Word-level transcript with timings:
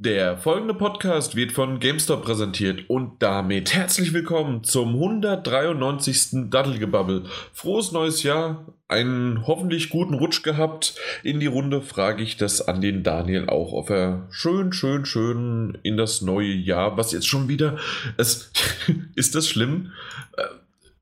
Der 0.00 0.38
folgende 0.38 0.74
Podcast 0.74 1.34
wird 1.34 1.50
von 1.50 1.80
GameStop 1.80 2.22
präsentiert 2.22 2.88
und 2.88 3.20
damit 3.20 3.74
herzlich 3.74 4.12
willkommen 4.12 4.62
zum 4.62 4.94
193. 4.94 6.50
Daddelgebabbel. 6.50 7.24
Frohes 7.52 7.90
neues 7.90 8.22
Jahr, 8.22 8.64
einen 8.86 9.48
hoffentlich 9.48 9.90
guten 9.90 10.14
Rutsch 10.14 10.44
gehabt. 10.44 10.94
In 11.24 11.40
die 11.40 11.48
Runde 11.48 11.82
frage 11.82 12.22
ich 12.22 12.36
das 12.36 12.60
an 12.68 12.80
den 12.80 13.02
Daniel 13.02 13.48
auch, 13.48 13.72
ob 13.72 13.90
er 13.90 14.28
schön, 14.30 14.72
schön, 14.72 15.04
schön 15.04 15.76
in 15.82 15.96
das 15.96 16.22
neue 16.22 16.52
Jahr, 16.52 16.96
was 16.96 17.10
jetzt 17.10 17.26
schon 17.26 17.48
wieder, 17.48 17.76
es, 18.16 18.52
ist 19.16 19.34
das 19.34 19.48
schlimm? 19.48 19.90
Äh, 20.36 20.44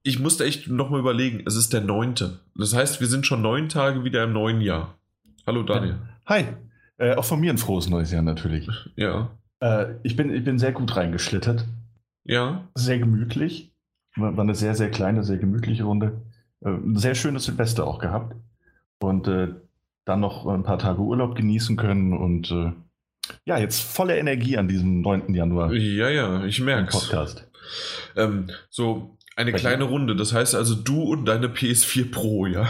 ich 0.04 0.20
musste 0.20 0.46
echt 0.46 0.68
nochmal 0.68 1.00
überlegen, 1.00 1.42
es 1.44 1.54
ist 1.54 1.74
der 1.74 1.82
neunte. 1.82 2.38
Das 2.54 2.74
heißt, 2.74 3.02
wir 3.02 3.08
sind 3.08 3.26
schon 3.26 3.42
neun 3.42 3.68
Tage 3.68 4.04
wieder 4.04 4.24
im 4.24 4.32
neuen 4.32 4.62
Jahr. 4.62 4.96
Hallo 5.46 5.64
Daniel. 5.64 5.98
Hi, 6.24 6.46
äh, 6.98 7.14
auch 7.14 7.24
von 7.24 7.40
mir 7.40 7.52
ein 7.52 7.58
frohes 7.58 7.88
neues 7.88 8.10
Jahr 8.10 8.22
natürlich. 8.22 8.68
Ja. 8.96 9.30
Äh, 9.60 9.95
ich, 10.02 10.16
bin, 10.16 10.34
ich 10.34 10.45
bin 10.45 10.58
sehr 10.58 10.72
gut 10.72 10.96
reingeschlittert. 10.96 11.66
Ja. 12.24 12.69
Sehr 12.74 12.98
gemütlich. 12.98 13.72
War, 14.16 14.36
war 14.36 14.45
eine 14.45 14.55
sehr, 14.55 14.74
sehr 14.74 14.91
kleine, 14.91 15.24
sehr 15.24 15.38
gemütliche 15.38 15.84
Runde. 15.84 16.22
Äh, 16.60 16.70
ein 16.70 16.96
sehr 16.96 17.14
schönes 17.14 17.45
Silvester 17.45 17.86
auch 17.86 17.98
gehabt. 17.98 18.34
Und 18.98 19.28
äh, 19.28 19.48
dann 20.05 20.20
noch 20.20 20.46
ein 20.46 20.62
paar 20.62 20.78
Tage 20.78 21.00
Urlaub 21.00 21.34
genießen 21.34 21.77
können 21.77 22.12
und 22.16 22.50
äh, 22.50 22.72
ja, 23.44 23.58
jetzt 23.58 23.80
volle 23.80 24.16
Energie 24.16 24.56
an 24.56 24.69
diesem 24.69 25.00
9. 25.00 25.34
Januar. 25.34 25.72
Ja, 25.72 26.08
ja, 26.08 26.44
ich 26.44 26.60
merke 26.60 26.92
Podcast. 26.92 27.48
Ähm, 28.14 28.50
so 28.70 29.16
eine 29.34 29.52
Bei 29.52 29.58
kleine 29.58 29.84
dir? 29.84 29.91
Runde. 29.91 30.14
Das 30.16 30.33
heißt 30.33 30.55
also 30.55 30.74
du 30.77 31.02
und 31.02 31.27
deine 31.27 31.48
PS4 31.48 32.10
Pro, 32.10 32.47
ja? 32.47 32.69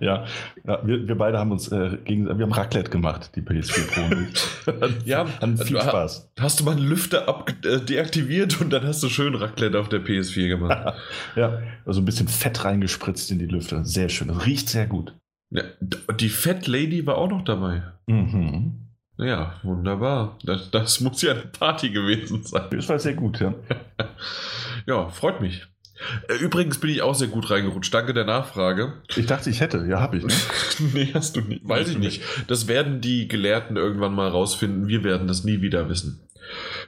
Ja, 0.00 0.26
ja 0.64 0.80
wir, 0.86 1.08
wir 1.08 1.14
beide 1.16 1.38
haben 1.38 1.52
uns 1.52 1.68
äh, 1.72 1.96
gegen, 2.04 2.26
wir 2.26 2.44
haben 2.44 2.52
Raclette 2.52 2.90
gemacht, 2.90 3.30
die 3.34 3.40
PS4 3.40 3.86
Pro. 3.86 4.86
Ja, 5.04 5.26
Hatten 5.26 5.56
viel 5.58 5.76
du- 5.76 5.82
Spaß. 5.82 6.30
Hast 6.38 6.60
du 6.60 6.64
mal 6.64 6.72
einen 6.76 6.86
Lüfter 6.86 7.28
ab 7.28 7.50
äh, 7.64 7.80
deaktiviert 7.80 8.60
und 8.60 8.70
dann 8.72 8.84
hast 8.86 9.02
du 9.02 9.08
schön 9.08 9.34
Raclette 9.34 9.78
auf 9.78 9.88
der 9.88 10.00
PS4 10.04 10.48
gemacht. 10.48 10.94
Ja, 11.36 11.60
also 11.84 12.00
ein 12.00 12.04
bisschen 12.04 12.28
Fett 12.28 12.64
reingespritzt 12.64 13.30
in 13.30 13.38
die 13.38 13.46
Lüfte. 13.46 13.84
Sehr 13.84 14.08
schön. 14.08 14.28
Das 14.28 14.44
riecht 14.46 14.68
sehr 14.68 14.86
gut. 14.86 15.14
ja, 15.50 15.62
die 16.18 16.28
Fat 16.28 16.66
Lady 16.66 17.06
war 17.06 17.16
auch 17.18 17.28
noch 17.30 17.44
dabei. 17.44 17.82
Mhm. 18.06 18.82
Ja, 19.18 19.54
wunderbar. 19.62 20.38
Das, 20.44 20.70
das 20.70 21.00
muss 21.00 21.22
ja 21.22 21.32
eine 21.32 21.42
Party 21.42 21.88
gewesen 21.90 22.42
sein. 22.42 22.64
Das 22.70 22.88
war 22.88 22.98
sehr 22.98 23.14
gut, 23.14 23.40
ja. 23.40 23.54
Ja, 24.86 25.08
freut 25.08 25.40
mich. 25.40 25.66
Äh, 26.28 26.34
Übrigens 26.34 26.78
bin 26.78 26.90
ich 26.90 27.02
auch 27.02 27.14
sehr 27.14 27.28
gut 27.28 27.50
reingerutscht. 27.50 27.92
Danke 27.92 28.14
der 28.14 28.24
Nachfrage. 28.24 28.94
Ich 29.16 29.26
dachte, 29.26 29.50
ich 29.50 29.60
hätte. 29.60 29.84
Ja, 29.88 30.00
habe 30.00 30.18
ich. 30.18 30.24
Ne? 30.24 30.34
nee, 30.94 31.10
hast 31.14 31.36
du 31.36 31.40
nicht. 31.40 31.66
Weiß 31.66 31.88
ich 31.88 31.98
nicht. 31.98 32.22
Das 32.48 32.68
werden 32.68 33.00
die 33.00 33.28
Gelehrten 33.28 33.76
irgendwann 33.76 34.14
mal 34.14 34.28
rausfinden. 34.28 34.88
Wir 34.88 35.04
werden 35.04 35.26
das 35.26 35.44
nie 35.44 35.60
wieder 35.60 35.88
wissen. 35.88 36.20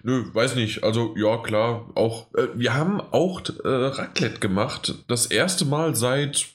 Nö, 0.02 0.24
weiß 0.32 0.54
nicht. 0.54 0.84
Also, 0.84 1.14
ja, 1.16 1.38
klar. 1.38 1.90
Auch, 1.94 2.32
äh, 2.34 2.48
wir 2.54 2.74
haben 2.74 3.00
auch 3.00 3.42
äh, 3.64 3.68
Raclette 3.68 4.40
gemacht. 4.40 4.94
Das 5.08 5.26
erste 5.26 5.64
Mal 5.64 5.94
seit 5.96 6.46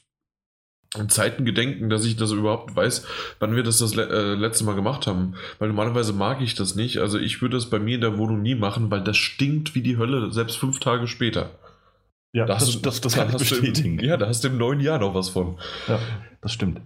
Zeiten 1.08 1.44
gedenken, 1.44 1.90
dass 1.90 2.04
ich 2.04 2.14
das 2.14 2.30
überhaupt 2.30 2.76
weiß, 2.76 3.04
wann 3.40 3.56
wir 3.56 3.64
das 3.64 3.78
das 3.78 3.96
le 3.96 4.08
äh, 4.08 4.34
letzte 4.34 4.64
Mal 4.64 4.76
gemacht 4.76 5.08
haben. 5.08 5.34
Weil 5.58 5.68
normalerweise 5.68 6.12
mag 6.12 6.40
ich 6.40 6.54
das 6.54 6.76
nicht. 6.76 6.98
Also, 6.98 7.18
ich 7.18 7.42
würde 7.42 7.56
das 7.56 7.68
bei 7.68 7.78
mir 7.78 7.96
in 7.96 8.00
der 8.00 8.16
Wohnung 8.16 8.42
nie 8.42 8.54
machen, 8.54 8.90
weil 8.90 9.02
das 9.02 9.16
stinkt 9.16 9.74
wie 9.74 9.82
die 9.82 9.98
Hölle, 9.98 10.32
selbst 10.32 10.56
fünf 10.56 10.78
Tage 10.78 11.08
später. 11.08 11.50
Ja, 12.34 12.44
Da 12.46 12.54
das, 12.54 12.72
du- 12.72 12.78
das, 12.80 13.00
das 13.00 13.14
da 13.14 13.20
kann 13.24 13.28
ich 13.28 13.34
hast 13.34 13.50
du 13.50 13.54
im- 13.54 13.60
bestätigen. 13.62 13.98
Ja, 14.00 14.16
da 14.18 14.26
hast 14.26 14.44
du 14.44 14.48
im 14.48 14.58
neuen 14.58 14.80
Jahr 14.80 14.98
noch 14.98 15.14
was 15.14 15.28
von. 15.30 15.56
Ja, 15.88 15.98
das 16.42 16.52
stimmt. 16.52 16.80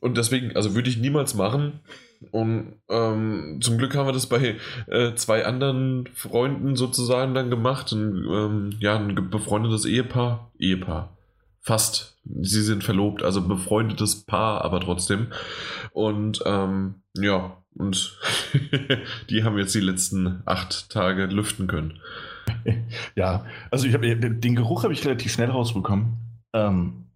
Und 0.00 0.16
deswegen, 0.16 0.54
also 0.56 0.74
würde 0.74 0.88
ich 0.88 0.96
niemals 0.98 1.34
machen. 1.34 1.80
Und 2.30 2.74
ähm, 2.88 3.58
zum 3.60 3.76
Glück 3.76 3.94
haben 3.96 4.06
wir 4.06 4.12
das 4.12 4.28
bei 4.28 4.56
äh, 4.86 5.14
zwei 5.14 5.44
anderen 5.44 6.08
Freunden 6.14 6.76
sozusagen 6.76 7.34
dann 7.34 7.50
gemacht. 7.50 7.92
Ein, 7.92 8.24
ähm, 8.30 8.70
ja, 8.80 8.96
ein 8.96 9.30
befreundetes 9.30 9.84
Ehepaar. 9.84 10.50
Ehepaar. 10.58 11.16
Fast. 11.60 12.16
Sie 12.42 12.62
sind 12.62 12.84
verlobt, 12.84 13.22
also 13.22 13.42
befreundetes 13.46 14.24
Paar, 14.24 14.62
aber 14.64 14.80
trotzdem. 14.80 15.28
Und 15.92 16.42
ähm, 16.46 16.96
ja, 17.18 17.56
und 17.74 18.18
die 19.30 19.42
haben 19.44 19.58
jetzt 19.58 19.74
die 19.74 19.80
letzten 19.80 20.42
acht 20.46 20.88
Tage 20.90 21.26
lüften 21.26 21.66
können. 21.66 21.98
Ja, 23.16 23.44
also 23.70 23.86
ich 23.86 23.94
habe 23.94 24.16
den 24.16 24.56
Geruch 24.56 24.84
habe 24.84 24.92
ich 24.92 25.04
relativ 25.04 25.32
schnell 25.32 25.50
rausbekommen. 25.50 26.14
Ähm, 26.54 27.06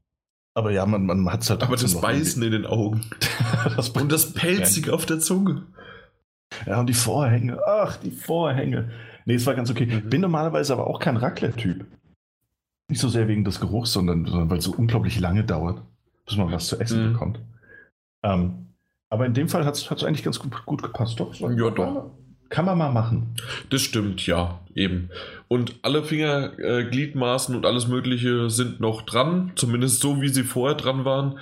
aber 0.55 0.71
ja, 0.73 0.87
man, 0.87 1.07
man 1.07 1.31
hat 1.33 1.43
es 1.43 1.51
halt. 1.51 1.63
Aber 1.63 1.77
das 1.77 2.01
Beißen 2.01 2.43
in 2.43 2.51
den 2.53 2.67
Augen 2.67 3.03
das 3.77 3.91
und 3.91 4.11
das 4.11 4.33
Pelzig 4.33 4.91
auf 4.91 5.07
der 5.07 5.21
Zunge. 5.21 5.67
Ja, 6.67 6.81
und 6.81 6.87
die 6.89 6.95
Vorhänge. 6.95 7.59
Ach, 7.67 7.97
die 7.97 8.11
Vorhänge. 8.11 8.91
Nee, 9.27 9.35
es 9.35 9.47
war 9.47 9.55
ganz 9.55 9.71
okay. 9.71 9.87
Mhm. 9.87 10.09
Bin 10.11 10.21
normalerweise 10.23 10.73
aber 10.73 10.87
auch 10.87 10.99
kein 10.99 11.17
Raclette-Typ. 11.17 11.85
Nicht 12.91 13.01
so 13.01 13.09
sehr 13.09 13.29
wegen 13.29 13.45
des 13.45 13.61
Geruchs, 13.61 13.93
sondern, 13.93 14.25
sondern 14.25 14.49
weil 14.51 14.59
es 14.59 14.65
so 14.65 14.73
unglaublich 14.73 15.21
lange 15.21 15.45
dauert, 15.45 15.83
bis 16.27 16.37
man 16.37 16.51
was 16.51 16.67
zu 16.69 16.81
essen 16.81 17.07
Mhm. 17.09 17.13
bekommt. 17.13 17.41
Ähm, 18.25 18.67
aber 19.11 19.27
in 19.27 19.35
dem 19.35 19.49
Fall 19.49 19.65
hat 19.65 19.75
es 19.77 20.05
eigentlich 20.05 20.25
ganz 20.25 20.39
gut, 20.39 20.65
gut 20.67 20.83
gepasst. 20.83 21.21
Doch, 21.21 21.35
Ja, 21.35 21.71
doch. 21.71 22.11
Kann 22.49 22.65
man 22.65 22.79
mal 22.79 22.91
machen. 22.93 23.35
Das 23.71 23.83
stimmt, 23.83 24.27
ja, 24.27 24.61
eben. 24.75 25.11
Und 25.49 25.77
alle 25.83 26.03
Finger, 26.03 26.59
äh, 26.59 27.13
und 27.49 27.67
alles 27.67 27.89
Mögliche 27.89 28.49
sind 28.51 28.81
noch 28.81 29.03
dran, 29.03 29.53
zumindest 29.55 30.01
so, 30.01 30.21
wie 30.21 30.29
sie 30.29 30.45
vorher 30.45 30.77
dran 30.77 31.05
waren. 31.05 31.39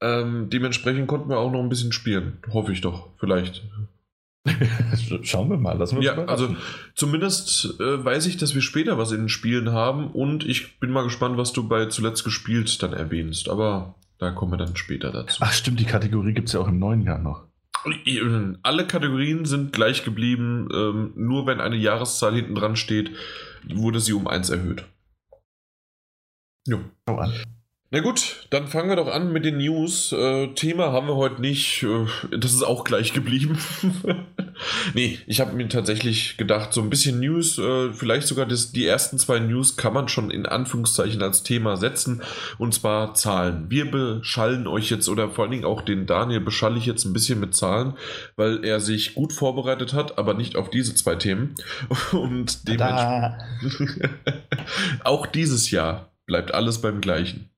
Ähm, 0.00 0.48
dementsprechend 0.50 1.06
konnten 1.08 1.28
wir 1.28 1.38
auch 1.38 1.50
noch 1.50 1.60
ein 1.60 1.68
bisschen 1.68 1.92
spielen. 1.92 2.38
Hoffe 2.52 2.72
ich 2.72 2.80
doch, 2.80 3.08
vielleicht. 3.18 3.64
Schauen 5.22 5.50
wir 5.50 5.56
mal. 5.58 5.76
Lassen 5.76 5.94
wir 5.94 5.98
uns 5.98 6.06
Ja, 6.06 6.12
überraschen. 6.14 6.46
also 6.46 6.56
zumindest 6.94 7.80
äh, 7.80 8.04
weiß 8.04 8.26
ich, 8.26 8.36
dass 8.36 8.54
wir 8.54 8.62
später 8.62 8.98
was 8.98 9.12
in 9.12 9.18
den 9.18 9.28
Spielen 9.28 9.72
haben 9.72 10.10
und 10.10 10.46
ich 10.46 10.78
bin 10.80 10.90
mal 10.90 11.02
gespannt, 11.02 11.36
was 11.36 11.52
du 11.52 11.68
bei 11.68 11.86
zuletzt 11.86 12.24
gespielt 12.24 12.82
dann 12.82 12.92
erwähnst. 12.92 13.48
Aber 13.48 13.96
da 14.18 14.30
kommen 14.30 14.52
wir 14.52 14.56
dann 14.56 14.76
später 14.76 15.10
dazu. 15.12 15.38
Ach, 15.40 15.52
stimmt, 15.52 15.80
die 15.80 15.84
Kategorie 15.84 16.32
gibt 16.32 16.48
es 16.48 16.54
ja 16.54 16.60
auch 16.60 16.68
im 16.68 16.78
neuen 16.78 17.02
Jahr 17.02 17.18
noch. 17.18 17.47
Alle 18.62 18.86
Kategorien 18.86 19.44
sind 19.44 19.72
gleich 19.72 20.04
geblieben. 20.04 20.68
Ähm, 20.72 21.12
nur 21.16 21.46
wenn 21.46 21.60
eine 21.60 21.76
Jahreszahl 21.76 22.34
hinten 22.34 22.54
dran 22.54 22.76
steht, 22.76 23.10
wurde 23.68 24.00
sie 24.00 24.12
um 24.12 24.26
eins 24.26 24.50
erhöht. 24.50 24.84
Jo. 26.66 26.80
Schau 27.08 27.16
an. 27.18 27.32
Na 27.90 28.00
gut, 28.00 28.46
dann 28.50 28.66
fangen 28.66 28.90
wir 28.90 28.96
doch 28.96 29.08
an 29.08 29.32
mit 29.32 29.46
den 29.46 29.56
News. 29.56 30.12
Äh, 30.12 30.48
Thema 30.48 30.92
haben 30.92 31.06
wir 31.06 31.16
heute 31.16 31.40
nicht. 31.40 31.82
Äh, 31.84 32.36
das 32.36 32.52
ist 32.52 32.62
auch 32.62 32.84
gleich 32.84 33.14
geblieben. 33.14 33.58
nee, 34.94 35.18
ich 35.26 35.40
habe 35.40 35.56
mir 35.56 35.66
tatsächlich 35.70 36.36
gedacht, 36.36 36.74
so 36.74 36.82
ein 36.82 36.90
bisschen 36.90 37.18
News, 37.18 37.56
äh, 37.56 37.90
vielleicht 37.94 38.26
sogar 38.26 38.44
das, 38.44 38.72
die 38.72 38.84
ersten 38.84 39.18
zwei 39.18 39.38
News 39.38 39.78
kann 39.78 39.94
man 39.94 40.08
schon 40.08 40.30
in 40.30 40.44
Anführungszeichen 40.44 41.22
als 41.22 41.44
Thema 41.44 41.78
setzen. 41.78 42.20
Und 42.58 42.74
zwar 42.74 43.14
Zahlen. 43.14 43.70
Wir 43.70 43.90
beschallen 43.90 44.66
euch 44.66 44.90
jetzt, 44.90 45.08
oder 45.08 45.30
vor 45.30 45.44
allen 45.44 45.52
Dingen 45.52 45.64
auch 45.64 45.80
den 45.80 46.04
Daniel 46.04 46.40
beschalle 46.40 46.76
ich 46.76 46.84
jetzt 46.84 47.06
ein 47.06 47.14
bisschen 47.14 47.40
mit 47.40 47.56
Zahlen, 47.56 47.94
weil 48.36 48.66
er 48.66 48.80
sich 48.80 49.14
gut 49.14 49.32
vorbereitet 49.32 49.94
hat, 49.94 50.18
aber 50.18 50.34
nicht 50.34 50.56
auf 50.56 50.68
diese 50.68 50.94
zwei 50.94 51.14
Themen. 51.14 51.54
Und 52.12 52.68
dementsprechend 52.68 54.10
auch 55.04 55.24
dieses 55.24 55.70
Jahr 55.70 56.12
bleibt 56.26 56.52
alles 56.52 56.82
beim 56.82 57.00
gleichen. 57.00 57.48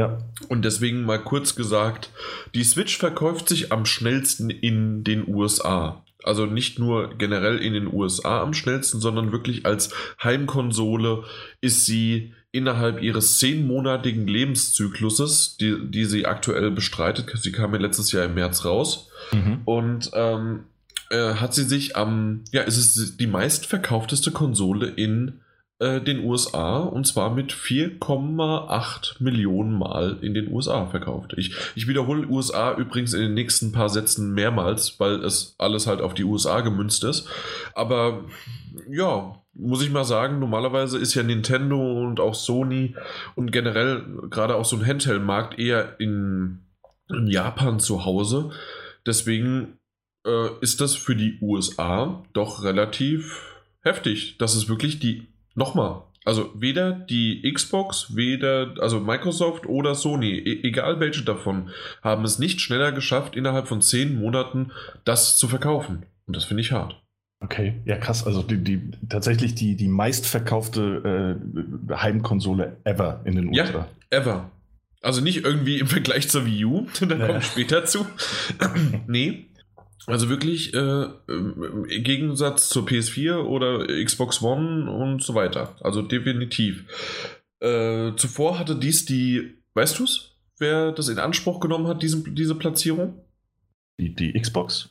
Ja. 0.00 0.18
Und 0.48 0.64
deswegen 0.64 1.04
mal 1.04 1.18
kurz 1.22 1.54
gesagt, 1.54 2.10
die 2.54 2.64
Switch 2.64 2.96
verkauft 2.98 3.48
sich 3.48 3.70
am 3.70 3.84
schnellsten 3.84 4.48
in 4.50 5.04
den 5.04 5.28
USA. 5.28 6.02
Also 6.24 6.46
nicht 6.46 6.78
nur 6.78 7.14
generell 7.16 7.58
in 7.58 7.72
den 7.74 7.92
USA 7.92 8.42
am 8.42 8.52
schnellsten, 8.54 9.00
sondern 9.00 9.32
wirklich 9.32 9.66
als 9.66 9.90
Heimkonsole 10.22 11.24
ist 11.60 11.86
sie 11.86 12.32
innerhalb 12.52 13.02
ihres 13.02 13.38
zehnmonatigen 13.38 14.26
Lebenszykluses, 14.26 15.56
die, 15.58 15.76
die 15.90 16.04
sie 16.04 16.26
aktuell 16.26 16.70
bestreitet, 16.70 17.30
sie 17.40 17.52
kam 17.52 17.72
ja 17.74 17.80
letztes 17.80 18.10
Jahr 18.12 18.24
im 18.24 18.34
März 18.34 18.64
raus, 18.64 19.08
Mhm. 19.32 19.60
und 19.66 20.10
ähm, 20.14 20.64
äh, 21.10 21.34
hat 21.34 21.54
sie 21.54 21.64
sich 21.64 21.96
am, 21.96 22.42
ja, 22.52 22.62
es 22.62 22.76
ist 22.76 23.20
die 23.20 23.26
meistverkaufteste 23.26 24.30
Konsole 24.30 24.88
in 24.88 25.40
äh, 25.80 26.00
den 26.00 26.24
USA 26.24 26.78
und 26.78 27.06
zwar 27.06 27.34
mit 27.34 27.52
4,8 27.52 29.22
Millionen 29.22 29.78
Mal 29.78 30.18
in 30.20 30.34
den 30.34 30.52
USA 30.52 30.86
verkauft. 30.86 31.34
Ich, 31.36 31.54
ich 31.74 31.88
wiederhole 31.88 32.28
USA 32.28 32.76
übrigens 32.76 33.14
in 33.14 33.22
den 33.22 33.34
nächsten 33.34 33.72
paar 33.72 33.88
Sätzen 33.88 34.32
mehrmals, 34.34 35.00
weil 35.00 35.24
es 35.24 35.54
alles 35.58 35.86
halt 35.86 36.02
auf 36.02 36.14
die 36.14 36.24
USA 36.24 36.60
gemünzt 36.60 37.02
ist. 37.04 37.26
Aber 37.74 38.24
ja, 38.90 39.40
muss 39.54 39.82
ich 39.82 39.90
mal 39.90 40.04
sagen, 40.04 40.38
normalerweise 40.38 40.98
ist 40.98 41.14
ja 41.14 41.22
Nintendo 41.22 42.04
und 42.04 42.20
auch 42.20 42.34
Sony 42.34 42.94
und 43.34 43.50
generell 43.50 44.04
gerade 44.28 44.56
auch 44.56 44.64
so 44.64 44.76
ein 44.76 44.86
Handheld-Markt 44.86 45.58
eher 45.58 45.98
in, 45.98 46.60
in 47.08 47.26
Japan 47.26 47.80
zu 47.80 48.04
Hause. 48.04 48.50
Deswegen 49.06 49.78
äh, 50.26 50.48
ist 50.60 50.80
das 50.80 50.94
für 50.94 51.16
die 51.16 51.38
USA 51.40 52.22
doch 52.32 52.62
relativ 52.62 53.56
heftig. 53.80 54.36
Das 54.38 54.54
ist 54.54 54.68
wirklich 54.68 54.98
die, 54.98 55.29
nochmal, 55.54 56.02
also 56.24 56.50
weder 56.54 56.92
die 56.92 57.50
Xbox, 57.52 58.14
weder, 58.14 58.74
also 58.80 59.00
Microsoft 59.00 59.66
oder 59.66 59.94
Sony, 59.94 60.32
e 60.32 60.60
egal 60.68 61.00
welche 61.00 61.22
davon, 61.22 61.70
haben 62.02 62.24
es 62.24 62.38
nicht 62.38 62.60
schneller 62.60 62.92
geschafft, 62.92 63.36
innerhalb 63.36 63.68
von 63.68 63.80
zehn 63.80 64.18
Monaten 64.18 64.72
das 65.04 65.38
zu 65.38 65.48
verkaufen. 65.48 66.04
Und 66.26 66.36
das 66.36 66.44
finde 66.44 66.60
ich 66.60 66.72
hart. 66.72 67.00
Okay, 67.42 67.80
ja 67.86 67.96
krass. 67.96 68.26
Also 68.26 68.42
die, 68.42 68.58
die 68.58 68.90
tatsächlich 69.08 69.54
die, 69.54 69.74
die 69.76 69.88
meistverkaufte 69.88 71.38
äh, 71.88 71.94
Heimkonsole 71.94 72.76
ever 72.84 73.22
in 73.24 73.36
den 73.36 73.48
USA. 73.48 73.88
Ja, 74.12 74.18
ever. 74.18 74.50
Also 75.02 75.22
nicht 75.22 75.44
irgendwie 75.44 75.78
im 75.78 75.86
Vergleich 75.86 76.28
zur 76.28 76.44
Wii 76.44 76.64
U, 76.66 76.86
da 77.00 77.26
kommt 77.26 77.44
später 77.44 77.86
zu. 77.86 78.06
nee. 79.06 79.46
Also 80.10 80.28
wirklich 80.28 80.74
äh, 80.74 81.06
im 81.28 81.86
Gegensatz 82.02 82.68
zur 82.68 82.86
PS4 82.86 83.36
oder 83.36 83.86
Xbox 84.04 84.42
One 84.42 84.90
und 84.90 85.22
so 85.22 85.34
weiter. 85.34 85.76
Also 85.80 86.02
definitiv. 86.02 86.84
Äh, 87.60 88.14
zuvor 88.16 88.58
hatte 88.58 88.76
dies 88.76 89.04
die, 89.04 89.62
weißt 89.74 89.98
du 89.98 90.04
es, 90.04 90.36
wer 90.58 90.92
das 90.92 91.08
in 91.08 91.18
Anspruch 91.18 91.60
genommen 91.60 91.86
hat, 91.86 92.02
diese, 92.02 92.22
diese 92.22 92.54
Platzierung? 92.54 93.24
Die, 93.98 94.14
die 94.14 94.32
Xbox? 94.32 94.90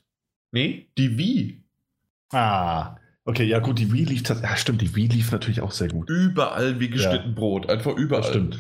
Nee, 0.51 0.88
die 0.98 1.18
Wii. 1.18 1.63
Ah, 2.31 2.98
okay, 3.25 3.45
ja 3.45 3.60
gut, 3.60 3.80
die 3.80 3.92
Wii 3.92 4.06
lief, 4.06 4.24
ja 4.27 4.56
stimmt, 4.56 4.81
die 4.81 4.95
Wii 4.95 5.07
lief 5.07 5.31
natürlich 5.31 5.62
auch 5.62 5.72
sehr 5.72 5.88
gut. 5.88 6.10
Überall 6.10 6.80
wie 6.80 6.89
geschnitten 6.89 7.30
ja. 7.30 7.36
Brot, 7.36 7.69
einfach 7.69 7.95
überall. 7.95 8.22
Das 8.22 8.30
stimmt. 8.30 8.60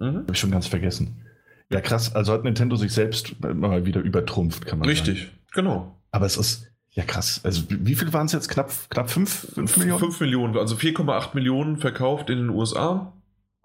Mhm. 0.00 0.16
Habe 0.16 0.32
ich 0.32 0.38
schon 0.38 0.50
ganz 0.50 0.66
vergessen. 0.66 1.22
Ja, 1.70 1.80
krass, 1.80 2.14
also 2.14 2.32
hat 2.32 2.44
Nintendo 2.44 2.76
sich 2.76 2.92
selbst 2.92 3.40
mal 3.40 3.86
wieder 3.86 4.00
übertrumpft, 4.00 4.66
kann 4.66 4.78
man 4.78 4.88
Richtig, 4.88 5.18
sagen. 5.18 5.30
Richtig, 5.30 5.45
genau. 5.56 5.96
Aber 6.12 6.26
es 6.26 6.36
ist, 6.36 6.70
ja 6.92 7.02
krass, 7.02 7.40
also 7.42 7.62
wie 7.68 7.94
viel 7.96 8.12
waren 8.12 8.26
es 8.26 8.32
jetzt? 8.32 8.48
Knapp, 8.48 8.70
knapp 8.90 9.10
5, 9.10 9.54
5 9.54 9.76
Millionen? 9.76 9.98
5 9.98 10.20
Millionen, 10.20 10.56
also 10.56 10.76
4,8 10.76 11.34
Millionen 11.34 11.76
verkauft 11.78 12.30
in 12.30 12.38
den 12.38 12.50
USA. 12.50 13.12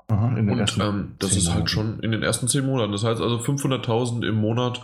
Aha, 0.07 0.27
in 0.29 0.47
den 0.47 0.49
Und 0.49 0.77
ähm, 0.79 1.15
das 1.19 1.37
ist 1.37 1.53
halt 1.53 1.69
schon 1.69 1.99
in 2.01 2.11
den 2.11 2.23
ersten 2.23 2.47
10 2.47 2.65
Monaten. 2.65 2.91
Das 2.91 3.05
heißt 3.05 3.21
also 3.21 3.37
500.000 3.37 4.27
im 4.27 4.35
Monat 4.35 4.81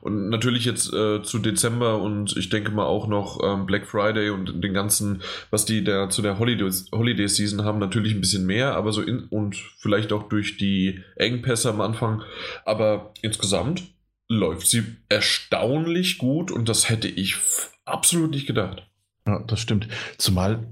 und 0.00 0.28
natürlich 0.28 0.64
jetzt 0.64 0.92
äh, 0.92 1.22
zu 1.22 1.38
Dezember 1.40 2.00
und 2.00 2.36
ich 2.36 2.48
denke 2.48 2.70
mal 2.70 2.84
auch 2.84 3.08
noch 3.08 3.40
ähm, 3.42 3.66
Black 3.66 3.86
Friday 3.86 4.30
und 4.30 4.62
den 4.62 4.72
ganzen, 4.72 5.22
was 5.50 5.64
die 5.64 5.82
da 5.82 6.08
zu 6.08 6.22
der 6.22 6.38
Holiday, 6.38 6.70
Holiday 6.92 7.28
Season 7.28 7.64
haben, 7.64 7.78
natürlich 7.78 8.14
ein 8.14 8.20
bisschen 8.20 8.46
mehr, 8.46 8.76
aber 8.76 8.92
so 8.92 9.02
in 9.02 9.24
und 9.24 9.56
vielleicht 9.78 10.12
auch 10.12 10.28
durch 10.28 10.56
die 10.56 11.02
Engpässe 11.16 11.70
am 11.70 11.80
Anfang. 11.80 12.22
Aber 12.64 13.12
insgesamt 13.22 13.82
läuft 14.28 14.66
sie 14.68 14.84
erstaunlich 15.08 16.18
gut 16.18 16.50
und 16.50 16.68
das 16.68 16.88
hätte 16.88 17.08
ich 17.08 17.36
absolut 17.84 18.30
nicht 18.30 18.46
gedacht. 18.46 18.86
Ja, 19.26 19.40
das 19.40 19.60
stimmt. 19.60 19.88
Zumal, 20.18 20.66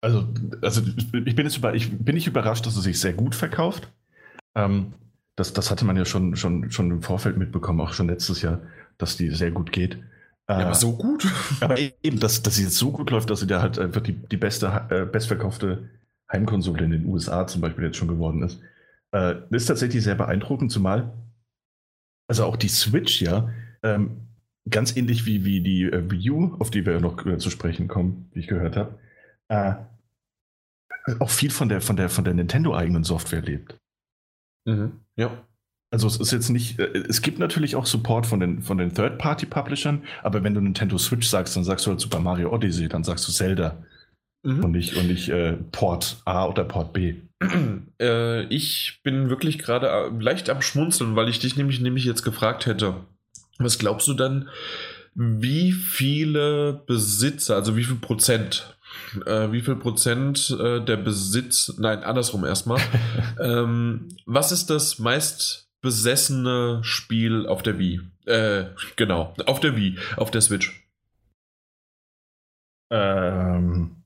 also, 0.00 0.26
also 0.62 0.82
ich 0.82 1.10
bin 1.10 1.46
jetzt 1.46 1.58
über, 1.58 1.74
ich 1.74 1.90
bin 1.90 2.14
nicht 2.14 2.26
überrascht, 2.26 2.66
dass 2.66 2.76
es 2.76 2.84
sich 2.84 2.98
sehr 2.98 3.12
gut 3.12 3.34
verkauft. 3.34 3.92
Ähm, 4.54 4.94
das, 5.36 5.52
das 5.52 5.70
hatte 5.70 5.84
man 5.84 5.96
ja 5.96 6.06
schon, 6.06 6.36
schon, 6.36 6.70
schon 6.70 6.90
im 6.90 7.02
Vorfeld 7.02 7.36
mitbekommen, 7.36 7.80
auch 7.80 7.92
schon 7.92 8.08
letztes 8.08 8.40
Jahr, 8.40 8.62
dass 8.96 9.16
die 9.16 9.30
sehr 9.30 9.50
gut 9.50 9.70
geht. 9.72 9.98
Ja, 10.48 10.56
aber 10.56 10.70
äh, 10.70 10.74
so 10.74 10.96
gut. 10.96 11.26
Aber 11.60 11.76
eben, 11.78 12.20
dass, 12.20 12.40
dass 12.42 12.54
sie 12.54 12.64
jetzt 12.64 12.76
so 12.76 12.92
gut 12.92 13.10
läuft, 13.10 13.30
dass 13.30 13.40
sie 13.40 13.48
da 13.48 13.60
halt 13.60 13.78
einfach 13.78 14.00
die, 14.00 14.12
die 14.12 14.36
beste, 14.36 14.86
äh, 14.90 15.04
bestverkaufte 15.04 15.90
Heimkonsole 16.30 16.84
in 16.84 16.92
den 16.92 17.06
USA 17.06 17.46
zum 17.46 17.60
Beispiel 17.60 17.84
jetzt 17.84 17.96
schon 17.96 18.08
geworden 18.08 18.42
ist. 18.42 18.60
Äh, 19.12 19.36
ist 19.50 19.66
tatsächlich 19.66 20.04
sehr 20.04 20.14
beeindruckend, 20.14 20.70
zumal, 20.70 21.12
also 22.28 22.44
auch 22.44 22.56
die 22.56 22.68
Switch 22.68 23.22
ja, 23.22 23.50
ähm, 23.82 24.28
ganz 24.68 24.96
ähnlich 24.96 25.26
wie, 25.26 25.44
wie 25.44 25.60
die 25.60 25.84
äh, 25.84 26.10
Wii 26.10 26.30
U, 26.30 26.56
auf 26.58 26.70
die 26.70 26.84
wir 26.84 27.00
noch 27.00 27.24
äh, 27.26 27.38
zu 27.38 27.50
sprechen 27.50 27.88
kommen, 27.88 28.30
wie 28.32 28.40
ich 28.40 28.48
gehört 28.48 28.76
habe, 28.76 28.98
äh, 29.48 29.74
auch 31.20 31.30
viel 31.30 31.50
von 31.50 31.68
der, 31.68 31.80
von 31.80 31.96
der, 31.96 32.08
von 32.08 32.24
der 32.24 32.34
Nintendo-eigenen 32.34 33.04
Software 33.04 33.42
lebt. 33.42 33.78
Mhm. 34.66 35.00
Ja. 35.16 35.44
Also 35.92 36.08
es 36.08 36.18
ist 36.18 36.32
jetzt 36.32 36.48
nicht, 36.48 36.80
äh, 36.80 37.04
es 37.08 37.22
gibt 37.22 37.38
natürlich 37.38 37.76
auch 37.76 37.86
Support 37.86 38.26
von 38.26 38.40
den, 38.40 38.62
von 38.62 38.78
den 38.78 38.92
Third-Party-Publishern, 38.92 40.04
aber 40.22 40.42
wenn 40.42 40.54
du 40.54 40.60
Nintendo 40.60 40.98
Switch 40.98 41.28
sagst, 41.28 41.54
dann 41.56 41.64
sagst 41.64 41.86
du 41.86 41.90
halt 41.90 42.00
Super 42.00 42.18
Mario 42.18 42.52
Odyssey, 42.52 42.88
dann 42.88 43.04
sagst 43.04 43.26
du 43.28 43.32
Zelda 43.32 43.84
mhm. 44.46 44.64
und 44.64 44.72
nicht, 44.72 44.96
und 44.96 45.08
nicht 45.08 45.28
äh, 45.28 45.54
Port 45.72 46.18
A 46.24 46.46
oder 46.46 46.64
Port 46.64 46.92
B. 46.92 47.14
Äh, 47.98 48.42
ich 48.54 49.00
bin 49.04 49.30
wirklich 49.30 49.58
gerade 49.58 49.88
äh, 49.88 50.10
leicht 50.22 50.50
am 50.50 50.60
Schmunzeln, 50.60 51.16
weil 51.16 51.30
ich 51.30 51.38
dich 51.38 51.56
nämlich, 51.56 51.80
nämlich 51.80 52.04
jetzt 52.04 52.24
gefragt 52.24 52.66
hätte, 52.66 53.06
was 53.58 53.78
glaubst 53.78 54.06
du 54.06 54.12
dann, 54.12 54.50
wie 55.14 55.72
viele 55.72 56.82
Besitzer, 56.86 57.54
also 57.54 57.74
wie 57.74 57.84
viel 57.84 57.96
Prozent 57.96 58.76
äh, 59.24 59.50
wie 59.52 59.62
viel 59.62 59.76
Prozent 59.76 60.50
äh, 60.58 60.80
der 60.80 60.96
Besitz, 60.96 61.74
nein, 61.78 62.02
andersrum 62.02 62.44
erstmal. 62.44 62.80
ähm, 63.40 64.08
was 64.26 64.52
ist 64.52 64.70
das 64.70 64.98
meist 64.98 65.68
besessene 65.80 66.80
Spiel 66.82 67.46
auf 67.46 67.62
der 67.62 67.78
Wii? 67.78 68.00
Äh, 68.26 68.66
genau, 68.96 69.34
auf 69.46 69.60
der 69.60 69.76
Wii, 69.76 69.98
auf 70.16 70.30
der 70.30 70.40
Switch. 70.40 70.86
Ähm, 72.90 73.96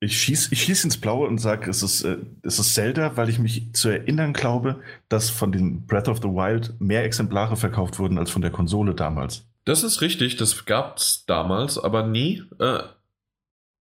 ich 0.00 0.18
schieße 0.18 0.52
ich 0.52 0.62
schieß 0.62 0.84
ins 0.84 0.96
Blaue 0.96 1.28
und 1.28 1.38
sage, 1.38 1.70
es 1.70 1.82
ist, 1.82 2.02
äh, 2.02 2.16
es 2.42 2.58
ist 2.58 2.74
Zelda, 2.74 3.16
weil 3.16 3.28
ich 3.28 3.38
mich 3.38 3.72
zu 3.74 3.90
erinnern 3.90 4.32
glaube, 4.32 4.82
dass 5.10 5.28
von 5.28 5.52
dem 5.52 5.86
Breath 5.86 6.08
of 6.08 6.18
the 6.18 6.28
Wild 6.28 6.74
mehr 6.80 7.04
Exemplare 7.04 7.56
verkauft 7.56 7.98
wurden 7.98 8.18
als 8.18 8.30
von 8.30 8.40
der 8.42 8.50
Konsole 8.50 8.94
damals. 8.94 9.46
Das 9.64 9.82
ist 9.82 10.00
richtig, 10.00 10.36
das 10.36 10.64
gab 10.64 10.96
es 10.96 11.24
damals, 11.26 11.78
aber 11.78 12.06
nie. 12.06 12.42
Äh, 12.58 12.82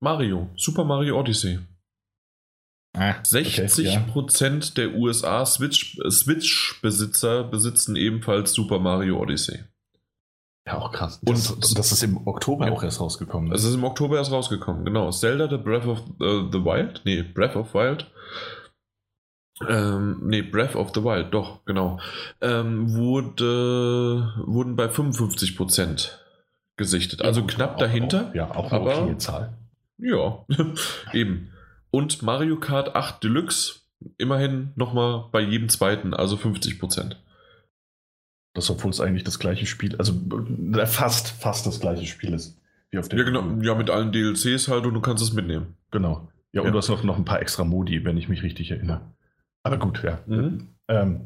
Mario, 0.01 0.49
Super 0.55 0.83
Mario 0.83 1.17
Odyssey. 1.19 1.59
Ah, 2.97 3.15
60% 3.21 3.79
okay, 3.79 3.83
ja. 3.85 4.73
der 4.75 4.95
USA 4.95 5.45
Switch-Besitzer 5.45 6.11
Switch 6.11 7.51
besitzen 7.51 7.95
ebenfalls 7.95 8.51
Super 8.53 8.79
Mario 8.79 9.21
Odyssey. 9.21 9.59
Ja, 10.65 10.77
auch 10.77 10.91
krass. 10.91 11.19
Das, 11.23 11.51
und 11.51 11.77
das 11.77 11.91
ist 11.91 12.03
im 12.03 12.27
Oktober 12.27 12.67
ja, 12.67 12.71
auch 12.71 12.83
erst 12.83 12.99
rausgekommen. 12.99 13.51
Es 13.51 13.63
ist 13.63 13.73
im 13.73 13.83
Oktober 13.83 14.17
erst 14.17 14.31
rausgekommen, 14.31 14.85
genau. 14.85 15.09
Zelda 15.11 15.49
The 15.49 15.57
Breath 15.57 15.87
of 15.87 15.99
uh, 16.19 16.49
the 16.51 16.63
Wild? 16.63 17.01
Nee, 17.05 17.23
Breath 17.23 17.55
of 17.55 17.73
Wild. 17.73 18.05
Ähm, 19.67 20.21
nee, 20.23 20.41
Breath 20.41 20.75
of 20.75 20.91
the 20.93 21.03
Wild, 21.03 21.33
doch, 21.33 21.65
genau. 21.65 21.99
Ähm, 22.39 22.93
wurde, 22.95 24.33
wurden 24.45 24.75
bei 24.75 24.85
55% 24.85 26.11
gesichtet. 26.77 27.21
Also 27.21 27.41
ja, 27.41 27.47
knapp 27.47 27.75
auch, 27.75 27.79
dahinter. 27.79 28.29
Auch, 28.29 28.35
ja, 28.35 28.51
auch 28.51 28.71
eine 28.71 28.81
aber, 28.81 29.01
okay 29.03 29.17
Zahl. 29.17 29.57
Ja, 29.97 30.45
eben. 31.13 31.51
Und 31.91 32.21
Mario 32.21 32.57
Kart 32.57 32.95
8 32.95 33.23
Deluxe 33.23 33.81
immerhin 34.17 34.71
nochmal 34.75 35.25
bei 35.31 35.41
jedem 35.41 35.69
zweiten, 35.69 36.13
also 36.13 36.37
50 36.37 36.79
Prozent. 36.79 37.21
Das, 38.59 38.69
obwohl 38.69 38.91
es 38.91 38.99
eigentlich 38.99 39.23
das 39.23 39.39
gleiche 39.39 39.65
Spiel, 39.65 39.95
also 39.95 40.13
äh, 40.73 40.85
fast, 40.85 41.29
fast 41.29 41.65
das 41.65 41.79
gleiche 41.79 42.05
Spiel 42.05 42.33
ist. 42.33 42.59
Wie 42.91 42.97
auf 42.97 43.11
ja, 43.11 43.23
genau. 43.23 43.43
Ja, 43.61 43.73
mit 43.75 43.89
allen 43.89 44.11
DLCs 44.11 44.67
halt 44.67 44.85
und 44.85 44.93
du 44.93 44.99
kannst 44.99 45.23
es 45.23 45.31
mitnehmen. 45.31 45.75
Genau. 45.91 46.27
Ja, 46.51 46.61
und 46.61 46.67
ja. 46.67 46.71
du 46.71 46.77
hast 46.77 46.89
noch, 46.89 47.03
noch 47.03 47.17
ein 47.17 47.23
paar 47.23 47.41
extra 47.41 47.63
Modi, 47.63 48.03
wenn 48.03 48.17
ich 48.17 48.27
mich 48.27 48.43
richtig 48.43 48.71
erinnere. 48.71 49.01
Aber 49.63 49.77
gut, 49.77 50.03
ja. 50.03 50.19
Mhm. 50.25 50.67
Ähm, 50.89 51.21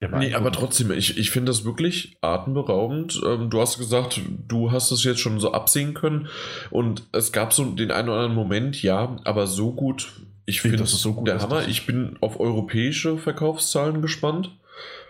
ja, 0.00 0.16
nee, 0.16 0.34
aber 0.34 0.52
trotzdem, 0.52 0.92
ich, 0.92 1.18
ich 1.18 1.30
finde 1.30 1.50
das 1.50 1.64
wirklich 1.64 2.16
atemberaubend. 2.20 3.20
Ähm, 3.26 3.50
du 3.50 3.60
hast 3.60 3.78
gesagt, 3.78 4.20
du 4.46 4.70
hast 4.70 4.92
es 4.92 5.02
jetzt 5.02 5.18
schon 5.18 5.40
so 5.40 5.52
absehen 5.52 5.94
können 5.94 6.28
und 6.70 7.08
es 7.10 7.32
gab 7.32 7.52
so 7.52 7.64
den 7.64 7.90
einen 7.90 8.08
oder 8.08 8.18
anderen 8.18 8.36
Moment, 8.36 8.80
ja, 8.82 9.16
aber 9.24 9.48
so 9.48 9.72
gut. 9.72 10.22
Ich 10.46 10.60
finde 10.60 10.76
das 10.76 10.92
ist 10.92 11.02
so 11.02 11.14
gut. 11.14 11.26
Der 11.26 11.40
Hammer. 11.42 11.66
Ich 11.66 11.84
bin 11.84 12.16
auf 12.20 12.38
europäische 12.38 13.18
Verkaufszahlen 13.18 14.00
gespannt. 14.00 14.56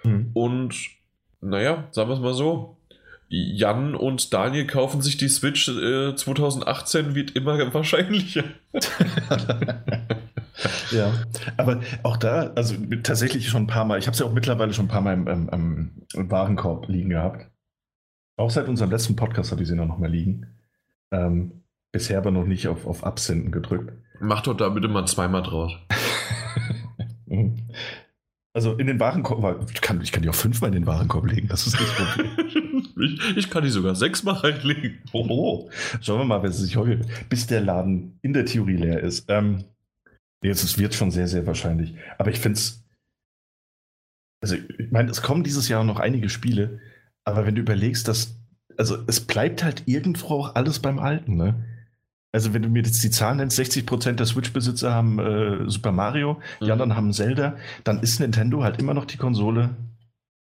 Mhm. 0.05 0.31
Und 0.33 0.75
naja, 1.41 1.89
sagen 1.91 2.11
wir 2.11 2.15
es 2.15 2.21
mal 2.21 2.35
so. 2.35 2.77
Jan 3.31 3.95
und 3.95 4.33
Daniel 4.33 4.67
kaufen 4.67 5.03
sich 5.03 5.19
die 5.19 5.29
Switch 5.29 5.69
äh, 5.69 6.15
2018, 6.15 7.15
wird 7.15 7.33
immer 7.33 7.59
wahrscheinlicher. 7.75 8.45
ja, 10.91 11.13
aber 11.59 11.81
auch 12.03 12.17
da, 12.17 12.53
also 12.55 12.75
tatsächlich 13.03 13.49
schon 13.49 13.65
ein 13.65 13.67
paar 13.67 13.85
Mal, 13.85 13.99
ich 13.99 14.07
habe 14.07 14.15
es 14.15 14.21
ja 14.21 14.27
auch 14.27 14.33
mittlerweile 14.33 14.73
schon 14.73 14.87
ein 14.87 14.89
paar 14.91 15.03
Mal 15.03 15.13
im, 15.13 15.27
im, 15.29 15.91
im, 16.15 16.31
Warenkorb 16.31 16.89
liegen 16.89 17.11
gehabt. 17.11 17.51
Auch 18.37 18.51
seit 18.51 18.69
unserem 18.69 18.91
letzten 18.91 19.17
Podcast 19.17 19.53
habe 19.53 19.63
ich 19.63 19.69
sie 19.69 19.75
noch 19.75 19.99
mal 19.99 20.11
liegen. 20.11 20.47
Ähm, 21.11 21.65
bisher 21.93 22.19
aber 22.19 22.31
noch 22.31 22.45
nicht 22.45 22.69
auf, 22.69 22.87
auf 22.87 23.05
Absenden 23.05 23.53
gedrückt. 23.53 23.93
Mach 24.21 24.43
doch 24.43 24.57
da 24.57 24.71
bitte 24.71 24.89
mal 24.89 25.07
zweimal 25.07 25.43
draus. 25.43 25.73
also 28.55 28.75
in 28.75 28.87
den 28.87 28.99
Warenkorb, 28.99 29.71
ich 29.73 29.81
kann, 29.81 30.01
ich 30.01 30.11
kann 30.11 30.23
die 30.23 30.29
auch 30.29 30.35
fünfmal 30.35 30.69
in 30.69 30.75
den 30.75 30.87
Warenkorb 30.87 31.27
legen, 31.31 31.49
das 31.49 31.67
ist 31.67 31.79
nicht 31.79 31.95
Problem. 31.95 32.93
ich, 33.01 33.37
ich, 33.37 33.51
kann 33.51 33.63
die 33.63 33.71
sogar 33.71 33.95
sechsmal 33.95 34.35
reinlegen. 34.35 34.99
Oh, 35.13 35.27
oh. 35.29 35.71
Schauen 36.01 36.21
wir 36.21 36.25
mal, 36.25 36.43
wer 36.43 36.51
sich 36.51 36.77
heute, 36.77 37.01
bis 37.29 37.47
der 37.47 37.61
Laden 37.61 38.19
in 38.23 38.33
der 38.33 38.47
Theorie 38.47 38.77
leer 38.77 39.01
ist. 39.01 39.27
Ähm, 39.29 39.65
es 40.43 40.79
wird 40.79 40.95
schon 40.95 41.11
sehr, 41.11 41.29
sehr 41.29 41.47
wahrscheinlich. 41.47 41.95
Aber 42.17 42.31
ich 42.31 42.41
finde 42.41 42.59
es. 42.59 42.85
Also, 44.41 44.55
ich 44.55 44.91
meine, 44.91 45.11
es 45.11 45.23
kommen 45.23 45.43
dieses 45.43 45.69
Jahr 45.69 45.83
noch 45.85 45.99
einige 45.99 46.29
Spiele, 46.29 46.81
aber 47.25 47.45
wenn 47.47 47.55
du 47.55 47.61
überlegst, 47.61 48.09
dass. 48.09 48.39
Also, 48.77 48.99
es 49.07 49.21
bleibt 49.21 49.65
halt 49.65 49.83
irgendwo 49.87 50.29
auch 50.29 50.55
alles 50.55 50.79
beim 50.79 51.01
Alten, 51.01 51.37
ne? 51.37 51.65
Also, 52.33 52.53
wenn 52.53 52.63
du 52.63 52.69
mir 52.69 52.83
jetzt 52.83 53.03
die 53.03 53.11
Zahlen 53.11 53.39
nennst, 53.39 53.59
60% 53.59 54.13
der 54.13 54.27
Switch-Besitzer 54.27 54.93
haben 54.95 55.19
äh, 55.19 55.71
Super 55.71 55.93
Mario, 55.93 56.41
die 56.61 56.67
mhm. 56.67 56.73
anderen 56.73 56.97
haben 56.97 57.13
Zelda, 57.13 57.57
dann 57.85 58.01
ist 58.01 58.21
Nintendo 58.21 58.63
halt 58.63 58.79
immer 58.79 58.95
noch 58.95 59.07
die 59.07 59.17
Konsole, 59.17 59.71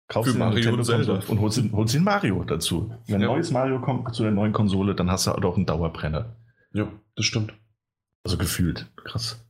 Kaufst 0.09 0.31
Für 0.31 0.39
Mario 0.39 0.73
und 0.73 0.83
Zelda. 0.83 1.21
und 1.27 1.39
holst, 1.39 1.61
holst 1.71 1.93
dir 1.93 1.99
ein 1.99 2.03
Mario 2.03 2.43
dazu. 2.43 2.91
Wenn 3.05 3.17
ein 3.17 3.21
Ja. 3.21 3.27
neues 3.27 3.51
Mario 3.51 3.79
kommt 3.79 4.13
zu 4.15 4.23
der 4.23 4.31
neuen 4.31 4.53
Konsole, 4.53 4.95
dann 4.95 5.11
hast 5.11 5.27
du 5.27 5.31
halt 5.31 5.45
auch 5.45 5.55
einen 5.55 5.67
Dauerbrenner. 5.67 6.35
Ja, 6.73 6.87
das 7.15 7.25
stimmt. 7.27 7.53
Also 8.23 8.37
gefühlt. 8.37 8.87
Krass. 9.03 9.45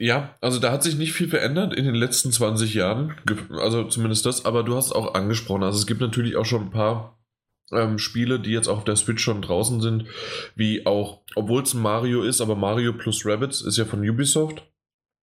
Ja, 0.00 0.34
also 0.40 0.58
da 0.58 0.72
hat 0.72 0.82
sich 0.82 0.96
nicht 0.98 1.12
viel 1.12 1.28
verändert 1.28 1.72
in 1.72 1.84
den 1.84 1.94
letzten 1.94 2.32
20 2.32 2.74
Jahren. 2.74 3.14
Also 3.62 3.84
zumindest 3.84 4.26
das, 4.26 4.44
aber 4.44 4.64
du 4.64 4.74
hast 4.74 4.86
es 4.86 4.92
auch 4.92 5.14
angesprochen. 5.14 5.62
Also 5.62 5.78
es 5.78 5.86
gibt 5.86 6.00
natürlich 6.00 6.36
auch 6.36 6.44
schon 6.44 6.62
ein 6.62 6.70
paar 6.70 7.13
ähm, 7.72 7.98
Spiele, 7.98 8.40
die 8.40 8.50
jetzt 8.50 8.68
auch 8.68 8.78
auf 8.78 8.84
der 8.84 8.96
Switch 8.96 9.22
schon 9.22 9.42
draußen 9.42 9.80
sind, 9.80 10.06
wie 10.54 10.86
auch, 10.86 11.22
obwohl 11.34 11.62
es 11.62 11.74
ein 11.74 11.82
Mario 11.82 12.22
ist, 12.22 12.40
aber 12.40 12.56
Mario 12.56 12.92
plus 12.92 13.24
Rabbits 13.24 13.60
ist 13.60 13.78
ja 13.78 13.84
von 13.84 14.08
Ubisoft. 14.08 14.64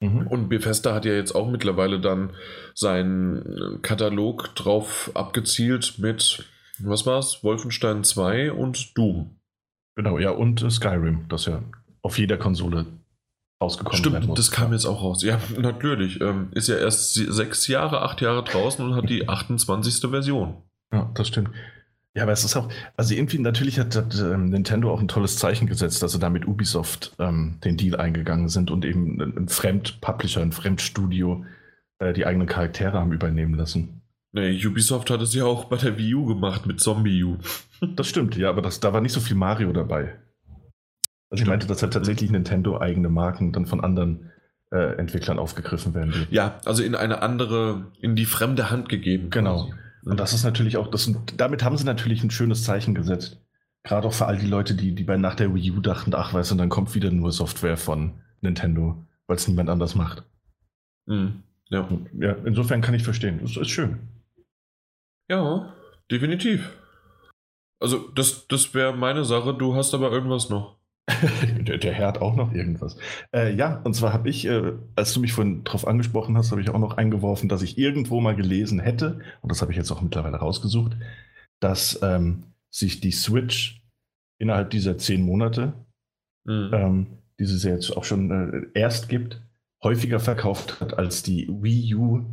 Mhm. 0.01 0.27
Und 0.27 0.49
Bethesda 0.49 0.95
hat 0.95 1.05
ja 1.05 1.13
jetzt 1.13 1.33
auch 1.33 1.49
mittlerweile 1.49 1.99
dann 1.99 2.31
seinen 2.73 3.81
Katalog 3.81 4.55
drauf 4.55 5.11
abgezielt 5.13 5.99
mit, 5.99 6.45
was 6.79 7.05
war's? 7.05 7.43
Wolfenstein 7.43 8.03
2 8.03 8.51
und 8.51 8.97
Doom. 8.97 9.37
Genau, 9.95 10.17
ja, 10.17 10.31
und 10.31 10.63
äh, 10.63 10.69
Skyrim, 10.69 11.25
das 11.29 11.45
ja 11.45 11.61
auf 12.01 12.17
jeder 12.17 12.37
Konsole 12.37 12.87
rausgekommen 13.61 14.03
werden 14.05 14.23
Stimmt, 14.23 14.39
das 14.39 14.51
kam 14.51 14.73
jetzt 14.73 14.85
auch 14.85 15.03
raus. 15.03 15.21
Ja, 15.21 15.39
natürlich. 15.59 16.19
Ähm, 16.21 16.49
ist 16.53 16.67
ja 16.67 16.77
erst 16.77 17.13
sechs 17.13 17.67
Jahre, 17.67 18.01
acht 18.01 18.21
Jahre 18.21 18.43
draußen 18.43 18.83
und 18.83 18.95
hat 18.95 19.09
die 19.09 19.29
28. 19.29 20.09
Version. 20.09 20.63
Ja, 20.91 21.11
das 21.13 21.27
stimmt. 21.27 21.51
Ja, 22.13 22.23
aber 22.23 22.33
es 22.33 22.43
ist 22.43 22.57
auch, 22.57 22.67
also 22.97 23.13
irgendwie 23.13 23.39
natürlich 23.39 23.79
hat, 23.79 23.95
hat 23.95 24.19
ähm, 24.19 24.49
Nintendo 24.49 24.91
auch 24.91 24.99
ein 24.99 25.07
tolles 25.07 25.37
Zeichen 25.37 25.67
gesetzt, 25.67 26.03
dass 26.03 26.11
sie 26.11 26.19
da 26.19 26.29
mit 26.29 26.45
Ubisoft 26.45 27.13
ähm, 27.19 27.59
den 27.63 27.77
Deal 27.77 27.95
eingegangen 27.99 28.49
sind 28.49 28.69
und 28.69 28.83
eben 28.83 29.21
ein, 29.21 29.47
Fremdpublisher, 29.47 30.41
ein 30.41 30.51
Fremdstudio 30.51 31.45
äh, 31.99 32.11
die 32.11 32.25
eigenen 32.25 32.47
Charaktere 32.47 32.99
haben 32.99 33.13
übernehmen 33.13 33.53
lassen. 33.53 34.01
Nee, 34.33 34.59
Ubisoft 34.65 35.09
hat 35.09 35.21
es 35.21 35.33
ja 35.33 35.45
auch 35.45 35.65
bei 35.65 35.77
der 35.77 35.97
Wii 35.97 36.15
U 36.15 36.25
gemacht 36.25 36.65
mit 36.65 36.79
Zombie 36.81 37.23
U. 37.23 37.37
Das 37.95 38.07
stimmt, 38.07 38.35
ja, 38.37 38.49
aber 38.49 38.61
das, 38.61 38.79
da 38.79 38.93
war 38.93 39.01
nicht 39.01 39.13
so 39.13 39.19
viel 39.21 39.35
Mario 39.35 39.71
dabei. 39.73 40.13
Also 41.29 41.43
ich 41.43 41.47
meinte, 41.49 41.65
dass 41.65 41.81
halt 41.81 41.93
tatsächlich 41.93 42.29
Nintendo 42.29 42.79
eigene 42.79 43.09
Marken 43.09 43.53
dann 43.53 43.65
von 43.65 43.81
anderen 43.81 44.31
äh, 44.71 44.97
Entwicklern 44.97 45.39
aufgegriffen 45.39 45.93
werden. 45.95 46.11
Die- 46.29 46.35
Ja, 46.35 46.59
also 46.65 46.83
in 46.83 46.93
eine 46.93 47.21
andere, 47.21 47.91
in 48.01 48.15
die 48.15 48.25
fremde 48.25 48.69
Hand 48.69 48.89
gegeben. 48.89 49.29
Genau. 49.29 49.67
quasi. 49.69 49.73
Und 50.03 50.19
das 50.19 50.33
ist 50.33 50.43
natürlich 50.43 50.77
auch, 50.77 50.87
das, 50.87 51.11
damit 51.37 51.63
haben 51.63 51.77
sie 51.77 51.85
natürlich 51.85 52.23
ein 52.23 52.31
schönes 52.31 52.63
Zeichen 52.63 52.95
gesetzt. 52.95 53.39
Gerade 53.83 54.07
auch 54.07 54.13
für 54.13 54.25
all 54.25 54.37
die 54.37 54.47
Leute, 54.47 54.75
die, 54.75 54.93
die 54.93 55.03
bei 55.03 55.17
nach 55.17 55.35
der 55.35 55.53
Wii 55.53 55.71
U 55.71 55.79
dachten, 55.79 56.13
ach 56.13 56.33
weißt 56.33 56.51
du, 56.51 56.55
dann 56.55 56.69
kommt 56.69 56.93
wieder 56.95 57.11
nur 57.11 57.31
Software 57.31 57.77
von 57.77 58.13
Nintendo, 58.41 59.05
weil 59.27 59.37
es 59.37 59.47
niemand 59.47 59.69
anders 59.69 59.95
macht. 59.95 60.23
Mhm. 61.05 61.43
Ja. 61.69 61.87
Ja, 62.19 62.35
insofern 62.45 62.81
kann 62.81 62.93
ich 62.93 63.03
verstehen. 63.03 63.39
Das 63.41 63.55
ist 63.55 63.69
schön. 63.69 63.99
ja, 65.29 65.73
definitiv. 66.11 66.69
Also, 67.79 68.09
das, 68.09 68.47
das 68.47 68.73
wäre 68.73 68.93
meine 68.93 69.25
Sache. 69.25 69.53
Du 69.53 69.73
hast 69.75 69.93
aber 69.93 70.11
irgendwas 70.11 70.49
noch. 70.49 70.77
der, 71.67 71.77
der 71.77 71.93
Herr 71.93 72.07
hat 72.07 72.21
auch 72.21 72.35
noch 72.35 72.53
irgendwas. 72.53 72.97
Äh, 73.35 73.55
ja, 73.55 73.81
und 73.83 73.95
zwar 73.95 74.13
habe 74.13 74.29
ich, 74.29 74.45
äh, 74.45 74.73
als 74.95 75.13
du 75.13 75.19
mich 75.19 75.33
vorhin 75.33 75.63
drauf 75.63 75.87
angesprochen 75.87 76.37
hast, 76.37 76.51
habe 76.51 76.61
ich 76.61 76.69
auch 76.69 76.79
noch 76.79 76.97
eingeworfen, 76.97 77.49
dass 77.49 77.61
ich 77.61 77.77
irgendwo 77.77 78.21
mal 78.21 78.35
gelesen 78.35 78.79
hätte, 78.79 79.19
und 79.41 79.51
das 79.51 79.61
habe 79.61 79.71
ich 79.71 79.77
jetzt 79.77 79.91
auch 79.91 80.01
mittlerweile 80.01 80.37
rausgesucht, 80.37 80.95
dass 81.59 81.99
ähm, 82.01 82.43
sich 82.73 83.01
die 83.01 83.11
Switch 83.11 83.81
innerhalb 84.39 84.69
dieser 84.69 84.97
zehn 84.97 85.23
Monate 85.23 85.73
Mhm. 86.45 86.71
ähm, 86.73 87.07
die 87.39 87.43
es 87.43 87.63
ja 87.63 87.71
jetzt 87.71 87.95
auch 87.95 88.03
schon 88.03 88.31
äh, 88.31 88.79
erst 88.79 89.09
gibt, 89.09 89.41
häufiger 89.83 90.19
verkauft 90.19 90.79
hat 90.81 90.97
als 90.97 91.23
die 91.23 91.47
Wii 91.47 91.95
U 91.95 92.25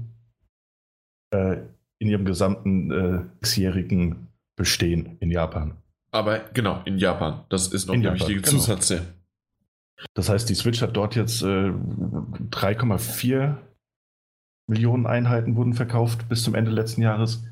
äh, 1.30 1.58
in 1.98 2.08
ihrem 2.08 2.24
gesamten 2.24 2.90
äh, 2.90 3.24
sechsjährigen 3.40 4.28
Bestehen 4.56 5.16
in 5.20 5.30
Japan. 5.30 5.76
Aber 6.10 6.40
genau, 6.54 6.82
in 6.84 6.98
Japan. 6.98 7.44
Das 7.48 7.68
ist 7.68 7.86
noch 7.86 7.94
In 7.94 8.02
der 8.02 8.12
Japan, 8.12 8.28
wichtige 8.28 8.42
genau. 8.42 8.58
Zusatz. 8.58 8.88
Ja. 8.88 9.00
Das 10.14 10.28
heißt, 10.28 10.48
die 10.48 10.54
Switch 10.54 10.80
hat 10.80 10.96
dort 10.96 11.16
jetzt 11.16 11.42
äh, 11.42 11.70
3,4 11.70 13.56
Millionen 14.68 15.06
Einheiten 15.06 15.56
wurden 15.56 15.74
verkauft 15.74 16.28
bis 16.28 16.42
zum 16.42 16.54
Ende 16.54 16.70
letzten 16.70 17.02
Jahres, 17.02 17.44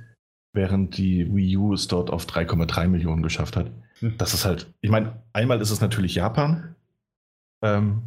während 0.53 0.97
die 0.99 1.35
Wii 1.35 1.57
U 1.57 1.73
es 1.73 1.89
dort 1.89 2.11
auf 2.11 2.27
3,3 2.27 2.89
Millionen 2.89 3.23
geschafft 3.23 3.57
hat. 3.57 3.71
Hm. 4.01 4.17
Das 4.19 4.35
ist 4.35 4.45
halt, 4.45 4.73
ich 4.81 4.91
meine, 4.91 5.23
einmal 5.33 5.61
ist 5.61 5.71
es 5.71 5.81
natürlich 5.81 6.15
Japan, 6.15 6.77
ähm, 7.63 8.03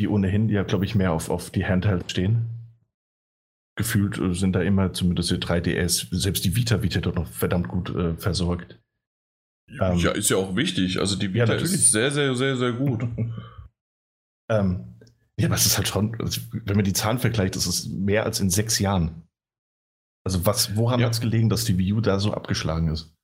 die 0.00 0.08
ohnehin 0.08 0.48
ja, 0.48 0.62
glaube 0.62 0.86
ich, 0.86 0.94
mehr 0.94 1.12
auf, 1.12 1.28
auf 1.28 1.50
die 1.50 1.66
Handheld 1.66 2.10
stehen. 2.10 2.46
Gefühlt 3.76 4.18
äh, 4.18 4.32
sind 4.34 4.54
da 4.54 4.62
immer 4.62 4.94
zumindest 4.94 5.30
die 5.30 5.36
3DS, 5.36 6.08
selbst 6.10 6.44
die 6.44 6.56
Vita 6.56 6.82
wird 6.82 6.94
ja 6.94 7.02
dort 7.02 7.16
noch 7.16 7.26
verdammt 7.26 7.68
gut 7.68 7.94
äh, 7.94 8.14
versorgt. 8.14 8.78
Ähm, 9.80 9.98
ja, 9.98 10.10
ist 10.12 10.30
ja 10.30 10.36
auch 10.36 10.56
wichtig. 10.56 10.98
Also 10.98 11.16
die 11.16 11.26
Ja, 11.26 11.32
Vita 11.34 11.46
natürlich. 11.46 11.72
ist 11.74 11.92
sehr, 11.92 12.10
sehr, 12.10 12.34
sehr, 12.34 12.56
sehr 12.56 12.72
gut. 12.72 13.04
Ähm, 14.48 14.96
ja, 15.38 15.46
aber 15.46 15.54
es 15.54 15.64
ist 15.64 15.76
halt 15.76 15.86
schon, 15.86 16.20
also 16.20 16.40
wenn 16.64 16.74
man 16.74 16.84
die 16.84 16.92
Zahlen 16.92 17.20
vergleicht, 17.20 17.54
ist 17.54 17.66
es 17.66 17.86
mehr 17.88 18.24
als 18.24 18.40
in 18.40 18.50
sechs 18.50 18.80
Jahren. 18.80 19.22
Also 20.24 20.44
was, 20.44 20.74
woran 20.76 20.98
Ja. 20.98 21.06
hat 21.06 21.12
es 21.14 21.20
gelegen, 21.20 21.48
dass 21.48 21.64
die 21.64 21.78
Wii 21.78 21.92
U 21.92 22.00
da 22.00 22.18
so 22.18 22.34
abgeschlagen 22.34 22.88
ist? 22.88 23.14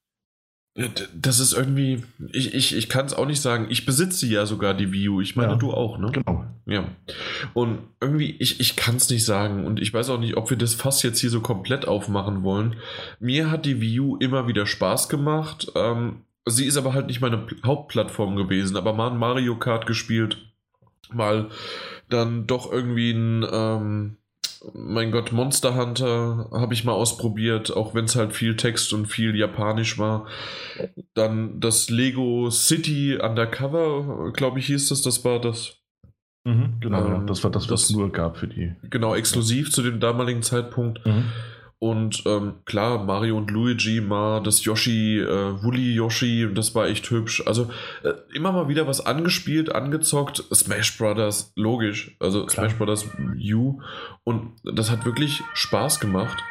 Das 1.15 1.41
ist 1.41 1.53
irgendwie, 1.55 2.05
ich, 2.33 2.55
ich, 2.55 2.77
ich 2.77 2.89
kann 2.89 3.07
es 3.07 3.15
auch 3.15 3.27
nicht 3.27 3.41
sagen. 3.41 3.67
Ich 3.71 3.87
besitze 3.87 4.27
ja 4.27 4.45
sogar 4.47 4.73
die 4.75 4.93
Wii 4.93 5.09
U. 5.09 5.21
Ich 5.21 5.35
meine, 5.35 5.53
Ja. 5.55 5.59
du 5.59 5.73
auch, 5.73 5.99
ne? 5.99 6.13
Genau. 6.13 6.45
Ja. 6.67 6.87
Und 7.55 7.79
irgendwie, 8.01 8.33
ich, 8.39 8.61
ich 8.61 8.77
kann 8.77 8.97
es 8.97 9.09
nicht 9.11 9.25
sagen. 9.25 9.65
Und 9.67 9.81
ich 9.81 9.93
weiß 9.93 10.11
auch 10.11 10.21
nicht, 10.21 10.37
ob 10.37 10.51
wir 10.51 10.57
das 10.59 10.75
Fass 10.75 11.03
jetzt 11.03 11.19
hier 11.19 11.31
so 11.31 11.41
komplett 11.41 11.89
aufmachen 11.89 12.43
wollen. 12.45 12.77
Mir 13.19 13.51
hat 13.51 13.65
die 13.65 13.81
Wii 13.81 14.01
U 14.01 14.17
immer 14.19 14.47
wieder 14.49 14.67
Spaß 14.67 15.09
gemacht. 15.09 15.73
Ähm, 15.75 16.23
sie 16.47 16.67
ist 16.67 16.77
aber 16.77 16.95
halt 16.95 17.07
nicht 17.07 17.21
meine 17.21 17.47
Hauptplattform 17.65 18.37
gewesen. 18.37 18.77
Aber 18.77 18.93
mal 18.93 19.11
ein 19.11 19.19
Mario 19.19 19.57
Kart 19.57 19.87
gespielt. 19.87 20.39
Mal 21.13 21.49
dann 22.09 22.47
doch 22.47 22.73
irgendwie 22.73 23.11
ein, 23.11 23.47
ähm, 23.51 24.17
mein 24.73 25.13
Gott, 25.13 25.33
Monster 25.33 25.77
Hunter 25.77 26.49
habe 26.53 26.75
ich 26.75 26.85
mal 26.85 26.93
ausprobiert, 26.93 27.77
auch 27.77 27.95
wenn 27.95 28.07
es 28.07 28.17
halt 28.17 28.33
viel 28.33 28.57
Text 28.57 28.93
und 28.93 29.07
viel 29.07 29.37
Japanisch 29.37 29.99
war. 29.99 30.27
Dann 31.15 31.61
das 31.61 31.91
Lego 31.91 32.51
City 32.51 33.19
Undercover, 33.21 34.33
glaube 34.33 34.59
ich, 34.59 34.67
hieß 34.67 34.89
das. 34.89 35.03
Das 35.03 35.25
war 35.25 35.41
das 35.41 35.77
Genau, 36.81 37.09
ja. 37.09 37.17
Ähm, 37.17 37.27
das 37.27 37.43
war 37.43 37.51
das, 37.51 37.69
was 37.71 37.85
es 37.85 37.91
nur 37.91 38.13
gab 38.13 38.37
für 38.37 38.47
die. 38.47 38.73
genau 38.89 39.17
exklusiv 39.17 39.73
zu 39.73 39.83
dem 39.83 39.99
damaligen 39.99 40.43
Zeitpunkt. 40.43 41.01
Und 41.79 42.23
ähm, 42.25 42.55
klar, 42.65 43.05
Mario 43.05 43.37
und 43.37 43.51
Luigi, 43.51 44.01
mal 44.01 44.43
das 44.43 44.65
Yoshi, 44.65 45.19
äh, 45.21 45.63
Wooly 45.63 45.93
Yoshi, 45.95 46.49
das 46.55 46.75
war 46.75 46.89
echt 46.89 47.11
hübsch. 47.11 47.43
Also 47.47 47.71
äh, 48.03 48.15
immer 48.35 48.53
mal 48.53 48.69
wieder 48.69 48.87
was 48.87 49.05
angespielt, 49.05 49.75
angezockt. 49.75 50.43
Smash 50.55 50.97
Brothers, 50.97 51.53
logisch. 51.55 52.17
Also 52.19 52.47
Klar. 52.47 52.71
Smash 52.71 52.79
Brothers 52.79 53.07
U. 53.53 53.81
Und 54.25 54.53
das 54.65 54.91
hat 54.91 55.05
wirklich 55.05 55.43
Spaß 55.53 56.01
gemacht. 56.01 56.43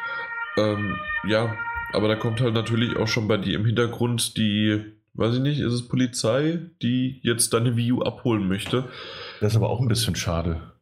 Ähm, 0.56 0.96
ja, 1.26 1.56
aber 1.92 2.06
da 2.06 2.14
kommt 2.14 2.40
halt 2.40 2.54
natürlich 2.54 2.96
auch 2.96 3.08
schon 3.08 3.26
bei 3.26 3.36
dir 3.36 3.56
im 3.56 3.66
Hintergrund 3.66 4.36
die, 4.36 4.80
weiß 5.14 5.34
ich 5.34 5.40
nicht, 5.40 5.58
ist 5.58 5.72
es 5.72 5.88
Polizei, 5.88 6.60
die 6.82 7.18
jetzt 7.22 7.52
deine 7.52 7.76
Wii 7.76 7.92
U 7.92 8.02
abholen 8.02 8.46
möchte. 8.46 8.88
Das 9.40 9.52
ist 9.52 9.56
aber 9.56 9.70
auch 9.70 9.80
ein 9.80 9.88
bisschen 9.88 10.14
schade. 10.14 10.72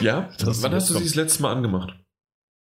Ja, 0.00 0.30
Das 0.38 0.62
wann 0.62 0.72
hast 0.72 0.90
du 0.90 0.94
sie 0.94 1.04
das 1.04 1.14
letzte 1.16 1.42
Mal 1.42 1.52
angemacht? 1.52 1.94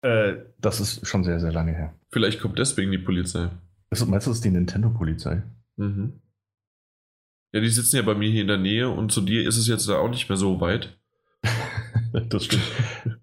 Äh, 0.04 0.44
das 0.60 0.80
ist 0.80 1.06
schon 1.06 1.24
sehr, 1.24 1.40
sehr 1.40 1.50
lange 1.52 1.72
her. 1.72 1.94
Vielleicht 2.10 2.38
kommt 2.38 2.58
deswegen 2.58 2.92
die 2.92 2.98
Polizei. 2.98 3.48
Also, 3.88 4.04
meinst 4.04 4.26
du, 4.26 4.30
das 4.30 4.38
ist 4.38 4.44
die 4.44 4.50
Nintendo-Polizei? 4.50 5.42
Mhm. 5.76 6.20
Ja, 7.52 7.60
die 7.60 7.70
sitzen 7.70 7.96
ja 7.96 8.02
bei 8.02 8.14
mir 8.14 8.30
hier 8.30 8.42
in 8.42 8.48
der 8.48 8.58
Nähe 8.58 8.90
und 8.90 9.12
zu 9.12 9.22
dir 9.22 9.48
ist 9.48 9.56
es 9.56 9.66
jetzt 9.66 9.88
da 9.88 9.96
auch 9.96 10.10
nicht 10.10 10.28
mehr 10.28 10.36
so 10.36 10.60
weit. 10.60 10.98
das 12.28 12.44
stimmt. 12.44 12.62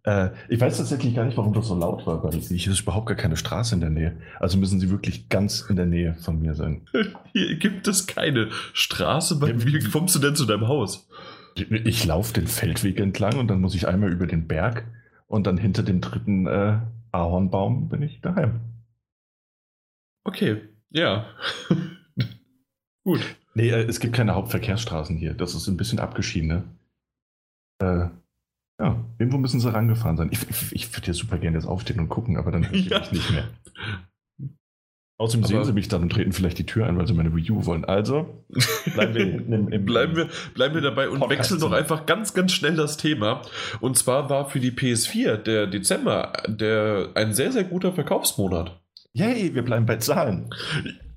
äh, 0.05 0.29
ich 0.49 0.59
weiß 0.59 0.77
tatsächlich 0.77 1.13
gar 1.13 1.25
nicht, 1.25 1.37
warum 1.37 1.53
das 1.53 1.67
so 1.67 1.75
laut 1.77 2.07
war, 2.07 2.23
weil 2.23 2.39
hier 2.39 2.71
ist 2.71 2.81
überhaupt 2.81 3.07
gar 3.07 3.17
keine 3.17 3.37
Straße 3.37 3.75
in 3.75 3.81
der 3.81 3.89
Nähe. 3.91 4.17
Also 4.39 4.57
müssen 4.57 4.79
sie 4.79 4.89
wirklich 4.89 5.29
ganz 5.29 5.61
in 5.69 5.75
der 5.75 5.85
Nähe 5.85 6.15
von 6.15 6.41
mir 6.41 6.55
sein. 6.55 6.87
Hier 7.33 7.57
gibt 7.57 7.87
es 7.87 8.07
keine 8.07 8.49
Straße. 8.73 9.39
Bei 9.39 9.49
Ja, 9.49 9.65
Wie 9.65 9.79
kommst 9.89 10.15
du 10.15 10.19
denn 10.19 10.35
zu 10.35 10.45
deinem 10.45 10.67
Haus? 10.67 11.07
Ich 11.55 12.05
laufe 12.05 12.33
den 12.33 12.47
Feldweg 12.47 12.99
entlang 12.99 13.37
und 13.37 13.49
dann 13.49 13.61
muss 13.61 13.75
ich 13.75 13.87
einmal 13.87 14.11
über 14.11 14.25
den 14.25 14.47
Berg 14.47 14.85
und 15.31 15.47
dann 15.47 15.57
hinter 15.57 15.81
dem 15.81 16.01
dritten 16.01 16.45
äh, 16.45 16.79
Ahornbaum 17.11 17.87
bin 17.89 18.01
ich 18.01 18.19
daheim. 18.21 18.59
Okay, 20.25 20.61
ja. 20.89 21.25
Gut. 23.05 23.21
Nee, 23.55 23.69
äh, 23.69 23.83
es 23.83 23.99
gibt 23.99 24.13
keine 24.13 24.35
Hauptverkehrsstraßen 24.35 25.15
hier. 25.15 25.33
Das 25.33 25.55
ist 25.55 25.67
ein 25.67 25.77
bisschen 25.77 25.99
abgeschieden, 25.99 26.47
ne? 26.49 26.63
Äh, 27.81 28.09
ja, 28.79 29.03
irgendwo 29.19 29.37
müssen 29.37 29.59
sie 29.59 29.71
rangefahren 29.73 30.17
sein. 30.17 30.29
Ich, 30.31 30.49
ich, 30.49 30.71
ich 30.73 30.95
würde 30.95 31.07
ja 31.07 31.13
super 31.13 31.37
gerne 31.37 31.57
jetzt 31.57 31.65
aufstehen 31.67 31.99
und 31.99 32.09
gucken, 32.09 32.37
aber 32.37 32.51
dann 32.51 32.67
höre 32.67 32.75
ich 32.75 32.89
Ja. 32.89 32.99
mich 32.99 33.11
nicht 33.13 33.31
mehr. 33.31 33.47
Außerdem 35.21 35.45
sehen 35.45 35.63
sie 35.63 35.73
mich 35.73 35.87
dann 35.87 36.01
und 36.01 36.11
treten 36.11 36.31
vielleicht 36.31 36.57
die 36.57 36.65
Tür 36.65 36.87
ein, 36.87 36.97
weil 36.97 37.05
sie 37.05 37.13
meine 37.13 37.35
Wii 37.35 37.51
U 37.51 37.65
wollen. 37.67 37.85
Also 37.85 38.43
bleiben 38.95 39.13
wir, 39.13 39.21
im, 39.21 39.69
im, 39.69 39.85
bleiben 39.85 40.15
wir, 40.15 40.27
bleiben 40.55 40.73
wir 40.73 40.81
dabei 40.81 41.09
und 41.09 41.19
Podcast 41.19 41.51
wechseln 41.51 41.59
doch 41.59 41.71
einfach 41.73 42.07
ganz, 42.07 42.33
ganz 42.33 42.53
schnell 42.53 42.75
das 42.75 42.97
Thema. 42.97 43.43
Und 43.81 43.99
zwar 43.99 44.31
war 44.31 44.49
für 44.49 44.59
die 44.59 44.71
PS4 44.71 45.37
der 45.37 45.67
Dezember 45.67 46.33
der, 46.47 47.09
ein 47.13 47.35
sehr, 47.35 47.51
sehr 47.51 47.65
guter 47.65 47.93
Verkaufsmonat. 47.93 48.81
Yay, 49.13 49.53
wir 49.53 49.63
bleiben 49.63 49.85
bei 49.85 49.97
Zahlen. 49.97 50.49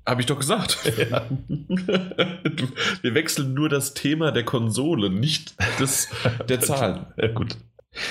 Habe 0.05 0.21
ich 0.21 0.27
doch 0.27 0.37
gesagt. 0.37 0.77
Ja. 1.09 1.25
wir 3.01 3.15
wechseln 3.15 3.55
nur 3.55 3.69
das 3.69 3.95
Thema 3.95 4.31
der 4.31 4.45
Konsole, 4.45 5.09
nicht 5.09 5.55
das 5.79 6.09
der 6.47 6.59
Zahlen. 6.59 7.07
Ja, 7.17 7.29
gut. 7.29 7.57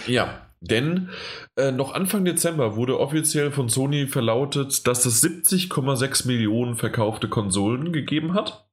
Ja, 0.09 0.44
denn 0.71 1.11
äh, 1.57 1.73
noch 1.73 1.95
Anfang 1.95 2.25
Dezember 2.25 2.77
wurde 2.77 2.99
offiziell 2.99 3.51
von 3.51 3.69
Sony 3.69 4.07
verlautet, 4.07 4.87
dass 4.87 5.05
es 5.07 5.23
70,6 5.23 6.27
Millionen 6.27 6.77
verkaufte 6.77 7.29
Konsolen 7.29 7.93
gegeben 7.93 8.35
hat. 8.35 8.67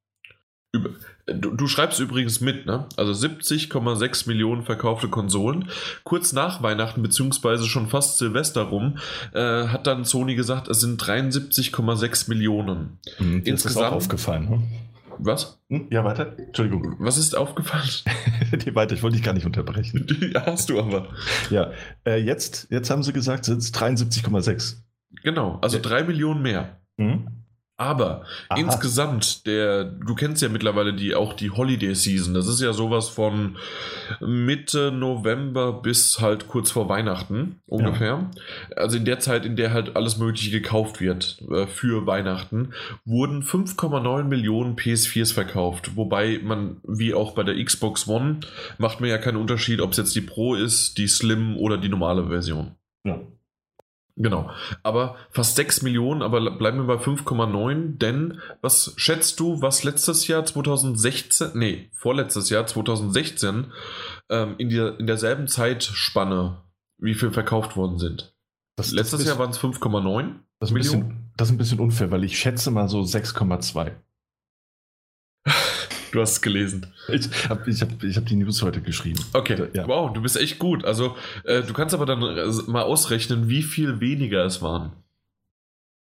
Über, 0.73 0.91
äh, 1.25 1.35
du, 1.35 1.51
du, 1.51 1.67
schreibst 1.67 1.99
übrigens 1.99 2.39
mit, 2.39 2.65
ne? 2.65 2.87
Also 2.95 3.11
70,6 3.11 4.27
Millionen 4.27 4.63
verkaufte 4.63 5.09
Konsolen. 5.09 5.69
Kurz 6.03 6.33
nach 6.33 6.63
Weihnachten, 6.63 7.01
beziehungsweise 7.01 7.65
schon 7.65 7.87
fast 7.87 8.17
Silvester 8.17 8.63
rum, 8.63 8.97
äh, 9.33 9.67
hat 9.67 9.87
dann 9.87 10.05
Sony 10.05 10.35
gesagt, 10.35 10.69
es 10.69 10.79
sind 10.79 11.01
73,6 11.01 12.29
Millionen. 12.29 12.99
Mhm, 13.19 13.41
Insgesamt. 13.43 13.85
Ist 13.85 13.91
auch 13.91 13.95
aufgefallen, 13.95 14.49
ne? 14.49 14.61
Was? 15.19 15.59
Hm? 15.69 15.87
Ja, 15.91 16.03
weiter. 16.03 16.37
Entschuldigung. 16.37 16.95
Was 16.99 17.17
ist 17.17 17.35
aufgefallen? 17.35 17.89
Die 18.65 18.75
weiter, 18.75 18.93
ich 18.95 19.03
wollte 19.03 19.17
dich 19.17 19.25
gar 19.25 19.33
nicht 19.33 19.45
unterbrechen. 19.45 20.07
Ja, 20.33 20.45
hast 20.45 20.69
du 20.69 20.79
aber. 20.79 21.09
Ja, 21.49 21.71
äh, 22.05 22.17
jetzt, 22.17 22.67
jetzt 22.69 22.89
haben 22.89 23.03
sie 23.03 23.11
gesagt, 23.11 23.45
sind 23.45 23.57
es 23.57 23.73
73,6. 23.73 24.77
Genau, 25.23 25.59
also 25.61 25.77
ja. 25.77 25.83
drei 25.83 26.03
Millionen 26.03 26.41
mehr. 26.41 26.79
Mhm. 26.97 27.27
Aber 27.77 28.25
Aha. 28.49 28.59
insgesamt, 28.59 29.47
der, 29.47 29.85
du 29.85 30.13
kennst 30.13 30.43
ja 30.43 30.49
mittlerweile 30.49 30.93
die, 30.93 31.15
auch 31.15 31.33
die 31.33 31.49
Holiday 31.49 31.95
Season. 31.95 32.35
Das 32.35 32.47
ist 32.47 32.61
ja 32.61 32.73
sowas 32.73 33.09
von 33.09 33.57
Mitte 34.19 34.91
November 34.91 35.73
bis 35.73 36.19
halt 36.19 36.47
kurz 36.47 36.69
vor 36.69 36.89
Weihnachten 36.89 37.59
ungefähr. 37.65 38.29
Ja. 38.69 38.77
Also 38.77 38.97
in 38.97 39.05
der 39.05 39.19
Zeit, 39.19 39.47
in 39.47 39.55
der 39.55 39.73
halt 39.73 39.95
alles 39.95 40.17
Mögliche 40.17 40.51
gekauft 40.51 41.01
wird 41.01 41.41
äh, 41.49 41.65
für 41.65 42.05
Weihnachten, 42.05 42.73
wurden 43.03 43.41
5,9 43.41 44.25
Millionen 44.25 44.75
PS4s 44.75 45.33
verkauft. 45.33 45.95
Wobei 45.95 46.39
man, 46.43 46.77
wie 46.83 47.15
auch 47.15 47.33
bei 47.33 47.41
der 47.41 47.63
Xbox 47.63 48.07
One, 48.07 48.41
macht 48.77 49.01
man 49.01 49.09
ja 49.09 49.17
keinen 49.17 49.37
Unterschied, 49.37 49.81
ob 49.81 49.91
es 49.91 49.97
jetzt 49.97 50.15
die 50.15 50.21
Pro 50.21 50.53
ist, 50.53 50.99
die 50.99 51.07
Slim 51.07 51.57
oder 51.57 51.77
die 51.77 51.89
normale 51.89 52.27
Version. 52.27 52.75
Ja. 53.03 53.19
Genau. 54.17 54.49
Aber 54.83 55.15
fast 55.31 55.55
6 55.55 55.81
Millionen, 55.83 56.21
aber 56.21 56.51
bleiben 56.51 56.77
wir 56.77 56.97
bei 56.97 57.01
5,9, 57.03 57.97
denn 57.97 58.39
was 58.61 58.93
schätzt 58.97 59.39
du, 59.39 59.61
was 59.61 59.83
letztes 59.83 60.27
Jahr 60.27 60.45
2016, 60.45 61.51
nee, 61.55 61.89
vorletztes 61.93 62.49
Jahr 62.49 62.67
2016 62.67 63.71
ähm, 64.29 64.55
in, 64.57 64.69
der, 64.69 64.99
in 64.99 65.07
derselben 65.07 65.47
Zeitspanne, 65.47 66.61
wie 66.97 67.13
viel 67.13 67.31
verkauft 67.31 67.75
worden 67.77 67.97
sind? 67.99 68.35
Das, 68.75 68.91
letztes 68.91 69.19
das 69.19 69.27
Jahr 69.27 69.39
waren 69.39 69.51
es 69.51 69.59
5,9 69.59 70.35
das 70.59 70.71
Millionen. 70.71 71.31
das 71.37 71.47
ist 71.49 71.53
ein 71.53 71.57
bisschen 71.57 71.79
unfair, 71.79 72.11
weil 72.11 72.23
ich 72.23 72.37
schätze 72.37 72.71
mal 72.71 72.87
so 72.87 73.01
6,2. 73.01 73.91
Du 76.11 76.21
hast 76.21 76.31
es 76.31 76.41
gelesen. 76.41 76.87
Ich 77.07 77.29
habe 77.49 77.69
ich 77.69 77.81
hab, 77.81 78.03
ich 78.03 78.17
hab 78.17 78.25
die 78.25 78.35
News 78.35 78.61
heute 78.61 78.81
geschrieben. 78.81 79.23
Okay, 79.33 79.67
ja. 79.73 79.87
wow, 79.87 80.11
du 80.11 80.21
bist 80.21 80.37
echt 80.37 80.59
gut. 80.59 80.83
Also, 80.83 81.15
äh, 81.45 81.61
du 81.61 81.73
kannst 81.73 81.95
aber 81.95 82.05
dann 82.05 82.21
äh, 82.21 82.47
mal 82.67 82.83
ausrechnen, 82.83 83.47
wie 83.49 83.63
viel 83.63 83.99
weniger 83.99 84.45
es 84.45 84.61
waren. 84.61 84.91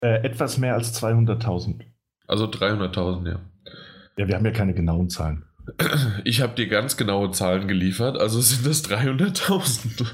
Äh, 0.01 0.23
etwas 0.23 0.57
mehr 0.57 0.75
als 0.75 1.01
200.000. 1.01 1.81
Also 2.27 2.45
300.000, 2.45 3.27
ja. 3.27 3.39
Ja, 4.17 4.27
wir 4.27 4.35
haben 4.35 4.45
ja 4.45 4.51
keine 4.51 4.73
genauen 4.73 5.09
Zahlen. 5.09 5.43
Ich 6.23 6.41
habe 6.41 6.55
dir 6.55 6.67
ganz 6.67 6.95
genaue 6.95 7.31
Zahlen 7.31 7.67
geliefert, 7.67 8.17
also 8.17 8.39
sind 8.39 8.65
das 8.65 8.83
300.000. 8.85 10.07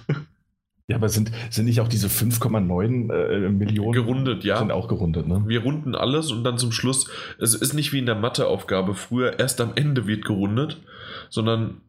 Ja, 0.88 0.98
aber 0.98 1.08
sind, 1.08 1.32
sind 1.50 1.66
nicht 1.66 1.80
auch 1.80 1.88
diese 1.88 2.08
5,9 2.08 3.14
äh, 3.14 3.50
Millionen? 3.50 3.94
Gerundet, 3.94 4.44
ja. 4.44 4.58
Sind 4.58 4.72
auch 4.72 4.90
gerundet, 4.90 5.28
ne? 5.28 5.44
Wir 5.48 5.64
runden 5.64 5.96
alles 5.96 6.30
und 6.32 6.44
dann 6.44 6.58
zum 6.58 6.74
Schluss, 6.74 7.10
es 7.40 7.56
ist 7.56 7.74
nicht 7.74 7.94
wie 7.94 8.00
in 8.00 8.06
der 8.06 8.16
Matheaufgabe 8.16 8.94
früher, 8.94 9.40
erst 9.40 9.62
am 9.62 9.72
Ende 9.76 10.08
wird 10.08 10.26
gerundet, 10.26 10.82
sondern 11.30 11.82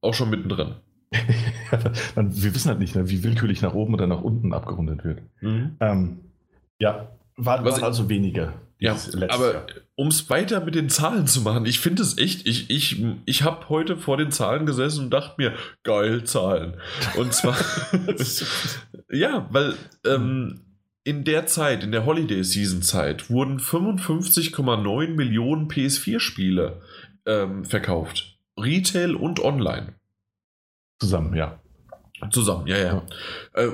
auch 0.00 0.14
schon 0.14 0.30
mittendrin. 0.30 0.76
wir 2.14 2.54
wissen 2.54 2.68
halt 2.68 2.78
nicht, 2.78 2.94
ne, 2.94 3.08
wie 3.08 3.24
willkürlich 3.24 3.62
nach 3.62 3.74
oben 3.74 3.94
oder 3.94 4.06
nach 4.06 4.22
unten 4.22 4.52
abgerundet 4.52 5.04
wird. 5.04 5.22
Mhm. 5.40 5.76
Ähm, 5.80 6.20
ja, 6.78 7.08
war, 7.36 7.64
waren 7.64 7.82
also 7.82 8.08
weniger. 8.08 8.54
Ja, 8.78 8.96
aber 9.28 9.66
um 9.98 10.08
es 10.08 10.30
weiter 10.30 10.64
mit 10.64 10.76
den 10.76 10.88
Zahlen 10.88 11.26
zu 11.26 11.40
machen, 11.40 11.66
ich 11.66 11.80
finde 11.80 12.02
es 12.02 12.18
echt, 12.18 12.46
ich, 12.46 12.70
ich, 12.70 13.04
ich 13.24 13.42
habe 13.42 13.68
heute 13.68 13.96
vor 13.96 14.16
den 14.16 14.30
Zahlen 14.30 14.64
gesessen 14.64 15.06
und 15.06 15.10
dachte 15.10 15.34
mir, 15.38 15.54
geil, 15.82 16.22
Zahlen. 16.22 16.76
Und 17.16 17.34
zwar, 17.34 17.56
ja, 19.10 19.48
weil 19.50 19.74
ähm, 20.06 20.60
in 21.02 21.24
der 21.24 21.46
Zeit, 21.46 21.82
in 21.82 21.90
der 21.90 22.06
Holiday 22.06 22.44
Season 22.44 22.80
Zeit, 22.80 23.28
wurden 23.28 23.58
55,9 23.58 25.16
Millionen 25.16 25.66
PS4-Spiele 25.66 26.80
ähm, 27.26 27.64
verkauft. 27.64 28.38
Retail 28.56 29.16
und 29.16 29.40
online. 29.40 29.94
Zusammen, 31.00 31.34
ja. 31.34 31.60
Zusammen, 32.30 32.66
ja, 32.66 32.76
ja. 32.76 33.02
ja. 33.54 33.62
Äh, 33.62 33.70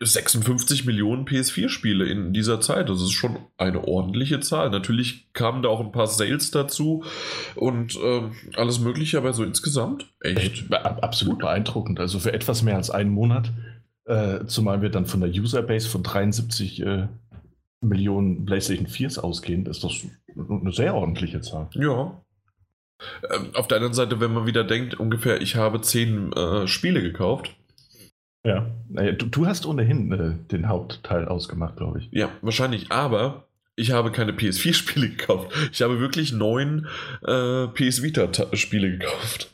56 0.00 0.84
Millionen 0.84 1.24
PS4-Spiele 1.24 2.06
in 2.06 2.32
dieser 2.32 2.60
Zeit, 2.60 2.88
das 2.88 3.02
ist 3.02 3.12
schon 3.12 3.38
eine 3.58 3.86
ordentliche 3.86 4.40
Zahl. 4.40 4.70
Natürlich 4.70 5.32
kamen 5.32 5.62
da 5.62 5.68
auch 5.68 5.80
ein 5.80 5.92
paar 5.92 6.06
Sales 6.06 6.50
dazu 6.50 7.04
und 7.56 7.96
äh, 7.96 8.22
alles 8.56 8.78
Mögliche, 8.78 9.18
aber 9.18 9.32
so 9.32 9.42
insgesamt 9.42 10.06
echt. 10.20 10.72
Absolut 10.72 11.34
gut. 11.34 11.42
beeindruckend. 11.42 12.00
Also 12.00 12.20
für 12.20 12.32
etwas 12.32 12.62
mehr 12.62 12.76
als 12.76 12.90
einen 12.90 13.10
Monat, 13.10 13.50
äh, 14.04 14.44
zumal 14.46 14.82
wir 14.82 14.90
dann 14.90 15.06
von 15.06 15.20
der 15.20 15.30
Userbase 15.30 15.88
von 15.88 16.02
73 16.02 16.82
äh, 16.82 17.08
Millionen 17.80 18.44
PlayStation 18.44 18.86
4s 18.86 19.18
ausgehen, 19.18 19.66
ist 19.66 19.82
das 19.82 19.92
eine 20.36 20.72
sehr 20.72 20.94
ordentliche 20.94 21.40
Zahl. 21.40 21.68
Ja, 21.74 22.20
ähm, 23.30 23.50
auf 23.54 23.68
der 23.68 23.76
anderen 23.76 23.94
Seite, 23.94 24.20
wenn 24.20 24.32
man 24.32 24.46
wieder 24.46 24.64
denkt, 24.64 24.94
ungefähr, 24.94 25.40
ich 25.40 25.56
habe 25.56 25.80
zehn 25.80 26.32
äh, 26.32 26.66
Spiele 26.66 27.02
gekauft, 27.02 27.56
ja, 28.44 28.70
naja, 28.88 29.12
du, 29.12 29.26
du 29.26 29.46
hast 29.46 29.66
ohnehin 29.66 30.12
äh, 30.12 30.32
den 30.50 30.68
Hauptteil 30.68 31.28
ausgemacht, 31.28 31.76
glaube 31.76 31.98
ich. 32.00 32.08
Ja, 32.10 32.30
wahrscheinlich, 32.40 32.90
aber 32.90 33.46
ich 33.76 33.92
habe 33.92 34.12
keine 34.12 34.32
PS4-Spiele 34.32 35.08
gekauft. 35.16 35.52
Ich 35.72 35.82
habe 35.82 36.00
wirklich 36.00 36.32
neun 36.32 36.86
äh, 37.22 37.66
PS 37.68 38.02
Vita-Spiele 38.02 38.98
gekauft. 38.98 39.50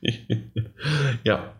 ja. 1.24 1.54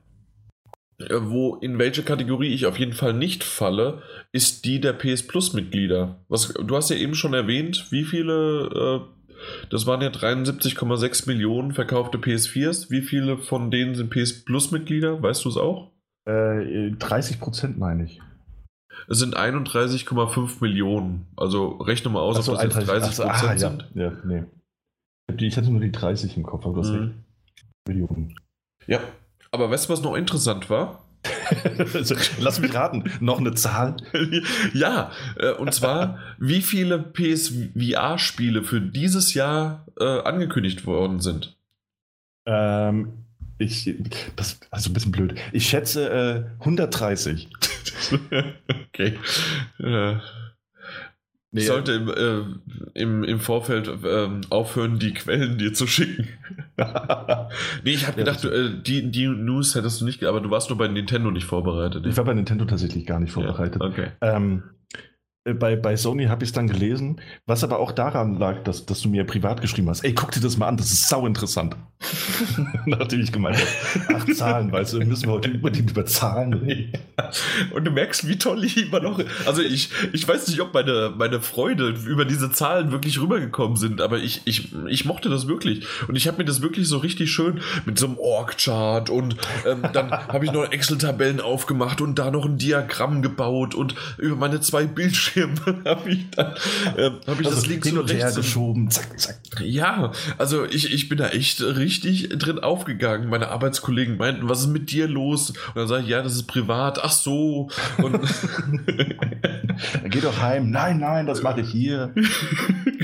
Äh, 0.99 1.14
wo, 1.21 1.57
in 1.57 1.79
welche 1.79 2.03
Kategorie 2.03 2.55
ich 2.55 2.66
auf 2.66 2.79
jeden 2.79 2.92
Fall 2.92 3.12
nicht 3.12 3.45
falle, 3.45 4.03
ist 4.33 4.64
die 4.64 4.81
der 4.81 4.92
PS 4.92 5.27
Plus-Mitglieder. 5.27 6.25
du 6.29 6.77
hast 6.77 6.90
ja 6.90 6.97
eben 6.97 7.14
schon 7.14 7.35
erwähnt, 7.35 7.87
wie 7.90 8.05
viele, 8.05 9.05
äh, 9.09 9.37
das 9.71 9.87
waren 9.87 10.01
ja 10.01 10.09
73,6 10.09 11.27
Millionen 11.29 11.73
verkaufte 11.73 12.19
PS4s. 12.19 12.90
Wie 12.90 13.03
viele 13.03 13.38
von 13.38 13.71
denen 13.71 13.95
sind 13.95 14.11
PS 14.11 14.45
Plus-Mitglieder? 14.45 15.23
Weißt 15.23 15.45
du 15.45 15.49
es 15.49 15.57
auch? 15.57 15.92
30 16.27 17.37
äh, 17.37 17.39
Prozent 17.39 17.79
meine 17.79 18.05
ich. 18.05 18.21
Es 19.09 19.19
sind 19.19 19.37
31,5 19.37 20.61
Millionen. 20.61 21.27
Also 21.37 21.69
rechne 21.77 22.11
mal 22.11 22.21
aus, 22.21 22.45
so, 22.45 22.53
ob 22.53 22.61
das 22.61 22.75
jetzt 22.75 22.89
30 22.89 23.17
Prozent 23.17 23.31
ah, 23.31 23.59
sind. 23.59 23.91
Ja, 23.95 24.05
ja, 24.05 24.12
nee. 24.25 24.45
Ich 25.39 25.57
hatte 25.57 25.71
nur 25.71 25.81
die 25.81 25.93
30 25.93 26.37
im 26.37 26.43
Kopf, 26.43 26.67
aber 26.67 26.81
das 26.81 26.91
mhm. 26.91 27.25
Millionen. 27.87 28.35
Ja, 28.87 29.01
aber 29.51 29.71
weißt 29.71 29.89
du, 29.89 29.93
was 29.93 30.03
noch 30.03 30.15
interessant 30.15 30.71
war? 30.71 31.05
Lass 32.39 32.61
mich 32.61 32.75
raten, 32.75 33.05
noch 33.21 33.39
eine 33.39 33.55
Zahl? 33.55 33.97
ja, 34.75 35.11
äh, 35.37 35.53
und 35.53 35.73
zwar, 35.75 36.19
wie 36.39 36.62
viele 36.62 36.99
PSVR-Spiele 36.99 38.62
für 38.62 38.81
dieses 38.81 39.35
Jahr 39.35 39.87
äh, 39.99 40.21
angekündigt 40.21 40.87
worden 40.87 41.21
sind. 41.21 41.57
Ähm, 42.47 43.26
ich, 43.59 43.95
das 44.37 44.61
also 44.71 44.90
ein 44.90 44.95
bisschen 44.95 45.12
blöd. 45.12 45.35
Ich 45.53 45.66
schätze 45.69 46.09
äh, 46.59 46.61
130. 46.61 47.49
okay. 48.88 49.19
Äh, 49.79 50.14
nee, 50.14 50.21
ich 51.53 51.66
sollte 51.66 51.92
im, 51.92 52.09
äh, 52.09 53.01
im, 53.01 53.25
im 53.25 53.40
Vorfeld 53.40 53.88
äh, 53.88 54.29
aufhören, 54.51 54.99
die 54.99 55.14
Quellen 55.14 55.59
dir 55.59 55.73
zu 55.73 55.87
schicken. 55.87 56.29
nee, 57.85 57.92
ich 57.92 58.07
habe 58.07 58.19
gedacht, 58.19 58.45
ja, 58.45 58.51
du, 58.51 58.57
äh, 58.57 58.83
die, 58.83 59.11
die 59.11 59.27
News 59.27 59.75
hättest 59.75 60.01
du 60.01 60.05
nicht, 60.05 60.23
aber 60.25 60.40
du 60.40 60.51
warst 60.51 60.69
nur 60.69 60.79
bei 60.79 60.88
Nintendo 60.88 61.31
nicht 61.31 61.47
vorbereitet. 61.47 62.05
Ich 62.07 62.16
war 62.16 62.25
bei 62.25 62.35
Nintendo 62.35 62.64
tatsächlich 62.66 63.07
gar 63.07 63.21
nicht 63.21 63.33
vorbereitet. 63.33 63.81
Ja, 63.83 63.88
okay. 63.88 64.09
Ähm, 64.21 64.64
äh, 64.64 64.99
bei, 65.54 65.76
bei 65.76 65.96
Sony 65.96 66.24
habe 66.24 66.44
ich 66.44 66.50
es 66.50 66.54
dann 66.54 66.66
gelesen, 66.66 67.20
was 67.46 67.62
aber 67.62 67.78
auch 67.78 67.92
daran 67.92 68.38
lag, 68.38 68.64
dass, 68.64 68.85
dass 68.85 69.00
du 69.00 69.09
mir 69.09 69.24
privat 69.24 69.61
geschrieben 69.61 69.88
hast. 69.88 70.04
Ey, 70.04 70.12
guck 70.12 70.32
dir 70.32 70.40
das 70.40 70.56
mal 70.56 70.66
an, 70.66 70.76
das 70.76 70.90
ist 70.90 71.09
sau 71.09 71.26
interessant. 71.26 71.76
Nachdem 72.87 73.20
ich 73.20 73.32
gemeint 73.32 73.56
habe, 73.56 74.20
ach 74.20 74.35
Zahlen, 74.35 74.72
weißt 74.72 74.94
du, 74.94 74.98
müssen 75.04 75.28
wir 75.28 75.35
heute 75.35 75.50
unbedingt 75.52 75.90
über 75.90 76.04
Zahlen 76.04 76.52
reden. 76.52 76.92
Und 77.72 77.85
du 77.85 77.90
merkst, 77.90 78.28
wie 78.28 78.38
toll 78.38 78.64
ich 78.64 78.76
immer 78.76 79.00
noch. 79.00 79.20
Also 79.46 79.62
ich, 79.62 79.90
ich 80.12 80.26
weiß 80.26 80.48
nicht, 80.48 80.61
ob 80.61 80.74
meine, 80.74 81.14
meine 81.16 81.40
Freude 81.40 81.94
über 82.06 82.24
diese 82.24 82.50
Zahlen 82.50 82.90
wirklich 82.90 83.20
rübergekommen 83.20 83.76
sind, 83.76 84.00
aber 84.00 84.18
ich, 84.18 84.42
ich, 84.44 84.74
ich 84.88 85.04
mochte 85.04 85.28
das 85.28 85.46
wirklich. 85.46 85.87
Und 86.09 86.16
ich 86.16 86.26
habe 86.26 86.38
mir 86.38 86.44
das 86.44 86.61
wirklich 86.61 86.88
so 86.88 86.98
richtig 86.98 87.30
schön 87.30 87.61
mit 87.85 87.98
so 87.98 88.06
einem 88.06 88.18
Org-Chart 88.18 89.09
und 89.11 89.37
ähm, 89.64 89.82
dann 89.92 90.11
habe 90.11 90.44
ich 90.44 90.52
noch 90.52 90.70
Excel-Tabellen 90.70 91.40
aufgemacht 91.40 92.00
und 92.00 92.18
da 92.18 92.30
noch 92.30 92.44
ein 92.44 92.59
Diagramm 92.59 93.22
gebaut 93.22 93.74
und 93.74 93.94
über 94.18 94.37
meine 94.37 94.61
zwei 94.61 94.85
Bildschirme 94.85 95.36
habe 95.85 96.11
ich 96.11 96.31
dann 96.31 96.55
ähm, 96.96 97.16
hab 97.27 97.40
ich 97.40 97.46
Also 97.46 97.57
das 97.57 97.66
links 97.66 97.88
hin 97.88 97.99
und 97.99 98.11
und 98.11 98.16
her 98.16 98.33
geschoben, 98.33 98.90
zack, 98.90 99.18
zack. 99.18 99.38
Ja, 99.61 100.12
also 100.38 100.64
ich, 100.64 100.92
ich 100.92 101.09
bin 101.09 101.18
da 101.18 101.29
echt 101.29 101.61
richtig 101.62 102.29
drin 102.31 102.59
aufgegangen. 102.59 103.29
Meine 103.29 103.49
Arbeitskollegen 103.49 104.16
meinten, 104.16 104.49
was 104.49 104.61
ist 104.61 104.68
mit 104.68 104.90
dir 104.90 105.09
los? 105.09 105.51
Und 105.51 105.77
dann 105.77 105.88
sage 105.88 106.05
ich, 106.05 106.09
ja, 106.09 106.22
das 106.22 106.35
ist 106.35 106.46
privat. 106.46 107.01
Ach 107.03 107.12
so. 107.12 107.68
Und 107.99 108.20
Geh 110.11 110.20
doch 110.20 110.40
heim. 110.40 110.70
Nein, 110.70 110.99
nein, 110.99 111.27
das 111.27 111.42
mache 111.42 111.61
ich 111.61 111.70
hier. 111.70 112.12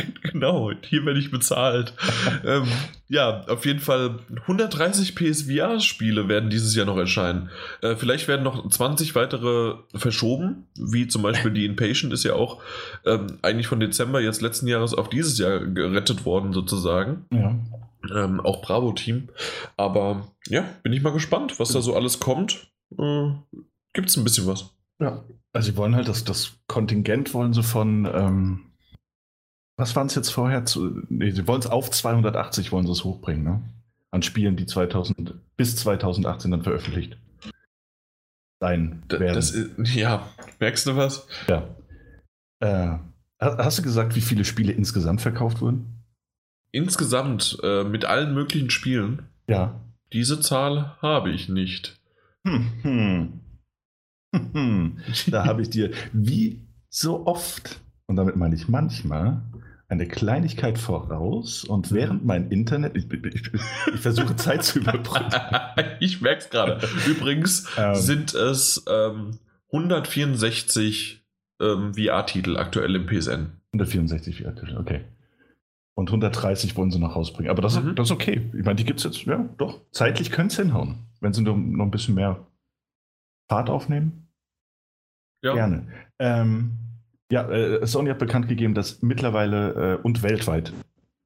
genau, 0.43 0.73
hier 0.83 1.07
werde 1.07 1.21
ich 1.21 1.31
bezahlt. 1.31 1.95
ähm, 2.45 2.65
ja, 3.09 3.43
auf 3.47 3.65
jeden 3.65 3.79
Fall 3.79 4.19
130 4.43 5.15
PSVR-Spiele 5.15 6.29
werden 6.29 6.51
dieses 6.51 6.75
Jahr 6.75 6.87
noch 6.87 6.97
erscheinen. 6.97 7.51
Äh, 7.81 7.95
vielleicht 7.95 8.27
werden 8.27 8.43
noch 8.43 8.69
20 8.69 9.15
weitere 9.15 9.77
verschoben, 9.95 10.67
wie 10.77 11.07
zum 11.07 11.23
Beispiel 11.23 11.53
die 11.53 11.65
Inpatient 11.65 12.13
ist 12.13 12.25
ja 12.25 12.35
auch 12.35 12.61
ähm, 13.05 13.39
eigentlich 13.43 13.69
von 13.69 13.79
Dezember 13.79 14.21
jetzt 14.21 14.43
letzten 14.43 14.67
Jahres 14.67 14.95
auf 14.95 15.09
dieses 15.09 15.39
Jahr 15.39 15.61
gerettet 15.61 16.27
worden, 16.27 16.53
sozusagen. 16.53 17.27
Ja. 17.33 17.57
Ähm, 18.13 18.41
auch 18.41 18.63
Bravo-Team. 18.63 19.29
Aber 19.77 20.27
ja, 20.49 20.65
bin 20.83 20.93
ich 20.93 21.03
mal 21.03 21.13
gespannt, 21.13 21.61
was 21.61 21.69
da 21.69 21.81
so 21.81 21.95
alles 21.95 22.19
kommt. 22.19 22.67
Äh, 22.99 23.31
Gibt 23.93 24.09
es 24.09 24.17
ein 24.17 24.25
bisschen 24.25 24.47
was. 24.47 24.75
ja. 24.99 25.23
Also 25.55 25.71
sie 25.71 25.77
wollen 25.77 25.95
halt 25.95 26.09
das, 26.09 26.25
das 26.25 26.55
Kontingent 26.67 27.35
wollen 27.35 27.53
sie 27.53 27.63
von, 27.63 28.07
ähm, 28.11 28.72
was 29.83 29.97
waren 29.97 30.07
es 30.07 30.15
jetzt 30.15 30.31
vorher? 30.31 30.65
Zu, 30.65 31.03
nee, 31.09 31.31
sie 31.33 31.47
wollen 31.49 31.61
es 31.61 31.67
auf 31.67 31.91
280 31.91 32.71
wollen 32.73 32.87
sie 32.87 32.93
es 32.93 33.03
hochbringen, 33.05 33.43
ne? 33.45 33.61
An 34.13 34.23
Spielen, 34.23 34.57
die 34.57 34.67
2000, 34.67 35.35
bis 35.57 35.75
2018 35.77 36.51
dann 36.53 36.63
veröffentlicht 36.63 37.17
sein 38.61 39.03
werden. 39.09 39.35
das 39.35 39.51
ist, 39.51 39.95
ja, 39.95 40.29
merkst 40.61 40.87
du 40.87 40.97
was? 40.97 41.27
ja. 41.49 41.69
Äh, 42.61 42.99
ha- 43.41 43.59
hast 43.59 43.79
du 43.79 43.83
gesagt, 43.83 44.15
wie 44.15 44.21
viele 44.21 44.45
Spiele 44.45 44.73
insgesamt 44.73 45.21
verkauft 45.21 45.61
wurden? 45.61 46.05
Insgesamt 46.71 47.59
äh, 47.65 47.83
mit 47.85 48.05
allen 48.05 48.35
möglichen 48.35 48.71
Spielen, 48.71 49.25
Ja. 49.49 49.81
diese 50.13 50.41
Zahl 50.41 50.97
habe 51.03 51.31
ich 51.31 51.49
nicht. 51.49 51.99
Hm, 52.47 52.73
hm. 52.83 53.41
Hm, 54.35 54.53
hm. 54.55 54.99
Da 55.33 55.45
habe 55.45 55.63
ich 55.63 55.71
dir 55.71 55.91
wie 56.13 56.61
so 56.89 57.27
oft, 57.27 57.81
und 58.07 58.17
damit 58.17 58.37
meine 58.37 58.55
ich 58.55 58.69
manchmal, 58.69 59.43
eine 59.93 60.09
Kleinigkeit 60.09 60.79
voraus 60.79 61.65
und 61.65 61.93
während 61.93 62.25
mein 62.25 62.51
Internet, 62.51 62.97
ich, 62.97 63.13
ich, 63.13 63.53
ich 63.95 64.01
versuche 64.01 64.35
Zeit 64.37 64.65
zu 64.65 64.79
überbrücken. 64.81 65.31
ich 66.01 66.21
merke 66.23 66.39
es 66.41 66.51
gerade. 66.51 66.87
Übrigens 67.07 67.69
Ähm. 67.77 67.95
sind 67.95 68.35
es 68.35 68.83
ähm, 68.89 69.39
164 69.73 71.23
ähm, 71.61 71.95
VR-Titel 71.95 72.57
aktuell 72.57 72.95
im 72.97 73.07
PSN. 73.07 73.53
164 73.75 74.43
VR-Titel, 74.43 74.77
okay. 74.79 75.05
Und 75.95 76.09
130 76.09 76.75
wollen 76.77 76.91
sie 76.91 76.99
noch 76.99 77.15
rausbringen. 77.15 77.51
Aber 77.51 77.61
das, 77.63 77.81
Mhm. 77.81 77.91
ist, 77.91 77.99
das 77.99 78.09
ist 78.09 78.13
okay. 78.13 78.51
Ich 78.57 78.65
meine, 78.65 78.77
die 78.77 78.85
gibt 78.85 78.99
es 78.99 79.05
jetzt, 79.05 79.23
ja, 79.25 79.47
doch. 79.59 79.81
Zeitlich 79.93 80.31
können 80.31 80.49
es 80.49 80.57
hinhauen. 80.57 81.07
Wenn 81.21 81.35
sie 81.35 81.43
noch, 81.43 81.57
noch 81.57 81.85
ein 81.85 81.91
bisschen 81.91 82.15
mehr 82.15 82.47
Fahrt 83.51 83.69
aufnehmen. 83.69 84.29
Ja. 85.45 85.53
Gerne. 85.55 85.87
Ähm, 86.19 86.79
ja, 87.33 87.49
äh, 87.51 87.87
Sony 87.87 88.11
hat 88.11 88.19
bekannt 88.19 88.47
gegeben, 88.47 88.75
dass 88.75 89.01
mittlerweile 89.01 89.95
äh, 89.95 90.03
und 90.03 90.23
weltweit 90.23 90.75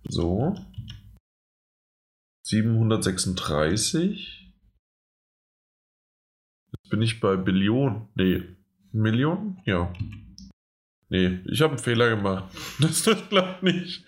So. 0.07 0.55
736. 2.45 4.53
Jetzt 6.71 6.89
bin 6.89 7.01
ich 7.01 7.19
bei 7.19 7.35
Billion. 7.35 8.07
Nee. 8.15 8.43
Million? 8.91 9.61
Ja. 9.65 9.93
Nee, 11.13 11.37
ich 11.45 11.61
habe 11.61 11.73
einen 11.73 11.79
Fehler 11.83 12.09
gemacht. 12.09 12.45
Das, 12.79 13.03
das 13.03 13.17
klappt 13.29 13.61
nicht. 13.61 14.03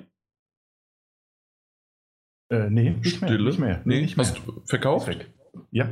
Äh, 2.51 2.69
nee, 2.69 2.91
nicht 2.91 3.19
mehr. 3.19 3.29
Stille? 3.29 3.49
Nicht 3.49 3.57
mehr. 3.59 3.81
Nee, 3.83 4.01
nicht 4.01 4.15
mehr. 4.15 4.27
Hast 4.27 4.37
du 4.45 4.61
verkauft? 4.65 5.09
Ja. 5.71 5.89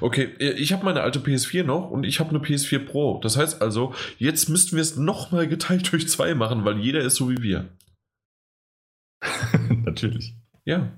Okay, 0.00 0.30
äh, 0.38 0.50
ich 0.52 0.72
habe 0.72 0.84
meine 0.84 1.02
alte 1.02 1.18
PS4 1.20 1.64
noch 1.64 1.90
und 1.90 2.04
ich 2.04 2.18
habe 2.20 2.30
eine 2.30 2.38
PS4 2.38 2.78
Pro. 2.86 3.20
Das 3.22 3.36
heißt 3.36 3.60
also, 3.62 3.94
jetzt 4.18 4.48
müssten 4.48 4.76
wir 4.76 4.82
es 4.82 4.96
nochmal 4.96 5.46
geteilt 5.48 5.92
durch 5.92 6.08
zwei 6.08 6.34
machen, 6.34 6.64
weil 6.64 6.78
jeder 6.78 7.00
ist 7.00 7.16
so 7.16 7.30
wie 7.30 7.42
wir. 7.42 7.68
Natürlich. 9.84 10.34
Ja. 10.64 10.92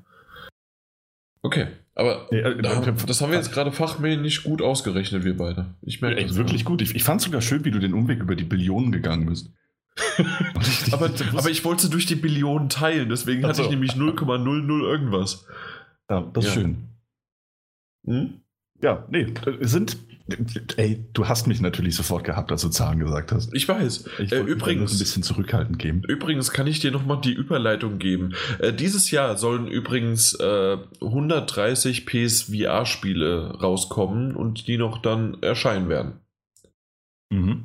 Okay, 1.42 1.68
aber 1.94 2.26
Nee, 2.30 2.38
äh, 2.38 2.62
da, 2.62 2.82
äh, 2.82 2.92
das 3.06 3.20
haben 3.20 3.30
wir 3.30 3.38
jetzt 3.38 3.52
gerade 3.52 3.70
fachmännisch 3.72 4.42
gut 4.42 4.60
ausgerechnet, 4.60 5.24
wir 5.24 5.36
beide. 5.36 5.74
Ich 5.82 6.00
merke 6.00 6.24
das 6.24 6.36
wirklich 6.36 6.64
gut. 6.64 6.82
Ich, 6.82 6.94
ich 6.94 7.04
fand 7.04 7.20
sogar 7.20 7.40
schön, 7.42 7.64
wie 7.64 7.70
du 7.70 7.78
den 7.78 7.94
Umweg 7.94 8.20
über 8.20 8.34
die 8.34 8.44
Billionen 8.44 8.92
gegangen 8.92 9.26
bist. 9.26 9.50
Aber, 10.92 11.06
ich- 11.10 11.26
aber 11.36 11.50
ich 11.50 11.64
wollte 11.64 11.90
durch 11.90 12.06
die 12.06 12.14
Billionen 12.14 12.68
teilen, 12.68 13.08
deswegen 13.08 13.44
Ach 13.44 13.48
hatte 13.48 13.62
ich 13.62 13.70
nämlich 13.70 13.92
0,00 13.92 14.82
irgendwas. 14.84 15.44
ja, 16.08 16.20
das 16.32 16.44
ist 16.44 16.54
Ja. 16.54 16.60
schön. 16.60 16.88
Hm? 18.06 18.40
Ja, 18.82 19.06
nee, 19.10 19.22
äh, 19.46 19.66
sind. 19.66 19.96
Ey, 20.76 21.02
du 21.14 21.26
hast 21.26 21.46
mich 21.46 21.62
natürlich 21.62 21.94
sofort 21.96 22.22
gehabt, 22.24 22.52
als 22.52 22.60
du 22.60 22.68
Zahlen 22.68 22.98
gesagt 22.98 23.32
hast. 23.32 23.52
Ich 23.54 23.66
weiß. 23.66 24.04
Ich 24.18 24.30
Äh, 24.30 24.40
übrigens- 24.40 24.92
ein 24.92 24.98
bisschen 24.98 25.22
zurückhaltend 25.22 25.78
geben. 25.78 26.02
Übrigens 26.06 26.50
kann 26.50 26.66
ich 26.66 26.80
dir 26.80 26.90
nochmal 26.90 27.18
die 27.22 27.32
Überleitung 27.32 27.98
geben. 27.98 28.34
Äh, 28.58 28.74
dieses 28.74 29.10
Jahr 29.10 29.38
sollen 29.38 29.68
übrigens 29.68 30.34
äh, 30.34 30.76
130 31.00 32.04
PSVR-Spiele 32.04 33.58
rauskommen 33.58 34.36
und 34.36 34.68
die 34.68 34.76
noch 34.76 34.98
dann 35.00 35.42
erscheinen 35.42 35.88
werden. 35.88 36.20
Mhm. 37.32 37.64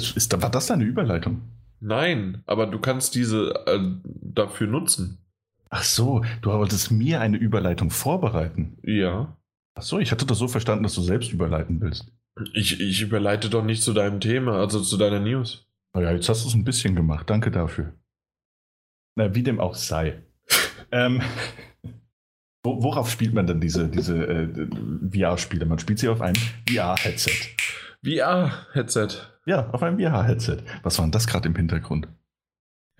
Ist, 0.00 0.16
ist, 0.16 0.42
war 0.42 0.50
das 0.50 0.66
deine 0.66 0.84
Überleitung? 0.84 1.42
Nein, 1.80 2.42
aber 2.46 2.66
du 2.66 2.80
kannst 2.80 3.14
diese 3.14 3.54
äh, 3.66 3.78
dafür 4.04 4.66
nutzen. 4.66 5.18
Ach 5.70 5.82
so, 5.82 6.24
du 6.40 6.50
wolltest 6.50 6.90
mir 6.90 7.20
eine 7.20 7.36
Überleitung 7.36 7.90
vorbereiten. 7.90 8.78
Ja. 8.82 9.36
Ach 9.74 9.82
so, 9.82 9.98
ich 9.98 10.10
hatte 10.10 10.26
das 10.26 10.38
so 10.38 10.48
verstanden, 10.48 10.82
dass 10.82 10.94
du 10.94 11.02
selbst 11.02 11.32
überleiten 11.32 11.80
willst. 11.80 12.12
Ich, 12.54 12.80
ich 12.80 13.02
überleite 13.02 13.50
doch 13.50 13.64
nicht 13.64 13.82
zu 13.82 13.92
deinem 13.92 14.20
Thema, 14.20 14.58
also 14.58 14.80
zu 14.80 14.96
deiner 14.96 15.20
News. 15.20 15.66
Naja, 15.94 16.12
jetzt 16.12 16.28
hast 16.28 16.44
du 16.44 16.48
es 16.48 16.54
ein 16.54 16.64
bisschen 16.64 16.94
gemacht. 16.94 17.28
Danke 17.28 17.50
dafür. 17.50 17.92
Na, 19.16 19.34
wie 19.34 19.42
dem 19.42 19.60
auch 19.60 19.74
sei. 19.74 20.22
ähm, 20.92 21.20
wo, 22.62 22.82
worauf 22.82 23.10
spielt 23.10 23.34
man 23.34 23.46
denn 23.46 23.60
diese, 23.60 23.88
diese 23.88 24.24
äh, 24.26 24.68
VR-Spiele? 25.12 25.66
Man 25.66 25.78
spielt 25.78 25.98
sie 25.98 26.08
auf 26.08 26.20
einem 26.20 26.40
VR-Headset. 26.68 27.56
VR-Headset. 28.04 29.08
Ja, 29.46 29.70
auf 29.70 29.82
einem 29.82 29.98
VR-Headset. 29.98 30.58
Was 30.82 30.98
war 30.98 31.06
denn 31.06 31.12
das 31.12 31.26
gerade 31.26 31.48
im 31.48 31.56
Hintergrund? 31.56 32.08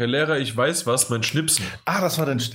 Herr 0.01 0.07
Lehrer, 0.07 0.39
ich 0.39 0.57
weiß 0.57 0.87
was, 0.87 1.11
mein 1.11 1.25
Schnipsen. 1.25 1.65
Ah, 1.85 2.01
das 2.01 2.19
war 2.19 2.27
dann. 2.27 2.41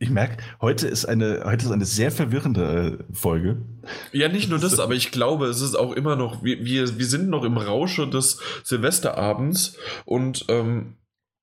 Ich 0.00 0.10
merke, 0.10 0.42
heute 0.60 0.86
ist 0.86 1.04
eine, 1.04 1.42
heute 1.44 1.66
ist 1.66 1.72
eine 1.72 1.84
sehr 1.84 2.10
verwirrende 2.10 3.04
äh, 3.10 3.12
Folge. 3.12 3.60
Ja, 4.12 4.28
nicht 4.28 4.48
nur 4.48 4.58
das, 4.58 4.78
aber 4.80 4.94
ich 4.94 5.10
glaube, 5.10 5.46
es 5.46 5.60
ist 5.60 5.74
auch 5.74 5.92
immer 5.92 6.16
noch, 6.16 6.42
wir, 6.42 6.64
wir, 6.64 6.98
wir 6.98 7.06
sind 7.06 7.28
noch 7.28 7.44
im 7.44 7.58
Rausche 7.58 8.08
des 8.08 8.40
Silvesterabends 8.64 9.76
und 10.06 10.46
ähm, 10.48 10.94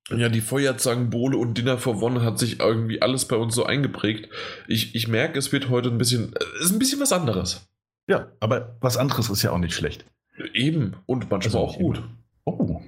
ja, 0.10 0.30
die 0.30 0.42
Feuerzangen, 0.42 1.10
Bowle 1.10 1.38
und 1.38 1.56
Dinner 1.58 1.78
for 1.78 2.02
One 2.02 2.24
hat 2.24 2.40
sich 2.40 2.60
irgendwie 2.62 3.02
alles 3.02 3.26
bei 3.26 3.36
uns 3.36 3.54
so 3.54 3.66
eingeprägt. 3.66 4.30
Ich, 4.68 4.96
ich 4.96 5.08
merke, 5.08 5.38
es 5.38 5.52
wird 5.52 5.70
heute 5.70 5.90
ein 5.90 5.98
bisschen, 5.98 6.34
es 6.60 6.68
ist 6.68 6.72
ein 6.72 6.80
bisschen 6.80 7.02
was 7.02 7.12
anderes. 7.12 7.68
Ja, 8.08 8.32
aber 8.40 8.78
was 8.82 8.98
anderes 8.98 9.30
ist 9.30 9.44
ja 9.44 9.52
auch 9.52 9.60
nicht 9.60 9.76
schlecht. 9.76 10.06
Eben 10.54 10.96
und 11.06 11.30
manchmal 11.30 11.42
Also 11.44 11.60
auch 11.60 11.78
gut. 11.78 12.02
Oh, 12.46 12.82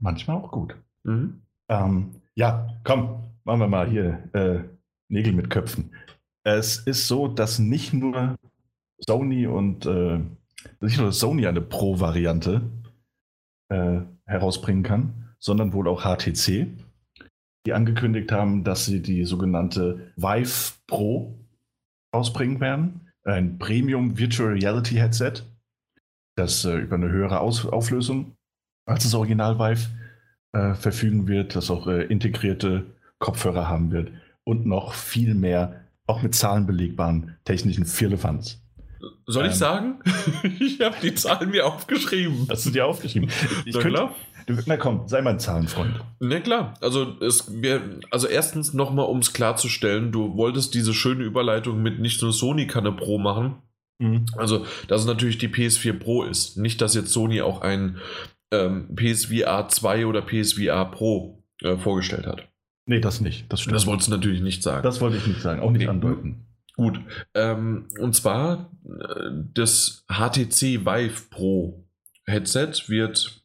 manchmal 0.00 0.38
auch 0.38 0.50
gut. 0.50 0.74
Mhm. 1.04 1.42
Ähm, 1.70 2.16
ja, 2.34 2.68
komm, 2.82 3.22
machen 3.44 3.60
wir 3.60 3.68
mal 3.68 3.88
hier 3.88 4.28
äh, 4.32 4.64
Nägel 5.08 5.32
mit 5.32 5.50
Köpfen. 5.50 5.94
Es 6.42 6.78
ist 6.78 7.06
so, 7.06 7.28
dass 7.28 7.60
nicht 7.60 7.92
nur 7.92 8.36
Sony 8.98 9.46
und 9.46 9.86
äh, 9.86 10.20
nicht 10.80 10.98
nur 10.98 11.12
Sony 11.12 11.46
eine 11.46 11.60
Pro-Variante 11.60 12.62
äh, 13.68 14.00
herausbringen 14.26 14.82
kann, 14.82 15.34
sondern 15.38 15.72
wohl 15.72 15.86
auch 15.86 16.02
HTC, 16.02 16.66
die 17.66 17.72
angekündigt 17.72 18.32
haben, 18.32 18.64
dass 18.64 18.86
sie 18.86 19.00
die 19.00 19.24
sogenannte 19.24 20.12
Vive 20.16 20.72
Pro 20.88 21.38
rausbringen 22.14 22.60
werden. 22.60 23.12
Ein 23.22 23.58
Premium 23.58 24.18
Virtual 24.18 24.50
Reality 24.50 24.96
Headset, 24.96 25.44
das 26.36 26.64
äh, 26.64 26.78
über 26.78 26.96
eine 26.96 27.10
höhere 27.10 27.40
Aus 27.40 27.64
Auflösung 27.64 28.34
als 28.86 29.04
das 29.04 29.14
Original 29.14 29.58
Vive 29.58 29.88
äh, 30.52 30.74
verfügen 30.74 31.28
wird, 31.28 31.54
das 31.56 31.70
auch 31.70 31.86
äh, 31.86 32.04
integrierte 32.04 32.86
Kopfhörer 33.18 33.68
haben 33.68 33.92
wird 33.92 34.10
und 34.44 34.66
noch 34.66 34.94
viel 34.94 35.34
mehr, 35.34 35.80
auch 36.06 36.22
mit 36.22 36.34
Zahlen 36.34 36.66
belegbaren 36.66 37.36
technischen 37.44 37.86
Firlefanz. 37.86 38.60
Soll 39.26 39.44
ich 39.46 39.52
Ähm. 39.52 39.56
sagen? 39.58 40.00
ich 40.60 40.80
habe 40.80 40.96
die 41.02 41.14
Zahlen 41.14 41.50
mir 41.50 41.66
aufgeschrieben. 41.66 42.46
Hast 42.50 42.66
du 42.66 42.70
dir 42.70 42.86
aufgeschrieben? 42.86 43.30
Ich 43.64 43.74
Na 43.74 43.80
könnte, 43.80 43.96
klar. 43.96 44.14
na 44.66 44.76
komm, 44.76 45.06
sei 45.06 45.22
mein 45.22 45.38
Zahlenfreund. 45.38 46.00
Na 46.18 46.40
klar, 46.40 46.74
also 46.80 47.16
es 47.20 47.62
wär, 47.62 47.80
also 48.10 48.26
erstens 48.26 48.74
nochmal, 48.74 49.06
um 49.06 49.18
es 49.18 49.32
klarzustellen, 49.32 50.10
du 50.12 50.36
wolltest 50.36 50.74
diese 50.74 50.92
schöne 50.94 51.22
Überleitung 51.24 51.80
mit 51.82 52.00
nicht 52.00 52.20
nur 52.22 52.32
Sony 52.32 52.66
kann 52.66 52.86
eine 52.86 52.96
Pro 52.96 53.18
machen, 53.18 53.56
also 54.36 54.64
dass 54.88 55.02
es 55.02 55.06
natürlich 55.06 55.36
die 55.38 55.48
PS4 55.48 55.92
Pro 55.92 56.24
ist. 56.24 56.56
Nicht, 56.56 56.80
dass 56.80 56.94
jetzt 56.94 57.12
Sony 57.12 57.42
auch 57.42 57.60
ein 57.60 57.98
ähm, 58.50 58.88
PSVR 58.94 59.68
2 59.68 60.06
oder 60.06 60.22
PSVR 60.22 60.84
Pro 60.86 61.42
äh, 61.62 61.76
vorgestellt 61.76 62.26
hat. 62.26 62.46
Nee, 62.86 63.00
das 63.00 63.20
nicht. 63.20 63.50
Das 63.52 63.60
stimmt. 63.60 63.76
Das 63.76 63.86
wolltest 63.86 64.08
du 64.08 64.12
natürlich 64.12 64.40
nicht 64.40 64.62
sagen. 64.62 64.82
das 64.82 65.00
wollte 65.00 65.16
ich 65.16 65.26
nicht 65.26 65.40
sagen, 65.42 65.60
auch 65.60 65.70
nicht 65.70 65.82
Nee. 65.82 65.88
andeuten. 65.88 66.46
Gut. 66.76 67.00
Ähm, 67.34 67.86
und 68.00 68.14
zwar 68.16 68.70
äh, 68.84 69.30
das 69.54 70.04
HTC 70.08 70.84
Vive 70.86 71.22
Pro 71.30 71.84
Headset 72.24 72.72
wird 72.88 73.40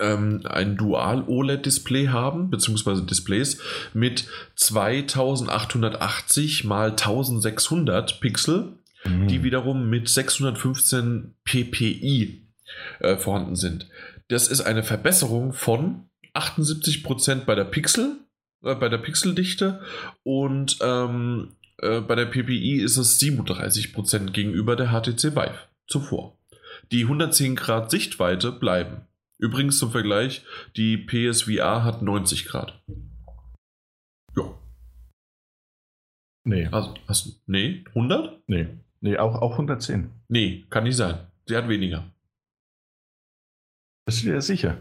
ähm, 0.00 0.42
ein 0.44 0.76
Dual-OLED-Display 0.76 2.08
haben, 2.08 2.50
beziehungsweise 2.50 3.02
Displays 3.04 3.58
mit 3.94 4.26
2880 4.54 6.64
mal 6.64 6.90
1600 6.90 8.20
Pixel, 8.20 8.74
Mhm. 9.04 9.26
die 9.26 9.42
wiederum 9.42 9.90
mit 9.90 10.08
615 10.08 11.34
ppi 11.44 12.46
äh, 13.00 13.16
vorhanden 13.16 13.56
sind. 13.56 13.88
Das 14.32 14.48
ist 14.48 14.62
eine 14.62 14.82
Verbesserung 14.82 15.52
von 15.52 16.08
78% 16.32 17.44
bei 17.44 17.54
der 17.54 17.64
Pixel, 17.64 18.16
äh, 18.64 18.74
bei 18.74 18.88
der 18.88 18.96
Pixeldichte 18.96 19.82
und 20.22 20.78
ähm, 20.80 21.54
äh, 21.76 22.00
bei 22.00 22.14
der 22.14 22.24
PPI 22.24 22.76
ist 22.76 22.96
es 22.96 23.20
37% 23.20 24.30
gegenüber 24.30 24.74
der 24.74 24.88
HTC 24.88 25.36
Vive 25.36 25.58
zuvor. 25.86 26.38
Die 26.92 27.02
110 27.02 27.56
Grad 27.56 27.90
Sichtweite 27.90 28.52
bleiben. 28.52 29.02
Übrigens 29.36 29.76
zum 29.76 29.90
Vergleich, 29.90 30.46
die 30.76 30.96
PSVR 30.96 31.84
hat 31.84 32.00
90 32.00 32.46
Grad. 32.46 32.82
Ja. 34.34 34.44
Nee, 36.44 36.68
Also, 36.72 36.94
hast, 37.06 37.42
nee, 37.46 37.84
100? 37.88 38.40
nee, 38.46 38.68
nee, 39.02 39.18
auch, 39.18 39.42
auch 39.42 39.52
110. 39.52 40.08
Nee, 40.28 40.64
kann 40.70 40.84
nicht 40.84 40.96
sein. 40.96 41.18
Sie 41.44 41.54
hat 41.54 41.68
weniger. 41.68 42.11
Bist 44.04 44.22
du 44.22 44.26
dir 44.30 44.40
sicher? 44.40 44.78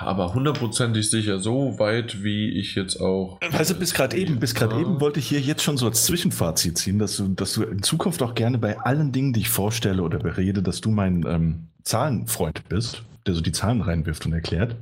Aber 0.00 0.34
hundertprozentig 0.34 1.08
sicher, 1.08 1.38
so 1.38 1.78
weit 1.78 2.22
wie 2.22 2.50
ich 2.50 2.74
jetzt 2.74 3.00
auch. 3.00 3.40
Du, 3.40 3.74
bis 3.78 3.94
gerade 3.94 4.14
eben, 4.16 4.38
bis 4.38 4.54
gerade 4.54 4.74
Ja. 4.74 4.82
eben 4.82 5.00
wollte 5.00 5.20
ich 5.20 5.28
hier 5.28 5.40
jetzt 5.40 5.62
schon 5.62 5.78
so 5.78 5.86
als 5.86 6.04
Zwischenfazit 6.04 6.76
ziehen, 6.76 6.98
dass 6.98 7.16
du, 7.16 7.28
dass 7.28 7.54
du 7.54 7.62
in 7.62 7.82
Zukunft 7.82 8.22
auch 8.22 8.34
gerne 8.34 8.58
bei 8.58 8.78
allen 8.78 9.12
Dingen, 9.12 9.32
die 9.32 9.40
ich 9.40 9.48
vorstelle 9.48 10.02
oder 10.02 10.18
berede, 10.18 10.62
dass 10.62 10.82
du 10.82 10.90
mein 10.90 11.24
ähm, 11.26 11.68
Zahlenfreund 11.82 12.68
bist, 12.68 13.02
der 13.26 13.32
so 13.34 13.40
die 13.40 13.52
Zahlen 13.52 13.80
reinwirft 13.80 14.26
und 14.26 14.34
erklärt. 14.34 14.76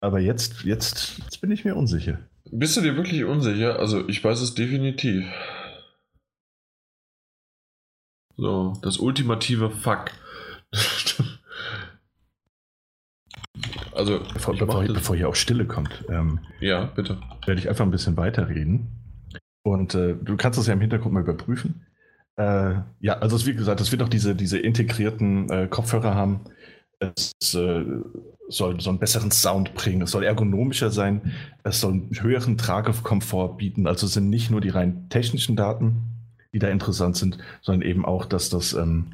Aber 0.00 0.18
jetzt, 0.18 0.62
jetzt, 0.62 1.18
jetzt 1.18 1.42
bin 1.42 1.50
ich 1.50 1.66
mir 1.66 1.76
unsicher. 1.76 2.18
Bist 2.50 2.76
du 2.78 2.80
dir 2.80 2.96
wirklich 2.96 3.24
unsicher? 3.24 3.78
Also, 3.78 4.08
ich 4.08 4.24
weiß 4.24 4.40
es 4.40 4.54
definitiv. 4.54 5.26
So, 8.36 8.78
das 8.82 8.96
ultimative 8.96 9.70
Fuck. 9.70 10.06
also, 13.94 14.20
Bevor, 14.32 14.54
ich 14.84 14.92
bevor, 14.92 15.16
hier 15.16 15.28
auch 15.28 15.34
Stille 15.34 15.66
kommt, 15.66 16.04
ähm, 16.08 16.40
ja, 16.60 16.86
bitte. 16.86 17.18
werde 17.46 17.60
ich 17.60 17.68
einfach 17.68 17.84
ein 17.84 17.90
bisschen 17.90 18.16
weiterreden. 18.16 18.88
Und 19.62 19.94
äh, 19.94 20.14
du 20.20 20.36
kannst 20.36 20.58
das 20.58 20.66
ja 20.66 20.72
im 20.72 20.80
Hintergrund 20.80 21.14
mal 21.14 21.22
überprüfen. 21.22 21.86
Äh, 22.36 22.74
ja, 23.00 23.18
also 23.20 23.36
es, 23.36 23.46
wie 23.46 23.54
gesagt, 23.54 23.80
es 23.80 23.92
wird 23.92 24.02
auch 24.02 24.08
diese, 24.08 24.34
diese 24.34 24.58
integrierten 24.58 25.50
äh, 25.50 25.66
Kopfhörer 25.68 26.14
haben. 26.14 26.40
Es 26.98 27.32
äh, 27.54 27.84
soll 28.48 28.80
so 28.80 28.90
einen 28.90 28.98
besseren 28.98 29.30
Sound 29.30 29.74
bringen. 29.74 30.02
Es 30.02 30.10
soll 30.10 30.24
ergonomischer 30.24 30.90
sein. 30.90 31.32
Es 31.62 31.80
soll 31.80 31.92
einen 31.92 32.10
höheren 32.20 32.58
Tragekomfort 32.58 33.56
bieten. 33.56 33.86
Also 33.86 34.06
es 34.06 34.14
sind 34.14 34.30
nicht 34.30 34.50
nur 34.50 34.60
die 34.60 34.68
rein 34.70 35.08
technischen 35.08 35.56
Daten, 35.56 36.02
die 36.52 36.58
da 36.58 36.68
interessant 36.68 37.16
sind, 37.16 37.38
sondern 37.60 37.88
eben 37.88 38.04
auch, 38.04 38.24
dass 38.26 38.50
das 38.50 38.72
ähm, 38.72 39.12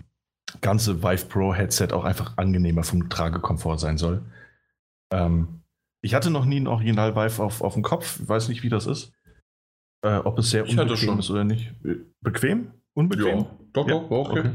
ganze 0.60 1.02
Vive 1.02 1.26
Pro 1.26 1.54
Headset 1.54 1.88
auch 1.92 2.04
einfach 2.04 2.36
angenehmer 2.36 2.84
vom 2.84 3.08
Tragekomfort 3.08 3.78
sein 3.78 3.98
soll. 3.98 4.22
Ähm, 5.12 5.62
ich 6.02 6.14
hatte 6.14 6.30
noch 6.30 6.44
nie 6.44 6.60
ein 6.60 6.66
Original 6.66 7.16
Vive 7.16 7.42
auf, 7.42 7.60
auf 7.60 7.74
dem 7.74 7.82
Kopf. 7.82 8.20
Ich 8.20 8.28
weiß 8.28 8.48
nicht, 8.48 8.62
wie 8.62 8.68
das 8.68 8.86
ist. 8.86 9.12
Äh, 10.02 10.16
ob 10.18 10.38
es 10.38 10.50
sehr 10.50 10.64
Ich 10.64 10.76
hatte 10.76 10.92
unbequem 10.92 11.08
schon. 11.08 11.18
ist 11.18 11.30
oder 11.30 11.44
nicht. 11.44 11.72
Äh, 11.84 11.96
Bequem? 12.20 12.72
Unbequem? 12.94 13.38
Ja, 13.38 13.58
doch, 13.72 13.88
Ja, 13.88 13.94
doch, 13.94 14.10
war 14.10 14.18
okay. 14.20 14.50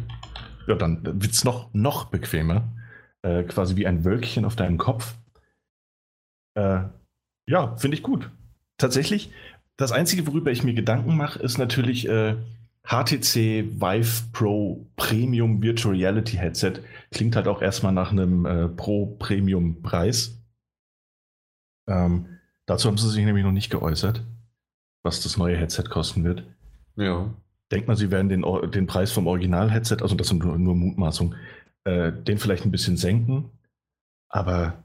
Ja, 0.68 0.76
dann 0.76 1.04
wird 1.04 1.34
es 1.34 1.44
noch, 1.44 1.74
noch 1.74 2.06
bequemer. 2.06 2.72
Äh, 3.22 3.44
quasi 3.44 3.76
wie 3.76 3.88
ein 3.88 4.06
Wölkchen 4.06 4.46
auf 4.46 4.56
deinem 4.56 4.78
Kopf. 4.78 5.16
Äh, 6.56 6.84
ja, 7.48 7.76
finde 7.76 7.98
ich 7.98 8.04
gut. 8.04 8.30
Tatsächlich, 8.78 9.32
das 9.78 9.92
Einzige, 9.92 10.28
worüber 10.28 10.52
ich 10.52 10.64
mir 10.64 10.74
Gedanken 10.74 11.18
mache, 11.18 11.40
ist 11.40 11.58
natürlich 11.58 12.08
äh, 12.08 12.36
HTC 12.86 13.36
Vive 13.80 14.24
Pro 14.32 14.88
Premium 14.96 15.62
Virtual 15.62 15.96
Reality 15.96 16.38
Headset. 16.38 16.74
Klingt 17.12 17.36
halt 17.36 17.48
auch 17.48 17.62
erstmal 17.62 17.94
nach 17.94 18.12
einem 18.12 18.46
äh, 18.46 18.68
Pro 18.70 19.08
Premium 19.20 19.82
Preis. 19.82 20.43
Ähm, 21.88 22.40
dazu 22.66 22.88
haben 22.88 22.98
sie 22.98 23.10
sich 23.10 23.26
nämlich 23.26 23.44
noch 23.44 23.52
nicht 23.52 23.70
geäußert, 23.70 24.24
was 25.04 25.22
das 25.22 25.38
neue 25.38 25.58
Headset 25.58 25.84
kosten 25.84 26.24
wird. 26.24 26.44
Ja. 26.96 27.34
Denkt 27.72 27.88
man, 27.88 27.98
sie 27.98 28.12
werden 28.12 28.30
den, 28.30 28.46
den 28.72 28.88
Preis 28.88 29.12
vom 29.12 29.28
Original-Headset, 29.28 29.98
also 30.02 30.16
das 30.16 30.28
sind 30.28 30.44
nur, 30.44 30.58
nur 30.58 30.76
Mutmaßung, 30.76 31.36
äh, 31.86 32.12
den 32.12 32.38
vielleicht 32.38 32.66
ein 32.66 32.72
bisschen 32.72 32.98
senken. 32.98 33.50
Aber 34.30 34.84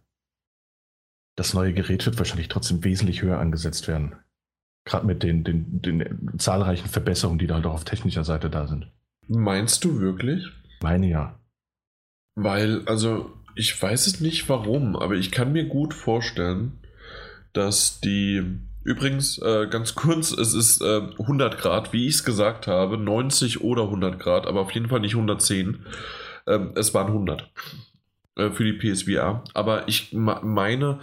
das 1.37 1.55
neue 1.55 1.73
Gerät 1.73 2.05
wird 2.05 2.19
wahrscheinlich 2.19 2.49
trotzdem 2.49 2.83
wesentlich 2.85 3.23
höher 3.23 3.39
angesetzt 3.39 3.89
werden. 3.89 4.17
Gerade 4.85 5.07
mit 5.07 5.23
den, 5.23 5.45
den, 5.45 5.83
den 5.83 6.39
zahlreichen 6.39 6.89
Verbesserungen, 6.89 7.39
die 7.39 7.47
da 7.47 7.55
halt 7.55 7.67
auch 7.67 7.75
auf 7.75 7.85
technischer 7.85 8.25
Seite 8.25 8.51
da 8.51 8.67
sind. 8.67 8.91
Meinst 9.29 9.85
du 9.85 10.01
wirklich? 10.01 10.47
Meine 10.81 11.09
ja. 11.09 11.39
Weil, 12.35 12.87
also, 12.87 13.31
ich 13.55 13.81
weiß 13.81 14.07
es 14.07 14.21
nicht 14.21 14.49
warum, 14.49 14.97
aber 14.97 15.15
ich 15.17 15.31
kann 15.31 15.53
mir 15.53 15.67
gut 15.67 15.93
vorstellen, 15.93 16.81
dass 17.53 18.01
die. 18.01 18.43
Übrigens, 18.85 19.39
äh, 19.39 19.67
ganz 19.69 19.95
kurz, 19.95 20.33
es 20.33 20.55
ist 20.55 20.81
äh, 20.81 21.03
100 21.19 21.59
Grad, 21.59 21.93
wie 21.93 22.07
ich 22.07 22.15
es 22.15 22.25
gesagt 22.25 22.67
habe, 22.67 22.97
90 22.97 23.61
oder 23.61 23.83
100 23.83 24.19
Grad, 24.19 24.47
aber 24.47 24.61
auf 24.61 24.71
jeden 24.71 24.89
Fall 24.89 25.01
nicht 25.01 25.15
110. 25.15 25.85
Ähm, 26.47 26.73
es 26.75 26.95
waren 26.95 27.09
100 27.09 27.51
äh, 28.37 28.51
für 28.51 28.65
die 28.65 28.73
PSVR. 28.73 29.45
Aber 29.53 29.87
ich 29.89 30.13
meine, 30.13 31.01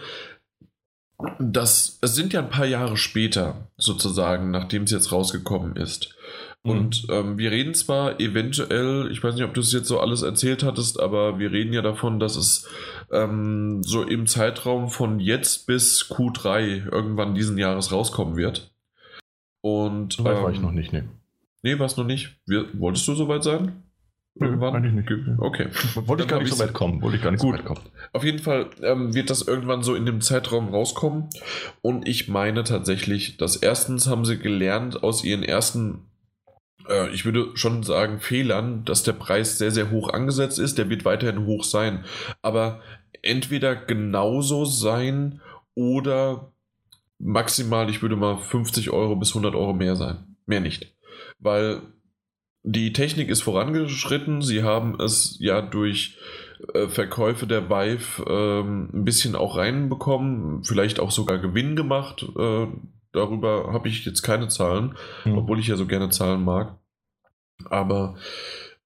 dass 1.40 2.00
es 2.02 2.16
sind 2.16 2.34
ja 2.34 2.42
ein 2.42 2.50
paar 2.50 2.66
Jahre 2.66 2.98
später, 2.98 3.70
sozusagen, 3.78 4.52
nachdem 4.52 4.84
es 4.84 4.92
jetzt 4.92 5.12
rausgekommen 5.12 5.76
ist. 5.76 6.16
Mhm. 6.64 6.72
Und 6.72 7.08
ähm, 7.10 7.38
wir 7.38 7.52
reden 7.52 7.74
zwar 7.74 8.20
eventuell, 8.20 9.10
ich 9.12 9.24
weiß 9.24 9.36
nicht, 9.36 9.44
ob 9.44 9.54
du 9.54 9.62
es 9.62 9.72
jetzt 9.72 9.88
so 9.88 10.00
alles 10.00 10.24
erzählt 10.24 10.64
hattest, 10.64 11.00
aber 11.00 11.40
wir 11.40 11.52
reden 11.52 11.74
ja 11.74 11.82
davon, 11.82 12.20
dass 12.20 12.36
es 12.36 12.68
ähm, 13.12 13.84
so 13.84 14.04
im 14.04 14.28
Zeitraum 14.28 14.90
von 14.90 15.20
jetzt 15.20 15.68
bis 15.68 16.10
Q3 16.10 16.92
irgendwann 16.92 17.36
diesen 17.36 17.58
Jahres 17.58 17.92
rauskommen 17.92 18.36
wird. 18.36 18.74
Und. 19.62 20.14
So 20.14 20.24
weit 20.24 20.38
ähm, 20.38 20.44
war 20.44 20.52
ich 20.52 20.58
ähm, 20.58 20.64
noch 20.64 20.72
nicht, 20.72 20.94
ne? 20.94 21.08
Nee, 21.64 21.80
war 21.80 21.88
es 21.88 21.98
noch 21.98 22.06
nicht. 22.06 22.38
Wir, 22.46 22.68
wolltest 22.80 23.08
du 23.08 23.16
soweit 23.16 23.44
sein? 23.44 23.84
Irgendwann? 24.38 24.74
Nein, 24.74 24.96
nicht. 24.96 25.10
Okay. 25.40 25.68
Wollte 25.96 26.24
ich 26.24 26.30
gar 26.30 26.40
nicht 26.40 26.54
so 26.54 26.60
weit 26.60 26.74
kommen. 26.74 27.02
Wollte 27.02 27.16
ich 27.16 27.24
gar 27.24 27.32
nicht 27.32 27.40
Gut. 27.40 27.54
so 27.54 27.58
weit 27.58 27.66
kommen. 27.66 27.80
Auf 28.12 28.24
jeden 28.26 28.40
Fall 28.40 28.70
ähm, 28.82 29.14
wird 29.14 29.30
das 29.30 29.42
irgendwann 29.42 29.82
so 29.82 29.96
in 29.96 30.06
dem 30.06 30.20
Zeitraum 30.20 30.70
rauskommen. 30.70 31.30
Und 31.82 32.08
ich 32.08 32.28
meine 32.28 32.66
tatsächlich, 32.66 33.38
dass 33.38 33.56
erstens 33.56 34.08
haben 34.08 34.26
sie 34.26 34.38
gelernt 34.38 35.04
aus 35.04 35.24
ihren 35.24 35.42
ersten, 35.42 36.00
äh, 36.90 37.10
ich 37.10 37.26
würde 37.26 37.52
schon 37.56 37.84
sagen, 37.84 38.20
Fehlern, 38.20 38.86
dass 38.86 39.04
der 39.04 39.14
Preis 39.14 39.58
sehr, 39.58 39.72
sehr 39.72 39.92
hoch 39.92 40.10
angesetzt 40.10 40.60
ist. 40.60 40.78
Der 40.78 40.90
wird 40.90 41.06
weiterhin 41.06 41.46
hoch 41.46 41.64
sein. 41.64 42.06
Aber 42.42 42.82
entweder 43.22 43.76
genauso 43.76 44.66
sein 44.66 45.42
oder 45.74 46.52
maximal, 47.20 47.90
ich 47.90 48.02
würde 48.02 48.16
mal 48.16 48.38
50 48.38 48.92
Euro 48.92 49.16
bis 49.16 49.30
100 49.30 49.56
Euro 49.56 49.74
mehr 49.74 49.96
sein. 49.96 50.36
Mehr 50.46 50.60
nicht. 50.60 50.96
Weil 51.40 51.82
die 52.64 52.94
Technik 52.94 53.30
ist 53.30 53.42
vorangeschritten. 53.42 54.42
Sie 54.42 54.64
haben 54.64 55.00
es 55.00 55.38
ja 55.40 55.62
durch 55.62 56.18
äh, 56.74 56.88
Verkäufe 56.88 57.48
der 57.48 57.70
Vive 57.70 58.24
ähm, 58.28 58.90
ein 58.94 59.06
bisschen 59.06 59.36
auch 59.36 59.58
reinbekommen, 59.58 60.64
vielleicht 60.64 61.00
auch 61.00 61.12
sogar 61.12 61.38
Gewinn 61.38 61.76
gemacht. 61.76 62.26
Äh, 62.38 62.68
darüber 63.16 63.74
habe 63.74 63.88
ich 63.88 64.06
jetzt 64.06 64.22
keine 64.22 64.48
Zahlen, 64.48 64.96
mhm. 65.24 65.38
obwohl 65.38 65.60
ich 65.60 65.68
ja 65.68 65.76
so 65.76 65.86
gerne 65.86 66.10
Zahlen 66.10 66.44
mag. 66.44 66.78
Aber 67.70 68.16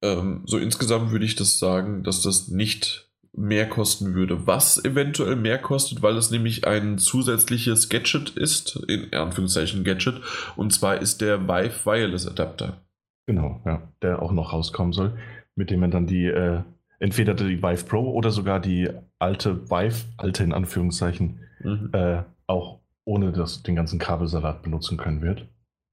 ähm, 0.01 0.43
so 0.45 0.57
insgesamt 0.57 1.11
würde 1.11 1.25
ich 1.25 1.35
das 1.35 1.59
sagen, 1.59 2.03
dass 2.03 2.21
das 2.21 2.47
nicht 2.47 3.09
mehr 3.33 3.67
kosten 3.69 4.13
würde. 4.13 4.47
Was 4.47 4.83
eventuell 4.83 5.35
mehr 5.35 5.59
kostet, 5.59 6.01
weil 6.01 6.17
es 6.17 6.31
nämlich 6.31 6.67
ein 6.67 6.97
zusätzliches 6.97 7.89
Gadget 7.89 8.31
ist, 8.31 8.75
in 8.87 9.13
Anführungszeichen 9.13 9.83
Gadget, 9.83 10.21
und 10.55 10.73
zwar 10.73 11.01
ist 11.01 11.21
der 11.21 11.47
Vive 11.47 11.85
Wireless 11.85 12.27
Adapter. 12.27 12.81
Genau, 13.27 13.61
ja, 13.65 13.81
der 14.01 14.21
auch 14.21 14.31
noch 14.31 14.53
rauskommen 14.53 14.93
soll, 14.93 15.17
mit 15.55 15.69
dem 15.69 15.79
man 15.79 15.91
dann 15.91 16.07
die, 16.07 16.25
äh, 16.25 16.63
entweder 16.99 17.33
die 17.35 17.61
Vive 17.61 17.85
Pro 17.85 18.11
oder 18.11 18.31
sogar 18.31 18.59
die 18.59 18.89
alte 19.19 19.69
Vive, 19.69 20.05
alte 20.17 20.43
in 20.43 20.53
Anführungszeichen, 20.53 21.39
mhm. 21.61 21.91
äh, 21.93 22.23
auch 22.47 22.79
ohne 23.05 23.31
das, 23.31 23.63
den 23.63 23.75
ganzen 23.75 23.99
Kabelsalat 23.99 24.61
benutzen 24.61 24.97
können 24.97 25.21
wird. 25.21 25.47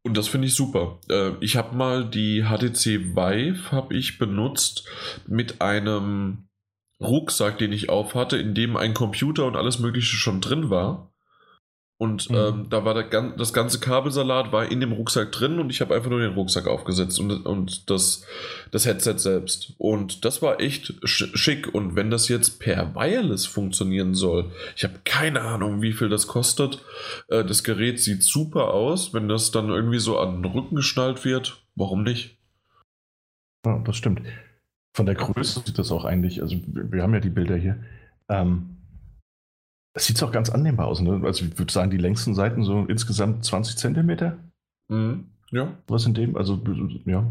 Und 0.05 0.17
das 0.17 0.29
finde 0.29 0.47
ich 0.47 0.55
super. 0.55 1.01
Äh, 1.11 1.33
ich 1.41 1.57
habe 1.57 1.75
mal 1.75 2.09
die 2.09 2.45
HTC 2.45 3.17
Vive 3.17 3.73
habe 3.73 3.95
ich 3.95 4.19
benutzt 4.19 4.89
mit 5.27 5.61
einem 5.61 6.49
Rucksack, 7.01 7.59
den 7.59 7.73
ich 7.73 7.89
auf 7.89 8.15
hatte, 8.15 8.37
in 8.37 8.55
dem 8.55 8.77
ein 8.77 8.95
Computer 8.95 9.47
und 9.47 9.57
alles 9.57 9.79
Mögliche 9.79 10.17
schon 10.17 10.41
drin 10.41 10.71
war. 10.71 11.13
Und 11.99 12.29
mhm. 12.29 12.37
ähm, 12.37 12.67
da 12.69 12.85
war 12.85 12.93
der, 12.93 13.31
das 13.39 13.55
ganze 13.55 13.81
Kabelsalat 13.81 14.53
war 14.53 14.71
in 14.71 14.81
dem 14.81 14.93
Rucksack 14.93 15.33
drin 15.33 15.59
und 15.59 15.71
ich 15.71 15.81
habe 15.81 15.95
einfach 15.95 16.11
nur 16.11 16.21
den 16.21 16.35
Rucksack 16.35 16.67
aufgesetzt 16.67 17.19
und, 17.19 17.47
und 17.47 17.89
das, 17.89 18.27
das 18.71 18.85
Headset 18.85 19.17
selbst. 19.17 19.73
Und 19.79 20.27
das 20.27 20.43
war 20.43 20.61
echt 20.61 20.95
schick. 21.05 21.75
Und 21.75 21.97
wenn 21.97 22.11
das 22.11 22.29
jetzt 22.29 22.61
per 22.61 22.95
Wireless 22.95 23.47
funktionieren 23.47 24.15
soll, 24.15 24.53
ich 24.77 24.85
habe 24.85 25.01
keine 25.05 25.41
Ahnung, 25.41 25.81
wie 25.81 25.95
viel 25.95 26.11
das 26.11 26.27
kostet. 26.27 26.85
Äh, 27.29 27.45
das 27.45 27.65
Gerät 27.65 27.99
sieht 27.99 28.23
super 28.23 28.75
aus. 28.75 29.15
Wenn 29.15 29.29
das 29.29 29.51
dann 29.51 29.71
irgendwie 29.71 29.99
so 29.99 30.19
an 30.19 30.43
den 30.43 30.53
Rücken 30.53 30.77
geschnallt 30.77 31.25
wird, 31.25 31.63
warum 31.77 32.03
nicht? 32.03 32.37
Ja, 33.65 33.79
das 33.79 33.97
stimmt. 33.97 34.21
Von 34.93 35.07
der 35.07 35.15
Größe 35.15 35.63
sieht 35.65 35.79
das 35.79 35.91
auch 35.91 36.05
eigentlich, 36.05 36.43
also 36.43 36.57
wir 36.67 37.03
haben 37.03 37.15
ja 37.15 37.21
die 37.21 37.31
Bilder 37.31 37.57
hier. 37.57 37.79
Ähm, 38.29 38.76
das 39.97 40.05
sieht 40.05 40.23
auch 40.23 40.31
ganz 40.31 40.51
annehmbar 40.51 40.89
aus. 40.89 41.01
Ne? 41.01 41.23
Also 41.25 41.47
ich 41.47 41.59
würde 41.59 41.73
sagen, 41.73 41.91
die 41.91 41.97
längsten 41.97 42.35
Seiten 42.35 42.65
so 42.65 42.85
insgesamt 42.85 43.47
20 43.47 43.79
Zentimeter. 43.79 44.37
Mhm. 44.89 45.29
Ja. 45.51 45.73
Was 45.87 46.05
in 46.05 46.13
dem, 46.13 46.37
also 46.37 46.61
ja, 47.07 47.27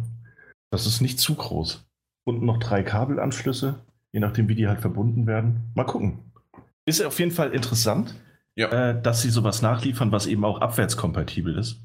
das 0.71 0.87
ist 0.87 0.99
nicht 0.99 1.19
zu 1.19 1.35
groß. 1.35 1.85
Und 2.23 2.41
noch 2.41 2.57
drei 2.57 2.81
Kabelanschlüsse, 2.81 3.75
je 4.13 4.19
nachdem, 4.19 4.49
wie 4.49 4.55
die 4.55 4.67
halt 4.67 4.81
verbunden 4.81 5.27
werden. 5.27 5.71
Mal 5.75 5.83
gucken. 5.83 6.31
Ist 6.87 7.05
auf 7.05 7.19
jeden 7.19 7.29
Fall 7.29 7.51
interessant, 7.51 8.15
ja. 8.55 8.69
äh, 8.69 8.99
dass 8.99 9.21
sie 9.21 9.29
sowas 9.29 9.61
nachliefern, 9.61 10.11
was 10.11 10.25
eben 10.25 10.43
auch 10.43 10.59
abwärtskompatibel 10.59 11.55
ist. 11.59 11.79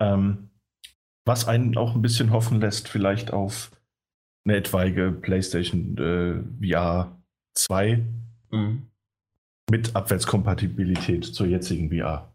Ähm, 0.00 0.48
was 1.26 1.46
einen 1.46 1.76
auch 1.76 1.94
ein 1.94 2.00
bisschen 2.00 2.30
hoffen 2.30 2.62
lässt, 2.62 2.88
vielleicht 2.88 3.30
auf 3.30 3.70
eine 4.46 4.56
etwaige 4.56 5.12
PlayStation 5.12 5.98
äh, 5.98 6.66
VR 6.66 7.14
2. 7.52 8.02
Mhm 8.52 8.86
mit 9.72 9.96
Abwärtskompatibilität 9.96 11.24
zur 11.24 11.46
jetzigen 11.46 11.88
VR. 11.88 12.30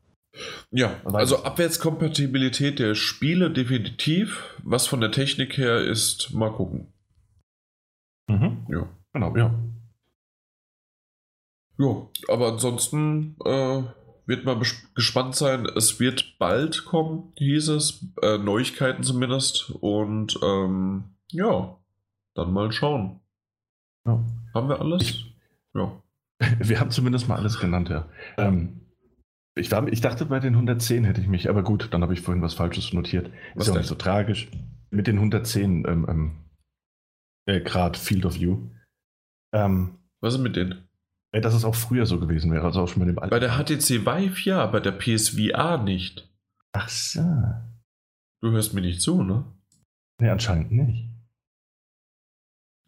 Ja, 0.72 1.00
also 1.04 1.44
Abwärtskompatibilität 1.44 2.80
der 2.80 2.96
Spiele 2.96 3.52
definitiv. 3.52 4.56
Was 4.64 4.88
von 4.88 5.02
der 5.02 5.12
Technik 5.12 5.56
her 5.56 5.80
ist, 5.82 6.34
mal 6.34 6.52
gucken. 6.52 6.92
Mhm. 8.28 8.66
Ja. 8.70 8.90
Genau, 9.14 9.38
ja. 9.38 9.54
Ja, 11.78 12.08
aber 12.28 12.54
ansonsten 12.54 13.36
äh, 13.46 13.84
wird 14.26 14.44
man 14.46 14.64
gespannt 14.96 15.36
sein. 15.36 15.68
Es 15.68 16.00
wird 16.00 16.40
bald 16.40 16.86
kommen, 16.86 17.34
hieß 17.38 17.68
es. 17.68 18.04
Äh, 18.24 18.40
Neuigkeiten 18.40 19.04
zumindest. 19.04 19.70
Und 19.80 20.40
ähm, 20.42 21.04
ja, 21.32 21.78
dann 22.34 22.52
mal 22.52 22.72
schauen. 22.72 23.20
Ja. 24.08 24.26
Haben 24.56 24.70
wir 24.70 24.82
alles? 24.82 25.04
Ich, 25.04 25.36
ja. 25.76 26.02
Wir 26.60 26.80
haben 26.80 26.92
zumindest 26.92 27.28
mal 27.28 27.38
alles 27.38 27.60
genannt, 27.60 27.90
ja. 27.90 28.08
Ähm, 28.38 28.82
ich, 29.56 29.72
war, 29.72 29.88
ich 29.88 30.02
dachte, 30.02 30.26
bei 30.26 30.40
den 30.40 30.54
110 30.54 31.04
hätte 31.04 31.22
ich 31.22 31.28
mich, 31.28 31.50
aber 31.50 31.64
gut, 31.64 31.90
dann 31.92 32.04
habe 32.04 32.14
ich 32.14 32.22
vorhin 32.22 32.44
was 32.44 32.54
Falsches 32.54 32.94
notiert. 32.94 33.32
Was 33.56 33.64
ist 33.64 33.68
ja 33.68 33.74
auch 33.74 33.78
nicht 33.78 33.90
so 33.90 33.96
tragisch. 33.96 34.50
Mit 34.92 35.08
den 35.08 35.16
110 35.16 35.86
ähm, 35.88 36.06
ähm, 36.08 36.32
äh, 37.48 37.62
Grad 37.62 37.98
Field 37.98 38.26
of 38.26 38.36
View. 38.36 38.70
Ähm, 39.54 39.98
was 40.22 40.36
ist 40.36 40.40
mit 40.42 40.56
denen? 40.56 40.88
Äh, 41.32 41.42
dass 41.42 41.54
es 41.54 41.66
auch 41.66 41.76
früher 41.76 42.06
so 42.06 42.20
gewesen 42.20 42.52
wäre, 42.52 42.66
also 42.66 42.82
auch 42.82 42.88
schon 42.88 43.00
mit 43.00 43.10
dem 43.10 43.20
alten. 43.20 43.32
Bei 43.32 43.40
der 43.40 43.58
HTC 43.58 44.06
Vive 44.06 44.42
ja, 44.44 44.66
bei 44.68 44.80
der 44.80 44.92
PSVR 44.92 45.78
nicht. 45.84 46.30
Ach 46.74 46.90
so. 46.90 47.22
Du 48.42 48.52
hörst 48.52 48.74
mir 48.74 48.82
nicht 48.82 49.02
zu, 49.02 49.24
ne? 49.24 49.46
Nee, 50.22 50.30
anscheinend 50.30 50.72
nicht. 50.72 51.10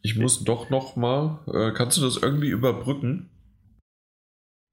Ich 0.01 0.15
muss 0.15 0.43
doch 0.43 0.69
noch 0.69 0.95
mal. 0.95 1.39
Äh, 1.47 1.73
kannst 1.73 1.97
du 1.97 2.02
das 2.02 2.17
irgendwie 2.17 2.50
überbrücken? 2.50 3.29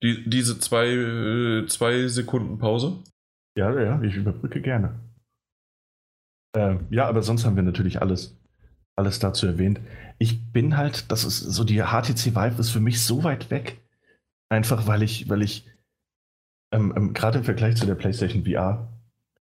Die, 0.03 0.29
diese 0.29 0.59
zwei, 0.59 0.89
äh, 0.89 1.67
zwei 1.67 2.07
Sekunden 2.09 2.59
Pause? 2.59 3.03
Ja, 3.57 3.79
ja, 3.81 4.01
ich 4.03 4.17
überbrücke 4.17 4.61
gerne. 4.61 5.01
Äh, 6.55 6.77
ja, 6.91 7.09
aber 7.09 7.23
sonst 7.23 7.45
haben 7.45 7.57
wir 7.57 7.63
natürlich 7.63 8.03
alles, 8.03 8.39
alles 8.97 9.19
dazu 9.19 9.47
erwähnt. 9.47 9.81
Ich 10.19 10.53
bin 10.53 10.77
halt, 10.77 11.11
das 11.11 11.25
ist 11.25 11.41
so, 11.41 11.65
die 11.65 11.83
HTC 11.83 12.35
Vive 12.35 12.61
ist 12.61 12.71
für 12.71 12.81
mich 12.81 13.03
so 13.03 13.25
weit 13.25 13.51
weg. 13.51 13.83
Einfach 14.49 14.87
weil 14.87 15.03
ich, 15.03 15.29
weil 15.29 15.43
ich, 15.43 15.67
ähm, 16.73 16.93
ähm, 16.97 17.15
gerade 17.15 17.39
im 17.39 17.45
Vergleich 17.45 17.77
zu 17.77 17.87
der 17.87 17.95
PlayStation 17.95 18.45
VR, 18.45 18.93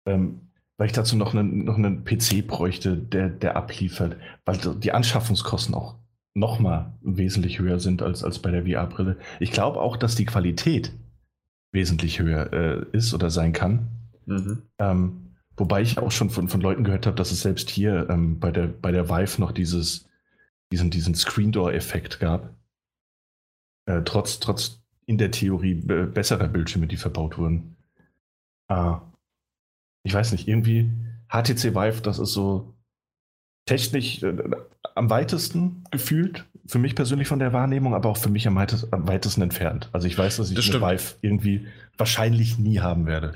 Ähm, 0.06 0.44
weil 0.76 0.88
ich 0.88 0.92
dazu 0.92 1.16
noch 1.16 1.34
einen, 1.34 1.64
noch 1.64 1.76
einen 1.76 2.04
PC 2.04 2.46
bräuchte, 2.46 2.96
der, 2.96 3.28
der 3.30 3.56
abliefert, 3.56 4.16
weil 4.44 4.58
die 4.58 4.92
Anschaffungskosten 4.92 5.74
auch 5.74 5.96
nochmal 6.34 6.92
wesentlich 7.00 7.60
höher 7.60 7.78
sind 7.78 8.02
als, 8.02 8.24
als 8.24 8.40
bei 8.40 8.50
der 8.50 8.64
VR-Brille. 8.64 9.16
Ich 9.40 9.52
glaube 9.52 9.80
auch, 9.80 9.96
dass 9.96 10.16
die 10.16 10.24
Qualität 10.24 10.92
wesentlich 11.72 12.18
höher 12.18 12.52
äh, 12.52 12.86
ist 12.92 13.14
oder 13.14 13.30
sein 13.30 13.52
kann. 13.52 13.88
Mhm. 14.26 14.62
Ähm, 14.78 15.36
wobei 15.56 15.82
ich 15.82 15.98
auch 15.98 16.10
schon 16.10 16.30
von, 16.30 16.48
von 16.48 16.60
Leuten 16.60 16.84
gehört 16.84 17.06
habe, 17.06 17.16
dass 17.16 17.30
es 17.30 17.42
selbst 17.42 17.70
hier 17.70 18.08
ähm, 18.10 18.40
bei, 18.40 18.50
der, 18.50 18.66
bei 18.66 18.90
der 18.90 19.08
Vive 19.08 19.40
noch 19.40 19.52
dieses, 19.52 20.08
diesen, 20.72 20.90
diesen 20.90 21.14
Screen 21.14 21.52
Door-Effekt 21.52 22.20
gab. 22.20 22.54
Äh, 23.86 24.02
trotz, 24.04 24.40
trotz 24.40 24.82
in 25.06 25.18
der 25.18 25.30
Theorie 25.30 25.74
besserer 25.74 26.48
Bildschirme, 26.48 26.86
die 26.86 26.96
verbaut 26.96 27.38
wurden. 27.38 27.76
Äh, 28.68 28.94
ich 30.02 30.14
weiß 30.14 30.32
nicht, 30.32 30.48
irgendwie 30.48 30.90
HTC 31.28 31.74
Vive, 31.74 32.00
das 32.02 32.18
ist 32.18 32.32
so 32.32 32.73
technisch 33.66 34.22
äh, 34.22 34.34
am 34.94 35.10
weitesten 35.10 35.84
gefühlt, 35.90 36.44
für 36.66 36.78
mich 36.78 36.94
persönlich 36.94 37.28
von 37.28 37.38
der 37.38 37.52
Wahrnehmung, 37.52 37.94
aber 37.94 38.08
auch 38.08 38.16
für 38.16 38.30
mich 38.30 38.46
am, 38.46 38.56
weitest, 38.56 38.92
am 38.92 39.06
weitesten 39.08 39.42
entfernt. 39.42 39.88
Also 39.92 40.06
ich 40.06 40.16
weiß, 40.16 40.36
dass 40.36 40.50
ich 40.50 40.56
das 40.56 40.70
eine 40.70 40.80
Vive 40.80 41.14
irgendwie 41.20 41.66
wahrscheinlich 41.98 42.58
nie 42.58 42.80
haben 42.80 43.06
werde. 43.06 43.34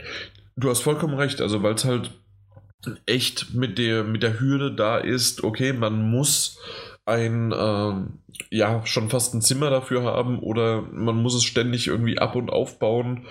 Du 0.56 0.70
hast 0.70 0.80
vollkommen 0.80 1.14
recht, 1.14 1.40
also 1.40 1.62
weil 1.62 1.74
es 1.74 1.84
halt 1.84 2.12
echt 3.06 3.54
mit 3.54 3.78
der, 3.78 4.04
mit 4.04 4.22
der 4.22 4.40
Hürde 4.40 4.74
da 4.74 4.98
ist, 4.98 5.44
okay, 5.44 5.72
man 5.72 6.10
muss 6.10 6.58
ein, 7.04 7.52
äh, 7.52 8.56
ja, 8.56 8.84
schon 8.86 9.08
fast 9.08 9.34
ein 9.34 9.42
Zimmer 9.42 9.70
dafür 9.70 10.04
haben 10.04 10.38
oder 10.38 10.82
man 10.82 11.16
muss 11.16 11.34
es 11.34 11.44
ständig 11.44 11.86
irgendwie 11.86 12.18
ab 12.18 12.36
und 12.36 12.50
aufbauen 12.50 13.26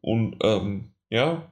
und 0.00 0.36
ähm, 0.42 0.92
ja, 1.10 1.50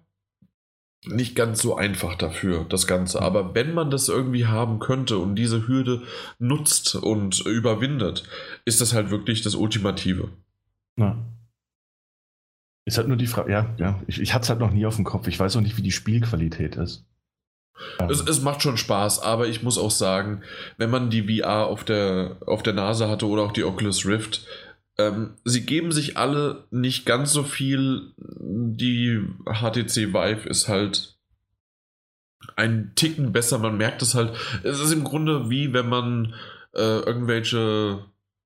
nicht 1.07 1.35
ganz 1.35 1.61
so 1.61 1.77
einfach 1.77 2.15
dafür, 2.15 2.65
das 2.69 2.87
Ganze. 2.87 3.21
Aber 3.23 3.55
wenn 3.55 3.75
man 3.75 3.91
das 3.91 4.09
irgendwie 4.09 4.47
haben 4.47 4.79
könnte 4.79 5.19
und 5.19 5.37
diese 5.37 5.67
Hürde 5.69 6.03
nutzt 6.39 6.95
und 6.95 7.41
überwindet, 7.47 8.25
ist 8.65 8.81
das 8.81 8.93
halt 8.93 9.11
wirklich 9.11 9.43
das 9.43 9.55
Ultimative. 9.55 10.31
Ja. 10.99 11.17
Ist 12.87 12.99
halt 12.99 13.09
nur 13.09 13.17
die 13.17 13.27
Frage, 13.27 13.51
ja, 13.51 13.75
ja, 13.79 14.03
ich, 14.07 14.21
ich 14.21 14.35
hatte 14.35 14.45
es 14.45 14.49
halt 14.51 14.61
noch 14.61 14.71
nie 14.71 14.87
auf 14.87 14.97
dem 14.97 15.05
Kopf. 15.05 15.27
Ich 15.27 15.41
weiß 15.41 15.57
auch 15.57 15.63
nicht, 15.63 15.77
wie 15.77 15.83
die 15.83 15.93
Spielqualität 15.93 16.77
ist. 16.77 17.05
Es, 18.09 18.21
es, 18.21 18.41
macht 18.41 18.63
schon 18.63 18.77
Spaß, 18.77 19.21
aber 19.21 19.49
ich 19.49 19.63
muss 19.63 19.79
auch 19.79 19.91
sagen, 19.91 20.43
wenn 20.77 20.91
man 20.91 21.11
die 21.11 21.41
VR 21.41 21.67
auf 21.67 21.83
der, 21.83 22.37
auf 22.47 22.63
der 22.63 22.73
Nase 22.73 23.09
hatte 23.09 23.27
oder 23.27 23.43
auch 23.43 23.53
die 23.53 23.65
Oculus 23.65 24.07
Rift, 24.07 24.47
ähm, 24.99 25.35
sie 25.45 25.67
geben 25.67 25.93
sich 25.93 26.17
alle 26.17 26.65
nicht 26.71 27.07
ganz 27.07 27.33
so 27.33 27.43
viel. 27.43 28.13
Die 28.19 29.21
HTC 29.47 30.13
Vive 30.13 30.49
ist 30.49 30.69
halt 30.69 31.19
ein 32.57 32.93
Ticken 32.95 33.33
besser. 33.33 33.59
Man 33.59 33.77
merkt 33.77 34.03
es 34.03 34.15
halt. 34.15 34.37
Es 34.63 34.81
ist 34.81 34.93
im 34.93 35.05
Grunde 35.05 35.51
wie 35.51 35.73
wenn 35.73 35.89
man 35.89 36.35
äh, 36.75 37.01
irgendwelche 37.01 38.05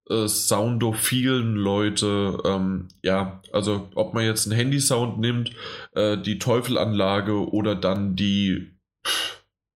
äh, 0.08 0.26
soundophilen 0.26 1.54
Leute, 1.54 2.38
ähm, 2.44 2.88
ja, 3.02 3.42
also 3.52 3.88
ob 3.94 4.14
man 4.14 4.24
jetzt 4.24 4.46
einen 4.46 4.56
Handy-Sound 4.56 5.18
nimmt, 5.18 5.52
äh, 5.94 6.16
die 6.16 6.38
Teufelanlage 6.38 7.50
oder 7.52 7.74
dann 7.74 8.16
die, 8.16 8.70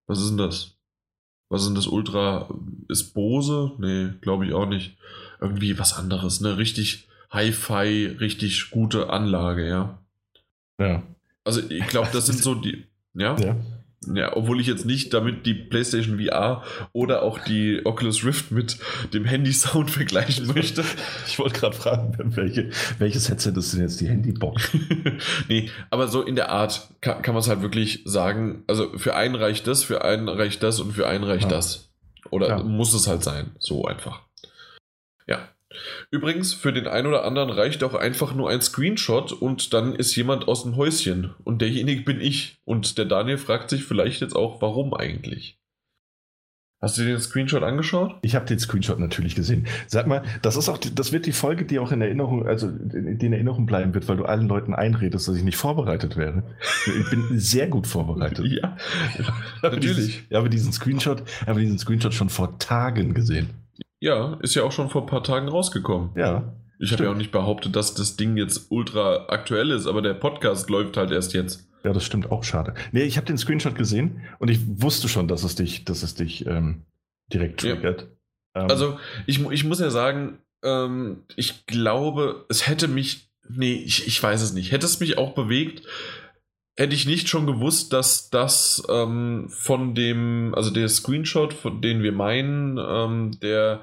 was 0.06 0.20
ist 0.20 0.30
denn 0.30 0.38
das? 0.38 0.78
Was 1.50 1.62
ist 1.62 1.68
denn 1.68 1.74
das 1.74 1.86
Ultra? 1.86 2.48
Ist 2.88 3.12
Bose? 3.12 3.72
Nee, 3.76 4.14
glaube 4.22 4.46
ich 4.46 4.54
auch 4.54 4.66
nicht 4.66 4.96
irgendwie 5.42 5.78
was 5.78 5.92
anderes. 5.92 6.42
Eine 6.44 6.56
richtig 6.56 7.08
Hi-Fi, 7.30 8.16
richtig 8.20 8.70
gute 8.70 9.10
Anlage, 9.10 9.68
ja. 9.68 9.98
Ja. 10.78 11.02
Also 11.44 11.60
ich 11.68 11.86
glaube, 11.88 12.08
das 12.12 12.26
sind 12.26 12.38
so 12.38 12.54
die. 12.54 12.86
Ja? 13.14 13.36
ja. 13.38 13.56
Ja, 14.12 14.36
obwohl 14.36 14.60
ich 14.60 14.66
jetzt 14.66 14.84
nicht 14.84 15.14
damit 15.14 15.46
die 15.46 15.54
PlayStation 15.54 16.18
VR 16.18 16.64
oder 16.92 17.22
auch 17.22 17.38
die 17.38 17.82
Oculus 17.84 18.24
Rift 18.24 18.50
mit 18.50 18.78
dem 19.14 19.24
Handy-Sound 19.24 19.90
vergleichen 19.92 20.48
möchte. 20.48 20.84
Ich 21.28 21.38
wollte 21.38 21.60
gerade 21.60 21.76
fragen, 21.76 22.16
welche, 22.34 22.70
welches 22.98 23.28
Headset 23.28 23.52
ist 23.56 23.72
denn 23.72 23.82
jetzt 23.82 24.00
die 24.00 24.08
Handybox? 24.08 24.70
nee, 25.48 25.70
aber 25.90 26.08
so 26.08 26.22
in 26.22 26.34
der 26.34 26.50
Art 26.50 26.88
kann, 27.00 27.22
kann 27.22 27.34
man 27.34 27.42
es 27.42 27.48
halt 27.48 27.62
wirklich 27.62 28.02
sagen. 28.04 28.64
Also 28.66 28.98
für 28.98 29.14
einen 29.14 29.36
reicht 29.36 29.68
das, 29.68 29.84
für 29.84 30.04
einen 30.04 30.28
reicht 30.28 30.64
das 30.64 30.80
und 30.80 30.92
für 30.92 31.06
einen 31.06 31.24
reicht 31.24 31.44
ja. 31.44 31.50
das. 31.50 31.92
Oder 32.30 32.48
ja. 32.48 32.62
muss 32.62 32.94
es 32.94 33.06
halt 33.06 33.22
sein. 33.22 33.52
So 33.58 33.84
einfach. 33.84 34.22
Ja. 35.26 35.48
Übrigens, 36.10 36.52
für 36.52 36.72
den 36.72 36.86
einen 36.86 37.06
oder 37.06 37.24
anderen 37.24 37.50
reicht 37.50 37.82
auch 37.82 37.94
einfach 37.94 38.34
nur 38.34 38.50
ein 38.50 38.60
Screenshot 38.60 39.32
und 39.32 39.72
dann 39.72 39.94
ist 39.94 40.14
jemand 40.16 40.46
aus 40.48 40.64
dem 40.64 40.76
Häuschen. 40.76 41.34
Und 41.44 41.62
derjenige 41.62 42.02
bin 42.02 42.20
ich. 42.20 42.58
Und 42.64 42.98
der 42.98 43.06
Daniel 43.06 43.38
fragt 43.38 43.70
sich 43.70 43.84
vielleicht 43.84 44.20
jetzt 44.20 44.36
auch, 44.36 44.60
warum 44.60 44.92
eigentlich? 44.92 45.58
Hast 46.82 46.98
du 46.98 47.02
dir 47.02 47.10
den 47.10 47.20
Screenshot 47.20 47.62
angeschaut? 47.62 48.16
Ich 48.22 48.34
habe 48.34 48.44
den 48.44 48.58
Screenshot 48.58 48.98
natürlich 48.98 49.36
gesehen. 49.36 49.68
Sag 49.86 50.08
mal, 50.08 50.24
das 50.42 50.56
ist 50.56 50.68
auch, 50.68 50.78
das 50.78 51.12
wird 51.12 51.26
die 51.26 51.32
Folge, 51.32 51.64
die 51.64 51.78
auch 51.78 51.92
in 51.92 52.02
Erinnerung, 52.02 52.44
also 52.44 52.66
in 52.66 53.32
Erinnerung 53.32 53.66
bleiben 53.66 53.94
wird, 53.94 54.08
weil 54.08 54.16
du 54.16 54.24
allen 54.24 54.48
Leuten 54.48 54.74
einredest, 54.74 55.28
dass 55.28 55.36
ich 55.36 55.44
nicht 55.44 55.56
vorbereitet 55.56 56.16
wäre. 56.16 56.42
Ich 56.86 57.08
bin 57.08 57.38
sehr 57.38 57.68
gut 57.68 57.86
vorbereitet. 57.86 58.44
ja, 58.50 58.76
natürlich. 59.62 60.24
Ich 60.28 60.36
habe 60.36 60.50
diesen 60.50 60.72
Screenshot, 60.72 61.22
habe 61.46 61.60
diesen 61.60 61.78
Screenshot 61.78 62.14
schon 62.14 62.30
vor 62.30 62.58
Tagen 62.58 63.14
gesehen. 63.14 63.61
Ja, 64.02 64.36
ist 64.42 64.56
ja 64.56 64.64
auch 64.64 64.72
schon 64.72 64.90
vor 64.90 65.02
ein 65.02 65.06
paar 65.06 65.22
Tagen 65.22 65.48
rausgekommen. 65.48 66.10
Ja. 66.16 66.52
Ich 66.80 66.90
habe 66.90 67.04
ja 67.04 67.12
auch 67.12 67.16
nicht 67.16 67.30
behauptet, 67.30 67.76
dass 67.76 67.94
das 67.94 68.16
Ding 68.16 68.36
jetzt 68.36 68.66
ultra 68.70 69.26
aktuell 69.28 69.70
ist, 69.70 69.86
aber 69.86 70.02
der 70.02 70.14
Podcast 70.14 70.68
läuft 70.70 70.96
halt 70.96 71.12
erst 71.12 71.34
jetzt. 71.34 71.68
Ja, 71.84 71.92
das 71.92 72.04
stimmt 72.04 72.32
auch 72.32 72.42
schade. 72.42 72.74
Nee, 72.90 73.04
ich 73.04 73.16
habe 73.16 73.28
den 73.28 73.38
Screenshot 73.38 73.76
gesehen 73.76 74.22
und 74.40 74.50
ich 74.50 74.58
wusste 74.82 75.08
schon, 75.08 75.28
dass 75.28 75.44
es 75.44 75.54
dich, 75.54 75.84
dass 75.84 76.02
es 76.02 76.16
dich 76.16 76.44
ähm, 76.46 76.82
direkt 77.32 77.60
triggert. 77.60 78.08
Ja. 78.56 78.62
Ähm, 78.62 78.70
also, 78.70 78.98
ich, 79.26 79.40
ich 79.52 79.62
muss 79.62 79.78
ja 79.78 79.90
sagen, 79.90 80.40
ähm, 80.64 81.22
ich 81.36 81.64
glaube, 81.66 82.44
es 82.48 82.66
hätte 82.66 82.88
mich. 82.88 83.30
Nee, 83.48 83.74
ich, 83.74 84.08
ich 84.08 84.20
weiß 84.20 84.42
es 84.42 84.52
nicht. 84.52 84.72
Hätte 84.72 84.86
es 84.86 84.98
mich 84.98 85.16
auch 85.16 85.34
bewegt, 85.36 85.86
hätte 86.76 86.94
ich 86.94 87.06
nicht 87.06 87.28
schon 87.28 87.46
gewusst, 87.46 87.92
dass 87.92 88.30
das 88.30 88.82
ähm, 88.88 89.48
von 89.50 89.94
dem, 89.94 90.54
also 90.54 90.70
der 90.70 90.88
Screenshot, 90.88 91.52
von 91.52 91.82
den 91.82 92.02
wir 92.02 92.12
meinen, 92.12 92.78
ähm, 92.78 93.38
der 93.40 93.82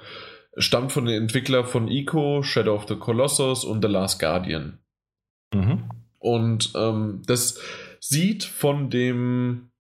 stammt 0.57 0.91
von 0.91 1.05
den 1.05 1.23
Entwicklern 1.23 1.65
von 1.65 1.87
Ico, 1.87 2.41
Shadow 2.43 2.75
of 2.75 2.87
the 2.87 2.95
Colossus 2.95 3.63
und 3.63 3.83
The 3.83 3.91
Last 3.91 4.19
Guardian. 4.19 4.79
Mhm. 5.53 5.89
Und 6.17 6.73
ähm, 6.75 7.21
das 7.25 7.59
sieht 7.99 8.43
von 8.43 8.89
dem, 8.89 9.71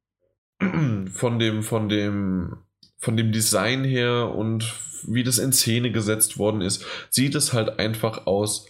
von 1.11 1.39
dem, 1.39 1.63
von 1.63 1.89
dem, 1.89 2.57
von 2.97 3.17
dem 3.17 3.31
Design 3.31 3.83
her 3.83 4.33
und 4.35 4.73
wie 5.07 5.23
das 5.23 5.37
in 5.37 5.53
Szene 5.53 5.91
gesetzt 5.91 6.37
worden 6.37 6.61
ist, 6.61 6.85
sieht 7.09 7.35
es 7.35 7.53
halt 7.53 7.79
einfach 7.79 8.27
aus. 8.27 8.67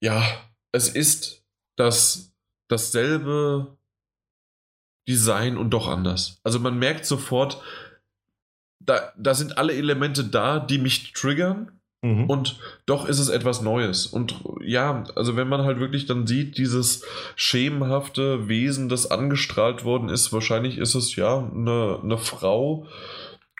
Ja, 0.00 0.22
es 0.72 0.88
ist 0.88 1.44
das 1.76 2.31
dasselbe 2.72 3.76
Design 5.08 5.56
und 5.56 5.70
doch 5.70 5.88
anders. 5.88 6.40
Also 6.42 6.58
man 6.58 6.78
merkt 6.78 7.06
sofort, 7.06 7.60
da, 8.80 9.12
da 9.16 9.34
sind 9.34 9.58
alle 9.58 9.74
Elemente 9.74 10.24
da, 10.24 10.58
die 10.58 10.78
mich 10.78 11.12
triggern. 11.12 11.80
Mhm. 12.04 12.28
Und 12.28 12.58
doch 12.84 13.06
ist 13.06 13.20
es 13.20 13.28
etwas 13.28 13.62
Neues. 13.62 14.06
Und 14.06 14.34
ja, 14.60 15.04
also 15.14 15.36
wenn 15.36 15.48
man 15.48 15.62
halt 15.62 15.78
wirklich 15.78 16.06
dann 16.06 16.26
sieht, 16.26 16.58
dieses 16.58 17.04
schemenhafte 17.36 18.48
Wesen, 18.48 18.88
das 18.88 19.10
angestrahlt 19.10 19.84
worden 19.84 20.08
ist, 20.08 20.32
wahrscheinlich 20.32 20.78
ist 20.78 20.96
es 20.96 21.14
ja 21.14 21.38
eine, 21.38 22.00
eine 22.02 22.18
Frau 22.18 22.88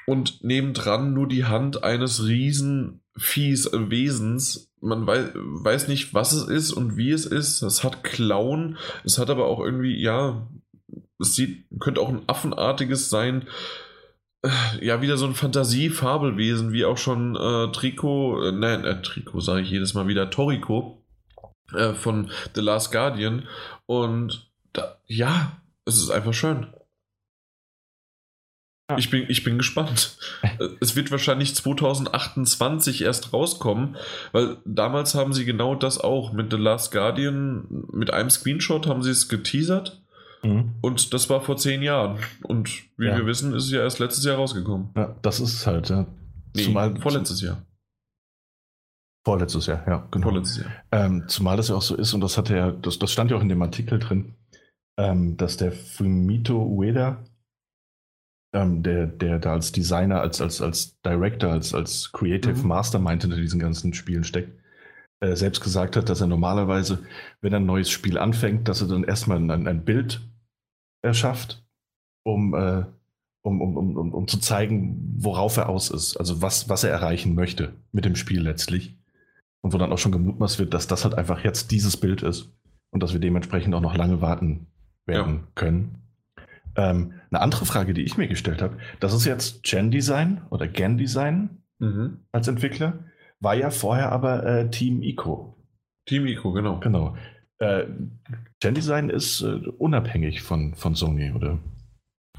und 0.06 0.42
nebendran 0.42 1.12
nur 1.12 1.28
die 1.28 1.44
Hand 1.44 1.84
eines 1.84 2.26
riesen 2.26 3.00
Viehs, 3.16 3.66
äh, 3.66 3.90
Wesens, 3.90 4.72
man 4.80 5.06
weiß, 5.06 5.30
weiß 5.34 5.88
nicht, 5.88 6.12
was 6.14 6.32
es 6.32 6.48
ist 6.48 6.72
und 6.72 6.96
wie 6.96 7.10
es 7.10 7.26
ist. 7.26 7.62
Es 7.62 7.84
hat 7.84 8.02
Klauen, 8.02 8.78
es 9.04 9.18
hat 9.18 9.30
aber 9.30 9.46
auch 9.46 9.60
irgendwie, 9.60 10.00
ja, 10.00 10.48
es 11.20 11.36
sieht, 11.36 11.66
könnte 11.78 12.00
auch 12.00 12.08
ein 12.08 12.22
affenartiges 12.26 13.10
sein. 13.10 13.46
Äh, 14.42 14.84
ja, 14.84 15.00
wieder 15.00 15.16
so 15.16 15.26
ein 15.26 15.34
Fantasie-Fabelwesen, 15.34 16.72
wie 16.72 16.84
auch 16.84 16.98
schon 16.98 17.36
äh, 17.36 17.70
Trico, 17.72 18.42
äh, 18.42 18.52
nein, 18.52 18.84
äh, 18.84 19.00
Trico 19.02 19.40
sage 19.40 19.62
ich 19.62 19.70
jedes 19.70 19.94
Mal 19.94 20.08
wieder, 20.08 20.30
Toriko 20.30 21.04
äh, 21.74 21.92
von 21.94 22.30
The 22.54 22.60
Last 22.60 22.90
Guardian. 22.90 23.46
Und 23.86 24.50
da, 24.72 24.96
ja, 25.06 25.60
es 25.84 25.98
ist 25.98 26.10
einfach 26.10 26.34
schön. 26.34 26.66
Ich 28.98 29.10
bin, 29.10 29.24
ich 29.28 29.44
bin 29.44 29.58
gespannt. 29.58 30.16
es 30.80 30.96
wird 30.96 31.10
wahrscheinlich 31.10 31.54
2028 31.54 33.02
erst 33.02 33.32
rauskommen, 33.32 33.96
weil 34.32 34.56
damals 34.64 35.14
haben 35.14 35.32
sie 35.32 35.44
genau 35.44 35.74
das 35.74 35.98
auch 35.98 36.32
mit 36.32 36.50
The 36.50 36.58
Last 36.58 36.92
Guardian, 36.92 37.66
mit 37.92 38.12
einem 38.12 38.30
Screenshot 38.30 38.86
haben 38.86 39.02
sie 39.02 39.10
es 39.10 39.28
geteasert. 39.28 40.02
Mhm. 40.42 40.74
Und 40.80 41.14
das 41.14 41.30
war 41.30 41.40
vor 41.40 41.56
zehn 41.56 41.82
Jahren. 41.82 42.18
Und 42.42 42.70
wie 42.96 43.06
ja. 43.06 43.16
wir 43.16 43.26
wissen, 43.26 43.54
ist 43.54 43.64
es 43.64 43.70
ja 43.70 43.80
erst 43.80 43.98
letztes 43.98 44.24
Jahr 44.24 44.36
rausgekommen. 44.36 44.90
Ja, 44.96 45.16
das 45.22 45.40
ist 45.40 45.54
es 45.54 45.66
halt, 45.66 45.88
ja. 45.88 46.06
Nee, 46.54 46.64
zumal, 46.64 47.00
vorletztes 47.00 47.40
Jahr. 47.40 47.64
Vorletztes 49.24 49.66
Jahr, 49.66 49.84
ja, 49.86 50.08
genau. 50.10 50.30
Vorletztes 50.30 50.64
Jahr. 50.64 50.72
Ähm, 50.90 51.24
zumal 51.28 51.56
das 51.56 51.68
ja 51.68 51.76
auch 51.76 51.82
so 51.82 51.94
ist, 51.96 52.12
und 52.12 52.20
das 52.20 52.36
hatte 52.36 52.56
ja, 52.56 52.72
das, 52.72 52.98
das 52.98 53.12
stand 53.12 53.30
ja 53.30 53.36
auch 53.36 53.42
in 53.42 53.48
dem 53.48 53.62
Artikel 53.62 54.00
drin, 54.00 54.34
ähm, 54.98 55.36
dass 55.36 55.56
der 55.56 55.70
Fumito 55.70 56.66
Ueda, 56.66 57.22
ähm, 58.52 58.82
der, 58.82 59.06
der 59.06 59.38
da 59.38 59.52
als 59.52 59.72
Designer, 59.72 60.20
als, 60.20 60.40
als, 60.40 60.60
als 60.60 61.00
Director, 61.02 61.50
als, 61.50 61.74
als 61.74 62.12
Creative 62.12 62.60
Mhm. 62.60 62.68
Mastermind 62.68 63.22
hinter 63.22 63.38
diesen 63.38 63.60
ganzen 63.60 63.94
Spielen 63.94 64.24
steckt, 64.24 64.58
äh, 65.20 65.36
selbst 65.36 65.62
gesagt 65.62 65.96
hat, 65.96 66.08
dass 66.08 66.20
er 66.20 66.26
normalerweise, 66.26 66.98
wenn 67.40 67.52
er 67.52 67.60
ein 67.60 67.66
neues 67.66 67.90
Spiel 67.90 68.18
anfängt, 68.18 68.68
dass 68.68 68.82
er 68.82 68.88
dann 68.88 69.04
erstmal 69.04 69.38
ein, 69.38 69.66
ein 69.66 69.84
Bild 69.84 70.20
erschafft, 71.02 71.64
um, 72.24 72.54
äh, 72.54 72.84
um, 73.42 73.60
um, 73.60 73.76
um, 73.76 73.96
um, 73.96 74.14
um 74.14 74.28
zu 74.28 74.38
zeigen, 74.38 75.14
worauf 75.16 75.56
er 75.56 75.68
aus 75.68 75.90
ist, 75.90 76.16
also 76.16 76.42
was, 76.42 76.68
was 76.68 76.84
er 76.84 76.90
erreichen 76.90 77.34
möchte 77.34 77.72
mit 77.90 78.04
dem 78.04 78.16
Spiel 78.16 78.42
letztlich. 78.42 78.96
Und 79.64 79.72
wo 79.72 79.78
dann 79.78 79.92
auch 79.92 79.98
schon 79.98 80.10
gemutmaßt 80.10 80.58
wird, 80.58 80.74
dass 80.74 80.88
das 80.88 81.04
halt 81.04 81.14
einfach 81.14 81.44
jetzt 81.44 81.70
dieses 81.70 81.96
Bild 81.96 82.22
ist 82.22 82.52
und 82.90 83.00
dass 83.00 83.12
wir 83.12 83.20
dementsprechend 83.20 83.74
auch 83.76 83.80
noch 83.80 83.94
lange 83.96 84.20
warten 84.20 84.66
werden 85.06 85.46
können. 85.54 86.02
Ähm, 86.76 87.12
eine 87.30 87.40
andere 87.40 87.66
Frage, 87.66 87.92
die 87.94 88.02
ich 88.02 88.16
mir 88.16 88.28
gestellt 88.28 88.62
habe, 88.62 88.78
das 89.00 89.12
ist 89.12 89.24
jetzt 89.26 89.62
Gen 89.62 89.90
Design 89.90 90.42
oder 90.50 90.66
Gen 90.68 90.96
Design 90.98 91.58
Mhm. 91.78 92.18
als 92.30 92.46
Entwickler, 92.46 93.04
war 93.40 93.54
ja 93.54 93.70
vorher 93.70 94.12
aber 94.12 94.46
äh, 94.46 94.70
Team 94.70 95.02
Ico. 95.02 95.56
Team 96.06 96.26
Ico, 96.26 96.52
genau. 96.52 96.78
Genau. 96.80 97.16
Äh, 97.58 97.86
Gen 98.60 98.74
Design 98.74 99.10
ist 99.10 99.42
äh, 99.42 99.60
unabhängig 99.78 100.42
von, 100.42 100.74
von 100.74 100.94
Sony, 100.94 101.32
oder? 101.32 101.58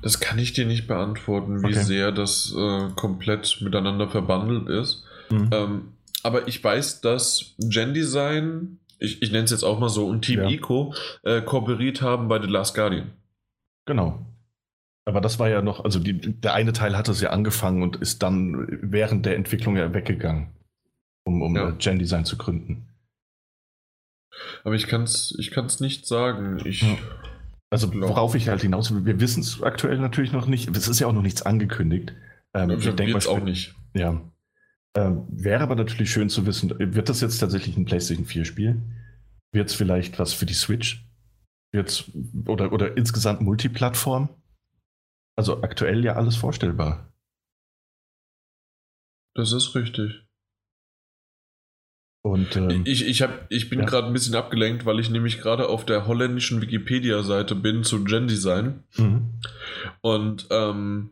Das 0.01 0.19
kann 0.21 0.39
ich 0.39 0.53
dir 0.53 0.65
nicht 0.65 0.87
beantworten, 0.87 1.61
wie 1.61 1.67
Okay. 1.67 1.83
sehr 1.83 2.11
das 2.11 2.53
äh, 2.57 2.89
komplett 2.95 3.59
miteinander 3.61 4.07
verbandelt 4.09 4.67
ist. 4.69 5.03
Mhm. 5.29 5.49
Ähm, 5.51 5.81
aber 6.23 6.47
ich 6.47 6.63
weiß, 6.63 7.01
dass 7.01 7.55
Gen 7.59 7.93
Design, 7.93 8.79
ich, 8.99 9.21
ich 9.21 9.31
nenne 9.31 9.43
es 9.43 9.51
jetzt 9.51 9.63
auch 9.63 9.79
mal 9.79 9.89
so, 9.89 10.07
und 10.07 10.23
Team 10.23 10.41
Ja. 10.41 10.49
Ico 10.49 10.93
äh, 11.23 11.41
kooperiert 11.41 12.01
haben 12.01 12.27
bei 12.29 12.41
The 12.41 12.47
Last 12.47 12.75
Guardian. 12.75 13.11
Genau. 13.85 14.25
Aber 15.05 15.19
das 15.19 15.37
war 15.39 15.49
ja 15.49 15.61
noch, 15.61 15.83
also 15.83 15.99
die, 15.99 16.13
der 16.17 16.53
eine 16.53 16.71
Teil 16.71 16.97
hat 16.97 17.09
es 17.09 17.19
ja 17.19 17.31
angefangen 17.31 17.83
und 17.83 17.97
ist 17.97 18.23
dann 18.23 18.67
während 18.81 19.25
der 19.25 19.35
Entwicklung 19.35 19.75
ja 19.75 19.93
weggegangen, 19.93 20.47
um, 21.25 21.41
um 21.41 21.55
Ja. 21.55 21.69
äh, 21.69 21.73
Gen 21.77 21.99
Design 21.99 22.23
zu 22.25 22.37
gründen. 22.37 22.87
Aber 24.63 24.75
ich 24.75 24.87
kann 24.87 25.03
es 25.03 25.35
ich 25.37 25.51
kann's 25.51 25.79
nicht 25.79 26.07
sagen. 26.07 26.59
Ich, 26.65 26.81
Ja. 26.81 26.97
Also 27.69 27.91
worauf 27.91 28.35
ich 28.35 28.49
halt 28.49 28.61
hinaus 28.61 28.93
will, 28.93 29.03
wir 29.03 29.19
wissen 29.19 29.41
es 29.41 29.63
aktuell 29.63 29.97
natürlich 29.97 30.31
noch 30.31 30.45
nicht. 30.45 30.69
Es 30.77 30.87
ist 30.87 30.99
ja 30.99 31.07
auch 31.07 31.13
noch 31.13 31.23
nichts 31.23 31.41
angekündigt. 31.41 32.13
Ähm, 32.53 32.69
ich 32.69 32.83
denk 32.83 32.97
denke 32.97 33.13
mal, 33.13 33.27
auch 33.27 33.39
nicht. 33.43 33.73
Ja. 33.95 34.21
Ähm, 34.95 35.23
wäre 35.27 35.63
aber 35.63 35.75
natürlich 35.75 36.11
schön 36.11 36.29
zu 36.29 36.45
wissen, 36.45 36.71
wird 36.77 37.09
das 37.09 37.21
jetzt 37.21 37.39
tatsächlich 37.39 37.75
ein 37.75 37.85
PlayStation 37.85 38.27
4 38.27 38.45
Spiel? 38.45 38.79
Wird 39.51 39.69
es 39.69 39.75
vielleicht 39.75 40.19
was 40.19 40.33
für 40.33 40.45
die 40.45 40.53
Switch? 40.53 41.03
Wird's, 41.73 42.05
oder, 42.45 42.71
oder 42.71 42.95
insgesamt 42.97 43.41
Multiplattform? 43.41 44.29
Also 45.35 45.63
aktuell 45.63 46.03
ja 46.05 46.13
alles 46.13 46.35
vorstellbar. 46.35 47.11
Das 49.35 49.51
ist 49.51 49.73
richtig. 49.73 50.23
Und 52.23 52.55
ähm, 52.55 52.83
Ich, 52.85 53.05
ich, 53.05 53.21
hab, 53.23 53.51
ich 53.51 53.69
bin 53.69 53.79
Ja. 53.79 53.85
gerade 53.85 54.07
ein 54.07 54.13
bisschen 54.13 54.35
abgelenkt, 54.35 54.85
weil 54.85 54.99
ich 54.99 55.09
nämlich 55.09 55.39
gerade 55.41 55.67
auf 55.67 55.85
der 55.85 56.05
holländischen 56.07 56.61
Wikipedia-Seite 56.61 57.55
bin 57.55 57.83
zu 57.83 58.03
Gen 58.03 58.27
Design. 58.27 58.83
mhm. 58.95 59.41
Und 60.01 60.47
ähm, 60.51 61.09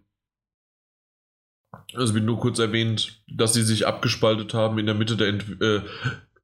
also 1.95 2.13
wird 2.13 2.23
nur 2.25 2.39
kurz 2.39 2.59
erwähnt, 2.59 3.23
dass 3.27 3.53
sie 3.53 3.63
sich 3.63 3.87
abgespaltet 3.87 4.53
haben 4.53 4.77
in 4.77 4.85
der 4.85 4.95
Mitte 4.95 5.17
der 5.17 5.27
Ent 5.29 5.45
äh, 5.61 5.81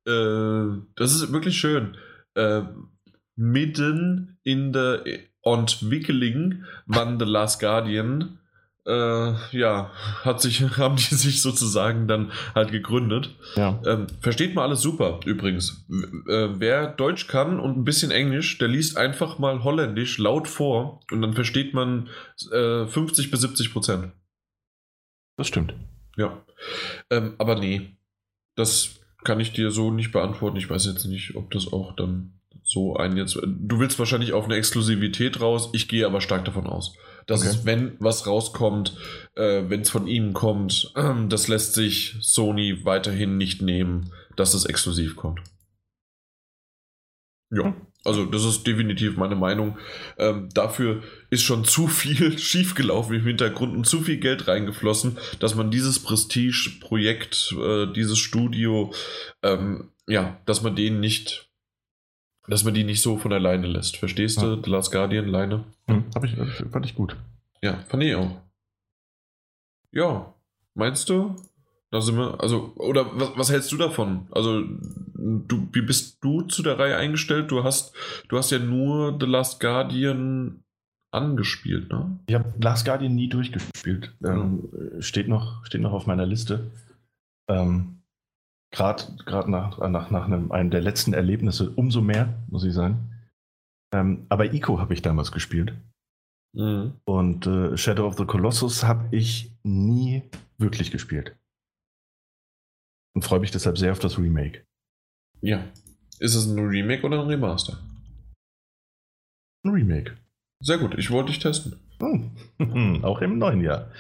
äh, 0.10 0.82
Das 0.96 1.14
ist 1.14 1.32
wirklich 1.32 1.58
schön. 1.58 1.96
Äh, 2.34 2.64
mitten 3.38 4.38
in 4.44 4.74
der 4.74 5.04
Entwicklung 5.44 6.66
wann 6.86 7.20
The 7.20 7.26
Last 7.26 7.60
Guardian 7.62 8.40
äh, 8.86 9.34
ja, 9.58 9.92
hat 10.24 10.42
sich, 10.42 10.62
haben 10.78 10.96
die 10.96 11.16
sich 11.16 11.42
sozusagen 11.42 12.08
dann 12.08 12.32
halt 12.56 12.72
gegründet. 12.72 13.36
ja. 13.58 13.82
Ähm, 13.86 14.08
versteht 14.22 14.56
mal 14.56 14.64
alles 14.64 14.82
super, 14.82 15.20
übrigens. 15.26 15.86
W- 15.90 16.32
Äh, 16.32 16.60
wer 16.60 16.88
Deutsch 16.88 17.28
kann 17.28 17.60
und 17.60 17.78
ein 17.78 17.84
bisschen 17.84 18.12
Englisch, 18.12 18.58
der 18.60 18.70
liest 18.70 18.96
einfach 18.96 19.40
mal 19.40 19.64
Holländisch 19.66 20.18
laut 20.20 20.48
vor 20.48 21.02
und 21.12 21.22
dann 21.22 21.34
versteht 21.34 21.74
man 21.74 22.08
äh, 22.54 22.86
50 22.88 23.30
bis 23.30 23.42
70 23.42 23.74
Prozent. 23.74 24.12
Das 25.36 25.48
stimmt. 25.50 25.74
Ja. 26.16 26.42
Ähm, 27.10 27.34
aber 27.40 27.56
nee, 27.60 27.98
das 28.56 29.02
kann 29.26 29.42
ich 29.42 29.52
dir 29.52 29.70
so 29.70 29.92
nicht 29.92 30.14
beantworten. 30.14 30.56
Ich 30.58 30.70
weiß 30.70 30.86
jetzt 30.86 31.06
nicht, 31.06 31.36
ob 31.36 31.52
das 31.52 31.72
auch 31.74 31.94
dann 31.96 32.37
so 32.70 32.98
ein 32.98 33.16
jetzt. 33.16 33.36
Du 33.46 33.80
willst 33.80 33.98
wahrscheinlich 33.98 34.34
auf 34.34 34.44
eine 34.46 34.56
Exklusivität 34.56 35.40
raus. 35.40 35.70
Ich 35.72 35.88
gehe 35.88 36.06
aber 36.06 36.20
stark 36.20 36.44
davon 36.44 36.68
aus, 36.68 36.96
dass 37.26 37.42
Okay. 37.42 37.50
es, 37.50 37.66
wenn 37.66 37.96
was 38.00 38.28
rauskommt, 38.28 38.98
äh, 39.36 39.64
wenn 39.70 39.82
es 39.82 39.90
von 39.90 40.06
ihm 40.06 40.34
kommt, 40.34 40.92
ähm, 40.98 41.30
das 41.30 41.48
lässt 41.48 41.74
sich 41.76 42.18
Sony 42.20 42.84
weiterhin 42.84 43.38
nicht 43.38 43.62
nehmen, 43.62 44.12
dass 44.36 44.54
es 44.54 44.66
exklusiv 44.66 45.16
kommt. 45.16 45.40
Ja, 47.50 47.64
Hm. 47.64 47.76
also 48.04 48.26
das 48.26 48.44
ist 48.44 48.68
definitiv 48.68 49.16
meine 49.16 49.36
Meinung. 49.36 49.78
Ähm, 50.18 50.50
dafür 50.54 51.02
ist 51.30 51.44
schon 51.44 51.64
zu 51.64 51.88
viel 51.88 52.38
schiefgelaufen 52.38 53.16
im 53.16 53.24
Hintergrund 53.26 53.74
und 53.78 53.88
zu 53.88 54.02
viel 54.02 54.18
Geld 54.18 54.50
reingeflossen, 54.50 55.18
dass 55.40 55.56
man 55.56 55.72
dieses 55.72 56.00
Prestige-Projekt, 56.04 57.56
äh, 57.58 57.88
dieses 57.94 58.18
Studio, 58.18 58.94
ähm, 59.42 59.92
ja, 60.06 60.42
dass 60.46 60.62
man 60.62 60.76
den 60.76 61.00
nicht, 61.00 61.47
dass 62.48 62.64
man 62.64 62.74
die 62.74 62.84
nicht 62.84 63.02
so 63.02 63.18
von 63.18 63.34
alleine 63.34 63.68
lässt. 63.68 63.98
Verstehst 63.98 64.42
du? 64.42 64.56
Ja. 64.56 64.62
The 64.64 64.70
Last 64.70 64.92
Guardian, 64.92 65.28
Leine? 65.28 65.64
Hm, 65.88 66.06
hab 66.16 66.24
ich, 66.24 66.36
fand 66.72 66.86
ich 66.86 66.96
gut. 66.96 67.16
Ja, 67.62 67.80
fand 67.90 68.04
ich 68.04 68.16
auch. 68.16 68.32
Ja, 69.92 70.34
meinst 70.74 71.10
du? 71.10 71.36
Da 71.90 72.02
sind 72.02 72.18
wir, 72.18 72.42
also, 72.42 72.74
oder 72.76 73.18
was, 73.18 73.32
was 73.38 73.52
hältst 73.52 73.72
du 73.72 73.78
davon? 73.78 74.28
Also, 74.32 74.62
du, 74.62 75.70
wie 75.72 75.82
bist 75.82 76.18
du 76.22 76.42
zu 76.42 76.62
der 76.62 76.78
Reihe 76.78 76.98
eingestellt? 76.98 77.50
Du 77.50 77.64
hast, 77.64 77.96
du 78.28 78.38
hast 78.38 78.52
ja 78.52 78.60
nur 78.60 79.18
The 79.20 79.26
Last 79.26 79.60
Guardian 79.62 80.64
angespielt, 81.12 81.90
ne? 81.90 82.20
Ich 82.28 82.36
habe 82.36 82.54
Last 82.62 82.86
Guardian 82.86 83.16
nie 83.16 83.30
durchgespielt. 83.30 84.14
Ähm, 84.24 84.70
steht, 85.00 85.30
noch, 85.30 85.66
steht 85.66 85.82
noch 85.82 85.94
auf 85.94 86.08
meiner 86.08 86.26
Liste. 86.26 86.72
Ähm, 87.48 87.97
Gerade 88.72 89.52
nach, 89.52 89.78
nach, 89.80 90.12
nach 90.12 90.26
einem, 90.26 90.52
einem 90.52 90.70
der 90.70 90.82
letzten 90.82 91.14
Erlebnisse 91.14 91.72
umso 91.72 92.02
mehr, 92.02 92.34
muss 92.50 92.64
ich 92.64 92.74
sagen. 92.74 93.14
Ähm, 93.94 94.26
aber 94.30 94.54
Ico 94.54 94.80
habe 94.80 94.94
ich 94.94 95.02
damals 95.02 95.32
gespielt. 95.32 95.74
Mhm. 96.54 96.94
Und 97.06 97.48
äh, 97.48 97.78
Shadow 97.78 98.08
of 98.08 98.18
the 98.18 98.26
Colossus 98.26 98.84
habe 98.84 99.08
ich 99.16 99.52
nie 99.64 100.24
wirklich 100.58 100.92
gespielt. 100.92 101.36
Und 103.16 103.24
freue 103.24 103.40
mich 103.40 103.52
deshalb 103.52 103.78
sehr 103.78 103.92
auf 103.92 104.00
das 104.00 104.18
Remake. 104.18 104.66
Ja. 105.42 105.64
Ist 106.20 106.36
es 106.36 106.46
ein 106.48 106.60
Remake 106.60 107.06
oder 107.06 107.22
ein 107.22 107.28
Remaster? 107.28 107.80
Ein 109.64 109.72
Remake. 109.72 110.18
Sehr 110.64 110.78
gut, 110.78 110.98
ich 110.98 111.12
wollte 111.12 111.32
dich 111.32 111.40
testen. 111.40 111.80
Hm. 112.00 113.04
Auch 113.04 113.22
im 113.22 113.38
neuen 113.38 113.62
Jahr. 113.62 113.92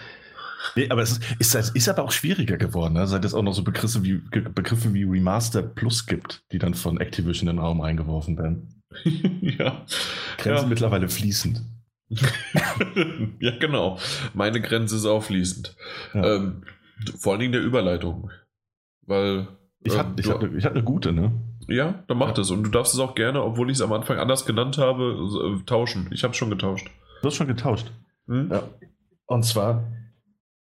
Nee, 0.75 0.89
aber 0.89 1.01
es 1.01 1.11
ist, 1.13 1.23
ist, 1.39 1.55
es 1.55 1.69
ist 1.71 1.89
aber 1.89 2.03
auch 2.03 2.11
schwieriger 2.11 2.57
geworden, 2.57 2.93
ne? 2.93 3.07
seit 3.07 3.25
es 3.25 3.33
auch 3.33 3.41
noch 3.43 3.53
so 3.53 3.63
Begriffe 3.63 4.03
wie, 4.03 4.15
Begriffe 4.19 4.93
wie 4.93 5.03
Remaster 5.03 5.61
Plus 5.61 6.05
gibt, 6.05 6.43
die 6.51 6.59
dann 6.59 6.73
von 6.73 6.99
Activision 6.99 7.47
in 7.49 7.55
den 7.57 7.59
Raum 7.63 7.81
eingeworfen 7.81 8.37
werden. 8.37 8.83
ja. 9.41 9.85
Grenzen 10.37 10.63
Ja. 10.63 10.67
mittlerweile 10.67 11.09
fließend. 11.09 11.61
ja, 13.39 13.57
genau. 13.59 13.99
Meine 14.33 14.61
Grenze 14.61 14.95
ist 14.95 15.05
auch 15.05 15.23
fließend. 15.23 15.75
Ja. 16.13 16.35
Ähm, 16.35 16.63
vor 17.19 17.33
allen 17.33 17.41
Dingen 17.41 17.51
der 17.51 17.61
Überleitung. 17.61 18.31
Weil. 19.05 19.47
Ich 19.83 19.93
ähm, 19.93 19.99
hatte 19.99 20.29
hatte, 20.33 20.51
ich 20.57 20.65
hatte 20.65 20.75
eine 20.75 20.83
gute, 20.83 21.11
ne? 21.11 21.31
Ja, 21.67 22.03
dann 22.07 22.17
mach 22.17 22.29
Ja. 22.29 22.33
das. 22.33 22.49
Und 22.49 22.63
du 22.63 22.69
darfst 22.69 22.93
es 22.93 22.99
auch 22.99 23.13
gerne, 23.13 23.43
obwohl 23.43 23.69
ich 23.69 23.77
es 23.77 23.81
am 23.81 23.91
Anfang 23.93 24.17
anders 24.19 24.45
genannt 24.45 24.77
habe, 24.77 25.59
äh, 25.59 25.63
tauschen. 25.65 26.07
Ich 26.11 26.23
habe 26.23 26.33
schon 26.33 26.49
getauscht. 26.49 26.89
Du 27.21 27.27
hast 27.27 27.35
schon 27.35 27.47
getauscht. 27.47 27.91
Hm? 28.27 28.49
Ja. 28.51 28.63
Und 29.25 29.43
zwar, 29.43 29.83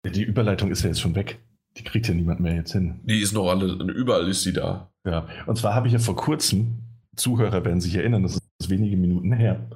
die 0.05 0.23
Überleitung 0.23 0.71
ist 0.71 0.83
ja 0.83 0.89
jetzt 0.89 1.01
schon 1.01 1.15
weg. 1.15 1.39
Die 1.77 1.85
kriegt 1.85 2.09
ja 2.09 2.15
niemand 2.15 2.41
mehr 2.41 2.55
jetzt 2.55 2.73
hin. 2.73 3.01
Die 3.05 3.21
ist 3.21 3.33
noch 3.33 3.49
alle, 3.49 3.67
überall 3.93 4.29
ist 4.29 4.43
sie 4.43 4.53
da. 4.53 4.91
Ja, 5.05 5.29
und 5.47 5.57
zwar 5.57 5.75
habe 5.75 5.87
ich 5.87 5.93
ja 5.93 5.99
vor 5.99 6.17
kurzem, 6.17 6.79
Zuhörer 7.17 7.65
werden 7.65 7.81
sich 7.81 7.95
erinnern, 7.95 8.23
das 8.23 8.41
ist 8.59 8.71
wenige 8.71 8.97
Minuten 8.97 9.33
her, 9.33 9.69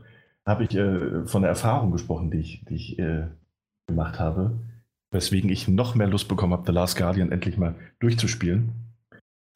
habe 0.46 0.64
ich 0.64 0.74
äh, 0.74 1.26
von 1.26 1.42
der 1.42 1.50
Erfahrung 1.50 1.92
gesprochen, 1.92 2.30
die 2.30 2.38
ich, 2.38 2.64
die 2.68 2.74
ich 2.74 2.98
äh, 2.98 3.28
gemacht 3.86 4.18
habe, 4.18 4.58
weswegen 5.10 5.50
ich 5.50 5.68
noch 5.68 5.94
mehr 5.94 6.08
Lust 6.08 6.28
bekommen 6.28 6.52
habe, 6.52 6.64
The 6.66 6.72
Last 6.72 6.96
Guardian 6.96 7.32
endlich 7.32 7.56
mal 7.56 7.74
durchzuspielen. 8.00 8.72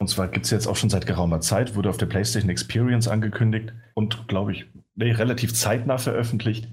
Und 0.00 0.08
zwar 0.08 0.28
gibt 0.28 0.44
es 0.44 0.52
jetzt 0.52 0.66
auch 0.66 0.76
schon 0.76 0.90
seit 0.90 1.06
geraumer 1.06 1.40
Zeit, 1.40 1.74
wurde 1.74 1.90
auf 1.90 1.96
der 1.96 2.06
PlayStation 2.06 2.50
Experience 2.50 3.08
angekündigt 3.08 3.72
und, 3.94 4.28
glaube 4.28 4.52
ich, 4.52 4.66
nee, 4.94 5.10
relativ 5.10 5.52
zeitnah 5.54 5.98
veröffentlicht. 5.98 6.68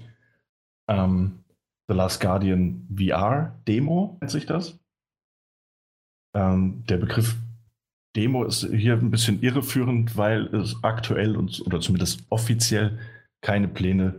Ähm, 0.88 1.40
The 1.88 1.94
Last 1.94 2.20
Guardian 2.20 2.86
VR 2.94 3.58
Demo 3.66 4.18
nennt 4.20 4.30
sich 4.30 4.46
das. 4.46 4.78
Ähm, 6.34 6.84
der 6.88 6.98
Begriff 6.98 7.36
Demo 8.16 8.44
ist 8.44 8.66
hier 8.70 8.94
ein 8.94 9.10
bisschen 9.10 9.42
irreführend, 9.42 10.16
weil 10.16 10.46
es 10.54 10.76
aktuell 10.82 11.36
und, 11.36 11.62
oder 11.66 11.80
zumindest 11.80 12.24
offiziell 12.30 12.98
keine 13.42 13.68
Pläne 13.68 14.14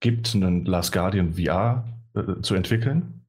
gibt, 0.00 0.34
einen 0.34 0.64
Last 0.64 0.92
Guardian 0.92 1.34
VR 1.34 1.84
äh, 2.14 2.40
zu 2.42 2.54
entwickeln. 2.54 3.24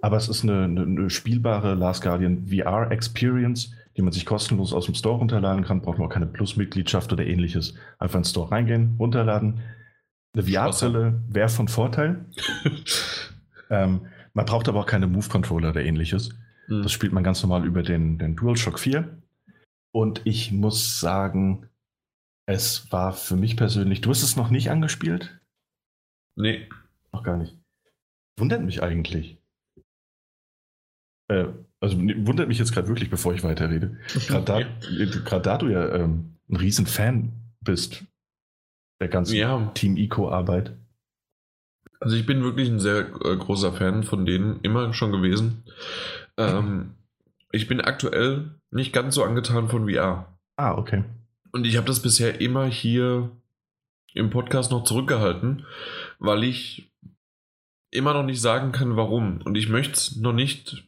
Aber 0.00 0.16
es 0.16 0.28
ist 0.28 0.42
eine, 0.42 0.64
eine, 0.64 0.82
eine, 0.82 1.10
spielbare 1.10 1.74
Last 1.74 2.02
Guardian 2.02 2.48
VR 2.48 2.90
Experience, 2.90 3.72
die 3.96 4.02
man 4.02 4.12
sich 4.12 4.26
kostenlos 4.26 4.72
aus 4.72 4.86
dem 4.86 4.94
Store 4.94 5.18
runterladen 5.18 5.64
kann. 5.64 5.82
Braucht 5.82 5.98
man 5.98 6.08
auch 6.08 6.12
keine 6.12 6.26
Plus-Mitgliedschaft 6.26 7.12
oder 7.12 7.24
ähnliches. 7.26 7.74
Einfach 7.98 8.16
in 8.16 8.22
den 8.22 8.28
Store 8.28 8.50
reingehen, 8.50 8.96
runterladen. 8.98 9.60
Eine 10.34 10.44
VR-Brille 10.44 11.22
wäre 11.28 11.48
von 11.48 11.68
Vorteil. 11.68 12.24
ähm, 13.70 14.06
man 14.32 14.46
braucht 14.46 14.68
aber 14.68 14.80
auch 14.80 14.86
keine 14.86 15.06
Move-Controller 15.06 15.70
oder 15.70 15.84
ähnliches. 15.84 16.30
Mhm. 16.68 16.82
Das 16.82 16.92
spielt 16.92 17.12
man 17.12 17.24
ganz 17.24 17.42
normal 17.42 17.66
über 17.66 17.82
den, 17.82 18.18
den 18.18 18.36
DualShock 18.36 18.78
4. 18.78 19.22
Und 19.92 20.22
ich 20.24 20.52
muss 20.52 21.00
sagen, 21.00 21.68
es 22.46 22.90
war 22.90 23.12
für 23.12 23.36
mich 23.36 23.56
persönlich. 23.56 24.00
Du 24.00 24.10
hast 24.10 24.22
es 24.22 24.36
noch 24.36 24.48
nicht 24.48 24.70
angespielt? 24.70 25.38
Nee. 26.34 26.68
Noch 27.12 27.22
gar 27.22 27.36
nicht. 27.36 27.58
Wundert 28.38 28.62
mich 28.62 28.82
eigentlich. 28.82 29.38
Äh, 31.28 31.48
also 31.80 31.98
wundert 31.98 32.48
mich 32.48 32.58
jetzt 32.58 32.72
gerade 32.72 32.88
wirklich, 32.88 33.10
bevor 33.10 33.34
ich 33.34 33.44
weiterrede. 33.44 33.98
Gerade 34.26 34.44
da, 34.44 34.60
ja. 34.60 35.38
da 35.40 35.58
du 35.58 35.68
ja 35.68 35.94
ähm, 35.94 36.36
ein 36.48 36.56
riesen 36.56 36.86
Fan 36.86 37.32
bist 37.60 38.04
der 39.02 39.08
ganzen 39.08 39.34
ja. 39.34 39.70
Team 39.74 39.96
Eco-Arbeit. 39.96 40.76
Also 41.98 42.16
ich 42.16 42.24
bin 42.24 42.42
wirklich 42.42 42.68
ein 42.68 42.78
sehr 42.78 43.00
äh, 43.24 43.36
großer 43.36 43.72
Fan 43.72 44.04
von 44.04 44.24
denen, 44.24 44.60
immer 44.62 44.94
schon 44.94 45.10
gewesen. 45.10 45.64
Ähm, 46.36 46.94
ich 47.50 47.66
bin 47.66 47.80
aktuell 47.80 48.52
nicht 48.70 48.92
ganz 48.92 49.16
so 49.16 49.24
angetan 49.24 49.68
von 49.68 49.88
VR. 49.88 50.38
Ah, 50.56 50.74
okay. 50.74 51.04
Und 51.50 51.66
ich 51.66 51.76
habe 51.76 51.86
das 51.86 52.00
bisher 52.00 52.40
immer 52.40 52.66
hier 52.66 53.30
im 54.14 54.30
Podcast 54.30 54.70
noch 54.70 54.84
zurückgehalten, 54.84 55.66
weil 56.18 56.44
ich 56.44 56.92
immer 57.90 58.14
noch 58.14 58.24
nicht 58.24 58.40
sagen 58.40 58.70
kann, 58.70 58.96
warum. 58.96 59.40
Und 59.42 59.56
ich 59.56 59.68
möchte 59.68 59.94
es 59.94 60.16
noch 60.16 60.32
nicht. 60.32 60.84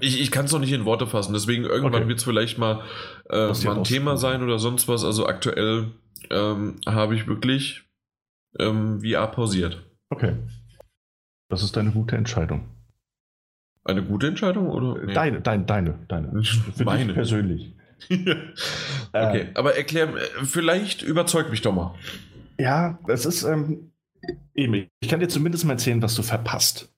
Ich, 0.00 0.20
ich 0.20 0.30
kann 0.30 0.44
es 0.44 0.52
noch 0.52 0.60
nicht 0.60 0.72
in 0.72 0.84
Worte 0.84 1.06
fassen. 1.06 1.32
Deswegen 1.32 1.64
irgendwann 1.64 2.02
okay. 2.02 2.08
wird 2.08 2.18
es 2.18 2.24
vielleicht 2.24 2.58
mal, 2.58 2.82
äh, 3.30 3.52
mal 3.64 3.78
ein 3.78 3.84
Thema 3.84 4.16
sein 4.16 4.42
oder 4.42 4.58
sonst 4.58 4.86
was. 4.88 5.04
Also 5.04 5.26
aktuell 5.26 5.92
ähm, 6.30 6.76
habe 6.86 7.14
ich 7.14 7.26
wirklich 7.26 7.84
ähm, 8.58 9.00
VR 9.00 9.28
pausiert. 9.28 9.82
Okay. 10.10 10.36
Das 11.48 11.62
ist 11.62 11.76
eine 11.78 11.90
gute 11.90 12.16
Entscheidung. 12.16 12.68
Eine 13.84 14.04
gute 14.04 14.26
Entscheidung 14.26 14.68
oder? 14.68 15.02
Nee. 15.04 15.14
Deine, 15.14 15.40
deine, 15.40 15.64
deine, 15.64 15.98
deine. 16.08 16.42
Für 16.76 16.84
Meine. 16.84 17.06
dich 17.06 17.14
persönlich. 17.14 17.74
okay, 18.10 19.40
äh, 19.40 19.54
aber 19.54 19.76
erklär, 19.76 20.12
vielleicht 20.44 21.02
überzeug 21.02 21.50
mich 21.50 21.62
doch 21.62 21.74
mal. 21.74 21.94
Ja, 22.58 22.98
es 23.08 23.24
ist 23.24 23.42
ähm, 23.42 23.92
eben, 24.54 24.88
ich 25.00 25.08
kann 25.08 25.20
dir 25.20 25.28
zumindest 25.28 25.64
mal 25.64 25.72
erzählen, 25.72 26.02
was 26.02 26.14
du 26.14 26.22
verpasst. 26.22 26.94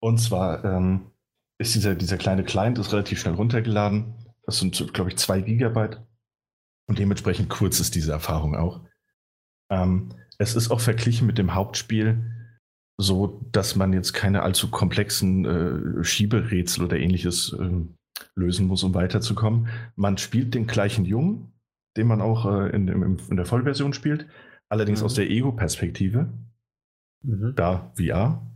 Und 0.00 0.18
zwar 0.18 0.64
ähm, 0.64 1.12
ist 1.58 1.74
dieser, 1.74 1.94
dieser 1.94 2.18
kleine 2.18 2.44
Client 2.44 2.78
ist 2.78 2.92
relativ 2.92 3.20
schnell 3.20 3.34
runtergeladen. 3.34 4.14
Das 4.44 4.58
sind, 4.58 4.92
glaube 4.92 5.10
ich, 5.10 5.16
zwei 5.16 5.40
Gigabyte. 5.40 6.00
Und 6.88 6.98
dementsprechend 6.98 7.48
kurz 7.48 7.80
ist 7.80 7.94
diese 7.94 8.12
Erfahrung 8.12 8.54
auch. 8.54 8.80
Ähm, 9.70 10.10
es 10.38 10.54
ist 10.54 10.70
auch 10.70 10.80
verglichen 10.80 11.26
mit 11.26 11.38
dem 11.38 11.54
Hauptspiel 11.54 12.32
so, 12.98 13.46
dass 13.52 13.76
man 13.76 13.92
jetzt 13.92 14.12
keine 14.12 14.42
allzu 14.42 14.70
komplexen 14.70 15.44
äh, 15.44 16.04
Schieberätsel 16.04 16.84
oder 16.84 16.98
ähnliches 16.98 17.52
äh, 17.52 17.84
lösen 18.34 18.66
muss, 18.66 18.84
um 18.84 18.94
weiterzukommen. 18.94 19.68
Man 19.96 20.16
spielt 20.18 20.54
den 20.54 20.66
gleichen 20.66 21.04
Jungen, 21.04 21.52
den 21.96 22.06
man 22.06 22.22
auch 22.22 22.46
äh, 22.46 22.70
in, 22.70 22.88
in, 22.88 23.18
in, 23.28 23.36
der 23.36 23.44
Vollversion 23.44 23.92
spielt, 23.92 24.26
allerdings 24.68 25.00
mhm. 25.00 25.06
aus 25.06 25.14
der 25.14 25.28
Ego-Perspektive. 25.28 26.32
Mhm. 27.22 27.52
Da 27.54 27.92
VR. 27.96 28.46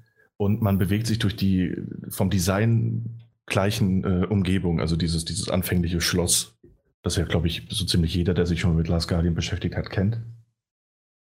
Und 0.40 0.62
man 0.62 0.78
bewegt 0.78 1.06
sich 1.06 1.18
durch 1.18 1.36
die 1.36 1.76
vom 2.08 2.30
Design 2.30 3.20
gleichen 3.44 4.04
äh, 4.04 4.24
Umgebung, 4.24 4.80
also 4.80 4.96
dieses, 4.96 5.26
dieses 5.26 5.50
anfängliche 5.50 6.00
Schloss, 6.00 6.58
das 7.02 7.16
ja, 7.16 7.26
glaube 7.26 7.46
ich, 7.46 7.66
so 7.68 7.84
ziemlich 7.84 8.14
jeder, 8.14 8.32
der 8.32 8.46
sich 8.46 8.58
schon 8.58 8.74
mit 8.74 8.88
Last 8.88 9.06
Guardian 9.06 9.34
beschäftigt 9.34 9.76
hat, 9.76 9.90
kennt. 9.90 10.22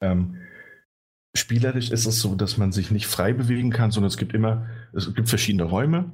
Ähm, 0.00 0.38
spielerisch 1.32 1.92
ist 1.92 2.06
es 2.06 2.18
so, 2.18 2.34
dass 2.34 2.58
man 2.58 2.72
sich 2.72 2.90
nicht 2.90 3.06
frei 3.06 3.32
bewegen 3.32 3.70
kann, 3.70 3.92
sondern 3.92 4.08
es 4.08 4.16
gibt 4.16 4.34
immer, 4.34 4.66
es 4.92 5.14
gibt 5.14 5.28
verschiedene 5.28 5.62
Räume 5.62 6.10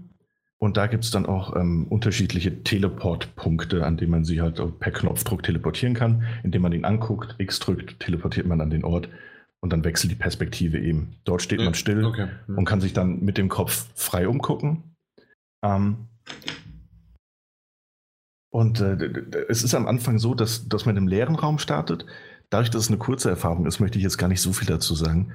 und 0.59 0.77
da 0.77 0.87
gibt 0.87 1.05
es 1.05 1.11
dann 1.11 1.25
auch 1.25 1.57
ähm, 1.57 1.87
unterschiedliche 1.89 2.65
Teleportpunkte, 2.65 3.87
an 3.87 3.97
denen 3.97 4.11
man 4.11 4.25
sie 4.25 4.43
halt 4.43 4.61
per 4.79 4.93
Knopfdruck 4.93 5.43
teleportieren 5.43 5.95
kann. 5.95 6.25
Indem 6.43 6.61
man 6.61 6.73
ihn 6.73 6.85
anguckt, 6.85 7.35
X 7.39 7.61
drückt, 7.61 7.99
teleportiert 7.99 8.47
man 8.47 8.61
an 8.61 8.69
den 8.69 8.85
Ort 8.85 9.09
und 9.61 9.73
dann 9.73 9.85
wechselt 9.85 10.11
die 10.11 10.17
Perspektive 10.17 10.79
eben. 10.79 11.17
Dort 11.25 11.43
steht 11.43 11.59
ja, 11.59 11.67
man 11.67 11.75
still 11.75 12.05
okay. 12.05 12.29
mhm. 12.47 12.59
und 12.59 12.65
kann 12.65 12.81
sich 12.81 12.93
dann 12.93 13.21
mit 13.21 13.39
dem 13.39 13.49
Kopf 13.49 13.89
frei 13.95 14.29
umgucken. 14.29 14.95
Ähm, 15.63 16.09
und 18.53 18.81
äh, 18.81 18.97
es 19.49 19.63
ist 19.63 19.75
am 19.75 19.87
Anfang 19.87 20.19
so, 20.19 20.35
dass, 20.35 20.69
dass 20.69 20.87
man 20.87 20.97
im 20.97 21.07
leeren 21.07 21.37
Raum 21.37 21.59
startet 21.59 22.07
dadurch, 22.51 22.71
dass 22.71 22.83
es 22.83 22.89
eine 22.89 22.99
kurze 22.99 23.31
Erfahrung 23.31 23.67
ist, 23.67 23.81
möchte 23.81 23.99
ich 23.99 24.05
jetzt 24.05 24.19
gar 24.19 24.29
nicht 24.29 24.43
so 24.43 24.53
viel 24.53 24.67
dazu 24.67 24.95
sagen. 24.95 25.33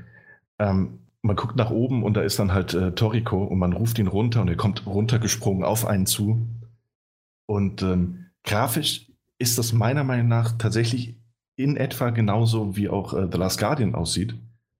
Ähm, 0.59 0.99
man 1.21 1.36
guckt 1.36 1.55
nach 1.55 1.71
oben 1.71 2.03
und 2.03 2.13
da 2.13 2.21
ist 2.21 2.38
dann 2.38 2.53
halt 2.53 2.73
äh, 2.76 2.91
Toriko 2.91 3.43
und 3.43 3.57
man 3.57 3.73
ruft 3.73 3.97
ihn 3.97 4.07
runter 4.07 4.41
und 4.41 4.47
er 4.47 4.57
kommt 4.57 4.86
runtergesprungen 4.86 5.63
auf 5.63 5.86
einen 5.86 6.05
zu. 6.05 6.47
Und 7.47 7.82
ähm, 7.82 8.28
grafisch 8.43 9.07
ist 9.39 9.57
das 9.57 9.73
meiner 9.73 10.03
Meinung 10.03 10.28
nach 10.28 10.51
tatsächlich 10.57 11.15
in 11.56 11.78
etwa 11.78 12.10
genauso 12.10 12.76
wie 12.76 12.89
auch 12.89 13.14
äh, 13.14 13.28
The 13.32 13.38
Last 13.38 13.60
Guardian 13.60 13.95
aussieht, 13.95 14.36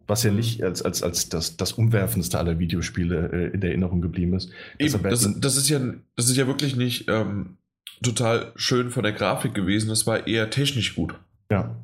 was 0.07 0.23
ja 0.23 0.32
mhm. 0.32 0.38
nicht 0.38 0.63
als, 0.63 0.82
als, 0.82 1.03
als 1.03 1.30
das, 1.30 1.57
das 1.57 1.73
umwerfendste 1.73 2.38
aller 2.38 2.59
Videospiele 2.59 3.30
äh, 3.32 3.53
in 3.53 3.61
der 3.61 3.71
Erinnerung 3.71 4.01
geblieben 4.01 4.34
ist. 4.34 4.51
Eben, 4.78 5.01
das, 5.03 5.39
das, 5.39 5.57
ist 5.57 5.69
ja, 5.69 5.80
das 6.15 6.30
ist 6.30 6.38
ja 6.38 6.47
wirklich 6.47 6.76
nicht 6.76 7.07
ähm, 7.07 7.57
total 8.03 8.51
schön 8.55 8.91
von 8.91 9.03
der 9.03 9.13
Grafik 9.13 9.53
gewesen, 9.53 9.89
das 9.89 10.05
war 10.05 10.28
eher 10.28 10.49
technisch 10.49 10.95
gut. 10.95 11.15
Ja, 11.49 11.76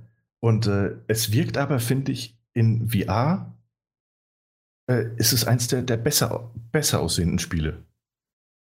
und 0.42 0.68
äh, 0.68 0.96
es 1.08 1.32
wirkt 1.32 1.58
aber, 1.58 1.80
finde 1.80 2.12
ich, 2.12 2.36
in 2.54 2.89
VR 2.89 3.56
äh, 4.89 5.06
ist 5.18 5.32
es 5.32 5.46
eins 5.46 5.68
der, 5.68 5.84
der 5.84 5.98
besser, 5.98 6.52
besser 6.72 7.00
aussehenden 7.00 7.39
Spiele. 7.39 7.84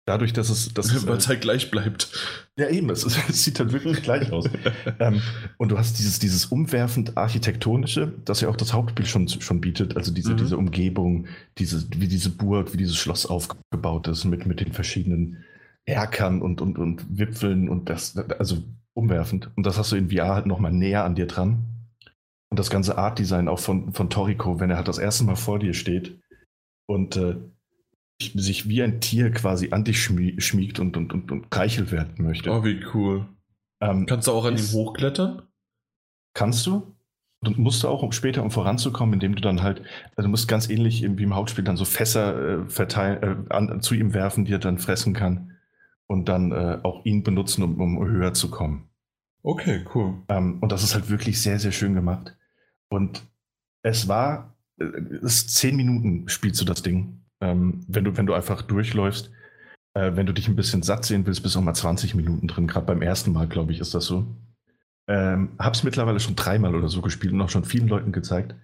Dadurch, 0.07 0.33
dass 0.33 0.49
es. 0.49 0.71
Dass 0.73 1.07
Weil 1.07 1.17
es 1.17 1.27
halt 1.27 1.41
gleich 1.41 1.71
bleibt. 1.71 2.11
Ja, 2.57 2.69
eben, 2.69 2.89
es, 2.91 3.03
es 3.29 3.43
sieht 3.43 3.59
halt 3.59 3.73
wirklich 3.73 4.03
gleich 4.03 4.31
aus. 4.31 4.45
ähm, 4.99 5.21
und 5.57 5.69
du 5.69 5.77
hast 5.77 5.97
dieses, 5.97 6.19
dieses 6.19 6.45
umwerfend 6.45 7.17
architektonische, 7.17 8.13
das 8.23 8.41
ja 8.41 8.49
auch 8.49 8.55
das 8.55 8.73
Hauptspiel 8.73 9.05
schon, 9.05 9.27
schon 9.27 9.61
bietet. 9.61 9.97
Also 9.97 10.11
diese, 10.11 10.33
mhm. 10.33 10.37
diese 10.37 10.57
Umgebung, 10.57 11.27
diese, 11.57 11.85
wie 11.97 12.07
diese 12.07 12.29
Burg, 12.29 12.73
wie 12.73 12.77
dieses 12.77 12.97
Schloss 12.97 13.25
aufgebaut 13.25 14.07
ist, 14.07 14.25
mit, 14.25 14.45
mit 14.45 14.59
den 14.59 14.73
verschiedenen 14.73 15.43
Erkern 15.85 16.41
und, 16.41 16.61
und, 16.61 16.77
und 16.77 17.17
Wipfeln 17.17 17.67
und 17.67 17.89
das, 17.89 18.15
also 18.17 18.63
umwerfend. 18.93 19.49
Und 19.55 19.65
das 19.65 19.77
hast 19.77 19.91
du 19.91 19.95
in 19.95 20.11
VR 20.11 20.35
halt 20.35 20.45
nochmal 20.45 20.71
näher 20.71 21.03
an 21.03 21.15
dir 21.15 21.25
dran. 21.27 21.65
Und 22.51 22.59
das 22.59 22.69
ganze 22.69 22.97
Art-Design 22.97 23.47
auch 23.47 23.59
von, 23.59 23.91
von 23.93 24.09
Toriko, 24.09 24.59
wenn 24.59 24.69
er 24.69 24.77
halt 24.77 24.87
das 24.87 24.99
erste 24.99 25.23
Mal 25.23 25.35
vor 25.35 25.59
dir 25.59 25.73
steht 25.73 26.19
und 26.87 27.17
äh, 27.17 27.35
sich 28.21 28.67
wie 28.69 28.81
ein 28.81 29.01
Tier 29.01 29.31
quasi 29.31 29.71
an 29.71 29.83
dich 29.83 30.01
schmiegt 30.01 30.79
und, 30.79 30.95
und, 30.97 31.13
und, 31.13 31.31
und 31.31 31.55
reichelt 31.55 31.91
werden 31.91 32.25
möchte. 32.25 32.49
Oh, 32.49 32.63
wie 32.63 32.83
cool. 32.93 33.27
Ähm, 33.81 34.05
kannst 34.05 34.27
du 34.27 34.31
auch 34.31 34.45
an 34.45 34.57
ihm 34.57 34.71
hochklettern? 34.71 35.43
Kannst 36.33 36.65
du. 36.65 36.95
Und 37.41 37.59
musst 37.59 37.83
du 37.83 37.89
auch, 37.89 38.01
um 38.01 38.11
später, 38.11 38.41
um 38.41 38.49
voranzukommen, 38.49 39.13
indem 39.13 39.35
du 39.35 39.41
dann 39.41 39.61
halt, 39.61 39.81
also 40.15 40.23
du 40.23 40.29
musst 40.29 40.47
ganz 40.47 40.69
ähnlich 40.69 41.03
wie 41.03 41.23
im 41.23 41.35
Hauptspiel 41.35 41.63
dann 41.63 41.77
so 41.77 41.85
Fässer 41.85 42.63
äh, 42.63 42.69
verteilen, 42.69 43.47
äh, 43.49 43.53
an, 43.53 43.81
zu 43.81 43.93
ihm 43.93 44.13
werfen, 44.13 44.45
die 44.45 44.53
er 44.53 44.59
dann 44.59 44.79
fressen 44.79 45.13
kann 45.13 45.51
und 46.07 46.27
dann 46.29 46.51
äh, 46.51 46.79
auch 46.83 47.05
ihn 47.05 47.23
benutzen, 47.23 47.63
um, 47.63 47.79
um, 47.79 48.07
höher 48.07 48.33
zu 48.33 48.49
kommen. 48.49 48.89
Okay, 49.43 49.85
cool. 49.93 50.23
Ähm, 50.27 50.59
und 50.61 50.71
das 50.71 50.83
ist 50.83 50.95
halt 50.95 51.09
wirklich 51.09 51.41
sehr, 51.41 51.59
sehr 51.59 51.71
schön 51.71 51.93
gemacht. 51.93 52.35
Und 52.89 53.23
es 53.83 54.07
war, 54.07 54.55
äh, 54.79 54.85
es 55.21 55.35
ist 55.35 55.55
zehn 55.55 55.75
Minuten 55.75 56.27
spielst 56.29 56.59
du 56.61 56.65
das 56.65 56.81
Ding. 56.81 57.24
Ähm, 57.41 57.85
wenn, 57.87 58.03
du, 58.03 58.17
wenn 58.17 58.25
du 58.25 58.33
einfach 58.33 58.61
durchläufst. 58.61 59.31
Äh, 59.95 60.15
wenn 60.15 60.25
du 60.25 60.33
dich 60.33 60.47
ein 60.47 60.55
bisschen 60.55 60.83
satt 60.83 61.05
sehen 61.05 61.25
willst, 61.25 61.41
bist 61.41 61.55
du 61.55 61.59
auch 61.59 61.63
mal 61.63 61.73
20 61.73 62.15
Minuten 62.15 62.47
drin. 62.47 62.67
Gerade 62.67 62.85
beim 62.85 63.01
ersten 63.01 63.31
Mal, 63.31 63.47
glaube 63.47 63.71
ich, 63.71 63.79
ist 63.79 63.93
das 63.93 64.05
so. 64.05 64.27
Ähm, 65.07 65.51
hab's 65.59 65.83
mittlerweile 65.83 66.19
schon 66.19 66.35
dreimal 66.35 66.75
oder 66.75 66.89
so 66.89 67.01
gespielt 67.01 67.33
und 67.33 67.41
auch 67.41 67.49
schon 67.49 67.63
vielen 67.63 67.87
Leuten 67.87 68.11
gezeigt, 68.11 68.55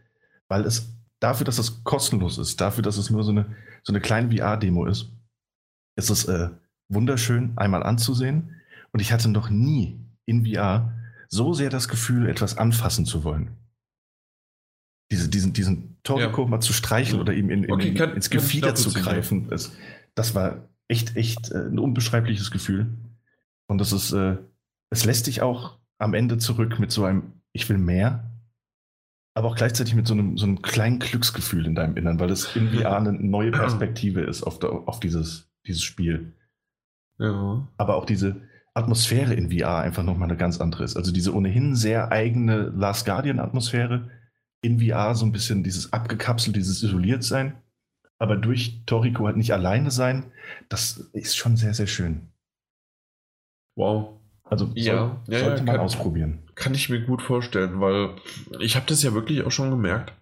weil 0.47 0.65
es 0.65 0.93
dafür, 1.19 1.45
dass 1.45 1.59
es 1.59 1.83
kostenlos 1.83 2.37
ist, 2.37 2.59
dafür, 2.59 2.81
dass 2.81 2.97
es 2.97 3.11
nur 3.11 3.23
so 3.23 3.31
eine, 3.31 3.55
so 3.83 3.93
eine 3.93 4.01
kleine 4.01 4.35
VR-Demo 4.35 4.85
ist, 4.85 5.11
ist 5.95 6.09
es 6.09 6.25
äh, 6.25 6.49
wunderschön 6.89 7.53
einmal 7.57 7.83
anzusehen. 7.83 8.61
Und 8.91 8.99
ich 8.99 9.13
hatte 9.13 9.29
noch 9.29 9.49
nie 9.49 9.99
in 10.25 10.45
VR 10.45 10.93
so 11.29 11.53
sehr 11.53 11.69
das 11.69 11.87
Gefühl, 11.87 12.27
etwas 12.27 12.57
anfassen 12.57 13.05
zu 13.05 13.23
wollen. 13.23 13.55
Diese, 15.11 15.29
diesen, 15.29 15.53
diesen 15.53 15.90
Toriko 16.03 16.43
ja. 16.43 16.47
mal 16.47 16.59
zu 16.61 16.73
streicheln 16.73 17.21
oder 17.21 17.33
ihm 17.33 17.49
in, 17.49 17.63
in, 17.63 17.71
okay, 17.71 17.93
kann, 17.93 18.13
ins 18.13 18.29
Gefieder 18.29 18.75
zu 18.75 18.91
greifen, 18.91 19.47
das, 19.49 19.73
das 20.15 20.35
war 20.35 20.69
echt, 20.87 21.15
echt 21.15 21.51
äh, 21.51 21.67
ein 21.67 21.79
unbeschreibliches 21.79 22.51
Gefühl. 22.51 22.87
Und 23.67 23.79
das 23.79 23.93
ist, 23.93 24.11
äh, 24.11 24.37
es 24.89 25.05
lässt 25.05 25.27
dich 25.27 25.41
auch 25.41 25.77
am 25.97 26.13
Ende 26.13 26.37
zurück 26.37 26.79
mit 26.79 26.91
so 26.91 27.05
einem 27.05 27.33
Ich 27.53 27.69
will 27.69 27.77
mehr. 27.77 28.31
aber 29.33 29.47
auch 29.47 29.55
gleichzeitig 29.55 29.95
mit 29.95 30.07
so 30.07 30.13
einem, 30.13 30.37
so 30.37 30.45
einem 30.45 30.61
kleinen 30.61 30.99
Glücksgefühl 30.99 31.65
in 31.65 31.75
deinem 31.75 31.95
Innern, 31.95 32.19
weil 32.19 32.31
es 32.31 32.55
in 32.55 32.69
VR 32.69 32.97
eine 32.97 33.13
neue 33.13 33.51
Perspektive 33.51 34.21
ist 34.21 34.43
auf, 34.43 34.59
der, 34.59 34.71
auf 34.71 34.99
dieses, 34.99 35.49
dieses 35.65 35.83
Spiel. 35.83 36.33
Ja. 37.17 37.67
Aber 37.77 37.95
auch 37.95 38.05
diese 38.05 38.41
Atmosphäre 38.73 39.33
in 39.33 39.51
VR 39.51 39.79
einfach 39.79 40.03
nochmal 40.03 40.29
eine 40.29 40.37
ganz 40.37 40.59
andere 40.59 40.83
ist. 40.83 40.97
Also 40.97 41.11
diese 41.11 41.33
ohnehin 41.33 41.75
sehr 41.75 42.11
eigene 42.11 42.73
Last 42.75 43.05
Guardian-Atmosphäre 43.05 44.09
in 44.61 44.79
VR, 44.79 45.15
so 45.15 45.25
ein 45.25 45.31
bisschen 45.31 45.63
dieses 45.63 45.91
abgekapselt, 45.93 46.55
dieses 46.55 46.83
isoliert 46.83 47.23
sein, 47.23 47.55
aber 48.19 48.35
durch 48.37 48.81
Toriko 48.85 49.25
halt 49.25 49.37
nicht 49.37 49.53
alleine 49.53 49.89
sein, 49.91 50.31
das 50.69 51.09
ist 51.13 51.35
schon 51.35 51.57
sehr, 51.57 51.73
sehr 51.73 51.87
schön. 51.87 52.27
Wow. 53.75 54.19
Also 54.43 54.65
soll, 54.67 54.77
Ja, 54.77 55.21
ja, 55.27 55.39
sollte 55.39 55.57
ja, 55.59 55.63
man 55.63 55.75
kann- 55.75 55.79
ausprobieren. 55.79 56.39
Kann 56.55 56.73
ich 56.73 56.89
mir 56.89 57.01
gut 57.01 57.21
vorstellen, 57.21 57.79
weil 57.79 58.09
ich 58.59 58.75
habe 58.75 58.85
das 58.87 59.01
ja 59.01 59.13
wirklich 59.13 59.43
auch 59.43 59.51
schon 59.51 59.69
gemerkt, 59.71 60.13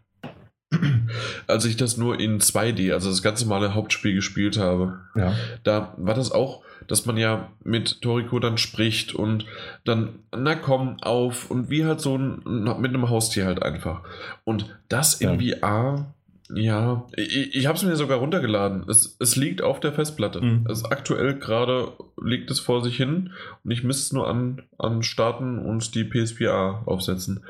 als 1.48 1.66
ich 1.66 1.76
das 1.78 1.98
nur 1.98 2.20
in 2.20 2.40
2D, 2.40 2.94
also 2.94 3.10
das 3.10 3.24
ganz 3.24 3.42
normale 3.44 3.74
Hauptspiel 3.74 4.14
gespielt 4.14 4.58
habe. 4.58 5.02
Ja. 5.16 5.36
Da 5.64 5.96
war 5.98 6.14
das 6.14 6.32
auch, 6.32 6.64
dass 6.88 7.06
man 7.06 7.18
ja 7.18 7.52
mit 7.64 8.02
Toriko 8.02 8.40
dann 8.40 8.58
spricht 8.58 9.14
und 9.14 9.46
dann, 9.86 10.20
na 10.36 10.56
komm, 10.56 10.98
auf 11.02 11.50
und 11.52 11.70
wie 11.70 11.86
halt 11.86 12.02
so 12.02 12.18
ein, 12.18 12.42
mit 12.80 12.94
einem 12.94 13.10
Haustier 13.10 13.46
halt 13.46 13.62
einfach. 13.62 14.04
Und 14.44 14.80
das 14.88 15.22
in 15.22 15.40
VR, 15.40 16.14
ja, 16.54 17.08
ich, 17.16 17.56
ich 17.56 17.66
habe 17.68 17.78
es 17.78 17.84
mir 17.84 17.96
sogar 17.96 18.18
runtergeladen. 18.18 18.86
Es, 18.90 19.16
es 19.20 19.36
liegt 19.36 19.62
auf 19.62 19.80
der 19.80 19.94
Festplatte. 19.94 20.42
Mhm. 20.42 20.66
Also 20.68 20.90
aktuell 20.90 21.38
gerade 21.38 21.94
liegt 22.22 22.50
es 22.50 22.60
vor 22.60 22.84
sich 22.84 22.98
hin 22.98 23.32
und 23.64 23.72
ich 23.72 23.84
müsste 23.84 24.04
es 24.04 24.14
nur 24.14 24.28
an, 24.28 24.64
an 24.78 25.04
starten 25.04 25.60
und 25.60 25.94
die 25.94 26.04
PSVR 26.04 26.84
aufsetzen. 26.86 27.46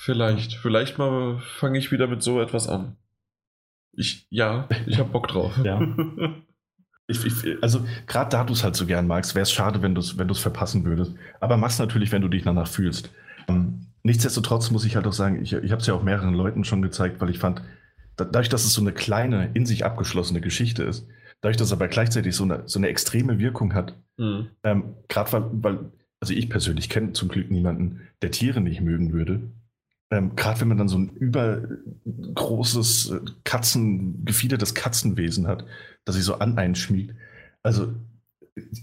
Vielleicht, 0.00 0.54
vielleicht 0.54 0.98
mal 0.98 1.38
fange 1.40 1.78
ich 1.78 1.92
wieder 1.92 2.06
mit 2.06 2.22
so 2.22 2.40
etwas 2.40 2.68
an. 2.68 2.96
Ich, 3.92 4.26
ja, 4.30 4.68
ich 4.86 4.98
habe 4.98 5.10
Bock 5.10 5.28
drauf. 5.28 5.52
Ja. 5.62 5.80
Ich, 7.10 7.24
ich, 7.24 7.62
also, 7.62 7.84
gerade 8.06 8.28
da 8.30 8.44
du 8.44 8.52
es 8.52 8.62
halt 8.62 8.76
so 8.76 8.84
gern 8.86 9.06
magst, 9.06 9.34
wäre 9.34 9.42
es 9.42 9.50
schade, 9.50 9.80
wenn 9.80 9.94
du 9.94 10.00
es 10.02 10.18
wenn 10.18 10.28
du's 10.28 10.40
verpassen 10.40 10.84
würdest. 10.84 11.14
Aber 11.40 11.56
mach's 11.56 11.78
natürlich, 11.78 12.12
wenn 12.12 12.20
du 12.22 12.28
dich 12.28 12.42
danach 12.44 12.68
fühlst. 12.68 13.10
Ähm, 13.48 13.86
nichtsdestotrotz 14.02 14.70
muss 14.70 14.84
ich 14.84 14.94
halt 14.94 15.06
auch 15.06 15.12
sagen, 15.14 15.42
ich, 15.42 15.54
ich 15.54 15.70
habe 15.72 15.80
es 15.80 15.86
ja 15.86 15.94
auch 15.94 16.02
mehreren 16.02 16.34
Leuten 16.34 16.64
schon 16.64 16.82
gezeigt, 16.82 17.20
weil 17.20 17.30
ich 17.30 17.38
fand, 17.38 17.62
da, 18.16 18.24
dadurch, 18.26 18.50
dass 18.50 18.64
es 18.64 18.74
so 18.74 18.82
eine 18.82 18.92
kleine, 18.92 19.50
in 19.54 19.64
sich 19.64 19.86
abgeschlossene 19.86 20.42
Geschichte 20.42 20.82
ist, 20.82 21.06
dadurch, 21.40 21.56
dass 21.56 21.68
es 21.68 21.72
aber 21.72 21.88
gleichzeitig 21.88 22.36
so 22.36 22.44
eine, 22.44 22.64
so 22.66 22.78
eine 22.78 22.88
extreme 22.88 23.38
Wirkung 23.38 23.72
hat, 23.74 23.94
Mhm. 24.18 24.48
ähm, 24.64 24.94
gerade 25.08 25.32
weil, 25.32 25.44
weil, 25.52 25.78
also 26.20 26.34
ich 26.34 26.50
persönlich 26.50 26.88
kenne 26.90 27.12
zum 27.12 27.28
Glück 27.28 27.50
niemanden, 27.52 28.00
der 28.20 28.32
Tiere 28.32 28.60
nicht 28.60 28.80
mögen 28.80 29.12
würde. 29.12 29.52
Ähm, 30.10 30.34
gerade 30.36 30.60
wenn 30.60 30.68
man 30.68 30.78
dann 30.78 30.88
so 30.88 30.96
ein 30.98 31.10
übergroßes 31.10 33.10
äh, 33.10 33.20
Katzen, 33.44 34.24
gefiedertes 34.24 34.74
Katzenwesen 34.74 35.46
hat, 35.46 35.64
das 36.08 36.16
sich 36.16 36.24
so 36.24 36.38
an 36.38 36.58
einen 36.58 36.74
schmiegt. 36.74 37.14
Also 37.62 37.94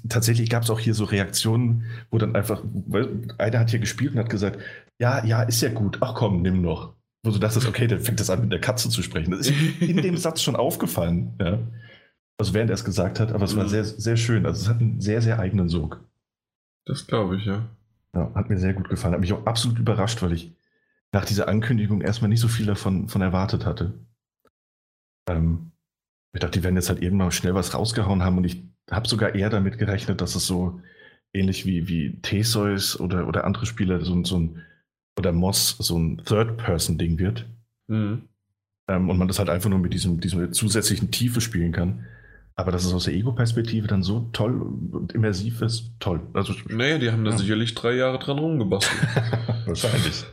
tatsächlich 0.07 0.49
gab 0.49 0.63
es 0.63 0.69
auch 0.69 0.79
hier 0.79 0.93
so 0.93 1.05
Reaktionen, 1.05 1.85
wo 2.11 2.17
dann 2.17 2.35
einfach, 2.35 2.61
weil 2.63 3.27
einer 3.37 3.59
hat 3.59 3.69
hier 3.69 3.79
gespielt 3.79 4.13
und 4.13 4.19
hat 4.19 4.29
gesagt, 4.29 4.59
ja, 4.99 5.25
ja, 5.25 5.43
ist 5.43 5.61
ja 5.61 5.69
gut, 5.69 5.97
ach 6.01 6.13
komm, 6.15 6.41
nimm 6.41 6.61
noch. 6.61 6.93
Wo 7.23 7.31
du 7.31 7.39
dachtest, 7.39 7.67
okay, 7.67 7.87
dann 7.87 7.99
fängt 7.99 8.19
das 8.19 8.29
an, 8.29 8.41
mit 8.41 8.51
der 8.51 8.61
Katze 8.61 8.89
zu 8.89 9.01
sprechen. 9.01 9.31
Das 9.31 9.47
ist 9.47 9.81
in 9.81 9.97
dem 9.97 10.17
Satz 10.17 10.41
schon 10.41 10.55
aufgefallen, 10.55 11.33
ja. 11.39 11.59
Also 12.37 12.53
während 12.53 12.69
er 12.69 12.75
es 12.75 12.83
gesagt 12.83 13.19
hat, 13.19 13.31
aber 13.31 13.45
es 13.45 13.55
war 13.55 13.67
sehr, 13.69 13.85
sehr 13.85 14.17
schön. 14.17 14.45
Also 14.45 14.61
es 14.61 14.69
hat 14.69 14.81
einen 14.81 14.99
sehr, 14.99 15.21
sehr 15.21 15.39
eigenen 15.39 15.69
Sog. 15.69 16.03
Das 16.85 17.07
glaube 17.07 17.37
ich, 17.37 17.45
ja. 17.45 17.65
Ja, 18.13 18.31
hat 18.35 18.49
mir 18.49 18.57
sehr 18.57 18.73
gut 18.73 18.89
gefallen. 18.89 19.13
Hat 19.13 19.21
mich 19.21 19.33
auch 19.33 19.45
absolut 19.45 19.79
überrascht, 19.79 20.21
weil 20.21 20.33
ich 20.33 20.53
nach 21.13 21.25
dieser 21.25 21.47
Ankündigung 21.47 22.01
erstmal 22.01 22.29
nicht 22.29 22.41
so 22.41 22.49
viel 22.49 22.65
davon 22.65 23.07
von 23.07 23.21
erwartet 23.21 23.65
hatte. 23.65 23.93
Ähm, 25.29 25.71
ich 26.35 26.41
dachte, 26.41 26.59
die 26.59 26.63
werden 26.63 26.75
jetzt 26.75 26.89
halt 26.89 27.01
eben 27.01 27.17
mal 27.17 27.31
schnell 27.31 27.53
was 27.55 27.73
rausgehauen 27.73 28.23
haben 28.23 28.37
und 28.37 28.43
ich 28.45 28.63
habe 28.91 29.07
sogar 29.07 29.35
eher 29.35 29.49
damit 29.49 29.77
gerechnet, 29.77 30.21
dass 30.21 30.35
es 30.35 30.45
so 30.47 30.79
ähnlich 31.33 31.65
wie, 31.65 31.87
wie 31.87 32.19
Theseus 32.21 32.99
oder, 32.99 33.27
oder 33.27 33.43
andere 33.45 33.65
Spiele, 33.65 34.03
so, 34.05 34.13
ein- 34.15 34.25
so 34.25 34.37
ein, 34.39 34.61
oder 35.17 35.31
Moss, 35.31 35.75
so 35.79 35.97
ein 35.97 36.21
Third-Person-Ding 36.25 37.17
wird. 37.19 37.45
Mhm. 37.87 38.23
Ähm, 38.87 39.09
und 39.09 39.17
man 39.17 39.27
das 39.27 39.39
halt 39.39 39.49
einfach 39.49 39.69
nur 39.69 39.79
mit 39.79 39.93
diesem, 39.93 40.19
diesem 40.19 40.53
zusätzlichen 40.53 41.09
Tiefe 41.11 41.41
spielen 41.41 41.71
kann. 41.71 42.05
Aber 42.57 42.71
dass 42.71 42.85
es 42.85 42.93
aus 42.93 43.03
der 43.05 43.13
Ego-Perspektive 43.15 43.87
dann 43.87 44.01
so 44.03 44.29
toll 44.31 44.61
und 44.61 45.11
immersiv 45.13 45.61
ist, 45.61 45.91
toll. 45.99 46.21
Also, 46.33 46.53
Naja, 46.69 46.97
die 46.99 47.11
haben 47.11 47.25
da 47.25 47.31
Ja. 47.31 47.37
sicherlich 47.37 47.73
drei 47.75 47.95
Jahre 47.95 48.17
dran 48.19 48.37
rumgebastelt. 48.39 49.01
wahrscheinlich. 49.65 50.23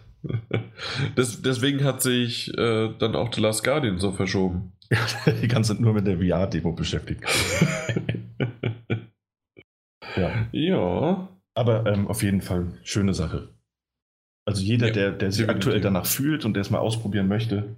Das, 1.17 1.43
deswegen 1.43 1.83
hat 1.85 2.03
sich 2.03 2.57
äh, 2.57 2.95
dann 2.99 3.17
auch 3.17 3.33
The 3.33 3.41
Last 3.41 3.65
Guardian 3.65 3.99
so 3.99 4.13
verschoben. 4.13 4.73
Die 5.43 5.49
ganze 5.49 5.73
Zeit 5.75 5.81
nur 5.81 5.95
mit 5.95 6.07
der 6.07 6.19
VR-Demo 6.19 6.73
beschäftigt. 6.73 7.25
ja. 10.17 10.47
Ja. 10.53 11.29
Aber 11.55 11.87
ähm, 11.87 12.09
auf 12.09 12.23
jeden 12.23 12.41
Fall 12.41 12.79
schöne 12.83 13.15
Sache. 13.15 13.49
Also 14.45 14.63
jeder, 14.63 14.89
Ja, 14.89 14.93
der, 14.93 15.13
der 15.13 15.33
sich 15.33 15.49
aktuell 15.49 15.81
danach 15.81 16.07
fühlt 16.07 16.45
und 16.45 16.55
der 16.55 16.63
es 16.63 16.71
mal 16.71 16.79
ausprobieren 16.79 17.29
möchte, 17.29 17.77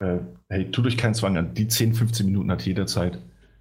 äh, 0.00 0.18
hey, 0.48 0.70
tut 0.70 0.86
euch 0.86 0.96
keinen 0.96 1.14
Zwang 1.14 1.36
an. 1.36 1.54
Die 1.54 1.68
10, 1.68 1.94
15 1.94 2.26
Minuten 2.26 2.50
hat 2.50 2.62
jeder 2.62 2.86
Zeit. 2.86 3.18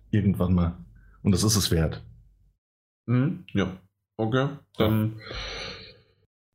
Irgendwann 0.09 0.53
mal. 0.53 0.77
Und 1.23 1.31
das 1.31 1.43
ist 1.43 1.55
es 1.55 1.71
wert. 1.71 2.03
Mhm. 3.05 3.45
Ja. 3.53 3.77
Okay. 4.17 4.49
Dann 4.77 5.19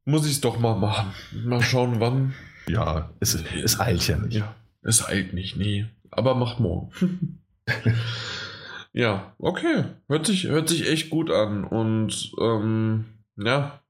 muss 0.07 0.25
ich 0.25 0.33
es 0.33 0.41
doch 0.41 0.59
mal 0.59 0.77
machen. 0.77 1.13
Mal 1.45 1.63
schauen, 1.63 2.01
wann. 2.01 2.33
Ja, 2.69 3.11
es, 3.21 3.35
es 3.35 3.79
eilt 3.79 4.09
ja 4.09 4.17
nicht. 4.17 4.37
Ja. 4.39 4.55
Es 4.83 5.07
eilt 5.07 5.35
nicht, 5.35 5.57
nee. 5.57 5.87
Aber 6.11 6.35
macht 6.35 6.61
morgen. 6.61 7.43
ja, 8.93 9.35
okay. 9.39 9.85
Hört 10.09 10.27
sich, 10.27 10.45
hört 10.45 10.69
sich 10.69 10.89
echt 10.89 11.11
gut 11.11 11.31
an. 11.31 11.65
Und 11.65 12.33
ähm, 12.41 13.05
ja, 13.37 13.81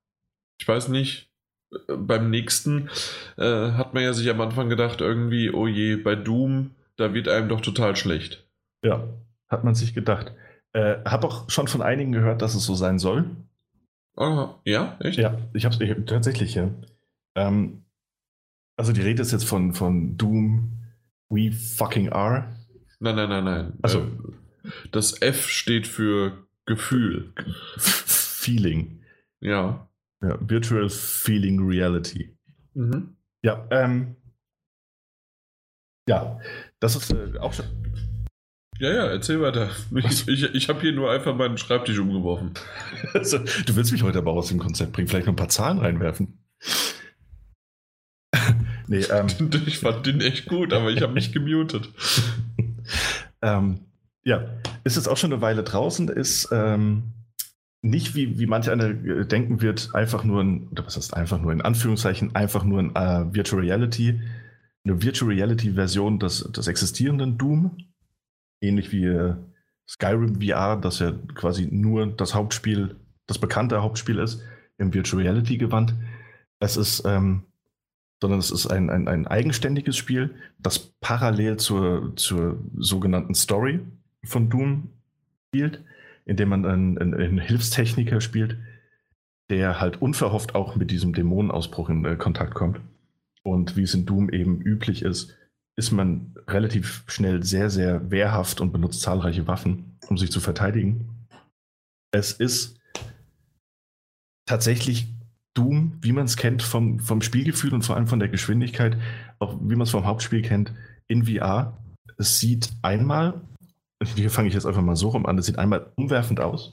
ich 0.58 0.66
weiß 0.66 0.88
nicht. 0.88 1.30
äh, 1.88 1.94
Beim 1.96 2.30
nächsten 2.30 2.88
äh, 3.36 3.72
hat 3.72 3.94
man 3.94 4.02
ja 4.02 4.12
sich 4.14 4.28
am 4.30 4.40
Anfang 4.40 4.68
gedacht, 4.68 5.00
irgendwie, 5.02 5.50
oh 5.50 5.66
je, 5.66 5.96
bei 5.96 6.16
Doom, 6.16 6.72
da 6.96 7.12
wird 7.12 7.28
einem 7.28 7.48
doch 7.48 7.60
total 7.60 7.94
schlecht. 7.94 8.46
Ja, 8.82 9.06
hat 9.48 9.64
man 9.64 9.74
sich 9.74 9.94
gedacht. 9.94 10.32
Äh, 10.72 10.96
hab 11.04 11.24
auch 11.24 11.50
schon 11.50 11.68
von 11.68 11.82
einigen 11.82 12.12
gehört, 12.12 12.40
dass 12.40 12.54
es 12.54 12.64
so 12.64 12.74
sein 12.74 12.98
soll. 12.98 13.30
Ah, 14.16 14.54
ja, 14.64 14.96
echt? 15.00 15.18
Ja, 15.18 15.38
ich 15.52 15.64
habe 15.64 15.84
es 15.84 16.04
tatsächlich, 16.06 16.54
ja. 16.54 16.70
Ähm, 17.34 17.84
also 18.76 18.92
die 18.92 19.02
Rede 19.02 19.22
ist 19.22 19.32
jetzt 19.32 19.44
von, 19.44 19.74
von 19.74 20.16
Doom 20.16 20.72
We 21.28 21.52
fucking 21.52 22.10
are. 22.10 22.56
Nein, 23.00 23.16
nein, 23.16 23.28
nein, 23.28 23.44
nein. 23.44 23.72
Ach 23.82 23.88
so. 23.90 24.00
Äh, 24.00 24.68
Das 24.90 25.20
F 25.20 25.48
steht 25.48 25.86
für 25.86 26.46
Gefühl. 26.64 27.32
Feeling. 27.76 29.02
Ja. 29.40 29.88
Ja, 30.22 30.38
Virtual 30.40 30.88
Feeling 30.88 31.60
Reality. 31.66 32.36
Mhm. 32.74 33.16
Ja, 33.42 33.66
ähm, 33.70 34.16
ja, 36.08 36.40
das 36.80 36.96
ist 36.96 37.12
äh, 37.12 37.38
auch 37.38 37.52
schon. 37.52 37.66
Ja, 38.78 38.92
ja, 38.92 39.06
erzähl 39.06 39.40
weiter. 39.40 39.70
Ich, 39.94 40.28
ich, 40.28 40.54
ich 40.54 40.68
habe 40.68 40.80
hier 40.80 40.92
nur 40.92 41.10
einfach 41.10 41.34
meinen 41.34 41.58
Schreibtisch 41.58 41.98
umgeworfen. 41.98 42.52
Also, 43.14 43.38
du 43.38 43.76
willst 43.76 43.92
mich 43.92 44.02
heute 44.02 44.18
aber 44.18 44.32
aus 44.32 44.48
dem 44.48 44.58
Konzept 44.58 44.92
bringen, 44.92 45.08
vielleicht 45.08 45.26
noch 45.26 45.32
ein 45.32 45.36
paar 45.36 45.48
Zahlen 45.48 45.78
reinwerfen. 45.78 46.38
nee, 48.86 49.04
ähm, 49.10 49.26
Ich 49.66 49.78
fand 49.78 50.06
den 50.06 50.20
echt 50.20 50.46
gut, 50.46 50.72
aber 50.72 50.90
ich 50.90 51.02
habe 51.02 51.12
mich 51.12 51.32
gemutet. 51.32 51.88
ähm, 53.42 53.80
ja, 54.24 54.44
ist 54.84 54.96
jetzt 54.96 55.08
auch 55.08 55.16
schon 55.16 55.32
eine 55.32 55.42
Weile 55.42 55.62
draußen, 55.62 56.08
ist 56.08 56.48
ähm, 56.52 57.12
nicht 57.82 58.14
wie, 58.14 58.38
wie 58.38 58.46
manch 58.46 58.70
einer 58.70 58.88
äh, 58.88 59.24
denken 59.26 59.62
wird, 59.62 59.94
einfach 59.94 60.24
nur 60.24 60.42
ein, 60.42 60.68
oder 60.68 60.84
was 60.84 60.96
heißt 60.96 61.14
einfach 61.14 61.40
nur, 61.40 61.52
in 61.52 61.62
Anführungszeichen, 61.62 62.34
einfach 62.34 62.64
nur 62.64 62.80
ein 62.80 62.96
äh, 62.96 63.34
Virtual 63.34 63.62
Reality, 63.62 64.20
eine 64.84 65.02
Virtual 65.02 65.30
Reality 65.30 65.72
Version 65.72 66.18
des, 66.18 66.40
des 66.52 66.66
existierenden 66.66 67.38
Doom, 67.38 67.76
ähnlich 68.60 68.92
wie 68.92 69.04
äh, 69.04 69.34
Skyrim 69.88 70.40
VR, 70.40 70.76
das 70.76 70.98
ja 70.98 71.12
quasi 71.34 71.68
nur 71.70 72.06
das 72.06 72.34
Hauptspiel, 72.34 72.96
das 73.26 73.38
bekannte 73.38 73.82
Hauptspiel 73.82 74.18
ist, 74.18 74.42
im 74.78 74.92
Virtual 74.92 75.22
Reality 75.22 75.58
Gewand. 75.58 75.94
Es 76.58 76.76
ist, 76.76 77.04
ähm, 77.06 77.42
sondern 78.20 78.40
es 78.40 78.50
ist 78.50 78.66
ein, 78.66 78.90
ein, 78.90 79.08
ein 79.08 79.26
eigenständiges 79.26 79.96
Spiel, 79.96 80.34
das 80.58 80.78
parallel 81.00 81.58
zur, 81.58 82.16
zur 82.16 82.58
sogenannten 82.76 83.34
Story 83.34 83.80
von 84.24 84.48
Doom 84.48 84.90
spielt, 85.48 85.84
indem 86.24 86.48
man 86.48 86.64
einen, 86.64 86.98
einen, 86.98 87.14
einen 87.14 87.38
Hilfstechniker 87.38 88.20
spielt, 88.20 88.56
der 89.50 89.80
halt 89.80 90.02
unverhofft 90.02 90.54
auch 90.54 90.74
mit 90.76 90.90
diesem 90.90 91.14
Dämonenausbruch 91.14 91.88
in 91.88 92.04
äh, 92.04 92.16
Kontakt 92.16 92.54
kommt. 92.54 92.80
Und 93.42 93.76
wie 93.76 93.82
es 93.82 93.94
in 93.94 94.06
Doom 94.06 94.28
eben 94.30 94.60
üblich 94.60 95.02
ist, 95.02 95.36
ist 95.76 95.92
man 95.92 96.34
relativ 96.48 97.04
schnell 97.06 97.42
sehr, 97.42 97.70
sehr 97.70 98.10
wehrhaft 98.10 98.60
und 98.60 98.72
benutzt 98.72 99.02
zahlreiche 99.02 99.46
Waffen, 99.46 99.98
um 100.08 100.16
sich 100.16 100.32
zu 100.32 100.40
verteidigen. 100.40 101.26
Es 102.12 102.32
ist 102.32 102.80
tatsächlich 104.46 105.08
Doom, 105.54 105.98
wie 106.00 106.12
man 106.12 106.26
es 106.26 106.36
kennt 106.36 106.62
vom, 106.62 107.00
vom 107.00 107.22
Spielgefühl 107.22 107.74
und 107.74 107.82
vor 107.82 107.96
allem 107.96 108.06
von 108.06 108.18
der 108.18 108.28
Geschwindigkeit, 108.28 108.96
auch 109.38 109.58
wie 109.60 109.74
man 109.74 109.82
es 109.82 109.90
vom 109.90 110.06
Hauptspiel 110.06 110.42
kennt, 110.42 110.72
in 111.08 111.26
VR. 111.26 111.76
Es 112.18 112.40
sieht 112.40 112.72
einmal, 112.82 113.40
hier 114.02 114.30
fange 114.30 114.48
ich 114.48 114.54
jetzt 114.54 114.66
einfach 114.66 114.82
mal 114.82 114.96
so 114.96 115.10
rum 115.10 115.26
an, 115.26 115.38
es 115.38 115.46
sieht 115.46 115.58
einmal 115.58 115.92
umwerfend 115.96 116.40
aus. 116.40 116.72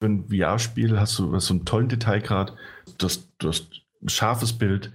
Für 0.00 0.08
ein 0.08 0.28
VR-Spiel 0.28 0.98
hast 0.98 1.18
du, 1.18 1.34
hast 1.34 1.46
so 1.46 1.54
einen 1.54 1.64
tollen 1.64 1.88
Detailgrad, 1.88 2.54
du 2.98 3.06
hast, 3.06 3.28
du 3.38 3.48
hast 3.48 3.70
ein 4.02 4.08
scharfes 4.08 4.52
Bild. 4.52 4.92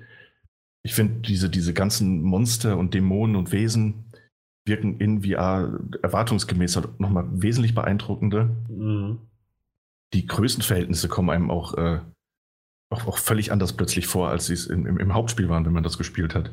Ich 0.85 0.93
finde, 0.93 1.21
diese, 1.21 1.49
diese 1.49 1.73
ganzen 1.73 2.21
Monster 2.21 2.77
und 2.77 2.93
Dämonen 2.93 3.35
und 3.35 3.51
Wesen 3.51 4.05
wirken 4.65 4.99
in 4.99 5.23
VR 5.23 5.79
erwartungsgemäß 6.01 6.75
halt 6.75 6.99
nochmal 6.99 7.25
wesentlich 7.31 7.73
beeindruckender. 7.73 8.49
Mhm. 8.69 9.19
Die 10.13 10.25
Größenverhältnisse 10.25 11.07
kommen 11.07 11.29
einem 11.29 11.49
auch, 11.49 11.77
äh, 11.77 11.99
auch, 12.91 13.07
auch, 13.07 13.17
völlig 13.17 13.51
anders 13.51 13.73
plötzlich 13.73 14.07
vor, 14.07 14.29
als 14.29 14.45
sie 14.45 14.53
es 14.53 14.67
im, 14.67 14.85
im, 14.85 14.99
im, 14.99 15.13
Hauptspiel 15.13 15.49
waren, 15.49 15.65
wenn 15.65 15.73
man 15.73 15.83
das 15.83 15.97
gespielt 15.97 16.35
hat. 16.35 16.51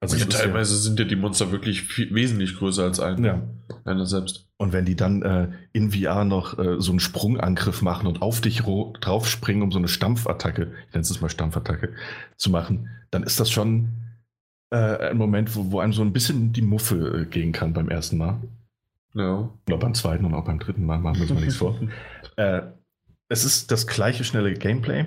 Also 0.00 0.16
ja, 0.16 0.24
teilweise 0.24 0.74
ja, 0.74 0.80
sind 0.80 0.98
ja 0.98 1.04
die 1.04 1.16
Monster 1.16 1.52
wirklich 1.52 1.82
viel, 1.82 2.14
wesentlich 2.14 2.56
größer 2.56 2.84
als 2.84 3.00
ein, 3.00 3.22
ja. 3.22 3.42
einer 3.84 4.06
selbst. 4.06 4.46
Und 4.56 4.72
wenn 4.72 4.86
die 4.86 4.96
dann 4.96 5.22
äh, 5.22 5.48
in 5.72 5.92
VR 5.92 6.24
noch 6.24 6.58
äh, 6.58 6.80
so 6.80 6.90
einen 6.90 7.00
Sprungangriff 7.00 7.82
machen 7.82 8.06
und 8.06 8.22
auf 8.22 8.40
dich 8.40 8.62
draufspringen, 8.62 9.62
um 9.62 9.72
so 9.72 9.78
eine 9.78 9.88
Stampfattacke, 9.88 10.72
ich 10.88 10.94
nenne 10.94 11.02
es 11.02 11.20
mal 11.20 11.28
Stampfattacke, 11.28 11.92
zu 12.36 12.50
machen, 12.50 12.88
dann 13.10 13.22
ist 13.22 13.40
das 13.40 13.50
schon 13.50 13.88
äh, 14.70 15.10
ein 15.10 15.18
Moment, 15.18 15.54
wo, 15.54 15.70
wo 15.70 15.80
einem 15.80 15.92
so 15.92 16.02
ein 16.02 16.14
bisschen 16.14 16.52
die 16.54 16.62
Muffe 16.62 17.22
äh, 17.22 17.26
gehen 17.26 17.52
kann 17.52 17.74
beim 17.74 17.90
ersten 17.90 18.16
Mal. 18.16 18.40
Ja. 19.14 19.50
Oder 19.66 19.78
beim 19.78 19.94
zweiten 19.94 20.24
und 20.24 20.34
auch 20.34 20.44
beim 20.44 20.58
dritten 20.58 20.86
Mal, 20.86 20.98
machen 20.98 21.16
wir 21.16 21.22
uns 21.22 21.32
mal 21.32 21.40
nichts 21.40 21.56
vor. 21.56 21.78
Äh, 22.36 22.62
es 23.28 23.44
ist 23.44 23.70
das 23.70 23.86
gleiche 23.86 24.24
schnelle 24.24 24.54
Gameplay, 24.54 25.04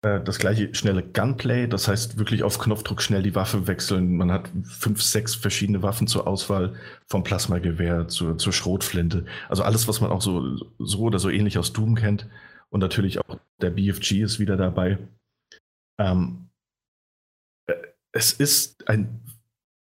das 0.00 0.38
gleiche 0.38 0.72
schnelle 0.76 1.02
Gunplay, 1.02 1.66
das 1.66 1.88
heißt 1.88 2.18
wirklich 2.18 2.44
auf 2.44 2.60
Knopfdruck 2.60 3.02
schnell 3.02 3.22
die 3.22 3.34
Waffe 3.34 3.66
wechseln. 3.66 4.16
Man 4.16 4.30
hat 4.30 4.48
fünf, 4.62 5.02
sechs 5.02 5.34
verschiedene 5.34 5.82
Waffen 5.82 6.06
zur 6.06 6.28
Auswahl, 6.28 6.76
vom 7.08 7.24
Plasmagewehr 7.24 8.06
zur, 8.06 8.38
zur 8.38 8.52
Schrotflinte. 8.52 9.26
Also 9.48 9.64
alles, 9.64 9.88
was 9.88 10.00
man 10.00 10.12
auch 10.12 10.22
so, 10.22 10.56
so 10.78 11.00
oder 11.00 11.18
so 11.18 11.30
ähnlich 11.30 11.58
aus 11.58 11.72
Doom 11.72 11.96
kennt. 11.96 12.28
Und 12.70 12.80
natürlich 12.80 13.18
auch 13.18 13.40
der 13.60 13.70
BFG 13.70 14.22
ist 14.22 14.38
wieder 14.38 14.56
dabei. 14.56 14.98
Ähm, 15.98 16.48
es 18.12 18.32
ist 18.32 18.88
ein 18.88 19.20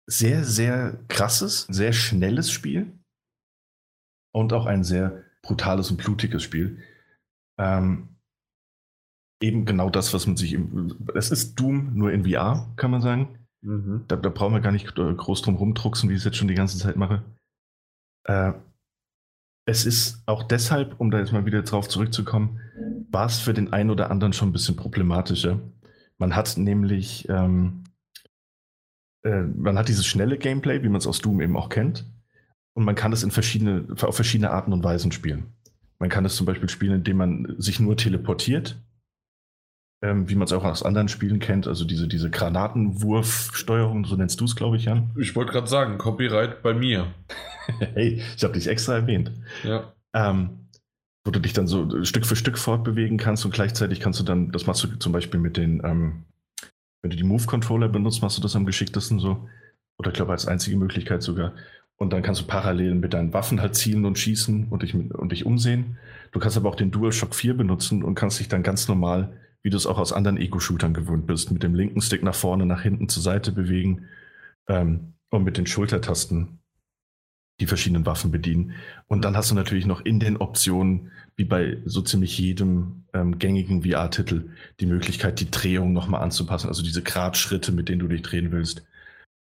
sehr, 0.06 0.44
sehr 0.44 0.98
krasses, 1.08 1.62
sehr 1.70 1.94
schnelles 1.94 2.50
Spiel 2.50 2.92
und 4.34 4.52
auch 4.52 4.66
ein 4.66 4.84
sehr 4.84 5.24
brutales 5.42 5.90
und 5.90 5.96
blutiges 5.96 6.42
Spiel. 6.42 6.82
Ähm, 7.58 8.13
eben 9.40 9.64
genau 9.64 9.90
das, 9.90 10.14
was 10.14 10.26
man 10.26 10.36
sich 10.36 10.52
im. 10.52 10.96
Es 11.14 11.30
ist 11.30 11.58
Doom 11.58 11.94
nur 11.94 12.12
in 12.12 12.24
VR, 12.24 12.72
kann 12.76 12.90
man 12.90 13.02
sagen. 13.02 13.38
Mhm. 13.62 14.04
Da, 14.08 14.16
da, 14.16 14.28
brauchen 14.28 14.54
wir 14.54 14.60
gar 14.60 14.72
nicht 14.72 14.94
groß 14.94 15.42
drum 15.42 15.56
rumdrucksen, 15.56 16.08
wie 16.08 16.14
ich 16.14 16.18
es 16.18 16.24
jetzt 16.24 16.36
schon 16.36 16.48
die 16.48 16.54
ganze 16.54 16.78
Zeit 16.78 16.96
mache. 16.96 17.22
Äh, 18.24 18.52
es 19.66 19.86
ist 19.86 20.22
auch 20.26 20.42
deshalb, 20.42 21.00
um 21.00 21.10
da 21.10 21.18
jetzt 21.18 21.32
mal 21.32 21.46
wieder 21.46 21.62
drauf 21.62 21.88
zurückzukommen, 21.88 22.60
war 23.10 23.26
es 23.26 23.38
für 23.38 23.54
den 23.54 23.72
einen 23.72 23.90
oder 23.90 24.10
anderen 24.10 24.32
schon 24.32 24.50
ein 24.50 24.52
bisschen 24.52 24.76
problematischer. 24.76 25.60
Man 26.18 26.36
hat 26.36 26.56
nämlich 26.58 27.28
ähm, 27.28 27.84
äh, 29.24 29.42
man 29.42 29.76
hat 29.78 29.88
dieses 29.88 30.06
schnelle 30.06 30.38
Gameplay, 30.38 30.82
wie 30.82 30.88
man 30.88 30.98
es 30.98 31.06
aus 31.06 31.20
Doom 31.20 31.40
eben 31.40 31.56
auch 31.56 31.68
kennt. 31.68 32.06
Und 32.74 32.84
man 32.84 32.94
kann 32.94 33.12
es 33.12 33.22
in 33.22 33.30
verschiedene, 33.30 33.86
auf 34.02 34.14
verschiedene 34.14 34.50
Arten 34.50 34.72
und 34.72 34.84
Weisen 34.84 35.12
spielen. 35.12 35.54
Man 35.98 36.10
kann 36.10 36.24
es 36.24 36.36
zum 36.36 36.46
Beispiel 36.46 36.68
spielen, 36.68 36.96
indem 36.96 37.16
man 37.16 37.54
sich 37.58 37.80
nur 37.80 37.96
teleportiert, 37.96 38.80
ähm, 40.04 40.28
wie 40.28 40.34
man 40.34 40.44
es 40.44 40.52
auch 40.52 40.64
aus 40.64 40.82
anderen 40.82 41.08
Spielen 41.08 41.38
kennt, 41.38 41.66
also 41.66 41.86
diese, 41.86 42.06
diese 42.06 42.28
Granatenwurfsteuerung, 42.28 44.04
so 44.04 44.16
nennst 44.16 44.38
du 44.38 44.44
es, 44.44 44.54
glaube 44.54 44.76
ich, 44.76 44.84
Jan. 44.84 45.10
Ich 45.18 45.34
wollte 45.34 45.52
gerade 45.52 45.66
sagen, 45.66 45.96
Copyright 45.96 46.62
bei 46.62 46.74
mir. 46.74 47.06
hey, 47.94 48.22
ich 48.36 48.44
habe 48.44 48.52
dich 48.52 48.66
extra 48.66 48.96
erwähnt. 48.96 49.32
Ja. 49.62 49.94
Ähm, 50.12 50.68
wo 51.24 51.30
du 51.30 51.40
dich 51.40 51.54
dann 51.54 51.66
so 51.66 52.04
Stück 52.04 52.26
für 52.26 52.36
Stück 52.36 52.58
fortbewegen 52.58 53.16
kannst 53.16 53.46
und 53.46 53.54
gleichzeitig 53.54 53.98
kannst 53.98 54.20
du 54.20 54.24
dann, 54.24 54.52
das 54.52 54.66
machst 54.66 54.84
du 54.84 54.88
zum 54.88 55.12
Beispiel 55.12 55.40
mit 55.40 55.56
den, 55.56 55.80
ähm, 55.82 56.24
wenn 57.00 57.10
du 57.10 57.16
die 57.16 57.24
Move-Controller 57.24 57.88
benutzt, 57.88 58.20
machst 58.20 58.36
du 58.36 58.42
das 58.42 58.56
am 58.56 58.66
geschicktesten 58.66 59.18
so. 59.18 59.48
Oder 59.98 60.10
ich 60.10 60.16
glaube 60.16 60.32
als 60.32 60.46
einzige 60.46 60.76
Möglichkeit 60.76 61.22
sogar. 61.22 61.54
Und 61.96 62.12
dann 62.12 62.22
kannst 62.22 62.42
du 62.42 62.46
parallel 62.46 62.94
mit 62.94 63.14
deinen 63.14 63.32
Waffen 63.32 63.62
halt 63.62 63.74
zielen 63.74 64.04
und 64.04 64.18
schießen 64.18 64.68
und 64.68 64.82
dich, 64.82 64.94
und 64.94 65.32
dich 65.32 65.46
umsehen. 65.46 65.96
Du 66.32 66.40
kannst 66.40 66.58
aber 66.58 66.68
auch 66.68 66.74
den 66.74 66.90
DualShock 66.90 67.34
4 67.34 67.56
benutzen 67.56 68.02
und 68.02 68.16
kannst 68.16 68.38
dich 68.38 68.48
dann 68.48 68.62
ganz 68.62 68.86
normal, 68.86 69.32
wie 69.64 69.70
du 69.70 69.76
es 69.78 69.86
auch 69.86 69.98
aus 69.98 70.12
anderen 70.12 70.36
Ego-Shootern 70.36 70.92
gewöhnt 70.92 71.26
bist, 71.26 71.50
mit 71.50 71.62
dem 71.62 71.74
linken 71.74 72.02
Stick 72.02 72.22
nach 72.22 72.34
vorne, 72.34 72.66
nach 72.66 72.82
hinten, 72.82 73.08
zur 73.08 73.22
Seite 73.22 73.50
bewegen 73.50 74.06
ähm, 74.68 75.14
und 75.30 75.42
mit 75.42 75.56
den 75.56 75.66
Schultertasten 75.66 76.60
die 77.60 77.66
verschiedenen 77.66 78.04
Waffen 78.04 78.30
bedienen. 78.30 78.72
Und 79.06 79.24
dann 79.24 79.36
hast 79.36 79.50
du 79.50 79.54
natürlich 79.54 79.86
noch 79.86 80.02
in 80.02 80.20
den 80.20 80.36
Optionen, 80.36 81.12
wie 81.36 81.44
bei 81.44 81.78
so 81.86 82.02
ziemlich 82.02 82.38
jedem 82.38 83.04
ähm, 83.14 83.38
gängigen 83.38 83.84
VR-Titel, 83.84 84.50
die 84.80 84.86
Möglichkeit, 84.86 85.40
die 85.40 85.50
Drehung 85.50 85.94
nochmal 85.94 86.22
anzupassen, 86.22 86.68
also 86.68 86.82
diese 86.82 87.02
Gradschritte, 87.02 87.72
mit 87.72 87.88
denen 87.88 88.00
du 88.00 88.08
dich 88.08 88.22
drehen 88.22 88.52
willst. 88.52 88.84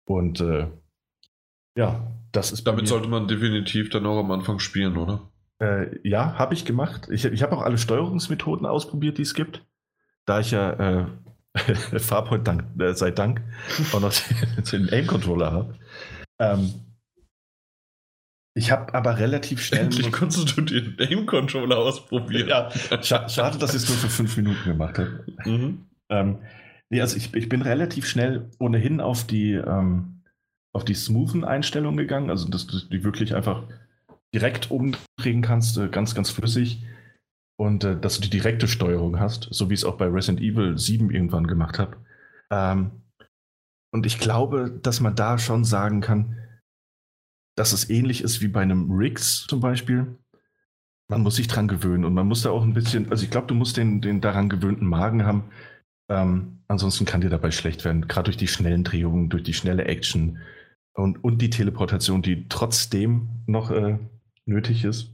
Und 0.05 0.41
äh, 0.41 0.67
ja, 1.77 2.11
das 2.31 2.51
ist. 2.51 2.65
Damit 2.65 2.87
sollte 2.87 3.07
man 3.07 3.27
definitiv 3.27 3.89
dann 3.89 4.05
auch 4.07 4.19
am 4.19 4.31
Anfang 4.31 4.57
spielen, 4.57 4.97
oder? 4.97 5.29
Äh, 5.59 5.99
ja, 6.07 6.39
habe 6.39 6.55
ich 6.55 6.65
gemacht. 6.65 7.07
Ich, 7.11 7.25
ich 7.25 7.43
habe 7.43 7.55
auch 7.55 7.61
alle 7.61 7.77
Steuerungsmethoden 7.77 8.65
ausprobiert, 8.65 9.19
die 9.19 9.23
es 9.23 9.35
gibt. 9.35 9.63
Da 10.27 10.41
ich 10.41 10.51
ja 10.51 10.71
äh, 10.73 11.05
Farpoint 11.99 12.47
dank, 12.47 12.65
äh, 12.79 12.93
sei 12.93 13.11
Dank 13.11 13.41
auch 13.93 13.99
noch 13.99 14.13
den 14.71 14.89
Aim-Controller 14.89 15.51
habe. 15.51 15.75
Ähm, 16.39 16.73
ich 18.57 18.71
habe 18.71 18.93
aber 18.95 19.19
relativ 19.19 19.61
schnell. 19.61 19.81
Endlich 19.81 20.11
konntest 20.11 20.57
du 20.57 20.61
den 20.61 20.95
Name-Controller 20.97 21.77
ausprobieren. 21.77 22.49
ja, 22.49 22.71
scha 23.03 23.29
schade, 23.29 23.59
dass 23.59 23.75
ich 23.75 23.83
es 23.83 23.89
nur 23.89 23.97
für 23.97 24.09
fünf 24.09 24.35
Minuten 24.35 24.63
gemacht 24.63 24.97
habe. 24.97 25.23
Mhm. 25.45 25.85
Ähm, 26.09 26.39
nee, 26.89 26.99
also 26.99 27.17
ich, 27.17 27.33
ich 27.35 27.49
bin 27.49 27.61
relativ 27.61 28.07
schnell 28.07 28.49
ohnehin 28.57 28.99
auf 28.99 29.25
die, 29.25 29.53
ähm, 29.53 30.23
auf 30.73 30.85
die 30.85 30.95
smoothen 30.95 31.45
Einstellungen 31.45 31.97
gegangen, 31.97 32.31
also 32.31 32.49
dass 32.49 32.65
du 32.65 32.79
die 32.79 33.03
wirklich 33.03 33.35
einfach 33.35 33.61
direkt 34.33 34.71
umdrehen 34.71 35.41
kannst, 35.43 35.77
äh, 35.77 35.87
ganz, 35.87 36.15
ganz 36.15 36.31
flüssig. 36.31 36.83
Und 37.59 37.83
äh, 37.83 37.99
dass 37.99 38.15
du 38.15 38.21
die 38.21 38.29
direkte 38.29 38.67
Steuerung 38.67 39.19
hast, 39.19 39.47
so 39.51 39.69
wie 39.69 39.73
ich 39.73 39.81
es 39.81 39.85
auch 39.85 39.97
bei 39.97 40.05
Resident 40.07 40.41
Evil 40.41 40.77
7 40.77 41.09
irgendwann 41.11 41.47
gemacht 41.47 41.79
habe. 41.79 41.97
Ähm, 42.51 42.91
und 43.91 44.05
ich 44.05 44.19
glaube, 44.19 44.79
dass 44.81 44.99
man 44.99 45.15
da 45.15 45.37
schon 45.37 45.63
sagen 45.63 46.01
kann, 46.01 46.37
dass 47.57 47.73
es 47.73 47.89
ähnlich 47.89 48.21
ist 48.21 48.41
wie 48.41 48.47
bei 48.47 48.61
einem 48.61 48.91
Riggs 48.91 49.47
zum 49.47 49.59
Beispiel. 49.59 50.17
Man 51.09 51.21
muss 51.21 51.37
sich 51.37 51.47
dran 51.47 51.67
gewöhnen 51.67 52.05
und 52.05 52.13
man 52.13 52.27
muss 52.27 52.43
da 52.43 52.51
auch 52.51 52.63
ein 52.63 52.73
bisschen, 52.73 53.09
also 53.09 53.23
ich 53.23 53.31
glaube, 53.31 53.47
du 53.47 53.55
musst 53.55 53.77
den, 53.77 54.01
den 54.01 54.21
daran 54.21 54.49
gewöhnten 54.49 54.85
Magen 54.85 55.25
haben. 55.25 55.45
Ähm, 56.09 56.59
ansonsten 56.67 57.05
kann 57.05 57.21
dir 57.21 57.29
dabei 57.29 57.51
schlecht 57.51 57.85
werden, 57.85 58.07
gerade 58.07 58.25
durch 58.25 58.37
die 58.37 58.47
schnellen 58.47 58.83
Drehungen, 58.83 59.29
durch 59.29 59.43
die 59.43 59.53
schnelle 59.53 59.85
Action 59.85 60.39
und, 60.93 61.23
und 61.23 61.41
die 61.41 61.49
Teleportation, 61.49 62.21
die 62.21 62.47
trotzdem 62.49 63.29
noch 63.47 63.71
äh, 63.71 63.97
nötig 64.45 64.83
ist. 64.83 65.13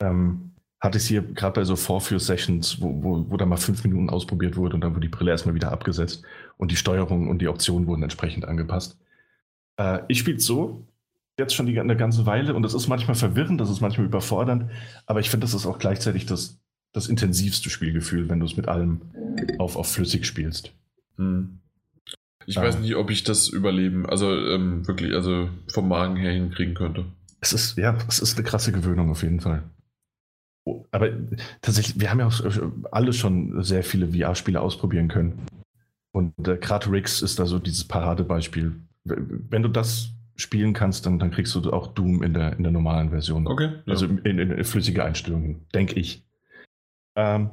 Ähm, 0.00 0.45
hatte 0.86 0.98
ich 0.98 1.04
es 1.04 1.08
hier 1.08 1.22
gerade 1.22 1.60
bei 1.60 1.64
so 1.64 1.76
Vorführ-Sessions, 1.76 2.80
wo, 2.80 3.02
wo, 3.02 3.26
wo 3.30 3.36
da 3.36 3.44
mal 3.44 3.56
fünf 3.56 3.84
Minuten 3.84 4.08
ausprobiert 4.08 4.56
wurde 4.56 4.74
und 4.74 4.80
dann 4.80 4.92
wurde 4.92 5.06
die 5.06 5.08
Brille 5.08 5.32
erstmal 5.32 5.54
wieder 5.54 5.72
abgesetzt 5.72 6.22
und 6.56 6.70
die 6.70 6.76
Steuerung 6.76 7.28
und 7.28 7.40
die 7.42 7.48
Optionen 7.48 7.86
wurden 7.86 8.02
entsprechend 8.02 8.46
angepasst. 8.46 8.96
Äh, 9.76 10.00
ich 10.08 10.18
spiele 10.18 10.38
es 10.38 10.46
so, 10.46 10.86
jetzt 11.38 11.54
schon 11.54 11.66
die, 11.66 11.78
eine 11.78 11.96
ganze 11.96 12.24
Weile 12.24 12.54
und 12.54 12.62
das 12.62 12.72
ist 12.72 12.88
manchmal 12.88 13.16
verwirrend, 13.16 13.60
das 13.60 13.68
ist 13.68 13.80
manchmal 13.80 14.06
überfordernd, 14.06 14.70
aber 15.04 15.20
ich 15.20 15.28
finde, 15.28 15.44
das 15.44 15.54
ist 15.54 15.66
auch 15.66 15.78
gleichzeitig 15.78 16.24
das, 16.24 16.58
das 16.92 17.08
intensivste 17.08 17.68
Spielgefühl, 17.68 18.28
wenn 18.30 18.40
du 18.40 18.46
es 18.46 18.56
mit 18.56 18.68
allem 18.68 19.02
auf, 19.58 19.76
auf 19.76 19.92
flüssig 19.92 20.24
spielst. 20.24 20.72
Hm. 21.16 21.58
Ich 22.46 22.56
ähm. 22.56 22.62
weiß 22.62 22.78
nicht, 22.78 22.94
ob 22.94 23.10
ich 23.10 23.24
das 23.24 23.48
überleben, 23.48 24.06
also 24.06 24.32
ähm, 24.32 24.86
wirklich, 24.86 25.12
also 25.12 25.48
vom 25.68 25.88
Magen 25.88 26.16
her 26.16 26.32
hinkriegen 26.32 26.74
könnte. 26.74 27.04
Es 27.40 27.52
ist, 27.52 27.76
ja, 27.76 27.98
es 28.08 28.18
ist 28.18 28.36
eine 28.36 28.46
krasse 28.46 28.72
Gewöhnung 28.72 29.10
auf 29.10 29.22
jeden 29.22 29.40
Fall. 29.40 29.62
Aber 30.90 31.10
tatsächlich, 31.62 32.00
wir 32.00 32.10
haben 32.10 32.20
ja 32.20 32.26
auch 32.26 32.40
alle 32.90 33.12
schon 33.12 33.62
sehr 33.62 33.84
viele 33.84 34.08
VR-Spiele 34.08 34.60
ausprobieren 34.60 35.08
können. 35.08 35.46
Und 36.12 36.48
äh, 36.48 36.56
gerade 36.56 36.90
Riggs 36.90 37.22
ist 37.22 37.38
da 37.38 37.46
so 37.46 37.58
dieses 37.58 37.84
Paradebeispiel, 37.84 38.74
wenn 39.04 39.62
du 39.62 39.68
das 39.68 40.10
spielen 40.34 40.72
kannst, 40.72 41.06
dann, 41.06 41.18
dann 41.18 41.30
kriegst 41.30 41.54
du 41.54 41.72
auch 41.72 41.88
Doom 41.88 42.22
in 42.22 42.34
der, 42.34 42.56
in 42.56 42.62
der 42.62 42.72
normalen 42.72 43.10
Version. 43.10 43.46
Okay. 43.46 43.70
Ja. 43.86 43.92
Also 43.92 44.06
in, 44.06 44.38
in, 44.38 44.64
flüssige 44.64 45.04
Einstellungen, 45.04 45.66
denke 45.74 45.94
ich. 45.94 46.24
Ähm, 47.16 47.50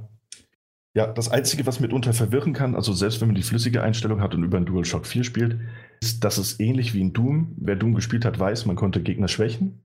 ja, 0.95 1.07
das 1.07 1.29
Einzige, 1.29 1.65
was 1.65 1.79
mitunter 1.79 2.13
verwirren 2.13 2.53
kann, 2.53 2.75
also 2.75 2.93
selbst 2.93 3.19
wenn 3.21 3.29
man 3.29 3.35
die 3.35 3.43
flüssige 3.43 3.81
Einstellung 3.81 4.21
hat 4.21 4.35
und 4.35 4.43
über 4.43 4.57
ein 4.57 4.65
DualShock 4.65 5.07
4 5.07 5.23
spielt, 5.23 5.59
ist, 6.01 6.23
dass 6.23 6.37
es 6.37 6.59
ähnlich 6.59 6.93
wie 6.93 7.01
in 7.01 7.13
Doom, 7.13 7.55
wer 7.57 7.75
Doom 7.75 7.95
gespielt 7.95 8.25
hat, 8.25 8.39
weiß, 8.39 8.65
man 8.65 8.75
konnte 8.75 9.01
Gegner 9.01 9.27
schwächen. 9.27 9.82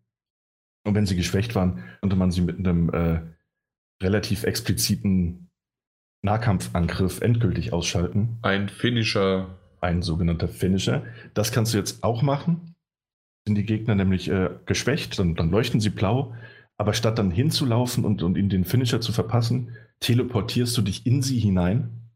Und 0.88 0.94
wenn 0.94 1.04
sie 1.04 1.16
geschwächt 1.16 1.54
waren, 1.54 1.84
konnte 2.00 2.16
man 2.16 2.30
sie 2.30 2.40
mit 2.40 2.58
einem 2.58 2.88
äh, 2.88 3.20
relativ 4.02 4.44
expliziten 4.44 5.50
Nahkampfangriff 6.22 7.20
endgültig 7.20 7.74
ausschalten. 7.74 8.38
Ein 8.40 8.70
Finisher. 8.70 9.58
Ein 9.82 10.00
sogenannter 10.00 10.48
Finisher. 10.48 11.04
Das 11.34 11.52
kannst 11.52 11.74
du 11.74 11.78
jetzt 11.78 12.02
auch 12.02 12.22
machen. 12.22 12.74
Sind 13.46 13.56
die 13.56 13.66
Gegner 13.66 13.96
nämlich 13.96 14.30
äh, 14.30 14.48
geschwächt, 14.64 15.18
dann, 15.18 15.34
dann, 15.34 15.50
leuchten 15.50 15.78
sie 15.78 15.90
blau. 15.90 16.34
Aber 16.78 16.94
statt 16.94 17.18
dann 17.18 17.30
hinzulaufen 17.30 18.06
und, 18.06 18.22
und 18.22 18.38
ihnen 18.38 18.48
den 18.48 18.64
Finisher 18.64 19.02
zu 19.02 19.12
verpassen, 19.12 19.76
teleportierst 20.00 20.74
du 20.74 20.80
dich 20.80 21.04
in 21.04 21.20
sie 21.20 21.38
hinein 21.38 22.08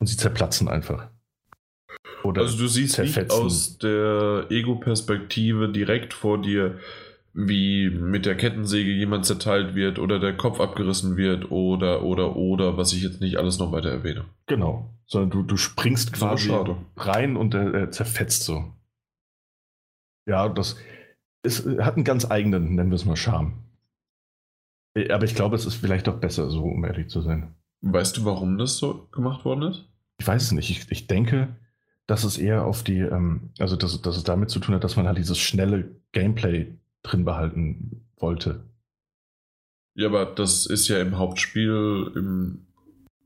und 0.00 0.08
sie 0.08 0.16
zerplatzen 0.16 0.66
einfach. 0.68 1.10
Oder 2.24 2.42
also 2.42 2.58
du 2.58 2.66
siehst 2.66 2.94
zerfetzen. 2.94 3.22
nicht 3.22 3.46
aus 3.46 3.78
der 3.78 4.46
Ego-Perspektive 4.50 5.68
direkt 5.68 6.12
vor 6.12 6.42
dir, 6.42 6.80
wie 7.34 7.90
mit 7.90 8.26
der 8.26 8.36
Kettensäge 8.36 8.92
jemand 8.92 9.26
zerteilt 9.26 9.74
wird 9.74 9.98
oder 9.98 10.20
der 10.20 10.36
Kopf 10.36 10.60
abgerissen 10.60 11.16
wird 11.16 11.50
oder, 11.50 12.04
oder, 12.04 12.36
oder, 12.36 12.76
was 12.76 12.92
ich 12.92 13.02
jetzt 13.02 13.20
nicht 13.20 13.38
alles 13.38 13.58
noch 13.58 13.72
weiter 13.72 13.90
erwähne. 13.90 14.24
Genau, 14.46 14.88
sondern 15.06 15.30
du, 15.30 15.42
du 15.42 15.56
springst 15.56 16.12
quasi 16.12 16.52
rein 16.96 17.36
und 17.36 17.54
er, 17.54 17.90
zerfetzt 17.90 18.44
so. 18.44 18.72
Ja, 20.26 20.48
das 20.48 20.76
ist, 21.42 21.66
hat 21.80 21.96
einen 21.96 22.04
ganz 22.04 22.30
eigenen, 22.30 22.76
nennen 22.76 22.90
wir 22.90 22.96
es 22.96 23.04
mal, 23.04 23.16
Charme. 23.16 23.64
Aber 25.10 25.24
ich 25.24 25.34
glaube, 25.34 25.56
es 25.56 25.66
ist 25.66 25.74
vielleicht 25.74 26.08
auch 26.08 26.18
besser 26.18 26.50
so, 26.50 26.62
um 26.62 26.84
ehrlich 26.84 27.08
zu 27.08 27.20
sein. 27.20 27.56
Weißt 27.80 28.16
du, 28.16 28.24
warum 28.24 28.58
das 28.58 28.78
so 28.78 29.08
gemacht 29.10 29.44
worden 29.44 29.62
ist? 29.64 29.88
Ich 30.18 30.26
weiß 30.26 30.40
es 30.40 30.52
nicht. 30.52 30.70
Ich, 30.70 30.90
ich 30.90 31.08
denke, 31.08 31.56
dass 32.06 32.22
es 32.22 32.38
eher 32.38 32.64
auf 32.64 32.84
die, 32.84 33.00
ähm, 33.00 33.50
also 33.58 33.74
dass, 33.74 34.00
dass 34.02 34.16
es 34.16 34.22
damit 34.22 34.50
zu 34.50 34.60
tun 34.60 34.76
hat, 34.76 34.84
dass 34.84 34.96
man 34.96 35.08
halt 35.08 35.18
dieses 35.18 35.38
schnelle 35.38 35.90
Gameplay 36.12 36.72
drin 37.04 37.24
behalten 37.24 38.04
wollte. 38.16 38.64
Ja, 39.94 40.08
aber 40.08 40.26
das 40.26 40.66
ist 40.66 40.88
ja 40.88 41.00
im 41.00 41.16
Hauptspiel 41.16 42.10
im 42.16 42.66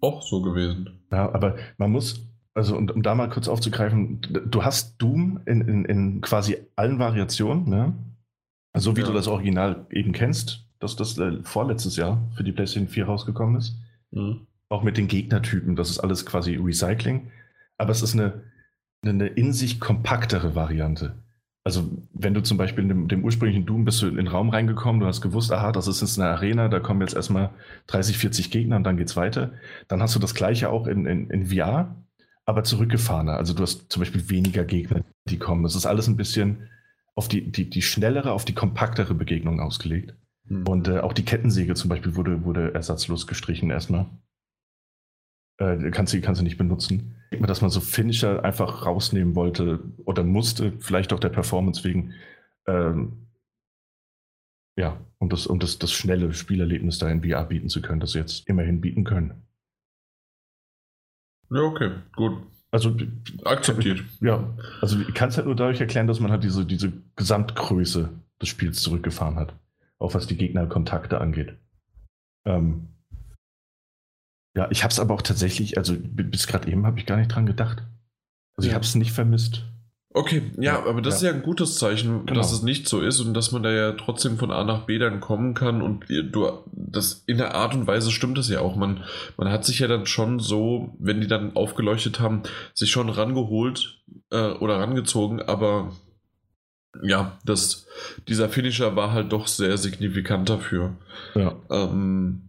auch 0.00 0.22
so 0.22 0.42
gewesen. 0.42 1.00
Ja, 1.10 1.32
aber 1.32 1.56
man 1.76 1.90
muss, 1.90 2.26
also 2.54 2.76
um, 2.76 2.88
um 2.90 3.02
da 3.02 3.14
mal 3.14 3.28
kurz 3.28 3.48
aufzugreifen, 3.48 4.20
du 4.20 4.64
hast 4.64 5.00
Doom 5.00 5.40
in, 5.46 5.62
in, 5.62 5.84
in 5.86 6.20
quasi 6.20 6.58
allen 6.76 6.98
Variationen, 6.98 7.68
ne? 7.68 7.94
So 8.76 8.96
wie 8.96 9.00
ja. 9.00 9.06
du 9.06 9.12
das 9.12 9.26
Original 9.26 9.86
eben 9.90 10.12
kennst, 10.12 10.66
dass 10.78 10.94
das 10.94 11.18
äh, 11.18 11.42
vorletztes 11.42 11.96
Jahr 11.96 12.30
für 12.36 12.44
die 12.44 12.52
PlayStation 12.52 12.88
4 12.88 13.06
rausgekommen 13.06 13.56
ist. 13.56 13.76
Mhm. 14.10 14.46
Auch 14.68 14.82
mit 14.82 14.98
den 14.98 15.08
Gegnertypen, 15.08 15.74
das 15.74 15.90
ist 15.90 15.98
alles 15.98 16.26
quasi 16.26 16.54
Recycling. 16.56 17.32
Aber 17.78 17.90
es 17.90 18.02
ist 18.02 18.14
eine, 18.14 18.42
eine 19.02 19.26
in 19.26 19.52
sich 19.52 19.80
kompaktere 19.80 20.54
Variante. 20.54 21.16
Also, 21.68 21.86
wenn 22.14 22.32
du 22.32 22.42
zum 22.42 22.56
Beispiel 22.56 22.84
in 22.84 22.88
dem, 22.88 23.08
dem, 23.08 23.22
ursprünglichen 23.22 23.66
Doom 23.66 23.84
bist 23.84 24.00
du 24.00 24.06
in 24.06 24.16
den 24.16 24.26
Raum 24.26 24.48
reingekommen, 24.48 25.02
du 25.02 25.06
hast 25.06 25.20
gewusst, 25.20 25.52
aha, 25.52 25.70
das 25.70 25.86
ist 25.86 26.00
jetzt 26.00 26.18
eine 26.18 26.30
Arena, 26.30 26.70
da 26.70 26.80
kommen 26.80 27.02
jetzt 27.02 27.14
erstmal 27.14 27.50
30, 27.88 28.16
40 28.16 28.50
Gegner 28.50 28.76
und 28.76 28.84
dann 28.84 28.96
geht's 28.96 29.16
weiter. 29.16 29.52
Dann 29.86 30.00
hast 30.00 30.14
du 30.14 30.18
das 30.18 30.34
gleiche 30.34 30.70
auch 30.70 30.86
in, 30.86 31.04
in, 31.04 31.28
in 31.28 31.48
VR, 31.48 31.94
aber 32.46 32.64
zurückgefahrener. 32.64 33.34
Also 33.34 33.52
du 33.52 33.64
hast 33.64 33.92
zum 33.92 34.00
Beispiel 34.00 34.30
weniger 34.30 34.64
Gegner, 34.64 35.04
die 35.28 35.36
kommen. 35.36 35.62
Das 35.62 35.74
ist 35.74 35.84
alles 35.84 36.08
ein 36.08 36.16
bisschen 36.16 36.70
auf 37.14 37.28
die, 37.28 37.52
die, 37.52 37.68
die 37.68 37.82
schnellere, 37.82 38.32
auf 38.32 38.46
die 38.46 38.54
kompaktere 38.54 39.12
Begegnung 39.12 39.60
ausgelegt. 39.60 40.14
Mhm. 40.46 40.66
Und 40.66 40.88
äh, 40.88 41.00
auch 41.00 41.12
die 41.12 41.26
Kettensäge 41.26 41.74
zum 41.74 41.90
Beispiel 41.90 42.16
wurde, 42.16 42.44
wurde 42.44 42.72
ersatzlos 42.72 43.26
gestrichen 43.26 43.68
erstmal. 43.68 44.06
Äh, 45.58 45.90
kannst, 45.90 46.12
du, 46.14 46.20
kannst 46.20 46.40
du 46.40 46.44
nicht 46.44 46.58
benutzen 46.58 47.14
dass 47.30 47.60
man 47.60 47.70
so 47.70 47.80
Finisher 47.80 48.44
einfach 48.44 48.86
rausnehmen 48.86 49.34
wollte 49.34 49.80
oder 50.04 50.24
musste, 50.24 50.72
vielleicht 50.80 51.12
auch 51.12 51.20
der 51.20 51.28
Performance 51.28 51.84
wegen. 51.84 52.14
Ähm, 52.66 53.26
ja, 54.76 54.96
um 55.18 55.28
das, 55.28 55.46
um 55.46 55.58
das, 55.58 55.78
das 55.78 55.92
schnelle 55.92 56.32
Spielerlebnis 56.32 56.98
da 56.98 57.10
in 57.10 57.22
VR 57.22 57.44
bieten 57.44 57.68
zu 57.68 57.82
können, 57.82 58.00
das 58.00 58.12
sie 58.12 58.18
jetzt 58.18 58.48
immerhin 58.48 58.80
bieten 58.80 59.04
können. 59.04 59.42
Ja, 61.50 61.62
okay, 61.62 61.90
gut. 62.14 62.42
Also 62.70 62.94
akzeptiert. 63.44 64.04
Ja, 64.20 64.54
also 64.80 65.00
ich 65.00 65.14
kann 65.14 65.30
es 65.30 65.36
halt 65.36 65.46
nur 65.46 65.56
dadurch 65.56 65.80
erklären, 65.80 66.06
dass 66.06 66.20
man 66.20 66.30
halt 66.30 66.44
diese, 66.44 66.66
diese 66.66 66.92
Gesamtgröße 67.16 68.10
des 68.40 68.48
Spiels 68.48 68.82
zurückgefahren 68.82 69.36
hat. 69.36 69.54
Auch 69.98 70.14
was 70.14 70.26
die 70.26 70.36
Gegnerkontakte 70.36 71.20
angeht. 71.20 71.56
Ähm, 72.44 72.88
ja, 74.58 74.66
ich 74.72 74.82
habe 74.82 74.90
es 74.90 74.98
aber 74.98 75.14
auch 75.14 75.22
tatsächlich, 75.22 75.78
also 75.78 75.94
bis 75.96 76.48
gerade 76.48 76.68
eben 76.68 76.84
habe 76.84 76.98
ich 76.98 77.06
gar 77.06 77.16
nicht 77.16 77.28
dran 77.28 77.46
gedacht. 77.46 77.84
Also 78.56 78.66
ja. 78.66 78.72
ich 78.72 78.74
habe 78.74 78.84
es 78.84 78.96
nicht 78.96 79.12
vermisst. 79.12 79.62
Okay, 80.12 80.50
ja, 80.58 80.84
aber 80.84 81.00
das 81.00 81.14
ja. 81.22 81.28
ist 81.28 81.32
ja 81.32 81.38
ein 81.38 81.44
gutes 81.44 81.76
Zeichen, 81.78 82.26
genau. 82.26 82.40
dass 82.40 82.50
es 82.50 82.62
nicht 82.62 82.88
so 82.88 83.00
ist 83.00 83.20
und 83.20 83.34
dass 83.34 83.52
man 83.52 83.62
da 83.62 83.70
ja 83.70 83.92
trotzdem 83.92 84.36
von 84.36 84.50
A 84.50 84.64
nach 84.64 84.86
B 84.86 84.98
dann 84.98 85.20
kommen 85.20 85.54
kann 85.54 85.80
und 85.80 86.06
du, 86.08 86.48
das 86.72 87.22
in 87.26 87.38
der 87.38 87.54
Art 87.54 87.76
und 87.76 87.86
Weise 87.86 88.10
stimmt 88.10 88.36
es 88.36 88.48
ja 88.48 88.58
auch. 88.58 88.74
Man, 88.74 89.04
man 89.36 89.48
hat 89.48 89.64
sich 89.64 89.78
ja 89.78 89.86
dann 89.86 90.06
schon 90.06 90.40
so, 90.40 90.96
wenn 90.98 91.20
die 91.20 91.28
dann 91.28 91.54
aufgeleuchtet 91.54 92.18
haben, 92.18 92.42
sich 92.74 92.90
schon 92.90 93.10
rangeholt 93.10 94.02
äh, 94.30 94.54
oder 94.54 94.80
rangezogen, 94.80 95.40
aber 95.40 95.92
ja, 97.00 97.38
das, 97.44 97.86
dieser 98.26 98.48
Finisher 98.48 98.96
war 98.96 99.12
halt 99.12 99.30
doch 99.30 99.46
sehr 99.46 99.78
signifikant 99.78 100.48
dafür. 100.48 100.96
Ja. 101.36 101.54
Ähm, 101.70 102.47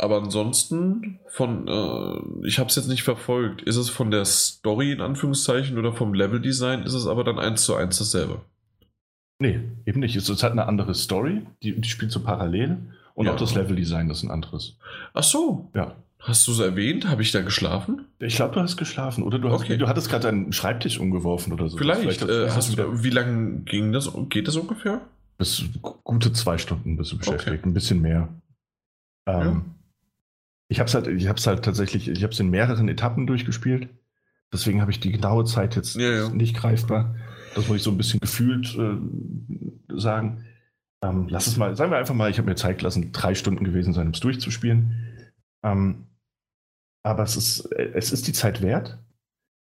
aber 0.00 0.16
ansonsten, 0.16 1.18
von, 1.26 1.68
äh, 1.68 2.46
ich 2.46 2.58
habe 2.58 2.68
es 2.68 2.76
jetzt 2.76 2.88
nicht 2.88 3.02
verfolgt. 3.02 3.62
Ist 3.62 3.76
es 3.76 3.90
von 3.90 4.10
der 4.10 4.24
Story 4.24 4.92
in 4.92 5.00
Anführungszeichen 5.00 5.78
oder 5.78 5.92
vom 5.92 6.14
Leveldesign, 6.14 6.82
ist 6.82 6.94
es 6.94 7.06
aber 7.06 7.22
dann 7.22 7.38
eins 7.38 7.64
zu 7.64 7.74
eins 7.74 7.98
dasselbe? 7.98 8.40
Nee, 9.38 9.60
eben 9.86 10.00
nicht. 10.00 10.16
Es 10.16 10.28
ist 10.28 10.42
halt 10.42 10.52
eine 10.52 10.66
andere 10.66 10.94
Story, 10.94 11.42
die, 11.62 11.78
die 11.80 11.88
spielt 11.88 12.12
so 12.12 12.20
parallel 12.20 12.78
und 13.14 13.26
ja. 13.26 13.32
auch 13.32 13.36
das 13.36 13.54
Leveldesign 13.54 14.08
ist 14.10 14.22
ein 14.22 14.30
anderes. 14.30 14.76
Ach 15.12 15.22
so. 15.22 15.70
Ja. 15.74 15.94
Hast 16.18 16.46
du 16.46 16.52
es 16.52 16.58
erwähnt? 16.58 17.08
Habe 17.08 17.22
ich 17.22 17.32
da 17.32 17.40
geschlafen? 17.40 18.06
Ich 18.18 18.36
glaube, 18.36 18.54
du 18.54 18.60
hast 18.60 18.76
geschlafen. 18.76 19.22
Oder 19.24 19.38
du, 19.38 19.50
hast, 19.50 19.62
okay. 19.62 19.78
du 19.78 19.88
hattest 19.88 20.10
gerade 20.10 20.24
deinen 20.24 20.52
Schreibtisch 20.52 20.98
umgeworfen 20.98 21.52
oder 21.52 21.68
so. 21.68 21.78
Vielleicht. 21.78 22.00
Vielleicht 22.00 22.22
äh, 22.22 22.50
hast 22.50 22.76
du, 22.76 23.02
wie 23.02 23.10
lange 23.10 23.60
ging 23.60 23.92
das? 23.92 24.10
Geht 24.28 24.46
das 24.46 24.56
ungefähr? 24.56 25.00
Bis 25.38 25.64
gute 26.04 26.34
zwei 26.34 26.58
Stunden 26.58 26.98
bist 26.98 27.12
du 27.12 27.18
beschäftigt. 27.18 27.60
Okay. 27.60 27.60
Ein 27.64 27.72
bisschen 27.72 28.02
mehr. 28.02 28.28
Ähm, 29.26 29.42
ja. 29.42 29.62
Ich 30.70 30.78
habe 30.78 30.86
es 30.86 30.94
halt, 30.94 31.08
ich 31.08 31.26
habe 31.26 31.40
halt 31.40 31.64
tatsächlich, 31.64 32.08
ich 32.08 32.22
habe 32.22 32.32
es 32.32 32.38
in 32.38 32.48
mehreren 32.48 32.88
Etappen 32.88 33.26
durchgespielt. 33.26 33.88
Deswegen 34.52 34.80
habe 34.80 34.92
ich 34.92 35.00
die 35.00 35.12
genaue 35.12 35.44
Zeit 35.44 35.74
jetzt 35.74 35.96
ja, 35.96 36.10
ja. 36.10 36.28
nicht 36.30 36.56
greifbar. 36.56 37.16
Das 37.54 37.66
muss 37.66 37.78
ich 37.78 37.82
so 37.82 37.90
ein 37.90 37.96
bisschen 37.96 38.20
gefühlt 38.20 38.76
äh, 38.76 38.96
sagen. 40.00 40.44
Ähm, 41.02 41.26
lass 41.28 41.48
es 41.48 41.56
mal, 41.56 41.74
sagen 41.76 41.90
wir 41.90 41.98
einfach 41.98 42.14
mal, 42.14 42.30
ich 42.30 42.38
habe 42.38 42.48
mir 42.48 42.54
Zeit 42.54 42.78
gelassen, 42.78 43.10
drei 43.10 43.34
Stunden 43.34 43.64
gewesen 43.64 43.92
sein, 43.92 44.06
um 44.06 44.12
es 44.12 44.20
durchzuspielen. 44.20 45.24
Ähm, 45.64 46.06
aber 47.02 47.24
es 47.24 47.36
ist, 47.36 47.72
es 47.72 48.12
ist 48.12 48.28
die 48.28 48.32
Zeit 48.32 48.62
wert. 48.62 48.98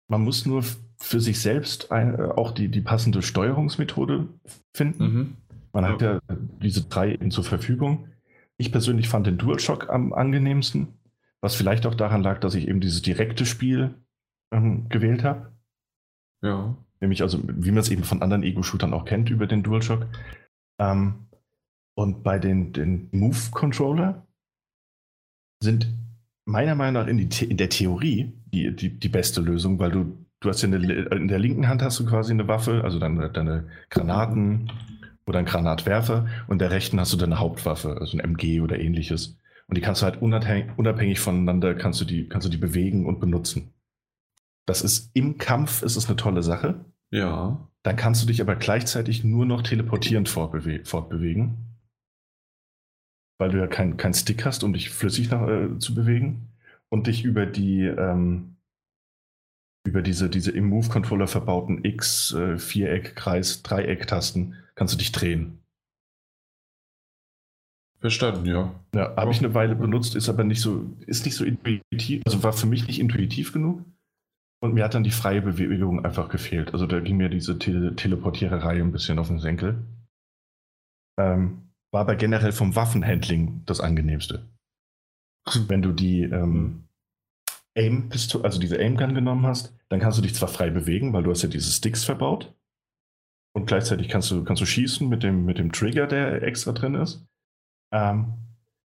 Man 0.09 0.21
muss 0.21 0.45
nur 0.45 0.63
für 0.97 1.21
sich 1.21 1.39
selbst 1.39 1.91
ein, 1.91 2.19
auch 2.19 2.51
die, 2.51 2.67
die 2.69 2.81
passende 2.81 3.21
Steuerungsmethode 3.21 4.27
finden. 4.75 5.03
Mhm. 5.03 5.33
Man 5.71 5.83
ja. 5.83 5.89
hat 5.91 6.01
ja 6.01 6.19
diese 6.61 6.83
drei 6.83 7.13
eben 7.13 7.31
zur 7.31 7.43
Verfügung. 7.45 8.07
Ich 8.57 8.71
persönlich 8.71 9.07
fand 9.07 9.27
den 9.27 9.37
DualShock 9.37 9.89
am 9.89 10.13
angenehmsten. 10.13 10.96
Was 11.41 11.55
vielleicht 11.55 11.85
auch 11.85 11.95
daran 11.95 12.23
lag, 12.23 12.39
dass 12.39 12.55
ich 12.55 12.67
eben 12.67 12.81
dieses 12.81 13.01
direkte 13.01 13.45
Spiel 13.45 13.95
ähm, 14.51 14.89
gewählt 14.89 15.23
habe. 15.23 15.51
Ja. 16.43 16.75
Nämlich 16.99 17.21
also, 17.21 17.39
wie 17.43 17.71
man 17.71 17.79
es 17.79 17.89
eben 17.89 18.03
von 18.03 18.21
anderen 18.21 18.43
Ego-Shootern 18.43 18.93
auch 18.93 19.05
kennt 19.05 19.29
über 19.29 19.45
den 19.45 19.63
DualShock. 19.63 20.07
Ähm, 20.79 21.27
und 21.95 22.23
bei 22.23 22.39
den, 22.39 22.73
den 22.73 23.09
Move-Controller 23.11 24.25
sind 25.61 25.87
meiner 26.45 26.75
Meinung 26.75 27.01
nach 27.01 27.09
in, 27.09 27.29
die, 27.29 27.45
in 27.45 27.57
der 27.57 27.69
Theorie 27.69 28.33
die, 28.53 28.75
die, 28.75 28.99
die 28.99 29.09
beste 29.09 29.41
Lösung, 29.41 29.79
weil 29.79 29.91
du, 29.91 30.25
du 30.39 30.49
hast 30.49 30.61
ja 30.61 30.67
eine, 30.67 30.77
in 30.77 31.27
der 31.27 31.39
linken 31.39 31.67
Hand 31.67 31.81
hast 31.81 31.99
du 31.99 32.05
quasi 32.05 32.31
eine 32.31 32.47
Waffe, 32.47 32.83
also 32.83 32.99
deine, 32.99 33.29
deine 33.29 33.67
Granaten 33.89 34.71
oder 35.25 35.39
einen 35.39 35.47
Granatwerfer 35.47 36.27
und 36.47 36.53
in 36.53 36.59
der 36.59 36.71
rechten 36.71 36.99
hast 36.99 37.13
du 37.13 37.17
deine 37.17 37.39
Hauptwaffe, 37.39 37.97
also 37.99 38.17
ein 38.17 38.23
MG 38.23 38.61
oder 38.61 38.79
ähnliches. 38.79 39.37
Und 39.67 39.77
die 39.77 39.81
kannst 39.81 40.01
du 40.01 40.05
halt 40.05 40.21
unabhängig, 40.21 41.19
voneinander, 41.19 41.75
kannst 41.75 41.99
du, 41.99 42.05
die, 42.05 42.29
kannst 42.29 42.47
du 42.47 42.51
die 42.51 42.57
bewegen 42.57 43.05
und 43.05 43.19
benutzen. 43.19 43.73
Das 44.65 44.81
ist 44.81 45.11
im 45.13 45.37
Kampf 45.37 45.81
ist 45.81 45.95
es 45.95 46.07
eine 46.07 46.15
tolle 46.15 46.43
Sache. 46.43 46.85
Ja. 47.11 47.69
Dann 47.83 47.95
kannst 47.95 48.21
du 48.21 48.27
dich 48.27 48.41
aber 48.41 48.55
gleichzeitig 48.55 49.23
nur 49.23 49.45
noch 49.45 49.61
teleportierend 49.61 50.29
fortbewegen. 50.29 51.57
Weil 53.39 53.51
du 53.51 53.59
ja 53.59 53.67
keinen 53.67 53.97
kein 53.97 54.13
Stick 54.13 54.45
hast, 54.45 54.63
um 54.63 54.73
dich 54.73 54.89
flüssig 54.89 55.29
nach, 55.29 55.47
äh, 55.47 55.77
zu 55.79 55.93
bewegen. 55.93 56.49
Und 56.89 57.07
dich 57.07 57.23
über 57.23 57.45
die, 57.45 57.83
ähm, 57.83 58.57
über 59.85 60.01
diese, 60.01 60.29
diese 60.29 60.51
im 60.51 60.67
Move-Controller 60.67 61.27
verbauten 61.27 61.83
X, 61.83 62.33
äh, 62.33 62.57
Viereck, 62.57 63.15
Kreis, 63.15 63.63
Dreieck-Tasten 63.63 64.55
kannst 64.75 64.93
du 64.93 64.97
dich 64.97 65.11
drehen. 65.11 65.59
Verstanden, 67.99 68.45
ja. 68.45 68.75
Ja, 68.93 69.15
habe 69.15 69.31
ich 69.31 69.39
eine 69.39 69.53
Weile 69.53 69.75
benutzt, 69.75 70.15
ist 70.15 70.29
aber 70.29 70.43
nicht 70.43 70.61
so, 70.61 70.85
ist 71.07 71.25
nicht 71.25 71.35
so 71.35 71.43
intuitiv, 71.43 72.21
also 72.25 72.43
war 72.43 72.53
für 72.53 72.67
mich 72.67 72.85
nicht 72.85 72.99
intuitiv 72.99 73.53
genug. 73.53 73.83
Und 74.59 74.73
mir 74.73 74.83
hat 74.83 74.93
dann 74.93 75.03
die 75.03 75.11
freie 75.11 75.41
Bewegung 75.41 76.03
einfach 76.03 76.29
gefehlt. 76.29 76.73
Also 76.73 76.87
da 76.87 76.99
ging 76.99 77.17
mir 77.17 77.29
diese 77.29 77.59
Tele 77.59 77.95
Teleportiererei 77.95 78.81
ein 78.81 78.91
bisschen 78.91 79.19
auf 79.19 79.27
den 79.27 79.39
Senkel. 79.39 79.83
Ähm, 81.19 81.69
war 81.91 82.01
aber 82.01 82.15
generell 82.15 82.51
vom 82.51 82.75
Waffenhandling 82.75 83.63
das 83.65 83.79
angenehmste. 83.79 84.47
Wenn 85.67 85.81
du 85.81 85.91
die 85.91 86.23
ähm, 86.23 86.87
Aim 87.77 88.09
Pistol, 88.09 88.43
also 88.43 88.59
diese 88.59 88.79
Aim 88.79 88.97
Gun 88.97 89.13
genommen 89.13 89.45
hast, 89.45 89.73
dann 89.89 89.99
kannst 89.99 90.17
du 90.17 90.21
dich 90.21 90.35
zwar 90.35 90.49
frei 90.49 90.69
bewegen, 90.69 91.13
weil 91.13 91.23
du 91.23 91.31
hast 91.31 91.43
ja 91.43 91.49
diese 91.49 91.71
Sticks 91.71 92.03
verbaut. 92.03 92.53
Und 93.55 93.67
gleichzeitig 93.67 94.09
kannst 94.09 94.29
du, 94.31 94.43
kannst 94.43 94.61
du 94.61 94.65
schießen 94.65 95.07
mit 95.07 95.23
dem, 95.23 95.45
mit 95.45 95.57
dem 95.57 95.71
Trigger, 95.71 96.07
der 96.07 96.43
extra 96.43 96.73
drin 96.73 96.95
ist. 96.95 97.25
Ähm, 97.91 98.33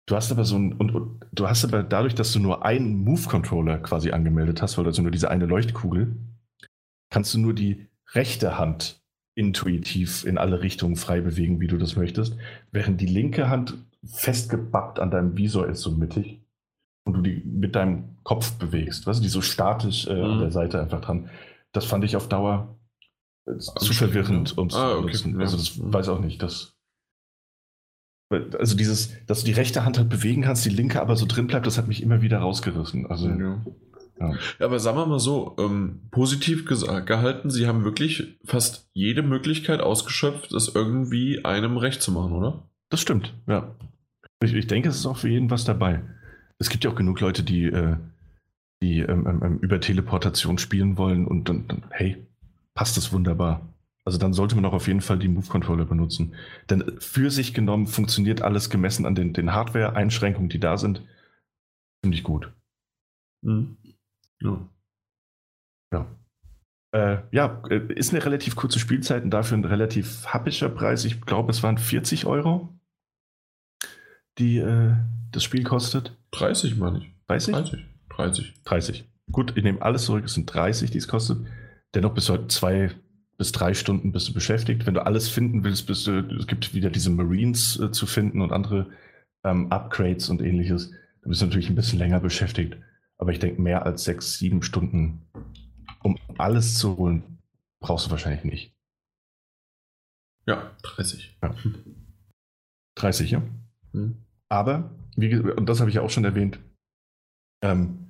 du 0.05 0.15
hast 0.15 0.31
aber 0.31 0.45
so 0.45 0.57
ein, 0.57 0.73
und, 0.73 0.93
und, 0.93 1.25
du 1.31 1.47
hast 1.47 1.63
aber 1.63 1.83
dadurch, 1.83 2.15
dass 2.15 2.31
du 2.31 2.39
nur 2.39 2.65
einen 2.65 3.03
Move-Controller 3.03 3.79
quasi 3.79 4.11
angemeldet 4.11 4.61
hast, 4.61 4.77
weil 4.77 4.83
du 4.83 4.89
also 4.89 5.01
nur 5.01 5.11
diese 5.11 5.29
eine 5.29 5.45
Leuchtkugel, 5.45 6.15
kannst 7.09 7.33
du 7.33 7.39
nur 7.39 7.53
die 7.53 7.87
rechte 8.13 8.57
Hand 8.57 9.01
intuitiv 9.35 10.25
in 10.25 10.37
alle 10.37 10.61
Richtungen 10.61 10.95
frei 10.95 11.21
bewegen, 11.21 11.59
wie 11.59 11.67
du 11.67 11.77
das 11.77 11.95
möchtest, 11.95 12.37
während 12.71 13.01
die 13.01 13.07
linke 13.07 13.49
Hand 13.49 13.75
festgebappt 14.05 14.99
an 14.99 15.11
deinem 15.11 15.37
Visor 15.37 15.67
ist, 15.67 15.81
so 15.81 15.91
mittig, 15.91 16.41
und 17.05 17.13
du 17.13 17.21
die 17.21 17.41
mit 17.45 17.75
deinem 17.75 18.17
Kopf 18.23 18.53
bewegst, 18.53 19.07
weißt 19.07 19.19
du, 19.19 19.23
die 19.23 19.29
so 19.29 19.41
statisch 19.41 20.07
äh, 20.07 20.15
mhm. 20.15 20.23
an 20.23 20.39
der 20.39 20.51
Seite 20.51 20.81
einfach 20.81 21.01
dran. 21.01 21.29
Das 21.71 21.85
fand 21.85 22.03
ich 22.03 22.15
auf 22.15 22.29
Dauer 22.29 22.77
äh, 23.45 23.57
zu 23.57 23.93
verwirrend. 23.93 24.57
Um's, 24.57 24.75
ah, 24.75 24.97
okay. 24.97 25.17
Also 25.39 25.57
das 25.57 25.75
ja. 25.75 25.93
weiß 25.93 26.09
auch 26.09 26.19
nicht, 26.19 26.41
das 26.41 26.72
also 28.29 28.75
dieses, 28.75 29.13
dass 29.27 29.41
du 29.41 29.45
die 29.45 29.51
rechte 29.51 29.85
Hand 29.85 29.97
halt 29.97 30.09
bewegen 30.09 30.43
kannst, 30.43 30.65
die 30.65 30.69
linke 30.69 31.01
aber 31.01 31.15
so 31.15 31.25
drin 31.25 31.47
bleibt, 31.47 31.67
das 31.67 31.77
hat 31.77 31.87
mich 31.87 32.01
immer 32.01 32.21
wieder 32.21 32.39
rausgerissen. 32.39 33.05
Also 33.05 33.29
ja. 33.29 33.61
Ja. 34.19 34.31
ja, 34.59 34.65
aber 34.65 34.79
sagen 34.79 34.97
wir 34.97 35.05
mal 35.05 35.19
so, 35.19 35.55
ähm, 35.59 36.01
positiv 36.11 36.65
gehalten, 36.65 37.49
sie 37.49 37.67
haben 37.67 37.83
wirklich 37.83 38.37
fast 38.45 38.89
jede 38.93 39.23
Möglichkeit 39.23 39.81
ausgeschöpft, 39.81 40.53
das 40.53 40.69
irgendwie 40.73 41.43
einem 41.43 41.77
recht 41.77 42.01
zu 42.01 42.11
machen, 42.11 42.33
oder? 42.33 42.69
Das 42.89 43.01
stimmt, 43.01 43.33
ja. 43.47 43.75
Ich, 44.43 44.53
ich 44.53 44.67
denke, 44.67 44.89
es 44.89 44.95
ist 44.95 45.05
auch 45.05 45.17
für 45.17 45.29
jeden 45.29 45.49
was 45.49 45.65
dabei. 45.65 46.03
Es 46.59 46.69
gibt 46.69 46.83
ja 46.83 46.91
auch 46.91 46.95
genug 46.95 47.19
Leute, 47.19 47.43
die, 47.43 47.65
äh, 47.65 47.97
die 48.81 48.99
ähm, 48.99 49.25
ähm, 49.27 49.41
ähm 49.43 49.59
über 49.59 49.79
Teleportation 49.79 50.57
spielen 50.57 50.97
wollen 50.97 51.25
und 51.25 51.49
dann, 51.49 51.67
dann, 51.67 51.83
hey, 51.89 52.27
passt 52.75 52.97
das 52.97 53.11
wunderbar. 53.11 53.72
Also 54.05 54.17
dann 54.17 54.33
sollte 54.33 54.55
man 54.55 54.65
auch 54.65 54.73
auf 54.73 54.87
jeden 54.87 55.01
Fall 55.01 55.17
die 55.17 55.29
Move-Controller 55.29 55.85
benutzen. 55.85 56.35
Denn 56.69 56.99
für 56.99 57.31
sich 57.31 57.53
genommen 57.53 57.87
funktioniert 57.87 58.41
alles 58.41 58.69
gemessen 58.69 59.05
an 59.05 59.15
den, 59.15 59.33
den 59.33 59.53
Hardware-Einschränkungen, 59.53 60.49
die 60.49 60.59
da 60.59 60.77
sind, 60.77 61.03
ziemlich 62.03 62.23
gut. 62.23 62.51
Mhm. 63.43 63.77
Ja. 64.41 64.69
Ja. 65.93 66.07
Äh, 66.91 67.23
ja, 67.31 67.63
äh, 67.69 67.93
ist 67.93 68.13
eine 68.13 68.23
relativ 68.25 68.55
kurze 68.55 68.79
Spielzeit 68.79 69.23
und 69.23 69.31
dafür 69.31 69.57
ein 69.57 69.65
relativ 69.65 70.25
happischer 70.27 70.69
Preis. 70.69 71.05
Ich 71.05 71.21
glaube, 71.21 71.51
es 71.51 71.63
waren 71.63 71.77
40 71.77 72.25
Euro, 72.25 72.77
die 74.37 74.57
äh, 74.57 74.95
das 75.31 75.43
Spiel 75.43 75.63
kostet. 75.63 76.17
30, 76.31 76.75
meine 76.77 76.99
ich. 76.99 77.11
30? 77.27 77.53
30. 77.53 77.85
30. 78.09 78.53
30. 78.63 79.09
Gut, 79.31 79.53
ich 79.55 79.63
nehme 79.63 79.81
alles 79.81 80.05
zurück, 80.05 80.25
es 80.25 80.33
sind 80.33 80.53
30, 80.53 80.91
die 80.91 80.97
es 80.97 81.07
kostet. 81.07 81.47
Dennoch 81.95 82.13
bis 82.13 82.29
heute 82.29 82.47
zwei 82.47 82.91
bis 83.37 83.51
drei 83.51 83.73
Stunden 83.73 84.11
bist 84.11 84.29
du 84.29 84.33
beschäftigt. 84.33 84.85
Wenn 84.85 84.93
du 84.93 85.05
alles 85.05 85.29
finden 85.29 85.63
willst, 85.63 85.87
bist 85.87 86.07
du, 86.07 86.19
es 86.37 86.47
gibt 86.47 86.73
wieder 86.73 86.89
diese 86.89 87.09
Marines 87.09 87.79
äh, 87.79 87.91
zu 87.91 88.05
finden 88.05 88.41
und 88.41 88.51
andere 88.51 88.91
ähm, 89.43 89.71
Upgrades 89.71 90.29
und 90.29 90.41
ähnliches. 90.41 90.91
Du 91.21 91.29
bist 91.29 91.41
natürlich 91.41 91.69
ein 91.69 91.75
bisschen 91.75 91.99
länger 91.99 92.19
beschäftigt. 92.19 92.77
Aber 93.17 93.31
ich 93.31 93.39
denke, 93.39 93.61
mehr 93.61 93.85
als 93.85 94.03
sechs, 94.03 94.37
sieben 94.37 94.63
Stunden, 94.63 95.27
um 96.01 96.17
alles 96.37 96.75
zu 96.75 96.97
holen, 96.97 97.39
brauchst 97.79 98.07
du 98.07 98.11
wahrscheinlich 98.11 98.43
nicht. 98.43 98.75
Ja, 100.45 100.75
30. 100.83 101.37
Ja. 101.41 101.55
30, 102.95 103.31
ja. 103.31 103.41
Mhm. 103.93 104.17
Aber, 104.49 104.91
wie, 105.15 105.35
und 105.35 105.67
das 105.67 105.79
habe 105.79 105.89
ich 105.89 105.95
ja 105.95 106.01
auch 106.01 106.09
schon 106.09 106.25
erwähnt, 106.25 106.59
ähm, 107.63 108.02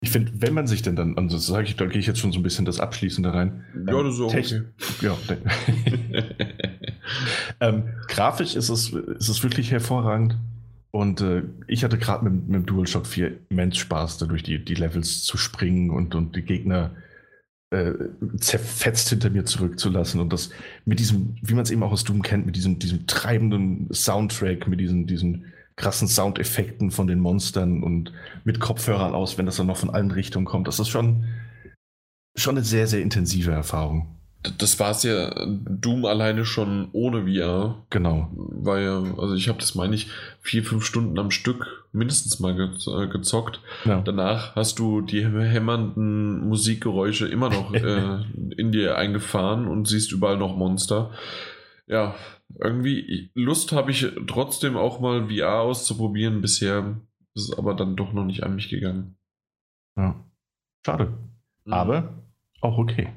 ich 0.00 0.10
finde, 0.10 0.32
wenn 0.36 0.54
man 0.54 0.66
sich 0.66 0.82
denn 0.82 0.94
dann, 0.94 1.14
und 1.14 1.32
das 1.32 1.46
sage 1.46 1.66
ich, 1.66 1.76
da 1.76 1.86
gehe 1.86 1.98
ich 1.98 2.06
jetzt 2.06 2.20
schon 2.20 2.30
so 2.30 2.38
ein 2.38 2.44
bisschen 2.44 2.64
das 2.64 2.78
Abschließende 2.78 3.34
rein. 3.34 3.64
Ja, 3.74 4.02
das 4.02 4.14
ist 4.14 4.20
auch 4.20 4.34
okay. 4.34 4.62
Ja, 5.00 5.18
ähm, 7.60 7.88
grafisch 8.06 8.54
ist 8.54 8.68
es, 8.68 8.90
ist 8.92 9.28
es 9.28 9.42
wirklich 9.42 9.72
hervorragend. 9.72 10.36
Und 10.92 11.20
äh, 11.20 11.42
ich 11.66 11.82
hatte 11.84 11.98
gerade 11.98 12.24
mit, 12.28 12.48
mit 12.48 12.54
dem 12.54 12.66
DualShock 12.66 13.06
4 13.06 13.32
immens 13.50 13.76
Spaß, 13.76 14.18
dadurch 14.18 14.42
die, 14.44 14.64
die 14.64 14.74
Levels 14.74 15.24
zu 15.24 15.36
springen 15.36 15.90
und, 15.90 16.14
und 16.14 16.36
die 16.36 16.42
Gegner 16.42 16.92
äh, 17.70 17.92
zerfetzt 18.38 19.10
hinter 19.10 19.30
mir 19.30 19.44
zurückzulassen. 19.44 20.20
Und 20.20 20.32
das 20.32 20.50
mit 20.84 21.00
diesem, 21.00 21.36
wie 21.42 21.54
man 21.54 21.64
es 21.64 21.70
eben 21.70 21.82
auch 21.82 21.92
aus 21.92 22.04
Doom 22.04 22.22
kennt, 22.22 22.46
mit 22.46 22.54
diesem, 22.56 22.78
diesem 22.78 23.06
treibenden 23.06 23.92
Soundtrack, 23.92 24.68
mit 24.68 24.80
diesen, 24.80 25.06
diesen 25.06 25.46
krassen 25.78 26.08
Soundeffekten 26.08 26.90
von 26.90 27.06
den 27.06 27.20
Monstern 27.20 27.82
und 27.82 28.12
mit 28.44 28.60
Kopfhörern 28.60 29.14
aus, 29.14 29.38
wenn 29.38 29.46
das 29.46 29.56
dann 29.56 29.68
noch 29.68 29.78
von 29.78 29.90
allen 29.90 30.10
Richtungen 30.10 30.44
kommt. 30.44 30.68
Das 30.68 30.78
ist 30.78 30.88
schon, 30.88 31.24
schon 32.36 32.56
eine 32.56 32.64
sehr, 32.64 32.86
sehr 32.86 33.00
intensive 33.00 33.52
Erfahrung. 33.52 34.18
Das 34.58 34.78
war 34.78 34.92
es 34.92 35.02
ja 35.02 35.32
Doom 35.46 36.04
alleine 36.04 36.44
schon 36.44 36.88
ohne 36.92 37.26
VR. 37.26 37.82
Genau. 37.90 38.30
Weil 38.34 39.14
also 39.18 39.34
ich 39.34 39.48
habe 39.48 39.58
das, 39.58 39.74
meine 39.74 39.94
ich, 39.94 40.10
vier, 40.42 40.62
fünf 40.62 40.84
Stunden 40.84 41.18
am 41.18 41.30
Stück 41.30 41.86
mindestens 41.92 42.38
mal 42.38 42.56
äh, 42.58 43.06
gezockt. 43.08 43.60
Ja. 43.84 44.00
Danach 44.00 44.54
hast 44.54 44.78
du 44.78 45.00
die 45.00 45.24
hämmernden 45.24 46.46
Musikgeräusche 46.48 47.26
immer 47.26 47.50
noch 47.50 47.74
äh, 47.74 48.22
in 48.56 48.70
dir 48.70 48.96
eingefahren 48.96 49.66
und 49.66 49.88
siehst 49.88 50.12
überall 50.12 50.36
noch 50.36 50.56
Monster. 50.56 51.10
Ja, 51.88 52.14
irgendwie 52.54 53.30
Lust 53.34 53.72
habe 53.72 53.90
ich 53.90 54.06
trotzdem 54.26 54.76
auch 54.76 55.00
mal 55.00 55.28
VR 55.28 55.60
auszuprobieren. 55.60 56.40
Bisher 56.40 57.00
ist 57.34 57.50
es 57.50 57.58
aber 57.58 57.74
dann 57.74 57.96
doch 57.96 58.12
noch 58.12 58.24
nicht 58.24 58.42
an 58.42 58.54
mich 58.54 58.68
gegangen. 58.68 59.16
Ja. 59.96 60.24
Schade. 60.84 61.12
Mhm. 61.64 61.72
Aber 61.72 62.22
auch 62.60 62.78
okay. 62.78 63.12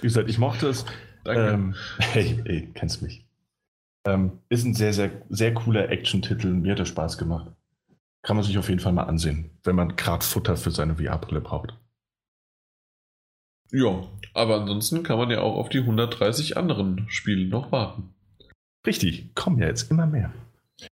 Wie 0.00 0.06
gesagt, 0.06 0.28
ich 0.28 0.38
mochte 0.38 0.68
es. 0.68 0.84
Danke. 1.24 1.48
Ähm, 1.48 1.74
hey, 1.98 2.40
hey, 2.44 2.70
kennst 2.74 3.02
mich. 3.02 3.26
Ähm, 4.06 4.38
ist 4.48 4.64
ein 4.64 4.74
sehr, 4.74 4.92
sehr, 4.92 5.10
sehr 5.28 5.54
cooler 5.54 5.88
Action-Titel. 5.90 6.48
Mir 6.48 6.72
hat 6.72 6.78
er 6.78 6.86
Spaß 6.86 7.18
gemacht. 7.18 7.50
Kann 8.22 8.36
man 8.36 8.44
sich 8.44 8.58
auf 8.58 8.68
jeden 8.68 8.80
Fall 8.80 8.92
mal 8.92 9.04
ansehen, 9.04 9.50
wenn 9.64 9.76
man 9.76 9.96
gerade 9.96 10.24
Futter 10.24 10.56
für 10.56 10.70
seine 10.70 10.96
VR-Brille 10.96 11.40
braucht. 11.40 11.78
Ja, 13.72 14.04
aber 14.32 14.60
ansonsten 14.60 15.02
kann 15.02 15.18
man 15.18 15.30
ja 15.30 15.40
auch 15.40 15.56
auf 15.56 15.68
die 15.68 15.78
130 15.78 16.56
anderen 16.56 17.08
Spiele 17.08 17.48
noch 17.48 17.72
warten. 17.72 18.15
Richtig, 18.86 19.34
kommen 19.34 19.58
ja 19.58 19.66
jetzt 19.66 19.90
immer 19.90 20.06
mehr. 20.06 20.32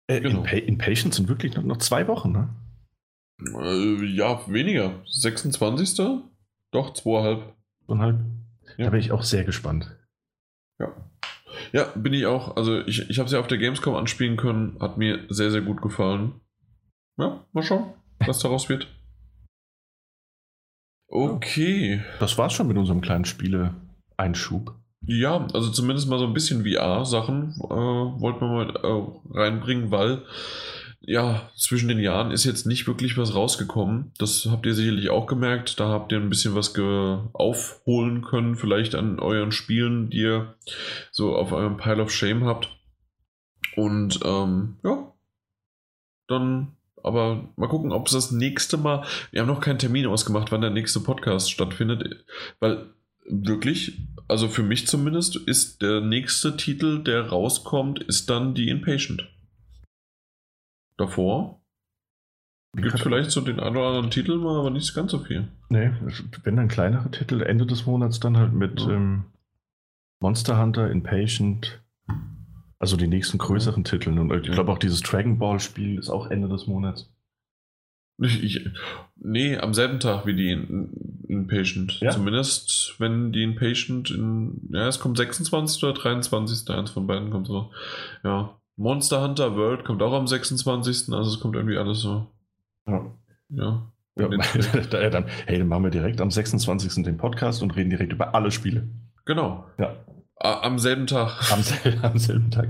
Äh, 0.08 0.22
genau. 0.22 0.44
in, 0.44 0.58
in 0.60 0.78
Patience 0.78 1.18
sind 1.18 1.30
wirklich 1.30 1.56
noch, 1.56 1.64
noch 1.64 1.78
zwei 1.78 2.08
Wochen, 2.08 2.32
ne? 2.32 2.50
Äh, 3.40 4.06
ja, 4.06 4.42
weniger. 4.48 5.02
26. 5.06 6.22
Doch, 6.72 6.94
zweieinhalb. 6.94 7.54
Zweieinhalb. 7.86 8.20
Ja. 8.78 8.86
Da 8.86 8.90
bin 8.92 9.00
ich 9.00 9.12
auch 9.12 9.24
sehr 9.24 9.44
gespannt. 9.44 9.96
Ja. 10.80 10.94
Ja, 11.72 11.86
bin 11.96 12.14
ich 12.14 12.26
auch. 12.26 12.56
Also 12.56 12.82
ich, 12.86 13.10
ich 13.10 13.20
habe 13.20 13.30
sie 13.30 13.40
auf 13.40 13.48
der 13.48 13.58
Gamescom 13.58 13.96
anspielen 13.96 14.38
können. 14.38 14.78
Hat 14.80 14.98
mir 14.98 15.26
sehr, 15.30 15.52
sehr 15.52 15.62
gut 15.62 15.82
gefallen. 15.82 16.40
Ja, 17.18 17.46
mal 17.52 17.64
schauen, 17.64 17.94
was 18.20 18.40
daraus 18.40 18.70
wird. 18.70 18.88
Okay. 21.10 22.04
Das 22.20 22.38
war's 22.38 22.52
schon 22.52 22.68
mit 22.68 22.76
unserem 22.76 23.00
kleinen 23.00 23.24
Spiele-Einschub. 23.24 24.76
Ja, 25.08 25.48
also 25.54 25.72
zumindest 25.72 26.10
mal 26.10 26.20
so 26.20 26.26
ein 26.26 26.34
bisschen 26.34 26.66
VR-Sachen 26.66 27.56
äh, 27.64 28.22
wollten 28.22 28.42
wir 28.42 28.48
mal 28.48 28.76
äh, 28.76 29.38
reinbringen, 29.38 29.90
weil 29.90 30.24
ja, 31.00 31.50
zwischen 31.56 31.88
den 31.88 32.00
Jahren 32.00 32.32
ist 32.32 32.44
jetzt 32.44 32.66
nicht 32.66 32.86
wirklich 32.86 33.18
was 33.18 33.34
rausgekommen. 33.34 34.12
Das 34.18 34.46
habt 34.52 34.66
ihr 34.66 34.74
sicherlich 34.74 35.10
auch 35.10 35.26
gemerkt. 35.26 35.80
Da 35.80 35.88
habt 35.88 36.12
ihr 36.12 36.18
ein 36.18 36.28
bisschen 36.28 36.54
was 36.56 36.78
aufholen 36.78 38.22
können, 38.22 38.58
vielleicht 38.58 38.94
an 38.94 39.18
euren 39.20 39.54
Spielen, 39.54 40.10
die 40.10 40.18
ihr 40.18 40.56
so 41.12 41.34
auf 41.38 41.54
eurem 41.54 41.78
Pile 41.78 42.04
of 42.04 42.12
Shame 42.12 42.44
habt. 42.44 42.76
Und 43.78 44.20
ähm, 44.26 44.80
ja, 44.84 45.14
dann 46.28 46.76
aber 47.02 47.48
mal 47.56 47.70
gucken, 47.70 47.94
ob 47.94 48.08
es 48.08 48.14
das 48.14 48.32
nächste 48.32 48.76
Mal. 48.76 49.06
Wir 49.32 49.40
haben 49.40 49.48
noch 49.48 49.62
keinen 49.62 49.80
Termin 49.80 50.08
ausgemacht, 50.08 50.52
wann 50.52 50.60
der 50.60 50.72
nächste 50.72 51.00
Podcast 51.00 51.50
stattfindet, 51.50 52.26
weil 52.60 52.90
wirklich, 53.28 54.08
also 54.28 54.48
für 54.48 54.64
mich 54.64 54.88
zumindest, 54.88 55.36
ist 55.36 55.82
der 55.82 56.02
nächste 56.02 56.58
Titel, 56.58 57.04
der 57.04 57.28
rauskommt, 57.28 58.00
ist 58.00 58.30
dann 58.30 58.54
die 58.54 58.70
Inpatient 58.70 59.30
davor. 60.98 61.62
Gibt 62.76 62.94
es 62.94 63.02
vielleicht 63.02 63.32
so 63.32 63.42
den 63.42 63.60
einen 63.60 63.78
oder 63.78 63.88
anderen 63.88 64.12
Titel 64.12 64.38
mal, 64.38 64.60
aber 64.60 64.70
nicht 64.70 64.94
ganz 64.94 65.12
so 65.12 65.20
viel. 65.20 65.48
Nee, 65.70 65.92
wenn 66.44 66.58
dann 66.58 66.68
kleinere 66.68 67.10
Titel, 67.10 67.42
Ende 67.42 67.66
des 67.66 67.86
Monats 67.86 68.20
dann 68.20 68.38
halt 68.38 68.54
mit 68.54 68.82
ja. 68.82 68.92
ähm, 68.92 69.26
Monster 70.20 70.62
Hunter, 70.62 70.92
Impatient, 70.92 71.82
also 72.78 72.98
die 72.98 73.08
nächsten 73.08 73.38
größeren. 73.40 73.84
Titel. 73.84 74.18
Und 74.18 74.32
ich 74.32 74.52
glaube 74.52 74.72
auch 74.72 74.78
dieses 74.78 75.02
Dragon 75.02 75.40
Ball 75.40 75.60
Spiel 75.60 75.98
ist 75.98 76.10
auch 76.10 76.30
Ende 76.30 76.50
des 76.50 76.68
Monats. 76.68 77.10
Ich, 78.20 78.66
nee, 79.16 79.58
am 79.58 79.74
selben 79.76 80.00
Tag 80.00 80.26
wie 80.26 80.34
die 80.36 80.52
Inpatient. 81.28 82.00
Ja? 82.00 82.10
Zumindest, 82.12 82.96
wenn 83.00 83.32
die 83.32 83.44
Inpatient 83.44 84.10
in, 84.10 84.70
ja, 84.72 84.88
es 84.88 85.00
kommt 85.00 85.18
26. 85.18 85.84
oder 85.84 85.94
23. 85.94 86.68
Eins 86.76 86.90
von 86.92 87.06
beiden 87.06 87.30
kommt 87.30 87.48
so. 87.48 87.72
Ja. 88.24 88.56
Monster 88.76 89.22
Hunter 89.24 89.56
World 89.56 89.86
kommt 89.86 90.02
auch 90.02 90.14
am 90.14 90.28
26. 90.28 91.14
Also 91.14 91.32
es 91.32 91.40
kommt 91.40 91.56
irgendwie 91.56 91.78
alles 91.78 92.00
so. 92.02 92.28
Ja. 92.88 93.06
Ja. 93.50 93.92
Ja, 94.20 94.28
dann, 95.12 95.26
hey, 95.46 95.60
dann 95.60 95.68
machen 95.68 95.84
wir 95.84 95.92
direkt 95.92 96.20
am 96.22 96.32
26. 96.32 97.04
den 97.04 97.18
Podcast 97.18 97.62
und 97.62 97.76
reden 97.76 97.92
direkt 97.92 98.14
über 98.14 98.34
alle 98.34 98.50
Spiele. 98.50 98.88
genau. 99.26 99.66
Ja, 99.78 99.96
Am 100.40 100.80
selben 100.80 101.06
Tag. 101.06 101.52
am, 101.52 101.62
sel 101.62 102.00
am 102.02 102.18
selben 102.18 102.50
Tag. 102.50 102.70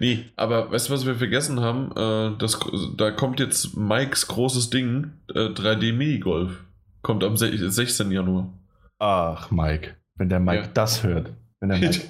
Nee, 0.00 0.26
aber 0.36 0.70
weißt 0.70 0.88
du, 0.88 0.92
was 0.92 1.06
wir 1.06 1.14
vergessen 1.16 1.60
haben? 1.60 1.90
Äh, 1.96 2.38
das, 2.38 2.58
da 2.96 3.10
kommt 3.10 3.40
jetzt 3.40 3.76
Mikes 3.76 4.26
großes 4.28 4.70
Ding, 4.70 5.12
äh, 5.34 5.48
3D 5.48 5.92
Minigolf. 5.92 6.64
Kommt 7.02 7.24
am 7.24 7.36
se 7.36 7.70
16. 7.70 8.10
Januar. 8.10 8.52
Ach, 8.98 9.50
Mike, 9.50 9.96
wenn 10.16 10.28
der 10.28 10.40
Mike 10.40 10.62
Ja. 10.62 10.70
das 10.74 11.02
hört. 11.02 11.32
Wenn 11.60 11.68
der 11.70 11.78
Mike, 11.78 12.00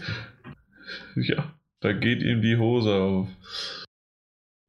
ja, 1.17 1.53
da 1.81 1.93
geht 1.93 2.23
ihm 2.23 2.43
die 2.43 2.57
Hose 2.57 2.95
auf. 2.95 3.29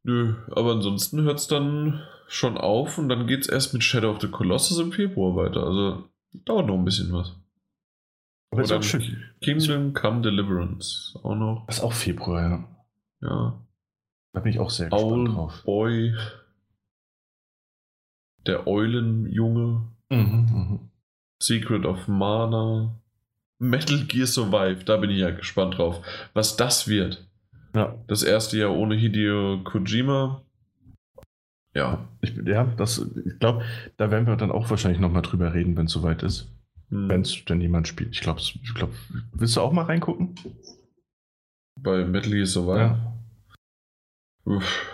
Nö, 0.04 0.36
aber 0.52 0.72
ansonsten 0.74 1.22
hört 1.24 1.40
es 1.40 1.48
dann 1.48 2.02
schon 2.28 2.58
auf 2.58 2.98
und 2.98 3.10
dann 3.10 3.28
geht 3.28 3.42
es 3.42 3.48
erst 3.50 3.74
mit 3.74 3.84
Shadow 3.84 4.12
of 4.12 4.22
the 4.22 4.28
Colossus 4.28 4.80
im 4.80 4.92
Februar 4.92 5.36
weiter. 5.36 5.64
Also 5.64 6.10
dauert 6.46 6.68
noch 6.68 6.76
ein 6.76 6.86
bisschen 6.86 7.12
was. 7.12 7.36
aber 8.52 8.62
ist 8.64 8.72
auch 8.72 8.84
schön. 8.84 9.24
Kingdom 9.42 9.94
Come 9.94 10.22
Deliverance 10.22 11.20
auch 11.24 11.36
noch. 11.36 11.66
Das 11.68 11.78
ist 11.78 11.84
auch 11.84 11.94
Februar, 11.94 12.42
ja. 12.42 12.75
Ja. 13.22 13.60
Da 14.34 14.40
bin 14.42 14.52
ich 14.52 14.60
auch 14.60 14.70
sehr 14.70 14.90
gespannt 14.90 15.12
Owl 15.12 15.26
drauf. 15.26 15.64
Boy. 15.64 16.14
Der 18.46 18.68
Eulenjunge. 18.68 19.82
Mhm, 20.10 20.46
mhm. 20.52 20.80
Secret 21.42 21.86
of 21.86 22.08
Mana. 22.08 22.96
Metal 23.60 24.04
Gear 24.06 24.28
Survive. 24.28 24.84
Da 24.84 24.98
bin 24.98 25.10
ich 25.10 25.20
ja 25.20 25.32
gespannt 25.32 25.78
drauf. 25.78 26.02
Was 26.34 26.58
das 26.58 26.88
wird. 26.88 27.26
Ja, 27.74 27.96
Das 28.08 28.24
erste 28.24 28.58
Jahr 28.58 28.76
ohne 28.76 28.96
Hideo 28.96 29.62
Kojima. 29.64 30.42
Ja. 31.74 32.08
ich, 32.22 32.36
ja 32.46 32.64
das, 32.78 33.06
ich 33.26 33.38
glaube, 33.40 33.64
da 33.98 34.12
werden 34.12 34.28
wir 34.28 34.36
dann 34.38 34.52
auch 34.52 34.70
wahrscheinlich 34.70 35.02
nochmal 35.02 35.22
drüber 35.22 35.54
reden, 35.54 35.76
wenn 35.76 35.88
es 35.88 35.92
soweit 35.92 36.24
ist. 36.24 36.50
Hm. 36.90 37.10
Wenn 37.10 37.22
es 37.22 37.44
denn 37.46 37.60
jemand 37.60 37.88
spielt. 37.88 38.14
Ich 38.14 38.22
glaube, 38.22 38.40
ich 38.40 38.74
glaub, 38.74 38.92
willst 39.34 39.58
du 39.58 39.62
auch 39.62 39.74
mal 39.74 39.84
reingucken? 39.84 40.36
Bei 41.86 42.04
Metal 42.04 42.32
Gear 42.32 42.46
Survive. 42.46 42.98
Uff. 44.46 44.86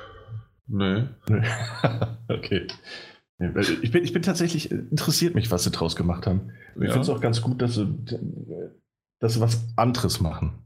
Nee. 0.68 1.07
Okay. 2.27 2.68
Ich 3.81 3.91
bin, 3.91 4.03
ich 4.05 4.13
bin 4.13 4.22
tatsächlich, 4.22 4.72
äh, 4.72 4.76
interessiert 4.76 5.35
mich, 5.35 5.49
was 5.51 5.63
sie 5.65 5.72
draus 5.72 5.95
gemacht 5.97 6.27
haben. 6.27 6.51
Ich 6.76 6.84
Ja. 6.84 6.89
finde 6.91 7.01
es 7.01 7.09
auch 7.09 7.19
ganz 7.19 7.41
gut, 7.41 7.61
dass 7.61 7.73
sie, 7.76 7.88
dass 9.19 9.34
sie 9.34 9.41
was 9.41 9.68
anderes 9.76 10.22
machen. 10.22 10.63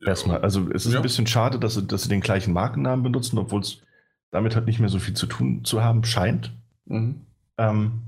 Erstmal. 0.00 0.40
Also 0.40 0.70
es 0.70 0.86
ist 0.86 0.92
Ja. 0.92 1.00
ein 1.00 1.02
bisschen 1.02 1.26
schade, 1.26 1.58
dass 1.58 1.74
sie, 1.74 1.86
dass 1.86 2.04
sie 2.04 2.08
den 2.08 2.20
gleichen 2.22 2.54
Markennamen 2.54 3.02
benutzen, 3.02 3.36
obwohl 3.38 3.60
es 3.60 3.82
damit 4.30 4.54
halt 4.54 4.66
nicht 4.66 4.78
mehr 4.80 4.88
so 4.88 4.98
viel 4.98 5.14
zu 5.14 5.26
tun 5.26 5.64
zu 5.64 5.82
haben 5.82 6.04
scheint. 6.04 6.52
Mhm. 6.86 7.26
Ähm, 7.58 8.02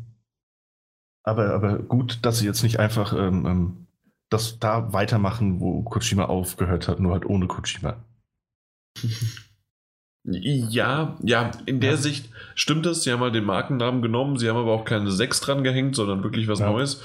aber, 1.24 1.52
aber 1.52 1.80
gut, 1.80 2.20
dass 2.22 2.38
sie 2.38 2.46
jetzt 2.46 2.62
nicht 2.62 2.78
einfach 2.78 3.12
ähm, 3.12 3.44
ähm, 3.46 3.81
das 4.32 4.58
da 4.58 4.92
weitermachen, 4.92 5.60
wo 5.60 5.82
Kojima 5.82 6.24
aufgehört 6.26 6.88
hat, 6.88 7.00
nur 7.00 7.12
halt 7.12 7.26
ohne 7.26 7.46
Kojima. 7.46 8.02
Ja, 10.24 11.18
ja, 11.22 11.50
in 11.66 11.80
der 11.80 11.92
Ja. 11.92 11.96
Sicht 11.96 12.28
stimmt 12.54 12.86
es. 12.86 13.02
Sie 13.02 13.10
haben 13.10 13.20
halt 13.22 13.34
den 13.34 13.44
Markennamen 13.44 14.02
genommen, 14.02 14.38
sie 14.38 14.48
haben 14.48 14.56
aber 14.56 14.70
auch 14.72 14.84
keine 14.84 15.10
6 15.10 15.40
dran 15.40 15.64
gehängt, 15.64 15.96
sondern 15.96 16.22
wirklich 16.22 16.46
was 16.46 16.60
Ja. 16.60 16.70
Neues. 16.70 17.02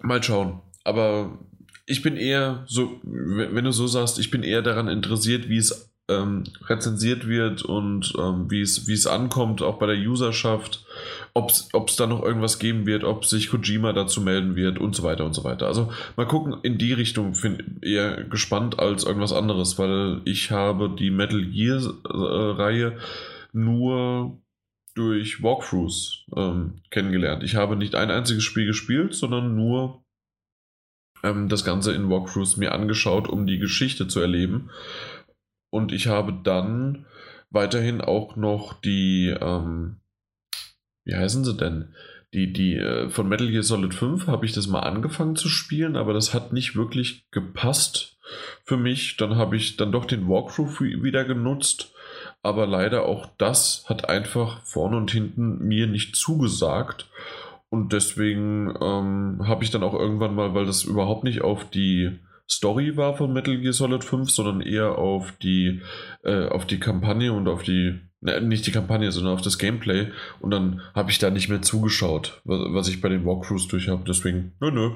Mal 0.00 0.22
schauen. 0.22 0.62
Aber 0.84 1.38
ich 1.84 2.00
bin 2.00 2.16
eher 2.16 2.64
so, 2.66 2.98
wenn 3.02 3.54
wenn 3.54 3.64
du 3.64 3.72
so 3.72 3.86
sagst, 3.86 4.18
ich 4.18 4.30
bin 4.30 4.42
eher 4.42 4.62
daran 4.62 4.88
interessiert, 4.88 5.50
wie 5.50 5.58
es 5.58 5.92
ähm, 6.08 6.44
rezensiert 6.66 7.26
wird 7.26 7.62
und 7.62 8.12
ähm, 8.18 8.50
wie, 8.50 8.60
es, 8.60 9.06
ankommt, 9.06 9.62
auch 9.62 9.78
bei 9.78 9.86
der 9.86 9.96
Userschaft, 9.96 10.84
ob 11.32 11.50
es 11.50 11.96
da 11.96 12.06
noch 12.06 12.22
irgendwas 12.22 12.58
geben 12.58 12.86
wird, 12.86 13.04
ob 13.04 13.24
sich 13.24 13.50
Kojima 13.50 13.92
dazu 13.92 14.20
melden 14.20 14.56
wird 14.56 14.78
und 14.78 14.94
so 14.94 15.02
weiter 15.02 15.24
und 15.24 15.34
so 15.34 15.44
weiter. 15.44 15.66
Also 15.66 15.92
mal 16.16 16.26
gucken, 16.26 16.56
in 16.62 16.78
die 16.78 16.92
Richtung 16.92 17.32
bin 17.40 17.78
eher 17.82 18.24
gespannt 18.24 18.78
als 18.78 19.04
irgendwas 19.04 19.32
anderes, 19.32 19.78
weil 19.78 20.20
ich 20.24 20.50
habe 20.50 20.94
die 20.96 21.10
Metal 21.10 21.44
Gear 21.44 21.82
äh, 22.04 22.62
Reihe 22.62 22.98
nur 23.52 24.38
durch 24.94 25.42
Walkthroughs 25.42 26.24
ähm, 26.34 26.80
kennengelernt. 26.90 27.42
Ich 27.42 27.54
habe 27.54 27.76
nicht 27.76 27.94
ein 27.94 28.10
einziges 28.10 28.44
Spiel 28.44 28.66
gespielt, 28.66 29.14
sondern 29.14 29.54
nur 29.54 30.02
ähm, 31.22 31.48
das 31.48 31.64
Ganze 31.64 31.92
in 31.92 32.08
Walkthroughs 32.08 32.56
mir 32.56 32.72
angeschaut, 32.72 33.28
um 33.28 33.46
die 33.46 33.58
Geschichte 33.58 34.08
zu 34.08 34.20
erleben. 34.20 34.70
Und 35.76 35.92
ich 35.92 36.06
habe 36.06 36.32
dann 36.32 37.04
weiterhin 37.50 38.00
auch 38.00 38.34
noch 38.34 38.80
die, 38.80 39.28
ähm, 39.38 39.96
wie 41.04 41.14
heißen 41.14 41.44
sie 41.44 41.54
denn? 41.54 41.94
Die, 42.32 42.50
die 42.50 42.76
äh, 42.76 43.10
von 43.10 43.28
Metal 43.28 43.50
Gear 43.50 43.62
Solid 43.62 43.92
5 43.92 44.26
habe 44.26 44.46
ich 44.46 44.54
das 44.54 44.68
mal 44.68 44.80
angefangen 44.80 45.36
zu 45.36 45.50
spielen, 45.50 45.96
aber 45.96 46.14
das 46.14 46.32
hat 46.32 46.54
nicht 46.54 46.76
wirklich 46.76 47.26
gepasst 47.30 48.16
für 48.64 48.78
mich. 48.78 49.18
Dann 49.18 49.36
habe 49.36 49.56
ich 49.56 49.76
dann 49.76 49.92
doch 49.92 50.06
den 50.06 50.26
Walkthrough 50.26 50.80
wieder 50.80 51.26
genutzt, 51.26 51.92
aber 52.42 52.66
leider 52.66 53.04
auch 53.04 53.26
das 53.36 53.84
hat 53.86 54.08
einfach 54.08 54.62
vorne 54.62 54.96
und 54.96 55.10
hinten 55.10 55.58
mir 55.58 55.86
nicht 55.86 56.16
zugesagt. 56.16 57.10
Und 57.68 57.92
deswegen 57.92 58.74
ähm, 58.80 59.46
habe 59.46 59.62
ich 59.62 59.70
dann 59.70 59.82
auch 59.82 59.92
irgendwann 59.92 60.34
mal, 60.34 60.54
weil 60.54 60.64
das 60.64 60.84
überhaupt 60.84 61.24
nicht 61.24 61.42
auf 61.42 61.68
die 61.68 62.18
Story 62.50 62.96
war 62.96 63.16
von 63.16 63.32
Metal 63.32 63.58
Gear 63.58 63.72
Solid 63.72 64.04
5, 64.04 64.30
sondern 64.30 64.60
eher 64.60 64.98
auf 64.98 65.32
die, 65.42 65.82
äh, 66.24 66.46
auf 66.48 66.66
die 66.66 66.78
Kampagne 66.78 67.32
und 67.32 67.48
auf 67.48 67.62
die, 67.64 67.98
ne, 68.20 68.40
nicht 68.40 68.66
die 68.66 68.72
Kampagne, 68.72 69.10
sondern 69.10 69.34
auf 69.34 69.42
das 69.42 69.58
Gameplay. 69.58 70.08
Und 70.40 70.52
dann 70.52 70.80
habe 70.94 71.10
ich 71.10 71.18
da 71.18 71.30
nicht 71.30 71.48
mehr 71.48 71.62
zugeschaut, 71.62 72.40
was, 72.44 72.60
was 72.68 72.88
ich 72.88 73.00
bei 73.00 73.08
den 73.08 73.24
Walkthroughs 73.26 73.66
durch 73.68 73.88
habe. 73.88 74.04
Deswegen, 74.06 74.52
nö, 74.60 74.70
nö. 74.70 74.90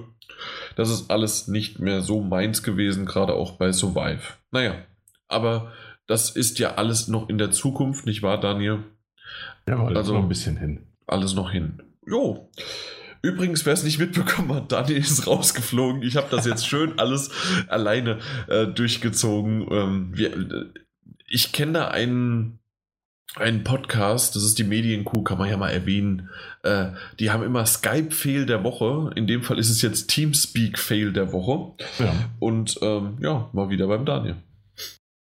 Das 0.76 0.90
ist 0.90 1.10
alles 1.10 1.48
nicht 1.48 1.80
mehr 1.80 2.02
so 2.02 2.20
meins 2.22 2.62
gewesen, 2.62 3.04
gerade 3.04 3.34
auch 3.34 3.52
bei 3.58 3.72
Survive. 3.72 4.22
Naja, 4.52 4.74
aber 5.28 5.72
das 6.06 6.30
ist 6.30 6.58
ja 6.60 6.74
alles 6.76 7.08
noch 7.08 7.28
in 7.28 7.38
der 7.38 7.50
Zukunft, 7.50 8.06
nicht 8.06 8.22
wahr, 8.22 8.38
Daniel? 8.40 8.84
Ja, 9.68 9.76
also 9.84 9.96
Also- 9.96 10.14
noch 10.14 10.22
ein 10.22 10.28
bisschen 10.28 10.56
hin. 10.56 10.86
Alles 11.06 11.34
noch 11.34 11.50
hin. 11.50 11.82
Jo. 12.06 12.48
Übrigens, 13.22 13.66
wer 13.66 13.74
es 13.74 13.84
nicht 13.84 13.98
mitbekommen 13.98 14.54
hat, 14.54 14.72
Daniel 14.72 14.98
ist 14.98 15.26
rausgeflogen. 15.26 16.02
Ich 16.02 16.16
habe 16.16 16.28
das 16.30 16.46
jetzt 16.46 16.66
schön 16.68 16.98
alles 16.98 17.30
alleine 17.68 18.18
äh, 18.48 18.66
durchgezogen. 18.66 19.66
Ähm, 19.70 20.10
wir, 20.16 20.32
äh, 20.32 20.66
ich 21.28 21.52
kenne 21.52 21.72
da 21.72 21.88
einen, 21.88 22.58
einen 23.36 23.62
Podcast, 23.62 24.36
das 24.36 24.42
ist 24.42 24.58
die 24.58 24.64
Medienkuh, 24.64 25.22
kann 25.22 25.38
man 25.38 25.50
ja 25.50 25.56
mal 25.56 25.70
erwähnen. 25.70 26.30
Äh, 26.62 26.92
die 27.18 27.30
haben 27.30 27.42
immer 27.42 27.66
Skype-Fail 27.66 28.46
der 28.46 28.64
Woche. 28.64 29.12
In 29.14 29.26
dem 29.26 29.42
Fall 29.42 29.58
ist 29.58 29.70
es 29.70 29.82
jetzt 29.82 30.08
Teamspeak-Fail 30.08 31.12
der 31.12 31.32
Woche. 31.32 31.74
Ja. 31.98 32.12
Und 32.38 32.78
ähm, 32.82 33.18
ja, 33.20 33.50
mal 33.52 33.68
wieder 33.68 33.86
beim 33.86 34.06
Daniel. 34.06 34.36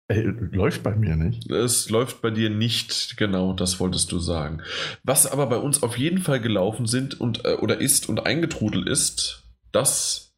Ey, 0.10 0.24
läuft 0.52 0.84
bei 0.84 0.96
mir 0.96 1.18
nicht. 1.18 1.52
Es 1.52 1.90
läuft 1.90 2.22
bei 2.22 2.32
dir 2.32 2.50
nicht, 2.50 3.18
genau, 3.18 3.52
das 3.52 3.80
wolltest 3.82 4.12
du 4.14 4.20
sagen. 4.20 4.62
Was 5.04 5.30
aber 5.30 5.48
bei 5.48 5.58
uns 5.58 5.84
auf 5.84 5.98
jeden 5.98 6.20
Fall 6.20 6.40
gelaufen 6.40 6.86
sind 6.86 7.20
und 7.20 7.44
äh, 7.44 7.56
oder 7.56 7.82
ist 7.82 8.08
und 8.08 8.26
eingetrudelt 8.26 8.88
ist, 8.88 9.44
das 9.74 10.34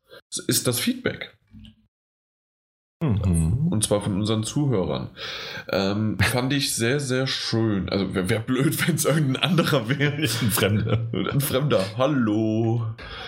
ist 0.47 0.67
das 0.67 0.79
Feedback. 0.79 1.37
Mhm. 3.01 3.67
Und 3.69 3.83
zwar 3.83 4.01
von 4.01 4.15
unseren 4.15 4.43
Zuhörern. 4.43 5.09
Ähm, 5.69 6.17
fand 6.19 6.51
ich 6.51 6.75
sehr, 6.75 6.99
sehr 6.99 7.27
schön. 7.27 7.89
Also 7.89 8.13
wäre 8.13 8.29
wär 8.29 8.39
blöd, 8.39 8.87
wenn 8.87 8.95
es 8.95 9.05
irgendein 9.05 9.43
anderer 9.43 9.87
wäre. 9.87 10.15
Ein 10.15 10.27
Fremder. 10.27 11.07
Ein 11.13 11.41
Fremder. 11.41 11.85
Hallo. 11.97 12.87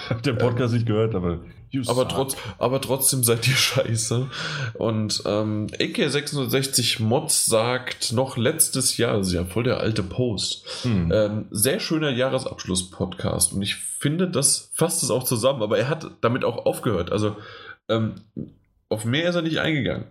Hab 0.09 0.23
den 0.23 0.37
Podcast 0.37 0.73
nicht 0.73 0.87
gehört, 0.87 1.15
aber. 1.15 1.39
You 1.71 1.81
Aber, 1.87 2.01
suck. 2.01 2.09
trotz, 2.09 2.37
aber 2.59 2.79
trotzdem 2.81 3.23
seid 3.23 3.47
ihr 3.47 3.53
scheiße. 3.55 4.27
Und 4.75 5.23
ähm, 5.25 5.67
AK660 5.67 7.01
Mods 7.01 7.45
sagt 7.45 8.13
noch 8.13 8.37
letztes 8.37 8.97
Jahr, 8.97 9.17
das 9.17 9.27
ist 9.27 9.33
ja 9.33 9.45
voll 9.45 9.63
der 9.63 9.79
alte 9.79 10.03
Post, 10.03 10.65
Hm. 10.83 11.11
ähm, 11.13 11.45
sehr 11.51 11.79
schöner 11.79 12.09
Jahresabschluss-Podcast. 12.11 13.53
Und 13.53 13.61
ich 13.61 13.75
finde, 13.75 14.29
das 14.29 14.71
fasst 14.75 15.03
es 15.03 15.11
auch 15.11 15.23
zusammen, 15.23 15.63
aber 15.63 15.77
er 15.77 15.89
hat 15.89 16.09
damit 16.21 16.43
auch 16.43 16.65
aufgehört. 16.65 17.11
Also 17.11 17.35
ähm, 17.89 18.15
auf 18.89 19.05
mehr 19.05 19.29
ist 19.29 19.35
er 19.35 19.41
nicht 19.41 19.59
eingegangen. 19.59 20.05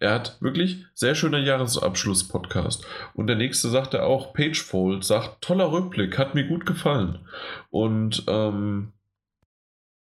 Er 0.00 0.12
hat 0.14 0.36
wirklich 0.40 0.84
sehr 0.94 1.16
schöner 1.16 1.38
Jahresabschluss-Podcast. 1.40 2.84
Und 3.14 3.26
der 3.26 3.34
nächste 3.36 3.68
sagt 3.68 3.94
er 3.94 4.06
auch, 4.06 4.32
Pagefold 4.32 5.02
sagt, 5.04 5.42
toller 5.42 5.72
Rückblick, 5.72 6.18
hat 6.18 6.34
mir 6.36 6.44
gut 6.46 6.66
gefallen. 6.66 7.18
Und 7.70 8.22
ähm, 8.28 8.92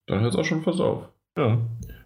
dann 0.07 0.21
hört 0.21 0.35
es 0.35 0.39
auch 0.39 0.45
schon 0.45 0.63
fast 0.63 0.81
auf. 0.81 1.09
Ja. 1.37 1.59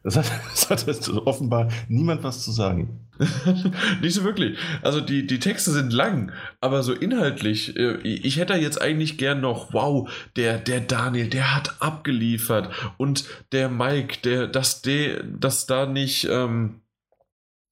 Das 0.02 0.16
hat, 0.16 0.30
das 0.50 0.70
hat 0.70 0.86
jetzt 0.86 1.08
offenbar 1.08 1.68
niemand 1.88 2.22
was 2.22 2.44
zu 2.44 2.50
sagen. 2.50 3.06
Nicht 4.00 4.14
so 4.14 4.24
wirklich. 4.24 4.58
Also 4.82 5.00
die, 5.00 5.26
die 5.26 5.38
Texte 5.38 5.70
sind 5.70 5.92
lang, 5.92 6.32
aber 6.60 6.82
so 6.82 6.92
inhaltlich, 6.92 7.76
äh, 7.76 7.98
ich 7.98 8.38
hätte 8.38 8.54
jetzt 8.54 8.80
eigentlich 8.80 9.18
gern 9.18 9.40
noch, 9.40 9.72
wow, 9.72 10.10
der, 10.36 10.58
der 10.58 10.80
Daniel, 10.80 11.28
der 11.28 11.54
hat 11.54 11.76
abgeliefert 11.80 12.70
und 12.96 13.24
der 13.52 13.68
Mike, 13.68 14.18
der, 14.24 14.46
dass, 14.46 14.82
der, 14.82 15.22
dass 15.22 15.66
da 15.66 15.86
nicht, 15.86 16.28
ähm, 16.30 16.80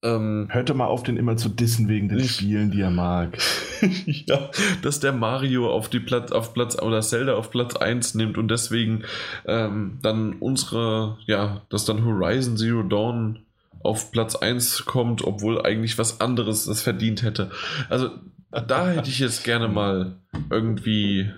Ähm, 0.01 0.47
Hörte 0.49 0.73
mal 0.73 0.85
auf, 0.85 1.03
den 1.03 1.17
immer 1.17 1.35
zu 1.35 1.49
dissen 1.49 1.89
wegen 1.89 2.07
den 2.07 2.23
Spielen, 2.23 2.71
die 2.71 2.81
er 2.81 2.89
mag. 2.89 3.37
ja, 4.05 4.49
dass 4.81 5.01
der 5.01 5.11
Mario 5.11 5.69
auf 5.69 5.89
die 5.89 5.99
Platz, 5.99 6.31
auf 6.31 6.53
Platz 6.53 6.81
oder 6.81 7.01
Zelda 7.01 7.35
auf 7.35 7.51
Platz 7.51 7.75
1 7.75 8.15
nimmt 8.15 8.37
und 8.37 8.47
deswegen 8.47 9.03
ähm, 9.45 9.99
dann 10.01 10.33
unsere, 10.33 11.17
ja, 11.25 11.63
dass 11.69 11.83
dann 11.83 12.05
Horizon 12.05 12.55
Zero 12.55 12.83
Dawn 12.83 13.39
auf 13.83 14.11
Platz 14.11 14.37
1 14.37 14.85
kommt, 14.85 15.21
obwohl 15.23 15.61
eigentlich 15.61 15.97
was 15.97 16.21
anderes 16.21 16.65
das 16.65 16.81
verdient 16.81 17.23
hätte. 17.23 17.51
Also 17.89 18.09
da 18.51 18.89
hätte 18.89 19.09
ich 19.09 19.19
jetzt 19.19 19.43
gerne 19.43 19.67
mal 19.67 20.15
irgendwie 20.49 21.29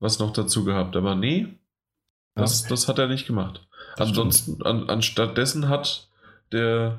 was 0.00 0.18
noch 0.18 0.32
dazu 0.32 0.64
gehabt, 0.64 0.96
aber 0.96 1.14
nee, 1.14 1.48
das, 2.34 2.64
das 2.64 2.88
hat 2.88 2.98
er 2.98 3.08
nicht 3.08 3.26
gemacht. 3.26 3.66
Ansonsten, 3.96 4.62
an, 4.62 4.90
anstattdessen 4.90 5.70
hat 5.70 6.10
der 6.52 6.98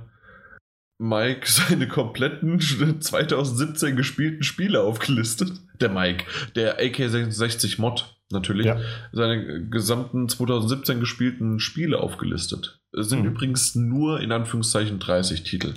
Mike 1.00 1.50
seine 1.50 1.88
kompletten 1.88 2.60
2017 3.00 3.96
gespielten 3.96 4.44
Spiele 4.44 4.82
aufgelistet. 4.82 5.52
Der 5.80 5.90
Mike, 5.90 6.26
der 6.56 6.80
AK66 6.80 7.80
Mod 7.80 8.16
natürlich, 8.32 8.66
ja. 8.66 8.80
seine 9.12 9.68
gesamten 9.70 10.28
2017 10.28 11.00
gespielten 11.00 11.60
Spiele 11.60 12.00
aufgelistet. 12.00 12.82
Es 12.92 13.10
sind 13.10 13.22
mhm. 13.22 13.28
übrigens 13.28 13.76
nur 13.76 14.20
in 14.22 14.32
Anführungszeichen 14.32 15.00
30 15.00 15.44
Titel. 15.44 15.74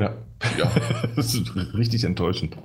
Ja. 0.00 0.16
Ja. 0.58 0.72
das 1.16 1.34
ist 1.34 1.54
richtig 1.74 2.04
enttäuschend 2.04 2.56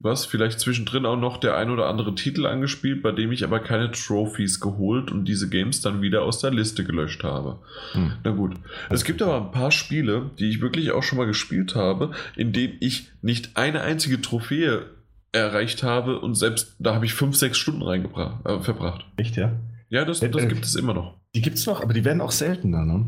was, 0.00 0.26
vielleicht 0.26 0.60
zwischendrin 0.60 1.06
auch 1.06 1.16
noch 1.16 1.38
der 1.38 1.56
ein 1.56 1.70
oder 1.70 1.86
andere 1.86 2.14
Titel 2.14 2.46
angespielt, 2.46 3.02
bei 3.02 3.12
dem 3.12 3.32
ich 3.32 3.44
aber 3.44 3.60
keine 3.60 3.90
Trophies 3.90 4.60
geholt 4.60 5.10
und 5.10 5.24
diese 5.26 5.48
Games 5.48 5.80
dann 5.80 6.02
wieder 6.02 6.22
aus 6.22 6.40
der 6.40 6.50
Liste 6.50 6.84
gelöscht 6.84 7.24
habe. 7.24 7.58
Hm. 7.92 8.12
Na 8.22 8.30
gut. 8.32 8.54
Es 8.90 9.04
gibt 9.04 9.22
aber 9.22 9.36
ein 9.36 9.50
paar 9.50 9.70
Spiele, 9.70 10.30
die 10.38 10.50
ich 10.50 10.60
wirklich 10.60 10.92
auch 10.92 11.02
schon 11.02 11.18
mal 11.18 11.26
gespielt 11.26 11.74
habe, 11.74 12.10
in 12.36 12.52
denen 12.52 12.76
ich 12.80 13.10
nicht 13.22 13.56
eine 13.56 13.80
einzige 13.80 14.20
Trophäe 14.20 14.86
erreicht 15.32 15.82
habe 15.82 16.20
und 16.20 16.34
selbst 16.34 16.76
da 16.78 16.94
habe 16.94 17.06
ich 17.06 17.14
fünf, 17.14 17.36
sechs 17.36 17.58
Stunden 17.58 17.82
reingebracht, 17.82 18.46
äh, 18.46 18.60
verbracht. 18.60 19.06
Echt, 19.16 19.36
ja? 19.36 19.52
Ja, 19.88 20.04
das, 20.04 20.20
das 20.20 20.42
äh, 20.42 20.46
gibt 20.46 20.64
es 20.64 20.74
immer 20.74 20.94
noch. 20.94 21.18
Die 21.34 21.40
gibt 21.40 21.56
es 21.56 21.66
noch, 21.66 21.82
aber 21.82 21.92
die 21.92 22.04
werden 22.04 22.20
auch 22.20 22.30
seltener, 22.30 22.84
ne? 22.84 23.06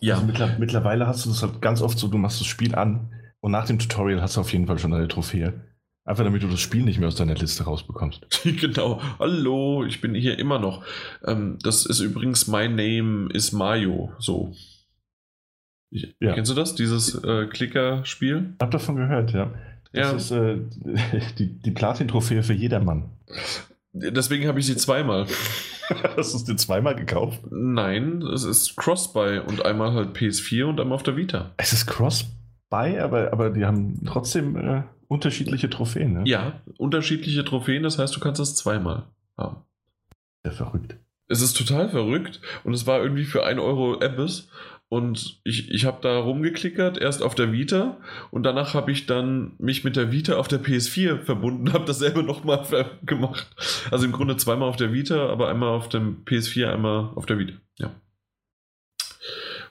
Ja. 0.00 0.14
Also 0.14 0.26
mittler 0.26 0.56
mittlerweile 0.58 1.06
hast 1.06 1.24
du 1.24 1.30
das 1.30 1.42
halt 1.42 1.60
ganz 1.60 1.82
oft 1.82 1.98
so, 1.98 2.08
du 2.08 2.18
machst 2.18 2.40
das 2.40 2.46
Spiel 2.46 2.74
an 2.74 3.10
und 3.40 3.52
nach 3.52 3.66
dem 3.66 3.78
Tutorial 3.78 4.22
hast 4.22 4.36
du 4.36 4.40
auf 4.40 4.52
jeden 4.52 4.66
Fall 4.66 4.78
schon 4.78 4.94
eine 4.94 5.08
Trophäe. 5.08 5.52
Einfach 6.04 6.24
damit 6.24 6.42
du 6.42 6.48
das 6.48 6.60
Spiel 6.60 6.82
nicht 6.82 6.98
mehr 6.98 7.06
aus 7.06 7.14
deiner 7.14 7.36
Liste 7.36 7.62
rausbekommst. 7.62 8.26
genau. 8.60 9.00
Hallo, 9.20 9.84
ich 9.84 10.00
bin 10.00 10.14
hier 10.14 10.38
immer 10.38 10.58
noch. 10.58 10.84
Ähm, 11.24 11.58
das 11.62 11.86
ist 11.86 12.00
übrigens 12.00 12.48
My 12.48 12.68
Name 12.68 13.32
is 13.32 13.52
Mayo. 13.52 14.12
So. 14.18 14.52
Ich, 15.90 16.16
ja. 16.18 16.34
Kennst 16.34 16.50
du 16.50 16.56
das? 16.56 16.74
Dieses 16.74 17.22
äh, 17.22 17.46
Klicker-Spiel? 17.46 18.56
Hab 18.60 18.72
davon 18.72 18.96
gehört, 18.96 19.32
ja. 19.32 19.52
Das 19.92 20.10
ja. 20.10 20.16
ist 20.16 20.30
äh, 20.32 20.58
die, 21.38 21.60
die 21.60 21.70
Platin-Trophäe 21.70 22.42
für 22.42 22.54
jedermann. 22.54 23.10
Deswegen 23.92 24.48
habe 24.48 24.58
ich 24.58 24.66
sie 24.66 24.76
zweimal. 24.76 25.26
Hast 26.16 26.32
du 26.32 26.38
es 26.38 26.44
dir 26.44 26.56
zweimal 26.56 26.96
gekauft? 26.96 27.42
Nein, 27.50 28.22
es 28.22 28.42
ist 28.42 28.76
Cross-Buy 28.76 29.40
und 29.40 29.64
einmal 29.64 29.92
halt 29.92 30.16
PS4 30.16 30.64
und 30.64 30.80
einmal 30.80 30.96
auf 30.96 31.02
der 31.02 31.16
Vita. 31.16 31.52
Es 31.58 31.72
ist 31.72 31.86
Cross-Buy, 31.86 32.41
aber, 32.72 33.32
aber 33.32 33.50
die 33.50 33.64
haben 33.64 34.00
trotzdem 34.04 34.56
äh, 34.56 34.82
Unterschiedliche 35.12 35.68
Trophäen, 35.68 36.14
ne? 36.14 36.22
Ja, 36.24 36.62
unterschiedliche 36.78 37.44
Trophäen, 37.44 37.82
das 37.82 37.98
heißt, 37.98 38.16
du 38.16 38.20
kannst 38.20 38.40
das 38.40 38.56
zweimal 38.56 39.08
haben. 39.36 39.58
Sehr 40.42 40.54
verrückt. 40.54 40.96
Es 41.28 41.42
ist 41.42 41.54
total 41.54 41.90
verrückt 41.90 42.40
und 42.64 42.72
es 42.72 42.86
war 42.86 43.02
irgendwie 43.02 43.24
für 43.24 43.44
1 43.44 43.60
Euro 43.60 44.00
Abyss 44.00 44.48
und 44.88 45.38
ich, 45.44 45.70
ich 45.70 45.84
habe 45.84 45.98
da 46.00 46.18
rumgeklickert, 46.18 46.96
erst 46.96 47.22
auf 47.22 47.34
der 47.34 47.52
Vita 47.52 47.98
und 48.30 48.44
danach 48.44 48.72
habe 48.72 48.90
ich 48.90 49.04
dann 49.04 49.52
mich 49.58 49.84
mit 49.84 49.96
der 49.96 50.12
Vita 50.12 50.36
auf 50.36 50.48
der 50.48 50.62
PS4 50.62 51.20
verbunden, 51.20 51.74
habe 51.74 51.84
dasselbe 51.84 52.22
nochmal 52.22 52.64
gemacht. 53.04 53.48
Also 53.90 54.06
im 54.06 54.12
Grunde 54.12 54.38
zweimal 54.38 54.70
auf 54.70 54.76
der 54.76 54.94
Vita, 54.94 55.28
aber 55.28 55.50
einmal 55.50 55.68
auf 55.68 55.90
dem 55.90 56.24
PS4, 56.24 56.72
einmal 56.72 57.10
auf 57.16 57.26
der 57.26 57.38
Vita. 57.38 57.52
Ja. 57.78 57.90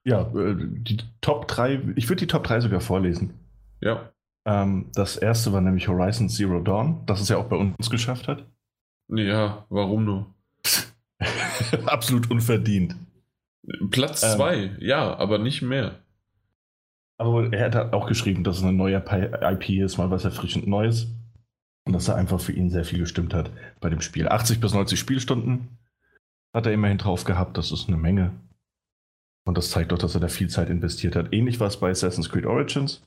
Ja, 0.03 0.21
äh, 0.35 0.55
die 0.57 0.97
Top 1.21 1.47
3, 1.47 1.93
ich 1.95 2.09
würde 2.09 2.21
die 2.21 2.27
Top 2.27 2.43
3 2.43 2.61
sogar 2.61 2.79
vorlesen. 2.79 3.33
Ja. 3.81 4.11
Ähm, 4.45 4.91
das 4.93 5.17
erste 5.17 5.51
war 5.51 5.61
nämlich 5.61 5.87
Horizon 5.87 6.29
Zero 6.29 6.61
Dawn, 6.61 7.03
das 7.05 7.21
es 7.21 7.29
ja 7.29 7.37
auch 7.37 7.45
bei 7.45 7.57
uns 7.57 7.89
geschafft 7.89 8.27
hat. 8.27 8.45
Ja, 9.07 9.65
warum 9.69 10.05
nur? 10.05 10.27
Absolut 11.85 12.31
unverdient. 12.31 12.95
Platz 13.91 14.21
2, 14.21 14.55
ähm, 14.55 14.77
ja, 14.79 15.15
aber 15.17 15.37
nicht 15.37 15.61
mehr. 15.61 15.99
Aber 17.17 17.51
er 17.51 17.65
hat 17.65 17.93
auch 17.93 18.07
geschrieben, 18.07 18.43
dass 18.43 18.57
es 18.57 18.63
eine 18.63 18.73
neue 18.73 18.95
IP 18.97 19.69
ist, 19.69 19.97
mal 19.97 20.09
was 20.09 20.23
erfrischend 20.23 20.67
Neues. 20.67 21.07
Und 21.85 21.93
dass 21.93 22.07
er 22.07 22.15
einfach 22.15 22.39
für 22.39 22.53
ihn 22.53 22.69
sehr 22.69 22.85
viel 22.85 22.99
gestimmt 22.99 23.33
hat 23.33 23.51
bei 23.79 23.89
dem 23.89 24.01
Spiel. 24.01 24.27
80 24.27 24.59
bis 24.59 24.73
90 24.73 24.99
Spielstunden 24.99 25.79
hat 26.53 26.65
er 26.65 26.73
immerhin 26.73 26.97
drauf 26.97 27.23
gehabt, 27.23 27.57
das 27.57 27.71
ist 27.71 27.87
eine 27.87 27.97
Menge. 27.97 28.31
Und 29.45 29.57
das 29.57 29.71
zeigt 29.71 29.91
doch, 29.91 29.97
dass 29.97 30.13
er 30.13 30.21
da 30.21 30.27
viel 30.27 30.49
Zeit 30.49 30.69
investiert 30.69 31.15
hat. 31.15 31.33
Ähnlich 31.33 31.59
war 31.59 31.67
es 31.67 31.79
bei 31.79 31.89
Assassin's 31.89 32.29
Creed 32.29 32.45
Origins, 32.45 33.03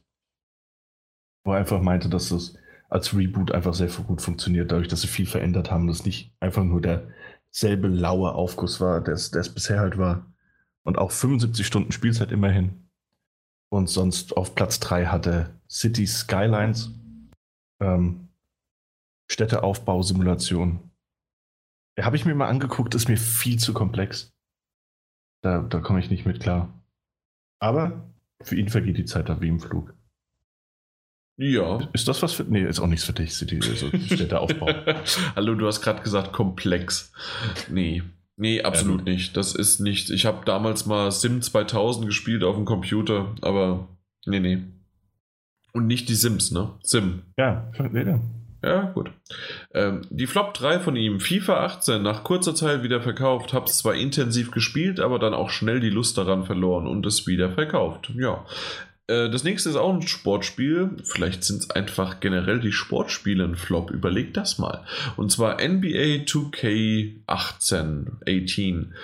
wo 1.44 1.52
er 1.52 1.58
einfach 1.58 1.80
meinte, 1.80 2.08
dass 2.08 2.30
es 2.30 2.58
als 2.88 3.16
Reboot 3.16 3.52
einfach 3.52 3.74
sehr 3.74 3.88
gut 3.88 4.20
funktioniert, 4.20 4.70
dadurch, 4.70 4.88
dass 4.88 5.00
sie 5.00 5.08
viel 5.08 5.26
verändert 5.26 5.70
haben, 5.70 5.86
dass 5.86 6.04
nicht 6.04 6.34
einfach 6.40 6.64
nur 6.64 6.82
derselbe 7.52 7.88
laue 7.88 8.34
Aufguss 8.34 8.80
war, 8.80 9.00
der 9.00 9.14
es 9.14 9.54
bisher 9.54 9.80
halt 9.80 9.98
war. 9.98 10.26
Und 10.84 10.98
auch 10.98 11.10
75 11.10 11.66
Stunden 11.66 11.92
Spielzeit 11.92 12.32
immerhin. 12.32 12.88
Und 13.68 13.88
sonst 13.88 14.36
auf 14.36 14.54
Platz 14.54 14.80
3 14.80 15.06
hatte 15.06 15.60
City 15.68 16.06
Skylines. 16.06 16.90
Ähm, 17.80 18.28
Städteaufbausimulation. 19.30 20.90
Habe 22.00 22.16
ich 22.16 22.24
mir 22.24 22.34
mal 22.34 22.48
angeguckt, 22.48 22.94
ist 22.94 23.08
mir 23.08 23.16
viel 23.16 23.58
zu 23.58 23.72
komplex. 23.72 24.32
Da, 25.42 25.62
da 25.62 25.80
komme 25.80 26.00
ich 26.00 26.10
nicht 26.10 26.26
mit 26.26 26.40
klar. 26.40 26.72
Aber 27.60 28.12
für 28.42 28.56
ihn 28.56 28.68
vergeht 28.68 28.98
die 28.98 29.04
Zeit 29.04 29.28
da 29.28 29.40
wie 29.40 29.48
im 29.48 29.60
Flug. 29.60 29.94
Ja. 31.36 31.80
Ist 31.92 32.08
das 32.08 32.22
was 32.22 32.32
für. 32.32 32.44
Nee, 32.44 32.64
ist 32.64 32.80
auch 32.80 32.86
nichts 32.86 33.04
für 33.04 33.12
dich, 33.12 33.34
City, 33.34 33.60
also 33.68 33.88
Städteaufbau. 33.88 34.68
Hallo, 35.36 35.54
du 35.54 35.66
hast 35.66 35.80
gerade 35.80 36.02
gesagt 36.02 36.32
komplex. 36.32 37.12
Nee. 37.68 38.02
Nee, 38.36 38.62
absolut 38.62 39.00
ähm, 39.00 39.04
nicht. 39.04 39.36
Das 39.36 39.54
ist 39.54 39.80
nicht. 39.80 40.10
Ich 40.10 40.26
habe 40.26 40.44
damals 40.44 40.86
mal 40.86 41.10
Sim 41.10 41.42
2000 41.42 42.06
gespielt 42.06 42.44
auf 42.44 42.56
dem 42.56 42.64
Computer, 42.64 43.34
aber 43.40 43.88
nee, 44.26 44.40
nee. 44.40 44.58
Und 45.72 45.86
nicht 45.86 46.08
die 46.08 46.14
Sims, 46.14 46.50
ne? 46.50 46.70
Sim. 46.82 47.22
Ja, 47.38 47.70
nee, 47.90 48.04
Ja, 48.62 48.82
gut. 48.94 49.10
Ähm, 49.72 50.02
die 50.10 50.26
Flop 50.26 50.52
3 50.54 50.80
von 50.80 50.96
ihm, 50.96 51.18
FIFA 51.18 51.64
18, 51.64 52.02
nach 52.02 52.24
kurzer 52.24 52.54
Zeit 52.54 52.82
wieder 52.82 53.00
verkauft. 53.00 53.54
Hab's 53.54 53.78
zwar 53.78 53.94
intensiv 53.94 54.50
gespielt, 54.50 55.00
aber 55.00 55.18
dann 55.18 55.34
auch 55.34 55.50
schnell 55.50 55.80
die 55.80 55.90
Lust 55.90 56.18
daran 56.18 56.44
verloren 56.44 56.86
und 56.86 57.06
es 57.06 57.26
wieder 57.26 57.52
verkauft. 57.52 58.12
Ja. 58.16 58.44
Äh, 59.06 59.30
das 59.30 59.44
nächste 59.44 59.70
ist 59.70 59.76
auch 59.76 59.92
ein 59.92 60.06
Sportspiel. 60.06 60.96
Vielleicht 61.04 61.44
sind 61.44 61.62
es 61.62 61.70
einfach 61.70 62.20
generell 62.20 62.60
die 62.60 62.72
Sportspiele 62.72 63.44
ein 63.44 63.56
Flop. 63.56 63.90
Überleg 63.90 64.34
das 64.34 64.58
mal. 64.58 64.84
Und 65.16 65.30
zwar 65.30 65.56
NBA 65.56 66.24
2K 66.24 67.22
18, 67.26 68.18
18. 68.26 68.94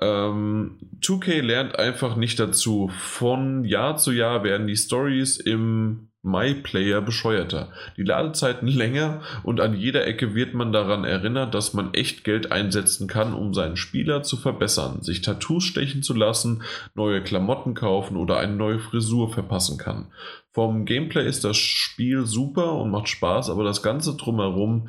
Ähm, 0.00 0.78
2K 1.00 1.40
lernt 1.40 1.78
einfach 1.78 2.16
nicht 2.16 2.38
dazu. 2.38 2.90
Von 2.98 3.64
Jahr 3.64 3.96
zu 3.96 4.12
Jahr 4.12 4.44
werden 4.44 4.66
die 4.66 4.76
Stories 4.76 5.38
im 5.38 6.07
MyPlayer 6.30 7.00
bescheuerter. 7.00 7.72
Die 7.96 8.02
Ladezeiten 8.02 8.68
länger 8.68 9.22
und 9.42 9.60
an 9.60 9.74
jeder 9.74 10.06
Ecke 10.06 10.34
wird 10.34 10.54
man 10.54 10.72
daran 10.72 11.04
erinnert, 11.04 11.54
dass 11.54 11.74
man 11.74 11.94
echt 11.94 12.24
Geld 12.24 12.52
einsetzen 12.52 13.08
kann, 13.08 13.34
um 13.34 13.54
seinen 13.54 13.76
Spieler 13.76 14.22
zu 14.22 14.36
verbessern, 14.36 15.02
sich 15.02 15.22
Tattoos 15.22 15.64
stechen 15.64 16.02
zu 16.02 16.14
lassen, 16.14 16.62
neue 16.94 17.22
Klamotten 17.22 17.74
kaufen 17.74 18.16
oder 18.16 18.38
eine 18.38 18.54
neue 18.54 18.78
Frisur 18.78 19.32
verpassen 19.32 19.78
kann. 19.78 20.12
Vom 20.52 20.84
Gameplay 20.84 21.26
ist 21.26 21.44
das 21.44 21.56
Spiel 21.56 22.26
super 22.26 22.74
und 22.74 22.90
macht 22.90 23.08
Spaß, 23.08 23.50
aber 23.50 23.64
das 23.64 23.82
Ganze 23.82 24.16
drumherum 24.16 24.88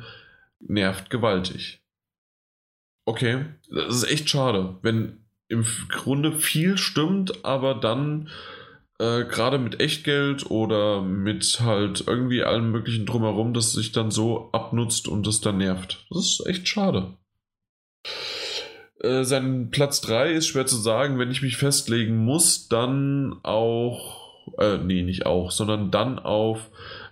nervt 0.60 1.10
gewaltig. 1.10 1.80
Okay, 3.04 3.46
das 3.70 3.96
ist 3.96 4.10
echt 4.10 4.28
schade, 4.28 4.76
wenn 4.82 5.24
im 5.48 5.64
Grunde 5.88 6.32
viel 6.32 6.78
stimmt, 6.78 7.44
aber 7.44 7.74
dann 7.74 8.28
äh, 9.00 9.24
gerade 9.24 9.58
mit 9.58 9.80
Echtgeld 9.80 10.50
oder 10.50 11.00
mit 11.00 11.60
halt 11.60 12.04
irgendwie 12.06 12.44
allem 12.44 12.70
möglichen 12.70 13.06
drumherum, 13.06 13.54
das 13.54 13.72
sich 13.72 13.92
dann 13.92 14.10
so 14.10 14.50
abnutzt 14.52 15.08
und 15.08 15.26
das 15.26 15.40
dann 15.40 15.56
nervt. 15.58 16.04
Das 16.10 16.26
ist 16.26 16.46
echt 16.46 16.68
schade. 16.68 17.14
Äh, 19.00 19.24
sein 19.24 19.70
Platz 19.70 20.02
3 20.02 20.32
ist 20.32 20.48
schwer 20.48 20.66
zu 20.66 20.76
sagen, 20.76 21.18
wenn 21.18 21.30
ich 21.30 21.40
mich 21.40 21.56
festlegen 21.56 22.18
muss, 22.18 22.68
dann 22.68 23.40
auch, 23.42 24.58
äh, 24.58 24.76
nee, 24.76 25.02
nicht 25.02 25.24
auch, 25.24 25.50
sondern 25.50 25.90
dann 25.90 26.18
auf 26.18 26.70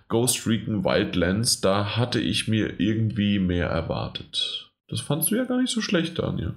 Ghost 0.09 0.45
Recon 0.45 0.83
Wildlands. 0.85 1.59
Da 1.59 1.97
hatte 1.97 2.19
ich 2.19 2.47
mir 2.47 2.79
irgendwie 2.79 3.39
mehr 3.39 3.67
erwartet. 3.67 4.68
Das 4.89 5.01
fandst 5.01 5.29
du 5.29 5.35
ja 5.35 5.43
gar 5.43 5.61
nicht 5.61 5.71
so 5.71 5.81
schlecht, 5.81 6.17
Daniel. 6.17 6.53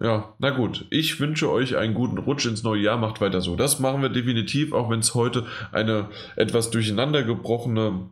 Ja, 0.00 0.34
na 0.38 0.50
gut. 0.50 0.86
Ich 0.90 1.20
wünsche 1.20 1.50
euch 1.50 1.76
einen 1.76 1.94
guten 1.94 2.18
Rutsch 2.18 2.46
ins 2.46 2.62
neue 2.62 2.82
Jahr. 2.82 2.96
Macht 2.96 3.20
weiter 3.20 3.40
so. 3.40 3.54
Das 3.54 3.78
machen 3.78 4.02
wir 4.02 4.08
definitiv, 4.08 4.72
auch 4.72 4.90
wenn 4.90 5.00
es 5.00 5.14
heute 5.14 5.46
eine 5.70 6.08
etwas 6.34 6.70
durcheinander 6.70 7.22
gebrochene 7.22 8.08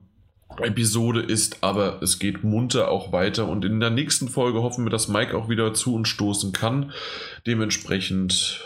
Episode 0.58 1.20
ist, 1.20 1.62
aber 1.62 2.02
es 2.02 2.18
geht 2.18 2.44
munter 2.44 2.90
auch 2.90 3.12
weiter 3.12 3.48
und 3.48 3.64
in 3.64 3.80
der 3.80 3.90
nächsten 3.90 4.28
Folge 4.28 4.62
hoffen 4.62 4.84
wir, 4.84 4.90
dass 4.90 5.08
Mike 5.08 5.36
auch 5.36 5.48
wieder 5.48 5.72
zu 5.74 5.94
uns 5.94 6.08
stoßen 6.08 6.52
kann. 6.52 6.92
Dementsprechend 7.46 8.60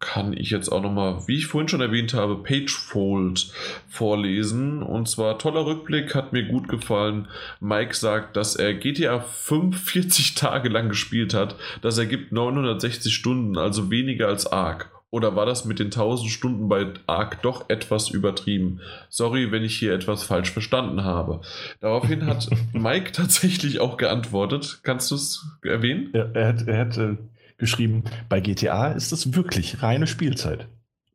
kann 0.00 0.32
ich 0.32 0.50
jetzt 0.50 0.70
auch 0.70 0.82
nochmal, 0.82 1.28
wie 1.28 1.36
ich 1.36 1.46
vorhin 1.46 1.68
schon 1.68 1.82
erwähnt 1.82 2.14
habe, 2.14 2.36
Pagefold 2.36 3.52
vorlesen. 3.86 4.82
Und 4.82 5.08
zwar 5.08 5.38
toller 5.38 5.66
Rückblick, 5.66 6.14
hat 6.14 6.32
mir 6.32 6.44
gut 6.44 6.68
gefallen. 6.68 7.28
Mike 7.60 7.94
sagt, 7.94 8.36
dass 8.36 8.56
er 8.56 8.74
GTA 8.74 9.20
45 9.20 10.34
Tage 10.34 10.70
lang 10.70 10.88
gespielt 10.88 11.34
hat. 11.34 11.54
Das 11.82 11.98
ergibt 11.98 12.32
960 12.32 13.14
Stunden, 13.14 13.58
also 13.58 13.90
weniger 13.90 14.28
als 14.28 14.50
Ark. 14.50 14.90
Oder 15.10 15.34
war 15.34 15.44
das 15.44 15.64
mit 15.64 15.80
den 15.80 15.88
1000 15.88 16.30
Stunden 16.30 16.68
bei 16.68 16.86
Ark 17.06 17.42
doch 17.42 17.68
etwas 17.68 18.10
übertrieben? 18.10 18.80
Sorry, 19.08 19.50
wenn 19.50 19.64
ich 19.64 19.76
hier 19.76 19.92
etwas 19.92 20.22
falsch 20.22 20.52
verstanden 20.52 21.04
habe. 21.04 21.40
Daraufhin 21.80 22.26
hat 22.26 22.48
Mike 22.72 23.12
tatsächlich 23.12 23.80
auch 23.80 23.96
geantwortet. 23.96 24.80
Kannst 24.82 25.10
du 25.10 25.16
es 25.16 25.44
erwähnen? 25.62 26.10
Ja, 26.14 26.26
er 26.32 26.48
hat, 26.48 26.68
er 26.68 26.78
hat 26.78 26.96
äh, 26.96 27.16
geschrieben, 27.60 28.02
bei 28.28 28.40
GTA 28.40 28.88
ist 28.88 29.12
es 29.12 29.34
wirklich 29.34 29.82
reine 29.82 30.08
Spielzeit. 30.08 30.66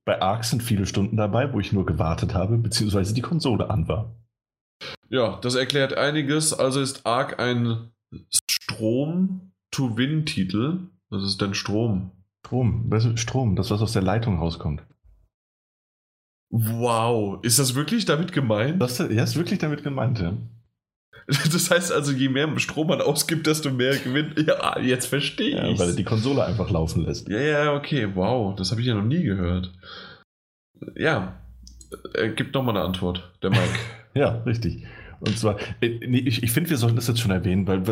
Bei 0.06 0.22
Ark 0.22 0.46
sind 0.46 0.64
viele 0.64 0.86
Stunden 0.86 1.18
dabei, 1.18 1.52
wo 1.52 1.60
ich 1.60 1.74
nur 1.74 1.86
gewartet 1.86 2.34
habe, 2.34 2.58
beziehungsweise 2.58 3.14
die 3.14 3.22
Konsole 3.22 3.70
an 3.70 3.90
war. 3.90 4.16
Ja, 5.10 5.38
das 5.42 5.56
erklärt 5.56 5.98
einiges. 5.98 6.54
Also 6.54 6.80
ist 6.80 7.06
Ark 7.06 7.38
ein 7.40 7.92
Strom-to-Win-Titel. 8.50 10.88
Was 11.10 11.24
ist 11.24 11.42
denn 11.42 11.54
Strom? 11.54 12.12
Strom, 12.46 12.92
ist 12.94 13.20
Strom, 13.20 13.56
das 13.56 13.72
was 13.72 13.82
aus 13.82 13.94
der 13.94 14.04
Leitung 14.04 14.38
rauskommt. 14.38 14.84
Wow, 16.52 17.44
ist 17.44 17.58
das 17.60 17.76
wirklich 17.76 18.06
damit 18.06 18.32
gemeint? 18.32 18.82
Das, 18.82 19.00
ja, 19.00 19.24
ist 19.24 19.36
wirklich 19.36 19.60
damit 19.60 19.84
gemeint, 19.84 20.20
ja. 20.20 20.32
Das 21.28 21.72
heißt 21.72 21.92
also, 21.92 22.12
je 22.12 22.30
mehr 22.30 22.48
Strom 22.60 22.88
man 22.88 23.02
ausgibt, 23.02 23.48
desto 23.48 23.72
mehr 23.72 23.98
gewinnt. 23.98 24.40
Ja, 24.40 24.80
jetzt 24.80 25.08
verstehe 25.08 25.56
ja, 25.56 25.68
ich. 25.68 25.80
Weil 25.80 25.90
er 25.90 25.96
die 25.96 26.04
Konsole 26.04 26.46
einfach 26.46 26.70
laufen 26.70 27.04
lässt. 27.04 27.28
Ja, 27.30 27.40
ja, 27.40 27.74
okay, 27.74 28.10
wow, 28.14 28.56
das 28.56 28.72
habe 28.72 28.82
ich 28.82 28.88
ja 28.88 28.94
noch 28.94 29.04
nie 29.04 29.24
gehört. 29.24 29.72
Ja, 30.96 31.40
er 32.14 32.30
gibt 32.30 32.54
nochmal 32.54 32.78
eine 32.78 32.86
Antwort, 32.86 33.32
der 33.42 33.50
Mike. 33.50 33.80
ja, 34.14 34.42
richtig. 34.46 34.86
Und 35.20 35.38
zwar, 35.38 35.58
äh, 35.82 35.88
ich, 35.88 36.44
ich 36.44 36.52
finde, 36.52 36.70
wir 36.70 36.78
sollten 36.78 36.96
das 36.96 37.08
jetzt 37.08 37.20
schon 37.20 37.32
erwähnen, 37.32 37.68
weil, 37.68 37.84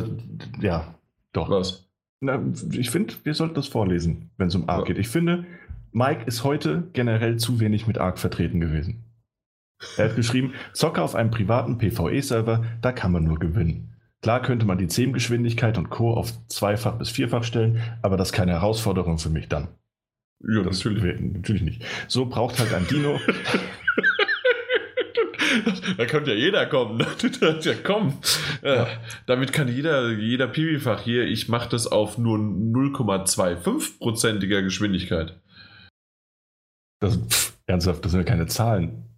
ja, 0.62 0.96
doch. 1.32 1.50
Was? 1.50 1.90
Na, 2.22 2.42
ich 2.72 2.90
finde, 2.90 3.14
wir 3.24 3.34
sollten 3.34 3.56
das 3.56 3.68
vorlesen, 3.68 4.30
wenn 4.38 4.48
es 4.48 4.56
um 4.56 4.70
Arc 4.70 4.82
ja. 4.82 4.86
geht. 4.94 4.98
Ich 5.00 5.10
finde, 5.10 5.46
Mike 5.92 6.26
ist 6.26 6.44
heute 6.44 6.88
generell 6.94 7.38
zu 7.38 7.60
wenig 7.60 7.88
mit 7.88 7.98
Arc 7.98 8.20
vertreten 8.20 8.60
gewesen. 8.60 9.04
Er 9.98 10.10
hat 10.10 10.16
geschrieben, 10.16 10.54
Zocke 10.74 11.02
auf 11.02 11.16
einem 11.16 11.32
privaten 11.32 11.78
PvE-Server, 11.78 12.64
da 12.82 12.92
kann 12.92 13.12
man 13.12 13.24
nur 13.24 13.40
gewinnen. 13.40 13.96
Klar 14.22 14.42
könnte 14.42 14.66
man 14.66 14.78
die 14.78 14.88
CEM-Geschwindigkeit 14.88 15.78
und 15.78 15.90
Co. 15.90 16.14
auf 16.14 16.32
zweifach 16.48 16.98
bis 16.98 17.10
vierfach 17.10 17.44
stellen, 17.44 17.82
aber 18.02 18.16
das 18.16 18.30
ist 18.30 18.34
keine 18.34 18.54
Herausforderung 18.54 19.20
für 19.20 19.30
mich 19.30 19.50
dann. 19.50 19.68
Ja, 20.40 20.64
das 20.64 20.84
natürlich. 20.84 21.20
natürlich 21.20 21.62
nicht. 21.62 21.86
So 22.08 22.26
braucht 22.26 22.60
halt 22.60 22.74
ein 22.74 22.88
Dino. 22.88 23.20
da 25.98 26.06
könnte 26.06 26.32
ja 26.32 26.38
jeder 26.38 26.66
kommen. 26.66 27.00
ja, 27.42 27.74
komm. 27.84 28.18
Ja. 28.62 28.88
Damit 29.26 29.52
kann 29.54 29.68
jeder, 29.68 30.12
jeder 30.12 30.48
Piwifach 30.48 31.02
hier, 31.02 31.26
ich 31.26 31.50
mache 31.50 31.68
das 31.70 31.88
auf 31.88 32.18
nur 32.18 32.38
0,25%iger 32.38 34.62
Geschwindigkeit. 34.62 35.38
Das, 37.00 37.18
pff, 37.18 37.58
ernsthaft, 37.66 38.06
das 38.06 38.14
sind 38.14 38.22
ja 38.22 38.26
keine 38.26 38.48
Zahlen. 38.48 39.13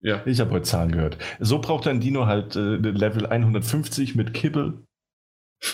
Ja. 0.00 0.22
Ich 0.26 0.40
habe 0.40 0.50
heute 0.50 0.64
Zahlen 0.64 0.92
gehört. 0.92 1.18
So 1.40 1.60
braucht 1.60 1.86
ein 1.86 2.00
Dino 2.00 2.26
halt 2.26 2.56
äh, 2.56 2.76
Level 2.76 3.26
150 3.26 4.14
mit 4.14 4.34
Kibbel 4.34 4.82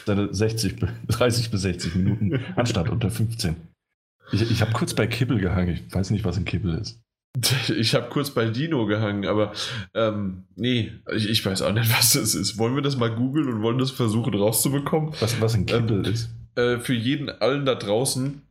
seine 0.07 0.33
60, 0.33 0.77
30 1.09 1.51
bis 1.51 1.63
60 1.63 1.95
Minuten 1.95 2.41
anstatt 2.57 2.89
unter 2.89 3.11
15. 3.11 3.57
Ich, 4.33 4.51
ich 4.51 4.61
habe 4.61 4.73
kurz 4.73 4.95
bei 4.95 5.07
Kibbel 5.07 5.39
gehangen. 5.39 5.71
Ich 5.71 5.95
weiß 5.95 6.11
nicht, 6.11 6.25
was 6.25 6.37
ein 6.37 6.45
Kibbel 6.45 6.75
ist. 6.75 7.01
Ich 7.69 7.95
habe 7.95 8.09
kurz 8.09 8.31
bei 8.31 8.47
Dino 8.47 8.87
gehangen, 8.87 9.27
aber 9.27 9.53
ähm, 9.95 10.45
nee, 10.57 10.93
ich, 11.15 11.29
ich, 11.29 11.45
weiß 11.45 11.63
auch 11.63 11.73
nicht, 11.73 11.91
was 11.97 12.15
das 12.15 12.35
ist. 12.35 12.59
Wollen 12.59 12.75
wir 12.75 12.83
das 12.83 12.97
mal 12.97 13.15
googeln 13.15 13.49
und 13.49 13.63
wollen 13.63 13.79
das 13.79 13.91
versuchen 13.91 14.35
rauszubekommen? 14.35 15.13
Was, 15.21 15.41
was 15.41 15.55
ein 15.55 15.67
Kibbel 15.67 16.05
ähm, 16.05 16.13
ist? 16.13 16.31
Äh, 16.57 16.79
für 16.79 16.95
jeden 16.95 17.29
allen 17.29 17.65
da 17.65 17.75
draußen, 17.75 18.43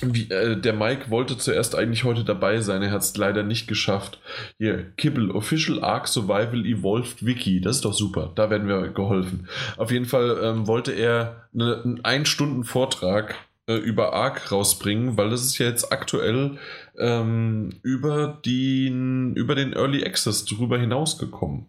wie, 0.00 0.30
äh, 0.30 0.56
der 0.56 0.72
Mike 0.72 1.10
wollte 1.10 1.36
zuerst 1.38 1.74
eigentlich 1.74 2.04
heute 2.04 2.24
dabei 2.24 2.60
sein, 2.60 2.82
er 2.82 2.90
hat 2.90 3.02
es 3.02 3.16
leider 3.16 3.42
nicht 3.42 3.68
geschafft. 3.68 4.18
Hier, 4.58 4.90
Kibble, 4.96 5.34
Official 5.34 5.82
Arc 5.84 6.08
Survival 6.08 6.64
Evolved 6.64 7.24
Wiki, 7.24 7.60
das 7.60 7.76
ist 7.76 7.84
doch 7.84 7.92
super, 7.92 8.32
da 8.34 8.50
werden 8.50 8.68
wir 8.68 8.88
geholfen. 8.88 9.48
Auf 9.76 9.90
jeden 9.90 10.06
Fall 10.06 10.38
ähm, 10.42 10.66
wollte 10.66 10.92
er 10.92 11.48
eine, 11.54 11.82
einen 11.82 12.04
Ein-Stunden-Vortrag 12.04 13.34
äh, 13.66 13.74
über 13.74 14.12
Arc 14.12 14.50
rausbringen, 14.50 15.16
weil 15.16 15.30
das 15.30 15.44
ist 15.44 15.58
ja 15.58 15.66
jetzt 15.66 15.92
aktuell 15.92 16.58
ähm, 16.98 17.70
über, 17.82 18.40
den, 18.44 19.34
über 19.34 19.54
den 19.54 19.72
Early 19.72 20.04
Access 20.04 20.44
drüber 20.44 20.78
hinausgekommen. 20.78 21.66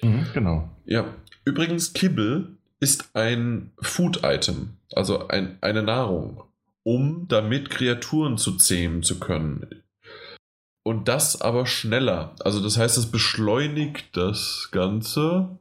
Mhm, 0.00 0.26
genau. 0.32 0.70
Ja, 0.86 1.06
übrigens, 1.44 1.92
Kibble 1.92 2.48
ist 2.80 3.10
ein 3.14 3.72
Food-Item, 3.80 4.76
also 4.92 5.28
ein, 5.28 5.58
eine 5.60 5.82
Nahrung 5.82 6.44
um 6.84 7.26
damit 7.28 7.70
Kreaturen 7.70 8.38
zu 8.38 8.56
zähmen 8.56 9.02
zu 9.02 9.18
können. 9.18 9.82
Und 10.84 11.08
das 11.08 11.40
aber 11.40 11.66
schneller. 11.66 12.36
Also 12.40 12.62
das 12.62 12.76
heißt, 12.76 12.98
es 12.98 13.10
beschleunigt 13.10 14.16
das 14.16 14.68
Ganze. 14.70 15.58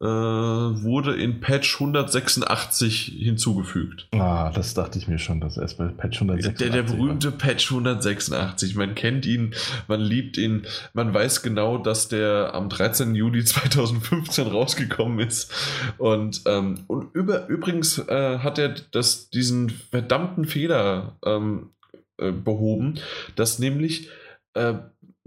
Äh, 0.00 0.06
wurde 0.06 1.16
in 1.16 1.40
Patch 1.40 1.74
186 1.74 3.16
hinzugefügt. 3.18 4.06
Ah, 4.12 4.52
das 4.52 4.72
dachte 4.72 4.96
ich 4.96 5.08
mir 5.08 5.18
schon, 5.18 5.40
dass 5.40 5.56
erst 5.56 5.78
bei 5.78 5.88
Patch 5.88 6.22
186. 6.22 6.54
Der, 6.56 6.70
der 6.70 6.82
berühmte 6.84 7.32
war. 7.32 7.38
Patch 7.38 7.72
186. 7.72 8.76
Man 8.76 8.94
kennt 8.94 9.26
ihn, 9.26 9.54
man 9.88 10.00
liebt 10.00 10.36
ihn, 10.38 10.68
man 10.92 11.12
weiß 11.12 11.42
genau, 11.42 11.78
dass 11.78 12.06
der 12.06 12.54
am 12.54 12.68
13. 12.68 13.16
Juli 13.16 13.44
2015 13.44 14.46
rausgekommen 14.52 15.18
ist. 15.18 15.52
Und, 15.98 16.42
ähm, 16.46 16.84
und 16.86 17.12
über, 17.16 17.48
übrigens 17.48 17.98
äh, 17.98 18.38
hat 18.38 18.60
er 18.60 18.76
das, 18.92 19.30
diesen 19.30 19.68
verdammten 19.68 20.44
Fehler 20.44 21.16
ähm, 21.24 21.70
äh, 22.18 22.30
behoben, 22.30 23.00
dass 23.34 23.58
nämlich 23.58 24.10
äh, 24.54 24.74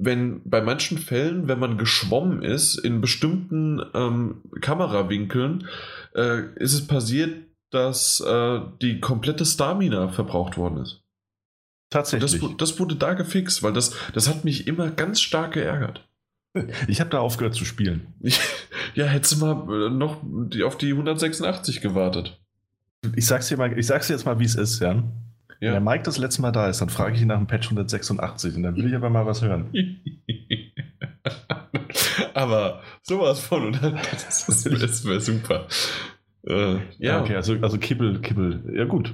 wenn 0.04 0.42
bei 0.44 0.62
manchen 0.62 0.98
Fällen, 0.98 1.48
wenn 1.48 1.60
man 1.60 1.78
geschwommen 1.78 2.42
ist, 2.42 2.76
in 2.76 3.02
bestimmten 3.02 3.82
ähm, 3.94 4.42
Kamerawinkeln, 4.60 5.68
äh, 6.16 6.42
ist 6.56 6.74
es 6.74 6.88
passiert, 6.88 7.46
dass 7.70 8.20
äh, 8.20 8.60
die 8.82 9.00
komplette 9.00 9.46
Stamina 9.46 10.10
verbraucht 10.10 10.58
worden 10.58 10.78
ist. 10.78 11.04
Tatsächlich. 11.90 12.42
Das, 12.42 12.58
das, 12.58 12.80
wurde 12.80 12.96
da 12.96 13.14
gefixt, 13.14 13.64
weil 13.64 13.74
das, 13.74 13.94
das 14.14 14.28
hat 14.28 14.44
mich 14.44 14.68
immer 14.68 14.90
ganz 14.90 15.22
stark 15.22 15.54
geärgert. 15.54 16.08
Ich 16.88 17.00
habe 17.00 17.10
da 17.10 17.20
aufgehört 17.20 17.56
zu 17.56 17.64
spielen. 17.64 18.14
Ich, 18.22 18.40
ja, 18.96 19.06
hättest 19.06 19.34
du 19.34 19.46
mal 19.46 19.88
äh, 19.88 19.90
noch 19.90 20.18
auf 20.66 20.78
die 20.78 20.92
186 20.92 21.82
gewartet. 21.82 22.40
Ich 23.16 23.26
sag's 23.26 23.48
dir 23.48 23.58
mal, 23.58 23.78
ich 23.78 23.88
sag's 23.88 24.08
dir 24.08 24.14
jetzt 24.14 24.26
mal, 24.26 24.40
wie 24.40 24.46
es 24.46 24.56
ist, 24.56 24.80
ja. 24.80 25.04
Ja. 25.62 25.68
Wenn 25.68 25.86
der 25.86 25.94
Mike 25.94 26.04
das 26.04 26.18
letzte 26.18 26.42
Mal 26.42 26.52
da 26.52 26.68
ist, 26.68 26.82
dann 26.82 26.90
frage 26.90 27.16
ich 27.16 27.22
ihn 27.22 27.28
nach 27.28 27.38
dem 27.38 27.46
Patch 27.46 27.68
186 27.68 28.56
und 28.56 28.64
dann 28.64 28.76
will 28.76 28.88
ich 28.88 28.96
aber 28.96 29.12
mal 29.12 29.28
was 29.28 29.44
hören. 29.44 29.72
aber 32.34 32.82
sowas 33.04 33.40
von, 33.40 33.68
oder? 33.68 33.92
Das, 33.92 34.48
das 34.48 35.06
wäre 35.06 35.22
super. 35.22 35.68
Äh, 36.48 36.80
ja. 36.98 37.22
Okay, 37.22 37.36
also, 37.36 37.56
also 37.62 37.78
Kibbel, 37.78 38.22
Kibbel. 38.22 38.74
Ja, 38.76 38.86
gut. 38.86 39.14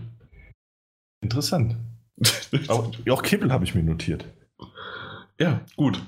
Interessant. 1.21 1.75
auch, 2.69 2.93
auch 3.09 3.23
Kibbel 3.23 3.51
habe 3.51 3.65
ich 3.65 3.75
mir 3.75 3.83
notiert. 3.83 4.23
Ja, 5.39 5.61
gut. 5.75 6.01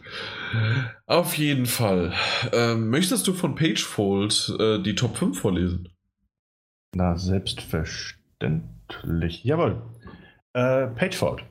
Auf 1.06 1.38
jeden 1.38 1.66
Fall. 1.66 2.14
Ähm, 2.54 2.90
möchtest 2.90 3.28
du 3.28 3.34
von 3.34 3.56
Pagefold 3.56 4.56
äh, 4.58 4.82
die 4.82 4.96
Top 4.96 5.18
5 5.18 5.38
vorlesen? 5.38 5.90
Na, 6.96 7.18
selbstverständlich. 7.18 9.44
Jawohl. 9.44 9.82
Äh, 10.60 10.88
Pagefold. 10.88 11.46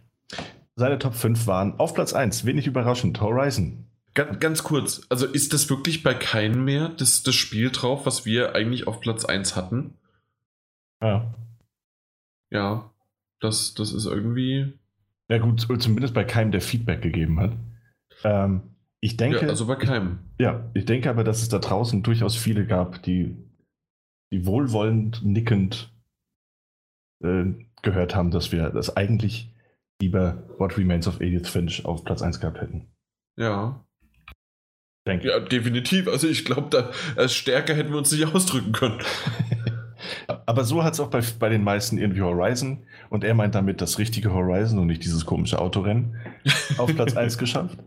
Seine 0.76 0.98
Top 0.98 1.14
5 1.14 1.46
waren 1.46 1.80
auf 1.80 1.94
Platz 1.94 2.12
1, 2.12 2.44
wenig 2.44 2.66
überraschend, 2.66 3.18
Horizon. 3.22 3.86
Ganz, 4.12 4.38
ganz 4.38 4.62
kurz, 4.62 5.00
also 5.08 5.24
ist 5.26 5.54
das 5.54 5.70
wirklich 5.70 6.02
bei 6.02 6.12
keinem 6.12 6.64
mehr 6.64 6.90
das, 6.90 7.22
das 7.22 7.34
Spiel 7.34 7.70
drauf, 7.70 8.04
was 8.04 8.26
wir 8.26 8.54
eigentlich 8.54 8.86
auf 8.86 9.00
Platz 9.00 9.24
1 9.24 9.56
hatten? 9.56 9.94
Ja. 11.00 11.32
Ja, 12.50 12.90
das, 13.40 13.72
das 13.72 13.92
ist 13.92 14.04
irgendwie. 14.04 14.74
Ja, 15.30 15.38
gut, 15.38 15.60
zumindest 15.60 16.12
bei 16.12 16.24
keinem, 16.24 16.52
der 16.52 16.60
Feedback 16.60 17.00
gegeben 17.00 17.40
hat. 17.40 17.52
Ähm, 18.24 18.62
ich 19.00 19.16
denke. 19.16 19.40
Ja, 19.40 19.48
also 19.48 19.66
bei 19.66 19.76
keinem. 19.76 20.18
Ja, 20.38 20.70
ich 20.74 20.84
denke 20.84 21.08
aber, 21.08 21.24
dass 21.24 21.40
es 21.40 21.48
da 21.48 21.60
draußen 21.60 22.02
durchaus 22.02 22.36
viele 22.36 22.66
gab, 22.66 23.02
die, 23.04 23.36
die 24.32 24.44
wohlwollend, 24.44 25.24
nickend 25.24 25.94
äh, 27.22 27.54
gehört 27.88 28.14
haben, 28.14 28.30
dass 28.30 28.52
wir 28.52 28.70
das 28.70 28.96
eigentlich 28.96 29.50
lieber 30.00 30.44
What 30.58 30.76
Remains 30.76 31.08
of 31.08 31.20
Edith 31.20 31.48
Finch 31.48 31.84
auf 31.84 32.04
Platz 32.04 32.22
1 32.22 32.40
gehabt 32.40 32.60
hätten. 32.60 32.86
Ja. 33.36 33.84
Denke. 35.06 35.28
Ja, 35.28 35.40
definitiv. 35.40 36.06
Also 36.06 36.28
ich 36.28 36.44
glaube, 36.44 36.92
als 37.16 37.34
stärker 37.34 37.74
hätten 37.74 37.90
wir 37.90 37.98
uns 37.98 38.12
nicht 38.12 38.26
ausdrücken 38.34 38.72
können. 38.72 38.98
Aber 40.46 40.64
so 40.64 40.84
hat 40.84 40.94
es 40.94 41.00
auch 41.00 41.08
bei, 41.08 41.22
bei 41.38 41.48
den 41.48 41.64
meisten 41.64 41.98
irgendwie 41.98 42.22
Horizon, 42.22 42.84
und 43.10 43.24
er 43.24 43.34
meint 43.34 43.54
damit 43.54 43.80
das 43.80 43.98
richtige 43.98 44.32
Horizon 44.32 44.78
und 44.78 44.86
nicht 44.86 45.02
dieses 45.02 45.24
komische 45.24 45.58
Autorennen, 45.58 46.16
auf 46.78 46.94
Platz 46.94 47.16
1 47.16 47.38
geschafft. 47.38 47.78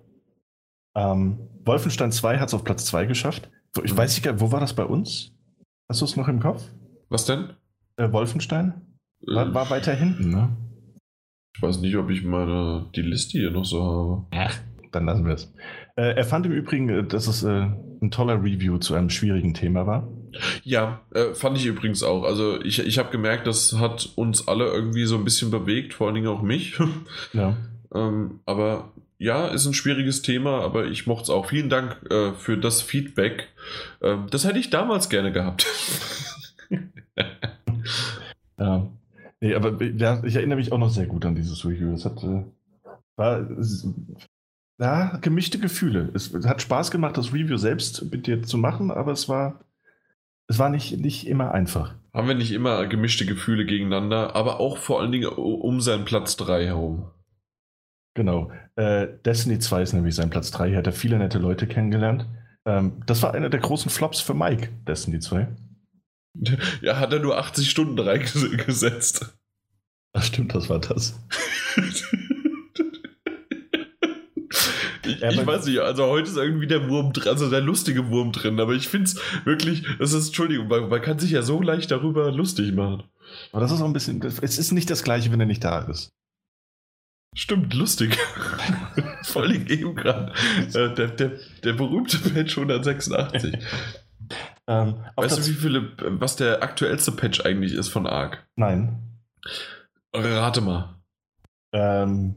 Ähm, 0.95 1.37
Wolfenstein 1.63 2.11
2 2.11 2.39
hat 2.39 2.47
es 2.47 2.53
auf 2.53 2.63
Platz 2.63 2.85
2 2.85 3.05
geschafft. 3.05 3.49
Ich 3.83 3.93
mhm. 3.93 3.97
weiß 3.97 4.15
nicht, 4.15 4.41
wo 4.41 4.51
war 4.51 4.59
das 4.59 4.73
bei 4.73 4.83
uns? 4.83 5.31
Hast 5.87 6.01
du 6.01 6.05
es 6.05 6.17
noch 6.17 6.27
im 6.27 6.39
Kopf? 6.39 6.63
Was 7.09 7.25
denn? 7.25 7.53
Äh, 7.97 8.11
Wolfenstein? 8.11 8.90
War, 9.25 9.47
äh. 9.47 9.53
war, 9.53 9.69
weiter 9.69 9.93
hinten, 9.93 10.29
ne? 10.29 10.55
Ich 11.55 11.61
weiß 11.61 11.79
nicht, 11.79 11.95
ob 11.97 12.09
ich 12.09 12.23
meine 12.23 12.89
die 12.95 13.01
Liste 13.01 13.37
hier 13.37 13.51
noch 13.51 13.65
so 13.65 13.83
habe. 13.83 14.27
Ach, 14.31 14.59
dann 14.91 15.05
lassen 15.05 15.25
wir 15.25 15.33
es. 15.33 15.53
Äh, 15.95 16.15
er 16.15 16.23
fand 16.23 16.45
im 16.45 16.51
Übrigen, 16.51 16.89
äh, 16.89 17.03
dass 17.03 17.27
es 17.27 17.43
äh, 17.43 17.67
ein 18.01 18.11
toller 18.11 18.41
Review 18.41 18.77
zu 18.77 18.95
einem 18.95 19.09
schwierigen 19.09 19.53
Thema 19.53 19.85
war. 19.85 20.07
Ja, 20.63 21.01
äh, 21.13 21.33
fand 21.33 21.57
ich 21.57 21.65
übrigens 21.65 22.03
auch. 22.03 22.23
Also 22.23 22.61
ich, 22.61 22.79
ich 22.79 22.97
habe 22.97 23.11
gemerkt, 23.11 23.47
das 23.47 23.73
hat 23.77 24.09
uns 24.15 24.47
alle 24.47 24.65
irgendwie 24.65 25.05
so 25.05 25.15
ein 25.15 25.25
bisschen 25.25 25.51
bewegt, 25.51 25.93
vor 25.93 26.07
allen 26.07 26.15
Dingen 26.15 26.27
auch 26.27 26.41
mich. 26.41 26.77
Ja. 27.33 27.57
ähm, 27.93 28.39
aber 28.45 28.91
ja, 29.17 29.47
ist 29.47 29.65
ein 29.65 29.73
schwieriges 29.73 30.23
Thema, 30.23 30.61
aber 30.61 30.85
ich 30.85 31.05
mochte 31.05 31.23
es 31.23 31.29
auch. 31.29 31.47
Vielen 31.47 31.69
Dank 31.69 32.01
äh, 32.09 32.33
für 32.33 32.57
das 32.57 32.81
Feedback. 32.81 33.49
Ähm, 34.01 34.27
das 34.31 34.45
hätte 34.45 34.57
ich 34.57 34.69
damals 34.69 35.09
gerne 35.09 35.31
gehabt. 35.31 35.67
ja. 38.59 38.87
Nee, 39.41 39.55
aber 39.55 39.83
ja, 39.83 40.23
ich 40.23 40.35
erinnere 40.35 40.57
mich 40.57 40.71
auch 40.71 40.77
noch 40.77 40.89
sehr 40.89 41.07
gut 41.07 41.25
an 41.25 41.35
dieses 41.35 41.65
Review. 41.65 41.93
Es 41.93 42.05
hat, 42.05 42.23
äh, 42.23 42.43
war 43.15 43.47
ja, 44.79 45.17
gemischte 45.17 45.59
Gefühle. 45.59 46.11
Es, 46.13 46.33
hat 46.45 46.61
Spaß 46.61 46.91
gemacht, 46.91 47.17
das 47.17 47.33
Review 47.33 47.57
selbst 47.57 48.11
mit 48.11 48.27
dir 48.27 48.43
zu 48.43 48.57
machen, 48.57 48.91
aber 48.91 49.11
es 49.11 49.29
war, 49.29 49.65
es 50.47 50.59
war 50.59 50.69
nicht, 50.69 50.99
nicht 50.99 51.27
immer 51.27 51.51
einfach. 51.53 51.95
Haben 52.13 52.27
wir 52.27 52.35
nicht 52.35 52.51
immer 52.51 52.85
gemischte 52.87 53.25
Gefühle 53.25 53.65
gegeneinander, 53.65 54.35
aber 54.35 54.59
auch 54.59 54.77
vor 54.77 55.01
allen 55.01 55.11
Dingen 55.11 55.27
um 55.27 55.81
seinen 55.81 56.05
Platz 56.05 56.35
3 56.37 56.65
herum. 56.65 57.09
Genau. 58.13 58.51
Äh, 58.75 59.07
Destiny 59.25 59.59
2 59.59 59.81
ist 59.81 59.93
nämlich 59.93 60.15
sein 60.15 60.29
Platz 60.29 60.51
3. 60.51 60.69
Hier 60.69 60.77
hat 60.77 60.87
er 60.87 60.93
viele 60.93 61.17
nette 61.17 61.39
Leute 61.39 61.67
kennengelernt. 61.67 62.27
Ähm, 62.65 63.01
das 63.05 63.23
war 63.23 63.33
einer 63.33 63.49
der 63.49 63.59
großen 63.59 63.89
Flops 63.89 64.19
für 64.19 64.33
Mike, 64.33 64.69
Destiny 64.87 65.19
2. 65.19 65.47
Ja, 66.81 66.97
hat 66.97 67.13
er 67.13 67.19
nur 67.19 67.37
80 67.37 67.69
Stunden 67.69 67.99
reingesetzt. 67.99 69.37
Ach 70.13 70.23
stimmt, 70.23 70.53
das 70.55 70.69
war 70.69 70.79
das. 70.79 71.19
ich, 75.05 75.19
ja, 75.19 75.29
ich 75.31 75.45
weiß 75.45 75.65
nicht, 75.65 75.79
also 75.79 76.05
heute 76.07 76.29
ist 76.29 76.37
irgendwie 76.37 76.67
der 76.67 76.89
Wurm 76.89 77.13
drin, 77.13 77.29
also 77.29 77.49
der 77.49 77.61
lustige 77.61 78.09
Wurm 78.09 78.31
drin, 78.31 78.59
aber 78.59 78.73
ich 78.73 78.87
finde 78.89 79.05
es 79.05 79.19
wirklich, 79.45 79.85
das 79.99 80.13
ist, 80.13 80.27
Entschuldigung, 80.27 80.67
man, 80.67 80.89
man, 80.89 81.01
kann 81.01 81.19
sich 81.19 81.31
ja 81.31 81.43
so 81.43 81.61
leicht 81.61 81.91
darüber 81.91 82.31
lustig 82.31 82.73
machen. 82.73 83.03
Aber 83.51 83.61
das 83.61 83.71
ist 83.71 83.81
auch 83.81 83.85
ein 83.85 83.93
bisschen, 83.93 84.21
es 84.21 84.57
ist 84.57 84.71
nicht 84.71 84.89
das 84.89 85.03
gleiche, 85.03 85.31
wenn 85.31 85.39
er 85.39 85.45
nicht 85.45 85.63
da 85.63 85.79
ist. 85.79 86.09
Stimmt, 87.33 87.73
lustig. 87.73 88.17
Vor 89.23 89.43
allem 89.43 89.65
eben 89.67 89.95
gerade. 89.95 90.33
Äh, 90.73 90.93
der, 90.93 91.07
der, 91.07 91.39
der 91.63 91.73
berühmte 91.73 92.17
Patch 92.17 92.57
186. 92.57 93.57
Ähm, 94.67 95.03
weißt 95.15 95.37
du, 95.37 95.45
wie 95.47 95.53
viele, 95.53 95.91
was 96.19 96.35
der 96.35 96.63
aktuellste 96.63 97.11
Patch 97.11 97.45
eigentlich 97.45 97.73
ist 97.73 97.89
von 97.89 98.07
Arc? 98.07 98.47
Nein. 98.55 98.97
Rate 100.13 100.61
mal. 100.61 100.95
Ähm, 101.73 102.35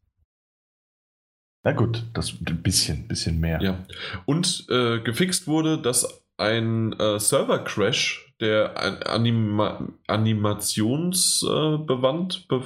Na 1.65 1.71
gut, 1.73 2.03
das 2.15 2.33
ein 2.33 2.63
bisschen, 2.63 3.07
bisschen 3.07 3.39
mehr. 3.39 3.63
Ja. 3.63 3.79
Und 4.25 4.67
äh, 4.69 4.99
gefixt 4.99 5.47
wurde, 5.47 5.81
dass 5.81 6.22
ein 6.37 6.93
äh, 6.99 7.19
Server-Crash, 7.19 8.35
der 8.41 9.09
Anima 9.09 9.89
animationsbewandt, 10.09 12.47
äh, 12.51 12.61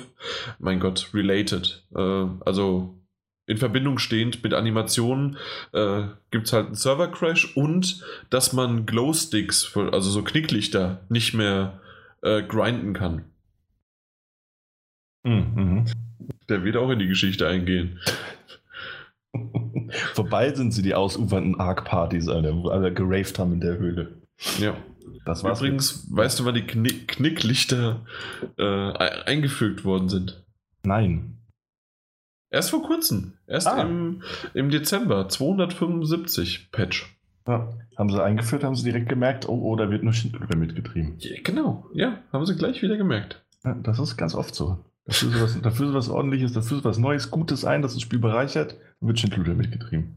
mein 0.58 0.80
Gott, 0.80 1.10
related, 1.12 1.84
äh, 1.94 2.26
also 2.44 2.98
in 3.46 3.58
Verbindung 3.58 3.98
stehend 3.98 4.42
mit 4.42 4.54
Animationen, 4.54 5.36
äh, 5.72 6.04
gibt 6.30 6.46
es 6.46 6.52
halt 6.52 6.66
einen 6.66 6.74
Server-Crash 6.74 7.56
und 7.56 8.04
dass 8.30 8.52
man 8.52 8.86
Glowsticks, 8.86 9.76
also 9.76 10.10
so 10.10 10.24
Knicklichter, 10.24 11.04
nicht 11.08 11.34
mehr 11.34 11.80
äh, 12.22 12.42
grinden 12.42 12.92
kann. 12.92 13.24
Mhm. 15.24 15.86
Der 16.48 16.64
wird 16.64 16.76
auch 16.76 16.90
in 16.90 16.98
die 16.98 17.08
Geschichte 17.08 17.48
eingehen. 17.48 18.00
Vorbei 20.14 20.52
sind 20.54 20.72
sie 20.72 20.82
die 20.82 20.94
ausufernden 20.94 21.60
Arc-Partys, 21.60 22.26
wo 22.26 22.68
alle 22.68 22.92
geraved 22.92 23.38
haben 23.38 23.52
in 23.54 23.60
der 23.60 23.78
Höhle. 23.78 24.20
Ja. 24.58 24.76
Das 25.24 25.42
war's 25.42 25.60
Übrigens, 25.60 26.08
mit. 26.08 26.18
weißt 26.18 26.40
du, 26.40 26.44
wann 26.44 26.54
die 26.54 26.66
Knick 26.66 27.08
Knicklichter 27.08 28.04
äh, 28.58 28.64
eingefügt 28.64 29.84
worden 29.84 30.08
sind? 30.08 30.44
Nein. 30.84 31.38
Erst 32.50 32.70
vor 32.70 32.82
kurzem. 32.82 33.34
Erst 33.46 33.66
ah. 33.66 33.82
im, 33.82 34.22
im 34.54 34.70
Dezember 34.70 35.28
275 35.28 36.70
Patch. 36.70 37.16
Ja. 37.46 37.72
Haben 37.96 38.10
sie 38.10 38.22
eingeführt, 38.22 38.64
haben 38.64 38.74
sie 38.74 38.84
direkt 38.84 39.08
gemerkt, 39.08 39.48
oh, 39.48 39.60
oh 39.62 39.76
da 39.76 39.90
wird 39.90 40.02
nur 40.02 40.12
Schindluder 40.12 40.56
mitgetrieben. 40.56 41.14
Ja, 41.18 41.36
genau, 41.42 41.86
ja, 41.94 42.18
haben 42.32 42.44
sie 42.44 42.56
gleich 42.56 42.82
wieder 42.82 42.96
gemerkt. 42.96 43.44
Ja, 43.64 43.74
das 43.74 43.98
ist 43.98 44.16
ganz 44.16 44.34
oft 44.34 44.54
so. 44.54 44.78
Dafür 45.06 45.30
ist 45.30 45.40
was, 45.40 45.62
dafür 45.62 45.88
ist 45.88 45.94
was 45.94 46.08
ordentliches, 46.08 46.52
dafür 46.52 46.78
ist 46.78 46.84
was 46.84 46.98
Neues, 46.98 47.30
Gutes 47.30 47.64
ein, 47.64 47.82
das 47.82 47.94
das 47.94 48.02
Spiel 48.02 48.18
bereichert, 48.18 48.76
wird 49.00 49.18
Schindluder 49.18 49.54
mitgetrieben. 49.54 50.16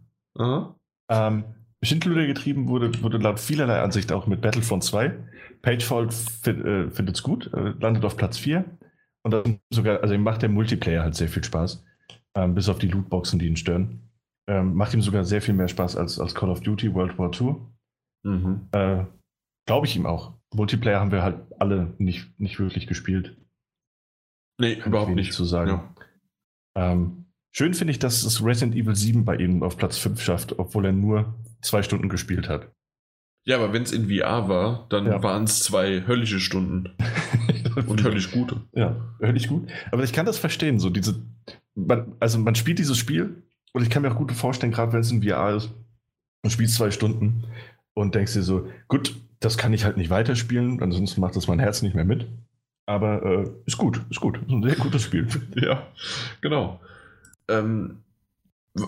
Ähm, 1.10 1.44
Schindluder 1.84 2.26
getrieben 2.26 2.68
wurde, 2.68 3.02
wurde 3.02 3.18
laut 3.18 3.40
vielerlei 3.40 3.82
Ansicht 3.82 4.12
auch 4.12 4.28
mit 4.28 4.42
Battlefront 4.42 4.84
2. 4.84 5.18
Pagefold 5.62 6.14
find, 6.14 6.66
äh, 6.66 6.90
findet 6.92 7.16
es 7.16 7.24
gut, 7.24 7.52
äh, 7.54 7.74
landet 7.80 8.06
auf 8.06 8.18
Platz 8.18 8.38
4. 8.38 8.66
Und 9.24 9.32
dann 9.32 9.60
sogar, 9.74 10.02
also 10.02 10.14
ihm 10.14 10.24
macht 10.24 10.42
der 10.42 10.50
Multiplayer 10.50 11.04
halt 11.04 11.16
sehr 11.16 11.30
viel 11.30 11.44
Spaß. 11.44 11.84
Ähm, 12.36 12.56
bis 12.56 12.70
auf 12.70 12.80
die 12.80 12.88
Lootboxen, 12.88 13.40
die 13.40 13.48
ihn 13.48 13.58
stören. 13.58 14.10
Ähm, 14.48 14.74
macht 14.76 14.94
ihm 14.94 15.02
sogar 15.02 15.26
sehr 15.26 15.42
viel 15.42 15.54
mehr 15.54 15.68
Spaß 15.68 15.96
als, 15.96 16.20
als 16.20 16.36
Call 16.36 16.50
of 16.50 16.62
Duty 16.62 16.94
World 16.94 17.18
War 17.18 17.32
II. 17.34 17.56
Mhm. 18.24 18.68
Äh, 18.72 19.06
Glaube 19.68 19.86
ich 19.86 19.96
ihm 19.96 20.08
auch. 20.08 20.34
Multiplayer 20.56 21.00
haben 21.00 21.12
wir 21.12 21.22
halt 21.22 21.38
alle 21.60 21.94
nicht, 22.00 22.40
nicht 22.40 22.60
wirklich 22.60 22.88
gespielt. 22.88 23.38
Nee, 24.60 24.78
Kann 24.78 24.92
überhaupt 24.92 25.14
nicht 25.14 25.34
zu 25.34 25.46
sagen. 25.46 25.70
Ja. 26.76 26.92
Ähm, 26.92 27.26
schön 27.52 27.74
finde 27.74 27.92
ich, 27.92 28.00
dass 28.00 28.24
es 28.24 28.44
Resident 28.44 28.76
Evil 28.76 28.96
7 28.96 29.26
bei 29.26 29.36
ihm 29.36 29.64
auf 29.64 29.78
Platz 29.78 29.98
5 29.98 30.22
schafft, 30.22 30.60
obwohl 30.60 30.86
er 30.86 30.92
nur 30.92 31.34
zwei 31.62 31.84
Stunden 31.84 32.10
gespielt 32.10 32.50
hat. 32.50 32.72
Ja, 33.46 33.58
aber 33.58 33.74
wenn 33.74 33.84
es 33.84 33.92
in 33.92 34.10
VR 34.10 34.48
war, 34.48 34.86
dann 34.90 35.06
ja. 35.06 35.24
waren 35.24 35.46
es 35.46 35.62
zwei 35.62 36.06
höllische 36.06 36.40
Stunden. 36.40 36.92
Und 37.88 38.04
höllisch 38.04 38.32
gut. 38.32 38.56
Ja, 38.74 38.96
höllisch 39.22 39.48
gut. 39.48 39.68
Aber 39.92 40.04
ich 40.04 40.14
kann 40.14 40.26
das 40.26 40.38
verstehen, 40.38 40.80
so 40.80 40.90
diese, 40.90 41.22
man, 41.74 42.16
also 42.20 42.38
man 42.38 42.56
spielt 42.56 42.80
dieses 42.80 42.98
Spiel 42.98 43.44
und 43.74 43.84
ich 43.84 43.90
kann 43.90 44.02
mir 44.02 44.12
auch 44.12 44.18
gut 44.18 44.32
vorstellen, 44.32 44.72
gerade 44.72 44.94
wenn 44.94 45.00
es 45.00 45.12
in 45.12 45.24
VR 45.24 45.56
ist, 45.56 45.72
und 46.44 46.50
spielst 46.52 46.76
zwei 46.76 46.92
Stunden 46.92 47.46
und 47.94 48.16
denkst 48.16 48.34
dir 48.34 48.44
so, 48.44 48.68
gut, 48.88 49.16
das 49.40 49.58
kann 49.58 49.74
ich 49.74 49.86
halt 49.86 49.98
nicht 49.98 50.10
weiterspielen, 50.10 50.82
ansonsten 50.82 51.22
macht 51.22 51.36
das 51.36 51.48
mein 51.48 51.60
Herz 51.60 51.82
nicht 51.82 51.96
mehr 51.96 52.06
mit. 52.06 52.28
Aber 52.86 53.24
äh, 53.24 53.50
ist 53.66 53.78
gut, 53.78 54.02
ist 54.10 54.20
gut. 54.20 54.38
Ist 54.38 54.50
ein 54.50 54.64
sehr 54.64 54.76
gutes 54.76 55.04
Spiel. 55.04 55.28
ja, 55.56 55.88
genau. 56.42 56.80
Ähm, 57.50 58.04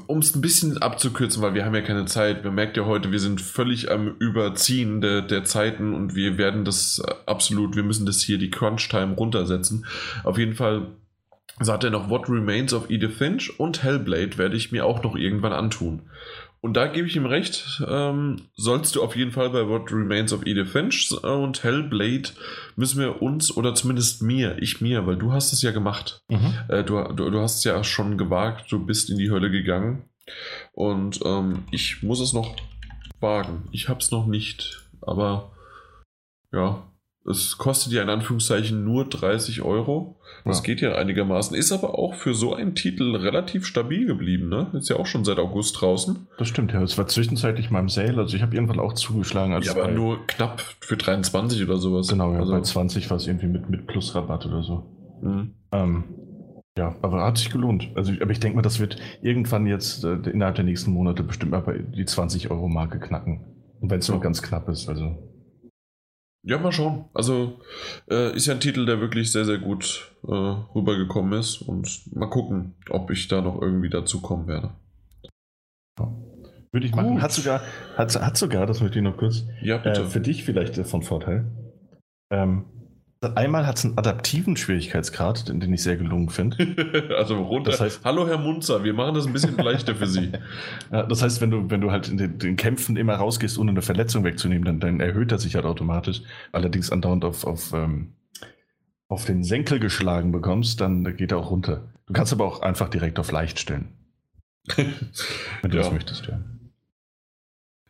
um 0.07 0.19
es 0.19 0.35
ein 0.35 0.41
bisschen 0.41 0.77
abzukürzen, 0.77 1.41
weil 1.41 1.53
wir 1.53 1.65
haben 1.65 1.75
ja 1.75 1.81
keine 1.81 2.05
Zeit. 2.05 2.43
Man 2.43 2.55
merkt 2.55 2.77
ja 2.77 2.85
heute, 2.85 3.11
wir 3.11 3.19
sind 3.19 3.41
völlig 3.41 3.91
am 3.91 4.15
Überziehen 4.19 5.01
der, 5.01 5.21
der 5.21 5.43
Zeiten 5.43 5.93
und 5.93 6.15
wir 6.15 6.37
werden 6.37 6.65
das 6.65 7.01
absolut, 7.25 7.75
wir 7.75 7.83
müssen 7.83 8.05
das 8.05 8.21
hier 8.21 8.37
die 8.37 8.51
Crunch-Time 8.51 9.15
runtersetzen. 9.15 9.85
Auf 10.23 10.37
jeden 10.37 10.53
Fall 10.53 10.87
sagt 11.59 11.83
er 11.83 11.89
noch 11.89 12.09
What 12.09 12.29
Remains 12.29 12.73
of 12.73 12.89
Edith 12.89 13.17
Finch 13.17 13.59
und 13.59 13.83
Hellblade 13.83 14.37
werde 14.37 14.55
ich 14.55 14.71
mir 14.71 14.85
auch 14.85 15.03
noch 15.03 15.15
irgendwann 15.15 15.53
antun. 15.53 16.03
Und 16.63 16.75
da 16.75 16.85
gebe 16.85 17.07
ich 17.07 17.15
ihm 17.15 17.25
recht, 17.25 17.81
ähm, 17.87 18.43
sollst 18.55 18.95
du 18.95 19.01
auf 19.01 19.15
jeden 19.15 19.31
Fall 19.31 19.49
bei 19.49 19.67
What 19.67 19.91
Remains 19.91 20.31
of 20.31 20.45
Edith 20.45 20.69
Finch 20.69 21.11
und 21.23 21.63
Hellblade 21.63 22.29
müssen 22.75 22.99
wir 22.99 23.21
uns, 23.23 23.55
oder 23.57 23.73
zumindest 23.73 24.21
mir, 24.21 24.61
ich 24.61 24.79
mir, 24.79 25.07
weil 25.07 25.17
du 25.17 25.33
hast 25.33 25.53
es 25.53 25.63
ja 25.63 25.71
gemacht. 25.71 26.21
Mhm. 26.29 26.53
Äh, 26.69 26.83
du, 26.83 27.01
du, 27.15 27.31
du, 27.31 27.39
hast 27.39 27.57
es 27.57 27.63
ja 27.63 27.83
schon 27.83 28.15
gewagt, 28.15 28.71
du 28.71 28.85
bist 28.85 29.09
in 29.09 29.17
die 29.17 29.31
Hölle 29.31 29.49
gegangen. 29.49 30.03
Und 30.73 31.19
ähm, 31.25 31.63
ich 31.71 32.03
muss 32.03 32.19
es 32.19 32.31
noch 32.31 32.55
wagen. 33.19 33.67
Ich 33.71 33.89
habe 33.89 33.99
es 33.99 34.11
noch 34.11 34.27
nicht, 34.27 34.83
aber 35.01 35.51
ja, 36.53 36.90
es 37.29 37.57
kostet 37.57 37.93
ja 37.93 38.01
in 38.01 38.09
Anführungszeichen 38.09 38.83
nur 38.83 39.05
30 39.05 39.61
Euro. 39.61 40.19
Das 40.43 40.57
ja. 40.57 40.63
geht 40.63 40.81
ja 40.81 40.95
einigermaßen. 40.95 41.55
Ist 41.55 41.71
aber 41.71 41.97
auch 41.97 42.15
für 42.15 42.33
so 42.33 42.55
einen 42.55 42.73
Titel 42.73 43.15
relativ 43.15 43.65
stabil 43.65 44.07
geblieben. 44.07 44.49
Ne? 44.49 44.71
Ist 44.73 44.89
ja 44.89 44.95
auch 44.95 45.05
schon 45.05 45.23
seit 45.23 45.37
August 45.37 45.79
draußen. 45.79 46.27
Das 46.39 46.47
stimmt, 46.47 46.73
ja. 46.73 46.81
Es 46.81 46.97
war 46.97 47.07
zwischenzeitlich 47.07 47.69
mal 47.69 47.79
im 47.79 47.89
Sale. 47.89 48.17
Also 48.17 48.35
ich 48.35 48.41
habe 48.41 48.55
irgendwann 48.55 48.79
auch 48.79 48.93
zugeschlagen. 48.93 49.53
Als 49.53 49.67
ja, 49.67 49.73
aber 49.73 49.91
nur 49.91 50.25
knapp 50.25 50.61
für 50.79 50.97
23 50.97 51.63
oder 51.63 51.77
sowas. 51.77 52.07
Genau, 52.07 52.33
ja. 52.33 52.39
Also 52.39 52.53
bei 52.53 52.61
20 52.61 53.09
war 53.11 53.17
es 53.17 53.27
irgendwie 53.27 53.47
mit, 53.47 53.69
mit 53.69 53.85
Plusrabatt 53.85 54.47
oder 54.47 54.63
so. 54.63 54.83
Mhm. 55.21 55.53
Ähm, 55.71 56.03
ja, 56.75 56.95
aber 57.03 57.23
hat 57.23 57.37
sich 57.37 57.51
gelohnt. 57.51 57.91
Also, 57.95 58.13
aber 58.19 58.31
ich 58.31 58.39
denke 58.39 58.55
mal, 58.55 58.63
das 58.63 58.79
wird 58.79 58.97
irgendwann 59.21 59.67
jetzt 59.67 60.03
äh, 60.03 60.13
innerhalb 60.13 60.55
der 60.55 60.63
nächsten 60.63 60.91
Monate 60.91 61.21
bestimmt 61.21 61.51
mal 61.51 61.61
bei 61.61 61.77
die 61.77 62.05
20-Euro-Marke 62.05 62.99
knacken. 62.99 63.45
Und 63.79 63.91
wenn 63.91 63.99
es 63.99 64.09
nur 64.09 64.21
ganz 64.21 64.41
knapp 64.41 64.67
ist. 64.69 64.89
Also. 64.89 65.30
Ja, 66.43 66.57
mal 66.57 66.71
schauen. 66.71 67.05
Also 67.13 67.59
äh, 68.09 68.35
ist 68.35 68.47
ja 68.47 68.53
ein 68.53 68.59
Titel, 68.59 68.85
der 68.85 68.99
wirklich 68.99 69.31
sehr, 69.31 69.45
sehr 69.45 69.59
gut 69.59 70.11
äh, 70.27 70.31
rübergekommen 70.31 71.39
ist. 71.39 71.61
Und 71.61 72.15
mal 72.15 72.29
gucken, 72.29 72.73
ob 72.89 73.11
ich 73.11 73.27
da 73.27 73.41
noch 73.41 73.61
irgendwie 73.61 73.89
dazu 73.89 74.21
kommen 74.21 74.47
werde. 74.47 74.71
Würde 76.71 76.87
ich 76.87 76.95
machen. 76.95 77.21
Hat 77.21 77.31
sogar, 77.31 77.61
hat, 77.95 78.19
hat 78.19 78.37
sogar, 78.37 78.65
das 78.65 78.81
möchte 78.81 78.97
ich 78.97 79.03
noch 79.03 79.17
kurz, 79.17 79.43
ja, 79.61 79.83
äh, 79.83 80.05
für 80.05 80.21
dich 80.21 80.43
vielleicht 80.43 80.75
von 80.87 81.03
Vorteil. 81.03 81.45
Ähm, 82.31 82.65
Einmal 83.23 83.67
hat 83.67 83.77
es 83.77 83.85
einen 83.85 83.99
adaptiven 83.99 84.57
Schwierigkeitsgrad, 84.57 85.47
den, 85.47 85.59
den 85.59 85.71
ich 85.71 85.83
sehr 85.83 85.95
gelungen 85.95 86.29
finde. 86.29 87.13
also 87.17 87.39
runter. 87.39 87.69
Das 87.69 87.79
heißt, 87.79 88.03
Hallo 88.03 88.27
Herr 88.27 88.39
Munzer, 88.39 88.83
wir 88.83 88.95
machen 88.95 89.13
das 89.13 89.27
ein 89.27 89.33
bisschen 89.33 89.55
leichter 89.57 89.95
für 89.95 90.07
Sie. 90.07 90.31
Ja, 90.91 91.03
das 91.03 91.21
heißt, 91.21 91.39
wenn 91.39 91.51
du, 91.51 91.69
wenn 91.69 91.81
du 91.81 91.91
halt 91.91 92.09
in 92.09 92.17
den, 92.17 92.39
den, 92.39 92.55
Kämpfen 92.55 92.97
immer 92.97 93.15
rausgehst, 93.15 93.59
ohne 93.59 93.71
eine 93.71 93.83
Verletzung 93.83 94.23
wegzunehmen, 94.23 94.65
dann, 94.65 94.79
dann 94.79 94.99
erhöht 94.99 95.31
er 95.31 95.37
sich 95.37 95.55
halt 95.55 95.65
automatisch. 95.65 96.23
Allerdings 96.51 96.91
andauernd 96.91 97.23
auf, 97.23 97.45
auf, 97.45 97.71
ähm, 97.73 98.13
auf 99.07 99.25
den 99.25 99.43
Senkel 99.43 99.79
geschlagen 99.79 100.31
bekommst, 100.31 100.81
dann 100.81 101.15
geht 101.15 101.31
er 101.31 101.37
auch 101.37 101.51
runter. 101.51 101.83
Du 102.07 102.13
kannst 102.13 102.33
aber 102.33 102.45
auch 102.45 102.61
einfach 102.61 102.89
direkt 102.89 103.19
auf 103.19 103.31
leicht 103.31 103.59
stellen. 103.59 103.89
wenn 104.75 105.71
du 105.71 105.77
ja. 105.77 105.83
das 105.83 105.91
möchtest, 105.93 106.25
ja 106.25 106.39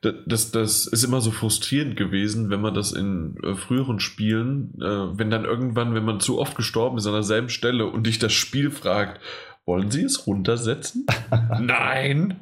das, 0.01 0.51
das 0.51 0.87
ist 0.87 1.03
immer 1.03 1.21
so 1.21 1.29
frustrierend 1.31 1.95
gewesen, 1.95 2.49
wenn 2.49 2.61
man 2.61 2.73
das 2.73 2.91
in 2.91 3.37
äh, 3.43 3.53
früheren 3.55 3.99
Spielen, 3.99 4.73
äh, 4.81 5.17
wenn 5.17 5.29
dann 5.29 5.45
irgendwann, 5.45 5.93
wenn 5.93 6.05
man 6.05 6.19
zu 6.19 6.39
oft 6.39 6.55
gestorben 6.55 6.97
ist 6.97 7.05
an 7.05 7.13
derselben 7.13 7.49
Stelle 7.49 7.85
und 7.85 8.07
dich 8.07 8.17
das 8.17 8.33
Spiel 8.33 8.71
fragt, 8.71 9.21
wollen 9.65 9.91
Sie 9.91 10.03
es 10.03 10.25
runtersetzen? 10.25 11.05
Nein! 11.59 12.39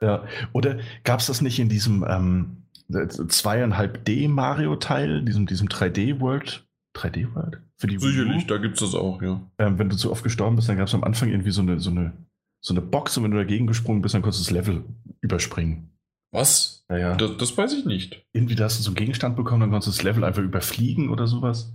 Ja, 0.00 0.24
oder 0.52 0.78
gab 1.04 1.20
es 1.20 1.26
das 1.26 1.42
nicht 1.42 1.58
in 1.58 1.68
diesem 1.68 2.04
ähm, 2.08 2.64
2,5D 2.90 4.28
Mario-Teil, 4.28 5.22
diesem, 5.22 5.46
diesem 5.46 5.68
3D-World? 5.68 6.66
3D-World? 6.96 7.60
Sicherlich, 7.76 8.46
da 8.46 8.56
gibt 8.56 8.74
es 8.74 8.80
das 8.80 8.94
auch, 8.94 9.20
ja. 9.20 9.42
Ähm, 9.58 9.78
wenn 9.78 9.90
du 9.90 9.96
zu 9.96 10.10
oft 10.10 10.22
gestorben 10.22 10.56
bist, 10.56 10.68
dann 10.68 10.78
gab 10.78 10.88
es 10.88 10.94
am 10.94 11.04
Anfang 11.04 11.28
irgendwie 11.28 11.50
so 11.50 11.60
eine, 11.60 11.78
so, 11.78 11.90
eine, 11.90 12.12
so 12.60 12.72
eine 12.72 12.80
Box 12.80 13.16
und 13.18 13.24
wenn 13.24 13.32
du 13.32 13.36
dagegen 13.36 13.66
gesprungen 13.66 14.00
bist, 14.00 14.14
dann 14.14 14.22
konntest 14.22 14.48
du 14.48 14.54
das 14.54 14.66
Level 14.66 14.84
überspringen. 15.20 15.93
Was? 16.34 16.84
Ja, 16.90 16.98
ja. 16.98 17.14
Das, 17.14 17.36
das, 17.36 17.56
weiß 17.56 17.72
ich 17.72 17.84
nicht. 17.84 18.26
Irgendwie 18.32 18.56
da 18.56 18.64
hast 18.64 18.78
du 18.78 18.82
so 18.82 18.90
einen 18.90 18.96
Gegenstand 18.96 19.36
bekommen, 19.36 19.60
dann 19.60 19.70
konntest 19.70 19.86
du 19.86 19.92
das 19.92 20.02
Level 20.02 20.24
einfach 20.24 20.42
überfliegen 20.42 21.08
oder 21.08 21.28
sowas. 21.28 21.72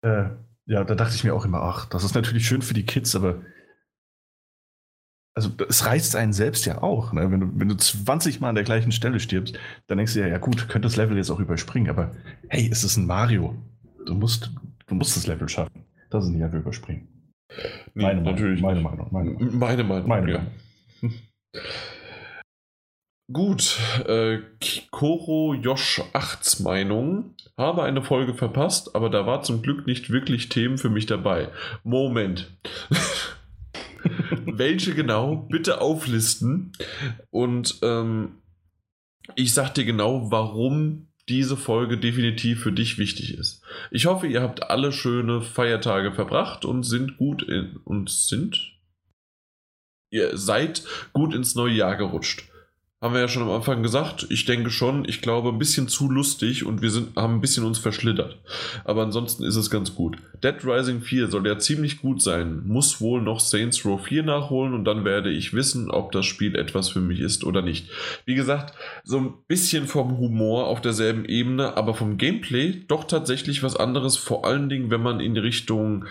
Äh, 0.00 0.30
ja, 0.64 0.84
da 0.84 0.94
dachte 0.94 1.14
ich 1.14 1.22
mir 1.22 1.34
auch 1.34 1.44
immer, 1.44 1.62
ach, 1.62 1.86
das 1.86 2.02
ist 2.02 2.14
natürlich 2.14 2.46
schön 2.46 2.62
für 2.62 2.72
die 2.72 2.86
Kids, 2.86 3.14
aber 3.14 3.42
also 5.34 5.50
es 5.68 5.86
reizt 5.86 6.16
einen 6.16 6.32
selbst 6.32 6.64
ja 6.64 6.82
auch. 6.82 7.12
Ne? 7.12 7.30
Wenn, 7.30 7.40
du, 7.40 7.50
wenn 7.54 7.68
du 7.68 7.76
20 7.76 8.40
Mal 8.40 8.48
an 8.48 8.54
der 8.54 8.64
gleichen 8.64 8.90
Stelle 8.90 9.20
stirbst, 9.20 9.58
dann 9.86 9.98
denkst 9.98 10.14
du 10.14 10.20
ja, 10.20 10.28
ja 10.28 10.38
gut, 10.38 10.68
könnte 10.68 10.86
das 10.86 10.96
Level 10.96 11.16
jetzt 11.18 11.30
auch 11.30 11.40
überspringen, 11.40 11.90
aber 11.90 12.12
hey, 12.48 12.68
es 12.72 12.84
ist 12.84 12.96
ein 12.96 13.06
Mario. 13.06 13.54
Du 14.06 14.14
musst, 14.14 14.50
du 14.86 14.94
musst 14.94 15.14
das 15.16 15.26
Level 15.26 15.48
schaffen. 15.48 15.84
Das 16.10 16.24
ist 16.24 16.30
nicht 16.30 16.42
einfach 16.42 16.58
überspringen. 16.58 17.06
Nee, 17.94 18.04
meine, 18.04 18.22
natürlich 18.22 18.62
Meinung, 18.62 18.82
meine 18.82 18.96
Meinung. 18.96 19.12
Meine 19.12 19.30
Meinung. 19.30 19.58
Meine 19.58 19.84
Meinung. 19.84 20.08
Meine 20.08 20.26
Meinung. 20.26 20.46
Ja. 21.52 21.60
Gut, 23.32 23.78
äh, 24.06 24.40
Koro 24.90 25.54
Josh 25.54 26.00
8's 26.12 26.60
Meinung. 26.60 27.34
Habe 27.56 27.84
eine 27.84 28.02
Folge 28.02 28.34
verpasst, 28.34 28.94
aber 28.94 29.10
da 29.10 29.26
war 29.26 29.42
zum 29.42 29.62
Glück 29.62 29.86
nicht 29.86 30.10
wirklich 30.10 30.48
Themen 30.48 30.76
für 30.76 30.90
mich 30.90 31.06
dabei. 31.06 31.48
Moment. 31.84 32.50
Welche 34.44 34.94
genau? 34.94 35.36
Bitte 35.36 35.80
auflisten. 35.80 36.72
Und 37.30 37.78
ähm, 37.82 38.42
ich 39.36 39.54
sag 39.54 39.74
dir 39.74 39.84
genau, 39.84 40.30
warum 40.30 41.08
diese 41.28 41.56
Folge 41.56 41.98
definitiv 41.98 42.62
für 42.62 42.72
dich 42.72 42.98
wichtig 42.98 43.38
ist. 43.38 43.62
Ich 43.92 44.06
hoffe, 44.06 44.26
ihr 44.26 44.42
habt 44.42 44.68
alle 44.68 44.92
schöne 44.92 45.40
Feiertage 45.40 46.12
verbracht 46.12 46.64
und 46.64 46.82
sind 46.82 47.16
gut 47.16 47.42
in, 47.44 47.76
und 47.84 48.10
sind 48.10 48.72
ihr 50.10 50.36
seid 50.36 50.82
gut 51.14 51.34
ins 51.34 51.54
neue 51.54 51.72
Jahr 51.72 51.96
gerutscht 51.96 52.51
haben 53.02 53.14
wir 53.14 53.20
ja 53.20 53.28
schon 53.28 53.42
am 53.42 53.50
Anfang 53.50 53.82
gesagt, 53.82 54.26
ich 54.30 54.44
denke 54.44 54.70
schon, 54.70 55.04
ich 55.08 55.20
glaube, 55.20 55.48
ein 55.48 55.58
bisschen 55.58 55.88
zu 55.88 56.08
lustig 56.08 56.64
und 56.64 56.82
wir 56.82 56.90
sind, 56.90 57.16
haben 57.16 57.34
ein 57.34 57.40
bisschen 57.40 57.64
uns 57.64 57.80
verschlittert. 57.80 58.38
Aber 58.84 59.02
ansonsten 59.02 59.42
ist 59.42 59.56
es 59.56 59.70
ganz 59.70 59.96
gut. 59.96 60.18
Dead 60.42 60.54
Rising 60.64 61.02
4 61.02 61.26
soll 61.26 61.44
ja 61.48 61.58
ziemlich 61.58 62.00
gut 62.00 62.22
sein, 62.22 62.62
muss 62.64 63.00
wohl 63.00 63.20
noch 63.20 63.40
Saints 63.40 63.84
Row 63.84 64.00
4 64.00 64.22
nachholen 64.22 64.72
und 64.72 64.84
dann 64.84 65.04
werde 65.04 65.30
ich 65.30 65.52
wissen, 65.52 65.90
ob 65.90 66.12
das 66.12 66.26
Spiel 66.26 66.54
etwas 66.54 66.90
für 66.90 67.00
mich 67.00 67.18
ist 67.18 67.42
oder 67.42 67.60
nicht. 67.60 67.90
Wie 68.24 68.36
gesagt, 68.36 68.74
so 69.02 69.18
ein 69.18 69.34
bisschen 69.48 69.88
vom 69.88 70.18
Humor 70.18 70.68
auf 70.68 70.80
derselben 70.80 71.24
Ebene, 71.24 71.76
aber 71.76 71.94
vom 71.94 72.18
Gameplay 72.18 72.84
doch 72.86 73.02
tatsächlich 73.02 73.64
was 73.64 73.74
anderes, 73.74 74.16
vor 74.16 74.46
allen 74.46 74.68
Dingen, 74.68 74.92
wenn 74.92 75.02
man 75.02 75.18
in 75.18 75.36
Richtung 75.36 76.04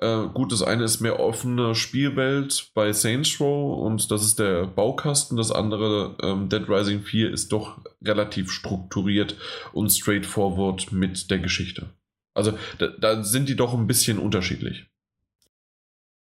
äh, 0.00 0.28
gut, 0.32 0.52
das 0.52 0.62
eine 0.62 0.84
ist 0.84 1.00
mehr 1.00 1.18
offene 1.18 1.74
Spielwelt 1.74 2.70
bei 2.74 2.92
Saints 2.92 3.40
Row 3.40 3.84
und 3.84 4.10
das 4.10 4.24
ist 4.24 4.38
der 4.38 4.66
Baukasten. 4.66 5.36
Das 5.36 5.50
andere, 5.50 6.16
ähm, 6.22 6.48
Dead 6.48 6.68
Rising 6.68 7.02
4, 7.02 7.32
ist 7.32 7.50
doch 7.50 7.80
relativ 8.02 8.52
strukturiert 8.52 9.36
und 9.72 9.90
straightforward 9.90 10.92
mit 10.92 11.30
der 11.30 11.40
Geschichte. 11.40 11.90
Also 12.32 12.56
da, 12.78 12.86
da 12.86 13.24
sind 13.24 13.48
die 13.48 13.56
doch 13.56 13.74
ein 13.74 13.88
bisschen 13.88 14.20
unterschiedlich. 14.20 14.86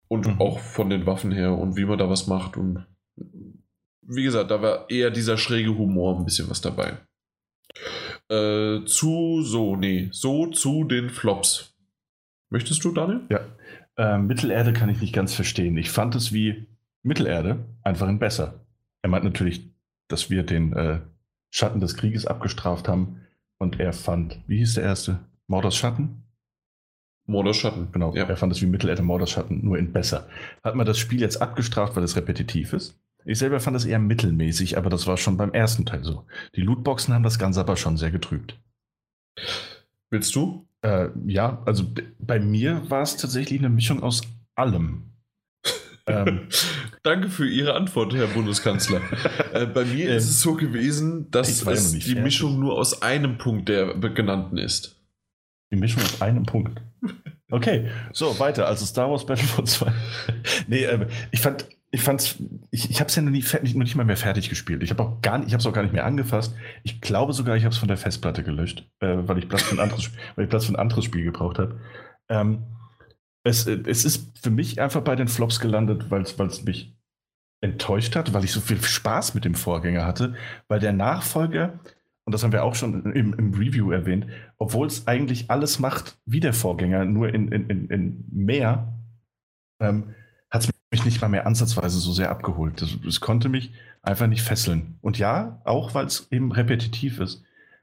Und 0.07 0.27
mhm. 0.27 0.41
auch 0.41 0.61
von 0.61 0.89
den 0.89 1.05
Waffen 1.07 1.33
her 1.33 1.59
und 1.59 1.77
wie 1.77 1.85
man 1.85 1.99
da 1.99 2.09
was 2.09 2.29
macht. 2.29 2.57
Und 2.57 2.87
wie 4.03 4.23
gesagt, 4.23 4.53
da 4.53 4.63
war 4.63 4.89
eher 4.89 5.11
dieser 5.11 5.37
schräge 5.37 5.77
Humor 5.77 6.17
ein 6.17 6.25
bisschen 6.25 6.49
was 6.49 6.61
dabei. 6.61 6.99
Äh, 8.31 8.85
zu, 8.85 9.43
so, 9.43 9.75
nee, 9.75 10.09
so 10.13 10.47
zu 10.47 10.85
den 10.85 11.11
Flops. 11.11 11.68
Möchtest 12.51 12.85
du, 12.85 12.93
Daniel? 12.93 13.20
Ja. 13.29 13.41
Äh, 13.97 14.19
Mittelerde 14.19 14.73
kann 14.73 14.89
ich 14.89 15.01
nicht 15.01 15.15
ganz 15.15 15.35
verstehen. 15.35 15.77
Ich 15.77 15.91
fand 15.91 16.15
es 16.15 16.33
wie 16.33 16.66
Mittelerde 17.03 17.65
einfach 17.83 18.09
ein 18.09 18.19
besser. 18.19 18.65
Er 19.03 19.11
meint 19.11 19.25
natürlich, 19.25 19.70
dass 20.09 20.31
wir 20.31 20.43
den 20.43 20.73
äh, 20.73 21.01
Schatten 21.51 21.81
des 21.81 21.97
Krieges 21.97 22.27
abgestraft 22.27 22.89
haben 22.89 23.20
und 23.59 23.81
er 23.81 23.93
fand, 23.93 24.41
wie 24.47 24.59
hieß 24.59 24.75
der 24.75 24.85
erste? 24.85 25.20
Mordors 25.47 25.77
Schatten? 25.77 26.25
Mordors 27.27 27.57
Schatten. 27.57 27.89
Genau, 27.93 28.15
ja. 28.15 28.25
er 28.25 28.37
fand 28.37 28.53
es 28.53 28.62
wie 28.62 28.66
Mittelerde 28.66 29.03
Mordors 29.03 29.31
Schatten, 29.31 29.65
nur 29.65 29.79
in 29.79 29.93
besser. 29.93 30.29
Hat 30.65 30.75
man 30.75 30.87
das 30.87 30.99
Spiel 30.99 31.20
jetzt 31.20 31.43
abgestraft, 31.43 31.97
weil 31.97 32.05
es 32.05 32.16
repetitiv 32.16 32.73
ist? 32.73 32.99
Ich 33.25 33.39
selber 33.39 33.61
fand 33.61 33.77
es 33.77 33.85
eher 33.85 33.99
mittelmäßig, 33.99 34.79
aber 34.79 34.89
das 34.89 35.07
war 35.07 35.16
schon 35.16 35.37
beim 35.37 35.53
ersten 35.53 35.85
Teil 35.85 36.05
so. 36.05 36.25
Die 36.55 36.62
Lootboxen 36.62 37.12
haben 37.12 37.25
das 37.25 37.39
Ganze 37.39 37.61
aber 37.61 37.77
schon 37.77 37.97
sehr 37.97 38.11
getrübt. 38.11 38.59
Willst 40.11 40.35
du? 40.35 40.68
Äh, 40.83 41.09
ja, 41.27 41.63
also 41.67 41.85
bei 42.19 42.39
mir 42.39 42.89
war 42.91 43.03
es 43.03 43.17
tatsächlich 43.17 43.59
eine 43.59 43.69
Mischung 43.69 44.03
aus 44.03 44.23
allem. 44.55 45.13
ähm, 46.07 46.49
Danke 47.03 47.29
für 47.29 47.49
Ihre 47.49 47.75
Antwort, 47.75 48.15
Herr 48.15 48.29
Bundeskanzler. 48.29 49.01
äh, 49.53 49.67
bei 49.67 49.85
mir 49.85 50.11
ähm, 50.11 50.17
ist 50.17 50.29
es 50.29 50.41
so 50.41 50.55
gewesen, 50.55 51.31
dass 51.31 51.49
es 51.49 51.93
die 51.93 52.01
fertig. 52.01 52.23
Mischung 52.23 52.61
nur 52.61 52.79
aus 52.79 53.03
einem 53.03 53.39
Punkt 53.39 53.69
der 53.69 53.95
genannten 53.99 54.59
ist. 54.59 55.01
Die 55.73 55.77
Mischung 55.77 56.03
aus 56.03 56.23
einem 56.23 56.45
Punkt. 56.45 56.81
Okay, 57.51 57.89
so 58.13 58.39
weiter. 58.39 58.67
Also 58.67 58.85
Star 58.85 59.11
Wars 59.11 59.25
Battlefront 59.25 59.71
2. 59.71 59.91
nee, 60.67 60.85
äh, 60.85 61.07
ich 61.31 61.41
fand, 61.41 61.67
ich 61.90 62.02
fand's, 62.02 62.36
ich, 62.70 62.90
ich 62.90 63.01
habe 63.01 63.09
es 63.09 63.16
ja 63.16 63.23
noch, 63.23 63.31
nie, 63.31 63.43
noch 63.43 63.85
nicht 63.85 63.97
mal 63.97 64.05
mehr 64.05 64.16
fertig 64.16 64.51
gespielt. 64.51 64.82
Ich 64.82 64.90
habe 64.90 65.02
auch 65.02 65.23
gar 65.23 65.39
nicht, 65.39 65.48
ich 65.48 65.55
habe 65.55 65.60
es 65.60 65.66
auch 65.66 65.73
gar 65.73 65.82
nicht 65.82 65.94
mehr 65.94 66.05
angefasst. 66.05 66.55
Ich 66.82 67.01
glaube 67.01 67.32
sogar, 67.32 67.56
ich 67.56 67.65
habe 67.65 67.73
es 67.73 67.78
von 67.78 67.89
der 67.89 67.97
Festplatte 67.97 68.43
gelöscht, 68.43 68.86
äh, 69.01 69.16
weil 69.20 69.39
ich 69.39 69.48
Platz 69.48 69.62
für 69.62 69.74
ein 69.74 69.81
anderes, 69.81 70.10
weil 70.35 70.44
ich 70.44 70.51
Platz 70.51 70.66
für 70.66 70.73
ein 70.73 70.77
anderes 70.77 71.05
Spiel 71.05 71.24
gebraucht 71.24 71.59
habe. 71.59 71.81
Ähm, 72.28 72.65
es, 73.43 73.66
es 73.66 74.05
ist 74.05 74.39
für 74.39 74.51
mich 74.51 74.81
einfach 74.81 75.01
bei 75.01 75.16
den 75.16 75.28
Flops 75.28 75.60
gelandet, 75.60 76.10
weil 76.10 76.23
es 76.23 76.65
mich 76.65 76.94
enttäuscht 77.60 78.15
hat, 78.16 78.35
weil 78.35 78.44
ich 78.44 78.52
so 78.52 78.60
viel 78.60 78.82
Spaß 78.82 79.35
mit 79.35 79.44
dem 79.44 79.55
Vorgänger 79.55 80.05
hatte, 80.05 80.35
weil 80.69 80.81
der 80.81 80.93
Nachfolger, 80.93 81.81
und 82.24 82.32
das 82.32 82.44
haben 82.44 82.52
wir 82.52 82.65
auch 82.65 82.74
schon 82.74 83.12
im, 83.12 83.32
im 83.32 83.55
Review 83.55 83.90
erwähnt, 83.90 84.27
obwohl 84.59 84.86
es 84.86 85.06
eigentlich 85.06 85.51
alles 85.51 85.78
macht 85.78 86.19
wie 86.27 86.40
der 86.40 86.52
Vorgänger, 86.52 87.06
nur 87.06 87.32
in, 87.32 87.51
in, 87.51 87.69
in, 87.70 87.89
in 87.89 88.24
mehr, 88.31 88.93
ähm, 89.81 90.15
mich 90.90 91.05
nicht 91.05 91.20
mal 91.20 91.28
mehr 91.28 91.47
ansatzweise 91.47 91.98
so 91.98 92.12
sehr 92.12 92.31
abgeholt. 92.31 92.82
Es 93.06 93.20
konnte 93.20 93.48
mich 93.48 93.73
einfach 94.02 94.27
nicht 94.27 94.43
fesseln. 94.43 94.98
Und 95.01 95.19
ja, 95.19 95.60
auch 95.65 95.94
weil 95.94 96.06
es 96.06 96.28
eben 96.31 96.52
repetitiv 96.52 97.20
ist. 97.20 97.36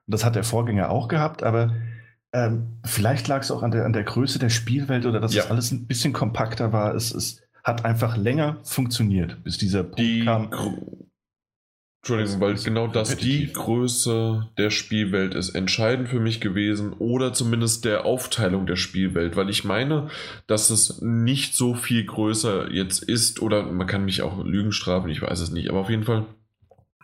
Und 0.07 0.13
das 0.13 0.25
hat 0.25 0.35
der 0.35 0.43
Vorgänger 0.43 0.89
auch 0.89 1.07
gehabt, 1.07 1.43
aber 1.43 1.73
ähm, 2.33 2.79
vielleicht 2.83 3.27
lag 3.27 3.41
es 3.41 3.51
auch 3.51 3.63
an 3.63 3.71
der, 3.71 3.85
an 3.85 3.93
der 3.93 4.03
Größe 4.03 4.39
der 4.39 4.49
Spielwelt 4.49 5.05
oder 5.05 5.19
dass 5.19 5.33
ja. 5.33 5.43
es 5.43 5.51
alles 5.51 5.71
ein 5.71 5.87
bisschen 5.87 6.13
kompakter 6.13 6.73
war. 6.73 6.93
Es, 6.93 7.13
es 7.13 7.41
hat 7.63 7.85
einfach 7.85 8.17
länger 8.17 8.57
funktioniert, 8.63 9.43
bis 9.43 9.57
dieser 9.57 9.83
Punkt 9.83 9.99
Die 9.99 10.25
kam. 10.25 10.49
Entschuldigung, 12.05 12.39
weil 12.39 12.53
genau 12.53 12.85
das 12.85 13.17
die 13.17 13.51
Größe 13.51 14.47
der 14.59 14.69
Spielwelt 14.69 15.33
ist 15.33 15.55
entscheidend 15.55 16.07
für 16.07 16.19
mich 16.19 16.39
gewesen 16.39 16.93
oder 16.93 17.33
zumindest 17.33 17.83
der 17.83 18.05
Aufteilung 18.05 18.67
der 18.67 18.75
Spielwelt, 18.75 19.35
weil 19.35 19.49
ich 19.49 19.63
meine, 19.63 20.11
dass 20.45 20.69
es 20.69 21.01
nicht 21.01 21.55
so 21.55 21.73
viel 21.73 22.05
größer 22.05 22.71
jetzt 22.71 23.01
ist 23.01 23.41
oder 23.41 23.63
man 23.63 23.87
kann 23.87 24.05
mich 24.05 24.21
auch 24.21 24.45
Lügen 24.45 24.71
strafen, 24.71 25.09
ich 25.09 25.23
weiß 25.23 25.39
es 25.39 25.49
nicht, 25.49 25.67
aber 25.67 25.79
auf 25.79 25.89
jeden 25.89 26.03
Fall 26.03 26.27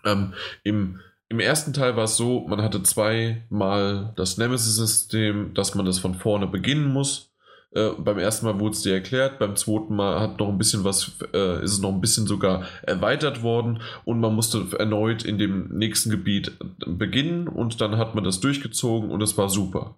ähm, 0.06 0.34
im, 0.62 1.00
im 1.30 1.40
ersten 1.40 1.74
Teil 1.74 1.96
war 1.96 2.04
es 2.04 2.16
so, 2.16 2.46
man 2.48 2.62
hatte 2.62 2.84
zweimal 2.84 4.14
das 4.18 4.38
Nemesis-System, 4.38 5.56
dass 5.56 5.74
man 5.74 5.88
das 5.88 5.98
von 5.98 6.14
vorne 6.14 6.46
beginnen 6.46 6.94
muss 6.94 7.31
äh, 7.74 7.92
beim 7.98 8.18
ersten 8.18 8.46
Mal 8.46 8.60
wurde 8.60 8.76
es 8.76 8.82
dir 8.82 8.94
erklärt, 8.94 9.40
beim 9.40 9.56
zweiten 9.56 9.96
Mal 9.96 10.20
hat 10.20 10.40
noch 10.40 10.50
ein 10.50 10.58
bisschen 10.58 10.84
was, 10.84 11.14
äh, 11.34 11.64
ist 11.64 11.72
es 11.74 11.80
noch 11.80 11.94
ein 11.94 12.02
bisschen 12.02 12.28
sogar 12.28 12.66
erweitert 12.84 13.44
worden 13.44 13.82
und 14.04 14.20
man 14.20 14.36
musste 14.36 14.66
erneut 14.78 15.24
in 15.24 15.38
dem 15.38 15.70
nächsten 15.70 16.10
Gebiet 16.10 16.52
beginnen 16.86 17.48
und 17.48 17.80
dann 17.80 17.98
hat 17.98 18.14
man 18.14 18.26
das 18.26 18.42
durchgezogen 18.42 19.10
und 19.10 19.22
es 19.22 19.38
war 19.38 19.50
super. 19.50 19.96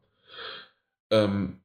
Ähm, 1.10 1.62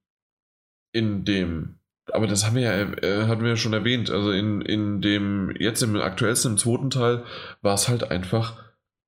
in 0.93 1.27
dem, 1.27 1.75
aber 2.11 2.27
das 2.27 2.47
haben 2.47 2.57
wir 2.57 2.63
ja, 2.63 2.73
äh, 2.73 3.27
hatten 3.27 3.43
wir 3.43 3.51
ja 3.51 3.57
schon 3.57 3.75
erwähnt, 3.75 4.11
also 4.11 4.33
in, 4.33 4.63
in 4.63 5.03
dem, 5.03 5.55
jetzt 5.59 5.83
im 5.83 5.95
aktuellsten, 5.97 6.53
im 6.53 6.59
zweiten 6.59 6.89
Teil, 6.89 7.25
war 7.61 7.75
es 7.75 7.89
halt 7.89 8.11
einfach 8.11 8.63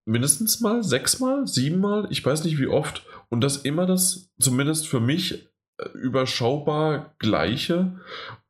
mindestens 0.05 0.61
mal, 0.61 0.83
sechsmal, 0.83 1.47
siebenmal, 1.47 2.09
ich 2.11 2.25
weiß 2.25 2.45
nicht 2.45 2.59
wie 2.59 2.67
oft, 2.67 3.07
und 3.31 3.41
das 3.41 3.59
immer 3.59 3.87
das, 3.87 4.31
zumindest 4.39 4.87
für 4.87 5.01
mich, 5.01 5.50
überschaubar 5.95 7.15
gleiche. 7.19 8.01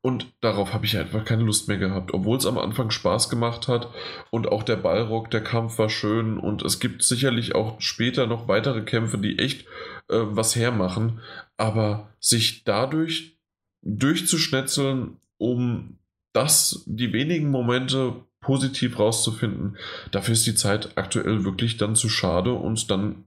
Und 0.01 0.33
darauf 0.41 0.73
habe 0.73 0.85
ich 0.85 0.97
einfach 0.97 1.25
keine 1.25 1.43
Lust 1.43 1.67
mehr 1.67 1.77
gehabt, 1.77 2.13
obwohl 2.13 2.37
es 2.37 2.47
am 2.47 2.57
Anfang 2.57 2.89
Spaß 2.89 3.29
gemacht 3.29 3.67
hat 3.67 3.89
und 4.31 4.47
auch 4.47 4.63
der 4.63 4.77
Ballrock, 4.77 5.29
der 5.29 5.43
Kampf 5.43 5.77
war 5.77 5.89
schön 5.89 6.39
und 6.39 6.63
es 6.63 6.79
gibt 6.79 7.03
sicherlich 7.03 7.53
auch 7.53 7.79
später 7.79 8.25
noch 8.25 8.47
weitere 8.47 8.81
Kämpfe, 8.81 9.19
die 9.19 9.37
echt 9.37 9.67
äh, 10.09 10.17
was 10.23 10.55
hermachen, 10.55 11.19
aber 11.55 12.09
sich 12.19 12.63
dadurch 12.63 13.37
durchzuschnetzeln, 13.83 15.17
um 15.37 15.99
das, 16.33 16.83
die 16.87 17.13
wenigen 17.13 17.51
Momente 17.51 18.15
positiv 18.39 18.97
rauszufinden, 18.97 19.77
dafür 20.11 20.33
ist 20.33 20.47
die 20.47 20.55
Zeit 20.55 20.97
aktuell 20.97 21.43
wirklich 21.45 21.77
dann 21.77 21.95
zu 21.95 22.09
schade 22.09 22.53
und 22.53 22.89
dann 22.89 23.25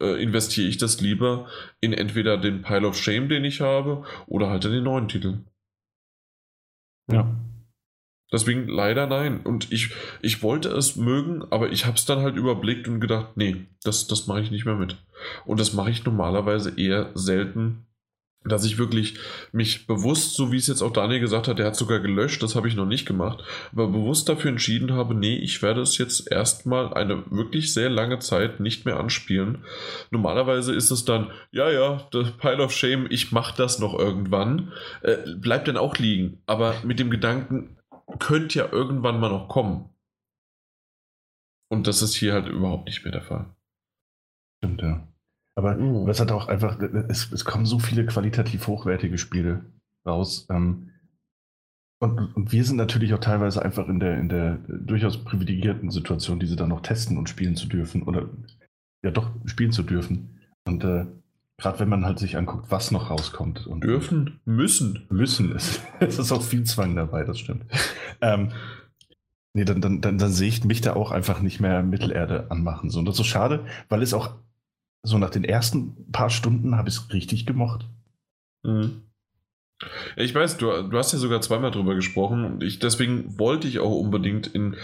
äh, 0.00 0.22
investiere 0.22 0.68
ich 0.68 0.78
das 0.78 1.00
lieber 1.00 1.48
in 1.80 1.92
entweder 1.92 2.36
den 2.36 2.62
Pile 2.62 2.86
of 2.86 2.96
Shame, 2.96 3.28
den 3.28 3.44
ich 3.44 3.60
habe, 3.60 4.04
oder 4.26 4.50
halt 4.50 4.64
in 4.64 4.72
den 4.72 4.84
neuen 4.84 5.08
Titel. 5.08 5.38
Ja. 7.10 7.34
Deswegen 8.32 8.68
leider 8.68 9.06
nein. 9.06 9.40
Und 9.40 9.72
ich, 9.72 9.90
ich 10.22 10.42
wollte 10.42 10.68
es 10.68 10.96
mögen, 10.96 11.42
aber 11.50 11.72
ich 11.72 11.84
habe 11.86 11.96
es 11.96 12.04
dann 12.04 12.20
halt 12.20 12.36
überblickt 12.36 12.86
und 12.86 13.00
gedacht, 13.00 13.36
nee, 13.36 13.66
das, 13.82 14.06
das 14.06 14.26
mache 14.26 14.40
ich 14.40 14.50
nicht 14.50 14.64
mehr 14.64 14.76
mit. 14.76 14.96
Und 15.44 15.58
das 15.58 15.72
mache 15.72 15.90
ich 15.90 16.04
normalerweise 16.04 16.78
eher 16.78 17.10
selten, 17.14 17.86
dass 18.44 18.64
ich 18.64 18.78
wirklich 18.78 19.18
mich 19.52 19.86
bewusst, 19.86 20.34
so 20.34 20.50
wie 20.50 20.56
es 20.56 20.66
jetzt 20.66 20.80
auch 20.80 20.92
Daniel 20.92 21.20
gesagt 21.20 21.46
hat, 21.46 21.58
der 21.58 21.66
hat 21.66 21.76
sogar 21.76 22.00
gelöscht, 22.00 22.42
das 22.42 22.56
habe 22.56 22.68
ich 22.68 22.74
noch 22.74 22.86
nicht 22.86 23.04
gemacht, 23.04 23.44
aber 23.72 23.88
bewusst 23.88 24.28
dafür 24.28 24.50
entschieden 24.50 24.92
habe, 24.92 25.14
nee, 25.14 25.36
ich 25.36 25.60
werde 25.62 25.82
es 25.82 25.98
jetzt 25.98 26.30
erstmal 26.30 26.94
eine 26.94 27.22
wirklich 27.30 27.74
sehr 27.74 27.90
lange 27.90 28.18
Zeit 28.18 28.58
nicht 28.60 28.86
mehr 28.86 28.98
anspielen. 28.98 29.64
Normalerweise 30.10 30.74
ist 30.74 30.90
es 30.90 31.04
dann, 31.04 31.30
ja, 31.50 31.70
ja, 31.70 32.08
the 32.12 32.24
Pile 32.38 32.62
of 32.62 32.72
Shame, 32.72 33.06
ich 33.10 33.30
mache 33.30 33.56
das 33.56 33.78
noch 33.78 33.98
irgendwann, 33.98 34.72
äh, 35.02 35.18
bleibt 35.36 35.68
dann 35.68 35.76
auch 35.76 35.98
liegen, 35.98 36.42
aber 36.46 36.74
mit 36.82 36.98
dem 36.98 37.10
Gedanken, 37.10 37.76
könnte 38.18 38.58
ja 38.58 38.72
irgendwann 38.72 39.20
mal 39.20 39.30
noch 39.30 39.48
kommen. 39.48 39.90
Und 41.68 41.86
das 41.86 42.02
ist 42.02 42.14
hier 42.14 42.32
halt 42.32 42.48
überhaupt 42.48 42.86
nicht 42.86 43.04
mehr 43.04 43.12
der 43.12 43.22
Fall. 43.22 43.54
Stimmt, 44.58 44.82
ja. 44.82 45.09
Aber 45.60 45.74
mhm. 45.74 46.08
es 46.08 46.20
hat 46.20 46.32
auch 46.32 46.48
einfach, 46.48 46.80
es, 46.80 47.30
es, 47.30 47.44
kommen 47.44 47.66
so 47.66 47.78
viele 47.78 48.06
qualitativ 48.06 48.66
hochwertige 48.66 49.18
Spiele 49.18 49.66
raus. 50.06 50.46
Ähm, 50.48 50.88
und, 51.98 52.34
und, 52.34 52.50
wir 52.50 52.64
sind 52.64 52.76
natürlich 52.76 53.12
auch 53.12 53.18
teilweise 53.18 53.62
einfach 53.62 53.86
in 53.86 54.00
der, 54.00 54.16
in 54.18 54.30
der 54.30 54.56
durchaus 54.68 55.22
privilegierten 55.22 55.90
Situation, 55.90 56.40
diese 56.40 56.56
dann 56.56 56.70
noch 56.70 56.80
testen 56.80 57.18
und 57.18 57.28
spielen 57.28 57.56
zu 57.56 57.68
dürfen. 57.68 58.04
Oder 58.04 58.30
ja 59.02 59.10
doch 59.10 59.28
spielen 59.44 59.70
zu 59.70 59.82
dürfen. 59.82 60.40
Und 60.64 60.82
äh, 60.82 61.04
gerade 61.58 61.78
wenn 61.78 61.90
man 61.90 62.06
halt 62.06 62.18
sich 62.18 62.38
anguckt, 62.38 62.70
was 62.70 62.90
noch 62.90 63.10
rauskommt. 63.10 63.66
Und 63.66 63.84
dürfen, 63.84 64.40
müssen. 64.46 65.04
Müssen 65.10 65.54
ist. 65.54 65.82
es 66.00 66.18
ist 66.18 66.32
auch 66.32 66.42
viel 66.42 66.64
Zwang 66.64 66.96
dabei, 66.96 67.24
das 67.24 67.38
stimmt. 67.38 67.66
ähm, 68.22 68.52
nee, 69.52 69.66
dann, 69.66 69.82
dann, 69.82 70.00
dann, 70.00 70.16
dann 70.16 70.32
sehe 70.32 70.48
ich 70.48 70.64
mich 70.64 70.80
da 70.80 70.94
auch 70.94 71.10
einfach 71.10 71.42
nicht 71.42 71.60
mehr 71.60 71.82
Mittelerde 71.82 72.50
anmachen. 72.50 72.88
So, 72.88 73.00
und 73.00 73.04
das 73.04 73.16
ist 73.16 73.18
so 73.18 73.24
schade, 73.24 73.66
weil 73.90 74.00
es 74.00 74.14
auch 74.14 74.36
so 75.02 75.18
nach 75.18 75.30
den 75.30 75.44
ersten 75.44 76.10
paar 76.12 76.30
Stunden 76.30 76.76
habe 76.76 76.88
ich 76.88 76.96
es 76.96 77.12
richtig 77.12 77.46
gemocht. 77.46 77.86
Mhm. 78.62 79.02
Ich 80.16 80.34
weiß, 80.34 80.58
du, 80.58 80.82
du 80.82 80.98
hast 80.98 81.12
ja 81.12 81.18
sogar 81.18 81.40
zweimal 81.40 81.70
drüber 81.70 81.94
gesprochen 81.94 82.44
und 82.44 82.62
ich, 82.62 82.80
deswegen 82.80 83.38
wollte 83.38 83.66
ich 83.66 83.78
auch 83.78 83.98
unbedingt 83.98 84.46
in 84.48 84.76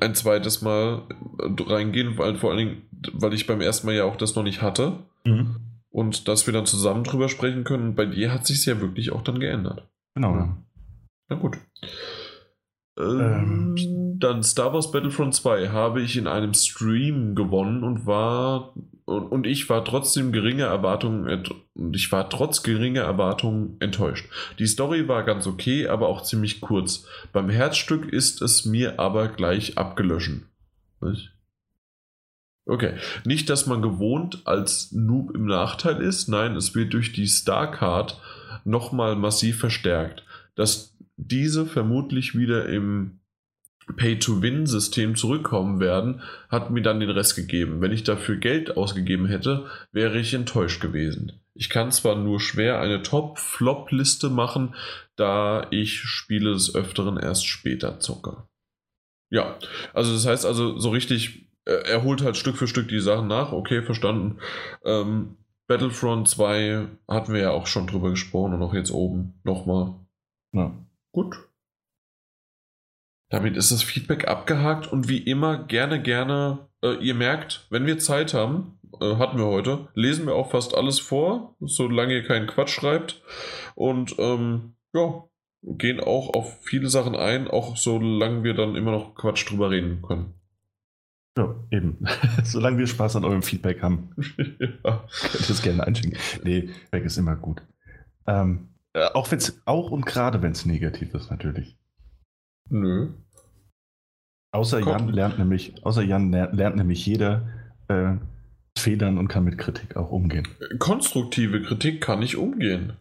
ein 0.00 0.14
zweites 0.14 0.62
Mal 0.62 1.02
reingehen, 1.38 2.16
weil 2.16 2.36
vor 2.36 2.50
allen 2.50 2.58
Dingen, 2.58 2.82
weil 3.12 3.34
ich 3.34 3.46
beim 3.46 3.60
ersten 3.60 3.86
Mal 3.86 3.96
ja 3.96 4.04
auch 4.04 4.16
das 4.16 4.36
noch 4.36 4.42
nicht 4.42 4.62
hatte 4.62 5.00
mhm. 5.24 5.56
und 5.90 6.28
dass 6.28 6.46
wir 6.46 6.54
dann 6.54 6.64
zusammen 6.64 7.04
drüber 7.04 7.28
sprechen 7.28 7.64
können. 7.64 7.94
Bei 7.94 8.06
dir 8.06 8.32
hat 8.32 8.46
sich 8.46 8.64
ja 8.64 8.80
wirklich 8.80 9.12
auch 9.12 9.22
dann 9.22 9.38
geändert. 9.38 9.86
Genau. 10.14 10.34
Ja. 10.34 10.56
Na 11.28 11.36
gut. 11.36 11.58
Ähm, 12.98 13.76
ähm, 13.78 14.18
dann 14.18 14.42
Star 14.42 14.72
Wars 14.72 14.90
Battlefront 14.90 15.34
2 15.34 15.68
habe 15.68 16.02
ich 16.02 16.16
in 16.16 16.26
einem 16.26 16.54
Stream 16.54 17.34
gewonnen 17.34 17.84
und 17.84 18.06
war 18.06 18.74
und, 19.04 19.28
und 19.28 19.46
ich 19.46 19.70
war 19.70 19.84
trotzdem 19.84 20.32
geringe 20.32 20.64
Erwartungen 20.64 21.46
und 21.74 21.96
ich 21.96 22.12
war 22.12 22.28
trotz 22.28 22.62
geringer 22.62 23.02
Erwartungen 23.02 23.76
enttäuscht. 23.80 24.28
Die 24.58 24.66
Story 24.66 25.08
war 25.08 25.22
ganz 25.22 25.46
okay, 25.46 25.88
aber 25.88 26.08
auch 26.08 26.22
ziemlich 26.22 26.60
kurz. 26.60 27.06
Beim 27.32 27.48
Herzstück 27.48 28.12
ist 28.12 28.42
es 28.42 28.66
mir 28.66 29.00
aber 29.00 29.28
gleich 29.28 29.78
abgelöschen. 29.78 30.48
Okay. 32.66 32.94
Nicht, 33.24 33.48
dass 33.48 33.66
man 33.66 33.80
gewohnt 33.80 34.42
als 34.44 34.92
Noob 34.92 35.34
im 35.34 35.46
Nachteil 35.46 36.02
ist. 36.02 36.28
Nein, 36.28 36.54
es 36.54 36.74
wird 36.74 36.92
durch 36.92 37.12
die 37.12 37.28
Starcard 37.28 38.20
nochmal 38.64 39.16
massiv 39.16 39.58
verstärkt. 39.58 40.22
Dass 40.54 40.97
diese 41.18 41.66
vermutlich 41.66 42.38
wieder 42.38 42.66
im 42.68 43.20
Pay-to-Win-System 43.96 45.16
zurückkommen 45.16 45.80
werden, 45.80 46.22
hat 46.48 46.70
mir 46.70 46.82
dann 46.82 47.00
den 47.00 47.10
Rest 47.10 47.36
gegeben. 47.36 47.80
Wenn 47.80 47.92
ich 47.92 48.04
dafür 48.04 48.36
Geld 48.36 48.76
ausgegeben 48.76 49.26
hätte, 49.26 49.66
wäre 49.92 50.18
ich 50.18 50.34
enttäuscht 50.34 50.80
gewesen. 50.80 51.32
Ich 51.54 51.70
kann 51.70 51.90
zwar 51.90 52.14
nur 52.14 52.40
schwer 52.40 52.80
eine 52.80 53.02
Top-Flop-Liste 53.02 54.30
machen, 54.30 54.74
da 55.16 55.66
ich 55.70 56.00
Spiele 56.00 56.52
des 56.52 56.74
Öfteren 56.74 57.18
erst 57.18 57.46
später 57.46 57.98
zocke. 57.98 58.44
Ja, 59.30 59.58
also 59.92 60.12
das 60.12 60.26
heißt 60.26 60.46
also 60.46 60.78
so 60.78 60.90
richtig, 60.90 61.50
äh, 61.64 61.82
er 61.84 62.04
holt 62.04 62.22
halt 62.22 62.36
Stück 62.36 62.56
für 62.56 62.68
Stück 62.68 62.88
die 62.88 63.00
Sachen 63.00 63.26
nach, 63.26 63.52
okay, 63.52 63.82
verstanden. 63.82 64.38
Ähm, 64.84 65.36
Battlefront 65.66 66.28
2 66.28 66.86
hatten 67.08 67.32
wir 67.34 67.40
ja 67.40 67.50
auch 67.50 67.66
schon 67.66 67.86
drüber 67.86 68.10
gesprochen 68.10 68.54
und 68.54 68.62
auch 68.62 68.72
jetzt 68.72 68.90
oben 68.90 69.34
nochmal. 69.44 69.94
Ja. 70.52 70.72
Gut. 71.12 71.48
Damit 73.30 73.56
ist 73.56 73.72
das 73.72 73.82
Feedback 73.82 74.26
abgehakt 74.26 74.90
und 74.90 75.08
wie 75.08 75.18
immer 75.18 75.64
gerne, 75.64 76.00
gerne, 76.02 76.68
äh, 76.82 76.94
ihr 76.94 77.14
merkt, 77.14 77.66
wenn 77.70 77.84
wir 77.84 77.98
Zeit 77.98 78.32
haben, 78.32 78.78
äh, 79.00 79.16
hatten 79.16 79.38
wir 79.38 79.46
heute, 79.46 79.88
lesen 79.94 80.26
wir 80.26 80.34
auch 80.34 80.50
fast 80.50 80.74
alles 80.74 80.98
vor, 80.98 81.56
solange 81.60 82.14
ihr 82.14 82.24
keinen 82.24 82.46
Quatsch 82.46 82.70
schreibt. 82.70 83.22
Und 83.74 84.16
ähm, 84.18 84.76
ja, 84.94 85.24
gehen 85.62 86.00
auch 86.00 86.34
auf 86.34 86.58
viele 86.62 86.88
Sachen 86.88 87.16
ein, 87.16 87.48
auch 87.48 87.76
solange 87.76 88.44
wir 88.44 88.54
dann 88.54 88.76
immer 88.76 88.92
noch 88.92 89.14
Quatsch 89.14 89.48
drüber 89.50 89.70
reden 89.70 90.02
können. 90.02 90.34
Ja, 91.36 91.54
eben. 91.70 91.98
solange 92.44 92.78
wir 92.78 92.86
Spaß 92.86 93.16
an 93.16 93.24
eurem 93.24 93.42
Feedback 93.42 93.82
haben, 93.82 94.14
ja. 94.58 95.06
könnt 95.32 95.48
ihr 95.48 95.50
es 95.50 95.62
gerne 95.62 95.86
einschicken. 95.86 96.18
Nee, 96.42 96.68
Feedback 96.68 97.04
ist 97.04 97.18
immer 97.18 97.36
gut. 97.36 97.62
Ähm, 98.26 98.70
äh, 98.76 98.77
auch, 99.14 99.30
wenn's, 99.30 99.60
auch 99.64 99.90
und 99.90 100.06
gerade 100.06 100.42
wenn 100.42 100.52
es 100.52 100.66
negativ 100.66 101.14
ist, 101.14 101.30
natürlich. 101.30 101.76
Nö. 102.70 103.12
Außer 104.52 104.80
Komm. 104.80 104.92
Jan 104.92 105.08
lernt 105.08 105.38
nämlich, 105.38 105.84
außer 105.84 106.02
Jan 106.02 106.30
lernt 106.30 106.76
nämlich 106.76 107.04
jeder 107.04 107.48
äh, 107.88 108.14
Fehlern 108.78 109.18
und 109.18 109.28
kann 109.28 109.44
mit 109.44 109.58
Kritik 109.58 109.96
auch 109.96 110.10
umgehen. 110.10 110.48
Konstruktive 110.78 111.62
Kritik 111.62 112.00
kann 112.00 112.22
ich 112.22 112.36
umgehen. 112.36 112.96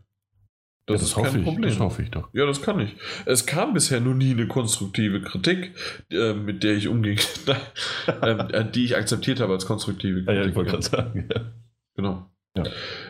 Das, 0.87 0.93
ja, 0.93 0.99
das 0.99 1.01
ist 1.03 1.15
kein 1.15 1.39
ich, 1.39 1.43
Problem. 1.45 1.69
Das 1.69 1.79
hoffe 1.79 2.01
ich 2.01 2.11
doch. 2.11 2.29
Ja, 2.33 2.45
das 2.45 2.61
kann 2.61 2.79
ich. 2.79 2.95
Es 3.25 3.45
kam 3.45 3.73
bisher 3.73 3.99
noch 3.99 4.13
nie 4.13 4.31
eine 4.31 4.47
konstruktive 4.47 5.21
Kritik, 5.21 5.73
äh, 6.11 6.33
mit 6.33 6.63
der 6.63 6.75
ich 6.75 6.87
umging, 6.87 7.19
äh, 8.21 8.65
die 8.65 8.85
ich 8.85 8.95
akzeptiert 8.95 9.39
habe 9.41 9.53
als 9.53 9.65
konstruktive 9.65 10.23
Kritik. 10.23 10.29
Ah, 10.37 10.41
ja, 10.41 10.45
ich 10.45 10.55
wollte 10.55 10.71
gerade 10.71 10.83
sagen. 10.83 11.29
Ja. 11.33 11.41
Genau. 11.95 12.29
Ja. 12.55 12.63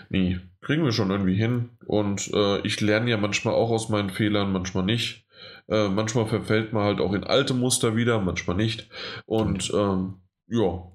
Nee, 0.10 0.40
kriegen 0.68 0.84
wir 0.84 0.92
schon 0.92 1.12
irgendwie 1.12 1.36
hin. 1.36 1.70
Und 1.86 2.30
äh, 2.34 2.60
ich 2.68 2.82
lerne 2.82 3.10
ja 3.10 3.16
manchmal 3.16 3.54
auch 3.54 3.70
aus 3.70 3.88
meinen 3.88 4.10
Fehlern, 4.10 4.52
manchmal 4.52 4.84
nicht. 4.84 5.26
Äh, 5.70 5.88
manchmal 5.88 6.26
verfällt 6.26 6.74
man 6.74 6.84
halt 6.84 7.00
auch 7.00 7.14
in 7.14 7.24
alte 7.24 7.54
Muster 7.54 7.96
wieder, 7.96 8.20
manchmal 8.20 8.58
nicht. 8.58 8.90
Und 9.26 9.72
ähm, 9.74 10.16
ja, 10.48 10.92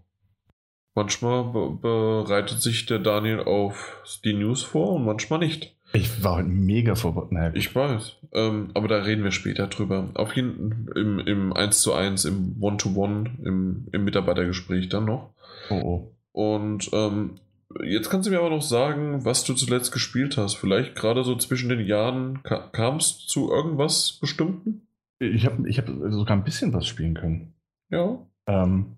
manchmal 0.95 1.45
be 1.45 1.71
bereitet 1.81 2.61
sich 2.61 2.85
der 2.85 2.99
Daniel 2.99 3.41
auf 3.41 4.03
die 4.27 4.35
News 4.35 4.63
vor 4.63 4.93
und 4.93 5.07
manchmal 5.07 5.39
nicht. 5.39 5.75
Ich 5.95 6.23
war 6.23 6.37
heute 6.37 6.49
mega 6.49 6.95
vorbereitet. 6.95 7.33
Naja, 7.33 7.53
ich 7.55 7.75
weiß, 7.75 8.17
ähm, 8.33 8.73
aber 8.75 8.89
da 8.89 8.99
reden 8.99 9.25
wir 9.25 9.33
später 9.33 9.69
drüber. 9.69 10.11
Auf 10.13 10.37
jeden 10.37 10.91
im, 10.95 11.19
im 11.21 11.53
1 11.55 11.81
zu 11.81 11.95
1, 11.95 12.27
im 12.27 12.57
One-to-One, 12.61 13.25
-One, 13.25 13.47
im, 13.47 13.89
im 13.91 14.05
Mitarbeitergespräch 14.05 14.91
dann 14.91 15.07
noch. 15.07 15.33
Oh, 15.71 15.81
oh. 15.83 16.13
Und 16.33 16.91
ähm, 16.93 17.37
Jetzt 17.85 18.11
kannst 18.11 18.27
du 18.27 18.31
mir 18.31 18.39
aber 18.39 18.51
noch 18.51 18.63
sagen, 18.63 19.25
was 19.25 19.45
du 19.45 19.55
zuletzt 19.55 19.93
gespielt 19.93 20.37
hast. 20.37 20.55
Vielleicht 20.55 20.95
gerade 20.95 21.25
so 21.25 21.37
zwischen 21.37 21.69
den 21.69 21.87
Jahren 21.87 22.43
ka 22.43 22.69
kamst 22.73 23.29
zu 23.29 23.51
irgendwas 23.51 24.19
Bestimmten? 24.21 24.87
Ich 25.19 25.47
habe 25.47 25.69
ich 25.69 25.79
hab 25.79 25.87
sogar 25.87 26.37
ein 26.37 26.45
bisschen 26.45 26.73
was 26.73 26.87
spielen 26.87 27.15
können. 27.15 27.55
Ja. 27.91 28.19
Ähm, 28.47 28.97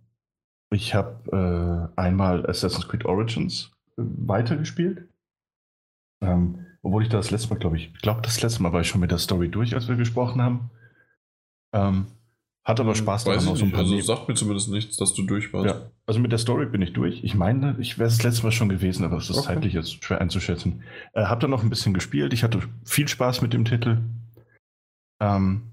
ich 0.70 0.94
habe 0.94 1.90
äh, 1.96 2.00
einmal 2.00 2.46
Assassin's 2.46 2.88
Creed 2.88 3.04
Origins 3.04 3.70
äh, 3.96 4.02
weitergespielt. 4.02 5.06
Ähm, 6.22 6.66
obwohl 6.82 7.02
ich 7.02 7.08
das 7.08 7.30
letzte 7.30 7.50
Mal, 7.50 7.58
glaube 7.58 7.76
ich, 7.76 7.92
ich 7.94 8.02
glaube, 8.02 8.22
das 8.22 8.42
letzte 8.42 8.62
Mal 8.62 8.72
war 8.72 8.80
ich 8.80 8.88
schon 8.88 9.00
mit 9.00 9.10
der 9.10 9.18
Story 9.18 9.48
durch, 9.48 9.74
als 9.74 9.88
wir 9.88 9.96
gesprochen 9.96 10.42
haben. 10.42 10.70
Ähm, 11.72 12.06
hat 12.64 12.80
aber 12.80 12.90
hm, 12.90 12.96
Spaß 12.96 13.24
daran, 13.24 13.44
noch 13.44 13.56
so 13.56 13.64
ein 13.64 13.72
paar 13.72 13.80
Also 13.80 14.00
sagt 14.00 14.26
mir 14.26 14.34
zumindest 14.34 14.70
nichts, 14.70 14.96
dass 14.96 15.12
du 15.12 15.22
durch 15.22 15.52
warst. 15.52 15.66
Ja, 15.66 15.90
also 16.06 16.18
mit 16.18 16.32
der 16.32 16.38
Story 16.38 16.64
bin 16.64 16.80
ich 16.80 16.94
durch. 16.94 17.22
Ich 17.22 17.34
meine, 17.34 17.76
ich 17.78 17.98
wäre 17.98 18.08
es 18.08 18.16
das 18.16 18.24
letzte 18.24 18.44
Mal 18.44 18.52
schon 18.52 18.70
gewesen, 18.70 19.04
aber 19.04 19.18
es 19.18 19.28
ist 19.28 19.36
okay. 19.36 19.54
zeitlich 19.54 19.74
jetzt 19.74 20.02
schwer 20.02 20.20
einzuschätzen. 20.20 20.82
Äh, 21.12 21.24
hab 21.24 21.40
dann 21.40 21.50
noch 21.50 21.62
ein 21.62 21.68
bisschen 21.68 21.92
gespielt. 21.92 22.32
Ich 22.32 22.42
hatte 22.42 22.62
viel 22.84 23.06
Spaß 23.06 23.42
mit 23.42 23.52
dem 23.52 23.66
Titel. 23.66 23.98
Ähm, 25.20 25.72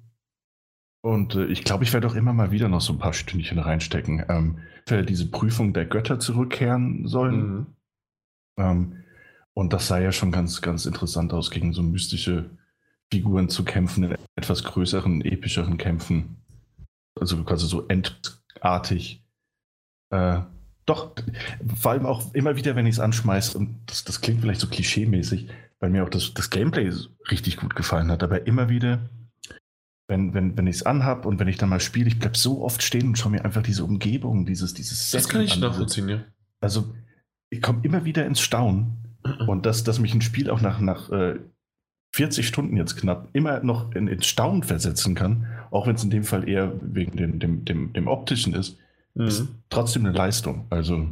und 1.02 1.36
äh, 1.36 1.46
ich 1.46 1.64
glaube, 1.64 1.86
ich 1.86 1.94
werde 1.94 2.08
auch 2.08 2.16
immer 2.16 2.34
mal 2.34 2.52
wieder 2.52 2.68
noch 2.68 2.82
so 2.82 2.92
ein 2.92 3.00
paar 3.00 3.14
Stündchen 3.14 3.60
reinstecken. 3.60 4.26
Ähm, 4.28 4.60
für 4.86 5.04
diese 5.04 5.32
Prüfung 5.32 5.72
der 5.74 5.86
Götter 5.86 6.20
zurückkehren 6.20 7.08
sollen. 7.08 7.54
Mhm. 7.54 7.66
Ähm, 8.58 8.96
und 9.54 9.72
das 9.72 9.88
sah 9.88 10.00
ja 10.00 10.12
schon 10.12 10.32
ganz, 10.32 10.62
ganz 10.62 10.86
interessant 10.86 11.32
aus, 11.32 11.52
gegen 11.52 11.72
so 11.72 11.84
mystische 11.84 12.50
Figuren 13.12 13.48
zu 13.48 13.64
kämpfen, 13.64 14.04
in 14.04 14.18
etwas 14.36 14.66
größeren, 14.66 15.22
epischeren 15.22 15.78
Kämpfen 15.78 16.41
also 17.20 17.44
quasi 17.44 17.68
so 17.68 17.88
endartig. 17.88 19.24
Äh, 20.10 20.42
doch, 20.86 21.14
vor 21.76 21.92
allem 21.92 22.06
auch 22.06 22.34
immer 22.34 22.56
wieder, 22.56 22.76
wenn 22.76 22.86
ich 22.86 22.96
es 22.96 23.00
anschmeiße, 23.00 23.58
und 23.58 23.78
das, 23.86 24.04
das 24.04 24.22
klingt 24.22 24.42
vielleicht 24.42 24.62
so 24.62 24.68
klischee-mäßig, 24.68 25.48
weil 25.80 25.90
mir 25.90 26.04
auch 26.04 26.10
das, 26.10 26.34
das 26.34 26.50
Gameplay 26.50 26.92
richtig 27.30 27.58
gut 27.58 27.76
gefallen 27.76 28.12
hat, 28.12 28.24
aber 28.24 28.48
immer 28.48 28.70
wieder, 28.70 29.10
wenn, 30.08 30.34
wenn, 30.34 30.58
wenn 30.58 30.68
ich 30.68 30.78
es 30.78 30.84
anhab 30.84 31.26
und 31.26 31.40
wenn 31.40 31.48
ich 31.48 31.58
dann 31.58 31.70
mal 31.70 31.80
spiele, 31.80 32.08
ich 32.08 32.20
bleibe 32.20 32.38
so 32.38 32.62
oft 32.64 32.84
stehen 32.84 33.08
und 33.08 33.18
schaue 33.18 33.32
mir 33.32 33.46
einfach 33.46 33.64
diese 33.64 33.86
Umgebung, 33.86 34.46
dieses, 34.46 34.74
dieses 34.74 35.12
Das 35.12 35.30
kann 35.30 35.42
ich 35.42 35.54
an, 35.54 35.62
nachvollziehen, 35.62 36.10
ja. 36.10 36.24
Also, 36.60 36.94
ich 37.50 37.62
komme 37.62 37.80
immer 37.84 38.04
wieder 38.04 38.26
ins 38.26 38.42
Staunen 38.42 39.18
und 39.48 39.66
dass, 39.66 39.84
dass 39.84 40.00
mich 40.00 40.14
ein 40.14 40.22
Spiel 40.22 40.50
auch 40.50 40.62
nach, 40.62 40.80
nach 40.80 41.10
äh, 41.12 41.40
40 42.14 42.46
Stunden 42.46 42.76
jetzt 42.76 42.98
knapp 42.98 43.30
immer 43.34 43.62
noch 43.62 43.94
in, 43.94 44.08
in 44.08 44.22
Staunen 44.22 44.64
versetzen 44.64 45.16
kann, 45.16 45.48
auch 45.72 45.88
wenn 45.88 45.96
es 45.96 46.04
in 46.04 46.10
dem 46.10 46.24
Fall 46.24 46.48
eher 46.48 46.72
wegen 46.82 47.18
dem, 47.18 47.40
dem, 47.40 47.66
dem, 47.66 47.94
dem 47.94 48.08
optischen 48.08 48.54
ist, 48.54 48.78
mhm. 49.16 49.28
ist 49.28 49.48
trotzdem 49.70 50.06
eine 50.06 50.16
Leistung. 50.16 50.68
Also. 50.70 51.08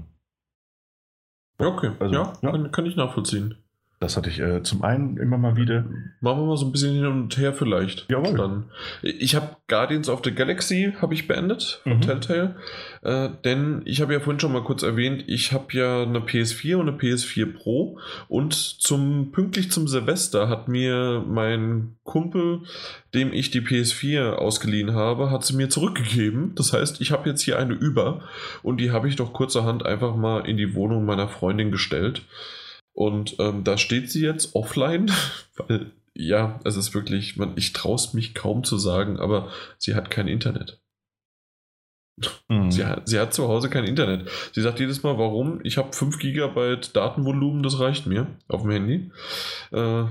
Okay, 1.57 1.91
also, 1.99 2.13
ja, 2.13 2.33
ja. 2.41 2.51
Kann, 2.51 2.71
kann 2.71 2.85
ich 2.85 2.95
nachvollziehen. 2.95 3.55
Das 3.99 4.15
hatte 4.15 4.29
ich 4.29 4.39
äh, 4.39 4.63
zum 4.63 4.81
einen 4.81 5.17
immer 5.17 5.37
mal 5.37 5.57
wieder. 5.57 5.83
Machen 6.21 6.39
wir 6.39 6.45
mal 6.45 6.57
so 6.57 6.65
ein 6.65 6.71
bisschen 6.71 6.93
hin 6.93 7.05
und 7.05 7.37
her 7.37 7.53
vielleicht. 7.53 8.09
Jawohl. 8.09 8.37
Dann. 8.37 8.65
Ich 9.01 9.35
habe 9.35 9.57
Guardians 9.67 10.07
of 10.07 10.21
the 10.23 10.33
Galaxy 10.33 10.93
habe 11.01 11.13
ich 11.13 11.27
beendet 11.27 11.81
von 11.83 11.97
mhm. 11.97 12.01
Telltale, 12.01 12.55
äh, 13.01 13.29
denn 13.43 13.81
ich 13.83 14.01
habe 14.01 14.13
ja 14.13 14.21
vorhin 14.21 14.39
schon 14.39 14.53
mal 14.53 14.63
kurz 14.63 14.83
erwähnt, 14.83 15.25
ich 15.27 15.51
habe 15.51 15.65
ja 15.73 16.03
eine 16.03 16.19
PS4 16.19 16.77
und 16.77 16.87
eine 16.87 16.97
PS4 16.97 17.53
Pro 17.57 17.99
und 18.29 18.53
zum 18.53 19.31
pünktlich 19.33 19.69
zum 19.69 19.87
Silvester 19.87 20.47
hat 20.47 20.69
mir 20.69 21.23
mein 21.27 21.97
Kumpel, 22.03 22.61
dem 23.13 23.33
ich 23.33 23.51
die 23.51 23.61
PS4 23.61 24.31
ausgeliehen 24.31 24.93
habe, 24.93 25.29
hat 25.29 25.43
sie 25.43 25.55
mir 25.55 25.69
zurückgegeben. 25.69 26.53
Das 26.55 26.71
heißt, 26.73 27.01
ich 27.01 27.11
habe 27.11 27.29
jetzt 27.29 27.41
hier 27.41 27.59
eine 27.59 27.73
über 27.73 28.21
und 28.63 28.79
die 28.79 28.91
habe 28.91 29.09
ich 29.09 29.17
doch 29.17 29.33
kurzerhand 29.33 29.85
einfach 29.85 30.15
mal 30.15 30.47
in 30.47 30.57
die 30.57 30.73
Wohnung 30.73 31.05
meiner 31.05 31.27
Freundin 31.27 31.71
gestellt. 31.71 32.23
Und 32.99 33.37
ähm, 33.39 33.63
da 33.63 33.77
steht 33.77 34.11
sie 34.11 34.21
jetzt 34.21 34.55
offline, 34.55 35.09
weil 35.55 35.93
ja, 36.13 36.59
es 36.65 36.75
ist 36.75 36.93
wirklich, 36.93 37.37
man, 37.37 37.53
ich 37.55 37.71
traue 37.71 37.95
es 37.95 38.13
mich 38.13 38.35
kaum 38.35 38.65
zu 38.65 38.77
sagen, 38.77 39.17
aber 39.17 39.49
sie 39.77 39.95
hat 39.95 40.09
kein 40.09 40.27
Internet. 40.27 40.81
Mhm. 42.49 42.69
Sie, 42.71 42.83
hat, 42.83 43.07
sie 43.07 43.17
hat 43.17 43.33
zu 43.33 43.47
Hause 43.47 43.69
kein 43.69 43.85
Internet. 43.85 44.29
Sie 44.51 44.61
sagt 44.61 44.81
jedes 44.81 45.01
Mal, 45.01 45.17
warum? 45.17 45.61
Ich 45.63 45.77
habe 45.77 45.93
5 45.93 46.19
GB 46.19 46.75
Datenvolumen, 46.91 47.63
das 47.63 47.79
reicht 47.79 48.05
mir 48.05 48.27
auf 48.49 48.63
dem 48.63 48.71
Handy. 48.71 49.11
Äh, 49.71 50.03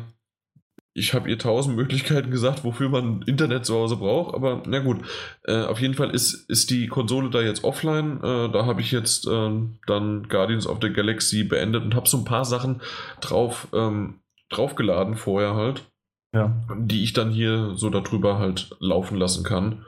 ich 0.99 1.15
habe 1.15 1.31
ihr 1.31 1.39
tausend 1.39 1.77
Möglichkeiten 1.77 2.31
gesagt, 2.31 2.65
wofür 2.65 2.89
man 2.89 3.23
Internet 3.23 3.65
zu 3.65 3.75
Hause 3.75 3.97
braucht, 3.97 4.35
aber 4.35 4.63
na 4.67 4.81
gut. 4.81 4.99
Äh, 5.45 5.63
auf 5.63 5.81
jeden 5.81 5.95
Fall 5.95 6.11
ist, 6.11 6.35
ist 6.51 6.71
die 6.71 6.89
Konsole 6.89 7.31
da 7.31 7.41
jetzt 7.41 7.65
offline. 7.65 8.19
Äh, 8.19 8.51
da 8.51 8.67
habe 8.67 8.81
ich 8.81 8.91
jetzt 8.91 9.27
äh, 9.27 9.51
dann 9.87 10.29
Guardians 10.29 10.67
of 10.67 10.79
the 10.83 10.93
Galaxy 10.93 11.45
beendet 11.45 11.85
und 11.85 11.95
habe 11.95 12.09
so 12.09 12.19
ein 12.19 12.25
paar 12.25 12.45
Sachen 12.45 12.81
drauf 13.21 13.69
ähm, 13.73 14.21
draufgeladen 14.51 15.15
vorher 15.15 15.55
halt, 15.55 15.91
ja. 16.33 16.67
die 16.77 17.03
ich 17.03 17.13
dann 17.13 17.31
hier 17.31 17.73
so 17.75 17.91
darüber 17.91 18.39
halt 18.39 18.71
laufen 18.81 19.17
lassen 19.17 19.45
kann. 19.45 19.85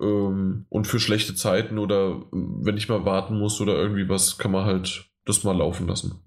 Ähm, 0.00 0.66
und 0.68 0.86
für 0.86 0.98
schlechte 0.98 1.34
Zeiten 1.34 1.78
oder 1.78 2.22
wenn 2.30 2.76
ich 2.76 2.88
mal 2.88 3.04
warten 3.04 3.38
muss 3.38 3.60
oder 3.60 3.74
irgendwie 3.74 4.08
was, 4.08 4.38
kann 4.38 4.50
man 4.50 4.64
halt 4.64 5.10
das 5.24 5.44
mal 5.44 5.56
laufen 5.56 5.86
lassen. 5.86 6.20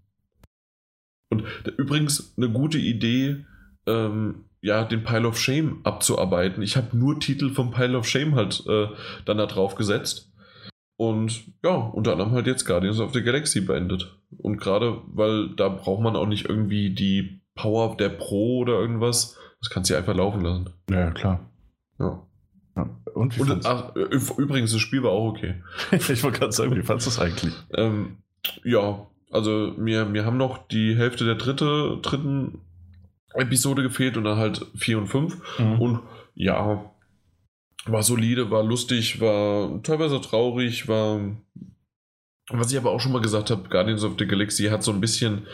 Und 1.30 1.44
übrigens 1.78 2.34
eine 2.38 2.50
gute 2.50 2.78
Idee 2.78 3.46
ähm, 3.88 4.46
ja, 4.62 4.84
den 4.84 5.04
Pile 5.04 5.28
of 5.28 5.40
Shame 5.40 5.82
abzuarbeiten. 5.84 6.64
Ich 6.64 6.76
habe 6.76 6.98
nur 6.98 7.20
Titel 7.20 7.54
vom 7.54 7.72
Pile 7.72 7.98
of 7.98 8.08
Shame 8.08 8.36
halt 8.36 8.64
äh, 8.68 8.88
dann 9.26 9.38
da 9.38 9.46
drauf 9.46 9.76
gesetzt. 9.76 10.32
Und 10.98 11.44
ja, 11.64 11.76
unter 11.76 12.14
anderem 12.14 12.32
halt 12.32 12.48
jetzt 12.48 12.66
Guardians 12.66 13.00
of 13.00 13.14
the 13.14 13.22
Galaxy 13.22 13.62
beendet. 13.62 14.18
Und 14.38 14.58
gerade, 14.58 15.02
weil 15.08 15.50
da 15.56 15.70
braucht 15.70 16.02
man 16.02 16.16
auch 16.16 16.26
nicht 16.26 16.50
irgendwie 16.50 16.90
die 16.90 17.42
Power 17.54 17.96
der 17.98 18.10
Pro 18.10 18.60
oder 18.60 18.74
irgendwas. 18.74 19.38
Das 19.60 19.70
kannst 19.70 19.90
du 19.90 19.96
einfach 19.96 20.16
laufen 20.16 20.42
lassen. 20.42 20.70
Ja, 20.90 21.12
klar. 21.12 21.50
Ja. 22.00 22.26
ja. 22.76 22.90
Und, 23.14 23.38
wie 23.38 23.42
Und 23.42 23.66
ach, 23.66 23.96
übrigens, 23.96 24.72
das 24.72 24.82
Spiel 24.82 25.04
war 25.04 25.12
auch 25.12 25.30
okay. 25.30 25.62
ich 25.92 26.24
wollte 26.24 26.40
gerade 26.40 26.52
sagen, 26.52 26.76
wie 26.76 26.82
fandest 26.82 27.08
du 27.08 27.12
es 27.12 27.20
eigentlich? 27.20 27.54
Ähm, 27.74 28.18
ja, 28.64 29.06
also 29.32 29.74
mir, 29.78 30.06
mir 30.06 30.26
haben 30.26 30.38
noch 30.38 30.68
die 30.68 30.96
Hälfte 30.96 31.26
der 31.26 31.36
dritte, 31.36 32.00
dritten 32.02 32.62
Episode 33.36 33.84
gefehlt 33.84 34.18
und 34.18 34.24
dann 34.24 34.38
halt 34.38 34.66
4 34.76 34.98
und 34.98 35.08
5. 35.08 35.60
Mhm. 35.60 35.82
Und 35.82 36.00
ja, 36.36 36.92
war 37.86 38.04
solide, 38.04 38.52
war 38.52 38.64
lustig, 38.64 39.22
war 39.22 39.82
teilweise 39.84 40.20
traurig, 40.22 40.88
war 40.88 41.20
Was 42.50 42.72
ich 42.72 42.78
aber 42.78 42.92
auch 42.92 43.00
schon 43.00 43.12
mal 43.12 43.22
gesagt 43.22 43.50
habe, 43.50 43.70
Guardians 43.70 44.04
of 44.04 44.16
the 44.18 44.28
Galaxy 44.28 44.66
hat 44.66 44.84
so 44.84 44.92
ein 44.92 45.02
bisschen 45.02 45.48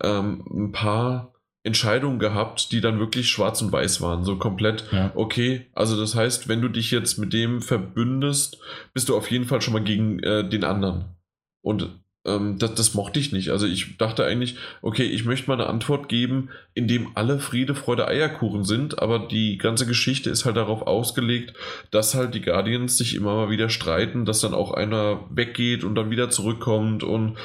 ähm, 0.00 0.44
ein 0.50 0.72
paar 0.72 1.34
Entscheidungen 1.64 2.18
gehabt, 2.18 2.72
die 2.72 2.80
dann 2.80 2.98
wirklich 2.98 3.28
schwarz 3.28 3.60
und 3.60 3.72
weiß 3.72 4.00
waren. 4.00 4.24
So 4.24 4.36
komplett, 4.36 4.84
ja. 4.92 5.12
okay, 5.14 5.66
also 5.74 5.98
das 6.00 6.14
heißt, 6.14 6.48
wenn 6.48 6.62
du 6.62 6.68
dich 6.68 6.90
jetzt 6.90 7.18
mit 7.18 7.32
dem 7.32 7.60
verbündest, 7.60 8.58
bist 8.94 9.08
du 9.08 9.16
auf 9.16 9.30
jeden 9.30 9.44
Fall 9.44 9.60
schon 9.60 9.74
mal 9.74 9.82
gegen 9.82 10.20
äh, 10.20 10.48
den 10.48 10.64
anderen. 10.64 11.16
Und 11.60 12.00
ähm, 12.28 12.58
das, 12.58 12.74
das, 12.74 12.94
mochte 12.94 13.18
ich 13.18 13.32
nicht. 13.32 13.50
Also 13.50 13.66
ich 13.66 13.96
dachte 13.96 14.24
eigentlich, 14.24 14.56
okay, 14.82 15.04
ich 15.04 15.24
möchte 15.24 15.48
mal 15.48 15.54
eine 15.54 15.68
Antwort 15.68 16.08
geben, 16.08 16.50
in 16.74 16.86
dem 16.86 17.08
alle 17.14 17.38
Friede, 17.38 17.74
Freude, 17.74 18.06
Eierkuchen 18.06 18.64
sind, 18.64 19.00
aber 19.00 19.18
die 19.18 19.58
ganze 19.58 19.86
Geschichte 19.86 20.30
ist 20.30 20.44
halt 20.44 20.56
darauf 20.56 20.82
ausgelegt, 20.82 21.54
dass 21.90 22.14
halt 22.14 22.34
die 22.34 22.42
Guardians 22.42 22.98
sich 22.98 23.14
immer 23.14 23.34
mal 23.34 23.50
wieder 23.50 23.70
streiten, 23.70 24.24
dass 24.24 24.40
dann 24.40 24.54
auch 24.54 24.72
einer 24.72 25.24
weggeht 25.30 25.84
und 25.84 25.94
dann 25.94 26.10
wieder 26.10 26.30
zurückkommt 26.30 27.02
und 27.02 27.36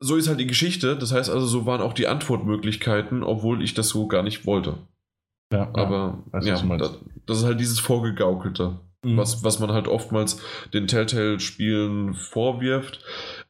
so 0.00 0.16
ist 0.16 0.28
halt 0.28 0.40
die 0.40 0.46
Geschichte. 0.46 0.96
Das 0.96 1.12
heißt 1.12 1.30
also, 1.30 1.46
so 1.46 1.66
waren 1.66 1.80
auch 1.80 1.94
die 1.94 2.08
Antwortmöglichkeiten, 2.08 3.22
obwohl 3.22 3.62
ich 3.62 3.74
das 3.74 3.88
so 3.88 4.06
gar 4.06 4.22
nicht 4.22 4.44
wollte. 4.44 4.78
Ja, 5.52 5.70
aber 5.72 6.24
ja, 6.32 6.56
ja 6.56 6.76
das, 6.76 6.98
das 7.26 7.38
ist 7.38 7.44
halt 7.44 7.60
dieses 7.60 7.80
Vorgegaukelte. 7.80 8.80
Mhm. 9.04 9.16
Was, 9.16 9.44
was 9.44 9.58
man 9.58 9.72
halt 9.72 9.86
oftmals 9.86 10.40
den 10.72 10.86
Telltale-Spielen 10.86 12.14
vorwirft. 12.14 13.00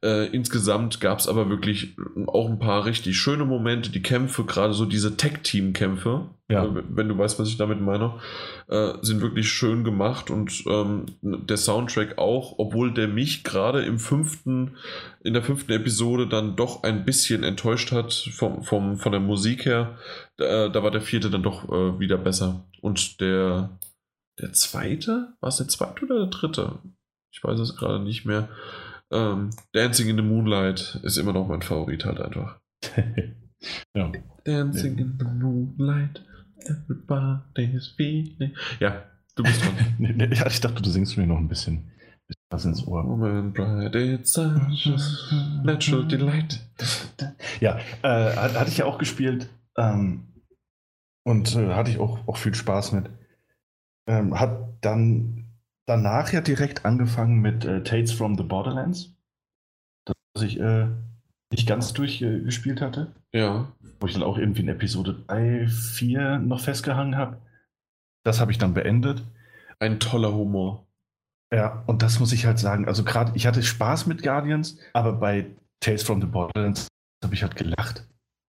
Äh, 0.04 0.26
insgesamt 0.26 1.00
gab 1.00 1.18
es 1.18 1.26
aber 1.26 1.48
wirklich 1.48 1.96
auch 2.26 2.48
ein 2.48 2.58
paar 2.58 2.84
richtig 2.84 3.16
schöne 3.16 3.46
Momente. 3.46 3.90
Die 3.90 4.02
Kämpfe, 4.02 4.44
gerade 4.44 4.74
so 4.74 4.84
diese 4.84 5.16
Tech-Team-Kämpfe, 5.16 6.28
ja. 6.50 6.64
äh, 6.64 6.82
wenn 6.90 7.08
du 7.08 7.16
weißt, 7.16 7.38
was 7.38 7.48
ich 7.48 7.56
damit 7.56 7.80
meine, 7.80 8.20
äh, 8.68 8.92
sind 9.00 9.22
wirklich 9.22 9.48
schön 9.48 9.82
gemacht 9.82 10.30
und 10.30 10.62
ähm, 10.66 11.06
der 11.22 11.56
Soundtrack 11.56 12.18
auch, 12.18 12.56
obwohl 12.58 12.92
der 12.92 13.08
mich 13.08 13.44
gerade 13.44 13.82
im 13.82 13.98
fünften, 13.98 14.76
in 15.22 15.32
der 15.32 15.42
fünften 15.42 15.72
Episode 15.72 16.28
dann 16.28 16.54
doch 16.54 16.82
ein 16.82 17.06
bisschen 17.06 17.42
enttäuscht 17.42 17.90
hat 17.90 18.12
vom, 18.12 18.62
vom, 18.62 18.98
von 18.98 19.12
der 19.12 19.22
Musik 19.22 19.64
her. 19.64 19.96
Da, 20.36 20.68
da 20.68 20.82
war 20.82 20.90
der 20.90 21.00
vierte 21.00 21.30
dann 21.30 21.42
doch 21.42 21.68
äh, 21.70 21.98
wieder 21.98 22.18
besser. 22.18 22.66
Und 22.82 23.20
der 23.22 23.70
der 24.40 24.52
zweite? 24.52 25.34
War 25.40 25.48
es 25.48 25.58
der 25.58 25.68
zweite 25.68 26.04
oder 26.04 26.18
der 26.20 26.26
dritte? 26.26 26.78
Ich 27.32 27.42
weiß 27.42 27.58
es 27.60 27.76
gerade 27.76 28.00
nicht 28.00 28.24
mehr. 28.24 28.48
Ähm, 29.14 29.50
Dancing 29.72 30.08
in 30.08 30.16
the 30.16 30.22
Moonlight 30.22 31.00
ist 31.04 31.16
immer 31.18 31.32
noch 31.32 31.46
mein 31.46 31.62
Favorit 31.62 32.04
halt 32.04 32.20
einfach. 32.20 32.58
ja. 33.94 34.12
Dancing 34.44 34.98
in 34.98 35.16
the 35.18 35.24
Moonlight, 35.24 36.20
everybody's 36.66 37.94
feeling. 37.96 38.54
Ja, 38.80 39.04
du 39.36 39.44
bist 39.44 39.62
dran. 39.62 40.30
ja, 40.32 40.46
ich 40.46 40.60
dachte, 40.60 40.82
du 40.82 40.90
singst 40.90 41.16
mir 41.16 41.26
noch 41.26 41.38
ein 41.38 41.48
bisschen 41.48 41.92
was 42.50 42.64
ins 42.64 42.86
Ohr. 42.86 43.04
Moment, 43.04 43.54
bright, 43.54 43.94
it's 43.94 44.32
such 44.32 44.86
a 44.86 45.62
natural 45.62 46.06
delight. 46.06 46.60
Ja, 47.60 47.78
äh, 48.02 48.34
hatte 48.36 48.70
ich 48.70 48.78
ja 48.78 48.86
auch 48.86 48.98
gespielt 48.98 49.48
ähm, 49.76 50.26
und 51.24 51.54
äh, 51.54 51.74
hatte 51.74 51.90
ich 51.90 51.98
auch, 51.98 52.26
auch 52.26 52.36
viel 52.36 52.54
Spaß 52.54 52.92
mit. 52.92 53.10
Ähm, 54.06 54.38
hat 54.38 54.58
dann 54.80 55.43
danach 55.86 56.32
ja 56.32 56.40
direkt 56.40 56.84
angefangen 56.84 57.40
mit 57.40 57.64
äh, 57.64 57.82
Tales 57.82 58.12
from 58.12 58.36
the 58.36 58.42
Borderlands. 58.42 59.14
Das 60.04 60.42
ich 60.42 60.58
äh, 60.58 60.88
nicht 61.52 61.68
ganz 61.68 61.92
durchgespielt 61.92 62.80
äh, 62.80 62.84
hatte. 62.84 63.12
Ja. 63.32 63.72
Wo 64.00 64.06
ich 64.06 64.12
dann 64.12 64.22
auch 64.22 64.38
irgendwie 64.38 64.62
in 64.62 64.68
Episode 64.68 65.24
3, 65.26 65.68
4 65.68 66.38
noch 66.38 66.60
festgehangen 66.60 67.16
habe. 67.16 67.38
Das 68.24 68.40
habe 68.40 68.52
ich 68.52 68.58
dann 68.58 68.74
beendet. 68.74 69.22
Ein 69.78 70.00
toller 70.00 70.32
Humor. 70.32 70.86
Ja, 71.52 71.84
und 71.86 72.02
das 72.02 72.18
muss 72.18 72.32
ich 72.32 72.46
halt 72.46 72.58
sagen. 72.58 72.88
Also 72.88 73.04
gerade, 73.04 73.32
ich 73.34 73.46
hatte 73.46 73.62
Spaß 73.62 74.06
mit 74.06 74.22
Guardians, 74.22 74.78
aber 74.92 75.12
bei 75.12 75.46
Tales 75.80 76.02
from 76.02 76.20
the 76.20 76.26
Borderlands 76.26 76.88
habe 77.22 77.34
ich 77.34 77.42
halt 77.42 77.56
gelacht. 77.56 78.06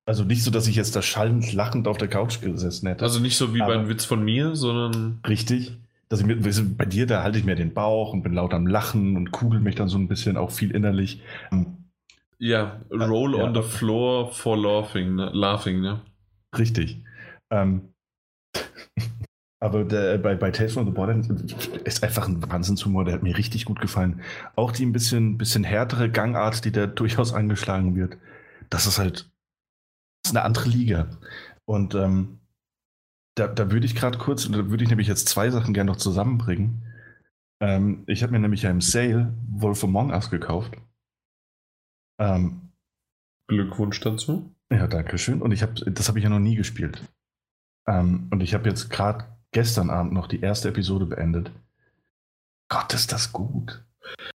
Also 0.07 0.23
nicht 0.23 0.43
so, 0.43 0.51
dass 0.51 0.67
ich 0.67 0.75
jetzt 0.75 0.95
da 0.95 1.01
schallend 1.01 1.51
lachend 1.53 1.87
auf 1.87 1.97
der 1.97 2.07
Couch 2.07 2.41
gesessen 2.41 2.87
hätte. 2.87 3.03
Also 3.03 3.19
nicht 3.19 3.37
so 3.37 3.53
wie 3.53 3.59
bei 3.59 3.73
einem 3.73 3.89
Witz 3.89 4.05
von 4.05 4.23
mir, 4.23 4.55
sondern. 4.55 5.19
Richtig. 5.27 5.77
Dass 6.09 6.19
ich 6.19 6.25
mir, 6.25 6.37
bei 6.77 6.85
dir, 6.85 7.07
da 7.07 7.23
halte 7.23 7.39
ich 7.39 7.45
mir 7.45 7.55
den 7.55 7.73
Bauch 7.73 8.13
und 8.13 8.21
bin 8.21 8.33
laut 8.33 8.53
am 8.53 8.67
Lachen 8.67 9.17
und 9.17 9.31
kugel 9.31 9.59
mich 9.59 9.75
dann 9.75 9.87
so 9.87 9.97
ein 9.97 10.07
bisschen 10.07 10.37
auch 10.37 10.51
viel 10.51 10.71
innerlich. 10.71 11.21
Ja, 12.37 12.81
roll 12.91 13.37
ja, 13.37 13.43
on 13.43 13.55
the 13.55 13.63
floor 13.63 14.31
for 14.31 14.57
laughing, 14.57 15.15
ne? 15.15 15.31
laughing, 15.33 15.81
ne? 15.81 16.01
Richtig. 16.55 17.01
Ähm, 17.49 17.93
aber 19.59 19.83
der, 19.83 20.17
bei, 20.19 20.35
bei 20.35 20.51
Tales 20.51 20.73
from 20.73 20.85
the 20.85 20.91
Borderlands 20.91 21.29
ist 21.85 22.03
einfach 22.03 22.27
ein 22.27 22.41
Wahnsinnshumor, 22.51 23.05
der 23.05 23.15
hat 23.15 23.23
mir 23.23 23.37
richtig 23.37 23.65
gut 23.65 23.81
gefallen. 23.81 24.21
Auch 24.55 24.71
die 24.71 24.85
ein 24.85 24.93
bisschen, 24.93 25.37
bisschen 25.37 25.63
härtere 25.63 26.09
Gangart, 26.11 26.65
die 26.65 26.71
da 26.71 26.85
durchaus 26.85 27.33
angeschlagen 27.33 27.95
wird. 27.95 28.17
Das 28.69 28.85
ist 28.85 28.99
halt 28.99 29.29
ist 30.25 30.35
eine 30.35 30.43
andere 30.43 30.69
Liga. 30.69 31.07
Und 31.65 31.95
ähm, 31.95 32.39
da, 33.35 33.47
da 33.47 33.71
würde 33.71 33.85
ich 33.85 33.95
gerade 33.95 34.17
kurz, 34.17 34.49
da 34.49 34.69
würde 34.69 34.83
ich 34.83 34.89
nämlich 34.89 35.07
jetzt 35.07 35.27
zwei 35.27 35.49
Sachen 35.49 35.73
gerne 35.73 35.91
noch 35.91 35.97
zusammenbringen. 35.97 36.81
Ähm, 37.61 38.03
ich 38.07 38.23
habe 38.23 38.31
mir 38.31 38.39
nämlich 38.39 38.63
ja 38.63 38.71
im 38.71 38.81
Sale 38.81 39.33
Wolf 39.49 39.83
Among 39.83 40.11
Us 40.11 40.29
gekauft. 40.29 40.73
Ähm, 42.19 42.71
Glückwunsch 43.47 43.99
dazu. 43.99 44.55
Ja, 44.71 44.87
danke 44.87 45.17
schön. 45.17 45.41
Und 45.41 45.51
ich 45.51 45.61
habe, 45.61 45.73
das 45.91 46.07
habe 46.07 46.17
ich 46.17 46.23
ja 46.23 46.29
noch 46.29 46.39
nie 46.39 46.55
gespielt. 46.55 47.03
Ähm, 47.87 48.27
und 48.31 48.41
ich 48.41 48.53
habe 48.53 48.67
jetzt 48.67 48.89
gerade 48.89 49.25
gestern 49.51 49.89
Abend 49.89 50.13
noch 50.13 50.27
die 50.27 50.41
erste 50.41 50.69
Episode 50.69 51.05
beendet. 51.05 51.51
Gott, 52.69 52.93
ist 52.93 53.11
das 53.11 53.31
gut. 53.31 53.85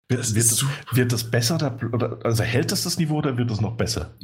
Wird, 0.08 0.20
das, 0.20 0.34
wird, 0.36 0.52
das, 0.52 0.64
wird 0.92 1.12
das 1.12 1.24
besser 1.24 1.78
oder, 1.92 2.18
also 2.22 2.44
hält 2.44 2.70
das 2.70 2.84
das 2.84 2.96
Niveau 2.96 3.16
oder 3.16 3.36
wird 3.36 3.50
es 3.50 3.60
noch 3.60 3.76
besser? 3.76 4.14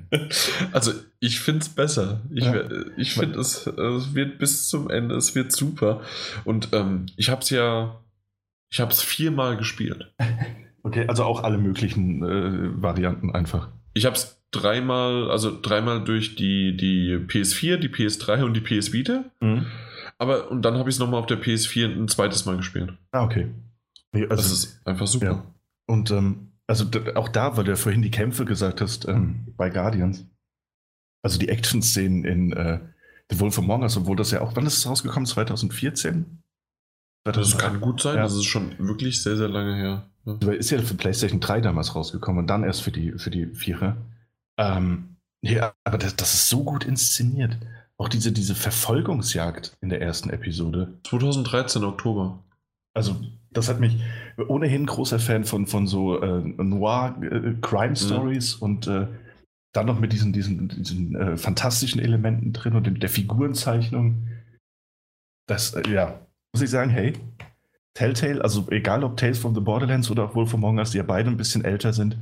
also 0.72 0.92
ich 1.20 1.40
finde 1.40 1.60
es 1.60 1.68
besser. 1.68 2.22
Ich, 2.30 2.44
ja. 2.44 2.64
ich 2.96 3.12
finde 3.12 3.38
es, 3.38 3.66
es 3.66 4.14
wird 4.14 4.38
bis 4.38 4.68
zum 4.68 4.88
Ende, 4.88 5.14
es 5.16 5.34
wird 5.34 5.52
super. 5.52 6.00
Und 6.44 6.70
ähm, 6.72 7.06
ich 7.16 7.28
habe 7.28 7.42
es 7.42 7.50
ja, 7.50 8.00
ich 8.70 8.80
habe 8.80 8.90
es 8.90 9.02
viermal 9.02 9.56
gespielt. 9.56 10.12
Okay, 10.84 11.06
also 11.06 11.22
auch 11.22 11.44
alle 11.44 11.58
möglichen 11.58 12.24
äh, 12.24 12.82
Varianten 12.82 13.30
einfach. 13.30 13.68
Ich 13.94 14.04
habe 14.04 14.16
es 14.16 14.42
dreimal, 14.50 15.30
also 15.30 15.56
dreimal 15.60 16.02
durch 16.02 16.34
die, 16.34 16.76
die 16.76 17.18
PS4, 17.18 17.76
die 17.76 17.88
PS3 17.88 18.42
und 18.42 18.54
die 18.54 18.60
PS 18.60 18.92
Vita. 18.92 19.24
Mhm. 19.38 19.66
Aber 20.18 20.50
und 20.50 20.62
dann 20.62 20.78
habe 20.78 20.90
ich 20.90 20.96
es 20.96 20.98
nochmal 20.98 21.20
auf 21.20 21.26
der 21.26 21.40
PS4 21.40 21.86
ein 21.86 22.08
zweites 22.08 22.46
Mal 22.46 22.56
gespielt. 22.56 22.94
Ah, 23.12 23.22
okay. 23.24 23.48
Nee, 24.14 24.22
also, 24.24 24.36
das 24.36 24.52
ist 24.52 24.86
einfach 24.86 25.06
super. 25.06 25.26
Ja. 25.26 25.54
Und 25.86 26.10
ähm, 26.10 26.52
also 26.66 26.86
auch 27.14 27.28
da, 27.28 27.56
weil 27.56 27.64
du 27.64 27.70
ja 27.70 27.76
vorhin 27.76 28.02
die 28.02 28.10
Kämpfe 28.10 28.44
gesagt 28.44 28.80
hast 28.80 29.06
ähm, 29.08 29.46
bei 29.56 29.70
Guardians. 29.70 30.26
Also 31.22 31.38
die 31.38 31.48
Action-Szenen 31.48 32.24
in 32.24 32.52
äh, 32.52 32.80
The 33.30 33.40
Wolf 33.40 33.58
Among 33.58 33.82
Us, 33.82 33.96
obwohl 33.96 34.16
das 34.16 34.30
ja 34.30 34.40
auch, 34.40 34.56
wann 34.56 34.66
ist 34.66 34.78
es 34.78 34.86
rausgekommen? 34.86 35.26
2014? 35.26 36.42
Das 37.24 37.56
kann 37.56 37.80
gut 37.80 38.00
sein, 38.00 38.16
ja. 38.16 38.22
das 38.22 38.34
ist 38.34 38.46
schon 38.46 38.76
wirklich 38.78 39.22
sehr, 39.22 39.36
sehr 39.36 39.48
lange 39.48 39.76
her. 39.76 40.10
Ja. 40.24 40.32
Also, 40.34 40.50
ist 40.50 40.70
ja 40.70 40.80
für 40.82 40.94
PlayStation 40.94 41.40
3 41.40 41.60
damals 41.60 41.94
rausgekommen 41.94 42.40
und 42.40 42.46
dann 42.48 42.64
erst 42.64 42.82
für 42.82 42.90
die, 42.90 43.12
für 43.12 43.30
die 43.30 43.46
Vierer. 43.54 43.96
Ähm, 44.58 45.16
ja, 45.44 45.72
aber 45.84 45.98
das, 45.98 46.16
das 46.16 46.34
ist 46.34 46.48
so 46.48 46.64
gut 46.64 46.84
inszeniert. 46.84 47.58
Auch 47.96 48.08
diese, 48.08 48.32
diese 48.32 48.54
Verfolgungsjagd 48.54 49.76
in 49.80 49.88
der 49.88 50.00
ersten 50.00 50.30
Episode. 50.30 50.98
2013, 51.04 51.84
Oktober. 51.84 52.42
Also 52.94 53.16
das 53.52 53.68
hat 53.68 53.80
mich 53.80 54.00
ohnehin 54.48 54.86
großer 54.86 55.18
Fan 55.18 55.44
von, 55.44 55.66
von 55.66 55.86
so 55.86 56.18
äh, 56.20 56.40
Noir-Crime-Stories 56.40 58.54
äh, 58.54 58.56
mhm. 58.56 58.62
und 58.62 58.86
äh, 58.86 59.08
dann 59.72 59.86
noch 59.86 59.98
mit 59.98 60.12
diesen, 60.12 60.32
diesen, 60.32 60.68
diesen 60.68 61.16
äh, 61.16 61.36
fantastischen 61.36 62.00
Elementen 62.00 62.52
drin 62.52 62.74
und 62.74 63.02
der 63.02 63.08
Figurenzeichnung. 63.08 64.28
Das, 65.48 65.74
äh, 65.74 65.88
ja, 65.90 66.24
muss 66.54 66.62
ich 66.62 66.70
sagen, 66.70 66.90
hey, 66.90 67.14
Telltale, 67.94 68.42
also 68.42 68.68
egal 68.70 69.04
ob 69.04 69.16
Tales 69.16 69.38
from 69.38 69.54
the 69.54 69.60
Borderlands 69.60 70.10
oder 70.10 70.24
auch 70.24 70.34
Wolf 70.34 70.54
Among 70.54 70.78
Us, 70.78 70.90
die 70.90 70.98
ja 70.98 71.04
beide 71.04 71.30
ein 71.30 71.36
bisschen 71.36 71.64
älter 71.64 71.92
sind, 71.92 72.18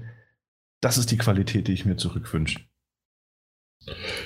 das 0.80 0.98
ist 0.98 1.10
die 1.10 1.18
Qualität, 1.18 1.68
die 1.68 1.72
ich 1.72 1.84
mir 1.84 1.96
zurückwünsche. 1.96 2.60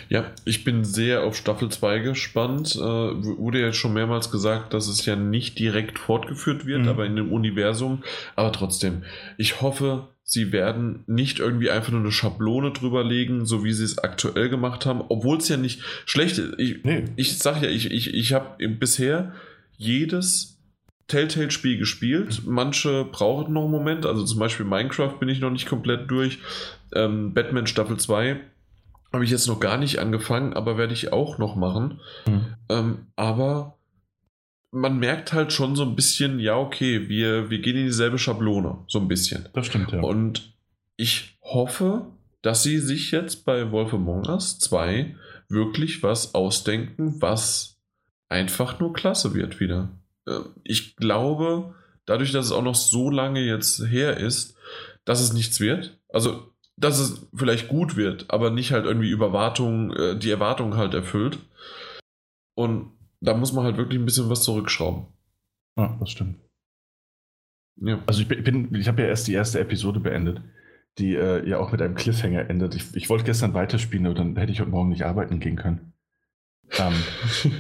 Ja, 0.08 0.32
ich 0.44 0.64
bin 0.64 0.84
sehr 0.84 1.22
auf 1.22 1.36
Staffel 1.36 1.68
2 1.68 2.00
gespannt. 2.00 2.74
Äh, 2.76 2.80
wurde 2.80 3.60
ja 3.60 3.72
schon 3.72 3.94
mehrmals 3.94 4.30
gesagt, 4.30 4.74
dass 4.74 4.88
es 4.88 5.06
ja 5.06 5.16
nicht 5.16 5.58
direkt 5.58 5.98
fortgeführt 5.98 6.66
wird, 6.66 6.82
mhm. 6.82 6.88
aber 6.88 7.06
in 7.06 7.16
dem 7.16 7.32
Universum. 7.32 8.02
Aber 8.36 8.52
trotzdem, 8.52 9.04
ich 9.38 9.60
hoffe, 9.60 10.08
sie 10.24 10.52
werden 10.52 11.04
nicht 11.06 11.38
irgendwie 11.38 11.70
einfach 11.70 11.92
nur 11.92 12.00
eine 12.00 12.12
Schablone 12.12 12.72
drüber 12.72 13.04
legen, 13.04 13.46
so 13.46 13.64
wie 13.64 13.72
sie 13.72 13.84
es 13.84 13.98
aktuell 13.98 14.48
gemacht 14.48 14.86
haben, 14.86 15.02
obwohl 15.08 15.38
es 15.38 15.48
ja 15.48 15.56
nicht 15.56 15.82
schlecht 16.04 16.38
ist. 16.38 16.58
Ich, 16.58 16.82
nee. 16.84 17.04
ich 17.16 17.38
sag 17.38 17.62
ja, 17.62 17.68
ich, 17.68 17.90
ich, 17.90 18.12
ich 18.12 18.32
habe 18.32 18.68
bisher 18.68 19.34
jedes 19.76 20.58
Telltale-Spiel 21.06 21.78
gespielt. 21.78 22.42
Manche 22.46 23.04
brauchen 23.04 23.52
noch 23.52 23.62
einen 23.62 23.70
Moment, 23.70 24.06
also 24.06 24.24
zum 24.24 24.38
Beispiel 24.38 24.66
Minecraft 24.66 25.18
bin 25.20 25.28
ich 25.28 25.40
noch 25.40 25.50
nicht 25.50 25.68
komplett 25.68 26.10
durch. 26.10 26.38
Ähm, 26.94 27.34
Batman 27.34 27.66
Staffel 27.66 27.98
2 27.98 28.40
habe 29.14 29.24
ich 29.24 29.30
jetzt 29.30 29.46
noch 29.46 29.60
gar 29.60 29.78
nicht 29.78 29.98
angefangen, 29.98 30.52
aber 30.52 30.76
werde 30.76 30.92
ich 30.92 31.12
auch 31.12 31.38
noch 31.38 31.56
machen. 31.56 32.00
Mhm. 32.26 32.46
Ähm, 32.68 33.06
aber 33.16 33.78
man 34.70 34.98
merkt 34.98 35.32
halt 35.32 35.52
schon 35.52 35.76
so 35.76 35.84
ein 35.84 35.94
bisschen, 35.94 36.40
ja, 36.40 36.56
okay, 36.56 37.08
wir, 37.08 37.48
wir 37.48 37.60
gehen 37.60 37.76
in 37.76 37.86
dieselbe 37.86 38.18
Schablone, 38.18 38.84
so 38.88 38.98
ein 38.98 39.08
bisschen. 39.08 39.48
Das 39.54 39.66
stimmt, 39.66 39.92
ja. 39.92 40.00
Und 40.00 40.54
ich 40.96 41.38
hoffe, 41.42 42.06
dass 42.42 42.62
sie 42.64 42.78
sich 42.78 43.12
jetzt 43.12 43.44
bei 43.44 43.70
Wolf 43.70 43.94
Among 43.94 44.26
Us 44.26 44.58
2 44.58 45.14
wirklich 45.48 46.02
was 46.02 46.34
ausdenken, 46.34 47.14
was 47.20 47.78
einfach 48.28 48.80
nur 48.80 48.92
klasse 48.92 49.32
wird 49.34 49.60
wieder. 49.60 49.90
Äh, 50.26 50.40
ich 50.64 50.96
glaube, 50.96 51.74
dadurch, 52.04 52.32
dass 52.32 52.46
es 52.46 52.52
auch 52.52 52.62
noch 52.62 52.74
so 52.74 53.10
lange 53.10 53.40
jetzt 53.40 53.86
her 53.86 54.16
ist, 54.16 54.56
dass 55.04 55.20
es 55.20 55.32
nichts 55.32 55.60
wird. 55.60 55.98
Also, 56.08 56.53
dass 56.76 56.98
es 56.98 57.26
vielleicht 57.34 57.68
gut 57.68 57.96
wird, 57.96 58.30
aber 58.30 58.50
nicht 58.50 58.72
halt 58.72 58.84
irgendwie 58.84 59.10
über 59.10 59.32
Wartung, 59.32 59.92
äh, 59.92 60.18
die 60.18 60.30
Erwartung 60.30 60.76
halt 60.76 60.94
erfüllt. 60.94 61.38
Und 62.54 62.92
da 63.20 63.34
muss 63.34 63.52
man 63.52 63.64
halt 63.64 63.76
wirklich 63.76 63.98
ein 63.98 64.04
bisschen 64.04 64.28
was 64.30 64.42
zurückschrauben. 64.42 65.06
Ja, 65.76 65.96
das 66.00 66.10
stimmt. 66.10 66.36
Ja. 67.76 68.02
Also 68.06 68.22
ich 68.22 68.28
bin, 68.28 68.74
ich 68.74 68.88
habe 68.88 69.02
ja 69.02 69.08
erst 69.08 69.26
die 69.26 69.32
erste 69.32 69.60
Episode 69.60 70.00
beendet, 70.00 70.40
die 70.98 71.14
äh, 71.14 71.48
ja 71.48 71.58
auch 71.58 71.72
mit 71.72 71.82
einem 71.82 71.94
Cliffhanger 71.94 72.48
endet. 72.48 72.74
Ich, 72.74 72.94
ich 72.94 73.08
wollte 73.08 73.24
gestern 73.24 73.54
weiterspielen, 73.54 74.06
aber 74.06 74.14
dann 74.14 74.36
hätte 74.36 74.52
ich 74.52 74.60
heute 74.60 74.70
Morgen 74.70 74.90
nicht 74.90 75.04
arbeiten 75.04 75.40
gehen 75.40 75.56
können. 75.56 75.92
Ähm, 76.78 76.94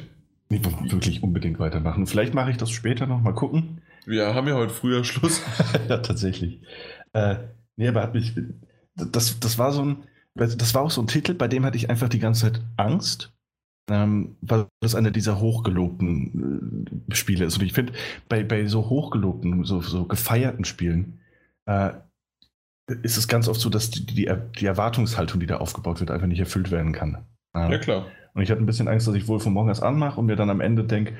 nee, 0.48 0.60
wirklich 0.90 1.22
unbedingt 1.22 1.58
weitermachen. 1.58 2.06
Vielleicht 2.06 2.34
mache 2.34 2.50
ich 2.50 2.56
das 2.56 2.70
später 2.70 3.06
noch, 3.06 3.20
mal 3.20 3.34
gucken. 3.34 3.80
Wir 4.06 4.34
haben 4.34 4.46
ja 4.46 4.54
heute 4.54 4.72
früher 4.72 5.02
Schluss. 5.04 5.42
ja, 5.88 5.98
tatsächlich. 5.98 6.60
Äh, 7.12 7.36
nee, 7.76 7.88
aber 7.88 8.02
hat 8.02 8.14
mich. 8.14 8.34
Das, 8.96 9.38
das 9.40 9.58
war 9.58 9.72
so 9.72 9.84
ein. 9.84 9.96
Das 10.36 10.74
war 10.74 10.82
auch 10.82 10.90
so 10.90 11.00
ein 11.00 11.06
Titel, 11.06 11.32
bei 11.32 11.46
dem 11.46 11.64
hatte 11.64 11.76
ich 11.76 11.90
einfach 11.90 12.08
die 12.08 12.18
ganze 12.18 12.50
Zeit 12.50 12.60
Angst, 12.76 13.32
ähm, 13.88 14.34
weil 14.40 14.66
das 14.80 14.96
einer 14.96 15.12
dieser 15.12 15.38
hochgelobten 15.38 17.06
äh, 17.08 17.14
Spiele 17.14 17.44
ist. 17.44 17.56
Und 17.56 17.64
ich 17.64 17.72
finde, 17.72 17.92
bei, 18.28 18.42
bei 18.42 18.66
so 18.66 18.88
hochgelobten, 18.88 19.64
so, 19.64 19.80
so 19.80 20.06
gefeierten 20.06 20.64
Spielen, 20.64 21.20
äh, 21.66 21.90
ist 23.02 23.16
es 23.16 23.28
ganz 23.28 23.46
oft 23.48 23.60
so, 23.60 23.70
dass 23.70 23.90
die, 23.90 24.04
die, 24.04 24.28
die, 24.58 24.66
Erwartungshaltung, 24.66 25.38
die 25.38 25.46
da 25.46 25.58
aufgebaut 25.58 26.00
wird, 26.00 26.10
einfach 26.10 26.26
nicht 26.26 26.40
erfüllt 26.40 26.70
werden 26.70 26.92
kann. 26.92 27.24
Ja, 27.54 27.70
ja 27.70 27.78
klar. 27.78 28.06
Und 28.34 28.42
ich 28.42 28.50
hatte 28.50 28.62
ein 28.62 28.66
bisschen 28.66 28.88
Angst, 28.88 29.06
dass 29.06 29.14
ich 29.14 29.28
wohl 29.28 29.40
von 29.40 29.52
morgens 29.52 29.80
anmache 29.80 30.18
und 30.18 30.26
mir 30.26 30.36
dann 30.36 30.50
am 30.50 30.60
Ende 30.60 30.84
denke, 30.84 31.16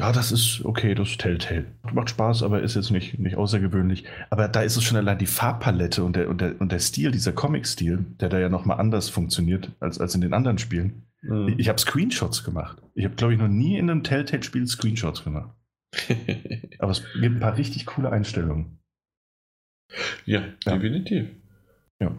ja, 0.00 0.12
das 0.12 0.32
ist 0.32 0.64
okay, 0.64 0.94
das 0.94 1.10
ist 1.10 1.20
Telltale. 1.20 1.66
Macht 1.92 2.10
Spaß, 2.10 2.42
aber 2.42 2.62
ist 2.62 2.74
jetzt 2.74 2.90
nicht, 2.90 3.18
nicht 3.18 3.36
außergewöhnlich. 3.36 4.04
Aber 4.30 4.48
da 4.48 4.62
ist 4.62 4.76
es 4.76 4.84
schon 4.84 4.96
allein 4.96 5.18
die 5.18 5.26
Farbpalette 5.26 6.02
und 6.02 6.16
der, 6.16 6.30
und 6.30 6.40
der, 6.40 6.58
und 6.58 6.72
der 6.72 6.78
Stil, 6.78 7.10
dieser 7.10 7.32
Comic-Stil, 7.32 8.06
der 8.18 8.30
da 8.30 8.38
ja 8.38 8.48
nochmal 8.48 8.80
anders 8.80 9.10
funktioniert 9.10 9.72
als, 9.78 10.00
als 10.00 10.14
in 10.14 10.22
den 10.22 10.32
anderen 10.32 10.56
Spielen. 10.56 11.06
Mhm. 11.20 11.48
Ich, 11.48 11.58
ich 11.60 11.68
habe 11.68 11.78
Screenshots 11.78 12.44
gemacht. 12.44 12.82
Ich 12.94 13.04
habe, 13.04 13.14
glaube 13.14 13.34
ich, 13.34 13.38
noch 13.38 13.48
nie 13.48 13.76
in 13.76 13.90
einem 13.90 14.02
Telltale-Spiel 14.02 14.66
Screenshots 14.66 15.22
gemacht. 15.22 15.54
aber 16.78 16.92
es 16.92 17.04
gibt 17.20 17.36
ein 17.36 17.40
paar 17.40 17.58
richtig 17.58 17.84
coole 17.84 18.10
Einstellungen. 18.10 18.78
Ja, 20.24 20.40
ja. 20.64 20.78
definitiv. 20.78 21.28
Ja. 22.00 22.16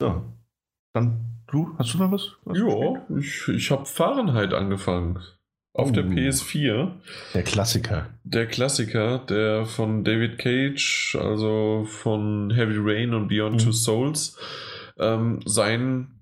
So. 0.00 0.24
Dann 0.94 1.42
du, 1.46 1.76
hast 1.78 1.94
du 1.94 1.98
noch 1.98 2.10
was? 2.10 2.32
was 2.44 2.58
ja, 2.58 3.16
ich, 3.16 3.48
ich 3.48 3.70
habe 3.70 3.86
Fahrenheit 3.86 4.52
angefangen. 4.52 5.20
Auf 5.76 5.90
uh, 5.90 5.92
der 5.92 6.04
PS4. 6.04 6.90
Der 7.34 7.42
Klassiker. 7.42 8.06
Der 8.24 8.46
Klassiker, 8.46 9.18
der 9.18 9.66
von 9.66 10.04
David 10.04 10.38
Cage, 10.38 11.16
also 11.20 11.86
von 11.86 12.50
Heavy 12.50 12.76
Rain 12.78 13.12
und 13.12 13.28
Beyond 13.28 13.56
mhm. 13.56 13.64
Two 13.64 13.72
Souls, 13.72 14.38
ähm, 14.98 15.40
sein 15.44 16.16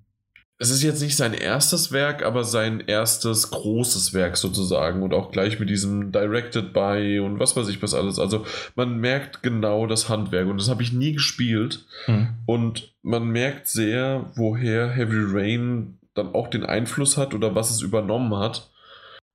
es 0.57 0.69
ist 0.69 0.83
jetzt 0.83 1.01
nicht 1.01 1.17
sein 1.17 1.33
erstes 1.33 1.91
Werk, 1.91 2.23
aber 2.23 2.45
sein 2.45 2.81
erstes 2.87 3.51
großes 3.51 4.13
Werk 4.13 4.37
sozusagen 4.37 5.03
und 5.03 5.13
auch 5.13 5.31
gleich 5.31 5.59
mit 5.59 5.69
diesem 5.69 6.13
Directed 6.13 6.71
by 6.71 7.19
und 7.19 7.39
was 7.39 7.57
weiß 7.57 7.67
ich 7.67 7.81
was 7.81 7.93
alles. 7.93 8.19
Also 8.19 8.45
man 8.75 8.97
merkt 8.97 9.43
genau 9.43 9.85
das 9.85 10.07
Handwerk 10.07 10.47
und 10.47 10.57
das 10.57 10.69
habe 10.69 10.81
ich 10.81 10.93
nie 10.93 11.11
gespielt 11.11 11.85
hm. 12.05 12.29
und 12.45 12.93
man 13.01 13.27
merkt 13.27 13.67
sehr, 13.67 14.31
woher 14.35 14.89
Heavy 14.89 15.17
Rain 15.27 15.99
dann 16.13 16.33
auch 16.33 16.47
den 16.47 16.63
Einfluss 16.63 17.17
hat 17.17 17.33
oder 17.33 17.53
was 17.53 17.71
es 17.71 17.81
übernommen 17.81 18.37
hat. 18.37 18.71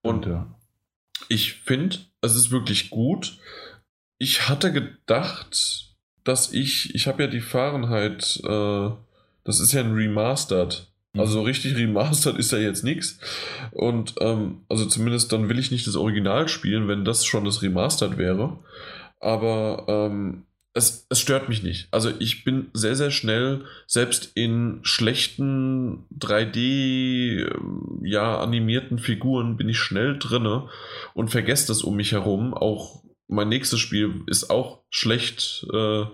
Und 0.03 0.27
ja. 0.27 0.55
ich 1.29 1.55
finde, 1.55 1.99
es 2.23 2.35
ist 2.35 2.51
wirklich 2.51 2.91
gut. 2.91 3.39
Ich 4.19 4.49
hatte 4.49 4.73
gedacht, 4.73 5.95
dass 6.25 6.53
ich, 6.53 6.95
ich 6.95 7.07
habe 7.07 7.25
ja 7.25 7.29
die 7.29 7.41
Fahrenheit, 7.41 8.41
äh, 8.45 8.91
das 9.45 9.61
ist 9.61 9.73
ja 9.73 9.81
ein 9.81 9.93
Remastered 9.93 10.91
also 11.17 11.35
so 11.35 11.43
richtig 11.43 11.77
remastered 11.77 12.39
ist 12.39 12.53
ja 12.53 12.59
jetzt 12.59 12.85
nichts. 12.85 13.19
Und 13.73 14.15
ähm, 14.21 14.63
also 14.69 14.87
zumindest 14.87 15.33
dann 15.33 15.49
will 15.49 15.59
ich 15.59 15.71
nicht 15.71 15.87
das 15.87 15.97
Original 15.97 16.49
spielen, 16.49 16.89
wenn 16.89 17.05
das 17.05 17.25
schon 17.25 17.45
das 17.45 17.63
Remastered 17.63 18.17
wäre. 18.17 18.59
Aber 19.19 19.85
ähm, 19.89 20.45
es, 20.73 21.07
es 21.09 21.21
stört 21.21 21.49
mich 21.49 21.63
nicht. 21.63 21.89
Also 21.91 22.11
ich 22.19 22.45
bin 22.45 22.71
sehr, 22.73 22.95
sehr 22.95 23.11
schnell, 23.11 23.65
selbst 23.87 24.33
in 24.35 24.81
schlechten 24.83 26.07
3D, 26.19 27.47
ähm, 27.47 28.01
ja, 28.05 28.41
animierten 28.41 28.99
Figuren 28.99 29.57
bin 29.57 29.69
ich 29.69 29.79
schnell 29.79 30.19
drinne 30.19 30.69
und 31.15 31.31
vergesse 31.31 31.69
das 31.69 31.83
um 31.83 31.97
mich 31.97 32.13
herum. 32.13 32.55
Auch 32.55 33.03
mein 33.27 33.49
nächstes 33.49 33.81
Spiel 33.81 34.23
ist 34.27 34.51
auch 34.51 34.83
schlecht. 34.91 35.67
Äh, 35.73 36.05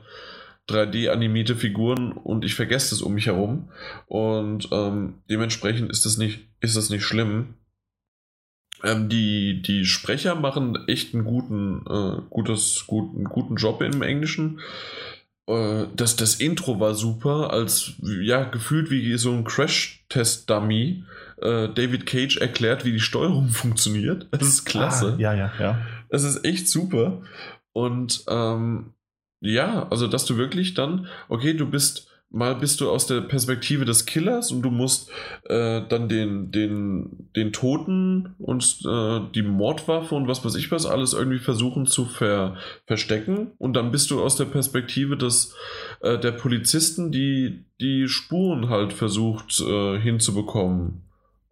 3D-animierte 0.69 1.55
Figuren 1.55 2.13
und 2.13 2.45
ich 2.45 2.55
vergesse 2.55 2.95
es 2.95 3.03
um 3.03 3.15
mich 3.15 3.27
herum. 3.27 3.71
Und 4.07 4.69
ähm, 4.73 5.23
dementsprechend 5.31 5.91
ist 5.91 6.05
das 6.05 6.17
nicht, 6.17 6.49
ist 6.61 6.77
das 6.77 6.91
nicht 6.91 7.05
schlimm. 7.05 7.55
Ähm, 8.87 9.09
die, 9.09 9.63
die 9.63 9.85
Sprecher 9.85 10.35
machen 10.37 10.79
echt 10.87 11.15
einen 11.15 11.25
guten, 11.25 11.85
äh, 11.89 12.23
gutes, 12.31 12.85
guten, 12.87 13.25
guten 13.25 13.57
Job 13.57 13.83
im 13.83 14.03
Englischen. 14.03 14.61
Äh, 15.47 15.87
das, 15.95 16.17
das 16.17 16.37
Intro 16.37 16.79
war 16.79 16.95
super, 16.95 17.51
als 17.53 17.95
ja, 18.01 18.45
gefühlt 18.45 18.91
wie 18.91 19.17
so 19.19 19.33
ein 19.33 19.45
Crash-Test-Dummy. 19.45 21.05
Äh, 21.39 21.69
David 21.69 22.07
Cage 22.07 22.39
erklärt, 22.39 22.85
wie 22.85 22.93
die 22.93 23.01
Steuerung 23.01 23.49
funktioniert. 23.51 24.29
Das 24.31 24.47
ist 24.47 24.65
klasse. 24.65 25.15
Ah, 25.17 25.21
ja, 25.21 25.35
ja, 25.35 25.53
ja. 25.59 25.79
Das 26.09 26.23
ist 26.23 26.45
echt 26.45 26.69
super. 26.69 27.23
Und 27.73 28.25
ähm, 28.29 28.95
ja, 29.41 29.89
also 29.91 30.07
dass 30.07 30.25
du 30.25 30.37
wirklich 30.37 30.75
dann, 30.75 31.09
okay, 31.29 31.55
du 31.55 31.67
bist, 31.67 32.09
mal 32.31 32.55
bist 32.57 32.81
du 32.81 32.91
aus 32.91 33.07
der 33.07 33.21
Perspektive 33.21 33.85
des 33.85 34.05
Killers 34.05 34.51
und 34.51 34.63
du 34.63 34.71
musst 34.71 35.11
äh, 35.45 35.83
dann 35.89 36.09
den, 36.09 36.51
den, 36.51 37.31
den 37.37 37.53
Toten 37.53 38.35
und 38.39 38.81
äh, 38.87 39.21
die 39.35 39.43
Mordwaffe 39.43 40.15
und 40.15 40.29
was 40.29 40.45
weiß 40.45 40.57
ich 40.57 40.71
was 40.71 40.87
alles 40.87 41.13
irgendwie 41.13 41.39
versuchen 41.39 41.87
zu 41.87 42.05
ver, 42.05 42.57
verstecken 42.87 43.53
und 43.59 43.75
dann 43.75 43.93
bist 43.93 44.11
du 44.11 44.23
aus 44.23 44.37
der 44.37 44.47
Perspektive 44.47 45.17
des, 45.17 45.55
äh, 46.01 46.19
der 46.19 46.33
Polizisten, 46.33 47.13
die 47.13 47.65
die 47.81 48.09
Spuren 48.09 48.69
halt 48.69 48.93
versucht 48.93 49.61
äh, 49.61 49.99
hinzubekommen 49.99 51.07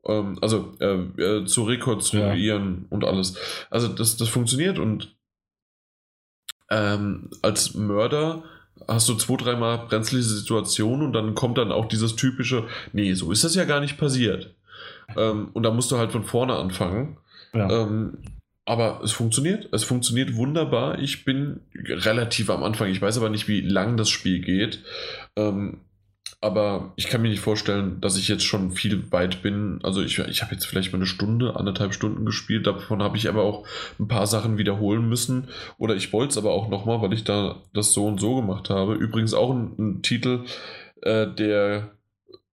ähm, 0.06 0.38
also 0.40 0.74
äh, 0.80 0.94
äh, 1.22 1.46
zu 1.46 1.64
rekonstruieren 1.64 2.82
ja. 2.82 2.86
und 2.90 3.04
alles. 3.04 3.36
Also 3.70 3.88
das, 3.88 4.16
das 4.16 4.28
funktioniert 4.28 4.78
und 4.78 5.14
ähm, 6.70 7.30
als 7.42 7.74
Mörder 7.74 8.42
hast 8.88 9.08
du 9.08 9.14
zwei, 9.14 9.36
dreimal 9.36 9.86
brenzliche 9.86 10.24
Situationen 10.24 11.06
und 11.06 11.12
dann 11.12 11.34
kommt 11.34 11.58
dann 11.58 11.72
auch 11.72 11.86
dieses 11.86 12.16
typische, 12.16 12.64
nee, 12.92 13.14
so 13.14 13.32
ist 13.32 13.44
das 13.44 13.54
ja 13.54 13.64
gar 13.64 13.80
nicht 13.80 13.98
passiert. 13.98 14.54
Ähm, 15.16 15.48
und 15.52 15.62
da 15.62 15.70
musst 15.70 15.90
du 15.90 15.98
halt 15.98 16.12
von 16.12 16.24
vorne 16.24 16.54
anfangen. 16.56 17.18
Ja. 17.52 17.70
Ähm, 17.70 18.18
aber 18.66 19.00
es 19.04 19.12
funktioniert. 19.12 19.68
Es 19.72 19.84
funktioniert 19.84 20.36
wunderbar. 20.36 20.98
Ich 20.98 21.24
bin 21.24 21.60
relativ 21.74 22.48
am 22.48 22.62
Anfang. 22.62 22.88
Ich 22.88 23.00
weiß 23.00 23.18
aber 23.18 23.28
nicht, 23.28 23.46
wie 23.46 23.60
lang 23.60 23.96
das 23.96 24.08
Spiel 24.08 24.40
geht. 24.40 24.82
Ähm, 25.36 25.80
aber 26.44 26.92
ich 26.96 27.08
kann 27.08 27.22
mir 27.22 27.30
nicht 27.30 27.40
vorstellen, 27.40 28.02
dass 28.02 28.18
ich 28.18 28.28
jetzt 28.28 28.44
schon 28.44 28.72
viel 28.72 29.10
weit 29.10 29.42
bin. 29.42 29.80
Also 29.82 30.02
ich, 30.02 30.18
ich 30.18 30.42
habe 30.42 30.52
jetzt 30.52 30.66
vielleicht 30.66 30.92
mal 30.92 30.98
eine 30.98 31.06
Stunde, 31.06 31.56
anderthalb 31.56 31.94
Stunden 31.94 32.26
gespielt. 32.26 32.66
Davon 32.66 33.02
habe 33.02 33.16
ich 33.16 33.30
aber 33.30 33.42
auch 33.42 33.66
ein 33.98 34.08
paar 34.08 34.26
Sachen 34.26 34.58
wiederholen 34.58 35.08
müssen. 35.08 35.48
Oder 35.78 35.96
ich 35.96 36.12
wollte 36.12 36.32
es 36.32 36.38
aber 36.38 36.52
auch 36.52 36.68
nochmal, 36.68 37.00
weil 37.00 37.14
ich 37.14 37.24
da 37.24 37.62
das 37.72 37.94
so 37.94 38.06
und 38.06 38.20
so 38.20 38.36
gemacht 38.36 38.68
habe. 38.68 38.94
Übrigens 38.94 39.32
auch 39.32 39.50
ein, 39.50 39.74
ein 39.78 40.02
Titel, 40.02 40.44
äh, 41.00 41.26
der, 41.26 41.92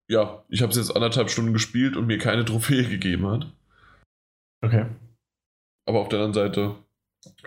ja, 0.06 0.44
ich 0.50 0.60
habe 0.60 0.70
es 0.70 0.76
jetzt 0.76 0.94
anderthalb 0.94 1.30
Stunden 1.30 1.54
gespielt 1.54 1.96
und 1.96 2.06
mir 2.06 2.18
keine 2.18 2.44
Trophäe 2.44 2.84
gegeben 2.84 3.26
hat. 3.26 3.46
Okay. 4.60 4.84
Aber 5.86 6.00
auf 6.00 6.10
der 6.10 6.18
anderen 6.18 6.34
Seite 6.34 6.74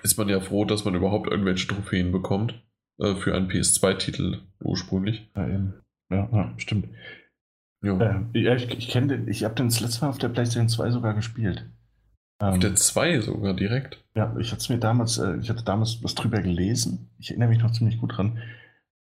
ist 0.02 0.18
man 0.18 0.28
ja 0.28 0.40
froh, 0.40 0.66
dass 0.66 0.86
man 0.86 0.96
überhaupt 0.96 1.30
irgendwelche 1.30 1.68
Trophäen 1.68 2.12
bekommt. 2.12 2.60
Äh, 3.00 3.14
für 3.14 3.36
einen 3.36 3.48
PS2-Titel 3.48 4.40
ursprünglich. 4.60 5.30
Ja, 5.36 5.48
eben. 5.48 5.76
Ja, 6.12 6.30
ja 6.32 6.54
stimmt. 6.58 6.88
Äh, 7.84 8.40
ja, 8.40 8.56
ich, 8.56 8.70
ich 8.70 8.90
kenne 8.90 9.18
den, 9.18 9.28
ich 9.28 9.44
habe 9.44 9.56
den 9.56 9.68
das 9.68 9.80
letzte 9.80 10.02
Mal 10.02 10.10
auf 10.10 10.20
der 10.20 10.30
PlayStation 10.30 10.70
2 10.70 10.92
sogar 10.92 11.14
gespielt. 11.16 11.66
Auf 12.40 12.56
ähm, 12.56 12.62
der 12.62 12.76
2 12.76 13.22
sogar 13.22 13.56
direkt? 13.56 14.04
Ja, 14.16 14.36
ich 14.38 14.52
hatte 14.52 14.72
mir 14.72 14.80
damals, 14.80 15.18
äh, 15.18 15.38
ich 15.38 15.50
hatte 15.50 15.64
damals 15.64 16.04
was 16.04 16.14
drüber 16.14 16.42
gelesen. 16.42 17.10
Ich 17.18 17.32
erinnere 17.32 17.50
mich 17.50 17.60
noch 17.60 17.72
ziemlich 17.72 18.00
gut 18.00 18.18
dran, 18.18 18.40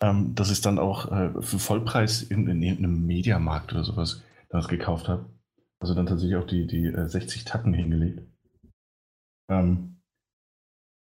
ähm, 0.02 0.34
dass 0.36 0.48
ich 0.48 0.54
es 0.54 0.62
dann 0.62 0.80
auch 0.80 1.12
äh, 1.12 1.42
für 1.42 1.60
Vollpreis 1.60 2.22
in, 2.22 2.48
in 2.48 2.62
irgendeinem 2.62 3.06
Mediamarkt 3.06 3.74
oder 3.74 3.84
sowas 3.84 4.24
damals 4.50 4.68
gekauft 4.68 5.08
habe. 5.08 5.26
Also 5.82 5.94
dann 5.94 6.06
tatsächlich 6.06 6.38
auch 6.38 6.48
die, 6.48 6.68
die 6.68 6.92
60 6.94 7.42
äh, 7.42 7.46
Tacken 7.46 7.74
hingelegt. 7.74 8.22
Ähm, 9.50 9.98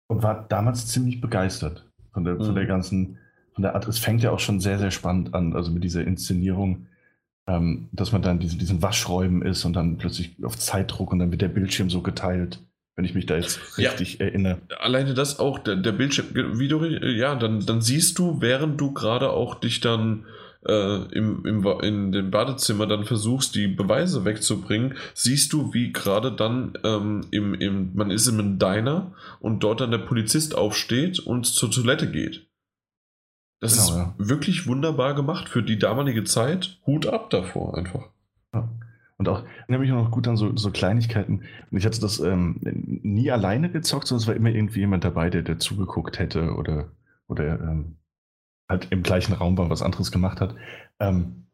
und 0.09 0.21
war 0.21 0.47
damals 0.47 0.87
ziemlich 0.87 1.21
begeistert 1.21 1.89
von 2.11 2.23
der, 2.23 2.35
mhm. 2.35 2.45
von 2.45 2.55
der 2.55 2.65
ganzen, 2.65 3.19
von 3.53 3.61
der 3.61 3.75
Art. 3.75 3.87
Es 3.87 3.99
fängt 3.99 4.23
ja 4.23 4.31
auch 4.31 4.39
schon 4.39 4.59
sehr, 4.59 4.79
sehr 4.79 4.91
spannend 4.91 5.33
an, 5.33 5.53
also 5.53 5.71
mit 5.71 5.83
dieser 5.83 6.05
Inszenierung, 6.05 6.87
ähm, 7.47 7.89
dass 7.91 8.11
man 8.11 8.21
dann 8.21 8.39
diesen, 8.39 8.59
diesen 8.59 8.81
Waschräumen 8.81 9.41
ist 9.41 9.65
und 9.65 9.73
dann 9.73 9.97
plötzlich 9.97 10.35
auf 10.43 10.57
Zeitdruck 10.57 11.11
und 11.11 11.19
dann 11.19 11.31
wird 11.31 11.41
der 11.41 11.49
Bildschirm 11.49 11.89
so 11.89 12.01
geteilt 12.01 12.59
wenn 12.95 13.05
ich 13.05 13.15
mich 13.15 13.25
da 13.25 13.35
jetzt 13.35 13.77
richtig 13.77 14.19
ja, 14.19 14.25
erinnere. 14.25 14.59
Alleine 14.79 15.13
das 15.13 15.39
auch, 15.39 15.59
der, 15.59 15.75
der 15.75 15.93
Bildschirm, 15.93 16.27
wie 16.59 16.67
du, 16.67 16.85
ja, 16.85 17.35
dann, 17.35 17.65
dann 17.65 17.81
siehst 17.81 18.19
du, 18.19 18.39
während 18.39 18.79
du 18.79 18.93
gerade 18.93 19.31
auch 19.31 19.55
dich 19.55 19.79
dann 19.79 20.25
äh, 20.65 21.03
im, 21.11 21.43
im, 21.45 21.65
in 21.81 22.11
dem 22.11 22.31
Badezimmer 22.31 22.85
dann 22.85 23.03
versuchst, 23.03 23.55
die 23.55 23.67
Beweise 23.67 24.25
wegzubringen, 24.25 24.95
siehst 25.15 25.51
du, 25.53 25.73
wie 25.73 25.91
gerade 25.91 26.31
dann 26.31 26.73
ähm, 26.83 27.21
im, 27.31 27.55
im, 27.55 27.91
man 27.95 28.11
ist 28.11 28.27
in 28.27 28.39
einem 28.39 28.59
Diner 28.59 29.13
und 29.39 29.63
dort 29.63 29.81
dann 29.81 29.91
der 29.91 29.97
Polizist 29.97 30.55
aufsteht 30.55 31.19
und 31.19 31.45
zur 31.45 31.71
Toilette 31.71 32.11
geht. 32.11 32.47
Das 33.63 33.87
genau, 33.87 33.87
ist 33.87 33.95
ja. 33.95 34.13
wirklich 34.17 34.67
wunderbar 34.67 35.15
gemacht 35.15 35.47
für 35.47 35.63
die 35.63 35.79
damalige 35.79 36.25
Zeit. 36.25 36.81
Hut 36.85 37.07
ab 37.07 37.29
davor 37.29 37.77
einfach. 37.77 38.09
Ja. 38.53 38.69
Und 39.15 39.29
auch, 39.29 39.43
nämlich 39.69 39.89
noch 39.89 40.11
gut 40.11 40.27
an 40.27 40.35
so, 40.35 40.53
so 40.57 40.69
Kleinigkeiten. 40.69 41.43
Und 41.71 41.77
ich 41.77 41.85
hatte 41.85 42.01
das 42.01 42.19
ähm, 42.19 42.59
nie 42.61 43.31
alleine 43.31 43.71
gezockt, 43.71 44.07
sondern 44.07 44.21
es 44.21 44.27
war 44.27 44.35
immer 44.35 44.49
irgendwie 44.49 44.81
jemand 44.81 45.05
dabei, 45.05 45.29
der, 45.29 45.43
der 45.43 45.59
zugeguckt 45.59 46.19
hätte 46.19 46.55
oder, 46.55 46.91
oder 47.27 47.57
ähm, 47.61 47.95
halt 48.67 48.87
im 48.89 49.01
gleichen 49.01 49.31
Raum 49.31 49.57
war, 49.57 49.69
was 49.69 49.81
anderes 49.81 50.11
gemacht 50.11 50.41
hat. 50.41 50.55
Ähm, 50.99 51.45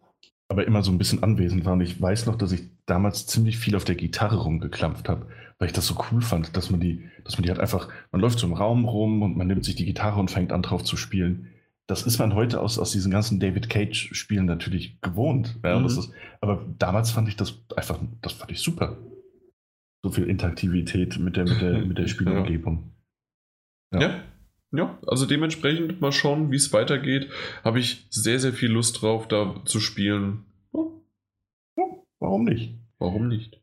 aber 0.48 0.66
immer 0.66 0.82
so 0.82 0.92
ein 0.92 0.98
bisschen 0.98 1.22
anwesend 1.22 1.64
war. 1.64 1.74
Und 1.74 1.82
ich 1.82 2.02
weiß 2.02 2.26
noch, 2.26 2.38
dass 2.38 2.52
ich 2.52 2.64
damals 2.88 3.28
ziemlich 3.28 3.60
viel 3.60 3.76
auf 3.76 3.84
der 3.84 3.94
Gitarre 3.94 4.38
rumgeklampft 4.38 5.10
habe, 5.10 5.28
weil 5.60 5.68
ich 5.68 5.74
das 5.74 5.86
so 5.86 5.96
cool 6.12 6.24
fand, 6.24 6.58
dass 6.58 6.72
man 6.72 6.80
die, 6.80 7.08
dass 7.24 7.38
man 7.38 7.44
die 7.44 7.50
halt 7.50 7.60
einfach, 7.60 7.88
man 8.12 8.20
läuft 8.20 8.40
so 8.40 8.48
im 8.48 8.54
Raum 8.54 8.86
rum 8.86 9.22
und 9.22 9.38
man 9.38 9.46
nimmt 9.46 9.64
sich 9.64 9.76
die 9.76 9.86
Gitarre 9.86 10.20
und 10.20 10.32
fängt 10.32 10.52
an 10.52 10.64
drauf 10.64 10.84
zu 10.84 10.98
spielen. 10.98 11.50
Das 11.90 12.04
ist 12.04 12.20
man 12.20 12.36
heute 12.36 12.62
aus, 12.62 12.78
aus 12.78 12.92
diesen 12.92 13.12
ganzen 13.12 13.40
David 13.40 13.68
Cage-Spielen 13.68 14.46
natürlich 14.46 15.02
gewohnt. 15.02 15.60
Ja, 15.64 15.80
mhm. 15.80 15.88
ist, 15.88 16.12
aber 16.40 16.64
damals 16.78 17.10
fand 17.10 17.28
ich 17.28 17.36
das 17.36 17.66
einfach, 17.76 18.00
das 18.22 18.34
fand 18.34 18.52
ich 18.52 18.60
super. 18.60 18.96
So 20.04 20.12
viel 20.12 20.26
Interaktivität 20.26 21.18
mit 21.18 21.36
der, 21.36 21.46
mit 21.46 21.62
der, 21.62 21.86
mit 21.86 21.98
der 21.98 22.08
Spielumgebung. 22.08 22.92
Ja. 23.92 24.02
ja. 24.02 24.24
Ja, 24.72 25.00
also 25.08 25.26
dementsprechend 25.26 26.00
mal 26.00 26.12
schauen, 26.12 26.52
wie 26.52 26.58
es 26.58 26.72
weitergeht. 26.74 27.32
Habe 27.64 27.80
ich 27.80 28.06
sehr, 28.12 28.40
sehr 28.40 28.54
viel 28.54 28.70
Lust 28.70 29.02
drauf, 29.02 29.28
da 29.28 29.66
zu 29.66 29.80
spielen. 29.80 30.46
Ja, 31.76 31.86
warum 32.20 32.46
nicht? 32.46 32.76
Warum 33.00 33.30
nicht? 33.30 33.60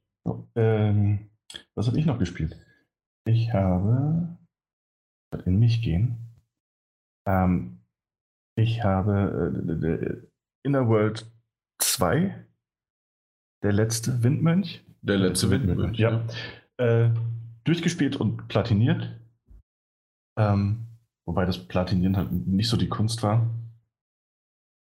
Ähm, 0.57 1.31
was 1.77 1.87
habe 1.87 2.01
ich 2.01 2.07
noch 2.07 2.19
gespielt? 2.19 2.57
Ich 3.25 3.53
habe 3.53 4.37
in 5.45 5.61
mich 5.61 5.81
gehen. 5.81 6.17
Ähm, 7.25 7.76
ich 8.57 8.83
habe 8.83 9.53
äh, 9.83 10.27
Inner 10.65 10.89
World 10.89 11.27
2, 11.79 12.47
der 13.63 13.73
letzte 13.73 14.23
Windmönch. 14.23 14.85
Der 15.03 15.19
letzte 15.19 15.51
Windmönch, 15.51 15.99
ja. 15.99 16.25
ja. 16.79 17.07
Äh, 17.07 17.15
durchgespielt 17.65 18.17
und 18.17 18.49
platiniert. 18.49 19.21
Ähm, 20.39 20.87
Wobei 21.27 21.45
das 21.45 21.59
Platinieren 21.59 22.17
halt 22.17 22.31
nicht 22.31 22.69
so 22.69 22.77
die 22.77 22.89
Kunst 22.89 23.23
war. 23.23 23.51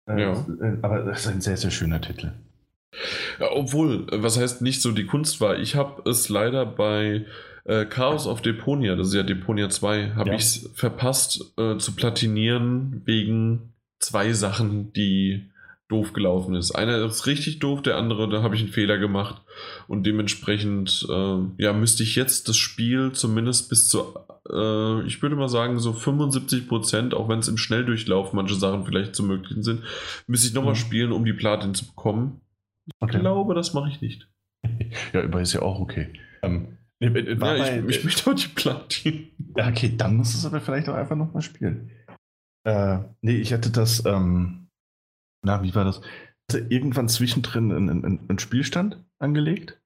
Äh, 0.10 0.22
ja. 0.22 0.34
Äh, 0.34 0.78
aber 0.82 1.06
es 1.08 1.22
ist 1.22 1.28
ein 1.28 1.42
sehr, 1.42 1.58
sehr 1.58 1.72
schöner 1.72 2.02
Titel. 2.02 2.32
Ja, 3.40 3.52
obwohl, 3.52 4.08
was 4.12 4.38
heißt 4.38 4.62
nicht 4.62 4.82
so 4.82 4.92
die 4.92 5.06
Kunst 5.06 5.40
war? 5.40 5.60
Ich 5.60 5.76
habe 5.76 6.10
es 6.10 6.30
leider 6.30 6.66
bei 6.66 7.26
äh, 7.66 7.86
Chaos 7.86 8.28
of 8.28 8.42
Deponia, 8.42 8.96
das 8.96 9.10
ist 9.10 9.14
ja 9.14 9.24
Deponia 9.24 9.70
2, 9.70 10.12
habe 10.16 10.30
ja. 10.30 10.36
ich 10.36 10.42
es 10.42 10.72
verpasst 10.74 11.54
äh, 11.58 11.78
zu 11.78 11.94
platinieren 11.94 13.02
wegen 13.06 13.74
zwei 14.00 14.34
Sachen, 14.34 14.94
die 14.94 15.52
doof 15.92 16.14
gelaufen 16.14 16.56
ist. 16.56 16.72
Einer 16.72 17.04
ist 17.06 17.28
richtig 17.28 17.60
doof, 17.60 17.82
der 17.82 17.98
andere, 17.98 18.30
da 18.30 18.42
habe 18.42 18.56
ich 18.56 18.62
einen 18.62 18.72
Fehler 18.72 18.98
gemacht 18.98 19.42
und 19.88 20.06
dementsprechend 20.06 21.06
äh, 21.10 21.38
ja, 21.58 21.74
müsste 21.74 22.04
ich 22.04 22.16
jetzt 22.16 22.48
das 22.48 22.58
Spiel 22.58 23.12
zumindest 23.12 23.70
bis 23.70 23.90
zu, 23.90 24.16
äh, 24.50 25.06
ich 25.06 25.22
würde 25.22 25.36
mal 25.36 25.50
sagen, 25.50 25.80
so 25.80 25.92
75 25.92 26.70
Prozent, 26.70 27.14
auch 27.14 27.28
wenn 27.28 27.40
es 27.40 27.50
im 27.50 27.58
Schnelldurchlauf 27.58 28.32
manche 28.32 28.56
Sachen 28.56 28.86
vielleicht 28.86 29.16
zu 29.16 29.24
möglichen 29.24 29.64
sind, 29.64 29.84
müsste 30.28 30.48
ich 30.48 30.54
nochmal 30.54 30.74
mhm. 30.74 30.78
spielen, 30.78 31.12
um 31.12 31.26
die 31.26 31.34
Platin 31.34 31.76
zu 31.76 31.86
bekommen. 31.86 32.40
Ich 32.88 32.94
okay. 33.02 33.20
glaube, 33.20 33.54
das 33.54 33.74
mache 33.74 33.90
ich 33.90 34.02
nicht. 34.02 34.28
Ja, 35.14 35.24
aber 35.24 35.42
ist 35.42 35.54
ja 35.54 35.62
auch 35.62 35.80
okay. 35.80 36.08
Ähm, 36.42 36.78
ja, 37.02 37.10
bei, 37.10 37.80
ich, 37.80 37.98
ich, 37.98 38.04
möchte 38.04 38.30
auch 38.30 38.36
die 38.36 38.48
Platin. 38.48 39.32
Ja, 39.58 39.70
okay, 39.70 39.94
dann 39.98 40.18
muss 40.18 40.36
es 40.36 40.46
aber 40.46 40.62
vielleicht 40.62 40.88
auch 40.88 40.94
einfach 40.94 41.16
nochmal 41.16 41.42
spielen. 41.42 41.90
Äh, 42.64 43.00
nee, 43.22 43.38
ich 43.38 43.52
hätte 43.52 43.72
das, 43.72 44.06
ähm, 44.06 44.68
na, 45.44 45.64
wie 45.64 45.74
war 45.74 45.84
das? 45.84 46.02
Irgendwann 46.70 47.10
zwischendrin 47.10 47.72
einen, 47.72 48.06
einen, 48.06 48.40
Spielstand 48.40 49.04
angelegt, 49.20 49.82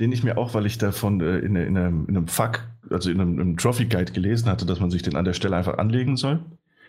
den 0.00 0.12
ich 0.12 0.24
mir 0.24 0.36
auch, 0.36 0.52
weil 0.52 0.66
ich 0.66 0.76
davon 0.76 1.20
äh, 1.20 1.38
in, 1.38 1.56
in, 1.56 1.78
einem, 1.78 2.06
in 2.06 2.16
einem 2.16 2.28
Fuck, 2.28 2.68
also 2.90 3.10
in 3.10 3.20
einem, 3.20 3.40
einem, 3.40 3.56
Trophy 3.56 3.86
Guide 3.86 4.12
gelesen 4.12 4.48
hatte, 4.50 4.66
dass 4.66 4.80
man 4.80 4.90
sich 4.90 5.02
den 5.02 5.16
an 5.16 5.24
der 5.24 5.32
Stelle 5.32 5.56
einfach 5.56 5.78
anlegen 5.78 6.16
soll. 6.16 6.36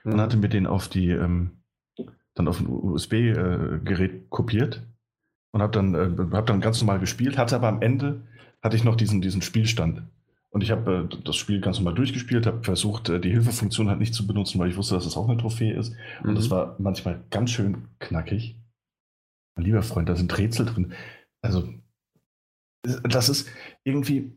Mhm. 0.04 0.12
Dann 0.12 0.22
hatte 0.22 0.38
mir 0.38 0.50
den 0.50 0.68
auf 0.68 0.90
die, 0.90 1.12
ähm, 1.12 1.52
dann 2.34 2.48
auf 2.48 2.60
ein 2.60 2.68
USB-Gerät 2.68 4.14
äh, 4.14 4.22
kopiert 4.30 4.86
und 5.52 5.62
habe 5.62 5.72
dann, 5.72 5.94
äh, 5.94 6.36
hab 6.36 6.48
dann 6.48 6.60
ganz 6.60 6.82
normal 6.82 7.00
gespielt, 7.00 7.38
hatte 7.38 7.56
aber 7.56 7.70
am 7.70 7.82
Ende 7.82 8.24
hatte 8.64 8.76
ich 8.78 8.84
noch 8.84 8.96
diesen, 8.96 9.22
diesen 9.22 9.42
Spielstand. 9.42 10.04
Und 10.50 10.62
ich 10.62 10.72
habe 10.72 11.10
äh, 11.12 11.24
das 11.24 11.36
Spiel 11.36 11.60
ganz 11.60 11.78
normal 11.78 11.96
durchgespielt, 11.96 12.46
habe 12.46 12.64
versucht, 12.64 13.10
äh, 13.10 13.20
die 13.20 13.32
Hilfefunktion 13.32 13.90
halt 13.90 14.00
nicht 14.00 14.14
zu 14.14 14.26
benutzen, 14.26 14.60
weil 14.60 14.70
ich 14.70 14.78
wusste, 14.78 14.96
dass 14.96 15.06
es 15.06 15.14
das 15.14 15.18
auch 15.18 15.28
eine 15.28 15.40
Trophäe 15.40 15.74
ist. 15.74 15.96
Und 16.24 16.32
mhm. 16.32 16.36
das 16.36 16.50
war 16.50 16.76
manchmal 16.80 17.24
ganz 17.30 17.52
schön 17.52 17.90
knackig. 18.00 18.56
Mein 19.56 19.66
lieber 19.66 19.84
Freund, 19.84 20.10
da 20.10 20.16
sind 20.16 20.36
Rätsel 20.38 20.66
drin. 20.66 20.94
Also, 21.42 21.68
das 22.84 23.30
ist 23.30 23.50
irgendwie, 23.84 24.32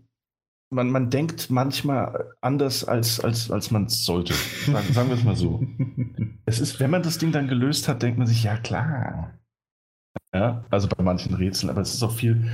man, 0.71 0.91
man 0.91 1.11
denkt 1.11 1.51
manchmal 1.51 2.33
anders, 2.41 2.85
als, 2.85 3.21
als, 3.21 3.51
als 3.51 3.71
man 3.71 3.85
es 3.85 4.05
sollte. 4.05 4.33
Sagen, 4.33 4.93
sagen 4.93 5.09
wir 5.09 5.17
es 5.17 5.25
mal 5.25 5.37
so. 5.37 5.67
es 6.47 6.61
ist, 6.61 6.81
wenn 6.81 6.91
man 6.91 7.03
das 7.03 7.19
Ding 7.19 7.31
dann 7.31 7.49
gelöst 7.49 7.89
hat, 7.89 8.03
denkt 8.03 8.19
man 8.19 8.27
sich, 8.27 8.43
ja 8.43 8.57
klar. 8.57 9.39
Ja, 10.35 10.65
also 10.71 10.89
bei 10.89 11.03
manchen 11.03 11.35
Rätseln, 11.35 11.71
aber 11.71 11.83
es 11.83 11.95
ist 11.95 12.03
auch 12.03 12.13
viel, 12.13 12.51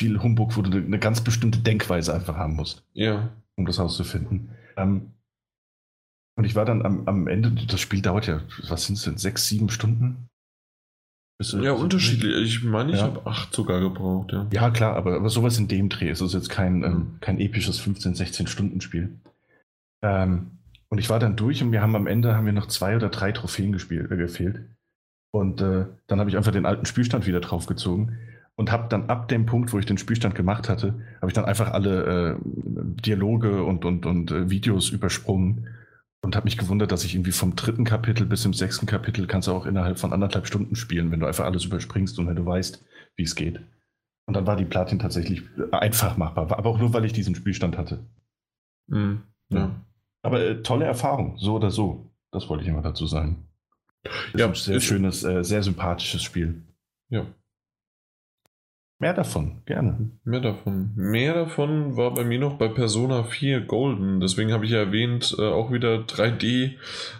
viel 0.00 0.22
Humbug, 0.22 0.56
wo 0.56 0.62
du 0.62 0.78
eine 0.78 0.98
ganz 0.98 1.20
bestimmte 1.20 1.58
Denkweise 1.58 2.14
einfach 2.14 2.34
haben 2.34 2.56
musst. 2.56 2.82
Ja. 2.94 3.28
Um 3.56 3.66
das 3.66 3.76
herauszufinden. 3.76 4.48
Ähm, 4.78 5.12
und 6.38 6.44
ich 6.44 6.54
war 6.54 6.64
dann 6.64 6.86
am, 6.86 7.06
am 7.06 7.28
Ende, 7.28 7.52
das 7.66 7.80
Spiel 7.80 8.00
dauert 8.00 8.26
ja, 8.26 8.40
was 8.66 8.86
sind 8.86 8.96
es 8.96 9.04
denn, 9.04 9.18
sechs, 9.18 9.46
sieben 9.46 9.68
Stunden? 9.68 10.28
Ist, 11.38 11.52
ja, 11.52 11.72
unterschiedlich. 11.72 12.46
Ich 12.46 12.64
meine, 12.64 12.92
ich 12.92 12.98
ja. 12.98 13.04
habe 13.04 13.26
acht 13.26 13.52
sogar 13.52 13.80
gebraucht, 13.80 14.32
ja. 14.32 14.46
Ja, 14.50 14.70
klar, 14.70 14.96
aber, 14.96 15.16
aber 15.16 15.28
sowas 15.28 15.58
in 15.58 15.68
dem 15.68 15.90
Dreh. 15.90 16.08
Es 16.08 16.22
ist 16.22 16.32
jetzt 16.32 16.48
kein, 16.48 16.78
mhm. 16.78 16.84
ähm, 16.84 17.16
kein 17.20 17.38
episches 17.38 17.78
15, 17.78 18.14
16 18.14 18.46
Stunden 18.46 18.80
Spiel. 18.80 19.20
Ähm, 20.02 20.52
und 20.88 20.96
ich 20.96 21.10
war 21.10 21.18
dann 21.18 21.36
durch 21.36 21.62
und 21.62 21.72
wir 21.72 21.82
haben 21.82 21.94
am 21.94 22.06
Ende 22.06 22.36
haben 22.36 22.46
wir 22.46 22.54
noch 22.54 22.68
zwei 22.68 22.96
oder 22.96 23.10
drei 23.10 23.32
Trophäen 23.32 23.72
gespielt, 23.72 24.10
äh, 24.10 24.16
gefehlt. 24.16 24.64
Und 25.30 25.60
äh, 25.60 25.84
dann 26.06 26.20
habe 26.20 26.30
ich 26.30 26.38
einfach 26.38 26.52
den 26.52 26.64
alten 26.64 26.86
Spielstand 26.86 27.26
wieder 27.26 27.40
draufgezogen 27.40 28.18
und 28.56 28.70
habe 28.70 28.88
dann 28.88 29.08
ab 29.08 29.28
dem 29.28 29.46
Punkt, 29.46 29.72
wo 29.72 29.78
ich 29.78 29.86
den 29.86 29.98
Spielstand 29.98 30.34
gemacht 30.34 30.68
hatte, 30.68 30.94
habe 31.20 31.28
ich 31.28 31.34
dann 31.34 31.44
einfach 31.44 31.72
alle 31.72 32.34
äh, 32.34 32.36
Dialoge 32.44 33.64
und, 33.64 33.84
und, 33.84 34.06
und 34.06 34.30
äh, 34.30 34.50
Videos 34.50 34.90
übersprungen 34.90 35.68
und 36.22 36.36
habe 36.36 36.44
mich 36.44 36.58
gewundert, 36.58 36.92
dass 36.92 37.04
ich 37.04 37.14
irgendwie 37.14 37.32
vom 37.32 37.56
dritten 37.56 37.84
Kapitel 37.84 38.26
bis 38.26 38.42
zum 38.42 38.52
sechsten 38.52 38.86
Kapitel 38.86 39.26
kannst 39.26 39.48
du 39.48 39.52
auch 39.52 39.66
innerhalb 39.66 39.98
von 39.98 40.12
anderthalb 40.12 40.46
Stunden 40.46 40.76
spielen, 40.76 41.10
wenn 41.10 41.20
du 41.20 41.26
einfach 41.26 41.46
alles 41.46 41.64
überspringst 41.64 42.18
und 42.18 42.26
wenn 42.26 42.36
du 42.36 42.44
weißt, 42.44 42.84
wie 43.16 43.22
es 43.22 43.34
geht. 43.34 43.60
Und 44.26 44.34
dann 44.34 44.46
war 44.46 44.56
die 44.56 44.64
Platin 44.64 44.98
tatsächlich 44.98 45.42
einfach 45.72 46.16
machbar, 46.16 46.50
aber 46.56 46.68
auch 46.68 46.78
nur, 46.78 46.92
weil 46.92 47.04
ich 47.04 47.12
diesen 47.12 47.34
Spielstand 47.34 47.78
hatte. 47.78 48.06
Mhm. 48.88 49.22
Ja. 49.50 49.74
Aber 50.22 50.40
äh, 50.40 50.62
tolle 50.62 50.84
Erfahrung, 50.84 51.38
so 51.38 51.54
oder 51.54 51.70
so. 51.70 52.10
Das 52.30 52.48
wollte 52.48 52.62
ich 52.62 52.68
immer 52.68 52.82
dazu 52.82 53.06
sagen. 53.06 53.48
Das 54.02 54.40
ja, 54.40 54.46
ist 54.46 54.68
ein 54.68 54.72
sehr 54.72 54.80
schönes, 54.80 55.24
äh, 55.24 55.42
sehr 55.42 55.62
sympathisches 55.62 56.22
Spiel. 56.22 56.62
Ja. 57.08 57.26
Mehr 59.00 59.14
davon, 59.14 59.62
gerne. 59.64 60.10
Mehr 60.24 60.40
davon. 60.40 60.92
Mehr 60.94 61.32
davon 61.32 61.96
war 61.96 62.12
bei 62.12 62.22
mir 62.22 62.38
noch 62.38 62.58
bei 62.58 62.68
Persona 62.68 63.24
4 63.24 63.62
Golden. 63.62 64.20
Deswegen 64.20 64.52
habe 64.52 64.66
ich 64.66 64.72
ja 64.72 64.78
erwähnt, 64.78 65.34
äh, 65.38 65.48
auch 65.48 65.72
wieder 65.72 66.04
3D 66.04 66.76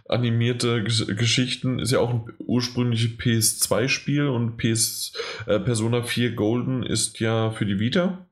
animierte 0.06 0.84
G 0.84 1.14
Geschichten. 1.14 1.78
Ist 1.78 1.92
ja 1.92 2.00
auch 2.00 2.10
ein 2.10 2.24
ursprüngliches 2.38 3.18
PS2-Spiel 3.18 4.28
und 4.28 4.58
PS, 4.58 5.14
äh, 5.46 5.58
Persona 5.58 6.02
4 6.02 6.34
Golden 6.34 6.82
ist 6.82 7.18
ja 7.18 7.50
für 7.50 7.64
die 7.64 7.80
Vita. 7.80 8.26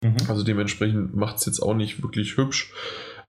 Mhm. 0.00 0.18
Also 0.28 0.44
dementsprechend 0.44 1.16
macht 1.16 1.38
es 1.38 1.46
jetzt 1.46 1.58
auch 1.60 1.74
nicht 1.74 2.04
wirklich 2.04 2.36
hübsch. 2.36 2.72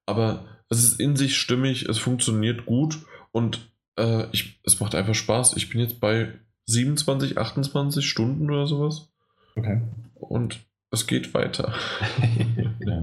Aber 0.05 0.45
es 0.69 0.83
ist 0.83 0.99
in 0.99 1.15
sich 1.15 1.35
stimmig, 1.35 1.89
es 1.89 1.97
funktioniert 1.97 2.67
gut 2.67 2.99
und 3.31 3.71
äh, 3.97 4.27
ich, 4.33 4.59
es 4.63 4.79
macht 4.79 4.93
einfach 4.93 5.15
Spaß. 5.15 5.57
Ich 5.57 5.67
bin 5.71 5.81
jetzt 5.81 5.99
bei 5.99 6.33
27, 6.67 7.39
28 7.39 8.07
Stunden 8.07 8.51
oder 8.51 8.67
sowas. 8.67 9.09
Okay. 9.57 9.81
Und 10.15 10.59
Es 10.91 11.05
geht 11.07 11.33
weiter. 11.33 11.73
ja, 12.79 13.01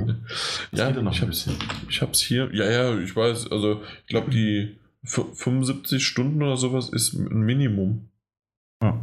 ja 0.72 0.90
geht 0.90 1.02
noch 1.02 1.12
ich 1.12 1.22
ein 1.22 1.28
hab's, 1.28 1.44
bisschen. 1.44 1.56
ich 1.88 2.00
hab's 2.00 2.20
hier. 2.20 2.48
Ja, 2.54 2.70
ja, 2.70 2.98
ich 2.98 3.14
weiß. 3.14 3.50
Also, 3.52 3.82
ich 4.02 4.08
glaube, 4.08 4.30
die 4.30 4.78
f- 5.02 5.26
75 5.34 6.04
Stunden 6.06 6.42
oder 6.42 6.56
sowas 6.56 6.88
ist 6.88 7.12
ein 7.14 7.40
Minimum. 7.42 8.08
Ja. 8.82 9.00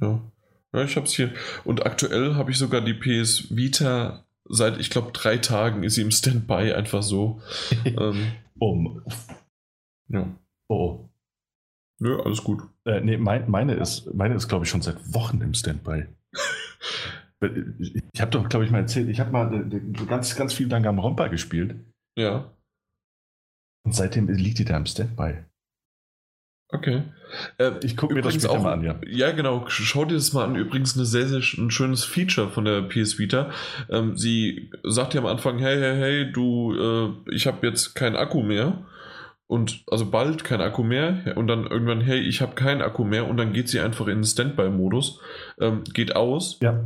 Ja. 0.00 0.20
Ja, 0.74 0.82
ich 0.84 0.96
hab's 0.96 1.12
hier. 1.14 1.32
Und 1.64 1.86
aktuell 1.86 2.34
habe 2.34 2.50
ich 2.50 2.58
sogar 2.58 2.80
die 2.80 2.94
PS 2.94 3.54
Vita 3.54 4.24
seit, 4.50 4.78
ich 4.80 4.90
glaube, 4.90 5.12
drei 5.12 5.38
Tagen 5.38 5.82
ist 5.84 5.94
sie 5.94 6.02
im 6.02 6.10
Standby 6.10 6.72
einfach 6.72 7.02
so. 7.02 7.40
ähm, 7.84 8.32
Oh, 8.60 9.00
ja. 10.08 10.26
oh. 10.66 11.08
Nö, 12.00 12.20
alles 12.20 12.42
gut. 12.42 12.62
Äh, 12.84 13.00
nee, 13.00 13.16
mein, 13.16 13.48
meine 13.48 13.74
ist, 13.74 14.12
meine 14.14 14.34
ist 14.34 14.48
glaube 14.48 14.64
ich, 14.64 14.70
schon 14.70 14.82
seit 14.82 15.14
Wochen 15.14 15.40
im 15.40 15.54
Standby. 15.54 16.06
ich 17.40 18.20
habe 18.20 18.30
doch, 18.30 18.48
glaube 18.48 18.64
ich, 18.64 18.70
mal 18.70 18.78
erzählt, 18.80 19.08
ich 19.08 19.20
habe 19.20 19.30
mal 19.30 19.52
äh, 19.72 20.04
ganz, 20.06 20.34
ganz 20.36 20.52
viel 20.54 20.68
Danganronpa 20.68 21.28
gespielt 21.28 21.76
Ja. 22.16 22.50
und 23.84 23.94
seitdem 23.94 24.28
liegt 24.28 24.58
die 24.58 24.64
da 24.64 24.76
im 24.76 24.86
Standby. 24.86 25.44
Okay. 26.70 27.04
Äh, 27.56 27.72
Ich 27.82 27.96
gucke 27.96 28.12
mir 28.14 28.20
das 28.20 28.34
später 28.34 28.50
auch- 28.50 28.62
mal 28.62 28.72
an, 28.74 28.82
ja. 28.84 29.00
Ja, 29.06 29.30
genau. 29.32 29.64
Schau 29.68 30.04
dir 30.04 30.16
das 30.16 30.34
mal 30.34 30.44
an. 30.44 30.54
Übrigens 30.56 30.96
eine 30.96 31.06
sehr, 31.06 31.26
sehr 31.26 31.38
ein 31.38 31.70
schönes 31.70 32.04
Feature 32.04 32.50
von 32.50 32.66
der 32.66 32.82
PS 32.82 33.18
Vita. 33.18 33.50
Ähm, 33.88 34.18
sie 34.18 34.70
sagt 34.82 35.14
ja 35.14 35.20
am 35.22 35.26
Anfang, 35.26 35.58
hey, 35.60 35.78
hey, 35.78 35.96
hey, 35.96 36.32
du, 36.32 36.74
äh, 37.26 37.34
ich 37.34 37.46
habe 37.46 37.66
jetzt 37.66 37.94
keinen 37.94 38.16
Akku 38.16 38.42
mehr. 38.42 38.84
Und 39.48 39.82
also 39.90 40.10
bald 40.10 40.44
kein 40.44 40.60
Akku 40.60 40.82
mehr. 40.82 41.34
Und 41.36 41.48
dann 41.48 41.66
irgendwann, 41.66 42.02
hey, 42.02 42.20
ich 42.20 42.42
habe 42.42 42.54
keinen 42.54 42.82
Akku 42.82 43.02
mehr. 43.04 43.26
Und 43.26 43.38
dann 43.38 43.52
geht 43.52 43.68
sie 43.68 43.80
einfach 43.80 44.06
in 44.06 44.18
den 44.18 44.24
Standby-Modus, 44.24 45.20
ähm, 45.58 45.84
geht 45.92 46.14
aus. 46.14 46.58
Ja, 46.60 46.84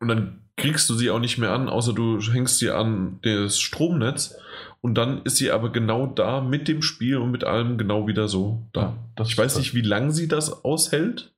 Und 0.00 0.08
dann 0.08 0.40
kriegst 0.56 0.88
du 0.88 0.94
sie 0.94 1.10
auch 1.10 1.18
nicht 1.18 1.36
mehr 1.36 1.50
an, 1.50 1.68
außer 1.68 1.92
du 1.92 2.20
hängst 2.20 2.58
sie 2.58 2.70
an 2.70 3.18
das 3.22 3.58
Stromnetz. 3.58 4.36
Und 4.80 4.94
dann 4.94 5.22
ist 5.22 5.36
sie 5.36 5.50
aber 5.50 5.72
genau 5.72 6.06
da 6.06 6.40
mit 6.40 6.68
dem 6.68 6.80
Spiel 6.80 7.16
und 7.16 7.32
mit 7.32 7.42
allem 7.42 7.76
genau 7.76 8.06
wieder 8.06 8.28
so 8.28 8.62
da. 8.72 8.96
das 9.16 9.30
Ich 9.30 9.38
weiß 9.38 9.58
nicht, 9.58 9.74
wie 9.74 9.80
lange 9.80 10.12
sie 10.12 10.28
das 10.28 10.64
aushält. 10.64 11.34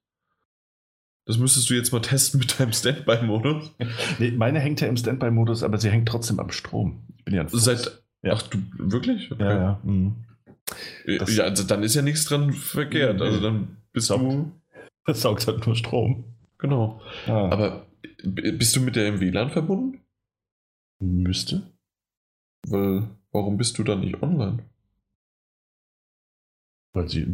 Das 1.27 1.39
müsstest 1.39 1.71
du 1.71 1.75
jetzt 1.75 1.93
mal 1.93 2.01
testen 2.03 2.41
mit 2.41 2.61
deinem 2.61 2.73
Standby-Modus. 2.73 3.73
Nee, 4.19 4.33
meine 4.33 4.61
hängt 4.61 4.83
ja 4.83 4.89
im 4.89 4.99
Standby-Modus, 4.99 5.63
aber 5.63 5.79
sie 5.79 5.91
hängt 5.91 6.09
trotzdem 6.09 6.41
am 6.41 6.51
Strom. 6.51 7.05
Ich 7.17 7.25
bin 7.25 7.35
ja 7.35 7.41
ein 7.41 7.49
Fuchs. 7.49 7.65
Seit. 7.65 8.03
Ja. 8.23 8.35
Ach 8.35 8.43
du, 8.43 8.59
wirklich? 8.79 9.31
Ja, 9.39 9.53
ja. 9.53 9.81
mhm. 9.83 10.26
Das- 11.07 11.37
ja, 11.37 11.45
also 11.45 11.65
dann 11.65 11.83
ist 11.83 11.95
ja 11.95 12.03
nichts 12.03 12.25
dran 12.25 12.53
verkehrt. 12.53 13.21
Also 13.23 13.41
dann 13.41 13.77
bist 13.93 14.09
Saugt. 14.09 14.23
du. 14.23 14.53
Das 15.07 15.23
saugt 15.23 15.47
halt 15.47 15.65
nur 15.65 15.77
Strom. 15.77 16.25
Genau. 16.59 17.01
Ah. 17.29 17.49
Aber 17.51 17.87
bist 18.25 18.75
du 18.75 18.81
mit 18.81 18.97
der 18.97 19.07
im 19.07 19.21
WLAN 19.21 19.51
verbunden? 19.51 20.01
müsste. 20.99 21.71
Weil, 22.67 23.09
warum 23.31 23.57
bist 23.57 23.79
du 23.79 23.85
dann 23.85 24.01
nicht 24.01 24.21
online? 24.23 24.65
Weil 26.95 27.09
sie, 27.09 27.27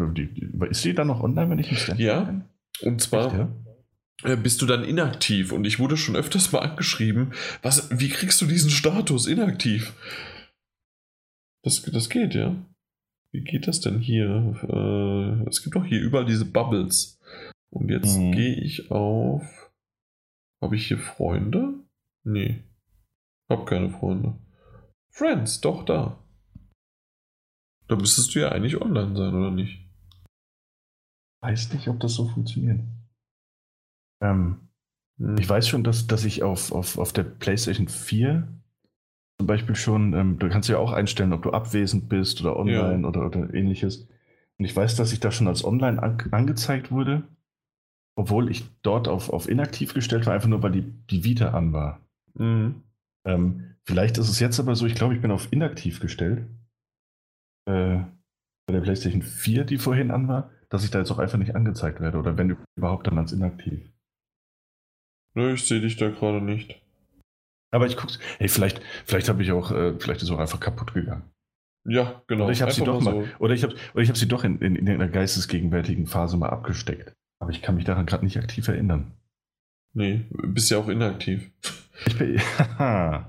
ist 0.70 0.82
sie 0.82 0.92
dann 0.94 1.06
noch 1.06 1.22
online, 1.22 1.48
wenn 1.50 1.58
ich 1.60 1.70
im 1.70 1.76
Standby 1.76 2.04
Ja. 2.04 2.44
Und 2.82 3.00
zwar. 3.00 3.26
Echt, 3.28 3.36
ja? 4.24 4.30
äh, 4.32 4.36
bist 4.36 4.60
du 4.60 4.66
dann 4.66 4.84
inaktiv 4.84 5.52
und 5.52 5.64
ich 5.64 5.78
wurde 5.78 5.96
schon 5.96 6.16
öfters 6.16 6.52
mal 6.52 6.58
angeschrieben, 6.60 7.32
was, 7.62 7.88
wie 7.98 8.08
kriegst 8.10 8.40
du 8.42 8.46
diesen 8.46 8.70
Status 8.70 9.26
inaktiv? 9.26 9.94
Das, 11.64 11.80
das 11.82 12.10
geht, 12.10 12.34
ja. 12.34 12.56
Wie 13.32 13.40
geht 13.42 13.66
das 13.66 13.80
denn 13.80 13.98
hier? 13.98 14.54
Äh, 14.68 15.48
es 15.48 15.62
gibt 15.62 15.74
doch 15.74 15.84
hier 15.84 16.00
überall 16.02 16.26
diese 16.26 16.44
Bubbles. 16.44 17.18
Und 17.70 17.88
jetzt 17.90 18.18
Mhm. 18.18 18.32
gehe 18.32 18.54
ich 18.54 18.90
auf. 18.90 19.42
Habe 20.62 20.76
ich 20.76 20.86
hier 20.86 20.98
Freunde? 20.98 21.74
Nee. 22.24 22.62
Hab 23.50 23.66
keine 23.66 23.90
Freunde. 23.90 24.38
Friends, 25.10 25.60
doch 25.60 25.84
da. 25.84 26.22
Da 27.88 27.96
müsstest 27.96 28.34
du 28.34 28.40
ja 28.40 28.50
eigentlich 28.50 28.80
online 28.80 29.16
sein, 29.16 29.34
oder 29.34 29.50
nicht? 29.50 29.86
Weiß 31.42 31.72
nicht, 31.72 31.88
ob 31.88 31.98
das 32.00 32.14
so 32.14 32.28
funktioniert. 32.28 32.80
Ähm, 34.22 34.68
Hm. 35.18 35.36
ich 35.38 35.48
weiß 35.48 35.68
schon, 35.68 35.84
dass, 35.84 36.06
dass 36.06 36.24
ich 36.24 36.42
auf, 36.42 36.70
auf, 36.72 36.96
auf 36.96 37.12
der 37.12 37.24
PlayStation 37.24 37.88
4 37.88 38.48
zum 39.42 39.48
Beispiel 39.48 39.74
schon, 39.74 40.12
ähm, 40.14 40.38
du 40.38 40.48
kannst 40.48 40.68
ja 40.68 40.78
auch 40.78 40.92
einstellen, 40.92 41.32
ob 41.32 41.42
du 41.42 41.50
abwesend 41.50 42.08
bist 42.08 42.40
oder 42.40 42.56
online 42.56 43.02
Ja. 43.02 43.08
oder, 43.08 43.26
oder 43.26 43.52
ähnliches. 43.52 44.06
Und 44.56 44.64
ich 44.64 44.76
weiß, 44.76 44.94
dass 44.94 45.12
ich 45.12 45.18
da 45.18 45.32
schon 45.32 45.48
als 45.48 45.64
online 45.64 46.00
an, 46.00 46.16
angezeigt 46.30 46.92
wurde, 46.92 47.24
obwohl 48.16 48.52
ich 48.52 48.62
dort 48.82 49.08
auf, 49.08 49.30
auf 49.30 49.48
inaktiv 49.48 49.94
gestellt 49.94 50.26
war, 50.26 50.34
einfach 50.34 50.48
nur 50.48 50.62
weil 50.62 50.70
die, 50.70 50.84
die 51.10 51.24
Vita 51.24 51.54
an 51.54 51.72
war. 51.72 51.98
Mhm. 52.34 52.84
Ähm, 53.26 53.74
vielleicht 53.82 54.16
ist 54.16 54.28
es 54.28 54.38
jetzt 54.38 54.60
aber 54.60 54.76
so, 54.76 54.86
ich 54.86 54.94
glaube, 54.94 55.16
ich 55.16 55.20
bin 55.20 55.32
auf 55.32 55.52
inaktiv 55.52 55.98
gestellt. 55.98 56.46
Äh, 57.68 57.98
bei 58.66 58.72
der 58.74 58.80
PlayStation 58.82 59.22
4, 59.22 59.64
die 59.64 59.78
vorhin 59.78 60.12
an 60.12 60.28
war, 60.28 60.50
dass 60.68 60.84
ich 60.84 60.92
da 60.92 61.00
jetzt 61.00 61.10
auch 61.10 61.18
einfach 61.18 61.38
nicht 61.38 61.56
angezeigt 61.56 61.98
werde. 61.98 62.18
Oder 62.18 62.38
wenn 62.38 62.56
überhaupt 62.76 63.08
dann 63.08 63.18
als 63.18 63.32
inaktiv. 63.32 63.90
Nö, 65.34 65.54
ich 65.54 65.66
sehe 65.66 65.80
dich 65.80 65.96
da 65.96 66.10
gerade 66.10 66.40
nicht. 66.40 66.80
Aber 67.72 67.86
ich 67.86 67.96
guck's. 67.96 68.18
Hey, 68.38 68.48
vielleicht, 68.48 68.80
vielleicht 69.04 69.28
habe 69.28 69.42
ich 69.42 69.50
auch, 69.50 69.72
äh, 69.72 69.94
vielleicht 69.98 70.22
ist 70.22 70.30
auch 70.30 70.38
einfach 70.38 70.60
kaputt 70.60 70.94
gegangen. 70.94 71.24
Ja, 71.84 72.22
genau. 72.28 72.44
Oder 72.44 72.52
ich 72.52 72.62
habe 72.62 72.70
sie 72.70 72.84
doch 72.84 73.00
mal, 73.00 73.24
oder 73.40 73.54
ich 73.54 73.64
habe, 73.64 73.74
oder 73.92 74.02
ich 74.02 74.08
habe 74.08 74.18
sie 74.18 74.28
doch 74.28 74.44
in, 74.44 74.58
in, 74.60 74.76
in 74.76 74.88
einer 74.88 75.08
geistesgegenwärtigen 75.08 76.06
Phase 76.06 76.36
mal 76.36 76.50
abgesteckt. 76.50 77.12
Aber 77.40 77.50
ich 77.50 77.60
kann 77.60 77.74
mich 77.74 77.84
daran 77.84 78.06
gerade 78.06 78.24
nicht 78.24 78.38
aktiv 78.38 78.68
erinnern. 78.68 79.12
Nee, 79.94 80.24
bist 80.30 80.70
ja 80.70 80.78
auch 80.78 80.88
inaktiv. 80.88 81.50
Ich 82.06 82.18
bin. 82.18 82.40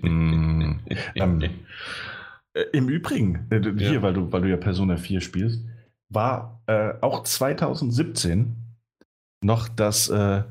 Mm. 0.00 0.80
Ähm, 1.14 1.42
Äh, 2.54 2.62
Im 2.72 2.88
Übrigen, 2.88 3.46
äh, 3.50 3.60
hier, 3.60 3.92
Ja. 3.92 4.02
weil, 4.02 4.14
du, 4.14 4.32
weil 4.32 4.42
du 4.42 4.48
ja 4.50 4.56
Persona 4.56 4.96
4 4.96 5.20
spielst, 5.20 5.64
war 6.08 6.60
äh, 6.66 6.94
auch 7.00 7.22
2017 7.22 8.56
noch 9.44 9.68
das 9.68 10.08
äh, 10.08 10.42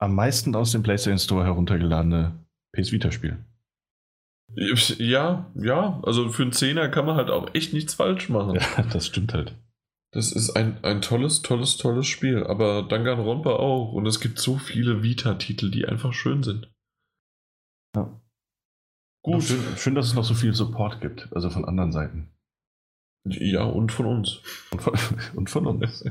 am 0.00 0.14
meisten 0.16 0.56
aus 0.56 0.72
dem 0.72 0.82
PlayStation 0.82 1.18
Store 1.18 1.44
heruntergeladene 1.44 2.32
PS 2.74 2.92
Vita-Spiel. 2.92 3.38
Ja, 4.98 5.50
ja, 5.54 6.00
also 6.04 6.28
für 6.28 6.42
einen 6.42 6.52
Zehner 6.52 6.88
kann 6.88 7.06
man 7.06 7.16
halt 7.16 7.30
auch 7.30 7.54
echt 7.54 7.72
nichts 7.72 7.94
falsch 7.94 8.28
machen. 8.28 8.58
Ja, 8.76 8.82
das 8.82 9.06
stimmt 9.06 9.34
halt. 9.34 9.54
Das 10.12 10.30
ist 10.30 10.50
ein, 10.50 10.82
ein 10.84 11.02
tolles, 11.02 11.42
tolles, 11.42 11.76
tolles 11.76 12.06
Spiel. 12.06 12.44
Aber 12.44 12.82
Danganronpa 12.82 13.50
auch. 13.50 13.92
Und 13.92 14.06
es 14.06 14.20
gibt 14.20 14.38
so 14.38 14.58
viele 14.58 15.02
Vita-Titel, 15.02 15.70
die 15.70 15.86
einfach 15.86 16.12
schön 16.12 16.44
sind. 16.44 16.72
Ja. 17.96 18.20
Gut. 19.22 19.42
Schön, 19.42 19.76
schön, 19.76 19.94
dass 19.96 20.06
es 20.06 20.14
noch 20.14 20.24
so 20.24 20.34
viel 20.34 20.54
Support 20.54 21.00
gibt, 21.00 21.32
also 21.32 21.50
von 21.50 21.64
anderen 21.64 21.90
Seiten. 21.90 22.28
Ja, 23.24 23.64
und 23.64 23.90
von 23.90 24.06
uns. 24.06 24.40
Und 24.70 24.82
von, 24.82 24.94
und 25.34 25.50
von 25.50 25.66
uns. 25.66 26.04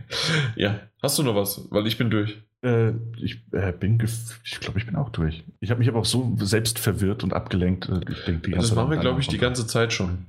ja, 0.56 0.80
hast 1.00 1.18
du 1.18 1.22
noch 1.22 1.36
was? 1.36 1.70
Weil 1.70 1.86
ich 1.86 1.96
bin 1.96 2.10
durch. 2.10 2.42
Äh, 2.66 2.92
ich 3.22 3.42
äh, 3.52 3.72
bin, 3.72 4.02
ich 4.44 4.60
glaube, 4.60 4.78
ich 4.78 4.86
bin 4.86 4.96
auch 4.96 5.10
durch. 5.10 5.44
Ich 5.60 5.70
habe 5.70 5.78
mich 5.78 5.88
aber 5.88 6.00
auch 6.00 6.04
so 6.04 6.36
selbst 6.40 6.78
verwirrt 6.78 7.22
und 7.24 7.32
abgelenkt. 7.32 7.88
äh, 7.88 8.00
Ich 8.10 8.24
denk, 8.24 8.42
die 8.42 8.50
Das 8.50 8.74
machen 8.74 8.90
wir, 8.90 8.96
glaube 8.98 9.20
ich, 9.20 9.28
die 9.28 9.38
ganze 9.38 9.66
Zeit 9.66 9.92
schon. 9.92 10.26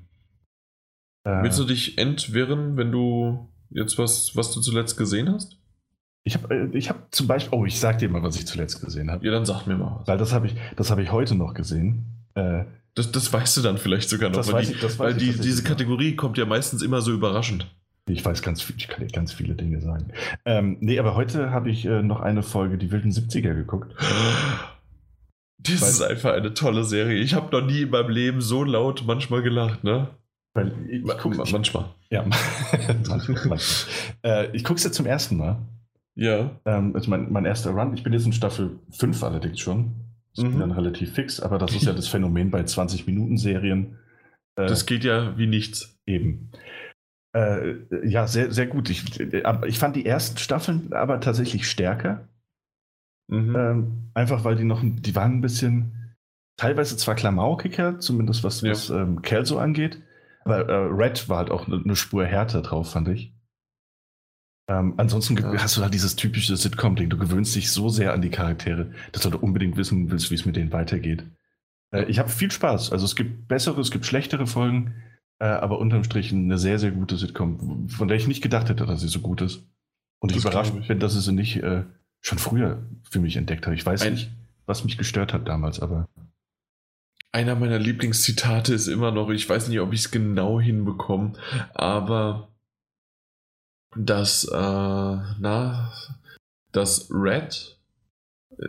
Äh, 1.26 1.43
Willst 1.43 1.59
du 1.59 1.64
dich 1.65 1.97
entwirren, 1.97 2.77
wenn 2.77 2.91
du 2.91 3.47
jetzt 3.72 3.97
was, 3.97 4.35
was 4.35 4.53
du 4.53 4.61
zuletzt 4.61 4.97
gesehen 4.97 5.31
hast? 5.34 5.57
ich 6.23 6.35
habe 6.35 6.53
äh, 6.53 6.77
ich 6.77 6.89
hab 6.89 7.14
zum 7.15 7.26
Beispiel, 7.27 7.57
oh, 7.57 7.65
ich 7.65 7.80
sag 7.80 7.99
dir 7.99 8.09
mal, 8.09 8.22
was 8.22 8.35
ich 8.35 8.45
zuletzt 8.45 8.81
gesehen 8.84 9.09
habe. 9.09 9.26
Ja, 9.26 9.31
dann 9.31 9.45
sag 9.45 9.65
mir 9.65 9.77
mal 9.77 9.97
was. 9.99 10.07
Weil 10.07 10.18
das 10.18 10.34
habe 10.34 10.47
ich, 10.47 10.55
das 10.76 10.91
habe 10.91 11.01
ich 11.01 11.11
heute 11.11 11.35
noch 11.35 11.53
gesehen. 11.53 12.05
Äh, 12.35 12.65
Das, 12.95 13.11
das 13.11 13.31
weißt 13.31 13.55
du 13.57 13.61
dann 13.61 13.77
vielleicht 13.77 14.09
sogar 14.09 14.30
noch. 14.30 14.38
Das 14.38 14.47
weil 14.47 14.55
weiß 14.55 14.68
die, 14.68 14.73
ich- 14.73 14.81
das 14.81 14.99
weiß 14.99 15.15
weil 15.15 15.22
ich 15.22 15.35
die, 15.35 15.41
diese. 15.41 15.64
Kategorie 15.64 16.15
kommt 16.15 16.38
ja 16.38 16.45
meistens 16.45 16.81
immer 16.81 17.01
so 17.01 17.11
überraschend. 17.14 17.65
Ich 18.07 18.23
weiß 18.25 18.41
ganz 18.41 18.61
viel, 18.61 18.75
ich 18.77 18.88
kann 18.88 19.05
dir 19.05 19.11
ganz 19.11 19.34
viele 19.34 19.55
Dinge 19.55 19.81
sagen. 19.81 20.07
Ähm, 20.45 20.77
nee, 20.79 20.97
aber 20.99 21.15
heute 21.15 21.51
habe 21.51 21.69
ich 21.69 21.85
äh, 21.85 22.01
noch 22.01 22.21
eine 22.21 22.43
Folge 22.43 22.77
Die 22.77 22.91
wilden 22.91 23.11
70er 23.11 23.53
geguckt. 23.53 23.93
Das 25.59 25.81
Weil- 25.81 25.89
ist 25.89 26.01
einfach 26.01 26.34
eine 26.34 26.53
tolle 26.53 26.84
Serie. 26.84 27.17
Ich 27.19 27.34
habe 27.34 27.55
noch 27.59 27.65
nie 27.65 27.81
in 27.81 27.89
meinem 27.89 28.09
Leben 28.09 28.41
so 28.41 28.63
laut 28.63 29.03
manchmal 29.05 29.41
gelacht, 29.41 29.84
ne? 29.84 30.09
Weil 30.53 30.73
ich, 30.89 31.03
ich 31.03 31.17
gucke 31.17 31.38
Ma- 31.38 31.43
manchmal. 31.51 31.85
ja, 32.09 32.23
manchmal. 33.07 33.59
Äh, 34.23 34.55
ich 34.55 34.63
gucke 34.63 34.77
es 34.77 34.84
jetzt 34.84 34.95
zum 34.95 35.05
ersten 35.05 35.38
Mal. 35.38 35.57
Ja. 36.15 36.51
Ähm, 36.65 36.95
ist 36.95 37.07
mein, 37.07 37.31
mein 37.31 37.45
erster 37.45 37.71
Run. 37.71 37.93
Ich 37.93 38.03
bin 38.03 38.13
jetzt 38.13 38.25
in 38.25 38.34
Staffel 38.34 38.79
5 38.91 39.23
allerdings 39.23 39.59
schon. 39.59 39.91
Ich 40.34 40.43
Mhm. 40.43 40.49
bin 40.51 40.59
dann 40.59 40.71
relativ 40.71 41.13
fix, 41.13 41.39
aber 41.39 41.57
das 41.57 41.75
ist 41.75 41.85
ja 41.85 41.93
das 41.93 42.07
Phänomen 42.07 42.49
bei 42.51 42.61
20-Minuten-Serien. 42.61 43.97
Äh, 44.55 44.65
Das 44.67 44.85
geht 44.85 45.03
ja 45.03 45.38
wie 45.38 45.47
nichts. 45.47 45.95
Eben. 46.05 46.49
Äh, 47.38 48.07
ja, 48.07 48.26
sehr, 48.27 48.51
sehr 48.51 48.68
gut. 48.68 48.89
Ich, 48.89 49.19
ich 49.19 49.80
fand 49.80 49.95
die 49.95 50.05
ersten 50.05 50.38
Staffeln 50.38 50.91
aber 50.93 51.19
tatsächlich 51.19 51.69
stärker. 51.69 52.27
Mhm. 53.30 53.55
Ähm, 53.55 54.09
einfach 54.14 54.43
weil 54.43 54.55
die 54.55 54.64
noch, 54.64 54.81
ein- 54.81 55.01
die 55.01 55.15
waren 55.15 55.34
ein 55.34 55.41
bisschen, 55.41 56.15
teilweise 56.57 56.97
zwar 56.97 57.15
klamaukiger, 57.15 57.99
zumindest 57.99 58.43
was, 58.43 58.61
Ja. 58.61 58.72
was 58.72 58.89
ähm, 58.89 59.22
Kelso 59.22 59.59
angeht, 59.59 60.01
aber 60.45 60.68
äh, 60.68 60.73
Red 60.89 61.27
war 61.30 61.39
halt 61.39 61.51
auch 61.51 61.68
eine, 61.68 61.81
eine 61.84 61.95
Spur 61.95 62.26
härter 62.26 62.61
drauf, 62.61 62.91
fand 62.91 63.09
ich. 63.09 63.34
Ähm, 64.69 64.95
ansonsten 64.97 65.38
ja. 65.38 65.61
hast 65.61 65.77
du 65.77 65.81
halt 65.81 65.93
dieses 65.93 66.15
typische 66.15 66.55
Sitcom-Ding. 66.57 67.09
Du 67.09 67.18
gewöhnst 67.18 67.55
dich 67.55 67.72
so 67.72 67.89
sehr 67.89 68.14
an 68.14 68.22
die 68.22 68.30
Charaktere, 68.30 68.91
dass 69.11 69.23
du 69.23 69.38
unbedingt 69.38 69.77
wissen 69.77 70.09
willst, 70.11 70.30
wie 70.31 70.35
es 70.35 70.45
mit 70.45 70.55
denen 70.55 70.73
weitergeht. 70.73 71.23
Äh, 71.93 72.05
ich 72.05 72.19
habe 72.19 72.30
viel 72.30 72.51
Spaß. 72.51 72.91
Also 72.91 73.05
es 73.05 73.15
gibt 73.15 73.47
bessere, 73.47 73.80
es 73.80 73.91
gibt 73.91 74.05
schlechtere 74.05 74.47
Folgen, 74.47 74.93
äh, 75.39 75.45
aber 75.45 75.80
unterm 75.80 76.03
Strich 76.03 76.31
eine 76.31 76.57
sehr, 76.57 76.80
sehr 76.80 76.91
gute 76.91 77.18
Sitcom, 77.18 77.89
von 77.89 78.07
der 78.07 78.18
ich 78.18 78.27
nicht 78.27 78.41
gedacht 78.41 78.69
hätte, 78.69 78.85
dass 78.85 79.01
sie 79.01 79.07
so 79.07 79.19
gut 79.19 79.41
ist. 79.41 79.64
Und 80.19 80.31
das 80.31 80.39
ich 80.39 80.45
überrascht 80.45 80.73
ich. 80.80 80.88
bin, 80.88 80.99
dass 80.99 81.15
ich 81.15 81.22
sie 81.22 81.31
nicht 81.31 81.57
äh, 81.57 81.84
schon 82.22 82.39
früher 82.39 82.81
für 83.09 83.19
mich 83.19 83.35
entdeckt 83.35 83.65
habe. 83.65 83.76
Ich 83.76 83.85
weiß 83.85 84.01
Ein 84.01 84.14
nicht, 84.14 84.31
was 84.65 84.84
mich 84.84 84.97
gestört 84.97 85.34
hat 85.34 85.47
damals, 85.47 85.80
aber. 85.80 86.07
Einer 87.31 87.55
meiner 87.55 87.77
Lieblingszitate 87.77 88.73
ist 88.73 88.88
immer 88.88 89.11
noch, 89.11 89.30
ich 89.30 89.47
weiß 89.47 89.68
nicht, 89.68 89.80
ob 89.80 89.93
ich 89.93 90.01
es 90.01 90.11
genau 90.11 90.59
hinbekomme, 90.59 91.34
aber 91.73 92.47
dass, 93.95 94.45
äh, 94.45 94.55
na, 94.55 95.93
dass 96.72 97.09
Red, 97.11 97.77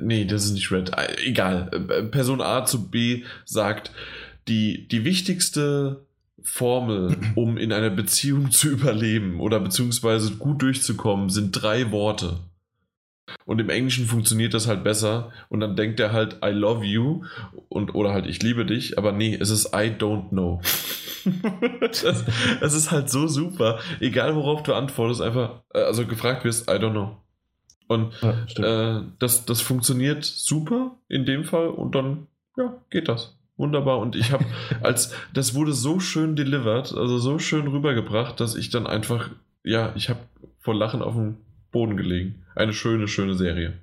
nee, 0.00 0.24
das 0.24 0.44
ist 0.44 0.52
nicht 0.52 0.70
Red, 0.70 0.90
äh, 0.98 1.16
egal, 1.24 1.70
äh, 1.72 2.02
Person 2.04 2.42
A 2.42 2.66
zu 2.66 2.90
B 2.90 3.24
sagt, 3.44 3.92
die, 4.48 4.88
die 4.88 5.04
wichtigste 5.04 6.07
Formel, 6.48 7.16
um 7.34 7.56
in 7.56 7.72
einer 7.72 7.90
Beziehung 7.90 8.50
zu 8.50 8.68
überleben 8.70 9.40
oder 9.40 9.60
beziehungsweise 9.60 10.32
gut 10.32 10.62
durchzukommen, 10.62 11.28
sind 11.28 11.52
drei 11.52 11.92
Worte. 11.92 12.40
Und 13.44 13.60
im 13.60 13.68
Englischen 13.68 14.06
funktioniert 14.06 14.54
das 14.54 14.66
halt 14.66 14.82
besser. 14.82 15.30
Und 15.50 15.60
dann 15.60 15.76
denkt 15.76 16.00
er 16.00 16.12
halt, 16.12 16.38
I 16.44 16.48
love 16.48 16.84
you 16.84 17.24
und 17.68 17.94
oder 17.94 18.12
halt 18.12 18.26
ich 18.26 18.42
liebe 18.42 18.64
dich, 18.64 18.96
aber 18.98 19.12
nee, 19.12 19.36
es 19.38 19.50
ist 19.50 19.66
I 19.74 19.92
don't 19.98 20.30
know. 20.30 20.60
das, 21.80 22.24
das, 22.60 22.74
ist 22.74 22.90
halt 22.90 23.10
so 23.10 23.26
super. 23.26 23.78
Egal 24.00 24.34
worauf 24.34 24.62
du 24.62 24.74
antwortest, 24.74 25.20
einfach, 25.20 25.62
äh, 25.74 25.80
also 25.80 26.06
gefragt 26.06 26.44
wirst, 26.44 26.70
I 26.70 26.74
don't 26.74 26.92
know. 26.92 27.16
Und 27.88 28.12
ja, 28.22 28.98
äh, 28.98 29.02
das, 29.18 29.44
das 29.44 29.60
funktioniert 29.60 30.24
super 30.24 30.96
in 31.08 31.26
dem 31.26 31.44
Fall 31.44 31.68
und 31.68 31.94
dann, 31.94 32.26
ja, 32.56 32.74
geht 32.90 33.08
das. 33.08 33.37
Wunderbar. 33.58 33.98
Und 33.98 34.16
ich 34.16 34.32
habe, 34.32 34.46
als 34.82 35.12
das 35.34 35.54
wurde 35.54 35.72
so 35.72 36.00
schön 36.00 36.36
delivered, 36.36 36.94
also 36.94 37.18
so 37.18 37.38
schön 37.38 37.66
rübergebracht, 37.66 38.40
dass 38.40 38.54
ich 38.54 38.70
dann 38.70 38.86
einfach, 38.86 39.30
ja, 39.62 39.92
ich 39.96 40.08
habe 40.08 40.20
vor 40.58 40.74
Lachen 40.74 41.02
auf 41.02 41.14
dem 41.14 41.36
Boden 41.70 41.96
gelegen. 41.96 42.46
Eine 42.54 42.72
schöne, 42.72 43.08
schöne 43.08 43.34
Serie. 43.34 43.74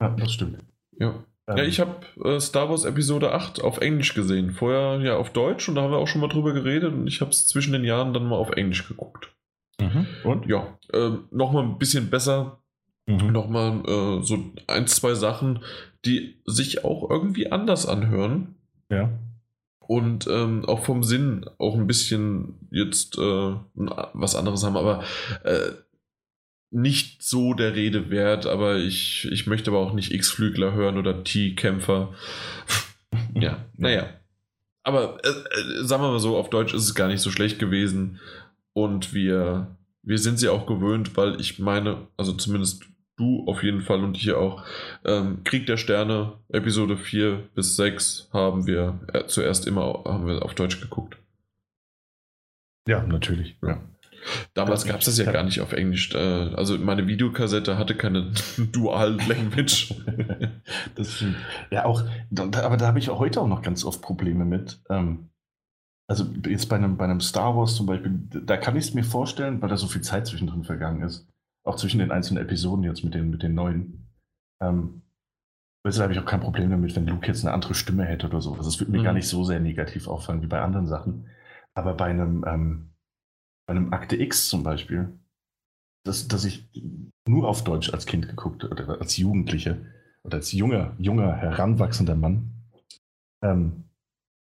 Ja, 0.00 0.10
das 0.10 0.32
stimmt. 0.32 0.58
Ja. 0.98 1.24
Ähm. 1.48 1.56
Ja, 1.56 1.64
ich 1.64 1.80
habe 1.80 2.06
äh, 2.22 2.38
Star 2.38 2.68
Wars 2.68 2.84
Episode 2.84 3.32
8 3.32 3.62
auf 3.62 3.78
Englisch 3.78 4.14
gesehen. 4.14 4.52
Vorher 4.52 5.00
ja 5.00 5.16
auf 5.16 5.30
Deutsch 5.30 5.68
und 5.68 5.74
da 5.74 5.82
haben 5.82 5.90
wir 5.90 5.98
auch 5.98 6.08
schon 6.08 6.20
mal 6.20 6.28
drüber 6.28 6.52
geredet 6.52 6.92
und 6.92 7.06
ich 7.06 7.20
habe 7.20 7.30
es 7.30 7.46
zwischen 7.46 7.72
den 7.72 7.84
Jahren 7.84 8.14
dann 8.14 8.26
mal 8.26 8.36
auf 8.36 8.50
Englisch 8.50 8.86
geguckt. 8.86 9.32
Mhm. 9.80 10.06
Und? 10.24 10.46
Ja, 10.46 10.78
äh, 10.92 11.10
nochmal 11.30 11.64
ein 11.64 11.78
bisschen 11.78 12.10
besser. 12.10 12.62
Mhm. 13.06 13.32
Nochmal 13.32 13.82
äh, 13.86 14.22
so 14.22 14.38
ein, 14.68 14.86
zwei 14.86 15.14
Sachen, 15.14 15.60
die 16.04 16.36
sich 16.44 16.84
auch 16.84 17.08
irgendwie 17.10 17.50
anders 17.50 17.86
anhören. 17.86 18.54
Ja. 18.92 19.10
Und 19.80 20.26
ähm, 20.28 20.64
auch 20.66 20.84
vom 20.84 21.02
Sinn 21.02 21.44
auch 21.58 21.74
ein 21.74 21.86
bisschen 21.86 22.54
jetzt 22.70 23.18
äh, 23.18 23.54
was 23.74 24.36
anderes 24.36 24.62
haben, 24.62 24.76
aber 24.76 25.02
äh, 25.44 25.72
nicht 26.70 27.22
so 27.22 27.54
der 27.54 27.74
Rede 27.74 28.10
wert, 28.10 28.46
aber 28.46 28.76
ich, 28.76 29.28
ich 29.30 29.46
möchte 29.46 29.70
aber 29.70 29.80
auch 29.80 29.92
nicht 29.92 30.12
X-Flügler 30.12 30.72
hören 30.72 30.98
oder 30.98 31.24
T-Kämpfer. 31.24 32.14
ja, 33.34 33.64
naja. 33.76 34.08
Aber 34.82 35.18
äh, 35.24 35.28
äh, 35.28 35.84
sagen 35.84 36.02
wir 36.02 36.10
mal 36.10 36.20
so, 36.20 36.36
auf 36.36 36.50
Deutsch 36.50 36.74
ist 36.74 36.84
es 36.84 36.94
gar 36.94 37.08
nicht 37.08 37.20
so 37.20 37.30
schlecht 37.30 37.58
gewesen. 37.58 38.20
Und 38.72 39.12
wir, 39.12 39.76
wir 40.02 40.18
sind 40.18 40.38
sie 40.38 40.48
auch 40.48 40.66
gewöhnt, 40.66 41.16
weil 41.16 41.40
ich 41.40 41.58
meine, 41.58 42.08
also 42.16 42.32
zumindest 42.32 42.84
du 43.16 43.44
auf 43.46 43.62
jeden 43.62 43.82
Fall 43.82 44.02
und 44.02 44.16
ich 44.16 44.32
auch, 44.32 44.64
ähm, 45.04 45.44
Krieg 45.44 45.66
der 45.66 45.76
Sterne, 45.76 46.34
Episode 46.48 46.96
4 46.96 47.48
bis 47.54 47.76
6 47.76 48.30
haben 48.32 48.66
wir 48.66 49.00
äh, 49.12 49.26
zuerst 49.26 49.66
immer 49.66 50.02
haben 50.04 50.26
wir 50.26 50.42
auf 50.42 50.54
Deutsch 50.54 50.80
geguckt. 50.80 51.16
Ja, 52.88 53.02
natürlich. 53.02 53.56
Ja. 53.62 53.80
Damals 54.54 54.84
gab 54.84 55.00
es 55.00 55.06
das 55.06 55.18
ja 55.18 55.30
gar 55.30 55.42
nicht 55.42 55.60
auf 55.60 55.72
Englisch. 55.72 56.14
Äh, 56.14 56.18
also 56.18 56.78
meine 56.78 57.06
Videokassette 57.06 57.78
hatte 57.78 57.96
keine 57.96 58.32
Dual 58.72 59.18
Language. 59.26 59.94
das 60.94 61.14
stimmt. 61.14 61.36
Ja, 61.70 61.84
auch, 61.84 62.02
aber 62.36 62.76
da 62.76 62.86
habe 62.86 62.98
ich 62.98 63.10
auch 63.10 63.18
heute 63.18 63.40
auch 63.40 63.48
noch 63.48 63.62
ganz 63.62 63.84
oft 63.84 64.02
Probleme 64.02 64.44
mit. 64.44 64.80
Ähm, 64.88 65.28
also 66.08 66.26
jetzt 66.46 66.68
bei 66.68 66.76
einem, 66.76 66.96
bei 66.96 67.04
einem 67.04 67.20
Star 67.20 67.56
Wars 67.56 67.74
zum 67.74 67.86
Beispiel, 67.86 68.12
da 68.44 68.56
kann 68.56 68.76
ich 68.76 68.86
es 68.86 68.94
mir 68.94 69.04
vorstellen, 69.04 69.62
weil 69.62 69.68
da 69.68 69.76
so 69.76 69.86
viel 69.86 70.02
Zeit 70.02 70.26
zwischendrin 70.26 70.64
vergangen 70.64 71.02
ist. 71.02 71.26
Auch 71.64 71.76
zwischen 71.76 71.98
den 71.98 72.10
einzelnen 72.10 72.42
Episoden 72.42 72.84
jetzt 72.84 73.04
mit 73.04 73.14
den, 73.14 73.30
mit 73.30 73.42
den 73.42 73.54
neuen. 73.54 74.08
Ähm, 74.60 75.02
Deshalb 75.84 76.04
habe 76.04 76.12
ich 76.12 76.20
auch 76.20 76.30
kein 76.30 76.40
Problem 76.40 76.70
damit, 76.70 76.94
wenn 76.94 77.06
Luke 77.06 77.26
jetzt 77.26 77.44
eine 77.44 77.52
andere 77.52 77.74
Stimme 77.74 78.04
hätte 78.04 78.26
oder 78.28 78.40
so. 78.40 78.54
Also 78.54 78.68
es 78.68 78.78
würde 78.78 78.92
mir 78.92 79.00
mhm. 79.00 79.04
gar 79.04 79.12
nicht 79.12 79.26
so 79.26 79.42
sehr 79.42 79.58
negativ 79.58 80.06
auffallen 80.06 80.42
wie 80.42 80.46
bei 80.46 80.60
anderen 80.60 80.86
Sachen. 80.86 81.28
Aber 81.74 81.94
bei 81.94 82.06
einem, 82.06 82.44
ähm, 82.46 82.90
bei 83.66 83.74
einem 83.74 83.92
Akte 83.92 84.16
X 84.16 84.48
zum 84.48 84.62
Beispiel, 84.62 85.18
dass, 86.04 86.28
dass 86.28 86.44
ich 86.44 86.70
nur 87.26 87.48
auf 87.48 87.64
Deutsch 87.64 87.92
als 87.92 88.06
Kind 88.06 88.28
geguckt 88.28 88.64
oder 88.64 89.00
als 89.00 89.16
Jugendliche 89.16 89.86
oder 90.24 90.36
als 90.36 90.52
junger, 90.52 90.94
junger, 90.98 91.34
heranwachsender 91.34 92.14
Mann, 92.14 92.52
ähm, 93.42 93.84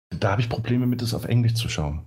da 0.10 0.32
habe 0.32 0.42
ich 0.42 0.50
Probleme 0.50 0.88
mit, 0.88 1.02
es 1.02 1.14
auf 1.14 1.26
Englisch 1.26 1.56
zu 1.56 1.70
schauen. 1.70 2.06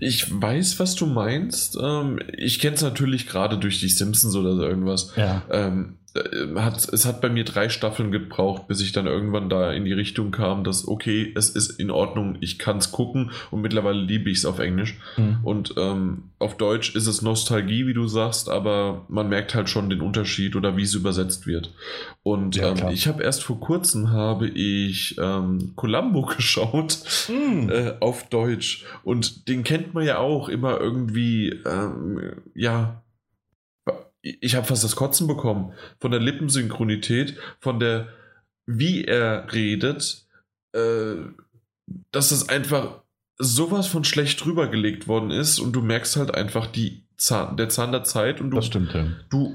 Ich 0.00 0.40
weiß, 0.40 0.80
was 0.80 0.96
du 0.96 1.06
meinst. 1.06 1.78
Ähm, 1.80 2.18
ich 2.36 2.58
kenne 2.58 2.74
es 2.74 2.82
natürlich 2.82 3.28
gerade 3.28 3.58
durch 3.58 3.78
die 3.78 3.88
Simpsons 3.88 4.34
oder 4.34 4.56
so 4.56 4.62
irgendwas. 4.62 5.12
Ja. 5.16 5.42
Ähm, 5.50 5.98
äh, 6.09 6.09
hat, 6.56 6.92
es 6.92 7.06
hat 7.06 7.20
bei 7.20 7.28
mir 7.28 7.44
drei 7.44 7.68
Staffeln 7.68 8.10
gebraucht, 8.10 8.66
bis 8.66 8.80
ich 8.80 8.92
dann 8.92 9.06
irgendwann 9.06 9.48
da 9.48 9.72
in 9.72 9.84
die 9.84 9.92
Richtung 9.92 10.32
kam, 10.32 10.64
dass 10.64 10.86
okay, 10.88 11.32
es 11.36 11.50
ist 11.50 11.78
in 11.78 11.90
Ordnung, 11.90 12.36
ich 12.40 12.58
kann 12.58 12.78
es 12.78 12.90
gucken 12.90 13.30
und 13.50 13.60
mittlerweile 13.60 14.00
liebe 14.00 14.28
ich 14.28 14.38
es 14.38 14.44
auf 14.44 14.58
Englisch. 14.58 14.98
Mhm. 15.16 15.38
Und 15.44 15.74
ähm, 15.76 16.24
auf 16.38 16.56
Deutsch 16.56 16.96
ist 16.96 17.06
es 17.06 17.22
Nostalgie, 17.22 17.86
wie 17.86 17.94
du 17.94 18.08
sagst, 18.08 18.48
aber 18.48 19.04
man 19.08 19.28
merkt 19.28 19.54
halt 19.54 19.68
schon 19.68 19.88
den 19.88 20.00
Unterschied 20.00 20.56
oder 20.56 20.76
wie 20.76 20.82
es 20.82 20.94
übersetzt 20.94 21.46
wird. 21.46 21.72
Und 22.22 22.56
ja, 22.56 22.70
ähm, 22.70 22.88
ich 22.92 23.06
habe 23.06 23.22
erst 23.22 23.44
vor 23.44 23.60
kurzem 23.60 24.10
habe 24.10 24.48
ich 24.48 25.16
ähm, 25.18 25.72
Columbo 25.76 26.22
geschaut 26.36 26.98
mhm. 27.28 27.70
äh, 27.70 27.94
auf 28.00 28.28
Deutsch 28.28 28.84
und 29.04 29.48
den 29.48 29.62
kennt 29.62 29.94
man 29.94 30.04
ja 30.04 30.18
auch 30.18 30.48
immer 30.48 30.80
irgendwie, 30.80 31.50
ähm, 31.64 32.20
ja 32.54 33.00
ich 34.22 34.54
habe 34.54 34.66
fast 34.66 34.84
das 34.84 34.96
Kotzen 34.96 35.26
bekommen 35.26 35.72
von 35.98 36.10
der 36.10 36.20
Lippensynchronität, 36.20 37.36
von 37.60 37.80
der, 37.80 38.08
wie 38.66 39.04
er 39.04 39.52
redet, 39.52 40.26
äh, 40.72 41.14
dass 42.12 42.28
das 42.28 42.48
einfach 42.48 43.02
sowas 43.38 43.86
von 43.86 44.04
schlecht 44.04 44.44
rübergelegt 44.44 45.08
worden 45.08 45.30
ist 45.30 45.58
und 45.58 45.72
du 45.72 45.80
merkst 45.80 46.16
halt 46.16 46.34
einfach 46.34 46.66
die 46.66 47.06
Zahn, 47.16 47.56
der 47.56 47.68
Zahn 47.68 47.92
der 47.92 48.04
Zeit 48.04 48.40
und 48.40 48.50
du, 48.50 48.56
das 48.56 48.66
stimmt, 48.66 48.92
ja. 48.92 49.06
du, 49.30 49.54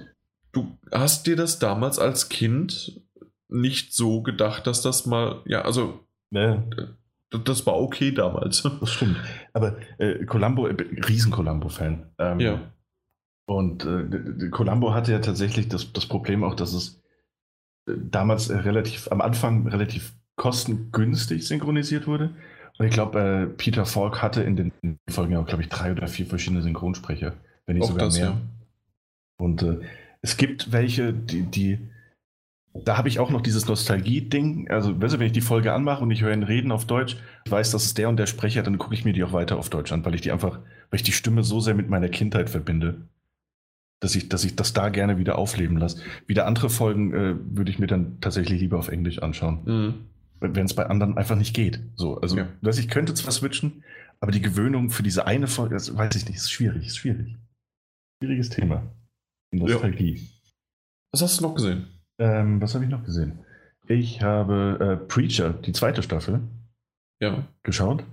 du 0.52 0.78
hast 0.92 1.28
dir 1.28 1.36
das 1.36 1.60
damals 1.60 2.00
als 2.00 2.30
Kind 2.30 3.02
nicht 3.48 3.94
so 3.94 4.22
gedacht, 4.22 4.66
dass 4.68 4.82
das 4.82 5.06
mal, 5.06 5.42
ja, 5.46 5.62
also 5.62 6.06
ja. 6.32 6.64
das 7.30 7.66
war 7.66 7.76
okay 7.76 8.12
damals. 8.12 8.64
Das 8.80 8.92
stimmt. 8.92 9.18
Aber 9.54 9.78
äh, 9.98 10.26
Columbo, 10.26 10.68
äh, 10.68 10.76
riesen 11.08 11.32
Columbo-Fan. 11.32 12.12
Ähm, 12.18 12.40
ja. 12.40 12.72
Und 13.48 13.86
äh, 13.86 14.50
Columbo 14.50 14.94
hatte 14.94 15.12
ja 15.12 15.20
tatsächlich 15.20 15.70
das, 15.70 15.94
das 15.94 16.08
Problem 16.08 16.44
auch, 16.44 16.56
dass 16.56 16.74
es 16.74 17.02
äh, 17.88 17.94
damals 17.98 18.50
relativ, 18.50 19.12
am 19.12 19.22
Anfang 19.22 19.68
relativ 19.68 20.16
kostengünstig 20.36 21.48
synchronisiert 21.48 22.08
wurde. 22.08 22.36
Und 22.78 22.88
ich 22.88 22.94
glaube, 22.94 23.20
äh, 23.20 23.46
Peter 23.46 23.86
Falk 23.86 24.22
hatte 24.22 24.42
in 24.44 24.56
den 24.56 24.72
Folgen 25.10 25.38
auch, 25.38 25.46
glaube 25.46 25.64
ich, 25.64 25.70
drei 25.70 25.92
oder 25.92 26.08
vier 26.08 26.26
verschiedene 26.26 26.62
Synchronsprecher, 26.62 27.34
wenn 27.66 27.76
nicht 27.76 27.86
auch 27.86 27.92
sogar 27.92 28.08
das, 28.08 28.18
mehr. 28.18 28.30
Ja. 28.30 28.42
Und 29.38 29.62
äh, 29.62 29.80
es 30.22 30.38
gibt 30.38 30.72
welche, 30.72 31.14
die, 31.14 31.44
die 31.44 31.80
da 32.74 32.98
habe 32.98 33.08
ich 33.08 33.20
auch 33.20 33.30
noch 33.30 33.40
dieses 33.40 33.68
Nostalgie-Ding. 33.68 34.70
Also, 34.70 35.00
weißt 35.00 35.14
du, 35.14 35.20
wenn 35.20 35.28
ich 35.28 35.32
die 35.32 35.40
Folge 35.40 35.72
anmache 35.72 36.04
und 36.04 36.12
ich 36.12 36.24
höre 36.24 36.34
ihn 36.34 36.44
reden 36.44 36.74
auf 36.74 36.86
Deutsch, 36.86 37.16
ich 37.46 37.52
weiß, 37.52 37.72
das 37.72 37.86
ist 37.86 37.98
der 37.98 38.10
und 38.10 38.18
der 38.18 38.26
Sprecher, 38.26 38.64
dann 38.64 38.78
gucke 38.78 38.94
ich 38.94 39.06
mir 39.06 39.14
die 39.14 39.24
auch 39.24 39.32
weiter 39.32 39.58
auf 39.58 39.70
Deutsch 39.70 39.94
an, 39.94 40.04
weil 40.04 40.16
ich 40.16 40.22
die 40.22 40.32
einfach, 40.32 40.60
weil 40.90 40.98
ich 40.98 41.04
die 41.04 41.14
Stimme 41.14 41.44
so 41.44 41.62
sehr 41.62 41.74
mit 41.74 41.90
meiner 41.90 42.10
Kindheit 42.10 42.50
verbinde 42.50 43.08
dass 44.00 44.16
ich, 44.16 44.30
dass 44.30 44.44
ich 44.44 44.56
das 44.56 44.74
da 44.74 44.90
gerne 44.90 45.18
wieder 45.18 45.38
aufleben 45.38 45.78
lasse. 45.78 46.02
Wieder 46.28 46.46
andere 46.46 46.70
Folgen 46.70 47.14
äh, 47.14 47.36
würde 47.40 47.72
ich 47.72 47.80
mir 47.80 47.88
dann 47.88 48.20
tatsächlich 48.22 48.60
lieber 48.60 48.78
auf 48.78 48.90
Englisch 48.90 49.20
anschauen. 49.20 49.62
Mhm. 49.66 49.94
Wenn 50.40 50.66
es 50.66 50.76
bei 50.76 50.86
anderen 50.86 51.18
einfach 51.18 51.36
nicht 51.36 51.56
geht. 51.56 51.80
So, 51.96 52.20
also, 52.20 52.38
ja. 52.38 52.48
dass 52.62 52.78
ich 52.78 52.90
könnte 52.90 53.14
zwar 53.14 53.32
switchen, 53.32 53.84
aber 54.20 54.32
die 54.32 54.42
Gewöhnung 54.42 54.90
für 54.90 55.02
diese 55.02 55.26
eine 55.26 55.48
Folge, 55.48 55.76
das 55.76 55.96
weiß 55.96 56.16
ich 56.16 56.26
nicht, 56.26 56.38
ist 56.38 56.52
schwierig, 56.52 56.88
ist 56.88 56.98
schwierig. 56.98 57.38
Schwieriges 58.22 58.50
Thema. 58.50 58.84
Nostalgie. 59.52 60.16
Ja. 60.16 60.22
Was 61.14 61.22
hast 61.22 61.40
du 61.40 61.44
noch 61.44 61.56
gesehen? 61.56 61.88
Ähm, 62.20 62.62
was 62.62 62.76
habe 62.76 62.84
ich 62.84 62.92
noch 62.92 63.04
gesehen? 63.04 63.40
Ich 63.88 64.22
habe 64.22 65.00
äh, 65.02 65.08
Preacher, 65.08 65.54
die 65.54 65.72
zweite 65.72 66.04
Staffel, 66.04 66.42
ja. 67.20 67.48
geschaut. 67.64 68.04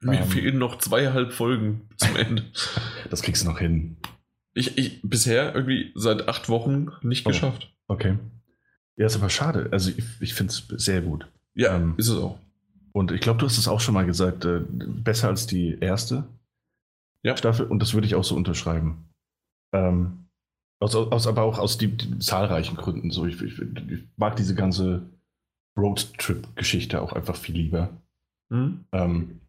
Mir 0.00 0.20
ähm, 0.20 0.28
fehlen 0.28 0.58
noch 0.58 0.78
zweieinhalb 0.78 1.32
Folgen 1.32 1.88
zum 1.96 2.16
Ende. 2.16 2.44
das 3.10 3.22
kriegst 3.22 3.44
du 3.44 3.48
noch 3.48 3.58
hin. 3.58 3.96
Ich, 4.54 4.76
ich 4.78 5.00
bisher 5.02 5.54
irgendwie 5.54 5.92
seit 5.94 6.28
acht 6.28 6.48
Wochen 6.48 6.88
nicht 7.02 7.26
Oh. 7.26 7.30
geschafft. 7.30 7.72
Okay. 7.88 8.18
Ja, 8.96 9.06
ist 9.06 9.16
aber 9.16 9.30
schade. 9.30 9.68
Also 9.72 9.90
ich, 9.90 10.04
ich 10.20 10.34
finde 10.34 10.52
es 10.52 10.66
sehr 10.84 11.00
gut. 11.00 11.26
Ja, 11.54 11.74
Ähm, 11.76 11.94
ist 11.96 12.08
es 12.08 12.18
auch. 12.18 12.38
Und 12.92 13.10
ich 13.12 13.20
glaube, 13.22 13.38
du 13.40 13.46
hast 13.46 13.56
es 13.56 13.68
auch 13.68 13.80
schon 13.80 13.94
mal 13.94 14.04
gesagt, 14.04 14.44
äh, 14.44 14.60
besser 14.68 15.28
als 15.28 15.46
die 15.46 15.78
erste 15.80 16.24
Ja. 17.22 17.36
Staffel. 17.36 17.66
Und 17.66 17.80
das 17.80 17.94
würde 17.94 18.06
ich 18.06 18.14
auch 18.14 18.24
so 18.24 18.36
unterschreiben. 18.36 19.08
Ähm, 19.74 20.26
aus, 20.80 20.94
aus, 20.94 21.26
aber 21.26 21.42
auch 21.42 21.58
aus 21.58 21.78
die, 21.78 21.88
die 21.96 22.18
zahlreichen 22.18 22.76
Gründen. 22.76 23.10
So, 23.10 23.24
ich, 23.24 23.40
ich, 23.40 23.58
ich 23.58 24.04
mag 24.16 24.36
diese 24.36 24.54
ganze 24.54 25.02
Roadtrip-Geschichte 25.78 27.00
auch 27.00 27.12
einfach 27.12 27.36
viel 27.36 27.54
lieber. 27.56 27.88
Hm? 28.52 28.84
Ähm, 28.92 29.40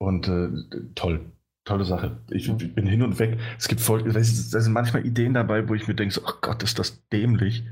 und 0.00 0.26
äh, 0.28 0.48
toll. 0.94 1.20
Tolle 1.68 1.84
Sache. 1.84 2.16
Ich, 2.30 2.48
ich 2.48 2.74
bin 2.74 2.86
hin 2.86 3.02
und 3.02 3.18
weg. 3.18 3.38
Es 3.58 3.68
gibt 3.68 3.82
voll, 3.82 4.02
da 4.10 4.22
sind 4.22 4.72
manchmal 4.72 5.04
Ideen 5.04 5.34
dabei, 5.34 5.68
wo 5.68 5.74
ich 5.74 5.86
mir 5.86 5.94
denke, 5.94 6.14
so, 6.14 6.22
ach 6.24 6.40
Gott, 6.40 6.62
ist 6.62 6.78
das 6.78 7.06
dämlich. 7.10 7.62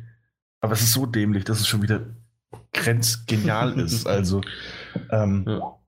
Aber 0.60 0.74
es 0.74 0.82
ist 0.82 0.92
so 0.92 1.06
dämlich, 1.06 1.44
dass 1.44 1.60
es 1.60 1.66
schon 1.66 1.80
wieder 1.80 2.02
grenzgenial 2.74 3.78
ist. 3.80 4.06
Also, 4.06 4.42
ähm, 5.10 5.46
Ja. 5.48 5.78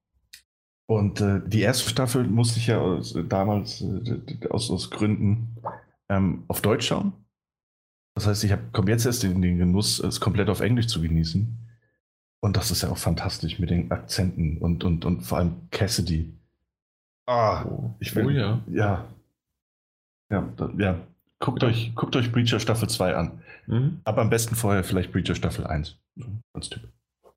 und 0.86 1.20
äh, 1.20 1.42
die 1.46 1.60
erste 1.60 1.90
Staffel 1.90 2.24
musste 2.24 2.58
ich 2.60 2.68
ja 2.68 2.78
aus, 2.78 3.14
damals 3.28 3.82
äh, 3.82 4.48
aus, 4.48 4.70
aus 4.70 4.88
Gründen 4.90 5.56
ähm, 6.08 6.44
auf 6.48 6.62
Deutsch 6.62 6.86
schauen. 6.86 7.12
Das 8.14 8.26
heißt, 8.26 8.42
ich 8.44 8.54
komme 8.72 8.90
jetzt 8.90 9.04
erst 9.04 9.22
in 9.22 9.42
den 9.42 9.58
Genuss, 9.58 10.00
es 10.00 10.18
komplett 10.18 10.48
auf 10.48 10.60
Englisch 10.60 10.86
zu 10.86 11.02
genießen. 11.02 11.58
Und 12.40 12.56
das 12.56 12.70
ist 12.70 12.82
ja 12.82 12.88
auch 12.88 12.96
fantastisch 12.96 13.58
mit 13.58 13.68
den 13.68 13.90
Akzenten 13.90 14.56
und, 14.56 14.82
und, 14.82 15.04
und 15.04 15.20
vor 15.22 15.38
allem 15.38 15.68
Cassidy. 15.70 16.32
Ah, 17.28 17.66
ich 18.00 18.14
will. 18.16 18.26
oh 18.26 18.30
ja. 18.30 18.60
Ja. 18.70 19.04
Ja, 20.30 20.48
da, 20.56 20.70
ja. 20.78 20.98
Guckt, 21.40 21.62
Ja. 21.62 21.68
Euch, 21.68 21.92
guckt 21.94 22.16
euch 22.16 22.32
Breacher 22.32 22.58
Staffel 22.58 22.88
2 22.88 23.14
an. 23.14 23.42
Mhm. 23.66 24.00
Aber 24.04 24.22
am 24.22 24.30
besten 24.30 24.54
vorher 24.54 24.82
vielleicht 24.82 25.12
Breacher 25.12 25.34
Staffel 25.34 25.66
1. 25.66 25.96
So, 26.16 26.26
als 26.54 26.70
Tipp. 26.70 26.82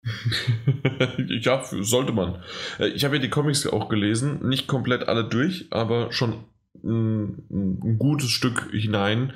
ja, 1.42 1.62
sollte 1.64 2.14
man. 2.14 2.42
Äh, 2.80 2.88
Ich 2.88 3.04
habe 3.04 3.18
ja 3.18 3.22
die 3.22 3.30
Comics 3.30 3.68
auch 3.68 3.90
gelesen, 3.90 4.48
nicht 4.48 4.68
komplett 4.68 5.08
alle 5.08 5.26
durch, 5.26 5.68
aber 5.72 6.12
schon 6.12 6.46
ein, 6.84 7.44
ein 7.52 7.98
gutes 8.00 8.30
Stück 8.30 8.70
hinein. 8.72 9.34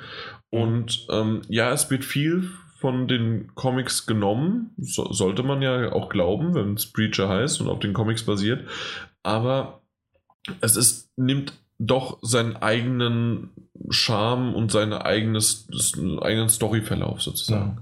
Und 0.50 1.06
ähm, 1.10 1.42
ja, 1.48 1.70
es 1.72 1.90
wird 1.90 2.04
viel 2.04 2.50
von 2.80 3.08
den 3.08 3.54
Comics 3.54 4.06
genommen, 4.06 4.70
so, 4.78 5.12
sollte 5.12 5.42
man 5.42 5.60
ja 5.62 5.92
auch 5.92 6.08
glauben, 6.08 6.54
wenn 6.54 6.74
es 6.74 6.90
Preacher 6.92 7.28
heißt 7.28 7.60
und 7.60 7.68
auf 7.68 7.78
den 7.78 7.92
Comics 7.92 8.24
basiert. 8.24 8.66
Aber 9.22 9.82
es 10.60 10.76
ist, 10.76 11.10
nimmt 11.16 11.54
doch 11.78 12.18
seinen 12.22 12.56
eigenen 12.56 13.50
Charme 13.90 14.54
und 14.54 14.70
seine 14.72 15.04
eigenes, 15.04 15.66
seinen 15.70 16.18
eigenen 16.18 16.48
Storyverlauf 16.48 17.20
sozusagen. 17.22 17.78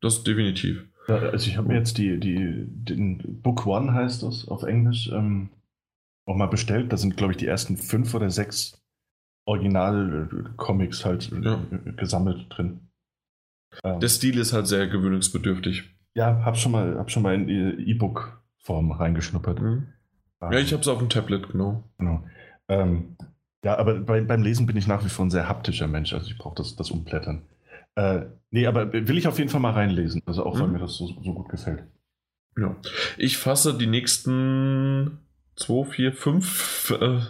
Das 0.00 0.22
definitiv. 0.22 0.84
Ja, 1.08 1.16
also 1.16 1.48
ich 1.48 1.56
habe 1.56 1.68
mir 1.68 1.74
jetzt 1.78 1.98
die, 1.98 2.18
die, 2.18 2.64
den 2.66 3.40
Book 3.42 3.66
One 3.66 3.92
heißt 3.92 4.22
das 4.22 4.46
auf 4.48 4.62
Englisch, 4.62 5.08
ähm, 5.12 5.50
auch 6.26 6.36
mal 6.36 6.46
bestellt. 6.46 6.92
Da 6.92 6.96
sind, 6.96 7.16
glaube 7.16 7.32
ich, 7.32 7.36
die 7.38 7.46
ersten 7.46 7.76
fünf 7.76 8.14
oder 8.14 8.30
sechs 8.30 8.80
Original-Comics 9.46 11.04
halt 11.04 11.30
äh, 11.32 11.40
Ja. 11.40 11.60
gesammelt 11.96 12.46
drin. 12.50 12.80
Ähm, 13.82 14.00
Der 14.00 14.08
Stil 14.08 14.38
ist 14.38 14.52
halt 14.52 14.66
sehr 14.66 14.86
gewöhnungsbedürftig. 14.86 15.90
ja, 16.14 16.44
hab 16.44 16.56
schon 16.56 16.72
mal, 16.72 16.96
hab 16.98 17.10
schon 17.10 17.22
mal 17.22 17.34
in 17.34 17.46
die 17.46 17.90
E-Book-Form 17.90 18.92
reingeschnuppert. 18.92 19.60
Mhm. 19.60 19.88
Ja, 20.42 20.52
ich 20.58 20.72
habe 20.72 20.82
es 20.82 20.88
auf 20.88 20.98
dem 20.98 21.08
Tablet, 21.08 21.50
genau. 21.50 21.84
Genau. 21.98 22.22
Ähm, 22.68 23.16
ja, 23.64 23.78
aber 23.78 23.94
bei, 24.00 24.20
beim 24.20 24.42
Lesen 24.42 24.66
bin 24.66 24.76
ich 24.76 24.86
nach 24.86 25.04
wie 25.04 25.08
vor 25.08 25.24
ein 25.24 25.30
sehr 25.30 25.48
haptischer 25.48 25.86
Mensch, 25.88 26.12
also 26.12 26.26
ich 26.26 26.36
brauche 26.36 26.56
das, 26.56 26.76
das 26.76 26.90
Umblättern. 26.90 27.42
Äh, 27.94 28.22
nee, 28.50 28.66
aber 28.66 28.92
will 28.92 29.16
ich 29.16 29.26
auf 29.28 29.38
jeden 29.38 29.50
Fall 29.50 29.60
mal 29.60 29.72
reinlesen, 29.72 30.22
also 30.26 30.44
auch 30.44 30.58
weil 30.58 30.66
Mhm. 30.66 30.72
mir 30.74 30.78
das 30.80 30.96
so, 30.96 31.06
so 31.06 31.32
gut 31.34 31.48
gefällt. 31.48 31.84
Ja. 32.58 32.76
Ich 33.16 33.38
fasse 33.38 33.76
die 33.76 33.86
nächsten 33.86 35.18
zwei, 35.56 35.84
vier, 35.84 36.12
fünf 36.12 36.92
äh, 37.00 37.20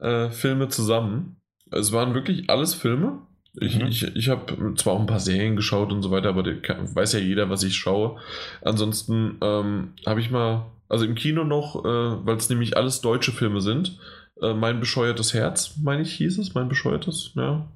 äh, 0.00 0.30
Filme 0.30 0.68
zusammen. 0.68 1.40
Es 1.70 1.92
waren 1.92 2.14
wirklich 2.14 2.48
alles 2.48 2.74
Filme. 2.74 3.18
Ich, 3.60 3.78
Mhm. 3.78 3.86
ich, 3.86 4.02
ich 4.14 4.28
habe 4.28 4.74
zwar 4.76 4.94
auch 4.94 5.00
ein 5.00 5.06
paar 5.06 5.20
Serien 5.20 5.56
geschaut 5.56 5.92
und 5.92 6.02
so 6.02 6.10
weiter, 6.10 6.28
aber 6.28 6.44
weiß 6.44 7.14
ja 7.14 7.18
jeder, 7.18 7.50
was 7.50 7.62
ich 7.64 7.76
schaue. 7.76 8.18
Ansonsten 8.62 9.36
ähm, 9.42 9.94
habe 10.06 10.20
ich 10.20 10.30
mal, 10.30 10.66
also 10.88 11.04
im 11.04 11.14
Kino 11.14 11.44
noch, 11.44 11.84
äh, 11.84 12.26
weil 12.26 12.36
es 12.36 12.48
nämlich 12.48 12.76
alles 12.76 13.00
deutsche 13.00 13.32
Filme 13.32 13.60
sind, 13.60 13.98
äh, 14.40 14.54
Mein 14.54 14.80
bescheuertes 14.80 15.34
Herz, 15.34 15.76
meine 15.82 16.02
ich, 16.02 16.12
hieß 16.14 16.38
es, 16.38 16.54
Mein 16.54 16.68
bescheuertes, 16.68 17.32
ja. 17.34 17.68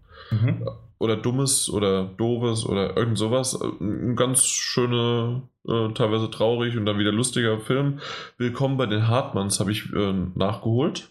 Oder 0.99 1.17
Dummes 1.17 1.69
oder 1.69 2.05
Doofes 2.05 2.65
oder 2.65 2.97
irgend 2.97 3.19
sowas. 3.19 3.61
Ein 3.81 4.15
ganz 4.15 4.45
schöner, 4.45 5.43
äh, 5.67 5.93
teilweise 5.95 6.31
traurig 6.31 6.77
und 6.77 6.87
dann 6.87 6.99
wieder 6.99 7.11
lustiger 7.11 7.59
Film. 7.59 7.99
Willkommen 8.39 8.77
bei 8.77 8.87
den 8.87 9.09
Hartmanns 9.09 9.59
habe 9.59 9.73
ich 9.73 9.93
äh, 9.93 10.13
nachgeholt. 10.37 11.11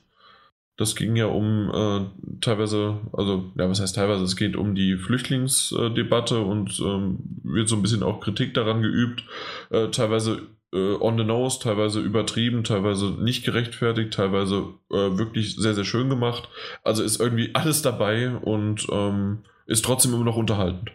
Das 0.77 0.95
ging 0.95 1.15
ja 1.17 1.25
um 1.25 1.69
äh, 1.69 2.39
teilweise, 2.39 3.01
also, 3.11 3.51
ja, 3.55 3.69
was 3.69 3.81
heißt 3.81 3.95
teilweise? 3.95 4.23
Es 4.23 4.37
geht 4.37 4.55
um 4.55 4.73
die 4.73 4.95
Flüchtlingsdebatte 4.95 6.39
und 6.39 6.79
ähm, 6.79 7.19
wird 7.43 7.67
so 7.67 7.75
ein 7.75 7.81
bisschen 7.81 8.01
auch 8.01 8.21
Kritik 8.21 8.53
daran 8.53 8.81
geübt. 8.81 9.25
Äh, 9.69 9.89
teilweise 9.89 10.47
äh, 10.73 10.95
on 10.95 11.17
the 11.17 11.23
nose, 11.23 11.59
teilweise 11.59 11.99
übertrieben, 11.99 12.63
teilweise 12.63 13.11
nicht 13.21 13.45
gerechtfertigt, 13.45 14.13
teilweise 14.13 14.65
äh, 14.89 15.17
wirklich 15.17 15.55
sehr, 15.55 15.73
sehr 15.73 15.85
schön 15.85 16.09
gemacht. 16.09 16.49
Also 16.83 17.03
ist 17.03 17.19
irgendwie 17.19 17.51
alles 17.53 17.81
dabei 17.81 18.29
und 18.35 18.87
ähm, 18.91 19.39
ist 19.65 19.85
trotzdem 19.85 20.13
immer 20.13 20.25
noch 20.25 20.37
unterhaltend. 20.37 20.91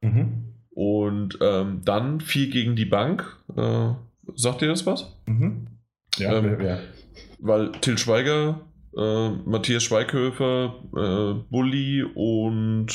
Mhm. 0.00 0.44
Und 0.70 1.38
ähm, 1.40 1.82
dann 1.84 2.20
viel 2.20 2.50
gegen 2.50 2.76
die 2.76 2.86
Bank. 2.86 3.38
Äh, 3.56 3.90
sagt 4.34 4.62
ihr 4.62 4.68
das 4.68 4.86
was? 4.86 5.12
Mhm. 5.26 5.66
Ja, 6.16 6.34
Ähm, 6.34 6.56
wer. 6.58 6.80
Weil 7.38 7.72
Till 7.72 7.98
Schweiger, 7.98 8.60
äh, 8.96 9.28
Matthias 9.30 9.82
Schweighöfer, 9.82 10.74
äh, 10.96 11.34
Bulli 11.50 12.02
und 12.02 12.88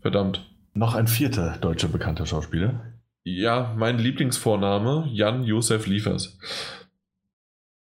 verdammt. 0.00 0.46
Noch 0.72 0.94
ein 0.94 1.08
vierter 1.08 1.58
deutscher 1.58 1.88
bekannter 1.88 2.26
Schauspieler. 2.26 2.89
Ja, 3.22 3.74
mein 3.76 3.98
Lieblingsvorname, 3.98 5.08
Jan 5.12 5.44
Josef 5.44 5.86
Liefers. 5.86 6.38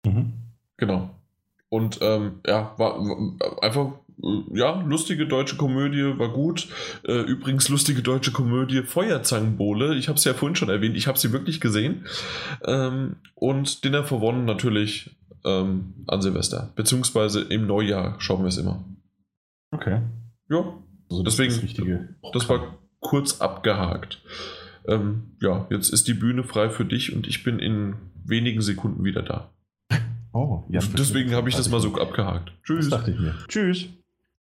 Mhm. 0.05 0.33
Genau. 0.77 1.09
Und 1.69 1.99
ähm, 2.01 2.39
ja, 2.45 2.73
war, 2.77 2.97
war 2.99 3.63
einfach, 3.63 3.91
äh, 4.23 4.57
ja, 4.57 4.81
lustige 4.83 5.27
deutsche 5.27 5.57
Komödie, 5.57 6.17
war 6.17 6.29
gut. 6.31 6.69
Äh, 7.05 7.21
übrigens, 7.23 7.67
lustige 7.67 8.01
deutsche 8.01 8.31
Komödie, 8.31 8.83
Feuerzangenbowle. 8.83 9.95
Ich 9.95 10.07
habe 10.07 10.17
es 10.17 10.23
ja 10.23 10.33
vorhin 10.33 10.55
schon 10.55 10.69
erwähnt, 10.69 10.95
ich 10.95 11.07
habe 11.07 11.17
sie 11.19 11.33
wirklich 11.33 11.59
gesehen. 11.59 12.05
Ähm, 12.63 13.17
und 13.35 13.83
Dinner 13.83 14.05
for 14.05 14.21
One 14.21 14.43
natürlich 14.43 15.17
ähm, 15.43 16.05
an 16.07 16.21
Silvester. 16.21 16.71
Beziehungsweise 16.75 17.41
im 17.41 17.67
Neujahr 17.67 18.15
schauen 18.21 18.43
wir 18.43 18.47
es 18.49 18.57
immer. 18.57 18.85
Okay. 19.71 20.01
Ja, 20.49 20.73
Also 21.09 21.23
das 21.23 21.35
Deswegen- 21.35 21.65
ist 21.67 21.77
das 22.23 22.31
das 22.31 22.49
war 22.49 22.77
kurz 23.01 23.41
abgehakt. 23.41 24.21
Ähm, 24.87 25.35
ja, 25.41 25.67
jetzt 25.69 25.89
ist 25.89 26.07
die 26.07 26.13
Bühne 26.13 26.43
frei 26.43 26.69
für 26.69 26.85
dich 26.85 27.13
und 27.15 27.27
ich 27.27 27.43
bin 27.43 27.59
in 27.59 27.95
wenigen 28.23 28.61
Sekunden 28.61 29.03
wieder 29.03 29.21
da. 29.21 29.51
Oh, 30.33 30.63
Jan 30.69 30.83
Deswegen 30.97 31.33
habe 31.33 31.49
ich 31.49 31.55
das 31.55 31.69
mal 31.69 31.79
so 31.79 31.89
Das 31.89 32.01
abgehakt. 32.01 32.53
Tschüss. 32.63 32.89
dachte 32.89 33.11
ich 33.11 33.19
mir. 33.19 33.35
Tschüss. 33.47 33.87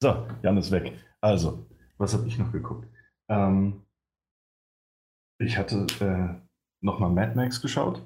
So, 0.01 0.27
Jan 0.43 0.57
ist 0.57 0.71
weg. 0.71 0.93
Also, 1.21 1.67
was 1.99 2.15
habe 2.15 2.27
ich 2.27 2.39
noch 2.39 2.51
geguckt? 2.51 2.89
Ähm, 3.29 3.83
ich 5.39 5.59
hatte 5.59 5.87
äh, 6.01 6.41
nochmal 6.81 7.11
Mad 7.11 7.35
Max 7.37 7.61
geschaut. 7.61 8.03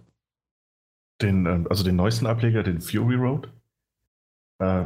Den, 1.23 1.47
ähm, 1.47 1.67
also 1.71 1.85
den 1.85 1.97
neuesten 1.97 2.27
Ableger, 2.27 2.63
den 2.63 2.81
Fury 2.81 3.15
Road. 3.15 3.49
Äh, 4.59 4.85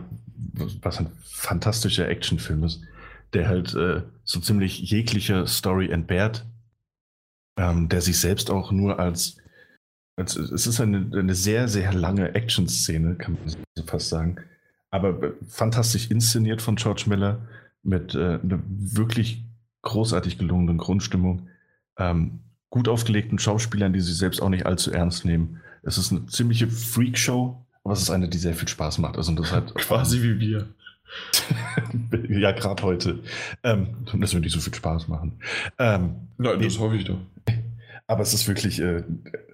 was 0.82 0.98
ein 0.98 1.10
fantastischer 1.22 2.08
Actionfilm 2.08 2.64
ist, 2.64 2.82
der 3.32 3.48
halt 3.48 3.74
äh, 3.74 4.02
so 4.24 4.40
ziemlich 4.40 4.78
jegliche 4.80 5.46
Story 5.46 5.90
entbehrt, 5.90 6.44
ähm, 7.60 7.90
der 7.90 8.00
sich 8.00 8.18
selbst 8.18 8.50
auch 8.50 8.72
nur 8.72 8.98
als, 8.98 9.36
als 10.16 10.34
es 10.36 10.66
ist 10.66 10.80
eine, 10.80 11.10
eine 11.12 11.34
sehr, 11.34 11.68
sehr 11.68 11.92
lange 11.92 12.34
Action-Szene, 12.34 13.16
kann 13.16 13.34
man 13.34 13.48
so 13.50 13.84
fast 13.84 14.08
sagen, 14.08 14.36
aber 14.90 15.22
äh, 15.22 15.32
fantastisch 15.46 16.10
inszeniert 16.10 16.62
von 16.62 16.76
George 16.76 17.04
Miller 17.06 17.46
mit 17.82 18.14
äh, 18.14 18.38
einer 18.42 18.62
wirklich 18.66 19.44
großartig 19.82 20.38
gelungenen 20.38 20.78
Grundstimmung, 20.78 21.48
ähm, 21.98 22.40
gut 22.70 22.88
aufgelegten 22.88 23.38
Schauspielern, 23.38 23.92
die 23.92 24.00
sich 24.00 24.16
selbst 24.16 24.40
auch 24.40 24.48
nicht 24.48 24.64
allzu 24.64 24.90
ernst 24.90 25.26
nehmen. 25.26 25.60
Es 25.82 25.98
ist 25.98 26.12
eine 26.12 26.24
ziemliche 26.26 26.68
Freakshow, 26.68 27.66
aber 27.84 27.92
es 27.92 28.00
ist 28.00 28.10
eine, 28.10 28.28
die 28.30 28.38
sehr 28.38 28.54
viel 28.54 28.68
Spaß 28.68 28.98
macht. 28.98 29.18
Also 29.18 29.34
das 29.34 29.52
hat 29.52 29.74
Quasi 29.74 30.22
wie 30.22 30.40
wir. 30.40 30.68
Ja, 32.28 32.52
gerade 32.52 32.82
heute. 32.82 33.20
Ähm, 33.62 33.88
das 34.14 34.32
wird 34.32 34.44
nicht 34.44 34.52
so 34.52 34.60
viel 34.60 34.74
Spaß 34.74 35.08
machen. 35.08 35.40
Ähm, 35.78 36.28
Nein, 36.38 36.60
das 36.60 36.78
hoffe 36.78 36.96
ich 36.96 37.04
doch. 37.04 37.18
aber 38.06 38.22
es 38.22 38.34
ist 38.34 38.48
wirklich 38.48 38.80
äh, 38.80 39.02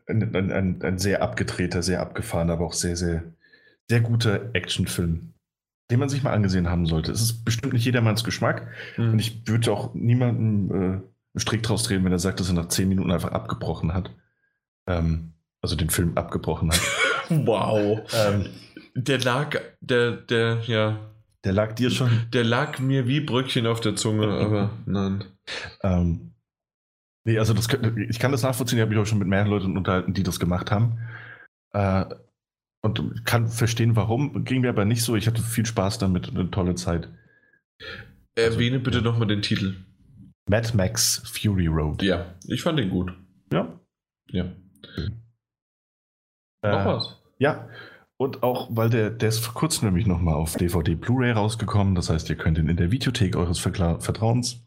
ein, 0.07 0.35
ein, 0.35 0.53
ein, 0.53 0.83
ein 0.83 0.99
sehr 0.99 1.23
abgedrehter, 1.23 1.83
sehr 1.83 2.01
abgefahrener, 2.01 2.55
aber 2.55 2.67
auch 2.67 2.73
sehr, 2.73 2.97
sehr, 2.97 3.25
sehr 3.89 4.01
guter 4.01 4.55
Actionfilm. 4.55 5.33
den 5.91 5.99
man 6.01 6.09
sich 6.09 6.23
mal 6.23 6.33
angesehen 6.33 6.69
haben 6.69 6.87
sollte. 6.87 7.13
Es 7.13 7.21
ist 7.21 7.45
bestimmt 7.45 7.73
nicht 7.73 7.85
jedermanns 7.85 8.25
Geschmack. 8.25 8.69
Mhm. 8.97 9.13
Und 9.13 9.19
ich 9.19 9.47
würde 9.47 9.73
auch 9.73 9.95
niemandem 9.95 10.71
äh, 10.71 10.85
einen 10.85 11.03
Strick 11.37 11.63
draus 11.63 11.85
drehen, 11.85 12.05
wenn 12.05 12.13
er 12.13 12.19
sagt, 12.19 12.41
dass 12.41 12.49
er 12.49 12.55
nach 12.55 12.69
zehn 12.69 12.89
Minuten 12.89 13.13
einfach 13.13 13.33
abgebrochen 13.33 13.95
hat. 13.95 14.11
Ähm, 14.87 15.33
also 15.63 15.77
den 15.77 15.91
Film 15.91 16.17
abgebrochen 16.17 16.71
hat. 16.71 16.81
wow. 17.29 18.01
Ähm, 18.15 18.47
der 18.95 19.19
lag, 19.19 19.61
der, 19.81 20.13
der, 20.13 20.61
ja. 20.67 20.99
Der 21.47 21.53
lag 21.53 21.75
dir 21.77 21.91
schon? 21.91 22.11
Der 22.33 22.43
lag 22.43 22.81
mir 22.81 23.07
wie 23.07 23.21
Bröckchen 23.21 23.69
auf 23.69 23.81
der 23.81 23.95
Zunge, 23.95 24.27
aber 24.41 24.73
nein. 24.85 25.25
Ähm, 25.81 26.33
nee, 27.25 27.39
also 27.39 27.55
das, 27.55 27.69
ich 28.09 28.19
kann 28.19 28.33
das 28.33 28.43
nachvollziehen, 28.43 28.79
ich 28.79 28.83
habe 28.83 28.91
mich 28.91 28.99
auch 28.99 29.07
schon 29.07 29.21
mit 29.21 29.29
mehreren 29.29 29.51
Leuten 29.51 29.77
unterhalten, 29.77 30.13
die 30.13 30.25
das 30.25 30.41
gemacht 30.41 30.73
haben. 30.73 30.99
Äh, 31.73 32.05
und 32.83 33.25
kann 33.25 33.47
verstehen, 33.47 33.95
warum. 33.95 34.45
Ging 34.45 34.63
mir 34.63 34.71
aber 34.71 34.85
nicht 34.85 35.03
so. 35.03 35.15
Ich 35.15 35.29
hatte 35.29 35.41
viel 35.41 35.67
Spaß 35.67 35.99
damit 35.99 36.29
und 36.29 36.37
eine 36.37 36.51
tolle 36.51 36.75
Zeit. 36.75 37.09
Erwähne 38.35 38.79
also, 38.79 38.85
bitte 38.85 39.03
nochmal 39.03 39.29
den 39.29 39.43
Titel. 39.43 39.77
Mad 40.49 40.77
Max 40.77 41.23
Fury 41.27 41.69
Road. 41.69 42.03
Ja, 42.03 42.35
ich 42.49 42.63
fand 42.63 42.79
den 42.79 42.91
gut. 42.91 43.13
Ja. 43.53 43.81
Ja. 44.31 44.47
Äh, 46.63 46.71
Noch 46.73 46.87
was? 46.87 47.23
Ja. 47.39 47.69
Und 48.19 48.43
auch, 48.43 48.69
weil 48.71 48.89
der, 48.89 49.11
der 49.11 49.29
ist 49.29 49.41
vor 49.41 49.55
kurzem 49.55 49.89
nämlich 49.89 50.07
nochmal 50.07 50.35
auf 50.35 50.57
DVD 50.57 50.95
Blu-ray 50.95 51.33
rausgekommen. 51.33 51.95
Das 51.95 52.09
heißt, 52.09 52.31
ihr 52.31 52.37
könnt 52.37 52.57
ihn 52.59 52.69
in 52.69 52.77
der 52.77 52.91
Videothek 52.91 53.37
eures 53.37 53.59
Vertrauens 53.59 54.67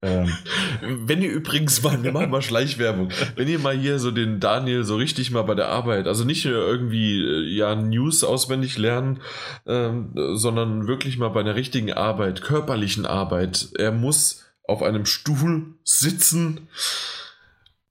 ähm. 0.00 0.32
Wenn 0.80 1.22
ihr 1.22 1.30
übrigens 1.30 1.82
mal, 1.82 2.02
wir 2.02 2.12
machen 2.12 2.30
mal 2.30 2.42
Schleichwerbung, 2.42 3.10
wenn 3.34 3.48
ihr 3.48 3.58
mal 3.58 3.76
hier 3.76 3.98
so 3.98 4.12
den 4.12 4.38
Daniel 4.38 4.84
so 4.84 4.96
richtig 4.96 5.32
mal 5.32 5.42
bei 5.42 5.56
der 5.56 5.68
Arbeit, 5.68 6.06
also 6.06 6.24
nicht 6.24 6.44
irgendwie 6.44 7.20
äh, 7.20 7.56
ja 7.56 7.74
News 7.74 8.22
auswendig 8.22 8.78
lernen, 8.78 9.20
ähm, 9.66 10.12
sondern 10.34 10.86
wirklich 10.86 11.18
mal 11.18 11.30
bei 11.30 11.40
einer 11.40 11.56
richtigen 11.56 11.92
Arbeit, 11.92 12.42
körperlichen 12.42 13.06
Arbeit. 13.06 13.70
Er 13.76 13.90
muss 13.90 14.44
auf 14.62 14.82
einem 14.82 15.04
Stuhl 15.04 15.74
sitzen 15.82 16.68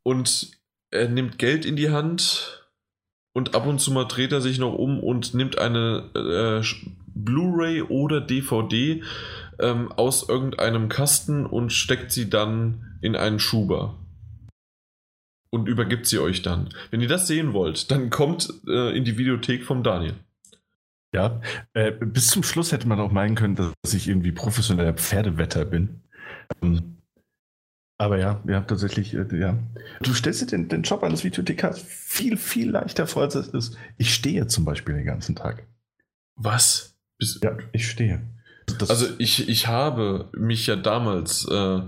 und 0.03 0.51
er 0.91 1.09
nimmt 1.09 1.37
Geld 1.37 1.65
in 1.65 1.75
die 1.75 1.89
Hand 1.89 2.56
und 3.37 3.53
ab 3.53 3.67
und 3.67 3.77
zu 3.77 3.91
mal 3.91 4.05
dreht 4.05 4.31
er 4.31 4.41
sich 4.41 4.57
noch 4.57 4.73
um 4.73 4.99
und 4.99 5.35
nimmt 5.35 5.59
eine 5.59 6.09
äh, 6.15 6.65
Blu-ray 7.13 7.83
oder 7.83 8.19
DVD 8.19 9.03
ähm, 9.59 9.91
aus 9.91 10.27
irgendeinem 10.27 10.89
Kasten 10.89 11.45
und 11.45 11.71
steckt 11.71 12.11
sie 12.11 12.31
dann 12.31 12.97
in 12.99 13.15
einen 13.15 13.37
Schuber. 13.37 13.93
Und 15.51 15.67
übergibt 15.67 16.07
sie 16.07 16.17
euch 16.17 16.41
dann. 16.41 16.69
Wenn 16.89 16.99
ihr 16.99 17.07
das 17.07 17.27
sehen 17.27 17.53
wollt, 17.53 17.91
dann 17.91 18.09
kommt 18.09 18.51
äh, 18.67 18.97
in 18.97 19.05
die 19.05 19.19
Videothek 19.19 19.65
vom 19.65 19.83
Daniel. 19.83 20.15
Ja, 21.13 21.39
äh, 21.73 21.91
bis 21.91 22.29
zum 22.29 22.41
Schluss 22.41 22.71
hätte 22.71 22.87
man 22.87 22.99
auch 22.99 23.11
meinen 23.11 23.35
können, 23.35 23.55
dass 23.55 23.93
ich 23.93 24.07
irgendwie 24.07 24.31
professioneller 24.31 24.93
Pferdewetter 24.93 25.63
bin. 25.63 26.01
Ähm, 26.63 26.96
aber 27.97 28.19
ja, 28.19 28.41
ja, 28.47 28.61
tatsächlich, 28.61 29.13
äh, 29.13 29.25
ja. 29.31 29.57
Du 30.01 30.13
stellst 30.13 30.41
dir 30.41 30.45
den, 30.45 30.69
den 30.69 30.83
Job 30.83 31.03
eines 31.03 31.23
Videothekars 31.23 31.81
viel, 31.81 32.37
viel 32.37 32.69
leichter 32.69 33.07
vor, 33.07 33.23
als 33.23 33.35
es 33.35 33.47
ist. 33.47 33.77
Ich 33.97 34.13
stehe 34.13 34.47
zum 34.47 34.65
Beispiel 34.65 34.95
den 34.95 35.05
ganzen 35.05 35.35
Tag. 35.35 35.65
Was? 36.35 36.95
Ja, 37.41 37.57
ich 37.71 37.89
stehe. 37.89 38.21
Das 38.79 38.89
also 38.89 39.07
ich, 39.17 39.49
ich 39.49 39.67
habe 39.67 40.29
mich 40.33 40.67
ja 40.67 40.75
damals 40.75 41.47
äh, 41.49 41.81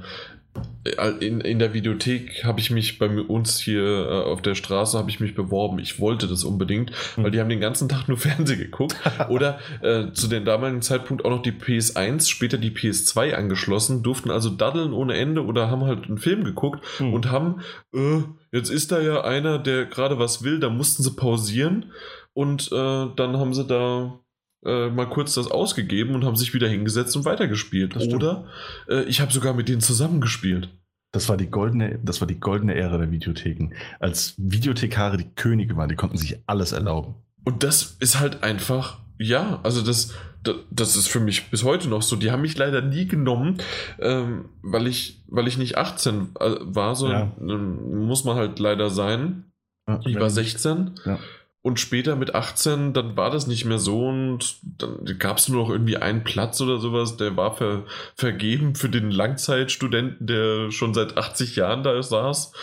in, 1.20 1.42
in 1.42 1.60
der 1.60 1.74
Videothek 1.74 2.44
habe 2.44 2.60
ich 2.60 2.72
mich 2.72 3.00
bei 3.00 3.08
uns 3.10 3.60
hier 3.60 3.84
äh, 3.84 4.24
auf 4.24 4.42
der 4.42 4.56
Straße 4.56 4.98
habe 4.98 5.10
ich 5.10 5.20
mich 5.20 5.36
beworben. 5.36 5.80
Ich 5.80 6.00
wollte 6.00 6.28
das 6.28 6.44
unbedingt, 6.44 6.92
mhm. 7.16 7.24
weil 7.24 7.32
die 7.32 7.40
haben 7.40 7.50
den 7.50 7.60
ganzen 7.60 7.90
Tag 7.90 8.08
nur 8.08 8.18
Fernsehen 8.20 8.60
geguckt. 8.60 8.96
Oder 9.30 9.60
äh, 9.82 10.12
zu 10.14 10.28
dem 10.28 10.46
damaligen 10.46 10.82
Zeitpunkt 10.82 11.26
auch 11.26 11.30
noch 11.30 11.42
die 11.42 11.52
PS1, 11.52 12.30
später 12.30 12.58
die 12.58 12.72
PS2 12.72 13.34
angeschlossen, 13.34 14.04
durften 14.04 14.32
also 14.32 14.50
daddeln 14.50 14.94
ohne 14.94 15.16
Ende 15.16 15.46
oder 15.46 15.70
haben 15.70 15.84
halt 15.84 16.06
einen 16.06 16.18
Film 16.18 16.44
geguckt 16.44 16.84
mhm. 17.00 17.14
und 17.14 17.32
haben, 17.32 17.62
äh, 17.94 18.22
jetzt 18.52 18.70
ist 18.70 18.92
da 18.92 19.00
ja 19.00 19.22
einer, 19.22 19.60
der 19.60 19.86
gerade 19.86 20.20
was 20.20 20.44
will, 20.44 20.60
da 20.60 20.70
mussten 20.70 21.04
sie 21.04 21.16
pausieren 21.16 21.92
und 22.34 22.72
äh, 22.72 23.08
dann 23.16 23.38
haben 23.38 23.54
sie 23.54 23.66
da 23.66 24.20
äh, 24.66 24.90
mal 24.90 25.10
kurz 25.10 25.34
das 25.36 25.50
ausgegeben 25.50 26.16
und 26.16 26.26
haben 26.26 26.36
sich 26.36 26.54
wieder 26.54 26.68
hingesetzt 26.68 27.16
und 27.16 27.26
weitergespielt. 27.26 27.96
Oder 27.96 28.46
äh, 28.90 29.04
ich 29.04 29.22
habe 29.22 29.32
sogar 29.32 29.54
mit 29.54 29.70
denen 29.70 29.82
zusammengespielt. 29.82 30.70
Das 31.12 31.28
war 31.28 31.38
die 31.38 31.48
goldene, 31.48 32.00
das 32.04 32.22
war 32.22 32.28
die 32.28 32.40
goldene 32.40 32.76
Ära 32.76 32.98
der 32.98 33.12
Videotheken. 33.12 33.72
Als 34.00 34.36
Videothekare 34.38 35.18
die 35.18 35.30
Könige 35.36 35.76
waren, 35.76 35.90
die 35.90 35.96
konnten 35.96 36.18
sich 36.18 36.38
alles 36.46 36.72
erlauben. 36.72 37.16
Und 37.46 37.64
das 37.64 37.98
ist 38.00 38.20
halt 38.20 38.44
einfach, 38.44 39.00
ja, 39.18 39.60
also 39.64 39.82
das, 39.82 40.14
das, 40.44 40.56
das 40.70 40.96
ist 40.96 41.08
für 41.08 41.20
mich 41.20 41.50
bis 41.50 41.64
heute 41.64 41.90
noch 41.90 42.04
so. 42.04 42.16
Die 42.16 42.30
haben 42.30 42.42
mich 42.42 42.58
leider 42.58 42.82
nie 42.82 43.08
genommen, 43.08 43.58
ähm, 44.00 44.50
weil 44.62 44.86
ich, 44.86 45.24
weil 45.28 45.48
ich 45.48 45.58
nicht 45.58 45.78
18 45.78 46.36
äh, 46.40 46.56
war, 46.62 46.96
so 46.96 47.10
ja. 47.10 47.32
muss 47.40 48.24
man 48.24 48.36
halt 48.36 48.60
leider 48.60 48.90
sein. 48.90 49.46
Ja, 49.88 50.00
ich 50.06 50.20
war 50.20 50.30
16. 50.30 50.92
Ja. 51.06 51.18
Und 51.62 51.80
später 51.80 52.16
mit 52.16 52.36
18, 52.36 52.94
dann 52.94 53.18
war 53.18 53.32
das 53.32 53.46
nicht 53.46 53.66
mehr 53.66 53.80
so 53.80 54.08
und 54.08 54.60
dann 54.64 55.04
gab 55.20 55.38
es 55.38 55.50
nur 55.50 55.64
noch 55.64 55.70
irgendwie 55.70 55.98
einen 55.98 56.24
Platz 56.24 56.62
oder 56.62 56.80
sowas, 56.80 57.18
der 57.18 57.36
war 57.36 57.58
ver, 57.58 57.84
vergeben 58.16 58.76
für 58.76 58.88
den 58.88 59.12
Langzeitstudenten, 59.12 60.26
der 60.26 60.72
schon 60.72 60.94
seit 60.94 61.18
80 61.18 61.58
Jahren 61.58 61.84
da 61.84 62.02
saß. 62.02 62.54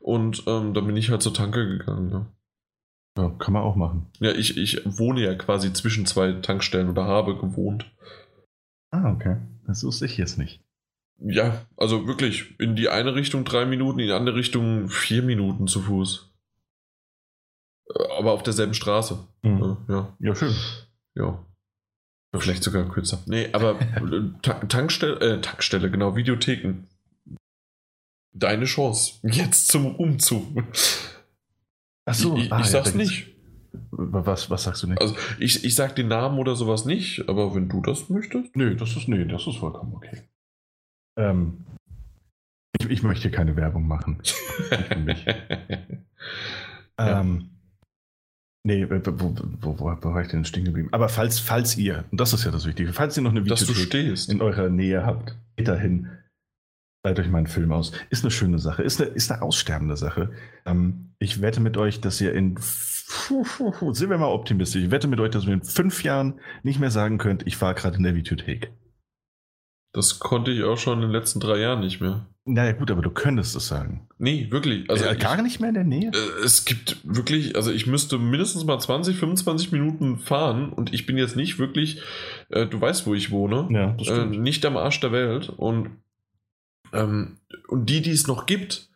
Und 0.00 0.42
ähm, 0.46 0.74
dann 0.74 0.86
bin 0.86 0.96
ich 0.96 1.10
halt 1.10 1.22
zur 1.22 1.32
Tanke 1.32 1.66
gegangen. 1.66 2.10
Ja. 2.10 3.22
ja, 3.22 3.30
kann 3.38 3.54
man 3.54 3.62
auch 3.62 3.76
machen. 3.76 4.10
Ja, 4.20 4.32
ich, 4.32 4.58
ich 4.58 4.82
wohne 4.84 5.22
ja 5.22 5.34
quasi 5.34 5.72
zwischen 5.72 6.04
zwei 6.04 6.32
Tankstellen 6.32 6.90
oder 6.90 7.04
habe 7.04 7.38
gewohnt. 7.38 7.90
Ah, 8.90 9.10
okay. 9.10 9.38
Das 9.66 9.82
wusste 9.82 10.04
ich 10.04 10.18
jetzt 10.18 10.36
nicht. 10.36 10.60
Ja, 11.18 11.62
also 11.78 12.06
wirklich 12.06 12.58
in 12.60 12.76
die 12.76 12.90
eine 12.90 13.14
Richtung 13.14 13.46
drei 13.46 13.64
Minuten, 13.64 14.00
in 14.00 14.08
die 14.08 14.12
andere 14.12 14.36
Richtung 14.36 14.88
vier 14.90 15.22
Minuten 15.22 15.66
zu 15.66 15.80
Fuß. 15.80 16.33
Aber 18.18 18.32
auf 18.32 18.42
derselben 18.42 18.74
Straße. 18.74 19.18
Mhm. 19.42 19.76
Ja. 19.88 20.16
ja, 20.18 20.34
schön. 20.34 20.54
Ja. 21.14 21.44
Vielleicht 22.36 22.64
sogar 22.64 22.88
kürzer. 22.88 23.22
Nee, 23.26 23.48
aber 23.52 23.78
Tankstelle, 24.42 25.20
äh, 25.20 25.40
Tankstelle, 25.40 25.90
genau, 25.90 26.16
Videotheken. 26.16 26.88
Deine 28.32 28.64
Chance. 28.64 29.20
Jetzt 29.22 29.68
zum 29.68 29.94
Umzug. 29.94 30.64
Achso, 32.04 32.36
ich, 32.36 32.46
ich, 32.46 32.52
ah, 32.52 32.60
ich 32.60 32.66
sag's 32.66 32.90
ja, 32.90 32.96
nicht. 32.96 33.28
Was, 33.90 34.50
was 34.50 34.64
sagst 34.64 34.82
du 34.82 34.88
nicht? 34.88 35.00
Also 35.00 35.14
ich, 35.38 35.64
ich 35.64 35.74
sag 35.74 35.94
den 35.94 36.08
Namen 36.08 36.38
oder 36.38 36.56
sowas 36.56 36.84
nicht, 36.84 37.28
aber 37.28 37.54
wenn 37.54 37.68
du 37.68 37.80
das 37.80 38.10
möchtest. 38.10 38.56
Nee, 38.56 38.74
das 38.74 38.96
ist, 38.96 39.08
nee, 39.08 39.24
das 39.24 39.46
ist 39.46 39.58
vollkommen 39.58 39.94
okay. 39.94 40.22
Ähm, 41.16 41.64
ich, 42.80 42.90
ich 42.90 43.02
möchte 43.04 43.30
keine 43.30 43.56
Werbung 43.56 43.86
machen. 43.86 44.20
ähm, 46.98 47.53
Nee, 48.66 48.88
wo, 48.88 48.96
wo, 49.04 49.34
wo, 49.60 49.78
wo 49.78 50.14
war 50.14 50.22
ich 50.22 50.28
denn 50.28 50.44
stehen 50.46 50.64
geblieben? 50.64 50.88
Aber 50.92 51.10
falls, 51.10 51.38
falls 51.38 51.76
ihr, 51.76 52.04
und 52.10 52.18
das 52.18 52.32
ist 52.32 52.44
ja 52.44 52.50
das 52.50 52.66
Wichtige, 52.66 52.94
falls 52.94 53.16
ihr 53.16 53.22
noch 53.22 53.30
eine 53.30 53.44
Videothek 53.44 54.28
in 54.28 54.40
eurer 54.40 54.70
Nähe 54.70 55.04
habt, 55.04 55.36
geht 55.56 55.68
dahin, 55.68 56.08
seid 57.04 57.18
euch 57.18 57.28
meinen 57.28 57.46
Film 57.46 57.72
aus. 57.72 57.92
Ist 58.08 58.24
eine 58.24 58.30
schöne 58.30 58.58
Sache, 58.58 58.82
ist 58.82 59.02
eine, 59.02 59.10
ist 59.10 59.30
eine 59.30 59.42
aussterbende 59.42 59.98
Sache. 59.98 60.32
Ähm, 60.64 61.14
ich 61.18 61.42
wette 61.42 61.60
mit 61.60 61.76
euch, 61.76 62.00
dass 62.00 62.22
ihr 62.22 62.32
in, 62.32 62.56
sind 62.58 64.10
wir 64.10 64.16
mal 64.16 64.32
optimistisch, 64.32 64.82
ich 64.82 64.90
wette 64.90 65.08
mit 65.08 65.20
euch, 65.20 65.30
dass 65.30 65.46
wir 65.46 65.52
in 65.52 65.62
fünf 65.62 66.02
Jahren 66.02 66.40
nicht 66.62 66.80
mehr 66.80 66.90
sagen 66.90 67.18
könnt, 67.18 67.46
ich 67.46 67.60
war 67.60 67.74
gerade 67.74 67.98
in 67.98 68.02
der 68.02 68.14
Videothek. 68.14 68.72
Das 69.92 70.18
konnte 70.18 70.50
ich 70.50 70.64
auch 70.64 70.78
schon 70.78 71.02
in 71.02 71.02
den 71.02 71.10
letzten 71.10 71.38
drei 71.38 71.58
Jahren 71.58 71.80
nicht 71.80 72.00
mehr. 72.00 72.26
Naja, 72.46 72.72
gut, 72.72 72.90
aber 72.90 73.00
du 73.00 73.10
könntest 73.10 73.56
es 73.56 73.68
sagen. 73.68 74.06
Nee, 74.18 74.48
wirklich. 74.50 74.90
Also 74.90 75.06
ja, 75.06 75.14
gar 75.14 75.36
ich, 75.36 75.42
nicht 75.42 75.60
mehr 75.60 75.70
in 75.70 75.74
der 75.74 75.84
Nähe? 75.84 76.10
Äh, 76.12 76.44
es 76.44 76.66
gibt 76.66 76.98
wirklich, 77.02 77.56
also 77.56 77.72
ich 77.72 77.86
müsste 77.86 78.18
mindestens 78.18 78.64
mal 78.64 78.78
20, 78.78 79.16
25 79.16 79.72
Minuten 79.72 80.18
fahren 80.18 80.70
und 80.70 80.92
ich 80.92 81.06
bin 81.06 81.16
jetzt 81.16 81.36
nicht 81.36 81.58
wirklich, 81.58 82.02
äh, 82.50 82.66
du 82.66 82.78
weißt, 82.78 83.06
wo 83.06 83.14
ich 83.14 83.30
wohne. 83.30 83.68
Ja, 83.70 83.92
das 83.92 84.08
stimmt. 84.08 84.34
Äh, 84.34 84.38
nicht 84.38 84.66
am 84.66 84.76
Arsch 84.76 85.00
der 85.00 85.12
Welt. 85.12 85.48
Und, 85.48 85.90
ähm, 86.92 87.38
und 87.68 87.88
die, 87.88 88.02
die 88.02 88.10
es 88.10 88.26
noch 88.26 88.44
gibt, 88.44 88.90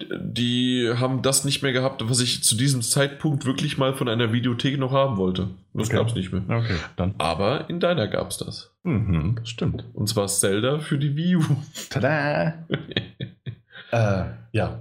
die 0.00 0.90
haben 0.94 1.22
das 1.22 1.44
nicht 1.44 1.62
mehr 1.62 1.72
gehabt, 1.72 2.08
was 2.08 2.20
ich 2.20 2.44
zu 2.44 2.56
diesem 2.56 2.82
Zeitpunkt 2.82 3.44
wirklich 3.44 3.78
mal 3.78 3.94
von 3.94 4.08
einer 4.08 4.32
Videothek 4.32 4.78
noch 4.78 4.92
haben 4.92 5.16
wollte. 5.16 5.48
Das 5.74 5.88
okay. 5.88 5.96
gab 5.96 6.08
es 6.08 6.14
nicht 6.14 6.32
mehr. 6.32 6.42
Okay, 6.48 6.76
dann. 6.96 7.14
Aber 7.18 7.68
in 7.68 7.80
deiner 7.80 8.06
gab 8.06 8.30
es 8.30 8.38
das. 8.38 8.70
Mhm, 8.88 9.34
das 9.36 9.50
stimmt. 9.50 9.84
Und 9.92 10.08
zwar 10.08 10.28
Zelda 10.28 10.78
für 10.78 10.98
die 10.98 11.14
Wii 11.14 11.36
U. 11.36 11.42
Tada! 11.90 12.66
äh, 13.92 14.24
ja. 14.52 14.80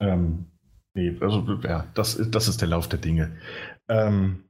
Ähm, 0.00 0.46
nee, 0.94 1.14
also 1.20 1.58
ja, 1.62 1.86
das, 1.92 2.18
das 2.30 2.48
ist 2.48 2.62
der 2.62 2.68
Lauf 2.68 2.88
der 2.88 2.98
Dinge. 2.98 3.32
Ähm, 3.88 4.44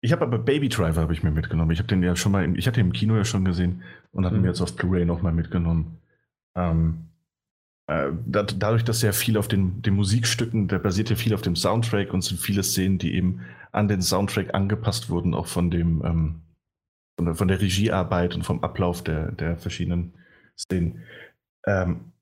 ich 0.00 0.12
habe 0.12 0.24
aber 0.24 0.38
Baby 0.38 0.68
Driver 0.68 1.00
habe 1.02 1.12
ich 1.12 1.24
mir 1.24 1.32
mitgenommen. 1.32 1.72
Ich 1.72 1.78
habe 1.78 1.88
den 1.88 2.04
ja 2.04 2.14
schon 2.14 2.30
mal, 2.30 2.44
im, 2.44 2.54
ich 2.54 2.68
hatte 2.68 2.80
den 2.80 2.86
im 2.86 2.92
Kino 2.92 3.16
ja 3.16 3.24
schon 3.24 3.44
gesehen 3.44 3.82
und 4.12 4.24
hatte 4.24 4.36
mhm. 4.36 4.42
mir 4.42 4.48
jetzt 4.48 4.60
auf 4.60 4.76
Blu-ray 4.76 5.04
nochmal 5.04 5.32
mitgenommen. 5.32 5.98
Ähm, 6.54 7.08
äh, 7.88 8.12
dadurch, 8.26 8.84
dass 8.84 9.00
sehr 9.00 9.12
viel 9.12 9.36
auf 9.36 9.48
den, 9.48 9.82
den 9.82 9.94
Musikstücken, 9.94 10.68
der 10.68 10.78
basiert 10.78 11.10
ja 11.10 11.16
viel 11.16 11.34
auf 11.34 11.42
dem 11.42 11.56
Soundtrack 11.56 12.12
und 12.12 12.22
sind 12.22 12.38
viele 12.38 12.62
Szenen, 12.62 12.98
die 12.98 13.14
eben 13.14 13.40
an 13.72 13.88
den 13.88 14.02
Soundtrack 14.02 14.54
angepasst 14.54 15.10
wurden, 15.10 15.34
auch 15.34 15.48
von 15.48 15.72
dem, 15.72 16.04
ähm, 16.04 16.42
von 17.16 17.26
der, 17.26 17.34
von 17.34 17.48
der 17.48 17.60
Regiearbeit 17.60 18.34
und 18.34 18.44
vom 18.44 18.62
Ablauf 18.62 19.02
der, 19.02 19.32
der 19.32 19.56
verschiedenen 19.56 20.14
Szenen. 20.56 21.02
Ähm, 21.66 22.12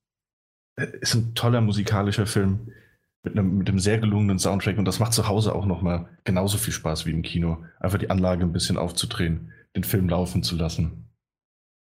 ist 0.77 1.15
ein 1.15 1.35
toller 1.35 1.61
musikalischer 1.61 2.27
Film 2.27 2.73
mit 3.23 3.37
einem, 3.37 3.59
mit 3.59 3.69
einem 3.69 3.79
sehr 3.79 3.99
gelungenen 3.99 4.39
Soundtrack 4.39 4.79
und 4.79 4.85
das 4.87 4.99
macht 5.01 5.13
zu 5.13 5.29
Hause 5.29 5.55
auch 5.55 5.67
nochmal 5.67 6.09
genauso 6.25 6.59
viel 6.59 6.73
Spaß 6.73 7.07
wie 7.07 7.13
im 7.13 7.23
Kino. 7.23 7.65
Einfach 7.81 7.99
die 7.99 8.11
Anlage 8.11 8.43
ein 8.45 8.53
bisschen 8.53 8.77
aufzudrehen, 8.77 9.53
den 9.77 9.85
Film 9.85 10.09
laufen 10.09 10.43
zu 10.43 10.57
lassen 10.57 11.09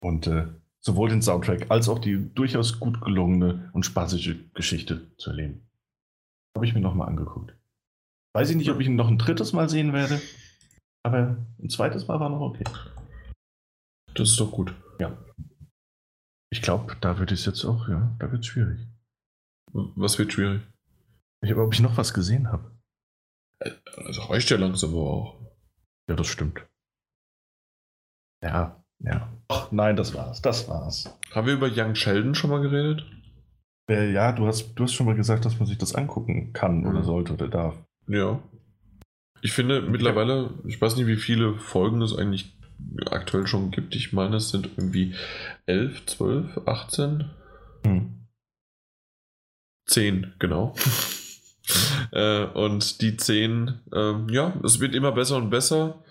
und 0.01 0.27
äh, 0.27 0.47
sowohl 0.81 1.09
den 1.09 1.23
Soundtrack 1.23 1.71
als 1.71 1.89
auch 1.89 1.99
die 1.99 2.33
durchaus 2.35 2.81
gut 2.81 3.01
gelungene 3.01 3.71
und 3.73 3.85
spaßige 3.85 4.37
Geschichte 4.55 5.11
zu 5.19 5.31
erleben. 5.31 5.69
Habe 6.55 6.67
ich 6.67 6.75
mir 6.75 6.81
nochmal 6.81 7.09
angeguckt. 7.09 7.55
Weiß 8.33 8.51
ich 8.51 8.57
nicht, 8.57 8.71
ob 8.71 8.81
ich 8.81 8.87
ihn 8.87 8.97
noch 8.97 9.09
ein 9.09 9.19
drittes 9.19 9.53
Mal 9.53 9.69
sehen 9.69 9.93
werde, 9.93 10.21
aber 11.09 11.37
ein 11.63 11.71
zweites 11.71 12.07
Mal 12.07 12.21
war 12.21 12.29
noch 12.29 12.41
okay. 12.41 12.65
Das 14.15 14.31
ist 14.31 14.41
doch 14.41 14.51
gut. 14.51 14.75
Ja. 14.99 15.17
Ich 16.51 16.63
glaube, 16.63 16.97
da 17.01 17.19
wird 17.19 17.33
es 17.33 17.45
jetzt 17.45 17.65
auch, 17.65 17.89
ja, 17.89 18.15
da 18.19 18.33
wird 18.33 18.41
es 18.41 18.47
schwierig. 18.47 18.81
Was 19.73 20.19
wird 20.19 20.33
schwierig? 20.33 20.63
Ich, 21.43 21.55
ob 21.55 21.75
ich 21.75 21.81
noch 21.81 21.97
was 21.97 22.15
gesehen 22.15 22.51
habe. 22.51 22.71
Also 23.97 24.23
reicht 24.23 24.51
ja 24.51 24.57
langsam 24.57 24.91
aber 24.91 25.11
auch. 25.11 25.41
Ja, 26.09 26.17
das 26.17 26.27
stimmt. 26.27 26.67
Ja, 28.43 28.83
ja. 29.01 29.33
Ach, 29.49 29.71
nein, 29.73 29.97
das 29.97 30.15
war's. 30.15 30.41
Das 30.41 30.69
war's. 30.69 31.17
Haben 31.33 31.47
wir 31.47 31.55
über 31.55 31.71
Young 31.71 31.95
Sheldon 31.95 32.35
schon 32.35 32.51
mal 32.51 32.61
geredet? 32.61 33.05
Äh, 33.91 34.13
ja, 34.13 34.33
du 34.33 34.47
hast, 34.47 34.75
du 34.75 34.85
hast 34.85 34.93
schon 34.93 35.07
mal 35.07 35.17
gesagt, 35.17 35.45
dass 35.45 35.59
man 35.59 35.67
sich 35.67 35.79
das 35.79 35.95
angucken 35.95 36.53
kann 36.53 36.87
oder 36.87 37.03
sollte 37.03 37.35
oder 37.35 37.49
darf. 37.49 37.77
Ja. 38.07 38.41
Ich 39.41 39.53
finde 39.53 39.83
mittlerweile, 39.83 40.51
ich 40.67 40.81
weiß 40.81 40.97
nicht, 40.97 41.07
wie 41.07 41.17
viele 41.17 41.55
Folgen 41.55 42.03
es 42.03 42.17
eigentlich 42.17 42.57
aktuell 43.11 43.47
schon 43.47 43.71
gibt. 43.71 43.95
Ich 43.95 44.13
meine, 44.13 44.37
es 44.37 44.51
sind 44.51 44.69
irgendwie 44.77 45.15
11, 45.67 46.07
12, 46.07 46.61
18. 46.67 47.31
Hm. 47.85 48.27
10, 49.87 50.35
genau. 50.39 50.75
äh, 52.13 52.45
und 52.45 53.01
die 53.01 53.17
10, 53.17 53.81
äh, 53.93 54.33
ja, 54.33 54.55
es 54.65 54.81
wird 54.81 54.95
immer 54.95 55.13
besser 55.13 55.37
und 55.37 55.51
besser. 55.51 56.03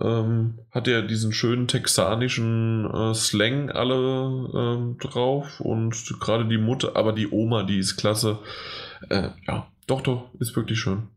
Ähm, 0.00 0.58
hat 0.70 0.86
ja 0.86 1.00
diesen 1.02 1.32
schönen 1.32 1.66
texanischen 1.66 2.88
äh, 2.92 3.14
Slang 3.14 3.70
alle 3.70 4.48
ähm, 4.54 4.98
drauf 4.98 5.60
und 5.60 6.14
gerade 6.20 6.46
die 6.46 6.58
Mutter, 6.58 6.94
aber 6.94 7.12
die 7.12 7.30
Oma, 7.30 7.62
die 7.62 7.78
ist 7.78 7.96
klasse. 7.96 8.38
Äh, 9.08 9.30
ja, 9.46 9.66
doch, 9.86 10.02
doch, 10.02 10.30
ist 10.38 10.54
wirklich 10.54 10.78
schön. 10.78 11.08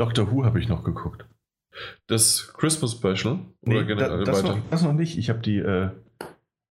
Doctor 0.00 0.32
Who 0.32 0.44
habe 0.44 0.58
ich 0.58 0.66
noch 0.66 0.82
geguckt. 0.82 1.26
Das 2.06 2.54
Christmas 2.54 2.92
Special? 2.92 3.40
Oder 3.60 3.80
nee, 3.80 3.84
generell 3.84 4.24
da, 4.24 4.24
das, 4.24 4.42
weiter? 4.42 4.56
Noch, 4.56 4.70
das 4.70 4.82
noch 4.82 4.94
nicht. 4.94 5.18
Ich 5.18 5.28
habe 5.28 5.40
die, 5.40 5.58
äh, 5.58 5.90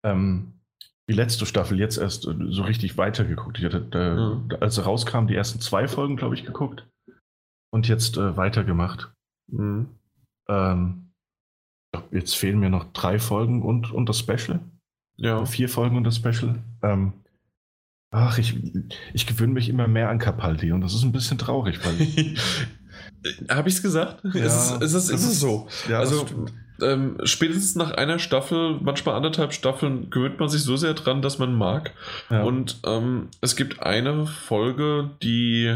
ähm, 0.05 0.53
die 1.11 1.15
letzte 1.15 1.45
Staffel 1.45 1.79
jetzt 1.81 1.99
erst 1.99 2.27
äh, 2.29 2.35
so 2.51 2.63
richtig 2.63 2.97
weitergeguckt. 2.97 3.59
Ich 3.59 3.65
hatte, 3.65 3.81
da, 3.81 4.15
mhm. 4.15 4.49
als 4.61 4.77
sie 4.77 4.85
rauskam, 4.85 5.27
die 5.27 5.35
ersten 5.35 5.61
zwei 5.61 5.89
Folgen, 5.89 6.17
glaube 6.17 6.37
ich, 6.37 6.47
geguckt. 6.47 6.87
Und 7.73 7.89
jetzt 7.89 8.17
äh, 8.17 8.37
weitergemacht. 8.37 9.13
Mhm. 9.49 9.89
Ähm, 10.49 11.11
jetzt 12.13 12.37
fehlen 12.37 12.61
mir 12.61 12.71
noch 12.71 12.93
drei 12.93 13.19
Folgen 13.19 13.63
und, 13.63 13.91
und 13.91 14.09
das 14.09 14.21
Special. 14.21 14.61
Ja. 15.17 15.45
Vier 15.47 15.69
Folgen 15.69 15.97
und 15.97 16.05
das 16.05 16.17
Special. 16.17 16.63
Ähm, 16.83 17.13
ach, 18.13 18.39
ich, 18.39 18.57
ich 19.15 19.27
gewöhne 19.27 19.53
mich 19.53 19.69
immer 19.69 19.89
mehr 19.89 20.11
an 20.11 20.21
Capaldi 20.21 20.71
und 20.71 20.83
das 20.83 20.95
ist 20.95 21.03
ein 21.03 21.13
bisschen 21.13 21.39
traurig, 21.39 21.85
weil. 21.85 21.97
Habe 23.49 23.69
ich 23.69 23.77
es 23.77 23.83
gesagt? 23.83 24.23
Ja, 24.35 24.45
ist, 24.45 24.81
es, 24.81 24.95
ist 24.95 25.11
es 25.11 25.41
so? 25.41 25.69
Ja, 25.89 25.99
also 25.99 26.27
ähm, 26.83 27.17
spätestens 27.25 27.75
nach 27.75 27.93
einer 27.93 28.19
Staffel, 28.19 28.79
manchmal 28.81 29.15
anderthalb 29.15 29.53
Staffeln, 29.53 30.11
gewöhnt 30.11 30.39
man 30.39 30.49
sich 30.49 30.63
so 30.63 30.77
sehr 30.77 30.95
dran, 30.95 31.23
dass 31.23 31.39
man 31.39 31.55
mag. 31.55 31.93
Ja. 32.31 32.43
Und 32.43 32.81
ähm, 32.87 33.29
es 33.41 33.57
gibt 33.57 33.83
eine 33.83 34.27
Folge, 34.27 35.11
die 35.23 35.75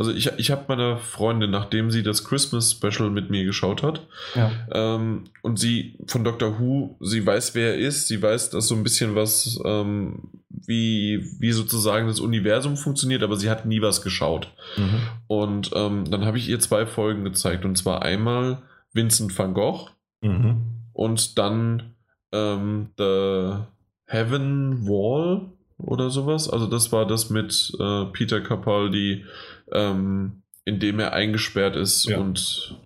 also 0.00 0.12
ich, 0.12 0.32
ich 0.38 0.50
habe 0.50 0.64
meiner 0.68 0.96
Freundin, 0.96 1.50
nachdem 1.50 1.90
sie 1.90 2.02
das 2.02 2.24
Christmas 2.24 2.70
Special 2.70 3.10
mit 3.10 3.28
mir 3.28 3.44
geschaut 3.44 3.82
hat, 3.82 4.06
ja. 4.34 4.50
ähm, 4.72 5.24
und 5.42 5.58
sie 5.58 5.98
von 6.06 6.24
Doctor 6.24 6.58
Who, 6.58 6.96
sie 7.00 7.26
weiß, 7.26 7.54
wer 7.54 7.74
er 7.74 7.78
ist, 7.78 8.08
sie 8.08 8.22
weiß, 8.22 8.48
dass 8.48 8.66
so 8.66 8.74
ein 8.74 8.82
bisschen 8.82 9.14
was, 9.14 9.60
ähm, 9.62 10.30
wie, 10.48 11.22
wie 11.38 11.52
sozusagen 11.52 12.06
das 12.06 12.18
Universum 12.18 12.78
funktioniert, 12.78 13.22
aber 13.22 13.36
sie 13.36 13.50
hat 13.50 13.66
nie 13.66 13.82
was 13.82 14.00
geschaut. 14.00 14.50
Mhm. 14.78 15.00
Und 15.26 15.70
ähm, 15.74 16.10
dann 16.10 16.24
habe 16.24 16.38
ich 16.38 16.48
ihr 16.48 16.60
zwei 16.60 16.86
Folgen 16.86 17.22
gezeigt, 17.22 17.66
und 17.66 17.76
zwar 17.76 18.00
einmal 18.00 18.62
Vincent 18.94 19.38
van 19.38 19.52
Gogh 19.52 19.90
mhm. 20.22 20.62
und 20.94 21.36
dann 21.36 21.94
ähm, 22.32 22.88
The 22.96 23.64
Heaven 24.06 24.86
Wall 24.88 25.50
oder 25.76 26.10
sowas. 26.10 26.48
Also 26.48 26.66
das 26.66 26.92
war 26.92 27.06
das 27.06 27.30
mit 27.30 27.72
äh, 27.78 28.06
Peter 28.06 28.40
Capaldi 28.40 29.24
ähm, 29.72 30.42
in 30.64 30.78
dem 30.78 31.00
er 31.00 31.12
eingesperrt 31.12 31.76
ist 31.76 32.04
ja. 32.06 32.18
und 32.18 32.80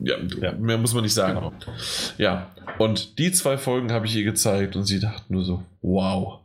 ja, 0.00 0.16
ja, 0.40 0.52
mehr 0.52 0.78
muss 0.78 0.94
man 0.94 1.04
nicht 1.04 1.14
sagen. 1.14 1.34
Genau. 1.34 1.52
Ja, 2.18 2.50
und 2.78 3.18
die 3.18 3.32
zwei 3.32 3.58
Folgen 3.58 3.92
habe 3.92 4.06
ich 4.06 4.16
ihr 4.16 4.24
gezeigt 4.24 4.76
und 4.76 4.84
sie 4.84 5.00
dachte 5.00 5.32
nur 5.32 5.44
so, 5.44 5.64
wow. 5.80 6.40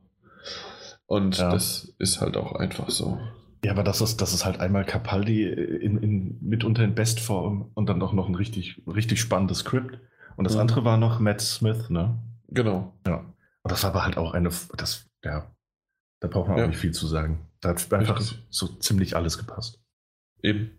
Und 1.06 1.38
ja. 1.38 1.52
das 1.52 1.94
ist 2.00 2.22
halt 2.22 2.38
auch 2.38 2.54
einfach 2.54 2.90
so. 2.90 3.20
Ja, 3.64 3.72
aber 3.72 3.84
das 3.84 4.02
ist, 4.02 4.22
das 4.22 4.34
ist 4.34 4.46
halt 4.46 4.60
einmal 4.60 4.86
Capaldi 4.86 5.44
in, 5.44 5.98
in, 5.98 6.38
mitunter 6.42 6.84
in 6.84 6.96
Bestform 6.96 7.72
und 7.74 7.90
dann 7.90 8.02
auch 8.02 8.14
noch 8.14 8.28
ein 8.28 8.36
richtig, 8.36 8.82
richtig 8.88 9.20
spannendes 9.20 9.60
Skript. 9.60 10.00
Und 10.36 10.44
das 10.44 10.54
mhm. 10.54 10.62
andere 10.62 10.86
war 10.86 10.98
noch 10.98 11.20
Matt 11.20 11.42
Smith, 11.42 11.90
ne? 11.90 12.18
Genau. 12.50 12.94
Ja. 13.06 13.26
Und 13.64 13.72
das 13.72 13.84
war 13.84 13.92
aber 13.92 14.06
halt 14.06 14.18
auch 14.18 14.34
eine, 14.34 14.50
das, 14.78 15.10
ja, 15.24 15.52
da 16.20 16.28
braucht 16.28 16.50
man 16.50 16.62
auch 16.62 16.68
nicht 16.68 16.80
viel 16.80 16.94
zu 16.94 17.08
sagen. 17.08 17.48
Da 17.62 17.70
hat 17.70 17.94
einfach 17.94 18.20
Richtig. 18.20 18.44
so 18.50 18.68
ziemlich 18.68 19.16
alles 19.16 19.38
gepasst. 19.38 19.82
Eben. 20.44 20.72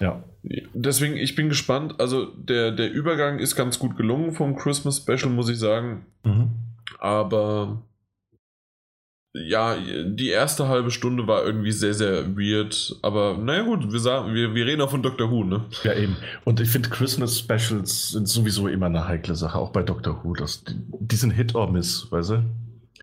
Ja. 0.00 0.24
Deswegen, 0.42 1.16
ich 1.16 1.34
bin 1.34 1.48
gespannt. 1.48 2.00
Also, 2.00 2.26
der, 2.26 2.72
der 2.72 2.90
Übergang 2.90 3.38
ist 3.38 3.56
ganz 3.56 3.78
gut 3.78 3.96
gelungen 3.96 4.32
vom 4.32 4.56
Christmas 4.56 4.98
Special, 4.98 5.30
muss 5.30 5.48
ich 5.48 5.58
sagen. 5.58 6.06
Mhm. 6.24 6.50
Aber 6.98 7.82
ja, 9.32 9.76
die 10.04 10.28
erste 10.28 10.66
halbe 10.66 10.90
Stunde 10.90 11.28
war 11.28 11.44
irgendwie 11.44 11.70
sehr, 11.70 11.94
sehr 11.94 12.36
weird. 12.36 12.96
Aber 13.02 13.38
naja, 13.38 13.62
gut, 13.62 13.92
wir, 13.92 14.00
sagen, 14.00 14.34
wir, 14.34 14.54
wir 14.54 14.66
reden 14.66 14.80
auch 14.80 14.90
von 14.90 15.02
Doctor 15.02 15.30
Who, 15.30 15.44
ne? 15.44 15.66
Ja, 15.84 15.94
eben. 15.94 16.16
Und 16.44 16.58
ich 16.58 16.68
finde, 16.68 16.88
Christmas 16.88 17.38
Specials 17.38 18.10
sind 18.10 18.28
sowieso 18.28 18.66
immer 18.66 18.86
eine 18.86 19.06
heikle 19.06 19.36
Sache, 19.36 19.56
auch 19.56 19.70
bei 19.70 19.82
Doctor 19.82 20.24
Who. 20.24 20.34
Das, 20.34 20.64
die, 20.64 20.74
die 20.98 21.16
sind 21.16 21.30
Hit 21.30 21.54
or 21.54 21.70
Miss, 21.70 22.10
weißt 22.10 22.30
du? 22.30 22.44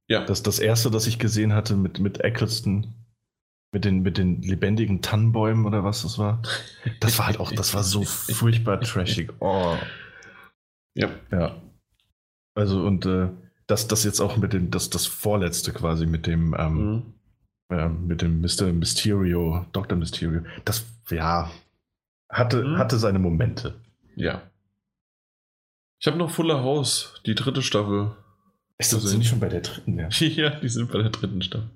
Ja. 0.08 0.26
Das, 0.26 0.44
das 0.44 0.60
erste, 0.60 0.90
das 0.90 1.08
ich 1.08 1.20
gesehen 1.20 1.54
hatte 1.54 1.76
mit, 1.76 2.00
mit 2.00 2.22
Eccleston, 2.22 2.94
mit 3.74 3.86
den, 3.86 4.02
mit 4.02 4.18
den 4.18 4.42
lebendigen 4.42 5.02
Tannenbäumen 5.02 5.66
oder 5.66 5.84
was 5.84 6.04
das 6.04 6.18
war. 6.18 6.42
Das 7.00 7.20
war 7.20 7.28
halt 7.28 7.40
auch, 7.40 7.52
das 7.52 7.74
war 7.74 7.84
so 7.84 8.04
furchtbar 8.04 8.80
trashig. 8.80 9.34
Oh. 9.40 9.76
Ja. 10.96 11.10
Ja. 11.32 11.62
Also, 12.56 12.86
und 12.86 13.06
äh, 13.06 13.30
das, 13.68 13.88
das 13.88 14.04
jetzt 14.04 14.22
auch 14.22 14.38
mit 14.38 14.54
dem, 14.54 14.72
das, 14.72 14.90
das 14.90 15.06
vorletzte 15.06 15.74
quasi 15.74 16.06
mit 16.06 16.26
dem, 16.26 16.56
ähm, 16.58 17.04
mhm. 17.70 17.78
äh, 17.78 17.90
mit 17.90 18.22
dem 18.22 18.42
Mr. 18.42 18.72
Mysterio, 18.74 19.66
Dr. 19.74 19.98
Mysterio, 19.98 20.42
das, 20.64 20.86
ja, 21.10 21.52
hatte, 22.30 22.64
mhm. 22.64 22.78
hatte 22.78 22.98
seine 22.98 23.20
Momente. 23.20 23.80
Ja. 24.16 24.42
Ich 26.00 26.08
habe 26.08 26.18
noch 26.18 26.32
Fuller 26.32 26.64
House, 26.64 27.22
die 27.26 27.36
dritte 27.36 27.62
Staffel. 27.62 28.16
Ist 28.80 28.94
das, 28.94 29.04
sind 29.04 29.22
die 29.24 29.28
schon 29.28 29.40
bei 29.40 29.50
der 29.50 29.62
dritten, 29.62 29.98
ja? 29.98 30.10
ja, 30.20 30.50
die 30.52 30.70
sind 30.70 30.92
bei 30.92 31.00
der 31.00 31.10
dritten 31.10 31.42
Staffel. 31.42 31.70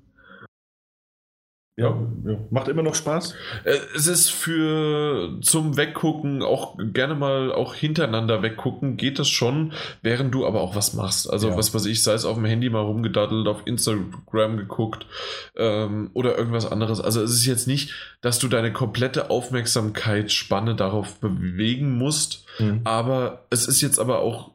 Ja, 1.78 1.98
ja, 2.26 2.38
macht 2.52 2.68
immer 2.68 2.84
noch 2.84 2.96
Spaß. 2.96 3.34
Äh, 3.64 3.78
es 3.96 4.06
ist 4.06 4.30
für 4.30 5.40
zum 5.42 5.78
Weggucken, 5.78 6.44
auch 6.44 6.78
gerne 6.78 7.16
mal 7.16 7.52
auch 7.52 7.74
hintereinander 7.74 8.44
weggucken, 8.44 8.98
geht 8.98 9.18
das 9.18 9.30
schon, 9.30 9.72
während 10.04 10.32
du 10.34 10.46
aber 10.46 10.62
auch 10.62 10.76
was 10.76 10.94
machst. 10.94 11.28
Also 11.28 11.50
ja. 11.50 11.58
was 11.58 11.74
weiß 11.74 11.86
ich, 11.86 12.04
sei 12.04 12.14
es 12.14 12.26
auf 12.26 12.36
dem 12.36 12.46
Handy 12.46 12.70
mal 12.70 12.82
rumgedaddelt, 12.82 13.48
auf 13.48 13.62
Instagram 13.66 14.58
geguckt 14.58 15.08
ähm, 15.56 16.12
oder 16.14 16.38
irgendwas 16.38 16.70
anderes. 16.70 17.00
Also 17.00 17.22
es 17.24 17.32
ist 17.32 17.46
jetzt 17.46 17.68
nicht, 17.68 17.94
dass 18.22 18.38
du 18.38 18.48
deine 18.48 18.74
komplette 18.74 19.30
Aufmerksamkeitsspanne 19.32 20.76
darauf 20.76 21.20
bewegen 21.20 21.98
musst, 21.98 22.46
mhm. 22.60 22.82
aber 22.84 23.46
es 23.50 23.66
ist 23.66 23.82
jetzt 23.82 23.98
aber 23.98 24.20
auch 24.20 24.51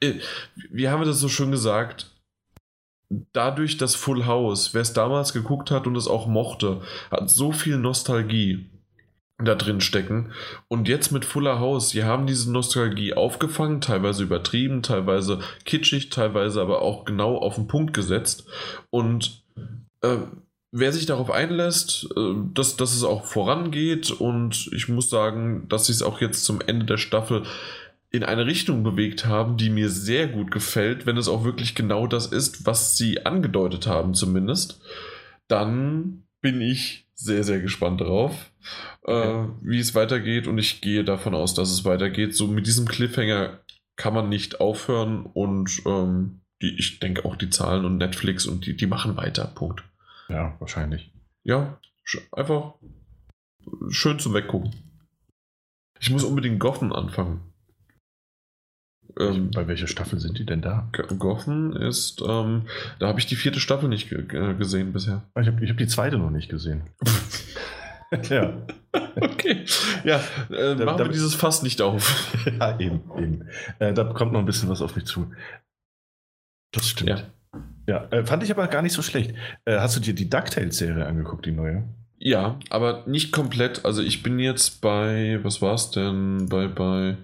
wie 0.00 0.88
haben 0.88 1.00
wir 1.00 1.06
das 1.06 1.20
so 1.20 1.28
schön 1.28 1.50
gesagt? 1.50 2.12
Dadurch, 3.32 3.76
dass 3.76 3.94
Full 3.94 4.26
House, 4.26 4.74
wer 4.74 4.82
es 4.82 4.92
damals 4.92 5.32
geguckt 5.32 5.70
hat 5.70 5.86
und 5.86 5.96
es 5.96 6.08
auch 6.08 6.26
mochte, 6.26 6.82
hat 7.10 7.30
so 7.30 7.52
viel 7.52 7.78
Nostalgie 7.78 8.66
da 9.38 9.54
drin 9.54 9.80
stecken. 9.80 10.32
Und 10.68 10.88
jetzt 10.88 11.12
mit 11.12 11.24
Fuller 11.24 11.60
House, 11.60 11.90
die 11.90 12.04
haben 12.04 12.26
diese 12.26 12.50
Nostalgie 12.50 13.14
aufgefangen, 13.14 13.80
teilweise 13.80 14.22
übertrieben, 14.22 14.82
teilweise 14.82 15.40
kitschig, 15.64 16.08
teilweise 16.10 16.60
aber 16.60 16.80
auch 16.82 17.04
genau 17.04 17.36
auf 17.36 17.56
den 17.56 17.66
Punkt 17.66 17.92
gesetzt. 17.92 18.46
Und 18.90 19.44
äh, 20.00 20.16
wer 20.72 20.92
sich 20.92 21.04
darauf 21.04 21.30
einlässt, 21.30 22.08
äh, 22.16 22.34
dass, 22.54 22.76
dass 22.76 22.94
es 22.94 23.04
auch 23.04 23.26
vorangeht 23.26 24.10
und 24.10 24.70
ich 24.72 24.88
muss 24.88 25.10
sagen, 25.10 25.68
dass 25.68 25.86
sie 25.86 25.92
es 25.92 26.02
auch 26.02 26.20
jetzt 26.20 26.44
zum 26.44 26.62
Ende 26.62 26.86
der 26.86 26.98
Staffel 26.98 27.42
in 28.16 28.24
eine 28.24 28.46
Richtung 28.46 28.82
bewegt 28.82 29.26
haben, 29.26 29.56
die 29.56 29.70
mir 29.70 29.88
sehr 29.90 30.26
gut 30.28 30.50
gefällt, 30.50 31.06
wenn 31.06 31.16
es 31.16 31.28
auch 31.28 31.44
wirklich 31.44 31.74
genau 31.74 32.06
das 32.06 32.26
ist, 32.26 32.66
was 32.66 32.96
sie 32.96 33.24
angedeutet 33.24 33.86
haben, 33.86 34.14
zumindest, 34.14 34.80
dann 35.48 36.24
bin 36.40 36.60
ich 36.60 37.08
sehr, 37.14 37.44
sehr 37.44 37.60
gespannt 37.60 38.00
darauf, 38.00 38.52
okay. 39.02 39.44
äh, 39.44 39.48
wie 39.62 39.78
es 39.78 39.94
weitergeht. 39.94 40.46
Und 40.46 40.58
ich 40.58 40.80
gehe 40.80 41.04
davon 41.04 41.34
aus, 41.34 41.54
dass 41.54 41.70
es 41.70 41.84
weitergeht. 41.84 42.36
So 42.36 42.46
mit 42.46 42.66
diesem 42.66 42.86
Cliffhanger 42.86 43.60
kann 43.96 44.14
man 44.14 44.28
nicht 44.28 44.60
aufhören 44.60 45.24
und 45.26 45.82
ähm, 45.86 46.40
die, 46.62 46.78
ich 46.78 47.00
denke 47.00 47.24
auch 47.24 47.36
die 47.36 47.50
Zahlen 47.50 47.84
und 47.84 47.96
Netflix 47.96 48.46
und 48.46 48.66
die, 48.66 48.76
die 48.76 48.86
machen 48.86 49.16
weiter. 49.16 49.46
Punkt. 49.46 49.84
Ja, 50.28 50.56
wahrscheinlich. 50.58 51.10
Ja, 51.44 51.78
einfach 52.32 52.74
schön 53.90 54.18
zum 54.18 54.34
Weggucken. 54.34 54.74
Ich 55.98 56.10
muss 56.10 56.24
unbedingt 56.24 56.60
Gotham 56.60 56.92
anfangen. 56.92 57.40
Ähm, 59.18 59.50
Bei 59.50 59.66
welcher 59.66 59.86
Staffel 59.86 60.18
sind 60.18 60.38
die 60.38 60.44
denn 60.44 60.60
da? 60.60 60.90
Gotham 61.18 61.74
ist, 61.74 62.22
ähm, 62.26 62.62
da 62.98 63.08
habe 63.08 63.18
ich 63.18 63.26
die 63.26 63.36
vierte 63.36 63.60
Staffel 63.60 63.88
nicht 63.88 64.10
gesehen 64.10 64.92
bisher. 64.92 65.22
Ah, 65.34 65.40
ich 65.40 65.46
habe 65.46 65.64
ich 65.64 65.70
hab 65.70 65.78
die 65.78 65.86
zweite 65.86 66.18
noch 66.18 66.30
nicht 66.30 66.50
gesehen. 66.50 66.82
ja. 68.28 68.66
Okay. 69.16 69.64
Ja, 70.04 70.20
äh, 70.50 70.76
da, 70.76 70.84
machen 70.84 70.98
da, 70.98 71.04
wir 71.04 71.12
dieses 71.12 71.34
Fass 71.34 71.62
nicht 71.62 71.80
auf. 71.80 72.36
ja, 72.60 72.78
eben, 72.78 73.00
eben. 73.16 73.48
Äh, 73.78 73.94
da 73.94 74.04
kommt 74.04 74.32
noch 74.32 74.40
ein 74.40 74.46
bisschen 74.46 74.68
was 74.68 74.82
auf 74.82 74.96
mich 74.96 75.06
zu. 75.06 75.32
Das 76.72 76.88
stimmt. 76.88 77.26
Ja, 77.86 78.04
ja 78.04 78.08
äh, 78.10 78.24
fand 78.26 78.42
ich 78.42 78.50
aber 78.50 78.66
gar 78.68 78.82
nicht 78.82 78.92
so 78.92 79.02
schlecht. 79.02 79.34
Äh, 79.64 79.78
hast 79.78 79.96
du 79.96 80.00
dir 80.00 80.14
die 80.14 80.28
DuckTales-Serie 80.28 81.06
angeguckt, 81.06 81.46
die 81.46 81.52
neue? 81.52 81.84
Ja, 82.18 82.58
aber 82.70 83.04
nicht 83.06 83.32
komplett. 83.32 83.84
Also 83.84 84.02
ich 84.02 84.22
bin 84.22 84.38
jetzt 84.38 84.80
bei, 84.80 85.38
was 85.42 85.62
war 85.62 85.74
es 85.74 85.90
denn? 85.90 86.48
Bei, 86.48 86.66
bei, 86.66 87.16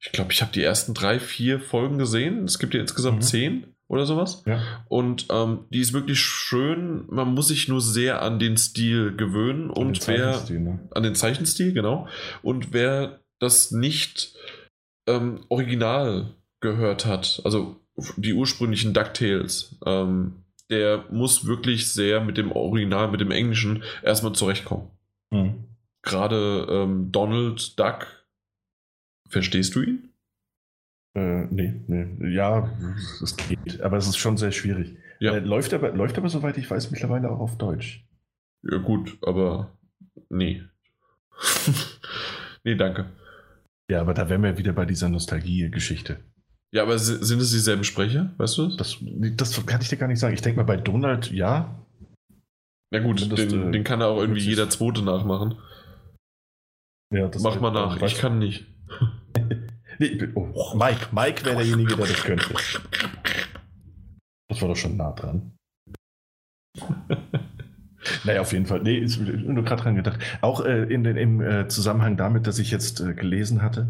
ich 0.00 0.12
glaube, 0.12 0.32
ich 0.32 0.42
habe 0.42 0.52
die 0.52 0.62
ersten 0.62 0.94
drei, 0.94 1.18
vier 1.18 1.60
Folgen 1.60 1.98
gesehen. 1.98 2.44
Es 2.44 2.58
gibt 2.58 2.74
ja 2.74 2.80
insgesamt 2.80 3.18
mhm. 3.18 3.22
zehn 3.22 3.66
oder 3.88 4.06
sowas. 4.06 4.42
Ja. 4.46 4.84
Und 4.88 5.26
ähm, 5.30 5.64
die 5.70 5.80
ist 5.80 5.92
wirklich 5.92 6.20
schön. 6.20 7.04
Man 7.08 7.34
muss 7.34 7.48
sich 7.48 7.68
nur 7.68 7.80
sehr 7.80 8.22
an 8.22 8.38
den 8.38 8.56
Stil 8.56 9.16
gewöhnen. 9.16 9.70
An 9.70 9.76
und 9.76 10.06
wer. 10.06 10.44
Ne? 10.50 10.88
An 10.92 11.02
den 11.02 11.14
Zeichenstil, 11.14 11.72
genau. 11.72 12.06
Und 12.42 12.72
wer 12.72 13.20
das 13.40 13.70
nicht 13.72 14.34
ähm, 15.06 15.44
original 15.48 16.34
gehört 16.60 17.06
hat, 17.06 17.40
also 17.44 17.80
die 18.16 18.34
ursprünglichen 18.34 18.92
DuckTales, 18.92 19.76
ähm, 19.86 20.44
der 20.70 21.04
muss 21.10 21.46
wirklich 21.46 21.92
sehr 21.92 22.20
mit 22.20 22.36
dem 22.36 22.52
Original, 22.52 23.10
mit 23.10 23.20
dem 23.20 23.30
Englischen 23.30 23.82
erstmal 24.02 24.34
zurechtkommen. 24.34 24.90
Mhm. 25.30 25.64
Gerade 26.02 26.66
ähm, 26.70 27.10
Donald 27.10 27.78
Duck, 27.78 28.06
verstehst 29.28 29.74
du 29.74 29.82
ihn? 29.82 30.08
Äh, 31.14 31.46
nee, 31.50 31.74
nee. 31.86 32.34
Ja, 32.34 32.70
es 33.22 33.36
geht, 33.36 33.80
aber 33.80 33.96
es 33.96 34.08
ist 34.08 34.18
schon 34.18 34.36
sehr 34.36 34.52
schwierig. 34.52 34.96
Ja. 35.20 35.34
Äh, 35.34 35.40
läuft, 35.40 35.74
aber, 35.74 35.90
läuft 35.92 36.18
aber, 36.18 36.28
soweit 36.28 36.58
ich 36.58 36.70
weiß, 36.70 36.90
mittlerweile 36.90 37.30
auch 37.30 37.40
auf 37.40 37.58
Deutsch. 37.58 38.04
Ja, 38.62 38.78
gut, 38.78 39.18
aber 39.22 39.76
nee. 40.28 40.62
nee, 42.64 42.74
danke. 42.74 43.06
Ja, 43.90 44.00
aber 44.00 44.14
da 44.14 44.28
wären 44.28 44.42
wir 44.42 44.58
wieder 44.58 44.72
bei 44.72 44.84
dieser 44.84 45.08
Nostalgie-Geschichte. 45.08 46.18
Ja, 46.70 46.82
aber 46.82 46.98
sind 46.98 47.40
es 47.40 47.50
dieselben 47.50 47.84
Sprecher, 47.84 48.34
weißt 48.36 48.58
du 48.58 48.76
das? 48.76 48.98
Das 49.36 49.66
kann 49.66 49.80
ich 49.80 49.88
dir 49.88 49.96
gar 49.96 50.08
nicht 50.08 50.18
sagen. 50.18 50.34
Ich 50.34 50.42
denke 50.42 50.58
mal, 50.58 50.66
bei 50.66 50.76
Donald 50.76 51.30
ja. 51.32 51.86
Na 52.90 53.00
gut, 53.00 53.20
den, 53.20 53.68
äh, 53.68 53.70
den, 53.70 53.84
kann 53.84 54.00
er 54.02 54.08
auch 54.08 54.20
irgendwie 54.20 54.40
jeder 54.40 54.68
Zweite 54.68 55.02
nachmachen. 55.02 55.56
Ja, 57.10 57.28
das 57.28 57.42
Mach 57.42 57.58
mal 57.60 57.70
nach, 57.70 58.00
ich 58.02 58.18
kann 58.18 58.38
nicht. 58.38 58.66
Nee, 59.98 60.28
oh, 60.34 60.74
Mike, 60.74 61.08
Mike 61.12 61.44
wäre 61.44 61.56
derjenige, 61.56 61.96
der 61.96 62.06
das 62.06 62.22
könnte. 62.22 62.54
Das 64.48 64.62
war 64.62 64.68
doch 64.68 64.76
schon 64.76 64.96
nah 64.96 65.12
dran. 65.12 65.52
naja, 68.24 68.40
auf 68.40 68.52
jeden 68.52 68.66
Fall. 68.66 68.82
Nee, 68.82 68.98
ist 68.98 69.20
nur 69.20 69.64
gerade 69.64 69.82
dran 69.82 69.96
gedacht. 69.96 70.20
Auch 70.40 70.64
äh, 70.64 70.84
in 70.84 71.04
den, 71.04 71.16
im 71.16 71.40
äh, 71.40 71.68
Zusammenhang 71.68 72.16
damit, 72.16 72.46
dass 72.46 72.58
ich 72.58 72.70
jetzt 72.70 73.00
äh, 73.00 73.14
gelesen 73.14 73.62
hatte, 73.62 73.88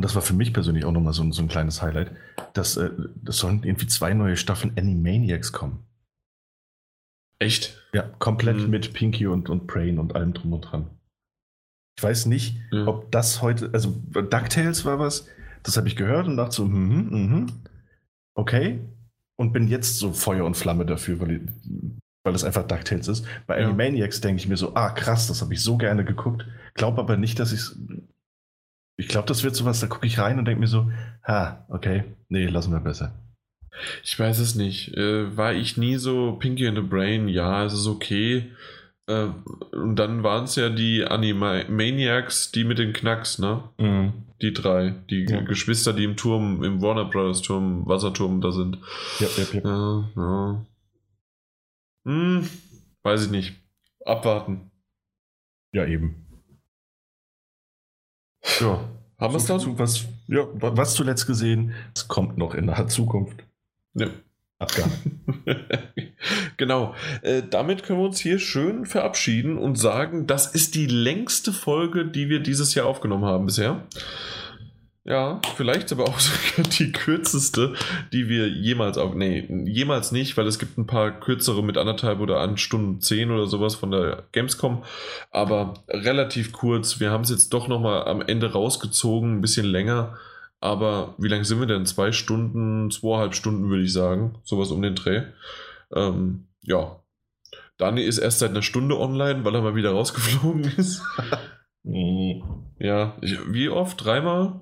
und 0.00 0.04
das 0.04 0.14
war 0.14 0.22
für 0.22 0.32
mich 0.32 0.54
persönlich 0.54 0.86
auch 0.86 0.92
nochmal 0.92 1.12
so, 1.12 1.30
so 1.30 1.42
ein 1.42 1.48
kleines 1.48 1.82
Highlight, 1.82 2.12
dass 2.54 2.78
äh, 2.78 2.90
das 3.16 3.36
sollen 3.36 3.62
irgendwie 3.64 3.86
zwei 3.86 4.14
neue 4.14 4.38
Staffeln 4.38 4.72
Animaniacs 4.78 5.52
kommen. 5.52 5.84
Echt? 7.38 7.78
Ja, 7.92 8.02
komplett 8.18 8.58
mhm. 8.58 8.70
mit 8.70 8.94
Pinky 8.94 9.26
und, 9.26 9.50
und 9.50 9.66
Brain 9.66 9.98
und 9.98 10.14
allem 10.14 10.32
drum 10.32 10.54
und 10.54 10.62
dran. 10.62 10.90
Ich 12.00 12.04
weiß 12.04 12.24
nicht, 12.24 12.56
mhm. 12.72 12.88
ob 12.88 13.12
das 13.12 13.42
heute, 13.42 13.68
also 13.74 13.94
DuckTales 14.14 14.86
war 14.86 14.98
was, 14.98 15.28
das 15.62 15.76
habe 15.76 15.86
ich 15.86 15.96
gehört 15.96 16.28
und 16.28 16.38
dachte 16.38 16.56
so, 16.56 16.64
mhm, 16.64 17.08
mhm, 17.10 17.46
okay. 18.34 18.80
Und 19.36 19.52
bin 19.52 19.68
jetzt 19.68 19.98
so 19.98 20.14
Feuer 20.14 20.46
und 20.46 20.56
Flamme 20.56 20.86
dafür, 20.86 21.20
weil, 21.20 21.42
weil 22.24 22.34
es 22.34 22.42
einfach 22.42 22.66
DuckTales 22.66 23.06
ist. 23.06 23.26
Bei 23.46 23.60
ja. 23.60 23.66
Animaniacs 23.66 24.22
denke 24.22 24.40
ich 24.40 24.48
mir 24.48 24.56
so, 24.56 24.74
ah 24.76 24.88
krass, 24.88 25.26
das 25.26 25.42
habe 25.42 25.52
ich 25.52 25.62
so 25.62 25.76
gerne 25.76 26.02
geguckt. 26.02 26.46
Glaube 26.72 27.02
aber 27.02 27.18
nicht, 27.18 27.38
dass 27.38 27.52
ich 27.52 27.60
es 27.60 27.78
ich 28.96 29.08
glaube, 29.08 29.28
das 29.28 29.44
wird 29.44 29.54
sowas, 29.54 29.80
da 29.80 29.86
gucke 29.86 30.06
ich 30.06 30.18
rein 30.18 30.38
und 30.38 30.46
denke 30.46 30.60
mir 30.60 30.68
so, 30.68 30.90
ha, 31.26 31.66
okay, 31.68 32.04
nee, 32.30 32.46
lassen 32.46 32.72
wir 32.72 32.80
besser. 32.80 33.12
Ich 34.02 34.18
weiß 34.18 34.38
es 34.38 34.54
nicht. 34.54 34.96
Äh, 34.96 35.36
war 35.36 35.52
ich 35.52 35.76
nie 35.76 35.96
so 35.96 36.32
Pinky 36.32 36.64
in 36.64 36.76
the 36.76 36.80
Brain? 36.80 37.28
Ja, 37.28 37.62
es 37.64 37.74
ist 37.74 37.86
okay. 37.86 38.52
Äh, 39.10 39.28
und 39.72 39.96
dann 39.96 40.22
waren 40.22 40.44
es 40.44 40.54
ja 40.54 40.68
die 40.70 41.04
Animaniacs, 41.04 42.52
die 42.52 42.62
mit 42.62 42.78
den 42.78 42.92
Knacks, 42.92 43.38
ne? 43.40 43.64
Mhm. 43.78 44.12
Die 44.40 44.52
drei, 44.52 44.94
die 45.10 45.24
ja. 45.28 45.40
Geschwister, 45.40 45.92
die 45.92 46.04
im 46.04 46.16
Turm, 46.16 46.62
im 46.62 46.80
Warner 46.80 47.04
Brothers 47.06 47.42
Turm, 47.42 47.86
Wasserturm 47.86 48.40
da 48.40 48.52
sind. 48.52 48.78
Ja, 49.18 49.26
ja, 49.36 49.44
ja. 49.52 49.60
ja, 49.64 50.10
ja. 50.16 50.66
Hm, 52.04 52.48
weiß 53.02 53.26
ich 53.26 53.30
nicht. 53.30 53.56
Abwarten. 54.06 54.70
Ja, 55.72 55.84
eben. 55.84 56.26
Ja. 58.60 58.88
Haben 59.18 59.34
wir 59.34 59.38
es 59.38 59.46
dann? 59.46 59.78
Was, 59.78 60.06
ja, 60.28 60.46
was 60.54 60.94
zuletzt 60.94 61.26
gesehen? 61.26 61.74
Es 61.94 62.08
kommt 62.08 62.38
noch 62.38 62.54
in 62.54 62.66
naher 62.66 62.86
Zukunft. 62.86 63.44
Ja. 63.94 64.06
Genau. 66.56 66.94
Äh, 67.22 67.42
damit 67.48 67.82
können 67.82 68.00
wir 68.00 68.06
uns 68.06 68.20
hier 68.20 68.38
schön 68.38 68.84
verabschieden 68.84 69.56
und 69.56 69.76
sagen, 69.76 70.26
das 70.26 70.54
ist 70.54 70.74
die 70.74 70.86
längste 70.86 71.54
Folge, 71.54 72.04
die 72.04 72.28
wir 72.28 72.40
dieses 72.40 72.74
Jahr 72.74 72.84
aufgenommen 72.84 73.24
haben 73.24 73.46
bisher. 73.46 73.86
Ja, 75.04 75.40
vielleicht 75.56 75.90
aber 75.92 76.04
auch 76.04 76.20
die 76.78 76.92
kürzeste, 76.92 77.74
die 78.12 78.28
wir 78.28 78.48
jemals 78.48 78.98
auf. 78.98 79.14
Nee, 79.14 79.48
jemals 79.64 80.12
nicht, 80.12 80.36
weil 80.36 80.46
es 80.46 80.58
gibt 80.58 80.76
ein 80.76 80.86
paar 80.86 81.18
kürzere 81.18 81.64
mit 81.64 81.78
anderthalb 81.78 82.20
oder 82.20 82.40
an 82.40 82.58
Stunden 82.58 83.00
zehn 83.00 83.30
oder 83.30 83.46
sowas 83.46 83.74
von 83.74 83.90
der 83.90 84.24
Gamescom. 84.32 84.84
Aber 85.30 85.74
relativ 85.88 86.52
kurz. 86.52 87.00
Wir 87.00 87.10
haben 87.10 87.24
es 87.24 87.30
jetzt 87.30 87.54
doch 87.54 87.66
nochmal 87.66 88.04
am 88.04 88.20
Ende 88.20 88.52
rausgezogen, 88.52 89.38
ein 89.38 89.40
bisschen 89.40 89.66
länger. 89.66 90.18
Aber 90.60 91.14
wie 91.18 91.28
lange 91.28 91.44
sind 91.44 91.58
wir 91.58 91.66
denn? 91.66 91.86
Zwei 91.86 92.12
Stunden, 92.12 92.90
zweieinhalb 92.90 93.34
Stunden 93.34 93.70
würde 93.70 93.82
ich 93.82 93.92
sagen. 93.92 94.38
Sowas 94.44 94.70
um 94.70 94.82
den 94.82 94.94
Dreh. 94.94 95.24
Ähm, 95.94 96.48
ja. 96.60 97.02
Dani 97.78 98.02
ist 98.02 98.18
erst 98.18 98.40
seit 98.40 98.50
einer 98.50 98.62
Stunde 98.62 98.98
online, 98.98 99.44
weil 99.44 99.54
er 99.54 99.62
mal 99.62 99.74
wieder 99.74 99.92
rausgeflogen 99.92 100.64
ist. 100.76 101.02
ja, 102.78 103.16
ich, 103.22 103.38
wie 103.48 103.70
oft? 103.70 104.04
Dreimal? 104.04 104.60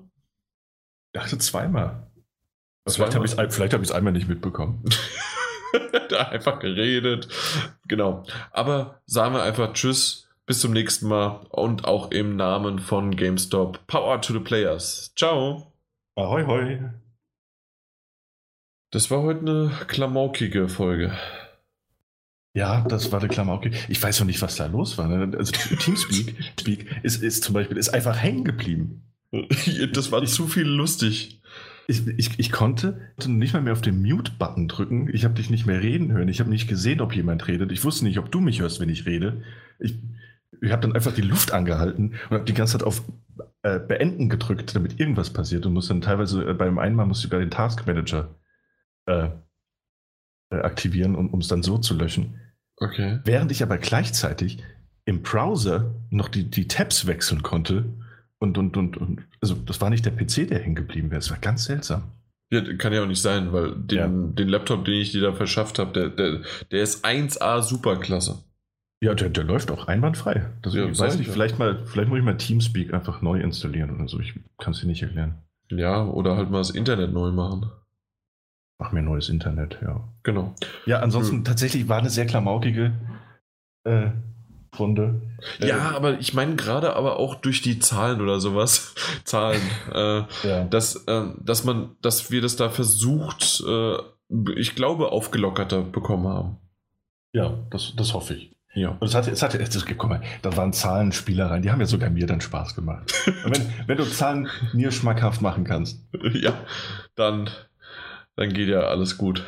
Ich 1.11 1.21
dachte 1.21 1.37
zweimal. 1.37 2.09
Vielleicht 2.87 3.13
habe 3.13 3.25
ich 3.83 3.89
es 3.89 3.91
einmal 3.91 4.13
nicht 4.13 4.29
mitbekommen. 4.29 4.85
da 6.09 6.29
einfach 6.29 6.59
geredet. 6.59 7.27
Genau. 7.87 8.23
Aber 8.51 9.01
sagen 9.05 9.35
wir 9.35 9.43
einfach 9.43 9.73
Tschüss, 9.73 10.27
bis 10.45 10.61
zum 10.61 10.71
nächsten 10.71 11.07
Mal 11.07 11.45
und 11.49 11.85
auch 11.85 12.11
im 12.11 12.35
Namen 12.35 12.79
von 12.79 13.15
GameStop. 13.15 13.85
Power 13.87 14.21
to 14.21 14.33
the 14.33 14.39
Players. 14.39 15.13
Ciao. 15.15 15.68
Ahoi, 16.19 16.43
hoi. 16.45 16.79
Das 18.91 19.09
war 19.09 19.21
heute 19.21 19.39
eine 19.39 19.71
klamaukige 19.87 20.67
Folge. 20.67 21.13
Ja, 22.53 22.81
das 22.81 23.13
war 23.13 23.21
eine 23.21 23.29
Klamaukige. 23.29 23.77
Ich 23.87 24.03
weiß 24.03 24.19
noch 24.19 24.27
nicht, 24.27 24.41
was 24.41 24.57
da 24.57 24.65
los 24.65 24.97
war. 24.97 25.07
Ne? 25.07 25.37
Also 25.37 25.53
Teamspeak 25.53 26.35
Speak 26.59 26.87
ist, 27.03 27.23
ist 27.23 27.45
zum 27.45 27.53
Beispiel 27.53 27.77
ist 27.77 27.93
einfach 27.93 28.17
hängen 28.17 28.43
geblieben. 28.43 29.03
Das 29.93 30.11
war 30.11 30.25
zu 30.25 30.47
viel 30.47 30.67
lustig. 30.67 31.41
Ich, 31.87 32.05
ich, 32.05 32.37
ich 32.37 32.51
konnte 32.51 32.99
nicht 33.25 33.53
mal 33.53 33.61
mehr 33.61 33.73
auf 33.73 33.81
den 33.81 34.01
Mute-Button 34.01 34.67
drücken. 34.67 35.09
Ich 35.13 35.23
habe 35.23 35.35
dich 35.35 35.49
nicht 35.49 35.67
mehr 35.67 35.81
reden 35.81 36.11
hören. 36.11 36.27
Ich 36.27 36.41
habe 36.41 36.49
nicht 36.49 36.67
gesehen, 36.67 36.99
ob 36.99 37.15
jemand 37.15 37.47
redet. 37.47 37.71
Ich 37.71 37.85
wusste 37.85 38.03
nicht, 38.03 38.19
ob 38.19 38.29
du 38.29 38.41
mich 38.41 38.59
hörst, 38.59 38.81
wenn 38.81 38.89
ich 38.89 39.05
rede. 39.05 39.41
Ich, 39.79 39.95
ich 40.61 40.71
habe 40.71 40.81
dann 40.81 40.93
einfach 40.93 41.13
die 41.13 41.21
Luft 41.21 41.53
angehalten 41.53 42.15
und 42.29 42.31
habe 42.31 42.43
die 42.43 42.53
ganze 42.53 42.73
Zeit 42.73 42.85
auf 42.85 43.03
äh, 43.63 43.79
Beenden 43.79 44.29
gedrückt, 44.29 44.75
damit 44.75 44.99
irgendwas 44.99 45.31
passiert. 45.31 45.65
Und 45.65 45.73
musste 45.73 45.93
dann 45.93 46.01
teilweise 46.01 46.43
äh, 46.49 46.53
beim 46.53 46.79
einen 46.79 46.95
Mal 46.95 47.05
musste 47.05 47.25
ich 47.25 47.29
sogar 47.29 47.39
den 47.39 47.51
Task 47.51 47.85
Manager 47.85 48.35
äh, 49.05 49.29
äh 50.51 50.59
aktivieren, 50.61 51.15
um 51.15 51.39
es 51.39 51.47
dann 51.47 51.63
so 51.63 51.77
zu 51.77 51.95
löschen. 51.95 52.39
Okay. 52.77 53.19
Während 53.25 53.51
ich 53.51 53.61
aber 53.61 53.77
gleichzeitig 53.77 54.63
im 55.05 55.21
Browser 55.21 55.95
noch 56.09 56.29
die, 56.29 56.49
die 56.49 56.67
Tabs 56.67 57.07
wechseln 57.07 57.43
konnte 57.43 57.85
Und, 58.41 58.57
und, 58.57 58.77
und, 58.77 58.95
und, 58.95 59.25
also 59.41 59.55
das 59.55 59.81
war 59.81 59.89
nicht 59.89 60.05
der 60.05 60.11
PC, 60.11 60.47
der 60.47 60.59
hängen 60.59 60.75
geblieben 60.75 61.11
wäre. 61.11 61.19
Es 61.19 61.29
war 61.29 61.39
ganz 61.39 61.65
seltsam. 61.65 62.03
Ja, 62.51 62.61
kann 62.77 62.93
ja 62.93 63.03
auch 63.03 63.07
nicht 63.07 63.21
sein, 63.21 63.51
weil 63.51 63.75
den, 63.75 63.97
Ja. 63.97 64.07
den 64.07 64.47
Laptop, 64.47 64.85
den 64.85 65.01
ich 65.01 65.11
dir 65.11 65.21
da 65.21 65.33
verschafft 65.33 65.77
habe, 65.77 65.91
der, 65.91 66.09
der, 66.09 66.41
der 66.71 66.81
ist 66.81 67.05
1A 67.05 67.61
superklasse. 67.61 68.43
Ja, 69.01 69.13
der, 69.13 69.29
der 69.29 69.43
läuft 69.45 69.71
auch 69.71 69.87
einwandfrei. 69.87 70.49
Das, 70.61 70.73
Ja, 70.73 70.85
weiß 70.87 71.13
ich 71.13 71.19
nicht, 71.19 71.27
ja. 71.27 71.33
vielleicht, 71.33 71.57
mal, 71.57 71.85
vielleicht 71.85 72.09
muss 72.09 72.19
ich 72.19 72.25
mal 72.25 72.35
Teamspeak 72.37 72.93
einfach 72.93 73.21
neu 73.21 73.39
installieren 73.39 73.95
oder 73.95 74.07
so. 74.09 74.19
Ich 74.19 74.33
kann 74.57 74.73
es 74.73 74.81
dir 74.81 74.87
nicht 74.87 75.01
erklären. 75.01 75.35
Ja, 75.71 76.03
oder 76.05 76.35
halt 76.35 76.49
mal 76.51 76.57
das 76.57 76.71
Internet 76.71 77.13
neu 77.13 77.31
machen. 77.31 77.71
Mach 78.77 78.91
mir 78.91 79.01
neues 79.01 79.29
Internet, 79.29 79.77
ja. 79.81 80.07
Genau. 80.23 80.53
Ja, 80.85 80.99
ansonsten 80.99 81.37
Hm. 81.37 81.43
tatsächlich 81.45 81.87
war 81.87 81.99
eine 81.99 82.09
sehr 82.09 82.25
klamaukige 82.25 82.93
äh, 83.85 84.11
Runde. 84.77 85.21
Ja, 85.59 85.91
Äh, 85.91 85.95
aber 85.95 86.19
ich 86.19 86.33
meine 86.33 86.55
gerade 86.55 86.95
aber 86.95 87.17
auch 87.19 87.35
durch 87.35 87.61
die 87.61 87.79
Zahlen 87.79 88.19
oder 88.21 88.39
sowas. 88.39 88.95
Zahlen. 89.23 89.61
äh, 89.93 90.23
ja. 90.47 90.63
dass, 90.65 91.05
ähm, 91.07 91.37
dass 91.41 91.63
man, 91.63 91.95
dass 92.01 92.31
wir 92.31 92.41
das 92.41 92.55
da 92.57 92.69
versucht, 92.69 93.63
äh, 93.67 93.95
ich 94.55 94.75
glaube, 94.75 95.11
aufgelockerter 95.11 95.81
bekommen 95.83 96.27
haben. 96.27 96.57
ja 97.33 97.57
das, 97.71 97.93
das 97.95 98.13
hoffe 98.13 98.33
ich. 98.35 98.55
Ja. 98.73 98.89
Und 98.99 99.07
es 99.07 99.15
hatte, 99.15 99.31
es 99.31 99.41
hatte, 99.41 99.57
das, 99.57 99.85
guck 99.85 100.09
mal, 100.09 100.21
da 100.41 100.55
waren 100.55 100.73
Zahlenspielereien, 100.73 101.63
die 101.63 101.71
haben 101.71 101.79
ja 101.79 101.87
sogar 101.87 102.09
mir 102.09 102.27
dann 102.27 102.41
Spaß 102.41 102.75
gemacht. 102.75 103.13
Und 103.45 103.57
wenn, 103.57 103.87
wenn 103.87 103.97
du 103.97 104.05
Zahlen 104.05 104.47
mir 104.73 104.91
schmackhaft 104.91 105.41
machen 105.41 105.63
kannst. 105.63 106.05
ja, 106.33 106.53
dann, 107.15 107.49
dann 108.35 108.53
geht 108.53 108.69
ja 108.69 108.81
alles 108.81 109.17
gut. 109.17 109.43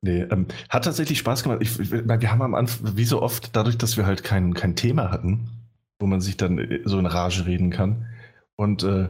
Nee, 0.00 0.22
ähm, 0.22 0.46
hat 0.68 0.84
tatsächlich 0.84 1.18
Spaß 1.18 1.44
gemacht. 1.44 1.60
Ich, 1.62 1.78
ich, 1.78 1.90
wir 1.90 2.30
haben 2.30 2.42
am 2.42 2.54
Anfang, 2.54 2.96
wie 2.96 3.04
so 3.04 3.22
oft, 3.22 3.56
dadurch, 3.56 3.78
dass 3.78 3.96
wir 3.96 4.06
halt 4.06 4.22
kein, 4.22 4.52
kein 4.52 4.76
Thema 4.76 5.10
hatten, 5.10 5.48
wo 5.98 6.06
man 6.06 6.20
sich 6.20 6.36
dann 6.36 6.58
äh, 6.58 6.80
so 6.84 6.98
in 6.98 7.06
Rage 7.06 7.46
reden 7.46 7.70
kann. 7.70 8.06
Und 8.56 8.82
äh, 8.82 9.08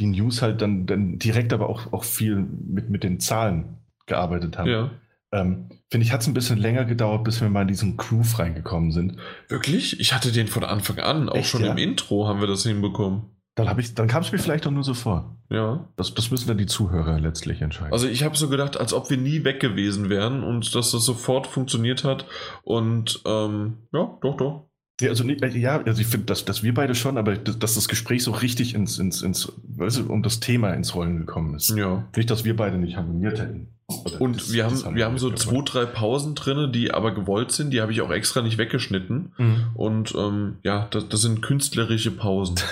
die 0.00 0.06
News 0.06 0.42
halt 0.42 0.62
dann, 0.62 0.86
dann 0.86 1.18
direkt 1.18 1.52
aber 1.52 1.68
auch, 1.68 1.92
auch 1.92 2.04
viel 2.04 2.36
mit, 2.36 2.90
mit 2.90 3.04
den 3.04 3.20
Zahlen 3.20 3.76
gearbeitet 4.06 4.58
haben. 4.58 4.70
Ja. 4.70 4.90
Ähm, 5.32 5.68
Finde 5.90 6.04
ich, 6.06 6.12
hat 6.12 6.20
es 6.20 6.26
ein 6.28 6.34
bisschen 6.34 6.58
länger 6.58 6.84
gedauert, 6.84 7.24
bis 7.24 7.40
wir 7.40 7.48
mal 7.48 7.62
in 7.62 7.68
diesen 7.68 7.96
Groove 7.96 8.38
reingekommen 8.38 8.92
sind. 8.92 9.16
Wirklich? 9.48 9.98
Ich 10.00 10.12
hatte 10.12 10.30
den 10.32 10.46
von 10.46 10.64
Anfang 10.64 10.98
an. 11.00 11.28
Auch 11.28 11.34
Echt, 11.36 11.48
schon 11.48 11.64
ja? 11.64 11.72
im 11.72 11.78
Intro 11.78 12.28
haben 12.28 12.40
wir 12.40 12.46
das 12.46 12.62
hinbekommen. 12.62 13.22
Dann, 13.56 13.78
ich- 13.78 13.94
dann 13.94 14.06
kam 14.06 14.22
es 14.22 14.30
mir 14.32 14.38
vielleicht 14.38 14.66
auch 14.66 14.70
nur 14.70 14.84
so 14.84 14.94
vor. 14.94 15.36
Ja. 15.50 15.88
Das, 15.96 16.12
das 16.14 16.30
müssen 16.30 16.46
dann 16.48 16.58
die 16.58 16.66
Zuhörer 16.66 17.18
letztlich 17.18 17.60
entscheiden. 17.62 17.92
Also 17.92 18.06
ich 18.06 18.22
habe 18.22 18.36
so 18.36 18.48
gedacht, 18.48 18.78
als 18.78 18.92
ob 18.92 19.08
wir 19.10 19.16
nie 19.16 19.44
weg 19.44 19.60
gewesen 19.60 20.08
wären 20.10 20.42
und 20.44 20.74
dass 20.74 20.90
das 20.90 21.04
sofort 21.04 21.46
funktioniert 21.46 22.04
hat. 22.04 22.26
Und 22.62 23.22
ähm, 23.26 23.78
ja, 23.92 24.18
doch, 24.20 24.36
doch. 24.36 24.68
Ja, 25.00 25.08
also, 25.10 25.24
nicht- 25.24 25.42
ja, 25.54 25.82
also 25.82 26.00
ich 26.00 26.06
finde, 26.06 26.26
dass, 26.26 26.44
dass 26.44 26.62
wir 26.62 26.72
beide 26.74 26.94
schon, 26.94 27.18
aber 27.18 27.36
dass, 27.36 27.58
dass 27.58 27.74
das 27.74 27.88
Gespräch 27.88 28.22
so 28.22 28.30
richtig 28.32 28.74
ins, 28.74 28.98
ins, 28.98 29.22
ins, 29.22 29.52
weißt 29.64 29.98
du, 29.98 30.12
um 30.12 30.22
das 30.22 30.40
Thema 30.40 30.70
ins 30.72 30.94
Rollen 30.94 31.18
gekommen 31.18 31.54
ist. 31.54 31.70
Ja. 31.76 32.08
Nicht, 32.16 32.30
dass 32.30 32.44
wir 32.44 32.56
beide 32.56 32.78
nicht 32.78 32.96
harmoniert 32.96 33.38
hätten. 33.40 33.75
Oder 33.88 34.20
Und 34.20 34.52
wir 34.52 34.64
haben, 34.64 34.96
wir 34.96 35.04
haben 35.04 35.18
so 35.18 35.30
zwei, 35.30 35.62
drei 35.62 35.84
Pausen 35.84 36.34
drin, 36.34 36.72
die 36.72 36.90
aber 36.90 37.14
gewollt 37.14 37.52
sind. 37.52 37.70
Die 37.70 37.80
habe 37.80 37.92
ich 37.92 38.00
auch 38.00 38.10
extra 38.10 38.42
nicht 38.42 38.58
weggeschnitten. 38.58 39.32
Mhm. 39.38 39.66
Und 39.74 40.14
ähm, 40.16 40.56
ja, 40.64 40.88
das, 40.90 41.08
das 41.08 41.20
sind 41.20 41.42
künstlerische 41.42 42.10
Pausen. 42.10 42.56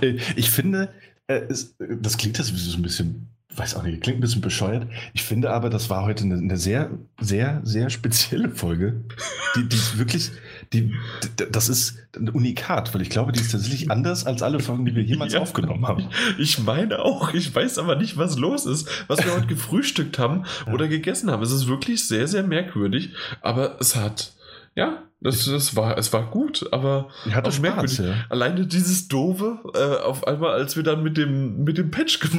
Äh, 0.00 0.18
ich 0.36 0.50
finde, 0.50 0.88
äh, 1.26 1.42
es, 1.48 1.76
das 1.78 2.16
klingt 2.16 2.38
jetzt 2.38 2.54
so 2.54 2.76
ein 2.76 2.82
bisschen, 2.82 3.28
weiß 3.54 3.76
auch 3.76 3.82
nicht, 3.82 4.00
klingt 4.02 4.18
ein 4.18 4.20
bisschen 4.20 4.40
bescheuert. 4.40 4.86
Ich 5.14 5.22
finde 5.22 5.50
aber, 5.50 5.70
das 5.70 5.90
war 5.90 6.04
heute 6.04 6.24
eine, 6.24 6.36
eine 6.36 6.56
sehr, 6.56 6.90
sehr, 7.20 7.60
sehr 7.64 7.88
spezielle 7.88 8.50
Folge. 8.50 9.04
Die, 9.56 9.68
die 9.68 9.76
ist 9.76 9.98
wirklich, 9.98 10.32
die, 10.72 10.94
das 11.50 11.68
ist 11.68 11.98
ein 12.16 12.28
Unikat, 12.28 12.94
weil 12.94 13.02
ich 13.02 13.10
glaube, 13.10 13.32
die 13.32 13.40
ist 13.40 13.50
tatsächlich 13.50 13.90
anders 13.90 14.24
als 14.24 14.42
alle 14.42 14.60
Folgen, 14.60 14.84
die 14.84 14.94
wir 14.94 15.02
jemals 15.02 15.32
Ja. 15.34 15.40
aufgenommen 15.40 15.86
haben. 15.88 16.06
Ich 16.38 16.60
meine 16.60 17.00
auch, 17.00 17.34
ich 17.34 17.52
weiß 17.54 17.78
aber 17.78 17.96
nicht, 17.96 18.16
was 18.16 18.38
los 18.38 18.66
ist, 18.66 18.88
was 19.08 19.24
wir 19.24 19.34
heute 19.34 19.46
gefrühstückt 19.46 20.18
haben 20.18 20.44
oder 20.72 20.86
gegessen 20.86 21.30
haben. 21.30 21.42
Es 21.42 21.50
ist 21.52 21.66
wirklich 21.66 22.06
sehr, 22.06 22.28
sehr 22.28 22.44
merkwürdig, 22.44 23.10
aber 23.42 23.76
es 23.80 23.96
hat, 23.96 24.32
ja, 24.76 25.02
das, 25.22 25.44
das 25.44 25.76
war, 25.76 25.98
es 25.98 26.12
war 26.14 26.30
gut, 26.30 26.66
aber 26.72 27.08
Die 27.26 27.34
hatte 27.34 27.48
auch 27.48 27.52
Spaß, 27.52 27.60
merkwürdig. 27.62 27.98
ja. 27.98 28.14
Alleine 28.30 28.66
dieses 28.66 29.06
Doofe, 29.08 29.58
äh, 29.74 30.02
auf 30.02 30.26
einmal, 30.26 30.52
als 30.52 30.76
wir 30.76 30.82
dann 30.82 31.02
mit 31.02 31.16
dem, 31.18 31.64
mit 31.64 31.76
dem 31.78 31.90
Patch 31.90 32.20
ge- 32.20 32.30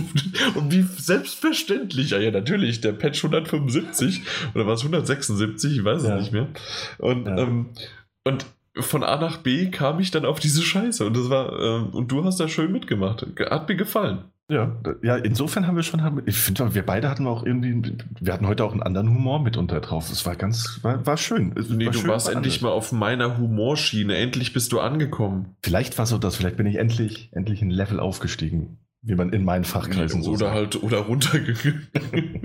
und 0.56 0.72
wie 0.72 0.82
selbstverständlich, 0.82 2.10
ja, 2.12 2.18
ja, 2.20 2.32
natürlich, 2.32 2.82
der 2.82 2.94
Patch 2.94 3.24
175 3.24 4.22
oder 4.56 4.66
was 4.68 4.82
176, 4.82 5.78
ich 5.78 5.84
weiß 5.84 6.04
Ja. 6.04 6.16
es 6.16 6.22
nicht 6.22 6.34
mehr. 6.34 6.48
Und, 6.98 7.26
Ja. 7.28 7.38
ähm, 7.38 7.68
und 8.24 8.46
von 8.78 9.04
A 9.04 9.18
nach 9.20 9.38
B 9.38 9.70
kam 9.70 10.00
ich 10.00 10.12
dann 10.12 10.26
auf 10.26 10.40
diese 10.40 10.62
Scheiße 10.62 11.06
und 11.06 11.16
das 11.18 11.30
war, 11.30 11.60
ähm, 11.60 11.88
und 11.90 12.12
du 12.12 12.24
hast 12.24 12.40
da 12.40 12.48
schön 12.48 12.72
mitgemacht. 12.72 13.26
Hat 13.50 13.68
mir 13.68 13.76
gefallen. 13.76 14.20
Ja, 14.50 14.76
ja, 15.02 15.16
insofern 15.16 15.66
haben 15.66 15.78
wir 15.78 15.84
schon, 15.84 16.04
haben, 16.04 16.22
ich 16.26 16.36
finde, 16.38 16.76
wir 16.76 16.86
beide 16.86 17.10
hatten 17.10 17.26
auch 17.26 17.46
irgendwie, 17.46 17.96
wir 18.20 18.34
hatten 18.34 18.48
heute 18.48 18.66
auch 18.66 18.74
einen 18.74 18.84
anderen 18.84 19.08
Humor 19.10 19.42
mitunter 19.42 19.80
drauf. 19.80 20.12
Es 20.12 20.26
war 20.26 20.36
ganz, 20.36 20.80
war, 20.82 21.06
war 21.06 21.16
schön. 21.16 21.54
Es 21.56 21.70
Nee, 21.70 21.86
war 21.86 21.94
du 21.94 22.00
schön 22.00 22.10
warst 22.10 22.28
war 22.28 22.34
endlich 22.36 22.56
anders. 22.56 22.62
mal 22.64 22.72
auf 22.72 22.92
meiner 22.92 23.38
Humorschiene. 23.38 24.16
Endlich 24.18 24.52
bist 24.52 24.74
du 24.74 24.82
angekommen. 24.82 25.56
Vielleicht 25.64 25.98
war 25.98 26.06
so 26.06 26.18
das, 26.18 26.36
vielleicht 26.36 26.58
bin 26.58 26.66
ich 26.66 26.76
endlich, 26.78 27.30
endlich 27.32 27.62
ein 27.62 27.70
Level 27.70 28.02
aufgestiegen, 28.02 28.78
wie 29.02 29.16
man 29.16 29.32
in 29.32 29.46
meinen 29.46 29.64
Fachkreisen 29.64 30.22
so 30.22 30.32
oder 30.32 30.40
sagt. 30.40 30.54
halt, 30.56 30.84
oder 30.84 30.98
runtergegangen. 31.00 31.88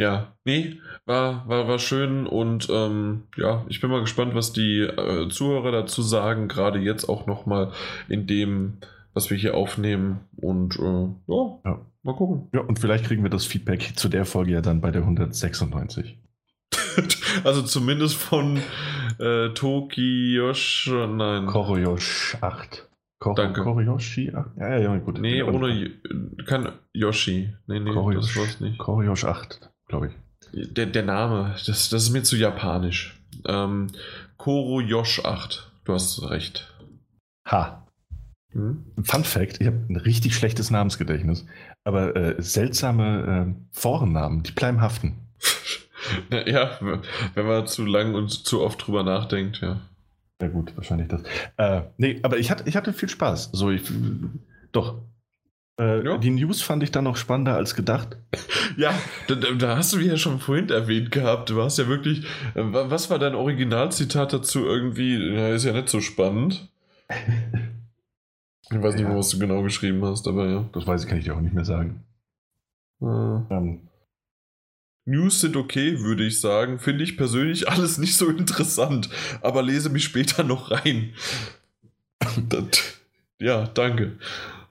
ja, 0.00 0.34
nee, 0.44 0.80
war, 1.04 1.46
war, 1.46 1.68
war 1.68 1.78
schön 1.78 2.26
und 2.26 2.68
ähm, 2.70 3.24
ja, 3.36 3.64
ich 3.68 3.80
bin 3.80 3.90
mal 3.90 4.00
gespannt, 4.00 4.34
was 4.34 4.52
die 4.52 4.80
äh, 4.80 5.28
Zuhörer 5.28 5.72
dazu 5.72 6.00
sagen, 6.00 6.48
gerade 6.48 6.78
jetzt 6.78 7.08
auch 7.08 7.26
nochmal 7.26 7.72
in 8.08 8.26
dem, 8.26 8.78
was 9.12 9.28
wir 9.30 9.36
hier 9.36 9.54
aufnehmen 9.54 10.20
und 10.36 10.78
äh, 10.78 11.08
ja, 11.32 11.58
Ja. 11.66 11.80
mal 12.02 12.14
gucken. 12.16 12.48
Ja, 12.54 12.60
und 12.62 12.78
vielleicht 12.78 13.04
kriegen 13.04 13.22
wir 13.22 13.30
das 13.30 13.44
Feedback 13.44 13.92
zu 13.96 14.08
der 14.08 14.24
Folge 14.24 14.52
ja 14.52 14.62
dann 14.62 14.80
bei 14.80 14.90
der 14.90 15.02
196. 15.02 16.18
also 17.44 17.62
zumindest 17.62 18.16
von 18.16 18.58
äh, 19.18 19.50
Tokiyosh, 19.50 20.90
nein. 20.90 21.46
Koroyosh 21.46 22.38
8. 22.40 22.88
Koro, 23.20 23.34
Danke. 23.34 23.62
Koroyoshi 23.62 24.32
8? 24.34 24.56
Ja, 24.56 24.68
ja, 24.70 24.78
ja, 24.78 24.96
gut. 24.96 25.20
Nee, 25.20 25.42
ohne 25.42 25.90
kein 26.46 26.68
Yoshi. 26.94 27.54
Nee, 27.66 27.80
nee, 27.80 27.92
Koryosh, 27.92 28.28
das 28.34 28.36
war's 28.36 28.60
nicht. 28.60 28.78
Koroyosh 28.78 29.24
8, 29.24 29.69
glaube 29.90 30.08
ich. 30.08 30.72
Der, 30.72 30.86
der 30.86 31.02
Name, 31.02 31.54
das, 31.66 31.90
das 31.90 32.04
ist 32.04 32.10
mir 32.10 32.22
zu 32.22 32.36
japanisch. 32.36 33.20
Ähm, 33.46 33.88
Koro 34.38 34.80
Yosh 34.80 35.24
8. 35.24 35.70
Du 35.84 35.92
hast 35.92 36.22
recht. 36.30 36.72
Ha. 37.46 37.86
Hm? 38.52 38.84
Fun 39.02 39.24
Fact: 39.24 39.60
Ich 39.60 39.66
habe 39.66 39.84
ein 39.88 39.96
richtig 39.96 40.34
schlechtes 40.34 40.70
Namensgedächtnis, 40.70 41.46
aber 41.84 42.16
äh, 42.16 42.42
seltsame 42.42 43.54
äh, 43.54 43.78
Vornamen, 43.78 44.42
die 44.42 44.52
bleiben 44.52 44.80
haften. 44.80 45.18
ja, 46.46 46.78
wenn 47.34 47.46
man 47.46 47.66
zu 47.66 47.84
lang 47.84 48.14
und 48.14 48.30
zu 48.30 48.62
oft 48.62 48.86
drüber 48.86 49.02
nachdenkt, 49.02 49.60
ja. 49.60 49.80
Ja, 50.40 50.48
gut, 50.48 50.74
wahrscheinlich 50.76 51.08
das. 51.08 51.22
Äh, 51.58 51.82
nee, 51.98 52.18
aber 52.22 52.38
ich 52.38 52.50
hatte, 52.50 52.64
ich 52.66 52.76
hatte 52.76 52.92
viel 52.92 53.10
Spaß. 53.10 53.50
So, 53.52 53.70
ich, 53.70 53.82
doch. 54.72 55.02
Äh, 55.80 56.04
Ja. 56.04 56.18
Die 56.18 56.30
News 56.30 56.60
fand 56.62 56.82
ich 56.82 56.90
dann 56.90 57.04
noch 57.04 57.16
spannender 57.16 57.54
als 57.56 57.74
gedacht. 57.74 58.16
Ja, 58.76 58.92
da, 59.28 59.34
da 59.34 59.76
hast 59.76 59.92
du 59.94 59.98
ja 59.98 60.16
schon 60.16 60.38
vorhin 60.38 60.68
erwähnt 60.68 61.10
gehabt. 61.10 61.48
Du 61.50 61.62
hast 61.62 61.78
ja 61.78 61.88
wirklich. 61.88 62.24
äh, 62.54 62.62
wa- 62.62 62.90
Was 62.90 63.08
war 63.10 63.18
dein 63.18 63.34
Originalzitat 63.34 64.32
dazu 64.32 64.64
irgendwie? 64.64 65.16
Ja, 65.16 65.48
ist 65.48 65.64
ja 65.64 65.72
nicht 65.72 65.88
so 65.88 66.00
spannend. 66.00 66.68
Ich 68.70 68.80
weiß 68.80 68.94
nicht 68.94 69.04
Ja. 69.04 69.16
was 69.16 69.30
du 69.30 69.38
genau 69.38 69.62
geschrieben 69.62 70.04
hast, 70.04 70.28
aber 70.28 70.46
ja. 70.48 70.64
Das 70.72 70.86
weiß 70.86 71.02
ich, 71.02 71.08
kann 71.08 71.18
ich 71.18 71.24
dir 71.24 71.34
auch 71.34 71.40
nicht 71.40 71.54
mehr 71.54 71.64
sagen. 71.64 72.04
Äh, 73.02 73.06
Ähm, 73.06 73.88
News 75.06 75.40
sind 75.40 75.56
okay, 75.56 75.98
würde 76.00 76.24
ich 76.24 76.40
sagen. 76.40 76.78
Finde 76.78 77.02
ich 77.02 77.16
persönlich 77.16 77.68
alles 77.68 77.98
nicht 77.98 78.16
so 78.16 78.28
interessant, 78.28 79.08
aber 79.40 79.62
lese 79.62 79.88
mich 79.90 80.04
später 80.04 80.44
noch 80.44 80.70
rein. 80.70 81.14
Das, 82.48 83.00
ja, 83.40 83.64
danke. 83.66 84.18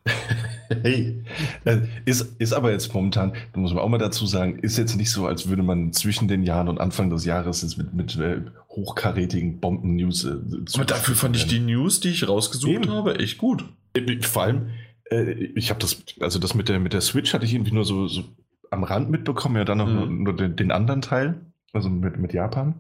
hey, 0.84 1.24
äh, 1.66 1.78
ist, 2.06 2.36
ist 2.40 2.54
aber 2.54 2.72
jetzt 2.72 2.94
momentan, 2.94 3.34
da 3.54 3.60
muss 3.60 3.74
man 3.74 3.84
auch 3.84 3.90
mal 3.90 3.98
dazu 3.98 4.26
sagen, 4.26 4.60
ist 4.60 4.78
jetzt 4.78 4.96
nicht 4.96 5.12
so, 5.12 5.26
als 5.28 5.50
würde 5.50 5.64
man 5.64 5.94
zwischen 5.94 6.28
den 6.28 6.44
Jahren 6.44 6.68
und 6.68 6.80
Anfang 6.80 7.10
des 7.10 7.26
Jahres 7.26 7.62
jetzt 7.62 7.78
mit, 7.78 7.94
mit 7.94 8.16
äh, 8.18 8.42
hochkarätigen 8.70 9.60
Bomben-News. 9.60 10.26
Äh, 10.26 10.38
Aber 10.76 10.86
dafür 10.86 11.16
fand 11.16 11.36
ich 11.36 11.48
die 11.48 11.60
News, 11.60 12.00
die 12.00 12.10
ich 12.10 12.28
rausgesucht 12.28 12.72
Eben. 12.72 12.92
habe, 12.92 13.18
echt 13.20 13.38
gut. 13.38 13.66
die. 13.96 14.20
Vor 14.22 14.44
allem, 14.44 14.70
äh, 15.12 15.32
ich 15.56 15.70
habe 15.70 15.80
das, 15.80 16.04
also 16.20 16.40
das 16.40 16.54
mit 16.54 16.70
der, 16.70 16.80
mit 16.80 16.94
der 16.94 17.02
Switch 17.02 17.34
hatte 17.34 17.46
ich 17.46 17.54
irgendwie 17.54 17.74
nur 17.74 17.86
so, 17.86 18.08
so 18.08 18.24
am 18.72 18.84
Rand 18.84 19.10
mitbekommen, 19.10 19.56
ja, 19.56 19.66
dann 19.66 19.80
noch 19.80 19.88
Mhm. 19.88 19.96
nur, 19.96 20.08
nur 20.08 20.36
den, 20.36 20.56
den 20.56 20.72
anderen 20.72 21.02
Teil, 21.02 21.42
also 21.74 21.90
mit, 21.90 22.18
mit 22.20 22.34
Japan. 22.34 22.76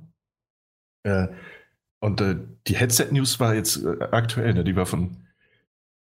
Äh, 1.03 1.27
und 2.01 2.21
äh, 2.21 2.35
die 2.67 2.75
Headset-News 2.75 3.39
war 3.39 3.55
jetzt 3.55 3.83
äh, 3.83 3.97
aktuell, 4.11 4.53
ne? 4.53 4.63
die 4.63 4.75
war 4.75 4.85
von, 4.85 5.17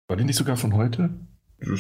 war 0.10 0.18
die 0.18 0.26
nicht 0.26 0.36
sogar 0.36 0.58
von 0.58 0.74
heute? 0.74 1.12
Du 1.60 1.76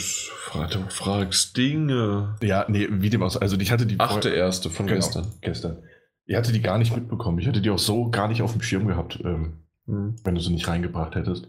fragst 0.89 1.57
Dinge. 1.57 2.35
Ja, 2.41 2.65
nee, 2.69 2.87
wie 2.89 3.09
dem 3.09 3.23
aus. 3.23 3.37
Also 3.37 3.57
ich 3.57 3.71
hatte 3.71 3.85
die 3.85 3.99
Achte 3.99 4.29
erste 4.29 4.69
von 4.69 4.87
Genau, 4.87 4.97
gestern. 4.97 5.27
gestern. 5.41 5.83
Ich 6.25 6.35
hatte 6.35 6.51
die 6.51 6.61
gar 6.61 6.77
nicht 6.77 6.95
mitbekommen. 6.95 7.39
Ich 7.39 7.47
hätte 7.47 7.61
die 7.61 7.69
auch 7.71 7.79
so 7.79 8.09
gar 8.11 8.27
nicht 8.27 8.41
auf 8.41 8.51
dem 8.51 8.61
Schirm 8.61 8.87
gehabt, 8.87 9.19
ähm, 9.23 9.63
Hm. 9.87 10.15
wenn 10.23 10.35
du 10.35 10.41
sie 10.41 10.51
nicht 10.51 10.67
reingebracht 10.67 11.15
hättest. 11.15 11.47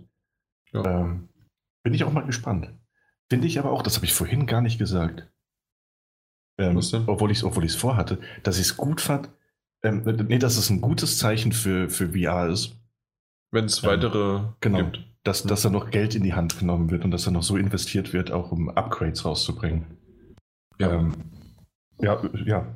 Ja. 0.73 0.85
Ähm, 0.85 1.29
bin 1.83 1.93
ich 1.93 2.05
auch 2.05 2.13
mal 2.13 2.25
gespannt. 2.25 2.73
Finde 3.29 3.47
ich 3.47 3.59
aber 3.59 3.71
auch, 3.73 3.83
das 3.83 3.97
habe 3.97 4.07
ich 4.07 4.15
vorhin 4.15 4.47
gar 4.47 4.63
nicht 4.63 4.79
gesagt. 4.79 5.29
Ähm, 6.59 6.81
obwohl 7.07 7.31
ich 7.31 7.39
es 7.39 7.45
obwohl 7.45 7.69
vorhatte, 7.69 8.19
dass 8.43 8.57
ich 8.57 8.67
es 8.67 8.77
gut 8.77 9.01
fand. 9.01 9.29
Ähm, 9.83 10.03
nee, 10.29 10.39
dass 10.39 10.57
es 10.57 10.71
ein 10.71 10.81
gutes 10.81 11.19
Zeichen 11.19 11.53
für, 11.53 11.89
für 11.91 12.11
VR 12.13 12.49
ist. 12.49 12.80
Wenn 13.51 13.65
es 13.65 13.83
weitere 13.83 14.39
ähm, 14.39 14.49
genau, 14.61 14.79
gibt. 14.79 15.05
Dass, 15.23 15.43
dass 15.43 15.63
da 15.63 15.71
noch 15.71 15.91
Geld 15.91 16.15
in 16.15 16.23
die 16.23 16.35
Hand 16.35 16.59
genommen 16.59 16.91
wird 16.91 17.05
und 17.05 17.11
dass 17.11 17.25
da 17.25 17.31
noch 17.31 17.43
so 17.43 17.57
investiert 17.57 18.13
wird, 18.13 18.31
auch 18.31 18.53
um 18.53 18.71
Upgrades 18.71 19.25
rauszubringen. 19.25 19.85
Ja. 20.79 20.93
Ähm, 20.93 21.13
ja, 22.01 22.23
ja. 22.47 22.75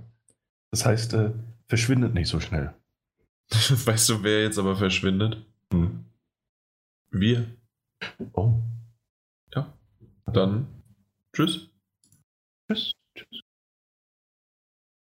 Das 0.70 0.84
heißt, 0.84 1.14
äh, 1.14 1.32
verschwindet 1.68 2.12
nicht 2.12 2.28
so 2.28 2.40
schnell. 2.40 2.74
weißt 3.50 4.08
du, 4.10 4.22
wer 4.22 4.42
jetzt 4.42 4.58
aber 4.58 4.76
verschwindet? 4.76 5.44
Hm. 5.72 6.04
Wir. 7.10 7.46
Oh. 8.32 8.60
Ja. 9.54 9.72
Dann 10.26 10.66
tschüss. 11.34 11.68
Tschüss. 12.68 12.92